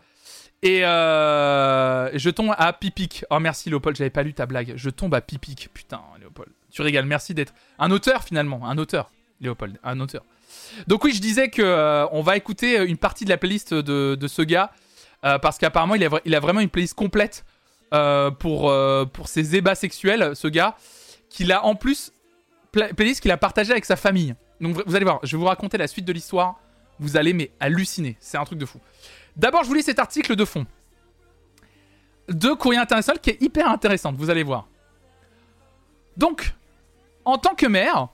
Et 0.62 0.86
euh, 0.86 2.10
je 2.18 2.30
tombe 2.30 2.54
à 2.56 2.72
Pipic. 2.72 3.26
Oh 3.32 3.40
merci 3.40 3.70
Léopold, 3.70 3.98
j'avais 3.98 4.12
pas 4.12 4.22
lu 4.22 4.34
ta 4.34 4.46
blague. 4.46 4.74
Je 4.76 4.92
tombe 4.92 5.16
à 5.16 5.22
Pipic. 5.22 5.70
Putain, 5.74 6.02
Léopold. 6.20 6.52
Tu 6.72 6.84
régales, 6.84 7.06
merci 7.06 7.34
d'être 7.34 7.54
un 7.80 7.90
auteur 7.90 8.24
finalement. 8.24 8.68
Un 8.68 8.78
auteur, 8.78 9.10
Léopold, 9.42 9.80
un 9.84 10.00
auteur. 10.00 10.24
Donc 10.88 11.04
oui, 11.04 11.14
je 11.14 11.22
disais 11.22 11.50
que 11.50 12.06
on 12.12 12.22
va 12.22 12.38
écouter 12.38 12.78
une 12.86 12.98
partie 12.98 13.26
de 13.26 13.30
la 13.32 13.38
playlist 13.38 13.74
de, 13.74 14.16
de 14.16 14.28
ce 14.28 14.44
gars. 14.44 14.72
parce 15.22 15.58
qu'apparemment, 15.58 15.96
il 15.96 16.06
a, 16.06 16.10
il 16.26 16.36
a 16.36 16.40
vraiment 16.40 16.60
une 16.60 16.70
playlist 16.70 16.94
complète 16.94 17.44
pour, 18.40 18.74
pour 19.14 19.28
ses 19.28 19.56
ébats 19.56 19.76
sexuels, 19.76 20.32
ce 20.36 20.48
gars. 20.48 20.78
Qu'il 21.34 21.52
a 21.52 21.66
en 21.66 21.76
plus, 21.76 22.14
pla- 22.72 22.94
playlist 22.94 23.20
qu'il 23.20 23.32
a 23.32 23.38
partagé 23.38 23.72
avec 23.72 23.84
sa 23.84 23.96
famille. 23.98 24.36
Donc 24.62 24.82
vous 24.86 24.96
allez 24.96 25.04
voir, 25.04 25.20
je 25.24 25.36
vais 25.36 25.40
vous 25.42 25.48
raconter 25.48 25.78
la 25.78 25.88
suite 25.88 26.06
de 26.06 26.14
l'histoire. 26.14 26.60
Vous 27.00 27.18
allez 27.18 27.34
mais 27.34 27.52
halluciner. 27.60 28.16
C'est 28.20 28.38
un 28.38 28.46
truc 28.46 28.60
de 28.60 28.66
fou. 28.66 28.80
D'abord, 29.36 29.64
je 29.64 29.68
vous 29.68 29.74
lis 29.74 29.84
cet 29.84 30.00
article 30.00 30.36
de 30.38 30.46
fond 30.46 30.66
de 32.30 32.54
Courrier 32.54 32.80
International 32.80 33.20
qui 33.20 33.32
est 33.32 33.42
hyper 33.42 33.68
intéressante, 33.68 34.16
vous 34.16 34.30
allez 34.30 34.44
voir. 34.44 34.68
Donc, 36.16 36.54
en 37.26 37.38
tant 37.38 37.54
que 37.56 37.66
maire, 37.66 38.08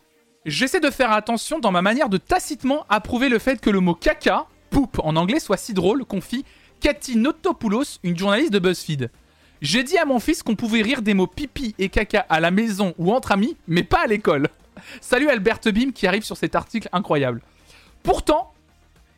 j'essaie 0.46 0.80
de 0.80 0.90
faire 0.90 1.12
attention 1.12 1.60
dans 1.60 1.72
ma 1.72 1.82
manière 1.84 2.10
de 2.10 2.18
tacitement 2.18 2.86
approuver 2.90 3.30
le 3.30 3.38
fait 3.38 3.62
que 3.62 3.70
le 3.70 3.80
mot 3.82 3.94
caca, 3.94 4.48
poop 4.72 5.00
en 5.04 5.16
anglais, 5.16 5.40
soit 5.40 5.58
si 5.58 5.74
drôle, 5.74 6.06
confie 6.06 6.44
Cathy 6.80 7.18
Notopoulos, 7.18 8.00
une 8.04 8.18
journaliste 8.18 8.52
de 8.54 8.60
BuzzFeed. 8.60 9.12
J'ai 9.62 9.84
dit 9.84 9.98
à 9.98 10.06
mon 10.06 10.20
fils 10.20 10.42
qu'on 10.42 10.56
pouvait 10.56 10.82
rire 10.82 11.02
des 11.02 11.14
mots 11.14 11.28
pipi 11.28 11.76
et 11.80 11.90
caca 11.90 12.26
à 12.30 12.40
la 12.40 12.52
maison 12.52 12.94
ou 12.98 13.14
entre 13.14 13.34
amis, 13.34 13.58
mais 13.68 13.84
pas 13.84 14.04
à 14.04 14.08
l'école. 14.08 14.48
Salut 15.02 15.30
Albert 15.30 15.60
Bim 15.66 15.92
qui 15.92 16.08
arrive 16.08 16.24
sur 16.24 16.38
cet 16.38 16.56
article 16.56 16.88
incroyable. 16.94 17.42
Pourtant, 18.04 18.54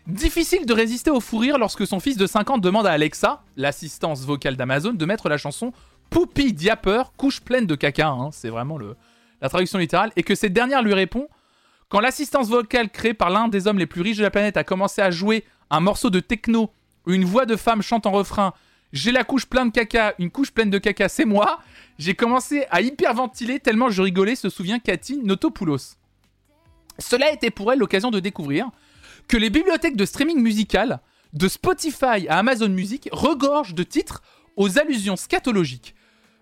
Difficile 0.08 0.66
de 0.66 0.74
résister 0.74 1.12
au 1.12 1.20
fou 1.20 1.38
rire 1.38 1.60
lorsque 1.60 1.86
son 1.86 2.00
fils 2.00 2.18
de 2.18 2.26
5 2.26 2.50
ans 2.50 2.58
demande 2.58 2.88
à 2.88 2.92
Alexa, 2.92 3.44
l'assistance 3.56 4.22
vocale 4.26 4.56
d'Amazon, 4.56 4.94
de 4.94 5.06
mettre 5.06 5.30
la 5.30 5.38
chanson 5.38 5.74
Poupie 6.10 6.54
Diaper, 6.54 7.14
couche 7.18 7.40
pleine 7.40 7.68
de 7.68 7.76
caca, 7.76 8.08
hein, 8.08 8.30
c'est 8.32 8.50
vraiment 8.50 8.80
le, 8.80 8.96
la 9.42 9.50
traduction 9.50 9.78
littérale, 9.78 10.12
et 10.16 10.24
que 10.24 10.34
cette 10.34 10.54
dernière 10.54 10.82
lui 10.82 10.96
répond 10.96 11.28
Quand 11.88 12.00
l'assistance 12.00 12.50
vocale 12.50 12.90
créée 12.90 13.14
par 13.14 13.30
l'un 13.30 13.48
des 13.48 13.68
hommes 13.68 13.78
les 13.78 13.86
plus 13.86 14.02
riches 14.02 14.18
de 14.18 14.24
la 14.24 14.32
planète 14.32 14.58
a 14.58 14.64
commencé 14.64 15.04
à 15.04 15.12
jouer 15.12 15.46
un 15.70 15.80
morceau 15.80 16.10
de 16.10 16.20
techno 16.20 16.72
une 17.06 17.24
voix 17.24 17.46
de 17.46 17.56
femme 17.56 17.82
chante 17.82 18.06
en 18.06 18.12
refrain 18.12 18.54
J'ai 18.94 19.12
la 19.12 19.24
couche 19.24 19.46
pleine 19.46 19.70
de 19.70 19.74
caca, 19.74 20.16
une 20.20 20.32
couche 20.32 20.52
pleine 20.52 20.70
de 20.70 20.78
caca, 20.78 21.08
c'est 21.08 21.26
moi, 21.26 21.62
j'ai 21.98 22.14
commencé 22.14 22.66
à 22.72 22.82
hyperventiler 22.82 23.60
tellement 23.60 23.90
je 23.90 24.02
rigolais, 24.02 24.36
se 24.36 24.50
souvient 24.50 24.80
Cathy 24.80 25.18
Notopoulos. 25.18 25.96
Cela 27.00 27.32
été 27.32 27.52
pour 27.52 27.72
elle 27.72 27.80
l'occasion 27.80 28.12
de 28.12 28.20
découvrir 28.20 28.70
que 29.30 29.38
les 29.38 29.50
bibliothèques 29.50 29.96
de 29.96 30.06
streaming 30.06 30.42
musical, 30.42 31.00
de 31.32 31.48
Spotify 31.48 32.28
à 32.28 32.40
Amazon 32.40 32.68
Music, 32.68 33.08
regorgent 33.14 33.76
de 33.76 33.84
titres 33.84 34.22
aux 34.58 34.78
allusions 34.78 35.16
scatologiques. 35.16 35.96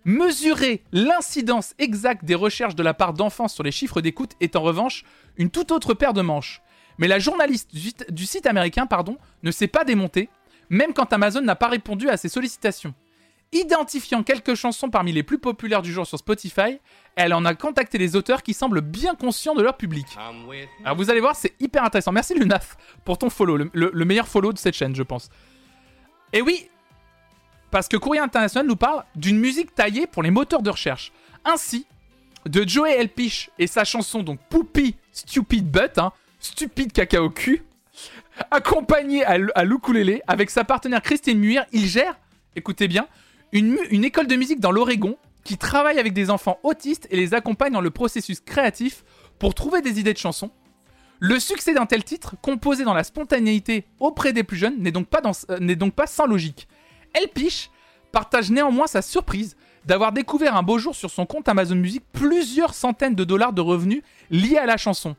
Mesurer 0.05 0.83
l'incidence 0.91 1.75
exacte 1.77 2.25
des 2.25 2.33
recherches 2.33 2.75
de 2.75 2.81
la 2.81 2.95
part 2.95 3.13
d'enfants 3.13 3.47
sur 3.47 3.63
les 3.63 3.71
chiffres 3.71 4.01
d'écoute 4.01 4.31
est 4.39 4.55
en 4.55 4.61
revanche 4.61 5.03
une 5.37 5.51
toute 5.51 5.71
autre 5.71 5.93
paire 5.93 6.13
de 6.13 6.21
manches. 6.21 6.61
Mais 6.97 7.07
la 7.07 7.19
journaliste 7.19 7.69
du 8.09 8.25
site 8.25 8.47
américain 8.47 8.87
pardon, 8.87 9.17
ne 9.43 9.51
s'est 9.51 9.67
pas 9.67 9.83
démontée, 9.83 10.29
même 10.69 10.93
quand 10.93 11.11
Amazon 11.13 11.41
n'a 11.41 11.55
pas 11.55 11.67
répondu 11.67 12.09
à 12.09 12.17
ses 12.17 12.29
sollicitations. 12.29 12.93
Identifiant 13.51 14.21
quelques 14.21 14.53
chansons 14.53 14.89
parmi 14.91 15.11
les 15.11 15.23
plus 15.23 15.39
populaires 15.39 15.81
du 15.81 15.91
jour 15.91 16.05
sur 16.05 16.19
Spotify, 16.19 16.79
elle 17.15 17.33
en 17.33 17.45
a 17.45 17.55
contacté 17.55 17.97
les 17.97 18.15
auteurs 18.15 18.43
qui 18.43 18.53
semblent 18.53 18.81
bien 18.81 19.15
conscients 19.15 19.55
de 19.55 19.63
leur 19.63 19.75
public. 19.75 20.05
Alors 20.85 20.95
vous 20.95 21.09
allez 21.09 21.19
voir, 21.19 21.35
c'est 21.35 21.53
hyper 21.59 21.83
intéressant. 21.83 22.11
Merci 22.11 22.35
Lunaf 22.35 22.77
pour 23.05 23.17
ton 23.17 23.31
follow, 23.31 23.57
le, 23.57 23.69
le- 23.73 23.89
le 23.91 24.05
meilleur 24.05 24.27
follow 24.27 24.53
de 24.53 24.59
cette 24.59 24.75
chaîne, 24.75 24.95
je 24.95 25.01
pense. 25.01 25.29
Et 26.31 26.43
oui, 26.43 26.69
parce 27.71 27.87
que 27.87 27.97
Courrier 27.97 28.21
International 28.21 28.67
nous 28.67 28.75
parle 28.75 29.03
d'une 29.15 29.39
musique 29.39 29.73
taillée 29.73 30.05
pour 30.05 30.21
les 30.21 30.29
moteurs 30.31 30.61
de 30.61 30.69
recherche. 30.69 31.11
Ainsi, 31.43 31.87
de 32.45 32.67
Joey 32.67 32.91
Elpish 32.99 33.49
et 33.57 33.65
sa 33.65 33.83
chanson 33.83 34.21
donc 34.21 34.39
Poopy 34.49 34.95
Stupid 35.11 35.69
Butt, 35.69 35.97
hein, 35.97 36.11
stupide 36.39 36.91
caca 36.93 37.21
au 37.23 37.31
cul, 37.31 37.63
accompagné 38.51 39.25
à, 39.25 39.37
à 39.55 39.63
l'ukulélé 39.63 40.21
avec 40.27 40.49
sa 40.49 40.63
partenaire 40.63 41.01
Christine 41.01 41.39
Muir, 41.39 41.65
il 41.71 41.85
gère, 41.85 42.19
écoutez 42.55 42.87
bien, 42.87 43.07
une, 43.51 44.03
école 44.03 44.27
de 44.27 44.35
musique 44.35 44.59
dans 44.59 44.71
l'Oregon 44.71 45.17
qui 45.43 45.57
travaille 45.57 45.99
avec 45.99 46.13
des 46.13 46.29
enfants 46.29 46.59
autistes 46.63 47.07
et 47.09 47.17
les 47.17 47.33
accompagne 47.33 47.73
dans 47.73 47.81
le 47.81 47.89
processus 47.89 48.39
créatif 48.39 49.03
pour 49.39 49.55
trouver 49.55 49.81
des 49.81 49.99
idées 49.99 50.13
de 50.13 50.17
chansons. 50.17 50.51
Le 51.19 51.39
succès 51.39 51.73
d'un 51.73 51.85
tel 51.85 52.03
titre, 52.03 52.35
composé 52.41 52.83
dans 52.83 52.93
la 52.93 53.03
spontanéité 53.03 53.85
auprès 53.99 54.31
des 54.31 54.43
plus 54.43 54.57
jeunes, 54.57 54.79
n'est 54.79 54.91
donc, 54.91 55.07
pas 55.07 55.21
euh, 55.49 56.05
sans 56.07 56.25
logique. 56.25 56.67
Elpish 57.13 57.69
partage 58.11 58.51
néanmoins 58.51 58.87
sa 58.87 59.01
surprise 59.01 59.57
d'avoir 59.85 60.11
découvert 60.11 60.55
un 60.55 60.63
beau 60.63 60.77
jour 60.77 60.95
sur 60.95 61.09
son 61.09 61.25
compte 61.25 61.49
Amazon 61.49 61.75
Music 61.75 62.03
plusieurs 62.13 62.73
centaines 62.73 63.15
de 63.15 63.23
dollars 63.23 63.53
de 63.53 63.61
revenus 63.61 64.03
liés 64.29 64.57
à 64.57 64.65
la 64.65 64.77
chanson. 64.77 65.15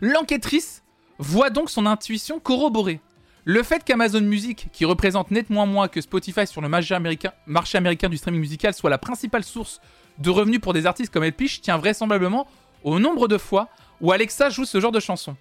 L'enquêtrice 0.00 0.82
voit 1.18 1.50
donc 1.50 1.70
son 1.70 1.86
intuition 1.86 2.40
corroborée. 2.40 3.00
Le 3.44 3.62
fait 3.62 3.84
qu'Amazon 3.84 4.22
Music, 4.22 4.68
qui 4.72 4.84
représente 4.84 5.30
nettement 5.30 5.66
moins 5.66 5.88
que 5.88 6.00
Spotify 6.00 6.46
sur 6.46 6.62
le 6.62 6.68
marché 6.68 6.94
américain, 6.94 8.08
du 8.08 8.16
streaming 8.16 8.40
musical, 8.40 8.72
soit 8.72 8.88
la 8.88 8.98
principale 8.98 9.44
source 9.44 9.80
de 10.18 10.30
revenus 10.30 10.60
pour 10.60 10.72
des 10.72 10.86
artistes 10.86 11.12
comme 11.12 11.24
Elpish, 11.24 11.60
tient 11.60 11.76
vraisemblablement 11.76 12.46
au 12.84 12.98
nombre 12.98 13.28
de 13.28 13.36
fois 13.36 13.68
où 14.00 14.12
Alexa 14.12 14.48
joue 14.48 14.64
ce 14.64 14.80
genre 14.80 14.92
de 14.92 15.00
chanson. 15.00 15.36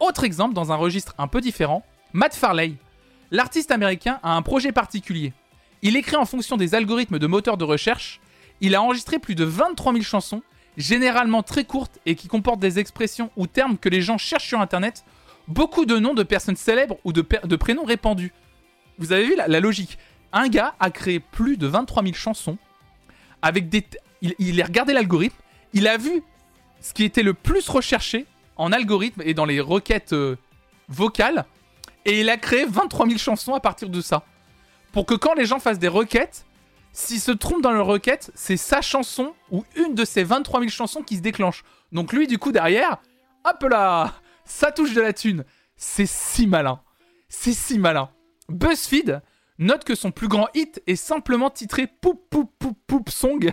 Autre 0.00 0.24
exemple, 0.24 0.54
dans 0.54 0.72
un 0.72 0.76
registre 0.76 1.14
un 1.18 1.28
peu 1.28 1.40
différent, 1.40 1.84
Matt 2.12 2.34
Farley. 2.34 2.74
L'artiste 3.30 3.70
américain 3.70 4.18
a 4.22 4.34
un 4.34 4.42
projet 4.42 4.72
particulier. 4.72 5.32
Il 5.82 5.96
écrit 5.96 6.16
en 6.16 6.24
fonction 6.24 6.56
des 6.56 6.74
algorithmes 6.74 7.18
de 7.18 7.26
moteurs 7.26 7.56
de 7.56 7.64
recherche. 7.64 8.20
Il 8.60 8.74
a 8.74 8.82
enregistré 8.82 9.18
plus 9.18 9.34
de 9.34 9.44
23 9.44 9.92
000 9.92 10.04
chansons, 10.04 10.42
généralement 10.76 11.42
très 11.42 11.64
courtes 11.64 11.98
et 12.06 12.14
qui 12.14 12.28
comportent 12.28 12.60
des 12.60 12.78
expressions 12.78 13.30
ou 13.36 13.46
termes 13.46 13.78
que 13.78 13.88
les 13.88 14.02
gens 14.02 14.18
cherchent 14.18 14.48
sur 14.48 14.60
Internet, 14.60 15.04
beaucoup 15.48 15.86
de 15.86 15.98
noms 15.98 16.14
de 16.14 16.22
personnes 16.22 16.56
célèbres 16.56 16.98
ou 17.04 17.12
de, 17.12 17.22
prénoms 17.22 17.84
répandus. 17.84 18.32
Vous 18.98 19.12
avez 19.12 19.24
vu 19.24 19.36
la, 19.36 19.60
logique? 19.60 19.98
Un 20.32 20.48
gars 20.48 20.74
a 20.80 20.90
créé 20.90 21.20
plus 21.20 21.56
de 21.56 21.66
23 21.66 22.02
000 22.02 22.14
chansons 22.14 22.58
avec 23.42 23.68
des... 23.68 23.84
il 24.22 24.60
a 24.60 24.64
regardé 24.64 24.92
l'algorithme, 24.92 25.36
il 25.72 25.86
a 25.86 25.96
vu 25.96 26.22
ce 26.80 26.92
qui 26.92 27.04
était 27.04 27.22
le 27.22 27.34
plus 27.34 27.68
recherché 27.68 28.26
en 28.56 28.72
algorithme 28.72 29.22
et 29.24 29.34
dans 29.34 29.44
les 29.44 29.60
requêtes 29.60 30.12
euh, 30.12 30.36
vocales, 30.88 31.44
et 32.04 32.20
il 32.20 32.30
a 32.30 32.36
créé 32.36 32.64
23 32.64 33.06
000 33.06 33.18
chansons 33.18 33.54
à 33.54 33.60
partir 33.60 33.88
de 33.88 34.00
ça. 34.00 34.24
Pour 34.92 35.06
que 35.06 35.14
quand 35.14 35.34
les 35.34 35.44
gens 35.44 35.58
fassent 35.58 35.78
des 35.78 35.88
requêtes, 35.88 36.46
s'ils 36.96 37.20
se 37.20 37.30
trompent 37.30 37.60
dans 37.62 37.72
leur 37.72 37.84
requête, 37.86 38.30
c'est 38.34 38.56
sa 38.56 38.80
chanson 38.80 39.34
ou 39.50 39.64
une 39.76 39.94
de 39.94 40.06
ces 40.06 40.24
23 40.24 40.60
000 40.60 40.70
chansons 40.70 41.02
qui 41.02 41.16
se 41.16 41.20
déclenche. 41.20 41.62
Donc 41.92 42.14
lui, 42.14 42.26
du 42.26 42.38
coup, 42.38 42.52
derrière, 42.52 42.96
hop 43.44 43.62
là, 43.64 44.14
ça 44.46 44.72
touche 44.72 44.94
de 44.94 45.02
la 45.02 45.12
thune. 45.12 45.44
C'est 45.76 46.06
si 46.06 46.46
malin. 46.46 46.80
C'est 47.28 47.52
si 47.52 47.78
malin. 47.78 48.08
BuzzFeed 48.48 49.20
note 49.58 49.84
que 49.84 49.94
son 49.94 50.10
plus 50.10 50.26
grand 50.28 50.48
hit 50.54 50.82
est 50.86 50.96
simplement 50.96 51.50
titré 51.50 51.86
Poup 51.86 52.14
Poup 52.30 52.50
Poup 52.58 52.78
Poup 52.86 53.10
Song. 53.10 53.52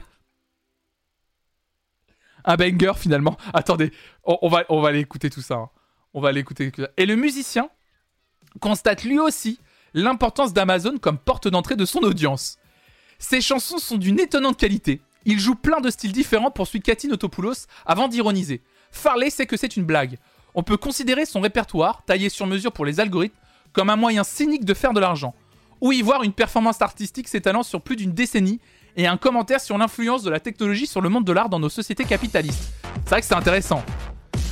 Un 2.46 2.56
banger 2.56 2.94
finalement. 2.96 3.36
Attendez, 3.54 3.92
on, 4.24 4.48
va, 4.48 4.64
on 4.70 4.82
tout 5.30 5.42
ça. 5.42 5.56
hein. 5.56 5.70
On 6.14 6.22
va 6.22 6.30
aller 6.30 6.40
écouter 6.40 6.72
tout 6.72 6.84
ça. 6.84 6.92
Et 6.96 7.06
le 7.06 7.18
musicien 7.18 7.70
constate 8.62 9.04
lui 9.04 9.20
aussi 9.20 9.60
l'importance 9.94 10.54
d'Amazon 10.54 10.98
comme 10.98 11.18
porte 11.18 11.50
d'entrée 11.50 11.76
de 11.76 11.84
son 11.84 12.00
audience. 12.04 12.58
Ses 13.24 13.40
chansons 13.40 13.78
sont 13.78 13.98
d'une 13.98 14.20
étonnante 14.20 14.58
qualité. 14.58 15.00
Il 15.24 15.40
joue 15.40 15.56
plein 15.56 15.80
de 15.80 15.90
styles 15.90 16.12
différents, 16.12 16.52
poursuit 16.52 16.82
Cathy 16.82 17.08
Notopoulos 17.08 17.68
avant 17.86 18.10
d'ironiser. 18.10 18.60
Farley 18.92 19.30
sait 19.30 19.46
que 19.46 19.56
c'est 19.56 19.78
une 19.78 19.86
blague. 19.86 20.18
On 20.56 20.62
peut 20.62 20.76
considérer 20.76 21.26
son 21.26 21.40
répertoire, 21.40 22.04
taillé 22.06 22.28
sur 22.28 22.48
mesure 22.48 22.74
pour 22.74 22.84
les 22.84 23.00
algorithmes, 23.00 23.38
comme 23.72 23.90
un 23.90 23.96
moyen 23.96 24.26
cynique 24.26 24.66
de 24.66 24.74
faire 24.74 24.92
de 24.92 25.00
l'argent. 25.00 25.34
Ou 25.80 25.94
y 25.94 26.02
voir 26.02 26.24
une 26.24 26.34
performance 26.34 26.82
artistique 26.82 27.30
s'étalant 27.30 27.64
sur 27.64 27.82
plus 27.82 27.96
d'une 27.96 28.12
décennie 28.12 28.60
et 28.98 29.08
un 29.08 29.16
commentaire 29.16 29.62
sur 29.62 29.78
l'influence 29.78 30.24
de 30.24 30.30
la 30.30 30.42
technologie 30.42 30.86
sur 30.86 31.00
le 31.00 31.08
monde 31.08 31.24
de 31.24 31.32
l'art 31.32 31.48
dans 31.48 31.60
nos 31.60 31.70
sociétés 31.70 32.04
capitalistes. 32.04 32.74
C'est 33.06 33.10
vrai 33.10 33.22
que 33.22 33.26
c'est 33.26 33.36
intéressant. 33.36 33.86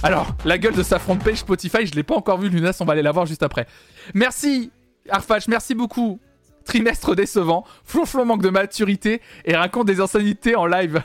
Alors, 0.02 0.28
la 0.46 0.58
gueule 0.58 0.76
de 0.76 0.84
sa 0.84 0.98
front 0.98 1.18
page 1.18 1.40
Spotify, 1.40 1.86
je 1.86 1.94
l'ai 1.94 2.04
pas 2.04 2.16
encore 2.16 2.40
vue, 2.40 2.48
Lunas, 2.48 2.78
on 2.80 2.86
va 2.86 2.94
aller 2.94 3.02
la 3.02 3.12
voir 3.12 3.26
juste 3.26 3.44
après. 3.44 3.68
Merci, 4.14 4.72
Arfach, 5.10 5.50
merci 5.50 5.76
beaucoup. 5.76 6.22
Trimestre 6.66 7.16
décevant, 7.16 7.66
flonflon 7.84 8.26
manque 8.26 8.42
de 8.42 8.50
maturité 8.50 9.22
et 9.46 9.56
raconte 9.56 9.88
des 9.88 10.00
insanités 10.00 10.56
en 10.56 10.66
live. 10.66 11.02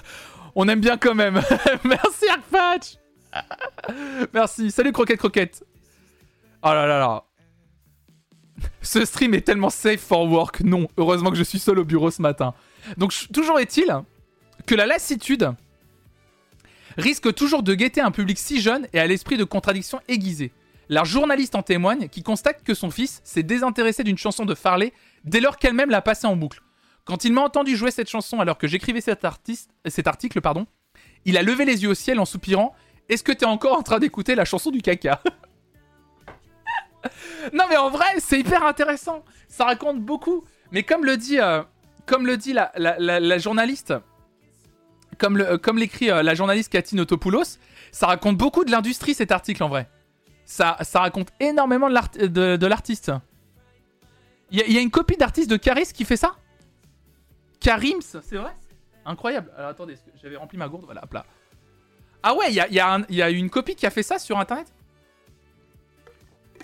On 0.54 0.68
aime 0.68 0.80
bien 0.80 0.96
quand 0.96 1.14
même. 1.14 1.40
merci, 1.84 2.28
Arfach. 2.28 2.98
merci. 4.32 4.70
Salut, 4.70 4.92
Croquette 4.92 5.18
Croquette. 5.18 5.64
Oh 6.62 6.68
là 6.68 6.86
là 6.86 6.98
là. 6.98 7.24
Ce 8.82 9.04
stream 9.04 9.34
est 9.34 9.42
tellement 9.42 9.70
safe 9.70 10.00
for 10.00 10.24
work. 10.30 10.60
Non, 10.60 10.88
heureusement 10.96 11.30
que 11.30 11.36
je 11.36 11.42
suis 11.42 11.58
seul 11.58 11.78
au 11.78 11.84
bureau 11.84 12.10
ce 12.10 12.22
matin. 12.22 12.54
Donc, 12.96 13.12
toujours 13.32 13.58
est-il 13.58 13.94
que 14.66 14.74
la 14.74 14.86
lassitude 14.86 15.52
risque 16.96 17.34
toujours 17.34 17.62
de 17.62 17.74
guetter 17.74 18.00
un 18.00 18.10
public 18.10 18.38
si 18.38 18.60
jeune 18.60 18.86
et 18.92 18.98
à 18.98 19.06
l'esprit 19.06 19.36
de 19.36 19.44
contradiction 19.44 20.00
aiguisé. 20.08 20.52
La 20.88 21.04
journaliste 21.04 21.54
en 21.54 21.62
témoigne 21.62 22.08
qui 22.08 22.22
constate 22.22 22.62
que 22.62 22.74
son 22.74 22.90
fils 22.90 23.20
s'est 23.24 23.42
désintéressé 23.42 24.04
d'une 24.04 24.18
chanson 24.18 24.44
de 24.44 24.54
Farley 24.54 24.92
dès 25.26 25.40
lors 25.40 25.58
qu'elle-même 25.58 25.90
l'a 25.90 26.00
passée 26.00 26.26
en 26.26 26.36
boucle. 26.36 26.62
Quand 27.04 27.24
il 27.24 27.32
m'a 27.32 27.42
entendu 27.42 27.76
jouer 27.76 27.90
cette 27.90 28.08
chanson 28.08 28.40
alors 28.40 28.58
que 28.58 28.66
j'écrivais 28.66 29.00
cet, 29.00 29.24
article, 29.24 30.40
pardon, 30.40 30.66
il 31.24 31.36
a 31.36 31.42
levé 31.42 31.64
les 31.64 31.82
yeux 31.82 31.90
au 31.90 31.94
ciel 31.94 32.18
en 32.18 32.24
soupirant 32.24 32.74
Est-ce 33.08 33.22
que 33.22 33.32
t'es 33.32 33.46
encore 33.46 33.78
en 33.78 33.82
train 33.82 33.98
d'écouter 33.98 34.34
la 34.34 34.44
chanson 34.44 34.70
du 34.70 34.82
caca? 34.82 35.20
Non 37.52 37.64
mais 37.70 37.76
en 37.76 37.88
vrai, 37.88 38.06
c'est 38.18 38.40
hyper 38.40 38.66
intéressant. 38.66 39.24
Ça 39.46 39.64
raconte 39.64 40.00
beaucoup. 40.00 40.42
Mais 40.72 40.82
comme 40.82 41.04
le 41.04 41.16
dit, 41.16 41.38
euh, 41.38 41.62
la, 42.76 43.38
journaliste, 43.38 43.94
comme 45.16 45.40
euh, 45.40 45.58
l'écrit 45.76 46.10
euh, 46.10 46.24
la 46.24 46.34
journaliste 46.34 46.72
Cathy 46.72 46.96
Notopoulos, 46.96 47.58
ça 47.92 48.08
raconte 48.08 48.36
beaucoup 48.36 48.64
de 48.64 48.72
l'industrie 48.72 49.14
cet 49.14 49.30
article 49.30 49.62
en 49.62 49.68
vrai. 49.68 49.88
Ça, 50.46 50.76
ça 50.82 50.98
raconte 50.98 51.28
énormément 51.38 51.88
de 51.88 52.66
l'artiste. 52.66 53.12
Il 54.50 54.72
y, 54.72 54.78
a- 54.78 54.80
une 54.80 54.90
copie 54.90 55.16
d'artiste 55.16 55.50
de 55.50 55.56
Caris 55.56 55.88
qui 55.92 56.04
fait 56.04 56.16
ça 56.16 56.36
Karims, 57.60 58.00
c'est 58.02 58.36
vrai 58.36 58.52
Incroyable. 59.04 59.50
Alors 59.56 59.70
attendez, 59.70 59.96
j'avais 60.22 60.36
rempli 60.36 60.58
ma 60.58 60.68
gourde, 60.68 60.84
voilà, 60.84 61.02
hop 61.04 61.12
là. 61.12 61.24
Ah 62.22 62.34
ouais, 62.34 62.50
il 62.50 62.54
y 62.54 63.20
a, 63.20 63.30
une 63.30 63.50
copie 63.50 63.74
qui 63.74 63.86
a 63.86 63.90
fait 63.90 64.02
ça 64.02 64.18
sur 64.18 64.38
internet 64.38 64.72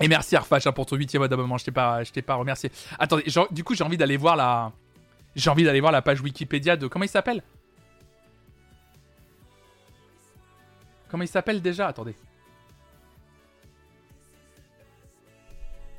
Et 0.00 0.08
merci 0.08 0.34
Arfach 0.34 0.66
hein, 0.66 0.72
pour 0.72 0.86
ton 0.86 0.96
huitième 0.96 1.22
abonnement, 1.22 1.58
je 1.58 1.64
t'ai 1.64 1.70
pas, 1.70 2.02
pas 2.26 2.34
remercié. 2.34 2.70
Attendez, 2.98 3.24
du 3.50 3.64
coup 3.64 3.74
j'ai 3.74 3.84
envie 3.84 3.96
d'aller 3.96 4.16
voir 4.16 4.36
la... 4.36 4.72
J'ai 5.34 5.50
envie 5.50 5.64
d'aller 5.64 5.80
voir 5.80 5.92
la 5.92 6.02
page 6.02 6.20
Wikipédia 6.20 6.76
de... 6.76 6.88
Comment 6.88 7.04
il 7.04 7.08
s'appelle? 7.08 7.42
Comment 11.08 11.24
il 11.24 11.28
s'appelle 11.28 11.62
déjà? 11.62 11.88
Attendez. 11.88 12.16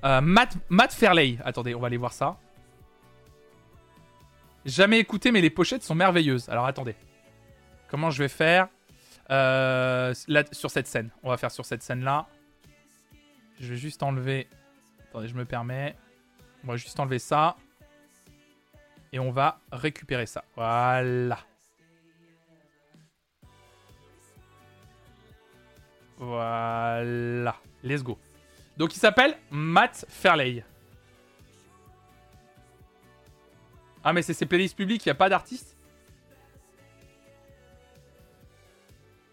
Euh, 0.04 0.22
Matt, 0.22 0.58
Matt 0.70 0.94
Fairley. 0.94 1.38
Attendez, 1.44 1.76
on 1.76 1.80
va 1.80 1.88
aller 1.88 1.98
voir 1.98 2.14
ça. 2.14 2.38
Jamais 4.66 5.00
écouté, 5.00 5.32
mais 5.32 5.42
les 5.42 5.50
pochettes 5.50 5.84
sont 5.84 5.96
merveilleuses. 5.96 6.50
Alors 6.50 6.66
attendez. 6.66 6.96
Comment 7.90 8.10
je 8.10 8.24
vais 8.24 8.30
faire 8.30 8.68
Euh, 9.30 10.14
sur 10.52 10.70
cette 10.70 10.88
scène? 10.88 11.10
On 11.24 11.30
va 11.30 11.38
faire 11.38 11.52
sur 11.52 11.66
cette 11.66 11.84
scène-là. 11.84 12.28
Je 13.60 13.68
vais 13.68 13.78
juste 13.78 14.04
enlever... 14.04 14.48
Attendez, 15.10 15.28
je 15.28 15.36
me 15.36 15.46
permets. 15.46 15.96
On 16.64 16.68
va 16.68 16.76
juste 16.78 17.00
enlever 17.00 17.20
ça. 17.20 17.56
Et 19.12 19.20
on 19.20 19.32
va 19.32 19.60
récupérer 19.72 20.26
ça. 20.26 20.44
Voilà. 20.56 21.38
Voilà. 26.18 27.56
Let's 27.84 28.04
go. 28.04 28.18
Donc 28.78 28.96
il 28.96 29.00
s'appelle 29.00 29.38
Matt 29.52 30.06
Fairley. 30.10 30.64
Ah 34.04 34.14
mais 34.14 34.22
c'est 34.22 34.34
ses 34.34 34.46
playlists 34.46 34.76
publiques, 34.76 35.06
il 35.06 35.10
n'y 35.10 35.14
a 35.14 35.16
pas 35.16 35.30
d'artiste? 35.30 35.78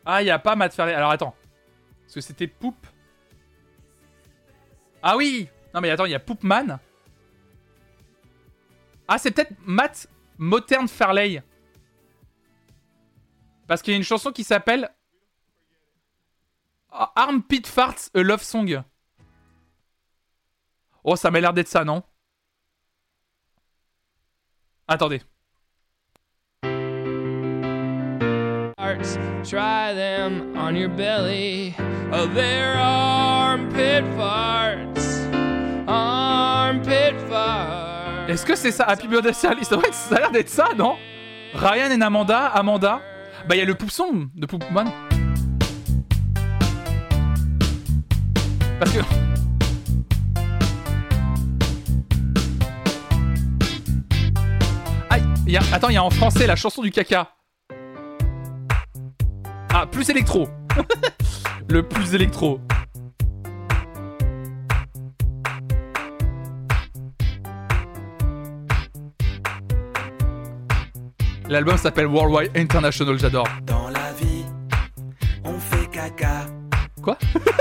Ah, 0.05 0.23
il 0.23 0.25
n'y 0.27 0.31
a 0.31 0.39
pas 0.39 0.57
Matt 0.57 0.75
Fairley. 0.75 0.95
Alors 0.95 1.11
attends. 1.11 1.35
Parce 2.03 2.15
que 2.15 2.21
c'était 2.21 2.47
Poop. 2.47 2.75
Ah 5.03 5.17
oui 5.17 5.49
Non 5.75 5.81
mais 5.81 5.91
attends, 5.91 6.05
il 6.05 6.13
y 6.13 6.15
a 6.15 6.21
Poopman. 6.21 6.79
Ah, 9.09 9.19
c'est 9.19 9.31
peut-être 9.31 9.55
Matt 9.65 10.09
Modern 10.39 10.87
Fairley. 10.89 11.43
Parce 13.67 13.83
qu'il 13.83 13.93
y 13.93 13.95
a 13.95 13.99
une 13.99 14.05
chanson 14.05 14.33
qui 14.33 14.45
s'appelle 14.45 14.91
Ah, 16.91 17.13
Armpit 17.17 17.63
Farts, 17.67 18.11
a 18.15 18.21
Love 18.23 18.43
Song. 18.43 18.83
Oh, 21.05 21.17
ça 21.17 21.31
m'a 21.31 21.41
l'air 21.41 21.53
d'être 21.53 21.69
ça, 21.69 21.85
non 21.85 22.03
Attendez. 24.87 25.23
try 29.45 29.95
them 29.95 30.57
on 30.57 30.77
your 30.77 30.89
belly. 30.89 31.75
Oh, 32.13 32.29
armpit 32.77 34.05
farts. 34.17 35.29
Armpit 35.87 37.15
farts. 37.29 38.29
Est-ce 38.29 38.45
que 38.45 38.55
c'est 38.55 38.71
ça 38.71 38.85
Happy 38.85 39.09
Birthday 39.09 39.33
que 39.33 39.37
ça 39.93 40.17
a 40.17 40.19
l'air 40.21 40.31
d'être 40.31 40.49
ça, 40.49 40.69
non 40.77 40.97
Ryan 41.55 41.91
et 41.91 42.03
Amanda, 42.03 42.47
Amanda. 42.47 43.01
Bah, 43.49 43.57
il 43.57 43.59
y 43.59 43.63
a 43.63 43.65
le 43.65 43.75
poupson 43.75 44.29
de 44.35 44.47
Poupman. 44.47 44.85
Parce 48.79 48.93
que. 48.93 49.30
Y 55.53 55.57
a... 55.57 55.63
attends, 55.73 55.89
il 55.89 55.95
y 55.95 55.97
a 55.97 56.05
en 56.05 56.11
français 56.11 56.47
la 56.47 56.57
chanson 56.57 56.83
du 56.83 56.91
caca. 56.91 57.33
Ah, 59.73 59.87
plus 59.87 60.09
électro. 60.11 60.49
le 61.69 61.83
plus 61.83 62.15
électro. 62.15 62.61
L'album 71.49 71.77
s'appelle 71.77 72.07
Worldwide 72.07 72.57
International, 72.57 73.19
j'adore. 73.19 73.49
Dans 73.65 73.89
la 73.89 74.13
vie, 74.13 74.45
on 75.43 75.59
fait 75.59 75.91
caca. 75.91 76.47
Quoi? 77.03 77.19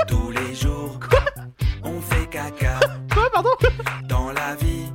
Tous 0.07 0.29
les 0.29 0.53
jours, 0.53 0.99
on 1.83 1.99
fait 1.99 2.27
caca. 2.29 2.79
Quoi, 3.11 3.31
pardon? 3.31 3.49
Dans 4.07 4.31
la 4.31 4.53
vie, 4.55 4.91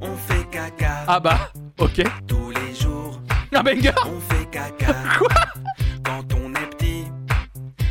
on 0.00 0.16
fait 0.16 0.48
caca. 0.50 1.04
Ah 1.06 1.20
bah, 1.20 1.50
ok. 1.78 2.02
Tous 2.26 2.50
les 2.50 2.74
jours, 2.74 3.20
Un 3.54 3.62
banger 3.62 3.90
on 4.06 4.20
fait 4.34 4.44
caca. 4.50 4.94
Quoi? 5.18 5.28
Quand 6.04 6.24
on 6.34 6.50
est 6.54 6.66
petit, 6.76 7.04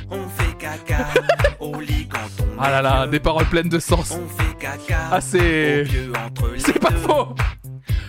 on 0.10 0.28
fait 0.30 0.54
caca. 0.58 1.08
Au 1.60 1.80
lit 1.80 2.08
quand 2.08 2.44
on 2.44 2.62
Ah 2.62 2.70
là 2.72 2.82
là, 2.82 3.02
vieux, 3.04 3.12
des 3.12 3.20
paroles 3.20 3.46
pleines 3.46 3.70
de 3.70 3.80
sens. 3.80 4.12
On 4.12 4.28
fait 4.42 4.54
caca. 4.58 4.98
Ah, 5.12 5.22
c'est- 5.22 5.86
C'est 6.58 6.80
pas 6.80 6.92
faux 6.92 7.36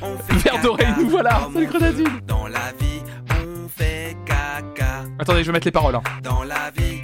On 0.02 0.16
fait 0.18 0.34
Vert 0.50 0.60
d'oreille, 0.62 0.94
nous 0.98 1.09
voilà, 1.09 1.48
on 1.55 1.62
grenadine. 1.62 2.20
Dans 2.26 2.46
la 2.46 2.72
vie, 2.78 3.02
on 3.30 3.68
fait 3.68 4.16
caca. 4.24 5.05
Attendez, 5.18 5.40
je 5.42 5.46
vais 5.46 5.52
mettre 5.52 5.66
les 5.66 5.72
paroles. 5.72 5.96
hein. 5.96 6.02
Dans 6.22 6.44
la 6.44 6.70
vie, 6.76 7.00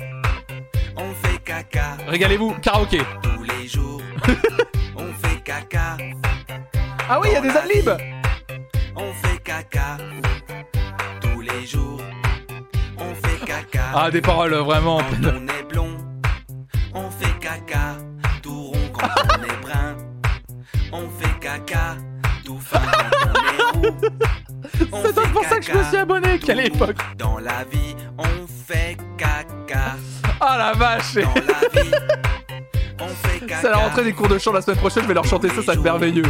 on 0.97 1.13
fait 1.27 1.39
caca. 1.45 1.97
Régalez-vous, 2.07 2.55
karaoké. 2.63 3.01
Tous 3.23 3.43
les 3.43 3.67
jours, 3.69 4.01
on 4.97 5.07
fait 5.27 5.41
caca. 5.43 5.97
Ah 7.09 7.19
oui, 7.21 7.29
il 7.31 7.35
y 7.35 7.37
a 7.37 7.41
des 7.41 7.51
adlibs 7.57 7.91
On 8.97 9.13
fait 9.13 9.39
caca. 9.43 9.97
Tous 11.21 11.41
les 11.41 11.67
jours, 11.67 12.01
on 12.99 13.15
fait 13.15 13.45
caca. 13.45 13.83
Ah, 13.95 14.11
des 14.11 14.21
paroles 14.21 14.55
vraiment 14.55 14.99
Quand 14.99 15.31
on 15.35 15.49
est 15.49 15.63
blond, 15.65 15.97
on 16.95 17.11
fait 17.11 17.39
caca. 17.41 17.97
Tout 18.43 18.63
rond 18.63 18.91
quand 18.93 19.09
on 19.39 19.43
est 19.43 19.63
brun, 19.63 19.97
on 20.93 21.09
fait 21.19 21.41
caca. 21.41 21.97
Tout 22.45 22.59
fin 22.61 22.81
quand 22.81 23.29
on 23.31 23.85
est 23.85 23.89
roux. 23.89 23.97
C'est 25.03 25.15
fait 25.15 25.33
pour 25.33 25.45
ça 25.45 25.59
que 25.59 25.65
je 25.65 25.73
me 25.73 25.85
suis 25.85 25.97
abonné, 25.97 26.39
quelle 26.39 26.69
Tout 26.69 26.75
époque 26.75 26.97
Dans 27.19 27.39
la 27.39 27.65
vie, 27.65 27.97
on 28.19 28.47
fait 28.47 28.97
caca. 29.19 29.97
Ah 30.41 30.57
la 30.59 30.73
vache 30.73 31.15
Dans 31.15 31.35
la 31.35 31.83
vie, 31.83 31.91
on 33.01 33.09
fait 33.09 33.41
caca. 33.41 33.57
C'est 33.61 33.71
la 33.71 33.79
rentrée 33.79 34.05
des 34.05 34.13
cours 34.13 34.29
de 34.29 34.39
chant 34.39 34.53
la 34.53 34.63
semaine 34.63 34.79
prochaine, 34.79 35.03
je 35.03 35.09
vais 35.09 35.15
leur 35.15 35.25
chanter 35.25 35.49
ça, 35.49 35.57
ça 35.57 35.63
va 35.63 35.73
être 35.75 35.83
merveilleux. 35.83 36.25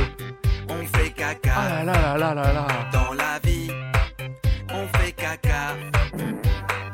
On 0.68 0.98
fait 0.98 1.10
caca. 1.10 1.52
Ah 1.56 1.84
là 1.84 1.92
là 1.92 2.16
là 2.16 2.34
là 2.34 2.52
là 2.52 2.66
Dans 2.92 3.12
la 3.12 3.38
vie, 3.42 3.70
on 4.72 4.86
fait 4.98 5.12
caca. 5.12 5.76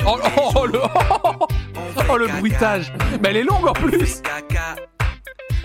Oh, 0.07 0.19
oh, 0.37 0.53
oh, 0.57 0.67
le, 0.67 0.81
oh, 0.83 1.47
On 1.77 2.01
fait 2.01 2.07
oh, 2.09 2.17
le 2.17 2.27
bruitage 2.29 2.93
Mais 3.23 3.29
elle 3.31 3.37
est 3.39 3.43
longue 3.45 3.67
en 3.67 3.71
On 3.71 3.73
plus 3.75 3.99
fait 3.99 4.23
caca. 4.23 4.77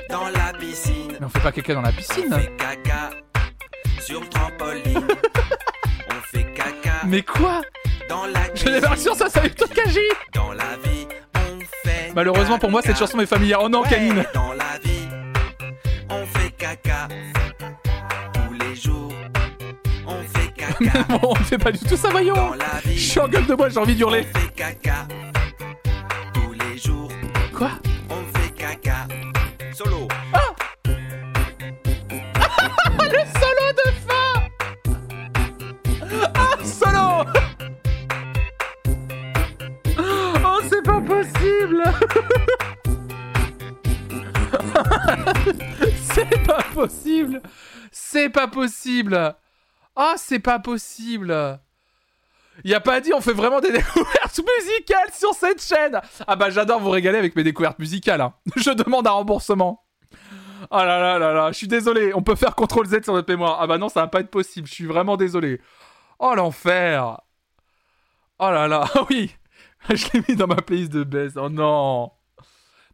Dans 0.10 0.26
la 0.26 0.53
piscine. 0.60 1.14
Mais 1.19 1.26
on 1.26 1.30
fait 1.30 1.40
pas 1.40 1.52
caca 1.52 1.73
dans 1.73 1.82
la 1.82 1.90
On 1.90 1.94
piscine 1.94 2.34
fait 2.34 2.56
caca. 2.57 3.10
Sur 4.02 4.22
le 4.22 4.27
trampoline. 4.27 5.07
on 6.10 6.22
fait 6.32 6.44
caca. 6.53 7.06
Mais 7.06 7.22
quoi 7.22 7.61
Dans 8.10 8.26
la 8.26 8.72
n'ai 8.72 8.82
pas 8.82 8.95
sûr 8.95 9.15
ça, 9.15 9.30
ça 9.30 9.40
avec 9.40 9.56
Tokaji 9.56 9.99
Dans 10.34 10.52
la 10.52 10.77
vie, 10.84 11.07
on 11.36 11.60
fait 11.84 12.11
Malheureusement 12.14 12.60
pour 12.60 12.69
moi, 12.69 12.82
cette 12.82 12.98
chanson 12.98 13.19
est 13.19 13.26
familière. 13.26 13.60
Oh 13.64 13.69
non, 13.69 13.82
Ouais, 13.82 13.90
Canine 13.90 14.26
Dans 14.34 14.53
la 14.53 14.77
vie, 14.84 15.07
on 16.10 16.26
fait 16.26 16.52
caca. 16.52 17.07
Tous 18.76 18.82
les 18.82 18.92
jours, 18.92 19.14
on 20.06 20.22
fait 20.24 20.54
caca. 20.56 21.08
On 21.24 21.36
fait 21.36 21.58
pas 21.58 21.72
du 21.72 21.80
tout 21.80 21.96
ça, 21.96 22.10
voyons 22.10 22.34
Dans 22.36 22.54
la 22.56 22.66
Je 22.86 23.00
suis 23.00 23.20
en 23.20 23.28
gueule 23.28 23.46
de 23.46 23.56
bois, 23.56 23.70
j'ai 23.70 23.78
envie 23.78 23.94
on 23.94 23.96
d'hurler 23.96 24.24
fait 24.24 24.54
caca. 24.54 25.08
Tous 26.34 26.52
les 26.54 26.78
jours, 26.78 27.10
Quoi? 27.56 27.72
Pas 48.36 48.48
possible 48.48 49.36
Ah, 49.95 50.14
c'est 50.18 50.40
pas 50.40 50.60
possible 50.60 51.60
y 52.64 52.74
a 52.74 52.80
pas 52.80 53.02
dit, 53.02 53.14
on 53.14 53.20
fait 53.20 53.34
vraiment 53.34 53.60
des 53.60 53.72
découvertes 53.80 54.40
musicales 54.57 55.12
sur 55.14 55.34
cette 55.34 55.62
chaîne 55.62 55.99
Ah 56.26 56.36
bah 56.38 56.49
j'adore 56.49 56.80
vous 56.80 56.90
régaler 56.90 57.18
avec 57.18 57.36
mes 57.36 57.44
découvertes 57.44 57.80
musicales. 57.80 58.22
hein. 58.22 58.34
Je 58.56 58.72
demande 58.72 59.07
un 59.07 59.12
remboursement. 59.12 59.84
Oh 60.72 60.78
là 60.78 60.99
là 60.99 61.20
là 61.20 61.34
là, 61.34 61.52
je 61.52 61.57
suis 61.57 61.68
désolé, 61.68 62.14
on 62.16 62.24
peut 62.24 62.36
faire 62.36 62.56
CTRL 62.56 62.86
Z 62.88 63.03
sur 63.03 63.14
notre 63.14 63.30
mémoire. 63.32 63.57
Ah 63.62 63.68
bah 63.68 63.78
non, 63.78 63.90
ça 63.90 64.02
va 64.02 64.07
pas 64.07 64.22
être 64.22 64.32
possible, 64.32 64.68
je 64.68 64.74
suis 64.74 64.86
vraiment 64.86 65.18
désolé. 65.18 65.62
Oh 66.18 66.34
l'enfer 66.34 67.20
Oh 68.40 68.49
là 68.49 68.68
là, 68.68 68.86
ah 68.95 69.02
oui 69.10 69.36
Je 69.90 70.07
l'ai 70.14 70.24
mis 70.28 70.36
dans 70.36 70.48
ma 70.48 70.56
playlist 70.56 70.91
de 70.91 71.03
baisse, 71.03 71.34
oh 71.36 71.49
non 71.49 72.12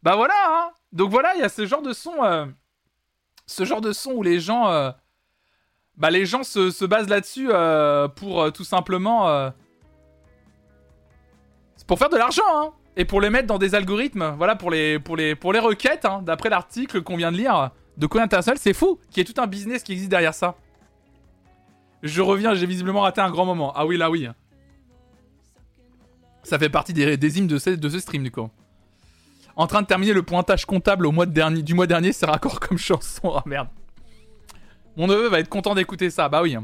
Bah 0.02 0.16
voilà, 0.16 0.34
hein 0.48 0.70
Donc 0.92 1.10
voilà, 1.10 1.34
il 1.36 1.40
y 1.40 1.44
a 1.44 1.48
ce 1.48 1.66
genre 1.66 1.82
de 1.82 1.92
son... 1.92 2.22
euh, 2.24 2.46
Ce 3.46 3.64
genre 3.64 3.80
de 3.80 3.92
son 3.92 4.12
où 4.12 4.22
les 4.24 4.40
gens... 4.40 4.68
euh, 4.70 4.90
Bah 5.96 6.10
les 6.10 6.26
gens 6.26 6.42
se, 6.42 6.70
se 6.70 6.84
basent 6.84 7.08
là-dessus 7.08 7.48
euh, 7.50 8.08
pour 8.08 8.42
euh, 8.42 8.50
tout 8.50 8.64
simplement... 8.64 9.28
euh, 9.28 9.50
C'est 11.76 11.86
pour 11.86 11.98
faire 11.98 12.08
de 12.08 12.16
l'argent, 12.16 12.42
hein 12.54 12.72
et 12.96 13.04
pour 13.04 13.20
les 13.20 13.30
mettre 13.30 13.46
dans 13.46 13.58
des 13.58 13.74
algorithmes, 13.74 14.34
voilà, 14.36 14.54
pour 14.54 14.70
les, 14.70 14.98
pour 14.98 15.16
les, 15.16 15.34
pour 15.34 15.52
les 15.52 15.58
requêtes, 15.58 16.04
hein, 16.04 16.20
d'après 16.22 16.50
l'article 16.50 17.02
qu'on 17.02 17.16
vient 17.16 17.32
de 17.32 17.38
lire 17.38 17.70
de 17.96 18.06
Coin 18.06 18.22
International, 18.22 18.58
c'est 18.58 18.74
fou 18.74 18.98
qu'il 19.10 19.18
y 19.18 19.20
ait 19.22 19.32
tout 19.32 19.40
un 19.40 19.46
business 19.46 19.82
qui 19.82 19.92
existe 19.92 20.10
derrière 20.10 20.34
ça. 20.34 20.56
Je 22.02 22.20
reviens, 22.20 22.54
j'ai 22.54 22.66
visiblement 22.66 23.00
raté 23.00 23.20
un 23.20 23.30
grand 23.30 23.46
moment. 23.46 23.72
Ah 23.76 23.86
oui, 23.86 23.96
là 23.96 24.10
oui. 24.10 24.28
Ça 26.42 26.58
fait 26.58 26.68
partie 26.68 26.92
des, 26.92 27.16
des 27.16 27.38
hymnes 27.38 27.46
de 27.46 27.58
ce, 27.58 27.70
de 27.70 27.98
stream, 27.98 28.24
du 28.24 28.30
coup. 28.30 28.50
En 29.54 29.66
train 29.66 29.82
de 29.82 29.86
terminer 29.86 30.12
le 30.12 30.22
pointage 30.22 30.66
comptable 30.66 31.08
du 31.62 31.74
mois 31.74 31.86
dernier, 31.86 32.12
c'est 32.12 32.26
raccord 32.26 32.60
comme 32.60 32.78
chanson. 32.78 33.32
Ah 33.36 33.42
merde. 33.46 33.68
Mon 34.96 35.06
neveu 35.06 35.28
va 35.28 35.40
être 35.40 35.48
content 35.48 35.74
d'écouter 35.74 36.10
ça, 36.10 36.28
bah 36.28 36.42
oui. 36.42 36.56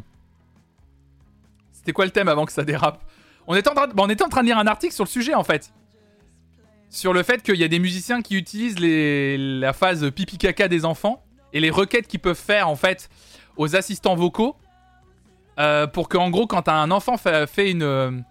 C'était 1.73 1.93
quoi 1.93 2.05
le 2.05 2.11
thème 2.11 2.29
avant 2.29 2.45
que 2.45 2.53
ça 2.53 2.65
dérape? 2.65 3.03
On 3.47 3.55
était, 3.55 3.71
en 3.71 3.75
train 3.75 3.87
de, 3.87 3.95
bah, 3.95 4.05
on 4.07 4.43
lire 4.43 4.59
un 4.59 4.67
article 4.67 4.93
sur 4.93 5.05
le 5.05 5.09
sujet 5.09 5.35
en 5.35 5.43
fait. 5.43 5.73
Sur 6.91 7.15
le 7.15 7.23
fait 7.23 7.43
qu'il 7.43 7.57
y 7.57 7.65
a 7.65 7.69
des 7.69 7.79
musiciens 7.79 8.21
qui 8.21 8.37
utilisent 8.37 8.79
la 8.79 9.73
phase 9.73 10.11
pipi 10.11 10.37
caca 10.37 10.69
des 10.69 10.85
enfants 10.85 11.25
et 11.55 11.61
les 11.61 11.71
requêtes 11.71 12.09
qu'ils 12.09 12.21
peuvent 12.21 12.39
faire 12.39 12.69
en 12.69 12.77
fait 12.77 13.09
aux 13.57 13.75
assistants 13.75 14.17
vocaux 14.17 14.55
euh, 15.59 15.87
pour 15.87 16.11
que 16.11 16.19
en 16.19 16.29
gros 16.29 16.47
quand 16.47 16.69
un 16.69 16.91
enfant 16.91 17.17
fait, 17.17 17.71
une 17.71 18.25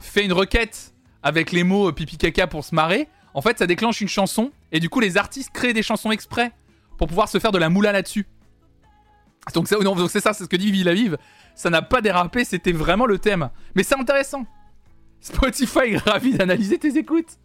fait 0.00 0.24
une 0.24 0.32
requête 0.32 0.94
avec 1.22 1.50
les 1.50 1.64
mots 1.64 1.88
euh, 1.88 1.92
pipi 1.92 2.16
caca 2.16 2.46
pour 2.46 2.64
se 2.64 2.74
marrer, 2.74 3.08
en 3.34 3.42
fait 3.42 3.58
ça 3.58 3.66
déclenche 3.66 4.00
une 4.00 4.08
chanson 4.08 4.52
et 4.70 4.78
du 4.78 4.88
coup 4.88 5.00
les 5.00 5.16
artistes 5.16 5.50
créent 5.52 5.72
des 5.72 5.82
chansons 5.82 6.12
exprès 6.12 6.52
pour 6.96 7.08
pouvoir 7.08 7.28
se 7.28 7.38
faire 7.38 7.50
de 7.50 7.58
la 7.58 7.68
moula 7.68 7.90
là-dessus. 7.90 8.26
Donc 9.52 9.68
c'est 9.68 10.20
ça, 10.20 10.32
c'est 10.32 10.44
ce 10.44 10.48
que 10.48 10.56
dit 10.56 10.72
Vive. 10.72 11.18
Ça 11.54 11.70
n'a 11.70 11.82
pas 11.82 12.00
dérapé, 12.00 12.44
c'était 12.44 12.72
vraiment 12.72 13.06
le 13.06 13.18
thème. 13.18 13.50
Mais 13.74 13.82
c'est 13.82 13.98
intéressant. 13.98 14.46
Spotify 15.20 15.94
est 15.94 15.98
ravi 15.98 16.34
d'analyser 16.36 16.78
tes 16.78 16.96
écoutes. 16.96 17.38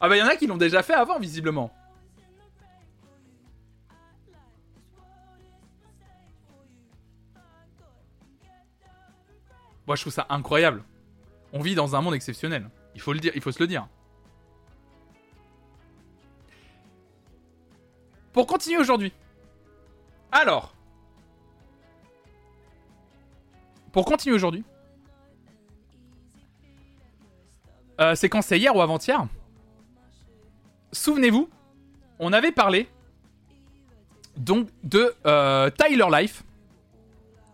Ah 0.00 0.08
bah 0.08 0.16
il 0.16 0.20
y 0.20 0.22
en 0.22 0.26
a 0.26 0.36
qui 0.36 0.46
l'ont 0.46 0.56
déjà 0.56 0.82
fait 0.82 0.94
avant 0.94 1.18
visiblement. 1.18 1.72
Moi 9.86 9.96
je 9.96 10.02
trouve 10.02 10.12
ça 10.12 10.26
incroyable. 10.28 10.82
On 11.52 11.60
vit 11.60 11.74
dans 11.74 11.94
un 11.94 12.00
monde 12.00 12.14
exceptionnel. 12.14 12.68
Il 12.94 13.00
faut 13.00 13.12
le 13.12 13.20
dire, 13.20 13.32
il 13.34 13.42
faut 13.42 13.52
se 13.52 13.60
le 13.60 13.66
dire. 13.66 13.86
Pour 18.32 18.46
continuer 18.46 18.78
aujourd'hui. 18.78 19.12
Alors. 20.30 20.74
Pour 23.92 24.04
continuer 24.04 24.34
aujourd'hui. 24.34 24.64
Euh, 28.00 28.14
c'est 28.14 28.28
quand 28.28 28.42
c'est 28.42 28.58
hier 28.58 28.74
ou 28.74 28.80
avant-hier 28.80 29.26
Souvenez-vous, 30.92 31.48
on 32.18 32.32
avait 32.32 32.52
parlé 32.52 32.88
donc 34.36 34.68
de 34.82 35.14
euh, 35.26 35.70
Tyler 35.70 36.06
Life. 36.10 36.42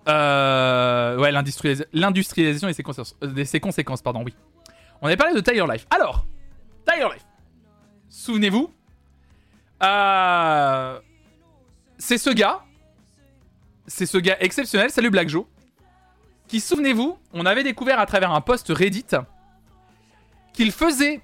Euh, 0.08 1.18
ouais, 1.18 1.30
l'industrialis- 1.32 1.84
l'industrialisation 1.92 2.68
et 2.68 2.72
ses 2.72 2.82
conséquences, 2.82 3.14
ses 3.44 3.60
conséquences, 3.60 4.00
pardon, 4.02 4.22
oui. 4.24 4.34
On 5.02 5.06
avait 5.06 5.16
parlé 5.16 5.34
de 5.34 5.40
Tyler 5.40 5.64
Life. 5.70 5.86
Alors, 5.90 6.24
Tyler 6.86 7.08
Life. 7.12 7.26
Souvenez-vous, 8.08 8.72
c'est 11.98 12.18
ce 12.18 12.30
gars, 12.30 12.64
c'est 13.86 14.06
ce 14.06 14.18
gars 14.18 14.36
exceptionnel, 14.40 14.90
salut 14.90 15.10
Black 15.10 15.28
Joe, 15.28 15.44
qui, 16.48 16.60
souvenez-vous, 16.60 17.16
on 17.32 17.46
avait 17.46 17.62
découvert 17.62 18.00
à 18.00 18.06
travers 18.06 18.32
un 18.32 18.40
post 18.40 18.68
Reddit 18.70 19.04
qu'il 20.52 20.72
faisait 20.72 21.20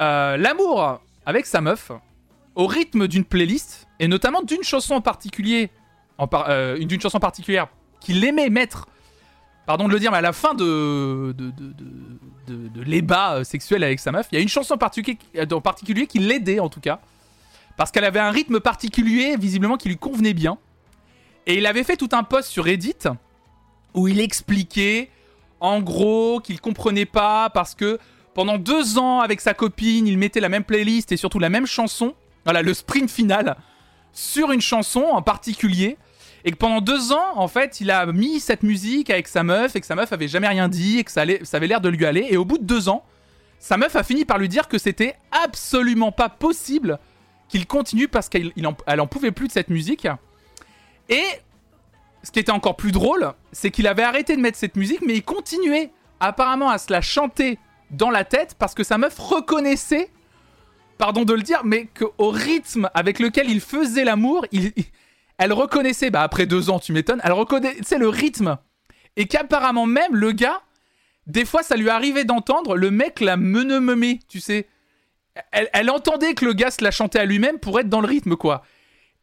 euh, 0.00 0.36
l'amour 0.36 1.00
avec 1.24 1.46
sa 1.46 1.60
meuf 1.60 1.90
au 2.54 2.66
rythme 2.66 3.06
d'une 3.08 3.24
playlist 3.24 3.86
et 4.00 4.08
notamment 4.08 4.42
d'une 4.42 4.62
chanson 4.62 4.94
en 4.94 5.00
particulier, 5.00 5.70
euh, 6.20 6.76
une- 6.78 6.88
d'une 6.88 7.00
chanson 7.00 7.18
particulière 7.20 7.68
qu'il 8.00 8.22
aimait 8.24 8.50
mettre, 8.50 8.86
pardon 9.66 9.86
de 9.88 9.92
le 9.92 10.00
dire, 10.00 10.10
mais 10.10 10.18
à 10.18 10.22
la 10.22 10.32
fin 10.32 10.54
de 10.54 11.34
de, 11.36 12.82
l'ébat 12.82 13.34
euh, 13.34 13.44
sexuel 13.44 13.84
avec 13.84 14.00
sa 14.00 14.10
meuf, 14.12 14.26
il 14.32 14.36
y 14.36 14.38
a 14.38 14.42
une 14.42 14.48
chanson 14.48 14.74
en 14.74 15.52
en 15.52 15.60
particulier 15.60 16.06
qui 16.06 16.18
l'aidait 16.18 16.60
en 16.60 16.68
tout 16.68 16.80
cas, 16.80 17.00
parce 17.76 17.90
qu'elle 17.90 18.04
avait 18.04 18.20
un 18.20 18.30
rythme 18.30 18.60
particulier 18.60 19.36
visiblement 19.36 19.76
qui 19.76 19.88
lui 19.88 19.98
convenait 19.98 20.32
bien. 20.34 20.58
Et 21.46 21.56
il 21.58 21.66
avait 21.66 21.84
fait 21.84 21.96
tout 21.96 22.08
un 22.12 22.22
post 22.24 22.48
sur 22.48 22.64
Reddit 22.64 22.96
où 23.94 24.08
il 24.08 24.20
expliquait 24.20 25.10
en 25.60 25.80
gros 25.80 26.40
qu'il 26.40 26.60
comprenait 26.60 27.06
pas 27.06 27.50
parce 27.50 27.74
que 27.74 27.98
pendant 28.34 28.58
deux 28.58 28.98
ans 28.98 29.20
avec 29.20 29.40
sa 29.40 29.54
copine, 29.54 30.06
il 30.06 30.16
mettait 30.18 30.40
la 30.40 30.48
même 30.48 30.64
playlist 30.64 31.10
et 31.12 31.16
surtout 31.16 31.38
la 31.40 31.48
même 31.48 31.66
chanson, 31.66 32.14
voilà 32.44 32.62
le 32.62 32.72
sprint 32.74 33.10
final, 33.10 33.56
sur 34.12 34.52
une 34.52 34.60
chanson 34.60 35.00
en 35.02 35.22
particulier. 35.22 35.96
Et 36.44 36.52
que 36.52 36.56
pendant 36.56 36.80
deux 36.80 37.10
ans, 37.12 37.32
en 37.34 37.48
fait, 37.48 37.80
il 37.80 37.90
a 37.90 38.06
mis 38.06 38.38
cette 38.38 38.62
musique 38.62 39.10
avec 39.10 39.26
sa 39.26 39.42
meuf 39.42 39.74
et 39.74 39.80
que 39.80 39.86
sa 39.86 39.96
meuf 39.96 40.12
avait 40.12 40.28
jamais 40.28 40.46
rien 40.46 40.68
dit 40.68 40.98
et 40.98 41.04
que 41.04 41.10
ça, 41.10 41.22
allait- 41.22 41.44
ça 41.44 41.56
avait 41.56 41.66
l'air 41.66 41.80
de 41.80 41.88
lui 41.88 42.06
aller. 42.06 42.26
Et 42.30 42.36
au 42.36 42.44
bout 42.44 42.58
de 42.58 42.64
deux 42.64 42.88
ans, 42.88 43.04
sa 43.58 43.76
meuf 43.76 43.96
a 43.96 44.04
fini 44.04 44.24
par 44.24 44.38
lui 44.38 44.48
dire 44.48 44.68
que 44.68 44.78
c'était 44.78 45.16
absolument 45.32 46.12
pas 46.12 46.28
possible 46.28 47.00
qu'il 47.48 47.66
continue 47.66 48.06
parce 48.06 48.28
qu'elle 48.28 48.52
en, 48.64 48.76
en 48.98 49.06
pouvait 49.08 49.32
plus 49.32 49.48
de 49.48 49.52
cette 49.52 49.68
musique. 49.68 50.06
Et 51.08 51.24
ce 52.28 52.32
qui 52.32 52.40
était 52.40 52.52
encore 52.52 52.76
plus 52.76 52.92
drôle, 52.92 53.32
c'est 53.52 53.70
qu'il 53.70 53.86
avait 53.86 54.02
arrêté 54.02 54.36
de 54.36 54.42
mettre 54.42 54.58
cette 54.58 54.76
musique, 54.76 55.00
mais 55.00 55.14
il 55.14 55.22
continuait 55.22 55.92
apparemment 56.20 56.68
à 56.68 56.76
se 56.76 56.92
la 56.92 57.00
chanter 57.00 57.58
dans 57.90 58.10
la 58.10 58.22
tête 58.22 58.54
parce 58.58 58.74
que 58.74 58.84
sa 58.84 58.98
meuf 58.98 59.18
reconnaissait, 59.18 60.10
pardon 60.98 61.24
de 61.24 61.32
le 61.32 61.40
dire, 61.40 61.62
mais 61.64 61.86
qu'au 61.86 62.28
rythme 62.28 62.90
avec 62.92 63.18
lequel 63.18 63.48
il 63.48 63.62
faisait 63.62 64.04
l'amour, 64.04 64.44
elle 65.38 65.54
reconnaissait, 65.54 66.10
bah 66.10 66.20
après 66.20 66.44
deux 66.44 66.68
ans, 66.68 66.78
tu 66.78 66.92
m'étonnes, 66.92 67.22
elle 67.24 67.32
reconnaissait 67.32 67.96
le 67.96 68.10
rythme. 68.10 68.58
Et 69.16 69.26
qu'apparemment 69.26 69.86
même, 69.86 70.14
le 70.14 70.32
gars, 70.32 70.60
des 71.26 71.46
fois, 71.46 71.62
ça 71.62 71.76
lui 71.76 71.88
arrivait 71.88 72.26
d'entendre 72.26 72.76
le 72.76 72.90
mec 72.90 73.20
la 73.20 73.38
meneumé, 73.38 74.20
tu 74.28 74.40
sais. 74.40 74.68
Elle 75.52 75.88
entendait 75.88 76.34
que 76.34 76.44
le 76.44 76.52
gars 76.52 76.70
se 76.70 76.84
la 76.84 76.90
chantait 76.90 77.20
à 77.20 77.24
lui-même 77.24 77.58
pour 77.58 77.80
être 77.80 77.88
dans 77.88 78.02
le 78.02 78.06
rythme, 78.06 78.36
quoi. 78.36 78.64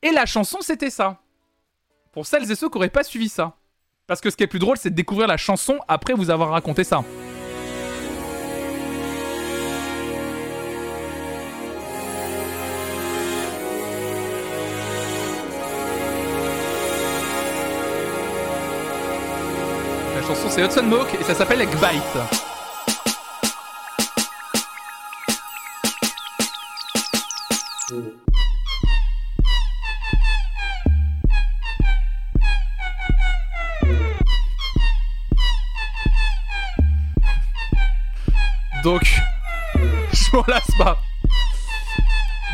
Et 0.01 0.09
la 0.09 0.25
chanson, 0.25 0.57
c'était 0.61 0.89
ça. 0.89 1.21
Pour 2.15 2.25
celles 2.25 2.49
et 2.49 2.55
ceux 2.55 2.69
qui 2.69 2.77
n'auraient 2.77 2.87
pas 2.87 3.03
suivi 3.03 3.27
ça. 3.27 3.57
Parce 4.07 4.21
que 4.21 4.29
ce 4.29 4.37
qui 4.37 4.43
est 4.43 4.47
plus 4.47 4.57
drôle, 4.57 4.77
c'est 4.77 4.89
de 4.89 4.95
découvrir 4.95 5.27
la 5.27 5.35
chanson 5.35 5.79
après 5.89 6.13
vous 6.13 6.29
avoir 6.29 6.51
raconté 6.51 6.85
ça. 6.85 7.03
La 20.15 20.21
chanson 20.21 20.49
c'est 20.49 20.63
Hudson 20.63 20.83
Mohawk 20.83 21.15
et 21.19 21.23
ça 21.23 21.33
s'appelle 21.35 21.67
Bite. 21.67 22.45
Donc, 38.85 39.19
je 40.13 40.35
m'en 40.37 40.43
lasse 40.47 40.69
pas. 40.77 40.99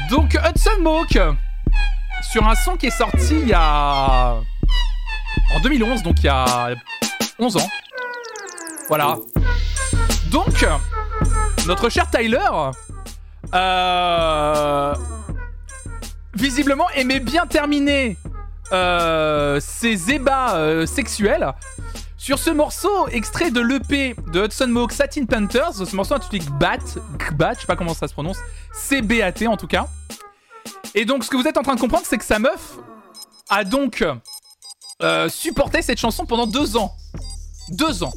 Donc, 0.09 0.33
Hudson 0.33 0.81
Mohawk, 0.81 1.19
sur 2.31 2.47
un 2.47 2.55
son 2.55 2.77
qui 2.77 2.85
est 2.85 2.97
sorti 2.97 3.41
il 3.41 3.49
y 3.49 3.53
a. 3.53 4.37
En 5.53 5.59
2011, 5.61 6.03
donc 6.03 6.19
il 6.19 6.27
y 6.27 6.29
a 6.29 6.69
11 7.37 7.57
ans. 7.57 7.69
Voilà. 8.87 9.17
Donc, 10.31 10.65
notre 11.67 11.89
cher 11.89 12.09
Tyler, 12.09 12.39
euh, 13.53 14.95
visiblement 16.33 16.89
aimait 16.95 17.19
bien 17.19 17.45
terminer 17.45 18.15
euh, 18.71 19.59
ses 19.59 20.13
ébats 20.13 20.55
euh, 20.55 20.85
sexuels 20.85 21.51
sur 22.21 22.37
ce 22.37 22.51
morceau 22.51 23.07
extrait 23.07 23.49
de 23.49 23.59
l'EP 23.59 24.15
de 24.31 24.45
Hudson 24.45 24.67
Mohawk 24.67 24.91
Satin 24.91 25.25
Panthers. 25.25 25.73
Ce 25.73 25.95
morceau 25.95 26.13
intitulé 26.13 26.37
Gbat, 26.37 26.77
Gbat, 27.17 27.55
je 27.55 27.61
sais 27.61 27.65
pas 27.65 27.75
comment 27.75 27.95
ça 27.95 28.07
se 28.07 28.13
prononce, 28.13 28.37
C-B-A-T 28.73 29.47
en 29.47 29.57
tout 29.57 29.65
cas. 29.65 29.87
Et 30.93 31.03
donc, 31.03 31.23
ce 31.23 31.31
que 31.31 31.35
vous 31.35 31.47
êtes 31.47 31.57
en 31.57 31.63
train 31.63 31.73
de 31.73 31.79
comprendre, 31.79 32.05
c'est 32.05 32.19
que 32.19 32.23
sa 32.23 32.37
meuf 32.37 32.77
a 33.49 33.63
donc 33.63 34.05
euh, 35.01 35.29
supporté 35.29 35.81
cette 35.81 35.97
chanson 35.97 36.27
pendant 36.27 36.45
deux 36.45 36.77
ans. 36.77 36.95
Deux 37.69 38.03
ans. 38.03 38.13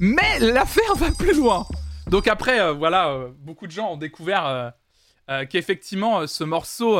Mais 0.00 0.38
l'affaire 0.38 0.94
va 0.96 1.10
plus 1.10 1.34
loin. 1.34 1.66
Donc 2.06 2.28
après, 2.28 2.60
euh, 2.60 2.72
voilà, 2.72 3.10
euh, 3.10 3.28
beaucoup 3.40 3.66
de 3.66 3.72
gens 3.72 3.92
ont 3.92 3.98
découvert 3.98 4.72
qu'effectivement, 5.50 6.26
ce 6.26 6.44
morceau, 6.44 6.98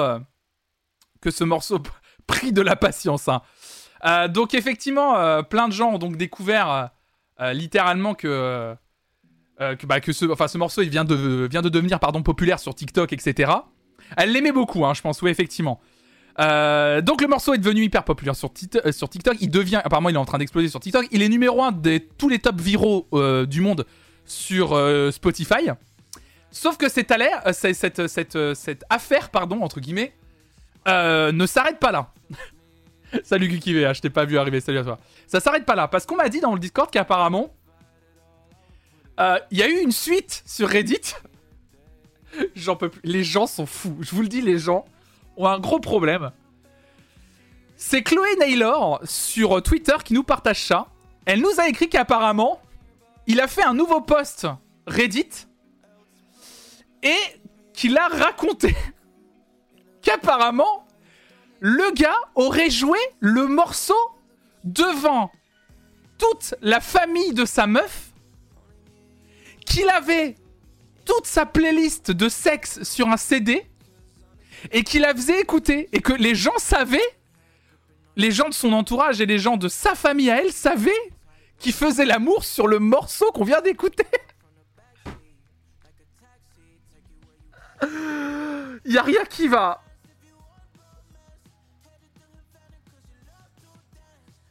que 1.23 1.31
ce 1.31 1.43
morceau 1.43 1.83
prit 2.27 2.53
de 2.53 2.61
la 2.61 2.77
patience. 2.77 3.29
hein. 3.29 3.41
Euh, 4.05 4.29
donc 4.29 4.55
effectivement, 4.55 5.17
euh, 5.17 5.43
plein 5.43 5.69
de 5.69 5.73
gens 5.73 5.93
ont 5.93 5.99
donc 5.99 6.17
découvert 6.17 6.91
euh, 7.41 7.53
littéralement 7.53 8.15
que 8.15 8.75
bah, 9.85 10.01
que 10.01 10.13
ce, 10.13 10.25
enfin, 10.27 10.49
ce 10.49 10.59
morceau 10.59 10.83
il 10.83 10.89
vient 10.89 11.05
de, 11.05 11.47
vient 11.49 11.63
de 11.63 11.69
devenir 11.69 12.01
pardon, 12.01 12.23
populaire 12.23 12.59
sur 12.59 12.75
TikTok, 12.75 13.13
etc. 13.13 13.53
Elle 14.17 14.33
l'aimait 14.33 14.53
beaucoup, 14.53 14.85
hein, 14.85 14.93
je 14.93 15.03
pense, 15.03 15.23
oui, 15.23 15.31
effectivement. 15.31 15.81
Donc 16.39 17.21
le 17.21 17.27
morceau 17.29 17.55
est 17.55 17.59
devenu 17.59 17.85
hyper 17.85 18.03
populaire 18.03 18.35
sur, 18.35 18.53
TikTok. 18.53 19.37
Il 19.41 19.51
devient, 19.51 19.81
apparemment, 19.85 20.09
il 20.09 20.17
est 20.17 20.19
en 20.19 20.25
train 20.25 20.39
d'exploser 20.39 20.69
sur 20.69 20.81
TikTok. 20.81 21.07
Il 21.13 21.23
est 21.23 21.29
numéro 21.29 21.63
un 21.63 21.71
de 21.71 21.99
tous 22.19 22.29
les 22.29 22.41
top 22.41 22.61
viraux 22.61 23.07
du 23.47 23.61
monde 23.61 23.87
sur 24.25 24.77
Spotify. 25.13 25.71
Sauf 26.51 26.77
que 26.77 26.89
cette, 26.89 27.13
cette, 27.53 28.55
cette, 28.55 28.85
affaire, 28.91 29.31
pardon, 29.31 29.63
entre 29.63 29.79
guillemets, 29.79 30.13
ne 30.87 31.47
s'arrête 31.47 31.79
pas 31.79 31.93
là. 31.93 32.13
Salut 33.25 33.49
Gukivé, 33.49 33.91
je 33.95 34.01
t'ai 34.01 34.11
pas 34.11 34.25
vu 34.25 34.39
arriver, 34.39 34.61
salut 34.61 34.79
à 34.79 34.85
toi. 34.85 34.99
Ça 35.27 35.41
s'arrête 35.41 35.65
pas 35.65 35.75
là, 35.75 35.89
parce 35.89 36.07
qu'on 36.07 36.17
m'a 36.17 36.29
dit 36.29 36.41
dans 36.41 36.53
le 36.55 36.61
Discord 36.61 36.91
qu'apparemment, 36.91 37.55
Euh, 39.21 39.39
Il 39.51 39.59
y 39.59 39.63
a 39.63 39.69
eu 39.69 39.79
une 39.83 39.93
suite 39.93 40.43
sur 40.47 40.69
Reddit. 40.69 41.15
J'en 42.55 42.77
peux 42.77 42.89
plus. 42.89 43.03
Les 43.05 43.23
gens 43.25 43.47
sont 43.47 43.67
fous. 43.67 43.97
Je 44.01 44.11
vous 44.15 44.23
le 44.23 44.29
dis, 44.29 44.41
les 44.41 44.59
gens 44.59 44.87
ont 45.37 45.47
un 45.47 45.59
gros 45.61 45.81
problème. 45.81 46.31
C'est 47.77 48.03
Chloé 48.03 48.37
Naylor 48.39 49.01
sur 49.05 49.63
Twitter 49.63 49.97
qui 50.03 50.15
nous 50.15 50.23
partage 50.23 50.63
ça. 50.65 50.87
Elle 51.27 51.41
nous 51.41 51.61
a 51.61 51.69
écrit 51.69 51.91
qu'apparemment, 51.91 52.61
il 53.27 53.39
a 53.41 53.49
fait 53.49 53.63
un 53.65 53.75
nouveau 53.75 54.01
post 54.01 54.47
Reddit 54.87 55.47
et 57.03 57.17
qu'il 57.75 57.99
a 57.99 58.09
raconté 58.09 58.75
qu'apparemment, 60.03 60.87
le 61.65 61.93
gars 61.95 62.19
aurait 62.35 62.71
joué 62.71 62.99
le 63.21 63.47
morceau 63.47 63.95
devant 64.65 65.31
toute 66.19 66.57
la 66.61 66.81
famille 66.81 67.35
de 67.35 67.45
sa 67.45 67.69
meuf, 67.69 68.11
qu'il 69.65 69.89
avait 69.89 70.35
toute 71.05 71.25
sa 71.25 71.47
playlist 71.47 72.11
de 72.11 72.29
sexe 72.29 72.83
sur 72.83 73.07
un 73.09 73.17
CD 73.17 73.65
et 74.73 74.83
qu'il 74.83 75.03
la 75.03 75.15
faisait 75.15 75.41
écouter 75.41 75.89
et 75.93 76.01
que 76.01 76.13
les 76.13 76.35
gens 76.35 76.59
savaient, 76.59 76.99
les 78.17 78.33
gens 78.33 78.49
de 78.49 78.55
son 78.55 78.73
entourage 78.73 79.21
et 79.21 79.27
les 79.27 79.39
gens 79.39 79.57
de 79.57 79.69
sa 79.69 79.95
famille 79.95 80.33
à 80.33 80.43
elle 80.43 80.53
savaient 80.53 80.91
qu'il 81.61 81.73
faisait 81.73 82.05
l'amour 82.05 82.43
sur 82.43 82.67
le 82.67 82.81
morceau 82.81 83.31
qu'on 83.31 83.45
vient 83.45 83.61
d'écouter. 83.61 84.07
Y 88.85 88.99
a 88.99 89.03
rien 89.03 89.25
qui 89.27 89.47
va. 89.47 89.81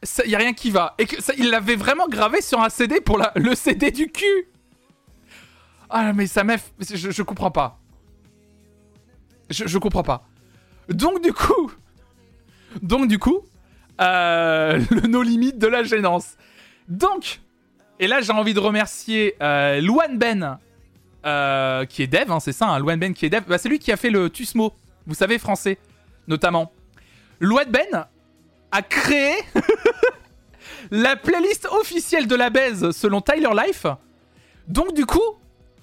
Ça, 0.02 0.24
y 0.26 0.34
a 0.34 0.38
rien 0.38 0.52
qui 0.52 0.70
va. 0.70 0.94
Et 0.98 1.06
ça, 1.20 1.32
il 1.38 1.50
l'avait 1.50 1.76
vraiment 1.76 2.08
gravé 2.08 2.40
sur 2.40 2.60
un 2.60 2.68
CD 2.68 3.00
pour 3.00 3.20
le 3.36 3.54
CD 3.54 3.90
du 3.90 4.08
cul. 4.08 4.48
Ah 5.94 6.12
mais 6.14 6.26
sa 6.26 6.42
meuf, 6.42 6.72
je, 6.80 7.10
je 7.10 7.22
comprends 7.22 7.50
pas. 7.50 7.78
Je, 9.50 9.66
je 9.66 9.78
comprends 9.78 10.02
pas. 10.02 10.26
Donc 10.88 11.22
du 11.22 11.34
coup, 11.34 11.70
donc 12.80 13.08
du 13.08 13.18
coup, 13.18 13.40
euh, 14.00 14.80
le 14.90 15.02
no 15.02 15.22
limite 15.22 15.58
de 15.58 15.66
la 15.66 15.82
gênance. 15.82 16.36
Donc, 16.88 17.40
et 18.00 18.06
là 18.06 18.22
j'ai 18.22 18.32
envie 18.32 18.54
de 18.54 18.60
remercier 18.60 19.34
euh, 19.42 19.80
Luan 19.80 20.18
Ben, 20.18 20.58
euh, 21.26 21.84
qui 21.84 22.02
est 22.02 22.06
dev, 22.06 22.30
hein, 22.30 22.40
c'est 22.40 22.52
ça, 22.52 22.68
hein, 22.68 22.80
Luan 22.80 22.98
Ben 22.98 23.12
qui 23.12 23.26
est 23.26 23.30
dev. 23.30 23.42
Bah, 23.46 23.58
c'est 23.58 23.68
lui 23.68 23.78
qui 23.78 23.92
a 23.92 23.98
fait 23.98 24.10
le 24.10 24.30
Tusmo, 24.30 24.72
vous 25.06 25.14
savez 25.14 25.38
français, 25.38 25.76
notamment. 26.26 26.72
Luan 27.38 27.70
Ben 27.70 28.06
a 28.72 28.82
créé 28.82 29.36
la 30.90 31.16
playlist 31.16 31.66
officielle 31.66 32.26
de 32.26 32.34
la 32.34 32.50
baise 32.50 32.90
selon 32.90 33.20
Tyler 33.20 33.50
Life. 33.66 33.86
Donc 34.66 34.94
du 34.94 35.06
coup, 35.06 35.20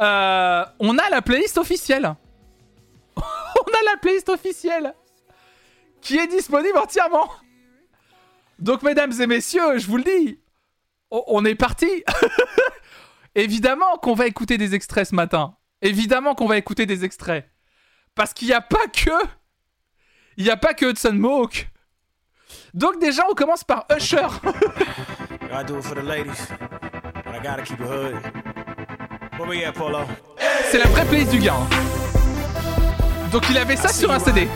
euh, 0.02 0.66
on 0.80 0.98
a 0.98 1.10
la 1.10 1.22
playlist 1.22 1.58
officielle. 1.58 2.16
on 3.16 3.22
a 3.22 3.92
la 3.92 3.98
playlist 4.02 4.30
officielle 4.30 4.94
qui 6.02 6.18
est 6.18 6.28
disponible 6.28 6.78
entièrement. 6.78 7.30
Donc 8.58 8.84
mesdames 8.84 9.14
et 9.22 9.28
messieurs, 9.28 9.78
je 9.78 9.88
vous 9.88 9.98
le 9.98 10.04
dis, 10.04 10.40
on, 11.12 11.46
est 11.46 11.56
parti. 11.56 12.04
Évidemment 13.36 13.98
qu'on 13.98 14.14
va 14.14 14.28
écouter 14.28 14.58
des 14.58 14.76
extraits 14.76 15.10
ce 15.10 15.16
matin. 15.16 15.56
Évidemment 15.82 16.36
qu'on 16.36 16.48
va 16.48 16.58
écouter 16.58 16.86
des 16.86 17.06
extraits. 17.06 17.50
Parce 18.16 18.34
qu'il 18.34 18.48
n'y 18.48 18.54
a 18.54 18.62
pas 18.62 18.88
que... 18.88 19.12
Il 20.38 20.46
n'y 20.46 20.50
a 20.50 20.58
pas 20.58 20.74
que 20.74 20.86
Hudson 20.86 21.14
Mohawk. 21.14 21.70
Donc 22.74 23.00
déjà, 23.00 23.24
on 23.30 23.34
commence 23.34 23.64
par 23.64 23.86
Usher. 23.96 24.18
I 25.52 25.64
do 25.66 25.78
it 25.78 25.84
for 25.84 25.96
the 25.96 26.04
ladies, 26.04 26.48
but 27.26 27.34
I 27.36 27.40
gotta 27.44 27.64
keep 27.64 27.80
it 27.80 27.88
hood. 27.88 28.16
Where 29.38 29.50
we 29.50 29.64
at, 29.66 29.74
Polo? 29.74 30.02
C'est 30.70 30.78
la 30.78 30.86
vraie 30.88 31.06
playlist 31.06 31.32
du 31.32 31.40
gars. 31.40 31.56
hein. 31.56 31.68
Donc 33.32 33.50
il 33.50 33.58
avait 33.58 33.76
ça 33.76 33.90
sur 33.90 34.12
un 34.12 34.20
CD. 34.20 34.48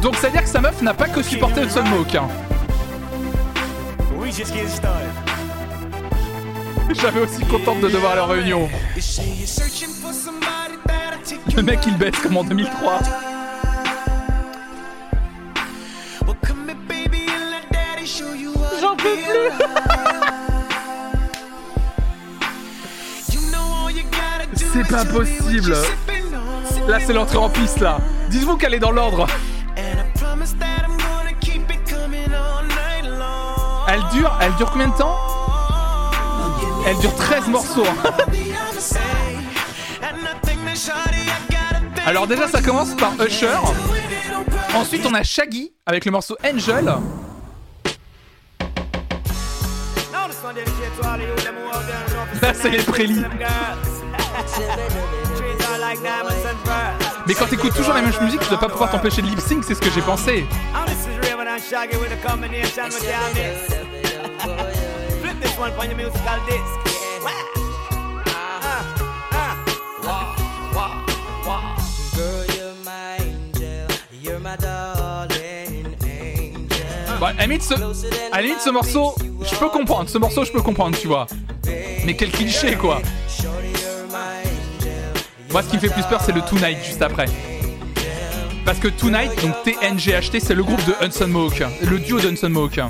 Donc 0.00 0.16
ça 0.16 0.28
veut 0.28 0.32
dire 0.32 0.42
que 0.42 0.48
sa 0.48 0.60
meuf 0.60 0.80
n'a 0.82 0.94
pas 0.94 1.08
que 1.08 1.22
supporté. 1.22 1.62
We 4.18 4.32
just 4.32 4.52
getting 4.52 4.68
started. 4.68 5.08
J'avais 7.00 7.20
aussi 7.20 7.44
contente 7.44 7.80
de 7.80 7.88
devoir 7.88 8.22
en 8.22 8.26
réunion. 8.26 8.68
Le 11.56 11.62
mec 11.62 11.80
il 11.86 11.96
baisse 11.98 12.18
comme 12.22 12.36
en 12.38 12.44
2003. 12.44 13.00
C'est 24.54 24.86
pas 24.88 25.04
possible. 25.04 25.74
Là 26.86 26.98
c'est 27.04 27.12
l'entrée 27.12 27.38
en 27.38 27.50
piste 27.50 27.80
là. 27.80 27.98
Dites-vous 28.30 28.56
qu'elle 28.56 28.74
est 28.74 28.78
dans 28.78 28.92
l'ordre. 28.92 29.26
Elle 33.88 34.02
dure, 34.12 34.36
elle 34.40 34.54
dure 34.56 34.70
combien 34.70 34.88
de 34.88 34.96
temps? 34.96 35.16
Elle 36.86 36.96
dure 36.98 37.14
13 37.14 37.48
morceaux. 37.48 37.84
hein. 37.86 38.10
Alors 42.06 42.26
déjà 42.26 42.48
ça 42.48 42.62
commence 42.62 42.94
par 42.94 43.12
Usher. 43.26 43.48
Ensuite 44.74 45.04
on 45.06 45.14
a 45.14 45.22
Shaggy 45.22 45.72
avec 45.86 46.04
le 46.04 46.10
morceau 46.12 46.36
Angel. 46.44 46.92
Là 52.42 52.54
c'est 52.54 52.70
les 52.70 52.82
prélis. 52.82 53.22
Mais 57.26 57.34
quand 57.34 57.46
t'écoutes 57.46 57.74
toujours 57.74 57.94
la 57.94 58.02
même 58.02 58.12
musique, 58.22 58.40
tu 58.40 58.48
dois 58.48 58.58
pas 58.60 58.68
pouvoir 58.68 58.90
t'empêcher 58.90 59.20
de 59.22 59.26
lip 59.26 59.40
sync, 59.40 59.64
c'est 59.64 59.74
ce 59.74 59.80
que 59.80 59.90
j'ai 59.90 60.00
pensé. 60.00 60.46
Limite, 77.48 77.62
ce, 77.62 77.74
à 78.30 78.36
la 78.36 78.42
limite, 78.42 78.60
ce 78.60 78.70
morceau, 78.70 79.14
je 79.42 79.56
peux 79.56 79.68
comprendre. 79.68 80.08
Ce 80.08 80.18
morceau, 80.18 80.44
je 80.44 80.52
peux 80.52 80.60
comprendre, 80.60 80.96
tu 80.98 81.08
vois. 81.08 81.26
Mais 82.04 82.14
quel 82.14 82.30
cliché, 82.30 82.76
quoi. 82.76 83.00
Moi, 85.50 85.62
ce 85.62 85.68
qui 85.68 85.76
me 85.76 85.80
fait 85.80 85.88
plus 85.88 86.02
peur, 86.04 86.20
c'est 86.20 86.32
le 86.32 86.42
Tonight 86.42 86.78
juste 86.84 87.00
après. 87.00 87.24
Parce 88.64 88.78
que 88.78 88.88
Tonight, 88.88 89.30
donc 89.40 89.54
TNGHT, 89.64 90.40
c'est 90.40 90.54
le 90.54 90.62
groupe 90.62 90.84
de 90.84 90.94
Hudson 91.04 91.28
Mohawk. 91.28 91.62
Le 91.82 91.98
duo 91.98 92.20
de 92.20 92.28
Hudson 92.28 92.50
Mohawk. 92.50 92.80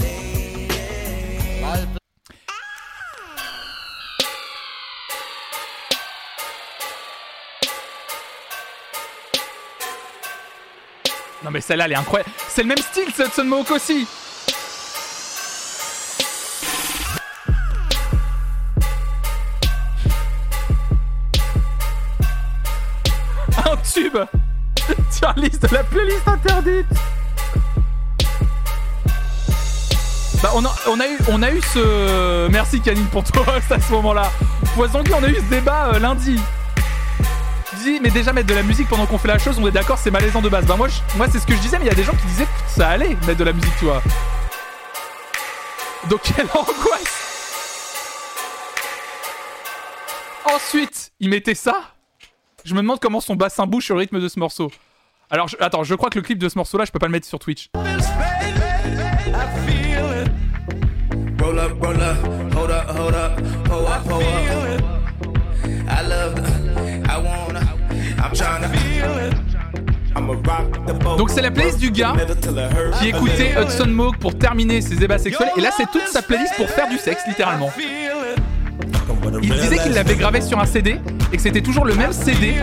Non 11.45 11.53
mais 11.53 11.61
celle-là, 11.61 11.85
elle 11.85 11.93
est 11.93 11.97
incroyable. 11.97 12.31
C'est 12.49 12.63
le 12.63 12.69
même 12.69 12.79
style, 12.79 13.07
c'est 13.15 13.27
Hudson 13.27 13.45
Mohawk 13.45 13.71
aussi. 13.71 14.07
Tube 23.93 24.17
la 25.73 25.85
playlist 25.85 26.27
interdite 26.27 26.87
Bah 30.43 30.53
on 30.55 30.65
a, 31.41 31.51
eu 31.51 31.61
ce 31.61 32.49
merci 32.49 32.81
Canine 32.81 33.07
pour 33.07 33.25
toi 33.25 33.45
à 33.71 33.81
ce 33.81 33.93
moment-là. 33.93 34.31
Poison 34.75 35.03
on 35.13 35.23
a 35.25 35.29
eu 35.29 35.35
ce 35.35 35.51
débat 35.51 35.91
euh, 35.95 35.99
lundi. 35.99 36.41
Dis 37.83 37.99
mais 38.01 38.11
déjà 38.11 38.33
mettre 38.33 38.47
de 38.47 38.55
la 38.55 38.63
musique 38.63 38.89
pendant 38.89 39.07
qu'on 39.07 39.19
fait 39.19 39.29
la 39.29 39.39
chose, 39.39 39.59
on 39.61 39.67
est 39.67 39.73
d'accord, 39.73 39.99
c'est 39.99 40.13
malaisant 40.13 40.41
de 40.41 40.49
base. 40.49 40.65
Bah 40.67 40.77
moi 40.77 40.89
c'est 41.31 41.41
ce 41.41 41.47
que 41.47 41.55
je 41.55 41.61
disais 41.61 41.79
mais 41.79 41.87
il 41.87 41.89
y 41.89 41.93
a 41.93 41.95
des 41.95 42.05
gens 42.05 42.13
qui 42.13 42.27
disaient 42.29 42.47
ça 42.69 42.89
allait 42.89 43.17
mettre 43.27 43.37
de 43.37 43.45
la 43.45 43.53
musique, 43.53 43.77
tu 43.79 43.87
vois. 43.87 44.01
Donc 46.09 46.21
quelle 46.37 46.47
angoisse. 46.47 47.19
Ensuite, 50.45 51.13
il 51.19 51.31
mettait 51.31 51.55
ça. 51.55 51.98
Je 52.69 52.75
me 52.75 52.83
demande 52.83 53.01
comment 53.01 53.23
son 53.23 53.35
bassin 53.35 53.67
bouge 53.67 53.87
sur 53.87 53.95
le 53.95 54.01
rythme 54.01 54.21
de 54.21 54.29
ce 54.29 54.39
morceau. 54.39 54.71
Alors, 55.31 55.49
attends, 55.59 55.85
je 55.85 55.95
crois 55.95 56.11
que 56.11 56.19
le 56.19 56.23
clip 56.23 56.39
de 56.39 56.51
ce 56.51 56.59
morceau-là, 56.59 56.85
je 56.85 56.93
peux 56.93 56.99
pas 56.99 57.07
le 57.07 57.13
mettre 57.13 57.27
sur 57.27 57.39
Twitch. 57.39 57.71
Donc 71.17 71.31
c'est 71.31 71.41
la 71.41 71.51
playlist 71.51 71.79
du 71.79 71.91
gars 71.91 72.15
qui 72.99 73.09
écoutait 73.09 73.55
Hudson 73.59 73.87
Mohawk 73.87 74.19
pour 74.19 74.37
terminer 74.37 74.83
ses 74.83 74.97
débats 74.97 75.17
sexuels. 75.17 75.49
Et 75.57 75.63
là, 75.63 75.71
c'est 75.75 75.91
toute 75.91 76.07
sa 76.07 76.21
playlist 76.21 76.55
pour 76.57 76.69
faire 76.69 76.91
du 76.91 76.99
sexe, 76.99 77.23
littéralement. 77.27 77.71
Il 79.43 79.53
disait 79.53 79.79
qu'il 79.79 79.93
l'avait 79.93 80.17
gravé 80.17 80.41
sur 80.41 80.59
un 80.59 80.67
CD 80.67 81.01
et 81.33 81.37
que 81.37 81.43
c'était 81.43 81.61
toujours 81.61 81.85
le 81.85 81.95
même 81.95 82.13
CD 82.13 82.55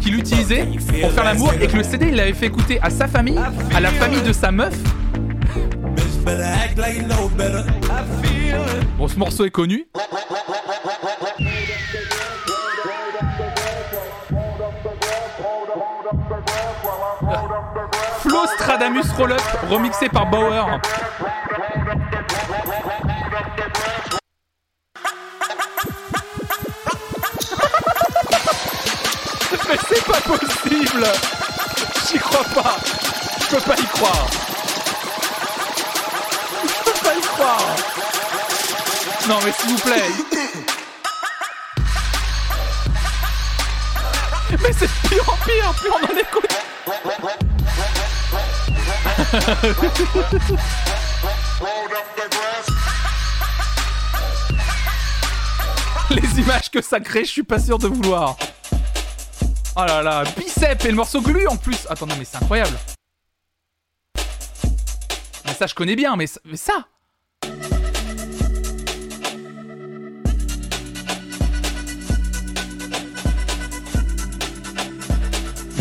qu'il 0.00 0.18
utilisait 0.18 0.66
pour 1.00 1.10
faire 1.12 1.24
l'amour 1.24 1.52
et 1.60 1.66
que 1.66 1.76
le 1.76 1.82
CD 1.82 2.08
il 2.08 2.16
l'avait 2.16 2.32
fait 2.32 2.46
écouter 2.46 2.78
à 2.82 2.90
sa 2.90 3.06
famille, 3.06 3.40
à 3.74 3.80
la 3.80 3.90
famille 3.90 4.22
de 4.22 4.32
sa 4.32 4.50
meuf. 4.50 4.74
Bon, 8.96 9.08
ce 9.08 9.18
morceau 9.18 9.44
est 9.44 9.50
connu. 9.50 9.86
Flo 18.20 18.38
Stradamus 18.56 19.12
Roll 19.18 19.32
Up, 19.32 19.40
remixé 19.68 20.08
par 20.08 20.30
Bauer. 20.30 20.80
Mais 29.68 29.78
c'est 29.88 30.04
pas 30.04 30.20
possible. 30.20 31.06
J'y 32.08 32.18
crois 32.18 32.44
pas. 32.54 32.76
Je 33.40 33.56
peux 33.56 33.62
pas 33.62 33.76
y 33.76 33.86
croire. 33.86 34.26
Je 36.62 36.84
peux 36.84 36.98
pas 37.04 37.14
y 37.14 37.20
croire. 37.20 37.76
Non 39.28 39.38
mais 39.44 39.52
s'il 39.52 39.70
vous 39.70 39.78
plaît. 39.78 40.10
Mais 44.62 44.72
c'est 44.72 44.88
pire 45.08 45.28
en 45.28 45.36
pire 45.44 45.72
Plus 45.80 45.90
on 45.90 45.96
en 45.96 46.16
écoute 46.16 46.46
Les 56.10 56.40
images 56.40 56.70
que 56.70 56.80
ça 56.80 57.00
crée, 57.00 57.24
je 57.24 57.30
suis 57.30 57.42
pas 57.42 57.58
sûr 57.58 57.78
de 57.78 57.88
vouloir. 57.88 58.36
Oh 59.76 59.84
là 59.84 60.02
là, 60.02 60.24
bicep 60.36 60.84
et 60.84 60.88
le 60.88 60.94
morceau 60.94 61.20
glu 61.20 61.46
en 61.48 61.56
plus. 61.56 61.86
Attends, 61.88 62.06
non 62.06 62.14
mais 62.18 62.24
c'est 62.24 62.36
incroyable. 62.36 62.76
Mais 65.46 65.52
ça 65.54 65.66
je 65.66 65.74
connais 65.74 65.96
bien, 65.96 66.14
mais, 66.16 66.26
ça- 66.26 66.40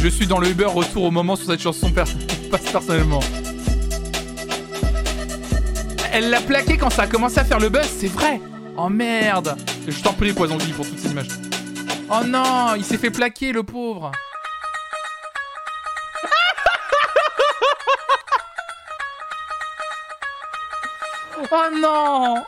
Je 0.01 0.07
suis 0.09 0.27
dans 0.27 0.39
le 0.39 0.49
Uber 0.49 0.65
retour 0.65 1.03
au 1.03 1.11
moment 1.11 1.35
sur 1.35 1.47
cette 1.47 1.61
chanson 1.61 1.89
passe 2.51 2.63
personnellement. 2.71 3.21
Elle 6.11 6.29
l'a 6.29 6.41
plaqué 6.41 6.77
quand 6.77 6.89
ça 6.89 7.03
a 7.03 7.07
commencé 7.07 7.39
à 7.39 7.45
faire 7.45 7.59
le 7.59 7.69
buzz, 7.69 7.87
c'est 7.99 8.07
vrai. 8.07 8.39
Oh 8.77 8.89
merde. 8.89 9.55
Je 9.87 10.01
t'en 10.01 10.13
prie, 10.13 10.33
Poison 10.33 10.57
pour 10.75 10.87
toutes 10.87 10.99
ces 10.99 11.11
images. 11.11 11.27
Oh 12.15 12.23
non, 12.23 12.75
il 12.75 12.85
s'est 12.85 12.99
fait 12.99 13.09
plaquer, 13.09 13.51
le 13.51 13.63
pauvre. 13.63 14.11
Oh 21.51 21.69
non. 21.75 22.45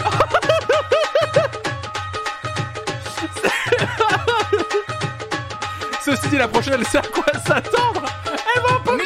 Ceci 6.04 6.28
dit, 6.28 6.38
la 6.38 6.48
prochaine, 6.48 6.74
elle 6.78 6.86
sait 6.86 6.98
à 6.98 7.02
quoi 7.02 7.26
s'attendre? 7.46 8.04
Elle 8.56 8.62
va 8.62 8.80
pas 8.80 8.96
que 8.96 9.04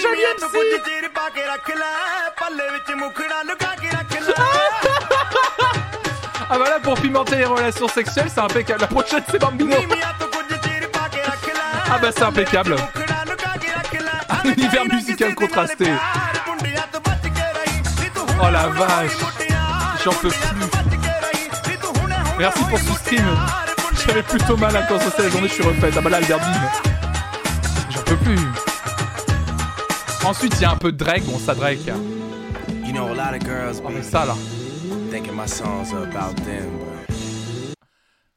ah 6.51 6.59
bah 6.59 6.65
là, 6.65 6.81
pour 6.83 6.95
pimenter 6.95 7.37
les 7.37 7.45
relations 7.45 7.89
sexuelles, 7.89 8.31
c'est 8.33 8.41
impeccable. 8.41 8.81
La 8.81 8.87
prochaine, 8.87 9.23
c'est 9.31 9.39
Bambino. 9.39 9.77
Ah 11.91 11.99
bah 12.01 12.09
c'est 12.15 12.23
impeccable. 12.23 12.77
Un 14.31 14.49
univers 14.49 14.87
musical 14.87 15.35
contrasté. 15.35 15.93
Oh 18.41 18.51
la 18.51 18.69
vache. 18.69 19.13
J'en 20.05 20.13
peux 20.13 20.29
plus. 20.29 20.67
Merci 22.39 22.65
pour 22.65 22.79
ce 22.79 22.93
stream. 22.93 23.27
J'avais 24.07 24.23
plutôt 24.23 24.57
mal 24.57 24.75
à 24.77 24.83
quand 24.83 24.99
la 25.19 25.29
journée, 25.29 25.49
je 25.49 25.55
suis 25.55 25.65
refaite. 25.65 25.95
Ah 25.99 26.01
bah 26.01 26.11
là, 26.11 26.21
le. 26.21 26.69
J'en 27.91 28.03
peux 28.03 28.17
plus. 28.17 28.39
Ensuite, 30.25 30.55
il 30.57 30.63
y 30.63 30.65
a 30.65 30.71
un 30.71 30.77
peu 30.77 30.93
de 30.93 30.97
Drake. 30.97 31.25
Bon, 31.25 31.39
ça 31.39 31.55
Drake. 31.55 31.89
Hein. 31.89 31.99
Oh, 33.01 33.91
mais 33.91 34.03
ça 34.03 34.25
là 34.25 34.35
thinking 35.11 35.35
my 35.35 35.47
songs 35.47 35.93
are 35.93 36.05
about 36.05 36.37
them, 36.45 36.79
but 36.79 37.15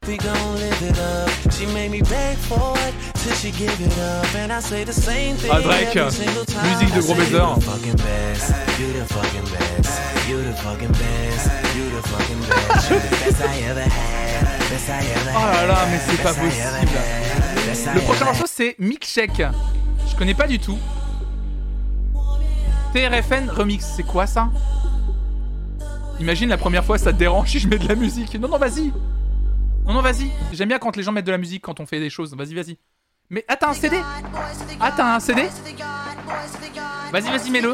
we 0.08 0.18
gon' 0.18 0.56
live 0.56 0.82
it 0.82 1.00
up. 1.00 1.30
She 1.54 1.66
made 1.68 1.92
me 1.92 2.02
beg 2.02 2.38
for 2.38 2.74
it 2.80 2.94
till 3.16 3.36
she 3.36 3.52
give 3.52 3.80
it 3.80 3.98
up, 4.00 4.36
and 4.36 4.52
I 4.52 4.60
say 4.60 4.84
the 4.84 4.94
same 4.94 5.36
thing. 5.38 5.52
Ah, 5.52 5.62
Drake, 5.62 5.96
every 5.96 6.12
single 6.12 6.46
time. 6.46 6.68
musique 6.70 6.94
de 6.94 7.02
gros 7.02 7.16
baiser. 7.16 7.38
You 7.38 7.56
the 7.56 7.62
fucking 7.62 7.98
best. 7.98 8.54
You 8.80 8.94
the 8.94 9.06
fucking 9.06 9.48
best. 9.54 10.02
You 10.28 10.38
the 10.44 10.54
fucking 10.54 10.92
best. 10.92 11.50
You 11.76 11.90
the 11.90 12.02
fucking 12.08 12.42
best. 12.50 12.90
You 12.90 13.00
the 13.00 13.10
best 13.26 13.42
I 13.42 13.62
ever 13.70 13.82
had. 13.82 14.60
Best 14.70 14.90
I 14.90 15.06
ever 15.06 15.32
Oh 15.36 15.46
là 15.54 15.66
là, 15.68 15.86
mais 15.90 16.00
c'est 16.08 16.22
pas 16.22 16.34
possible. 16.34 17.96
Le 17.96 18.02
prochain 18.02 18.26
morceau, 18.26 18.46
c'est 18.48 18.76
Milkshake. 18.80 19.44
Je 20.10 20.16
connais 20.18 20.34
pas 20.34 20.48
du 20.48 20.60
tout. 20.60 20.78
TRFN 22.94 23.50
Remix, 23.50 23.86
c'est 23.96 24.04
quoi 24.04 24.28
ça? 24.28 24.50
Imagine 26.22 26.50
la 26.50 26.58
première 26.58 26.86
fois, 26.86 27.00
ça 27.00 27.12
te 27.12 27.18
dérange 27.18 27.50
si 27.50 27.60
je 27.60 27.68
mets 27.68 27.80
de 27.80 27.88
la 27.88 27.96
musique. 27.96 28.36
Non, 28.36 28.48
non, 28.48 28.60
vas-y. 28.60 28.94
Non, 29.86 29.94
non, 29.94 30.02
vas-y. 30.02 30.30
J'aime 30.54 30.68
bien 30.68 30.78
quand 30.78 30.96
les 30.96 31.02
gens 31.02 31.12
mettent 31.12 31.26
de 31.26 31.32
la 31.32 31.40
musique 31.40 31.64
quand 31.64 31.80
on 31.80 31.88
fait 31.88 32.00
des 32.00 32.12
choses. 32.12 32.36
Vas-y, 32.36 32.54
vas-y. 32.54 32.78
Mais 33.32 33.44
ah, 33.48 33.56
t'as 33.56 33.70
un 33.70 33.74
CD 33.74 33.98
Ah, 34.80 34.94
t'as 34.96 35.16
un 35.16 35.20
CD 35.20 35.48
Vas-y, 37.12 37.24
vas-y, 37.24 37.50
mets-le. 37.50 37.74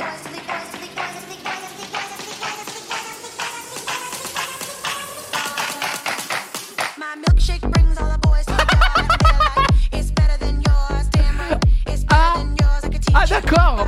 Ah, 13.14 13.26
d'accord. 13.26 13.88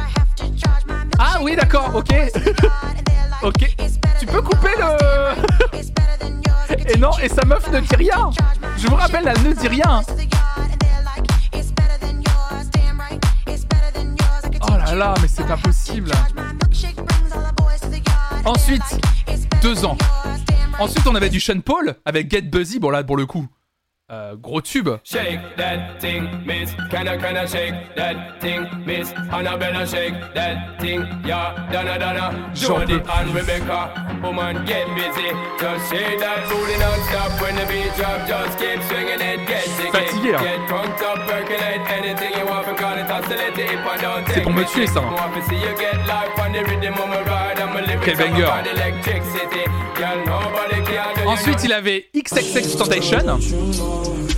Ah 1.17 1.39
oui, 1.41 1.55
d'accord, 1.55 1.95
ok. 1.95 2.09
ok. 3.43 3.75
Tu 4.19 4.25
peux 4.25 4.41
couper 4.41 4.69
le... 4.77 5.35
et 6.93 6.97
non, 6.97 7.11
et 7.21 7.29
sa 7.29 7.45
meuf 7.45 7.69
ne 7.71 7.79
dit 7.79 7.95
rien. 7.95 8.29
Je 8.77 8.87
vous 8.87 8.95
rappelle, 8.95 9.31
elle 9.35 9.43
ne 9.47 9.53
dit 9.53 9.67
rien. 9.67 10.01
Oh 14.61 14.77
là 14.77 14.95
là, 14.95 15.13
mais 15.21 15.27
c'est 15.27 15.47
pas 15.47 15.57
possible. 15.57 16.11
Ensuite, 18.45 18.99
deux 19.61 19.85
ans. 19.85 19.97
Ensuite, 20.79 21.05
on 21.07 21.15
avait 21.15 21.29
du 21.29 21.39
Sean 21.39 21.59
Paul 21.59 21.95
avec 22.05 22.31
Get 22.31 22.43
Buzzy. 22.43 22.79
Bon 22.79 22.89
là, 22.89 23.03
pour 23.03 23.17
le 23.17 23.25
coup, 23.25 23.47
euh, 24.11 24.35
gros 24.35 24.61
tube. 24.61 24.99
Shake 25.03 25.39
that 25.57 25.99
thing, 25.99 26.27
miss. 26.45 26.73
Can 26.89 27.07
I, 27.07 27.17
can 27.17 27.37
I 27.37 27.45
shake 27.45 27.73
that 27.95 28.39
thing, 28.41 28.67
miss? 28.85 29.11
Annabella, 29.31 29.85
shake 29.85 30.13
that 30.33 30.79
thing, 30.79 31.01
yeah. 31.25 31.69
Donna, 31.71 31.99
Donna. 31.99 32.51
Jody 32.53 33.01
and 33.01 33.33
Rebecca. 33.33 34.19
Woman, 34.23 34.65
get 34.65 34.87
busy. 34.95 35.29
Just 35.59 35.91
shake 35.91 36.19
that 36.19 36.47
booty 36.49 36.77
non-stop 36.77 37.41
when 37.41 37.55
the 37.55 37.65
beat 37.65 37.93
drop. 37.95 38.27
Just 38.27 38.59
keep 38.59 38.81
swinging 38.83 39.21
it, 39.21 39.47
get 39.47 39.65
jiggy. 39.77 39.91
Fatigué, 39.91 40.31
là. 40.31 40.39
Get 40.39 40.67
drunk 40.67 41.01
up, 41.01 41.19
percolate 41.27 41.81
anything 41.89 42.33
you 42.37 42.45
want. 42.45 42.59
Call 42.77 42.97
it 42.97 43.09
oscillate 43.09 43.57
if 43.57 43.79
I 43.79 43.97
don't 43.97 44.27
C'est 44.27 44.33
take 44.35 44.43
pour 44.43 44.53
me 44.53 44.63
tuer, 44.65 44.87
ça. 44.87 45.01
Want 45.01 45.33
to 45.33 45.41
see 45.49 45.55
you 45.55 45.75
get 45.77 45.97
life 46.07 46.37
on 46.37 46.51
the 46.51 46.63
rhythm 46.63 46.93
of 46.93 47.09
my 47.09 47.21
ride. 47.23 47.59
I'm 47.59 47.75
a 47.75 47.81
lyrics 47.81 48.05
Quel 48.05 48.17
banger. 48.17 48.45
Girl, 49.99 50.25
nobody 50.25 50.68
do 50.68 50.68
you 50.68 50.68
Ensuite, 51.25 51.63
il 51.63 51.73
avait 51.73 52.05
XXX 52.15 52.77
Tentation 52.77 53.39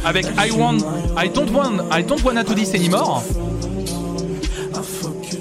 avec 0.03 0.25
I 0.37 0.51
want, 0.51 0.77
I 1.17 1.29
don't 1.29 1.51
want, 1.51 1.85
I 1.91 2.03
don't 2.03 2.23
wanna 2.23 2.43
do 2.43 2.53
this 2.53 2.73
anymore. 2.73 3.23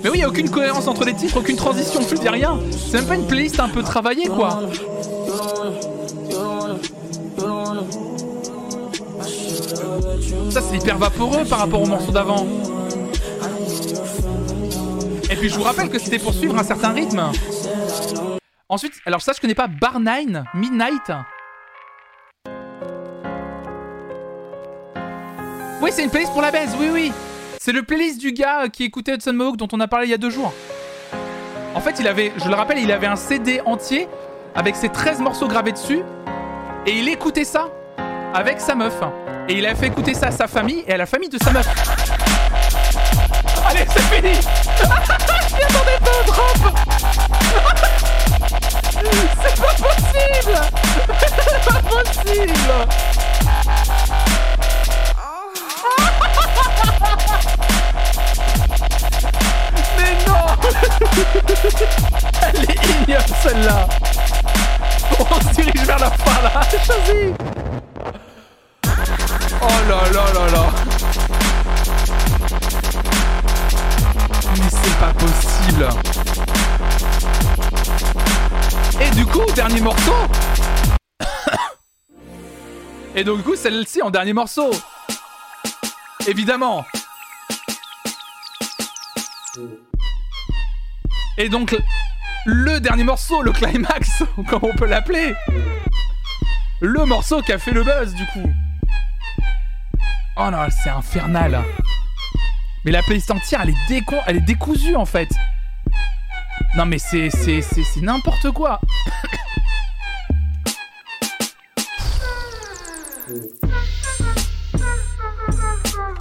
Mais 0.02 0.10
oui, 0.10 0.18
il 0.18 0.20
y 0.20 0.24
a 0.24 0.28
aucune 0.28 0.50
cohérence 0.50 0.86
entre 0.86 1.04
les 1.04 1.14
titres, 1.14 1.36
aucune 1.38 1.56
transition, 1.56 2.00
je 2.08 2.16
dis 2.16 2.28
rien. 2.28 2.58
C'est 2.70 2.98
même 2.98 3.06
pas 3.06 3.14
une 3.16 3.26
playlist 3.26 3.60
un 3.60 3.68
peu 3.68 3.82
travaillée, 3.82 4.28
quoi. 4.28 4.60
Ça, 10.50 10.60
c'est 10.62 10.76
hyper 10.76 10.98
vaporeux 10.98 11.44
par 11.44 11.58
rapport 11.58 11.82
au 11.82 11.86
morceau 11.86 12.12
d'avant. 12.12 12.46
Et 15.30 15.36
puis, 15.36 15.48
je 15.48 15.54
vous 15.54 15.62
rappelle 15.62 15.88
que 15.88 15.98
c'était 15.98 16.18
pour 16.18 16.32
suivre 16.34 16.58
un 16.58 16.64
certain 16.64 16.90
rythme. 16.92 17.22
Ensuite, 18.70 19.00
alors 19.04 19.20
ça, 19.20 19.32
je 19.34 19.40
connais 19.40 19.56
pas 19.56 19.66
Bar 19.66 19.98
9, 19.98 20.44
Midnight. 20.54 21.10
Oui, 25.82 25.90
c'est 25.92 26.04
une 26.04 26.10
playlist 26.10 26.32
pour 26.32 26.40
la 26.40 26.52
baise, 26.52 26.76
oui, 26.78 26.88
oui. 26.92 27.12
C'est 27.58 27.72
le 27.72 27.82
playlist 27.82 28.20
du 28.20 28.32
gars 28.32 28.68
qui 28.68 28.84
écoutait 28.84 29.14
Hudson 29.14 29.32
Mohawk 29.32 29.56
dont 29.56 29.66
on 29.72 29.80
a 29.80 29.88
parlé 29.88 30.06
il 30.06 30.10
y 30.10 30.14
a 30.14 30.18
deux 30.18 30.30
jours. 30.30 30.54
En 31.74 31.80
fait, 31.80 31.98
il 31.98 32.06
avait, 32.06 32.32
je 32.36 32.48
le 32.48 32.54
rappelle, 32.54 32.78
il 32.78 32.92
avait 32.92 33.08
un 33.08 33.16
CD 33.16 33.60
entier 33.66 34.06
avec 34.54 34.76
ses 34.76 34.88
13 34.88 35.18
morceaux 35.18 35.48
gravés 35.48 35.72
dessus. 35.72 36.02
Et 36.86 36.96
il 36.96 37.08
écoutait 37.08 37.42
ça 37.42 37.70
avec 38.32 38.60
sa 38.60 38.76
meuf. 38.76 38.94
Et 39.48 39.54
il 39.54 39.66
a 39.66 39.74
fait 39.74 39.88
écouter 39.88 40.14
ça 40.14 40.28
à 40.28 40.30
sa 40.30 40.46
famille 40.46 40.84
et 40.86 40.92
à 40.92 40.96
la 40.96 41.06
famille 41.06 41.28
de 41.28 41.42
sa 41.42 41.50
meuf. 41.50 41.66
Allez, 43.68 43.84
c'est 43.88 44.00
fini 44.02 44.34
Je 45.58 46.26
drop 46.26 47.90
C'est 49.42 49.56
pas 49.60 49.74
possible. 49.74 50.50
C'est 51.20 51.64
pas 51.64 51.80
possible. 51.88 52.72
Mais 59.96 60.14
non. 60.26 60.44
Elle 62.42 62.62
est 62.62 62.80
ignoble 62.90 63.34
celle-là. 63.42 63.78
On 65.18 65.40
se 65.40 65.48
dirige 65.54 65.84
vers 65.86 65.98
la 65.98 66.10
fin 66.10 66.42
là 66.42 66.50
Choisis 66.70 67.34
Oh 69.60 69.66
là 69.88 70.00
là 70.12 70.24
là 70.32 70.44
là. 70.50 70.64
Mais 74.56 74.70
c'est 74.70 74.96
pas 74.98 75.12
possible 75.18 75.88
Et 79.00 79.10
du 79.10 79.26
coup, 79.26 79.44
dernier 79.54 79.80
morceau 79.80 80.14
Et 83.14 83.24
donc 83.24 83.38
du 83.38 83.42
coup, 83.42 83.56
celle-ci 83.56 84.02
en 84.02 84.10
dernier 84.10 84.32
morceau 84.32 84.70
Évidemment 86.26 86.84
Et 91.38 91.48
donc, 91.48 91.74
le 92.44 92.80
dernier 92.80 93.04
morceau, 93.04 93.40
le 93.40 93.52
climax, 93.52 94.22
comme 94.48 94.60
on 94.62 94.74
peut 94.74 94.86
l'appeler. 94.86 95.34
Le 96.80 97.04
morceau 97.06 97.40
qui 97.40 97.52
a 97.52 97.58
fait 97.58 97.72
le 97.72 97.82
buzz, 97.82 98.14
du 98.14 98.26
coup. 98.26 98.50
Oh 100.36 100.50
non, 100.50 100.66
c'est 100.70 100.90
infernal. 100.90 101.62
Mais 102.84 102.90
la 102.90 103.02
playlist 103.02 103.30
entière, 103.30 103.62
elle 103.62 103.70
est, 103.70 103.88
décon... 103.88 104.18
elle 104.26 104.36
est 104.36 104.42
décousue, 104.42 104.96
en 104.96 105.06
fait. 105.06 105.30
Non, 106.76 106.86
mais 106.86 106.98
c'est, 106.98 107.30
c'est, 107.30 107.62
c'est, 107.62 108.00
n'importe 108.00 108.50
quoi. 108.52 108.80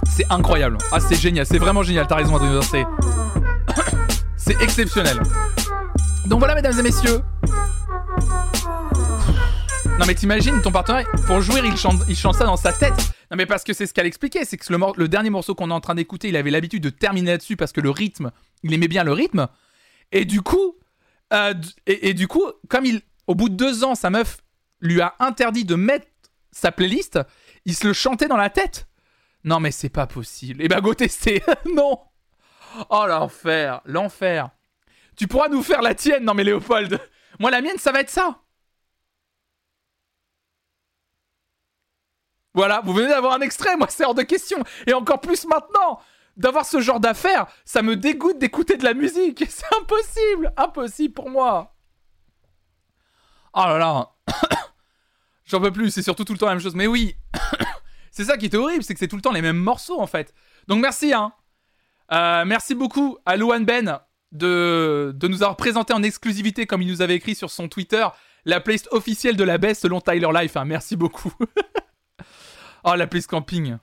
C'est 0.08 0.26
incroyable. 0.30 0.78
Ah, 0.92 1.00
c'est 1.00 1.14
génial. 1.14 1.46
C'est 1.46 1.58
vraiment 1.58 1.82
génial. 1.82 2.06
T'as 2.06 2.16
raison, 2.16 2.36
Adrien. 2.36 2.60
C'est... 2.62 2.84
c'est 4.36 4.60
exceptionnel. 4.62 5.20
Donc 6.26 6.40
voilà, 6.40 6.54
mesdames 6.54 6.78
et 6.78 6.82
messieurs. 6.82 7.20
Non 10.00 10.06
mais 10.06 10.14
t'imagines, 10.14 10.62
ton 10.62 10.72
partenaire, 10.72 11.04
pour 11.26 11.42
jouer, 11.42 11.60
il 11.62 11.76
chante, 11.76 12.00
il 12.08 12.16
chante 12.16 12.34
ça 12.34 12.44
dans 12.44 12.56
sa 12.56 12.72
tête. 12.72 12.94
Non 13.30 13.36
mais 13.36 13.44
parce 13.44 13.64
que 13.64 13.74
c'est 13.74 13.84
ce 13.84 13.92
qu'elle 13.92 14.06
expliquait, 14.06 14.46
c'est 14.46 14.56
que 14.56 14.64
le 14.72 15.08
dernier 15.08 15.28
morceau 15.28 15.54
qu'on 15.54 15.70
est 15.70 15.74
en 15.74 15.80
train 15.80 15.94
d'écouter, 15.94 16.28
il 16.28 16.36
avait 16.36 16.50
l'habitude 16.50 16.82
de 16.82 16.88
terminer 16.88 17.32
là-dessus 17.32 17.56
parce 17.56 17.70
que 17.72 17.82
le 17.82 17.90
rythme, 17.90 18.30
il 18.62 18.72
aimait 18.72 18.88
bien 18.88 19.04
le 19.04 19.12
rythme. 19.12 19.46
Et 20.12 20.24
du 20.24 20.42
coup, 20.42 20.76
euh, 21.32 21.54
et, 21.86 22.14
du 22.14 22.26
coup, 22.28 22.44
comme 22.68 22.84
il, 22.84 23.02
au 23.26 23.34
bout 23.34 23.48
de 23.48 23.54
deux 23.54 23.84
ans, 23.84 23.94
sa 23.94 24.10
meuf 24.10 24.38
lui 24.80 25.00
a 25.00 25.14
interdit 25.18 25.64
de 25.64 25.74
mettre 25.74 26.06
sa 26.50 26.72
playlist, 26.72 27.20
il 27.64 27.74
se 27.74 27.86
le 27.86 27.92
chantait 27.92 28.28
dans 28.28 28.36
la 28.36 28.50
tête. 28.50 28.88
Non 29.44 29.60
mais 29.60 29.70
c'est 29.70 29.88
pas 29.88 30.06
possible. 30.06 30.62
Et 30.62 30.68
bah 30.68 30.80
go 30.80 30.94
tester. 30.94 31.42
non. 31.74 31.98
Oh 32.88 33.04
l'enfer, 33.06 33.80
l'enfer. 33.84 34.50
Tu 35.16 35.26
pourras 35.26 35.48
nous 35.48 35.62
faire 35.62 35.82
la 35.82 35.94
tienne, 35.94 36.24
non 36.24 36.34
mais 36.34 36.44
Léopold. 36.44 37.00
Moi 37.38 37.50
la 37.50 37.62
mienne, 37.62 37.78
ça 37.78 37.92
va 37.92 38.00
être 38.00 38.10
ça. 38.10 38.42
Voilà, 42.52 42.82
vous 42.84 42.92
venez 42.92 43.08
d'avoir 43.08 43.34
un 43.34 43.40
extrait, 43.42 43.76
moi 43.76 43.86
c'est 43.88 44.04
hors 44.04 44.14
de 44.14 44.22
question. 44.22 44.62
Et 44.86 44.92
encore 44.92 45.20
plus 45.20 45.46
maintenant, 45.46 46.00
d'avoir 46.36 46.64
ce 46.64 46.80
genre 46.80 47.00
d'affaires, 47.00 47.46
ça 47.64 47.82
me 47.82 47.96
dégoûte 47.96 48.38
d'écouter 48.38 48.76
de 48.76 48.84
la 48.84 48.94
musique. 48.94 49.44
C'est 49.48 49.66
impossible, 49.80 50.52
impossible 50.56 51.14
pour 51.14 51.30
moi. 51.30 51.76
Oh 53.54 53.64
là 53.64 53.78
là. 53.78 54.10
J'en 55.44 55.60
peux 55.60 55.72
plus, 55.72 55.90
c'est 55.90 56.02
surtout 56.02 56.22
tout 56.22 56.32
le 56.32 56.38
temps 56.38 56.46
la 56.46 56.52
même 56.52 56.62
chose. 56.62 56.76
Mais 56.76 56.86
oui, 56.86 57.16
c'est 58.12 58.22
ça 58.22 58.36
qui 58.36 58.46
est 58.46 58.54
horrible, 58.54 58.84
c'est 58.84 58.94
que 58.94 59.00
c'est 59.00 59.08
tout 59.08 59.16
le 59.16 59.22
temps 59.22 59.32
les 59.32 59.42
mêmes 59.42 59.58
morceaux 59.58 60.00
en 60.00 60.06
fait. 60.06 60.32
Donc 60.68 60.80
merci, 60.80 61.12
hein. 61.12 61.32
Euh, 62.12 62.44
merci 62.44 62.76
beaucoup 62.76 63.18
à 63.26 63.36
Luan 63.36 63.64
Ben 63.64 64.00
de, 64.30 65.12
nous 65.22 65.42
avoir 65.42 65.56
présenté 65.56 65.92
en 65.92 66.04
exclusivité, 66.04 66.66
comme 66.66 66.82
il 66.82 66.88
nous 66.88 67.02
avait 67.02 67.16
écrit 67.16 67.34
sur 67.34 67.50
son 67.50 67.68
Twitter, 67.68 68.06
la 68.44 68.60
playlist 68.60 68.88
officielle 68.92 69.36
de 69.36 69.42
la 69.42 69.58
baisse 69.58 69.80
selon 69.80 70.00
Tyler 70.00 70.28
Life. 70.32 70.56
hein. 70.56 70.64
Merci 70.64 70.94
beaucoup. 70.94 71.32
oh, 72.84 72.94
la 72.94 73.08
playlist 73.08 73.28
camping. 73.28 73.76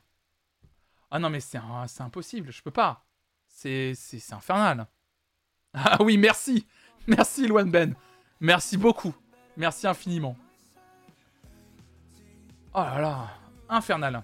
Ah 1.12 1.20
non, 1.20 1.30
mais 1.30 1.40
c'est 1.40 1.58
impossible, 2.00 2.52
je 2.52 2.62
peux 2.62 2.72
pas. 2.72 3.06
C'est 3.48 3.94
c'est- 3.96 4.20
c'est 4.20 4.34
infernal. 4.34 4.88
Ah 5.74 6.02
oui, 6.02 6.18
merci. 6.18 6.66
Merci, 7.08 7.48
Luan 7.48 7.70
Ben. 7.70 7.96
Merci 8.40 8.78
beaucoup. 8.78 9.14
Merci 9.58 9.88
infiniment. 9.88 10.36
Oh 12.74 12.80
là 12.80 13.00
là, 13.02 13.30
infernal. 13.70 14.24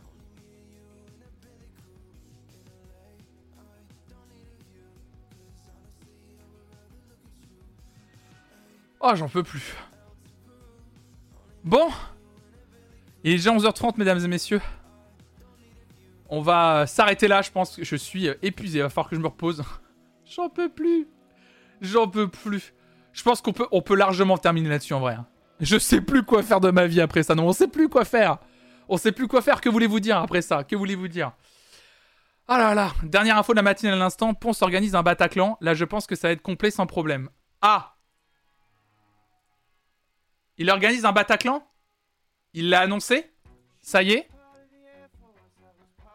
Oh, 8.99 9.11
j'en 9.15 9.27
peux 9.27 9.43
plus. 9.43 9.75
Bon. 11.63 11.89
Il 13.23 13.31
est 13.31 13.35
déjà 13.35 13.51
11h30, 13.51 13.97
mesdames 13.97 14.19
et 14.23 14.27
messieurs. 14.27 14.61
On 16.35 16.41
va 16.41 16.87
s'arrêter 16.87 17.27
là, 17.27 17.43
je 17.43 17.51
pense 17.51 17.75
que 17.75 17.83
je 17.83 17.95
suis 17.95 18.27
euh, 18.27 18.33
épuisé. 18.41 18.79
Il 18.79 18.81
va 18.81 18.89
falloir 18.89 19.07
que 19.07 19.15
je 19.15 19.21
me 19.21 19.27
repose. 19.27 19.63
J'en 20.25 20.49
peux 20.49 20.67
plus. 20.67 21.07
J'en 21.79 22.07
peux 22.07 22.27
plus. 22.27 22.73
Je 23.11 23.21
pense 23.21 23.39
qu'on 23.39 23.53
peut, 23.53 23.95
largement 23.95 24.39
terminer 24.39 24.67
là-dessus 24.67 24.95
en 24.95 24.99
vrai. 24.99 25.13
hein. 25.13 25.27
Je 25.59 25.77
sais 25.77 26.01
plus 26.01 26.23
quoi 26.23 26.41
faire 26.41 26.59
de 26.59 26.71
ma 26.71 26.87
vie 26.87 27.01
après 27.01 27.21
ça. 27.21 27.35
Non, 27.35 27.45
on 27.49 27.53
sait 27.53 27.67
plus 27.67 27.87
quoi 27.87 28.03
faire. 28.03 28.39
On 28.89 28.97
sait 28.97 29.11
plus 29.11 29.27
quoi 29.27 29.43
faire. 29.43 29.61
Que 29.61 29.69
voulez-vous 29.69 29.99
dire 29.99 30.17
après 30.17 30.41
ça? 30.41 30.63
Que 30.63 30.75
voulez-vous 30.75 31.07
dire? 31.07 31.33
Ah 32.47 32.57
là 32.57 32.73
là. 32.73 32.93
Dernière 33.03 33.37
info 33.37 33.53
de 33.53 33.57
la 33.57 33.61
matinée 33.61 33.91
à 33.91 33.95
l'instant. 33.95 34.33
Ponce 34.33 34.63
organise 34.63 34.95
un 34.95 35.03
Bataclan. 35.03 35.59
Là, 35.61 35.75
je 35.75 35.85
pense 35.85 36.07
que 36.07 36.15
ça 36.15 36.29
va 36.29 36.31
être 36.31 36.41
complet 36.41 36.71
sans 36.71 36.87
problème. 36.87 37.29
Ah 37.61 37.93
Il 40.57 40.71
organise 40.71 41.05
un 41.05 41.11
Bataclan? 41.11 41.63
Il 42.53 42.71
l'a 42.71 42.79
annoncé? 42.79 43.31
Ça 43.81 44.01
y 44.01 44.13
est? 44.13 44.27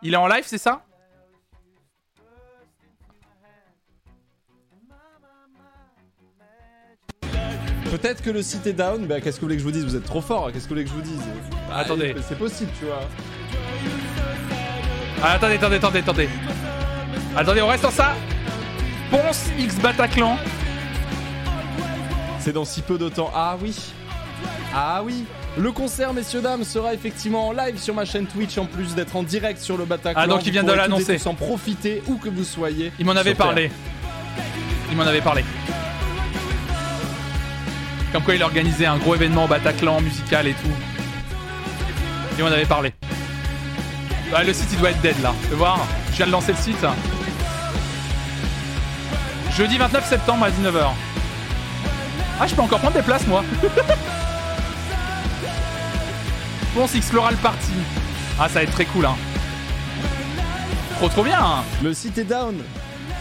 Il 0.03 0.15
est 0.15 0.17
en 0.17 0.29
live, 0.29 0.45
c'est 0.47 0.59
ça 0.59 0.83
Peut-être 7.91 8.23
que 8.23 8.31
le 8.31 8.43
site 8.43 8.67
est 8.67 8.75
down, 8.75 9.07
bah 9.07 9.21
qu'est-ce 9.21 9.37
que 9.37 9.41
vous 9.41 9.47
voulez 9.47 9.57
que 9.57 9.63
je 9.63 9.65
vous 9.65 9.73
dise 9.73 9.85
Vous 9.85 9.97
êtes 9.97 10.05
trop 10.05 10.21
fort, 10.21 10.53
qu'est-ce 10.53 10.65
que 10.65 10.69
vous 10.69 10.75
voulez 10.75 10.85
que 10.85 10.91
je 10.91 10.95
vous 10.95 11.01
dise 11.01 11.21
Bah, 11.69 11.77
Attendez. 11.77 12.15
C'est 12.29 12.39
possible, 12.39 12.71
tu 12.79 12.85
vois. 12.85 13.01
Ah, 15.23 15.33
attendez, 15.33 15.55
attendez, 15.55 15.77
attendez, 15.77 15.99
attendez. 16.01 16.29
Attendez, 17.35 17.63
on 17.63 17.69
reste 17.69 17.85
en 17.87 17.91
ça. 17.91 18.15
Ponce 19.11 19.49
X 19.59 19.77
Bataclan. 19.77 20.37
C'est 22.41 22.53
dans 22.53 22.67
si 22.67 22.83
peu 22.83 22.99
de 22.99 23.09
temps. 23.09 23.31
Ah 23.35 23.57
oui 23.61 23.75
Ah 24.75 25.03
oui 25.03 25.25
Le 25.57 25.73
concert, 25.73 26.13
messieurs, 26.13 26.41
dames, 26.41 26.63
sera 26.63 26.95
effectivement 26.95 27.49
en 27.49 27.53
live 27.53 27.79
sur 27.79 27.95
ma 27.95 28.05
chaîne 28.05 28.27
Twitch 28.27 28.59
en 28.59 28.67
plus 28.67 28.95
d'être 28.95 29.17
en 29.17 29.23
direct 29.23 29.61
sur 29.61 29.77
le 29.77 29.85
Bataclan. 29.85 30.23
Ah, 30.23 30.27
donc 30.27 30.47
il 30.47 30.53
vient 30.53 30.63
de 30.63 30.73
l'annoncer. 30.73 31.19
en 31.27 31.35
profiter 31.35 32.03
où 32.07 32.17
que 32.17 32.29
vous 32.29 32.45
soyez. 32.45 32.93
Il 32.99 33.07
m'en 33.07 33.17
avait 33.17 33.35
parlé. 33.35 33.71
Il 34.91 34.97
m'en 34.97 35.05
avait 35.05 35.21
parlé. 35.21 35.45
Comme 38.13 38.23
quoi 38.23 38.35
il 38.35 38.43
organisait 38.43 38.87
un 38.87 38.97
gros 38.99 39.15
événement 39.15 39.45
au 39.45 39.49
Bataclan 39.49 40.01
musical 40.01 40.47
et 40.47 40.53
tout. 40.53 40.71
Il 42.39 42.45
m'en 42.45 42.51
avait 42.51 42.65
parlé. 42.65 42.93
Bah, 44.31 44.45
le 44.45 44.53
site 44.53 44.69
il 44.73 44.79
doit 44.79 44.91
être 44.91 45.01
dead 45.01 45.21
là. 45.23 45.35
Tu 45.43 45.49
veux 45.51 45.57
voir 45.57 45.85
Je 46.13 46.17
viens 46.17 46.27
de 46.27 46.33
lancer 46.33 46.53
le 46.53 46.59
site. 46.59 46.87
Jeudi 49.57 49.77
29 49.77 50.09
septembre 50.09 50.45
à 50.45 50.51
19h. 50.51 50.87
Ah, 52.41 52.47
je 52.47 52.55
peux 52.55 52.63
encore 52.63 52.79
prendre 52.79 52.95
des 52.95 53.03
places 53.03 53.27
moi. 53.27 53.43
bon, 56.75 56.87
c'est 56.87 56.99
Exploral 56.99 57.37
Party. 57.37 57.73
Ah, 58.41 58.49
ça 58.49 58.55
va 58.55 58.63
être 58.63 58.73
très 58.73 58.85
cool 58.87 59.07
hein. 59.07 59.17
Trop 60.97 61.09
trop 61.09 61.23
bien 61.25 61.39
hein. 61.41 61.63
Le 61.83 61.93
site 61.95 62.19
est 62.19 62.25
down 62.25 62.57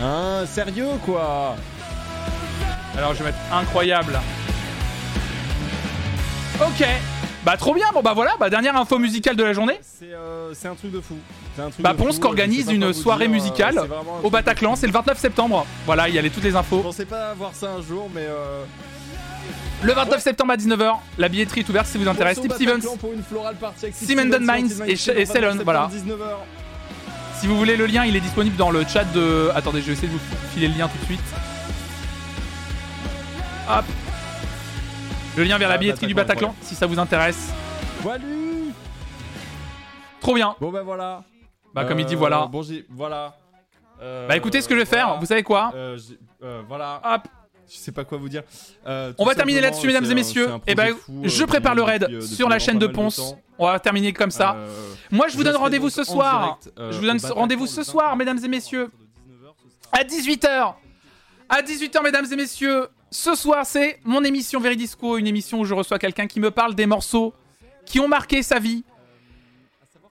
Hein, 0.02 0.44
sérieux 0.46 0.90
quoi? 1.06 1.56
Alors 2.98 3.14
je 3.14 3.20
vais 3.20 3.26
mettre 3.26 3.38
incroyable. 3.52 4.20
Ok. 6.62 6.86
Bah 7.46 7.56
trop 7.58 7.74
bien. 7.74 7.86
Bon 7.94 8.02
bah 8.02 8.14
voilà. 8.14 8.32
Bah 8.40 8.50
dernière 8.50 8.76
info 8.76 9.00
musicale 9.00 9.36
de 9.36 9.44
la 9.44 9.54
journée. 9.54 9.80
C'est 9.82 10.12
euh, 10.14 10.54
un 10.66 10.76
truc 10.76 10.92
de 10.92 11.00
fou. 11.02 11.16
C'est 11.56 11.62
un 11.62 11.70
truc 11.70 11.82
Bah 11.82 11.94
de 11.94 11.98
Ponce 11.98 12.20
euh, 12.20 12.26
organise 12.26 12.68
je 12.70 12.76
une 12.76 12.94
soirée 12.94 13.28
dire, 13.28 13.36
euh, 13.36 13.40
musicale 13.40 13.80
au 14.24 14.30
Bataclan. 14.30 14.76
C'est 14.76 14.88
le 14.88 14.94
29 14.94 15.18
septembre. 15.18 15.66
Voilà, 15.86 16.10
il 16.10 16.16
y 16.16 16.20
a 16.20 16.22
les- 16.22 16.30
toutes 16.30 16.44
les 16.44 16.52
Je 16.52 16.58
infos. 16.58 16.80
pensais 16.80 17.06
pas 17.06 17.34
voir 17.36 17.52
ça 17.54 17.72
un 17.72 17.82
jour, 17.82 18.10
mais 18.14 18.22
euh, 18.22 18.64
Le 19.84 19.94
29 19.94 20.22
septembre 20.22 20.54
à 20.54 20.58
19h, 20.58 20.92
la 21.20 21.30
billetterie 21.30 21.60
est 21.62 21.70
ouverte 21.70 21.86
si 21.86 21.98
vous 21.98 22.08
intéresse. 22.08 22.38
Steve 22.40 22.52
Stevens, 22.54 22.82
Simon 23.94 24.26
Mines 24.40 24.72
et 24.88 24.92
et 24.94 24.96
Cellon, 25.26 25.50
le 25.54 25.58
29 25.60 25.64
voilà. 25.64 25.90
septembre, 25.92 26.16
19h. 26.16 27.40
si 27.40 27.48
vous 27.48 27.58
voulez 27.58 27.78
le 27.78 27.86
lien, 27.86 28.04
il 28.06 28.16
est 28.16 28.20
disponible 28.20 28.56
dans 28.58 28.72
le 28.72 28.84
chat 28.88 29.04
de. 29.06 29.52
Attendez, 29.56 29.82
je 29.82 29.88
vais 29.88 29.94
essayer 29.94 30.08
de 30.08 30.14
vous 30.14 30.24
filer 30.54 30.68
le 30.68 30.74
lien 30.78 30.88
tout 30.88 30.98
de 30.98 31.06
suite. 31.06 31.22
Hop. 33.70 33.86
Le 35.36 35.44
lien 35.44 35.58
vers 35.60 35.70
la 35.70 35.76
Ah, 35.76 35.78
billetterie 35.78 36.08
du 36.08 36.16
Bataclan, 36.16 36.56
si 36.62 36.74
ça 36.74 36.88
vous 36.88 36.98
intéresse. 36.98 37.50
Trop 40.20 40.34
bien. 40.34 40.56
Bon 40.60 40.72
bah 40.72 40.82
voilà. 40.84 41.24
Bah, 41.76 41.86
comme 41.86 42.00
il 42.00 42.06
dit, 42.08 42.16
Euh, 42.16 42.18
voilà. 42.18 42.48
Bon 42.48 42.64
j'ai 42.64 42.86
voilà. 42.90 43.36
Euh, 44.02 44.28
Bah, 44.28 44.36
écoutez 44.36 44.62
ce 44.62 44.68
que 44.68 44.74
je 44.74 44.80
vais 44.80 44.86
faire. 44.86 45.18
Vous 45.20 45.26
savez 45.28 45.44
quoi 45.44 45.72
Euh, 45.76 45.98
euh, 46.44 46.64
voilà. 46.68 47.00
Hop. 47.04 47.28
Je 47.70 47.78
sais 47.78 47.92
pas 47.92 48.04
quoi 48.06 48.18
vous 48.18 48.30
dire. 48.30 48.44
Euh, 48.86 49.14
On 49.18 49.26
va 49.26 49.36
terminer 49.36 49.60
là-dessus, 49.62 49.88
mesdames 49.88 50.10
et 50.10 50.16
messieurs. 50.16 50.50
Et 50.68 50.76
ben, 50.76 50.94
projet 50.94 51.00
fou, 51.02 51.22
je 51.26 51.44
euh, 51.44 51.48
prépare 51.48 51.76
le 51.76 51.84
raid 51.84 52.02
depuis, 52.04 52.16
euh, 52.16 52.22
sur 52.22 52.48
la 52.50 52.60
chaîne 52.60 52.80
de 52.80 52.88
Ponce. 52.88 53.36
On 53.60 53.66
va 53.66 53.80
terminer 53.80 54.14
comme 54.14 54.32
ça. 54.32 54.56
Euh, 54.56 54.94
Moi, 55.12 55.28
je 55.28 55.36
vous 55.36 55.44
donne 55.44 55.56
rendez-vous 55.56 55.90
ce 55.90 56.04
soir. 56.04 56.60
direct, 56.62 56.80
euh, 56.80 56.92
Je 56.92 57.00
vous 57.00 57.06
donne 57.06 57.20
rendez-vous 57.32 57.68
ce 57.68 57.82
20 57.82 57.84
soir, 57.84 58.16
mesdames 58.16 58.40
et 58.44 58.48
messieurs. 58.48 58.90
À 59.92 60.04
18h. 60.04 60.76
À 61.50 61.62
18h, 61.62 62.04
mesdames 62.04 62.26
et 62.32 62.36
messieurs. 62.36 62.88
Ce 63.10 63.36
soir, 63.36 63.66
c'est 63.66 64.00
mon 64.04 64.24
émission 64.24 64.60
Veridisco, 64.60 65.18
une 65.18 65.28
émission 65.28 65.60
où 65.62 65.66
je 65.66 65.74
reçois 65.74 65.98
quelqu'un 65.98 66.28
qui 66.28 66.40
me 66.40 66.52
parle 66.52 66.76
des 66.76 66.86
morceaux 66.86 67.34
qui 67.86 68.00
ont 68.00 68.08
marqué 68.08 68.44
sa 68.44 68.60
vie. 68.60 68.84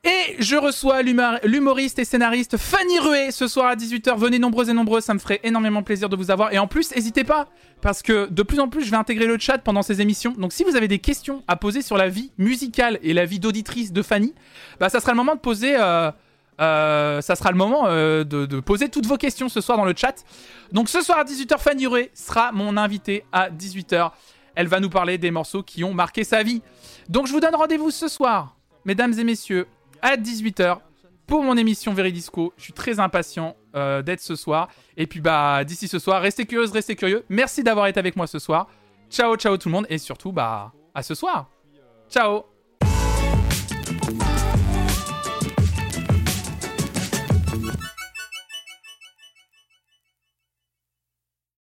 Et 0.06 0.36
je 0.38 0.54
reçois 0.54 1.02
l'humor- 1.02 1.40
l'humoriste 1.42 1.98
et 1.98 2.04
scénariste 2.04 2.56
Fanny 2.56 3.00
Rué 3.00 3.32
ce 3.32 3.48
soir 3.48 3.66
à 3.66 3.74
18h. 3.74 4.16
Venez 4.16 4.38
nombreux 4.38 4.70
et 4.70 4.72
nombreux, 4.72 5.00
ça 5.00 5.12
me 5.14 5.18
ferait 5.18 5.40
énormément 5.42 5.82
plaisir 5.82 6.08
de 6.08 6.14
vous 6.14 6.30
avoir. 6.30 6.52
Et 6.52 6.58
en 6.60 6.68
plus, 6.68 6.94
n'hésitez 6.94 7.24
pas, 7.24 7.48
parce 7.80 8.02
que 8.02 8.28
de 8.30 8.42
plus 8.44 8.60
en 8.60 8.68
plus, 8.68 8.84
je 8.84 8.90
vais 8.92 8.96
intégrer 8.96 9.26
le 9.26 9.36
chat 9.36 9.58
pendant 9.58 9.82
ces 9.82 10.00
émissions. 10.00 10.32
Donc 10.38 10.52
si 10.52 10.62
vous 10.62 10.76
avez 10.76 10.86
des 10.86 11.00
questions 11.00 11.42
à 11.48 11.56
poser 11.56 11.82
sur 11.82 11.96
la 11.96 12.08
vie 12.08 12.30
musicale 12.38 13.00
et 13.02 13.14
la 13.14 13.24
vie 13.24 13.40
d'auditrice 13.40 13.92
de 13.92 14.00
Fanny, 14.00 14.32
bah 14.78 14.88
ça 14.90 15.00
sera 15.00 15.10
le 15.10 15.16
moment 15.16 15.34
de 15.34 15.40
poser... 15.40 15.74
euh, 15.76 16.12
euh, 16.60 17.20
ça 17.20 17.34
sera 17.34 17.50
le 17.50 17.56
moment 17.58 17.86
euh, 17.88 18.22
de, 18.24 18.60
poser 18.60 18.88
toutes 18.88 19.06
vos 19.06 19.18
questions 19.18 19.48
ce 19.48 19.60
soir 19.60 19.76
dans 19.76 19.84
le 19.84 19.94
chat. 19.96 20.24
Donc 20.70 20.88
ce 20.88 21.00
soir 21.02 21.18
à 21.18 21.24
18h, 21.24 21.58
Fanny 21.58 21.88
Rué 21.88 22.12
sera 22.14 22.52
mon 22.52 22.76
invitée 22.76 23.24
à 23.32 23.50
18h. 23.50 24.12
Elle 24.54 24.68
va 24.68 24.78
nous 24.78 24.88
parler 24.88 25.18
des 25.18 25.32
morceaux 25.32 25.64
qui 25.64 25.82
ont 25.82 25.92
marqué 25.92 26.22
sa 26.22 26.44
vie. 26.44 26.62
Donc 27.08 27.26
je 27.26 27.32
vous 27.32 27.40
donne 27.40 27.56
rendez-vous 27.56 27.90
ce 27.90 28.06
soir, 28.08 28.56
mesdames 28.84 29.12
et 29.18 29.24
messieurs, 29.24 29.66
à 30.02 30.16
18h 30.16 30.78
pour 31.26 31.42
mon 31.42 31.56
émission 31.56 31.92
Veridisco. 31.92 32.52
Je 32.56 32.64
suis 32.64 32.72
très 32.72 33.00
impatient 33.00 33.56
euh, 33.74 34.02
d'être 34.02 34.20
ce 34.20 34.36
soir. 34.36 34.68
Et 34.96 35.06
puis 35.06 35.20
bah 35.20 35.64
d'ici 35.64 35.88
ce 35.88 35.98
soir, 35.98 36.22
restez 36.22 36.46
curieuses, 36.46 36.72
restez 36.72 36.96
curieux. 36.96 37.24
Merci 37.28 37.62
d'avoir 37.62 37.86
été 37.86 37.98
avec 37.98 38.16
moi 38.16 38.26
ce 38.26 38.38
soir. 38.38 38.68
Ciao, 39.10 39.36
ciao 39.36 39.56
tout 39.56 39.68
le 39.68 39.72
monde 39.72 39.86
et 39.88 39.98
surtout 39.98 40.32
bah 40.32 40.72
à 40.94 41.02
ce 41.02 41.14
soir. 41.14 41.50
Ciao 42.08 42.55